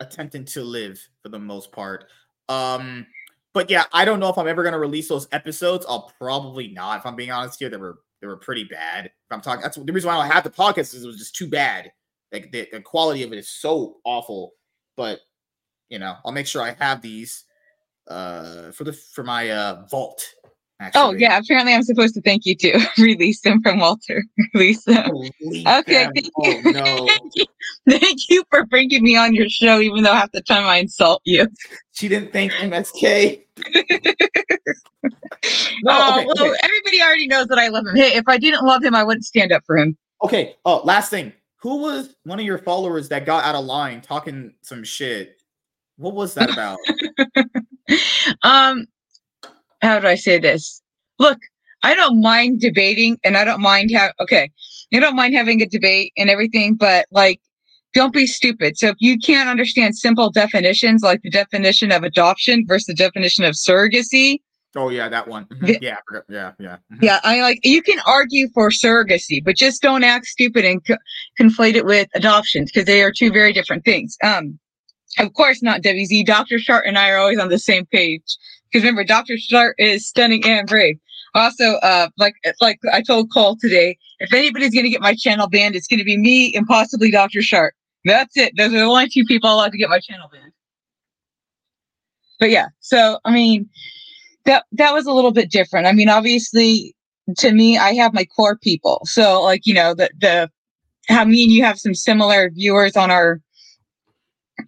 attempting 0.00 0.44
to 0.46 0.62
live 0.62 1.00
for 1.22 1.28
the 1.28 1.38
most 1.38 1.72
part. 1.72 2.06
Um, 2.48 3.06
but 3.54 3.70
yeah, 3.70 3.84
I 3.92 4.04
don't 4.04 4.20
know 4.20 4.28
if 4.28 4.38
I'm 4.38 4.48
ever 4.48 4.62
gonna 4.62 4.78
release 4.78 5.08
those 5.08 5.28
episodes. 5.32 5.86
I'll 5.88 6.12
probably 6.18 6.68
not. 6.68 7.00
If 7.00 7.06
I'm 7.06 7.16
being 7.16 7.30
honest 7.30 7.58
here, 7.58 7.68
they 7.68 7.76
were 7.76 7.98
they 8.20 8.26
were 8.26 8.36
pretty 8.36 8.64
bad. 8.64 9.06
If 9.06 9.12
I'm 9.30 9.40
talking, 9.40 9.62
that's 9.62 9.76
the 9.76 9.92
reason 9.92 10.08
why 10.08 10.16
I 10.16 10.26
have 10.26 10.44
the 10.44 10.50
podcast 10.50 10.94
is 10.94 11.04
it 11.04 11.06
was 11.06 11.18
just 11.18 11.36
too 11.36 11.48
bad. 11.48 11.92
Like 12.32 12.52
the, 12.52 12.68
the 12.70 12.80
quality 12.80 13.22
of 13.22 13.32
it 13.32 13.38
is 13.38 13.48
so 13.48 13.96
awful. 14.04 14.52
But 14.96 15.20
you 15.88 15.98
know, 15.98 16.16
I'll 16.24 16.32
make 16.32 16.46
sure 16.46 16.62
I 16.62 16.72
have 16.78 17.02
these 17.02 17.44
uh 18.06 18.70
for 18.72 18.84
the 18.84 18.92
for 18.92 19.22
my 19.22 19.50
uh 19.50 19.86
vault 19.90 20.26
actually. 20.80 21.00
Oh 21.00 21.12
yeah, 21.12 21.38
apparently 21.38 21.74
I'm 21.74 21.82
supposed 21.82 22.14
to 22.14 22.22
thank 22.22 22.46
you 22.46 22.54
too. 22.54 22.78
Release 22.98 23.40
them 23.40 23.62
from 23.62 23.78
Walter. 23.78 24.24
Release 24.54 24.84
them. 24.84 25.10
okay, 25.10 26.08
thank 26.14 26.16
you. 26.16 26.32
Oh, 26.36 26.60
no. 26.70 27.06
thank 27.06 27.32
you. 27.34 27.44
Thank 27.88 28.28
you 28.28 28.44
for 28.50 28.64
bringing 28.66 29.02
me 29.02 29.16
on 29.16 29.34
your 29.34 29.48
show, 29.48 29.80
even 29.80 30.02
though 30.02 30.14
half 30.14 30.32
the 30.32 30.42
time 30.42 30.64
I 30.64 30.78
insult 30.78 31.22
you. 31.24 31.46
She 31.92 32.08
didn't 32.08 32.32
thank 32.32 32.52
MSK. 32.52 33.42
no, 35.82 35.92
uh, 35.92 36.18
okay, 36.18 36.26
well, 36.26 36.30
okay. 36.30 36.58
everybody 36.62 37.02
already 37.02 37.26
knows 37.26 37.46
that 37.48 37.58
I 37.58 37.68
love 37.68 37.86
him. 37.86 37.96
Hey, 37.96 38.16
if 38.16 38.24
I 38.28 38.38
didn't 38.38 38.64
love 38.64 38.84
him, 38.84 38.94
I 38.94 39.02
wouldn't 39.02 39.24
stand 39.24 39.52
up 39.52 39.62
for 39.66 39.76
him. 39.76 39.96
Okay. 40.22 40.56
Oh, 40.64 40.80
last 40.84 41.10
thing. 41.10 41.32
Who 41.62 41.78
was 41.78 42.14
one 42.22 42.38
of 42.38 42.44
your 42.44 42.58
followers 42.58 43.08
that 43.08 43.26
got 43.26 43.44
out 43.44 43.56
of 43.56 43.64
line 43.64 44.00
talking 44.00 44.54
some 44.62 44.84
shit? 44.84 45.42
What 45.96 46.14
was 46.14 46.34
that 46.34 46.52
about? 46.52 46.78
um, 48.42 48.86
how 49.80 49.98
do 49.98 50.06
I 50.06 50.14
say 50.14 50.38
this? 50.38 50.82
Look, 51.18 51.38
I 51.82 51.94
don't 51.94 52.20
mind 52.20 52.60
debating 52.60 53.18
and 53.24 53.36
I 53.36 53.44
don't 53.44 53.60
mind 53.60 53.90
how, 53.94 54.10
okay, 54.20 54.50
I 54.92 54.98
don't 55.00 55.16
mind 55.16 55.34
having 55.34 55.62
a 55.62 55.66
debate 55.66 56.12
and 56.16 56.30
everything, 56.30 56.74
but 56.74 57.06
like 57.10 57.40
don't 57.94 58.12
be 58.12 58.26
stupid. 58.26 58.78
So 58.78 58.88
if 58.88 58.96
you 58.98 59.18
can't 59.18 59.48
understand 59.48 59.96
simple 59.96 60.30
definitions 60.30 61.02
like 61.02 61.22
the 61.22 61.30
definition 61.30 61.92
of 61.92 62.02
adoption 62.02 62.64
versus 62.66 62.86
the 62.86 62.94
definition 62.94 63.44
of 63.44 63.54
surrogacy. 63.54 64.40
Oh 64.76 64.90
yeah, 64.90 65.08
that 65.08 65.26
one. 65.26 65.46
Mm-hmm. 65.46 65.82
Yeah, 65.82 65.96
yeah, 66.28 66.52
yeah. 66.58 66.76
Mm-hmm. 66.92 67.04
Yeah, 67.04 67.20
I 67.22 67.40
like 67.40 67.60
you 67.62 67.82
can 67.82 67.98
argue 68.06 68.48
for 68.52 68.70
surrogacy, 68.70 69.42
but 69.42 69.56
just 69.56 69.80
don't 69.82 70.04
act 70.04 70.26
stupid 70.26 70.64
and 70.64 70.84
co- 70.86 70.98
conflate 71.40 71.74
it 71.74 71.86
with 71.86 72.08
adoption 72.14 72.64
because 72.66 72.84
they 72.84 73.02
are 73.02 73.10
two 73.10 73.32
very 73.32 73.52
different 73.52 73.84
things. 73.84 74.16
Um, 74.22 74.58
of 75.18 75.32
course 75.32 75.62
not 75.62 75.82
WZ. 75.82 76.26
Dr. 76.26 76.58
Shart 76.58 76.86
and 76.86 76.98
I 76.98 77.10
are 77.10 77.18
always 77.18 77.38
on 77.38 77.48
the 77.48 77.58
same 77.58 77.86
page. 77.86 78.36
Because 78.70 78.84
remember, 78.84 79.04
Dr. 79.04 79.38
Shart 79.38 79.74
is 79.78 80.06
stunning 80.06 80.44
and 80.44 80.66
brave. 80.66 80.98
Also, 81.34 81.74
uh, 81.76 82.08
like 82.18 82.34
like 82.60 82.78
I 82.92 83.02
told 83.02 83.32
Cole 83.32 83.56
today, 83.60 83.98
if 84.18 84.32
anybody's 84.32 84.74
gonna 84.74 84.88
get 84.88 85.00
my 85.00 85.14
channel 85.14 85.48
banned, 85.48 85.76
it's 85.76 85.86
gonna 85.86 86.04
be 86.04 86.16
me 86.16 86.54
and 86.54 86.66
possibly 86.66 87.10
Dr. 87.10 87.42
Sharp. 87.42 87.74
That's 88.04 88.36
it. 88.36 88.56
Those 88.56 88.72
are 88.72 88.78
the 88.78 88.82
only 88.82 89.08
two 89.08 89.24
people 89.24 89.52
allowed 89.52 89.72
to 89.72 89.78
get 89.78 89.90
my 89.90 90.00
channel 90.00 90.28
banned. 90.32 90.52
But 92.40 92.50
yeah, 92.50 92.68
so 92.80 93.18
I 93.24 93.32
mean, 93.32 93.68
that 94.44 94.64
that 94.72 94.92
was 94.94 95.06
a 95.06 95.12
little 95.12 95.32
bit 95.32 95.50
different. 95.50 95.86
I 95.86 95.92
mean, 95.92 96.08
obviously, 96.08 96.94
to 97.38 97.52
me, 97.52 97.76
I 97.76 97.92
have 97.94 98.14
my 98.14 98.24
core 98.24 98.56
people. 98.56 99.00
So 99.04 99.42
like 99.42 99.66
you 99.66 99.74
know 99.74 99.94
the 99.94 100.10
the 100.18 100.50
I 101.10 101.24
mean 101.24 101.50
you 101.50 101.64
have 101.64 101.78
some 101.78 101.94
similar 101.94 102.50
viewers 102.50 102.96
on 102.96 103.10
our 103.10 103.40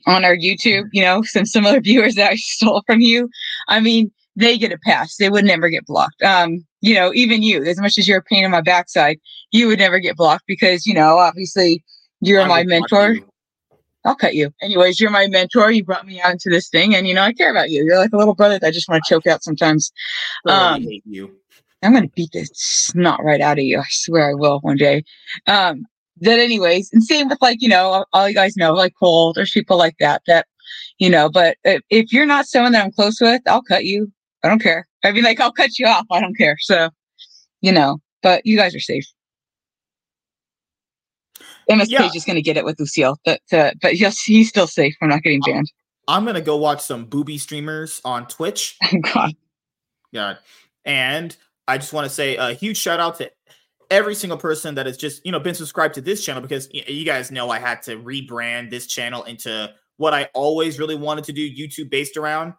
on 0.06 0.24
our 0.24 0.36
YouTube, 0.36 0.88
you 0.92 1.02
know, 1.02 1.22
some 1.22 1.44
similar 1.44 1.80
viewers 1.88 2.14
that 2.14 2.30
I 2.30 2.36
stole 2.36 2.82
from 2.86 3.00
you. 3.00 3.28
I 3.70 3.80
mean, 3.80 4.12
they 4.36 4.58
get 4.58 4.72
a 4.72 4.78
pass. 4.78 5.16
They 5.16 5.30
would 5.30 5.44
never 5.44 5.68
get 5.68 5.86
blocked. 5.86 6.22
Um, 6.22 6.64
you 6.80 6.94
know, 6.94 7.12
even 7.14 7.42
you, 7.42 7.64
as 7.64 7.80
much 7.80 7.98
as 7.98 8.06
you're 8.06 8.18
a 8.18 8.22
pain 8.22 8.44
in 8.44 8.50
my 8.50 8.60
backside, 8.60 9.18
you 9.50 9.66
would 9.66 9.78
never 9.78 9.98
get 9.98 10.16
blocked 10.16 10.44
because, 10.46 10.86
you 10.86 10.94
know, 10.94 11.18
obviously 11.18 11.82
you're 12.20 12.42
I 12.42 12.48
my 12.48 12.64
mentor. 12.64 13.16
I'll 14.04 14.14
cut 14.14 14.34
you. 14.34 14.52
Anyways, 14.62 14.98
you're 14.98 15.10
my 15.10 15.26
mentor. 15.26 15.70
You 15.70 15.84
brought 15.84 16.06
me 16.06 16.20
out 16.20 16.32
into 16.32 16.48
this 16.48 16.70
thing, 16.70 16.94
and 16.94 17.06
you 17.06 17.12
know 17.12 17.22
I 17.22 17.34
care 17.34 17.50
about 17.50 17.68
you. 17.68 17.84
You're 17.84 17.98
like 17.98 18.14
a 18.14 18.16
little 18.16 18.34
brother 18.34 18.58
that 18.58 18.66
I 18.66 18.70
just 18.70 18.88
want 18.88 19.04
to 19.04 19.14
choke 19.14 19.26
out 19.26 19.44
sometimes. 19.44 19.92
Um, 20.46 20.82
hate 20.82 21.02
you. 21.04 21.36
I'm 21.82 21.92
gonna 21.92 22.08
beat 22.08 22.30
this 22.32 22.50
snot 22.54 23.22
right 23.22 23.42
out 23.42 23.58
of 23.58 23.64
you. 23.64 23.78
I 23.78 23.84
swear 23.90 24.30
I 24.30 24.34
will 24.34 24.60
one 24.60 24.78
day. 24.78 25.04
Um, 25.46 25.84
that 26.20 26.38
anyways 26.38 26.90
and 26.92 27.02
same 27.02 27.28
with 27.28 27.38
like 27.40 27.62
you 27.62 27.68
know 27.68 28.04
all 28.12 28.28
you 28.28 28.34
guys 28.34 28.56
know 28.56 28.72
like 28.72 28.92
cole 28.98 29.32
there's 29.32 29.52
people 29.52 29.76
like 29.76 29.96
that 29.98 30.22
that 30.26 30.46
you 31.00 31.10
know 31.10 31.28
but 31.28 31.56
if 31.64 32.12
you're 32.12 32.26
not 32.26 32.46
someone 32.46 32.70
that 32.70 32.84
i'm 32.84 32.92
close 32.92 33.20
with 33.20 33.42
i'll 33.48 33.62
cut 33.62 33.84
you 33.84 34.10
i 34.44 34.48
don't 34.48 34.62
care 34.62 34.86
i 35.04 35.10
mean 35.10 35.24
like 35.24 35.40
i'll 35.40 35.52
cut 35.52 35.76
you 35.78 35.86
off 35.86 36.06
i 36.12 36.20
don't 36.20 36.36
care 36.36 36.56
so 36.60 36.88
you 37.60 37.72
know 37.72 37.98
but 38.22 38.46
you 38.46 38.56
guys 38.56 38.74
are 38.74 38.80
safe 38.80 39.04
MSK 41.70 41.90
yeah. 41.90 42.06
is 42.06 42.12
just 42.12 42.26
gonna 42.26 42.42
get 42.42 42.56
it 42.56 42.64
with 42.64 42.80
Lucille, 42.80 43.16
but 43.24 43.40
uh, 43.52 43.70
but 43.80 43.96
yes, 43.96 44.20
he's 44.20 44.48
still 44.48 44.66
safe. 44.66 44.94
We're 45.00 45.06
not 45.06 45.22
getting 45.22 45.40
banned. 45.40 45.70
I'm 46.08 46.24
gonna 46.24 46.40
go 46.40 46.56
watch 46.56 46.80
some 46.80 47.04
booby 47.04 47.38
streamers 47.38 48.00
on 48.04 48.26
Twitch. 48.26 48.76
Oh 48.92 48.98
God, 49.14 49.36
God, 50.12 50.38
and 50.84 51.36
I 51.68 51.78
just 51.78 51.92
want 51.92 52.06
to 52.06 52.10
say 52.12 52.36
a 52.36 52.54
huge 52.54 52.76
shout 52.76 52.98
out 52.98 53.18
to 53.18 53.30
every 53.90 54.16
single 54.16 54.38
person 54.38 54.74
that 54.74 54.86
has 54.86 54.96
just 54.96 55.24
you 55.24 55.30
know 55.30 55.38
been 55.38 55.54
subscribed 55.54 55.94
to 55.94 56.00
this 56.00 56.24
channel 56.24 56.42
because 56.42 56.68
you 56.72 57.04
guys 57.04 57.30
know 57.30 57.50
I 57.50 57.60
had 57.60 57.82
to 57.82 57.96
rebrand 57.96 58.70
this 58.70 58.86
channel 58.86 59.22
into 59.24 59.72
what 60.00 60.14
I 60.14 60.28
always 60.34 60.78
really 60.78 60.96
wanted 60.96 61.24
to 61.24 61.32
do 61.32 61.48
YouTube 61.48 61.90
based 61.90 62.16
around 62.16 62.54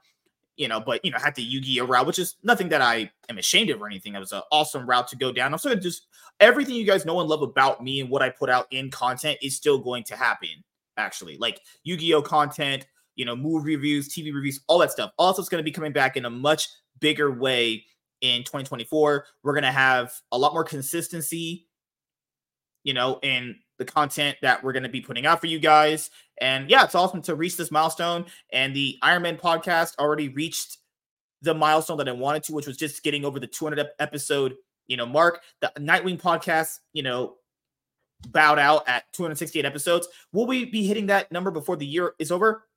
you 0.57 0.67
know 0.67 0.79
but 0.79 1.03
you 1.03 1.11
know 1.11 1.17
had 1.17 1.35
the 1.35 1.41
Yu-Gi-Oh 1.41 1.85
route 1.85 2.05
which 2.05 2.19
is 2.19 2.35
nothing 2.43 2.69
that 2.69 2.81
I 2.81 3.09
am 3.29 3.37
ashamed 3.37 3.69
of 3.69 3.81
or 3.81 3.87
anything 3.87 4.15
it 4.15 4.19
was 4.19 4.31
an 4.31 4.41
awesome 4.51 4.87
route 4.87 5.07
to 5.09 5.15
go 5.15 5.31
down 5.31 5.53
I'm 5.53 5.57
still 5.57 5.71
gonna 5.71 5.81
just 5.81 6.07
everything 6.39 6.75
you 6.75 6.85
guys 6.85 7.05
know 7.05 7.19
and 7.19 7.29
love 7.29 7.41
about 7.41 7.83
me 7.83 8.01
and 8.01 8.09
what 8.09 8.21
I 8.21 8.29
put 8.29 8.49
out 8.49 8.67
in 8.71 8.91
content 8.91 9.39
is 9.41 9.55
still 9.55 9.79
going 9.79 10.03
to 10.05 10.15
happen 10.15 10.49
actually 10.97 11.37
like 11.37 11.61
Yu-Gi-Oh 11.83 12.21
content 12.21 12.85
you 13.15 13.25
know 13.25 13.35
movie 13.35 13.75
reviews 13.75 14.09
TV 14.09 14.33
reviews 14.33 14.59
all 14.67 14.79
that 14.79 14.91
stuff 14.91 15.11
also 15.17 15.41
it's 15.41 15.49
going 15.49 15.63
to 15.63 15.69
be 15.69 15.71
coming 15.71 15.93
back 15.93 16.17
in 16.17 16.25
a 16.25 16.29
much 16.29 16.67
bigger 16.99 17.31
way 17.31 17.85
in 18.21 18.43
2024. 18.43 19.25
We're 19.43 19.53
going 19.53 19.63
to 19.63 19.71
have 19.71 20.13
a 20.31 20.37
lot 20.37 20.53
more 20.53 20.63
consistency, 20.63 21.67
you 22.83 22.93
know, 22.93 23.19
in 23.21 23.55
the 23.77 23.85
content 23.85 24.37
that 24.41 24.63
we're 24.63 24.73
going 24.73 24.83
to 24.83 24.89
be 24.89 25.01
putting 25.01 25.25
out 25.25 25.41
for 25.41 25.47
you 25.47 25.59
guys. 25.59 26.09
And 26.41 26.69
yeah, 26.69 26.83
it's 26.83 26.95
awesome 26.95 27.21
to 27.23 27.35
reach 27.35 27.55
this 27.55 27.71
milestone. 27.71 28.25
And 28.51 28.75
the 28.75 28.97
Iron 29.01 29.21
Man 29.21 29.37
podcast 29.37 29.97
already 29.99 30.29
reached 30.29 30.79
the 31.41 31.53
milestone 31.53 31.97
that 31.97 32.09
I 32.09 32.13
wanted 32.13 32.43
to, 32.43 32.53
which 32.53 32.67
was 32.67 32.77
just 32.77 33.03
getting 33.03 33.23
over 33.23 33.39
the 33.39 33.47
200 33.47 33.87
episode, 33.99 34.55
you 34.87 34.97
know, 34.97 35.05
mark. 35.05 35.41
The 35.61 35.71
Nightwing 35.77 36.19
podcast, 36.19 36.79
you 36.93 37.03
know, 37.03 37.35
bowed 38.29 38.59
out 38.59 38.87
at 38.87 39.11
268 39.13 39.65
episodes. 39.65 40.07
Will 40.33 40.45
we 40.45 40.65
be 40.65 40.85
hitting 40.85 41.07
that 41.07 41.31
number 41.31 41.51
before 41.51 41.77
the 41.77 41.85
year 41.85 42.13
is 42.19 42.31
over? 42.31 42.67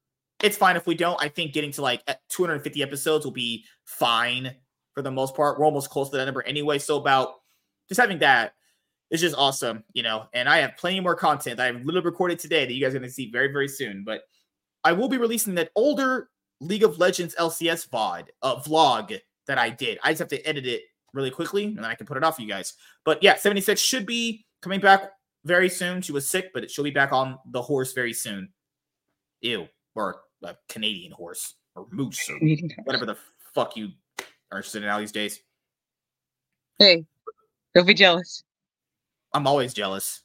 It's 0.42 0.56
fine 0.56 0.76
if 0.76 0.86
we 0.86 0.94
don't. 0.94 1.20
I 1.22 1.28
think 1.28 1.52
getting 1.52 1.72
to 1.72 1.82
like 1.82 2.02
250 2.28 2.82
episodes 2.82 3.24
will 3.24 3.32
be 3.32 3.64
fine 3.84 4.54
for 4.92 5.02
the 5.02 5.10
most 5.10 5.34
part. 5.34 5.58
We're 5.58 5.64
almost 5.64 5.90
close 5.90 6.10
to 6.10 6.16
that 6.16 6.24
number 6.24 6.42
anyway. 6.42 6.78
So 6.78 6.98
about 6.98 7.34
just 7.88 8.00
having 8.00 8.18
that 8.18 8.54
is 9.10 9.20
just 9.20 9.36
awesome, 9.36 9.84
you 9.92 10.02
know. 10.02 10.26
And 10.32 10.48
I 10.48 10.58
have 10.58 10.76
plenty 10.76 11.00
more 11.00 11.14
content 11.14 11.58
that 11.58 11.66
I've 11.66 11.84
literally 11.84 12.04
recorded 12.04 12.38
today 12.38 12.64
that 12.66 12.72
you 12.72 12.80
guys 12.80 12.94
are 12.94 12.98
going 12.98 13.08
to 13.08 13.14
see 13.14 13.30
very, 13.30 13.52
very 13.52 13.68
soon. 13.68 14.04
But 14.04 14.22
I 14.82 14.92
will 14.92 15.08
be 15.08 15.18
releasing 15.18 15.54
that 15.56 15.70
older 15.76 16.28
League 16.60 16.82
of 16.82 16.98
Legends 16.98 17.34
LCS 17.38 17.88
VOD 17.88 18.26
uh, 18.42 18.56
vlog 18.56 19.18
that 19.46 19.58
I 19.58 19.70
did. 19.70 19.98
I 20.02 20.10
just 20.10 20.20
have 20.20 20.28
to 20.28 20.46
edit 20.46 20.66
it 20.66 20.82
really 21.12 21.30
quickly 21.30 21.64
and 21.64 21.78
then 21.78 21.84
I 21.84 21.94
can 21.94 22.06
put 22.06 22.16
it 22.16 22.24
off 22.24 22.36
for 22.36 22.42
you 22.42 22.48
guys. 22.48 22.74
But 23.04 23.22
yeah, 23.22 23.36
76 23.36 23.80
should 23.80 24.06
be 24.06 24.44
coming 24.62 24.80
back 24.80 25.10
very 25.44 25.68
soon. 25.68 26.02
She 26.02 26.12
was 26.12 26.28
sick, 26.28 26.50
but 26.52 26.70
she'll 26.70 26.84
be 26.84 26.90
back 26.90 27.12
on 27.12 27.38
the 27.50 27.62
horse 27.62 27.92
very 27.92 28.12
soon. 28.12 28.50
Ew, 29.40 29.68
or 29.94 30.22
a 30.42 30.56
Canadian 30.68 31.12
horse 31.12 31.54
or 31.76 31.86
moose 31.90 32.28
or 32.28 32.38
whatever 32.84 33.06
the 33.06 33.16
fuck 33.54 33.76
you 33.76 33.90
are 34.50 34.58
interested 34.58 34.82
in 34.82 34.88
now 34.88 34.98
these 34.98 35.12
days. 35.12 35.40
Hey, 36.78 37.04
don't 37.74 37.86
be 37.86 37.94
jealous. 37.94 38.42
I'm 39.34 39.46
always 39.48 39.74
jealous. 39.74 40.22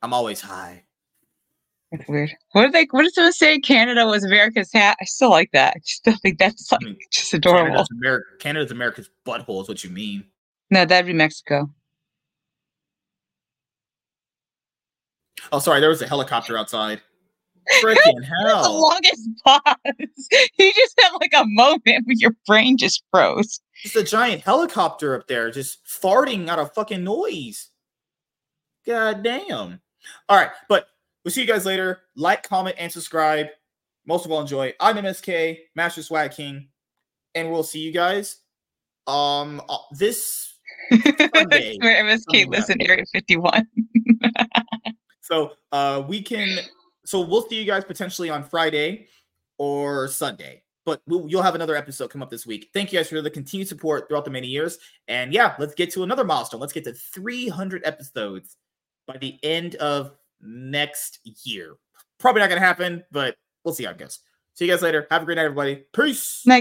I'm 0.00 0.14
always 0.14 0.40
high. 0.40 0.84
That's 1.92 2.08
weird. 2.08 2.30
What 2.52 2.62
did 2.62 2.72
they? 2.72 2.86
What 2.90 3.02
did 3.02 3.12
someone 3.14 3.32
say? 3.32 3.58
Canada 3.58 4.06
was 4.06 4.22
America's 4.24 4.72
hat. 4.72 4.96
I 5.00 5.04
still 5.04 5.30
like 5.30 5.50
that. 5.52 5.74
I 5.76 5.80
still 5.82 6.16
think 6.22 6.38
that's 6.38 6.70
like 6.70 6.80
I 6.82 6.86
mean, 6.86 6.98
just 7.10 7.34
adorable. 7.34 7.66
Canada's, 7.66 7.88
America, 7.90 8.26
Canada's 8.38 8.70
America's 8.70 9.10
butthole 9.26 9.60
is 9.62 9.68
what 9.68 9.82
you 9.82 9.90
mean. 9.90 10.24
No, 10.70 10.84
that'd 10.84 11.06
be 11.06 11.12
Mexico. 11.12 11.68
Oh, 15.50 15.58
sorry. 15.58 15.80
There 15.80 15.88
was 15.88 16.00
a 16.00 16.06
helicopter 16.06 16.56
outside. 16.56 17.00
Freaking 17.82 18.24
hell. 18.46 18.62
the 18.62 18.70
longest 18.70 19.28
pause. 19.44 20.28
You 20.58 20.72
just 20.74 21.00
had 21.00 21.12
like 21.20 21.32
a 21.34 21.44
moment 21.46 21.84
where 21.84 22.16
your 22.16 22.36
brain 22.46 22.76
just 22.76 23.02
froze. 23.10 23.60
It's 23.84 23.96
a 23.96 24.04
giant 24.04 24.42
helicopter 24.42 25.14
up 25.14 25.26
there 25.26 25.50
just 25.50 25.84
farting 25.86 26.48
out 26.48 26.58
of 26.58 26.72
fucking 26.74 27.04
noise. 27.04 27.70
God 28.86 29.22
damn. 29.22 29.80
All 30.28 30.36
right, 30.36 30.50
but 30.68 30.86
we'll 31.24 31.32
see 31.32 31.42
you 31.42 31.46
guys 31.46 31.66
later. 31.66 32.00
Like, 32.16 32.42
comment, 32.42 32.76
and 32.78 32.90
subscribe. 32.90 33.48
Most 34.06 34.24
of 34.24 34.32
all, 34.32 34.40
enjoy. 34.40 34.74
I'm 34.80 34.96
MSK, 34.96 35.58
Master 35.74 36.02
Swag 36.02 36.32
King, 36.32 36.68
and 37.34 37.50
we'll 37.50 37.62
see 37.62 37.80
you 37.80 37.92
guys 37.92 38.38
um 39.06 39.62
uh, 39.68 39.78
this 39.92 40.54
Sunday. 41.34 41.76
Where 41.80 42.04
MSK 42.04 42.46
lives 42.48 42.70
in 42.70 42.80
Area 42.82 43.04
51. 43.12 43.66
so 45.20 45.52
uh 45.72 46.02
we 46.06 46.22
can 46.22 46.58
so 47.10 47.20
we'll 47.20 47.48
see 47.48 47.56
you 47.56 47.64
guys 47.64 47.84
potentially 47.84 48.30
on 48.30 48.42
Friday 48.42 49.08
or 49.58 50.08
Sunday 50.08 50.62
but 50.90 51.02
we'll, 51.06 51.28
you'll 51.28 51.42
have 51.42 51.54
another 51.54 51.76
episode 51.76 52.10
come 52.10 52.22
up 52.22 52.30
this 52.30 52.46
week. 52.46 52.70
Thank 52.72 52.92
you 52.92 52.98
guys 52.98 53.08
for 53.08 53.20
the 53.20 53.30
continued 53.30 53.68
support 53.68 54.08
throughout 54.08 54.24
the 54.24 54.30
many 54.30 54.46
years. 54.46 54.78
And 55.08 55.32
yeah, 55.32 55.54
let's 55.58 55.74
get 55.74 55.92
to 55.92 56.02
another 56.02 56.24
milestone. 56.24 56.60
Let's 56.60 56.72
get 56.72 56.84
to 56.84 56.92
300 56.92 57.82
episodes 57.84 58.56
by 59.06 59.16
the 59.18 59.38
end 59.42 59.76
of 59.76 60.12
next 60.40 61.20
year. 61.44 61.76
Probably 62.18 62.40
not 62.40 62.48
going 62.48 62.60
to 62.60 62.66
happen, 62.66 63.04
but 63.10 63.36
we'll 63.64 63.74
see 63.74 63.84
how 63.84 63.92
it 63.92 63.98
goes. 63.98 64.20
See 64.54 64.66
you 64.66 64.72
guys 64.72 64.82
later. 64.82 65.06
Have 65.10 65.22
a 65.22 65.24
great 65.24 65.36
night, 65.36 65.44
everybody. 65.44 65.84
Peace. 65.92 66.42
Night. 66.44 66.58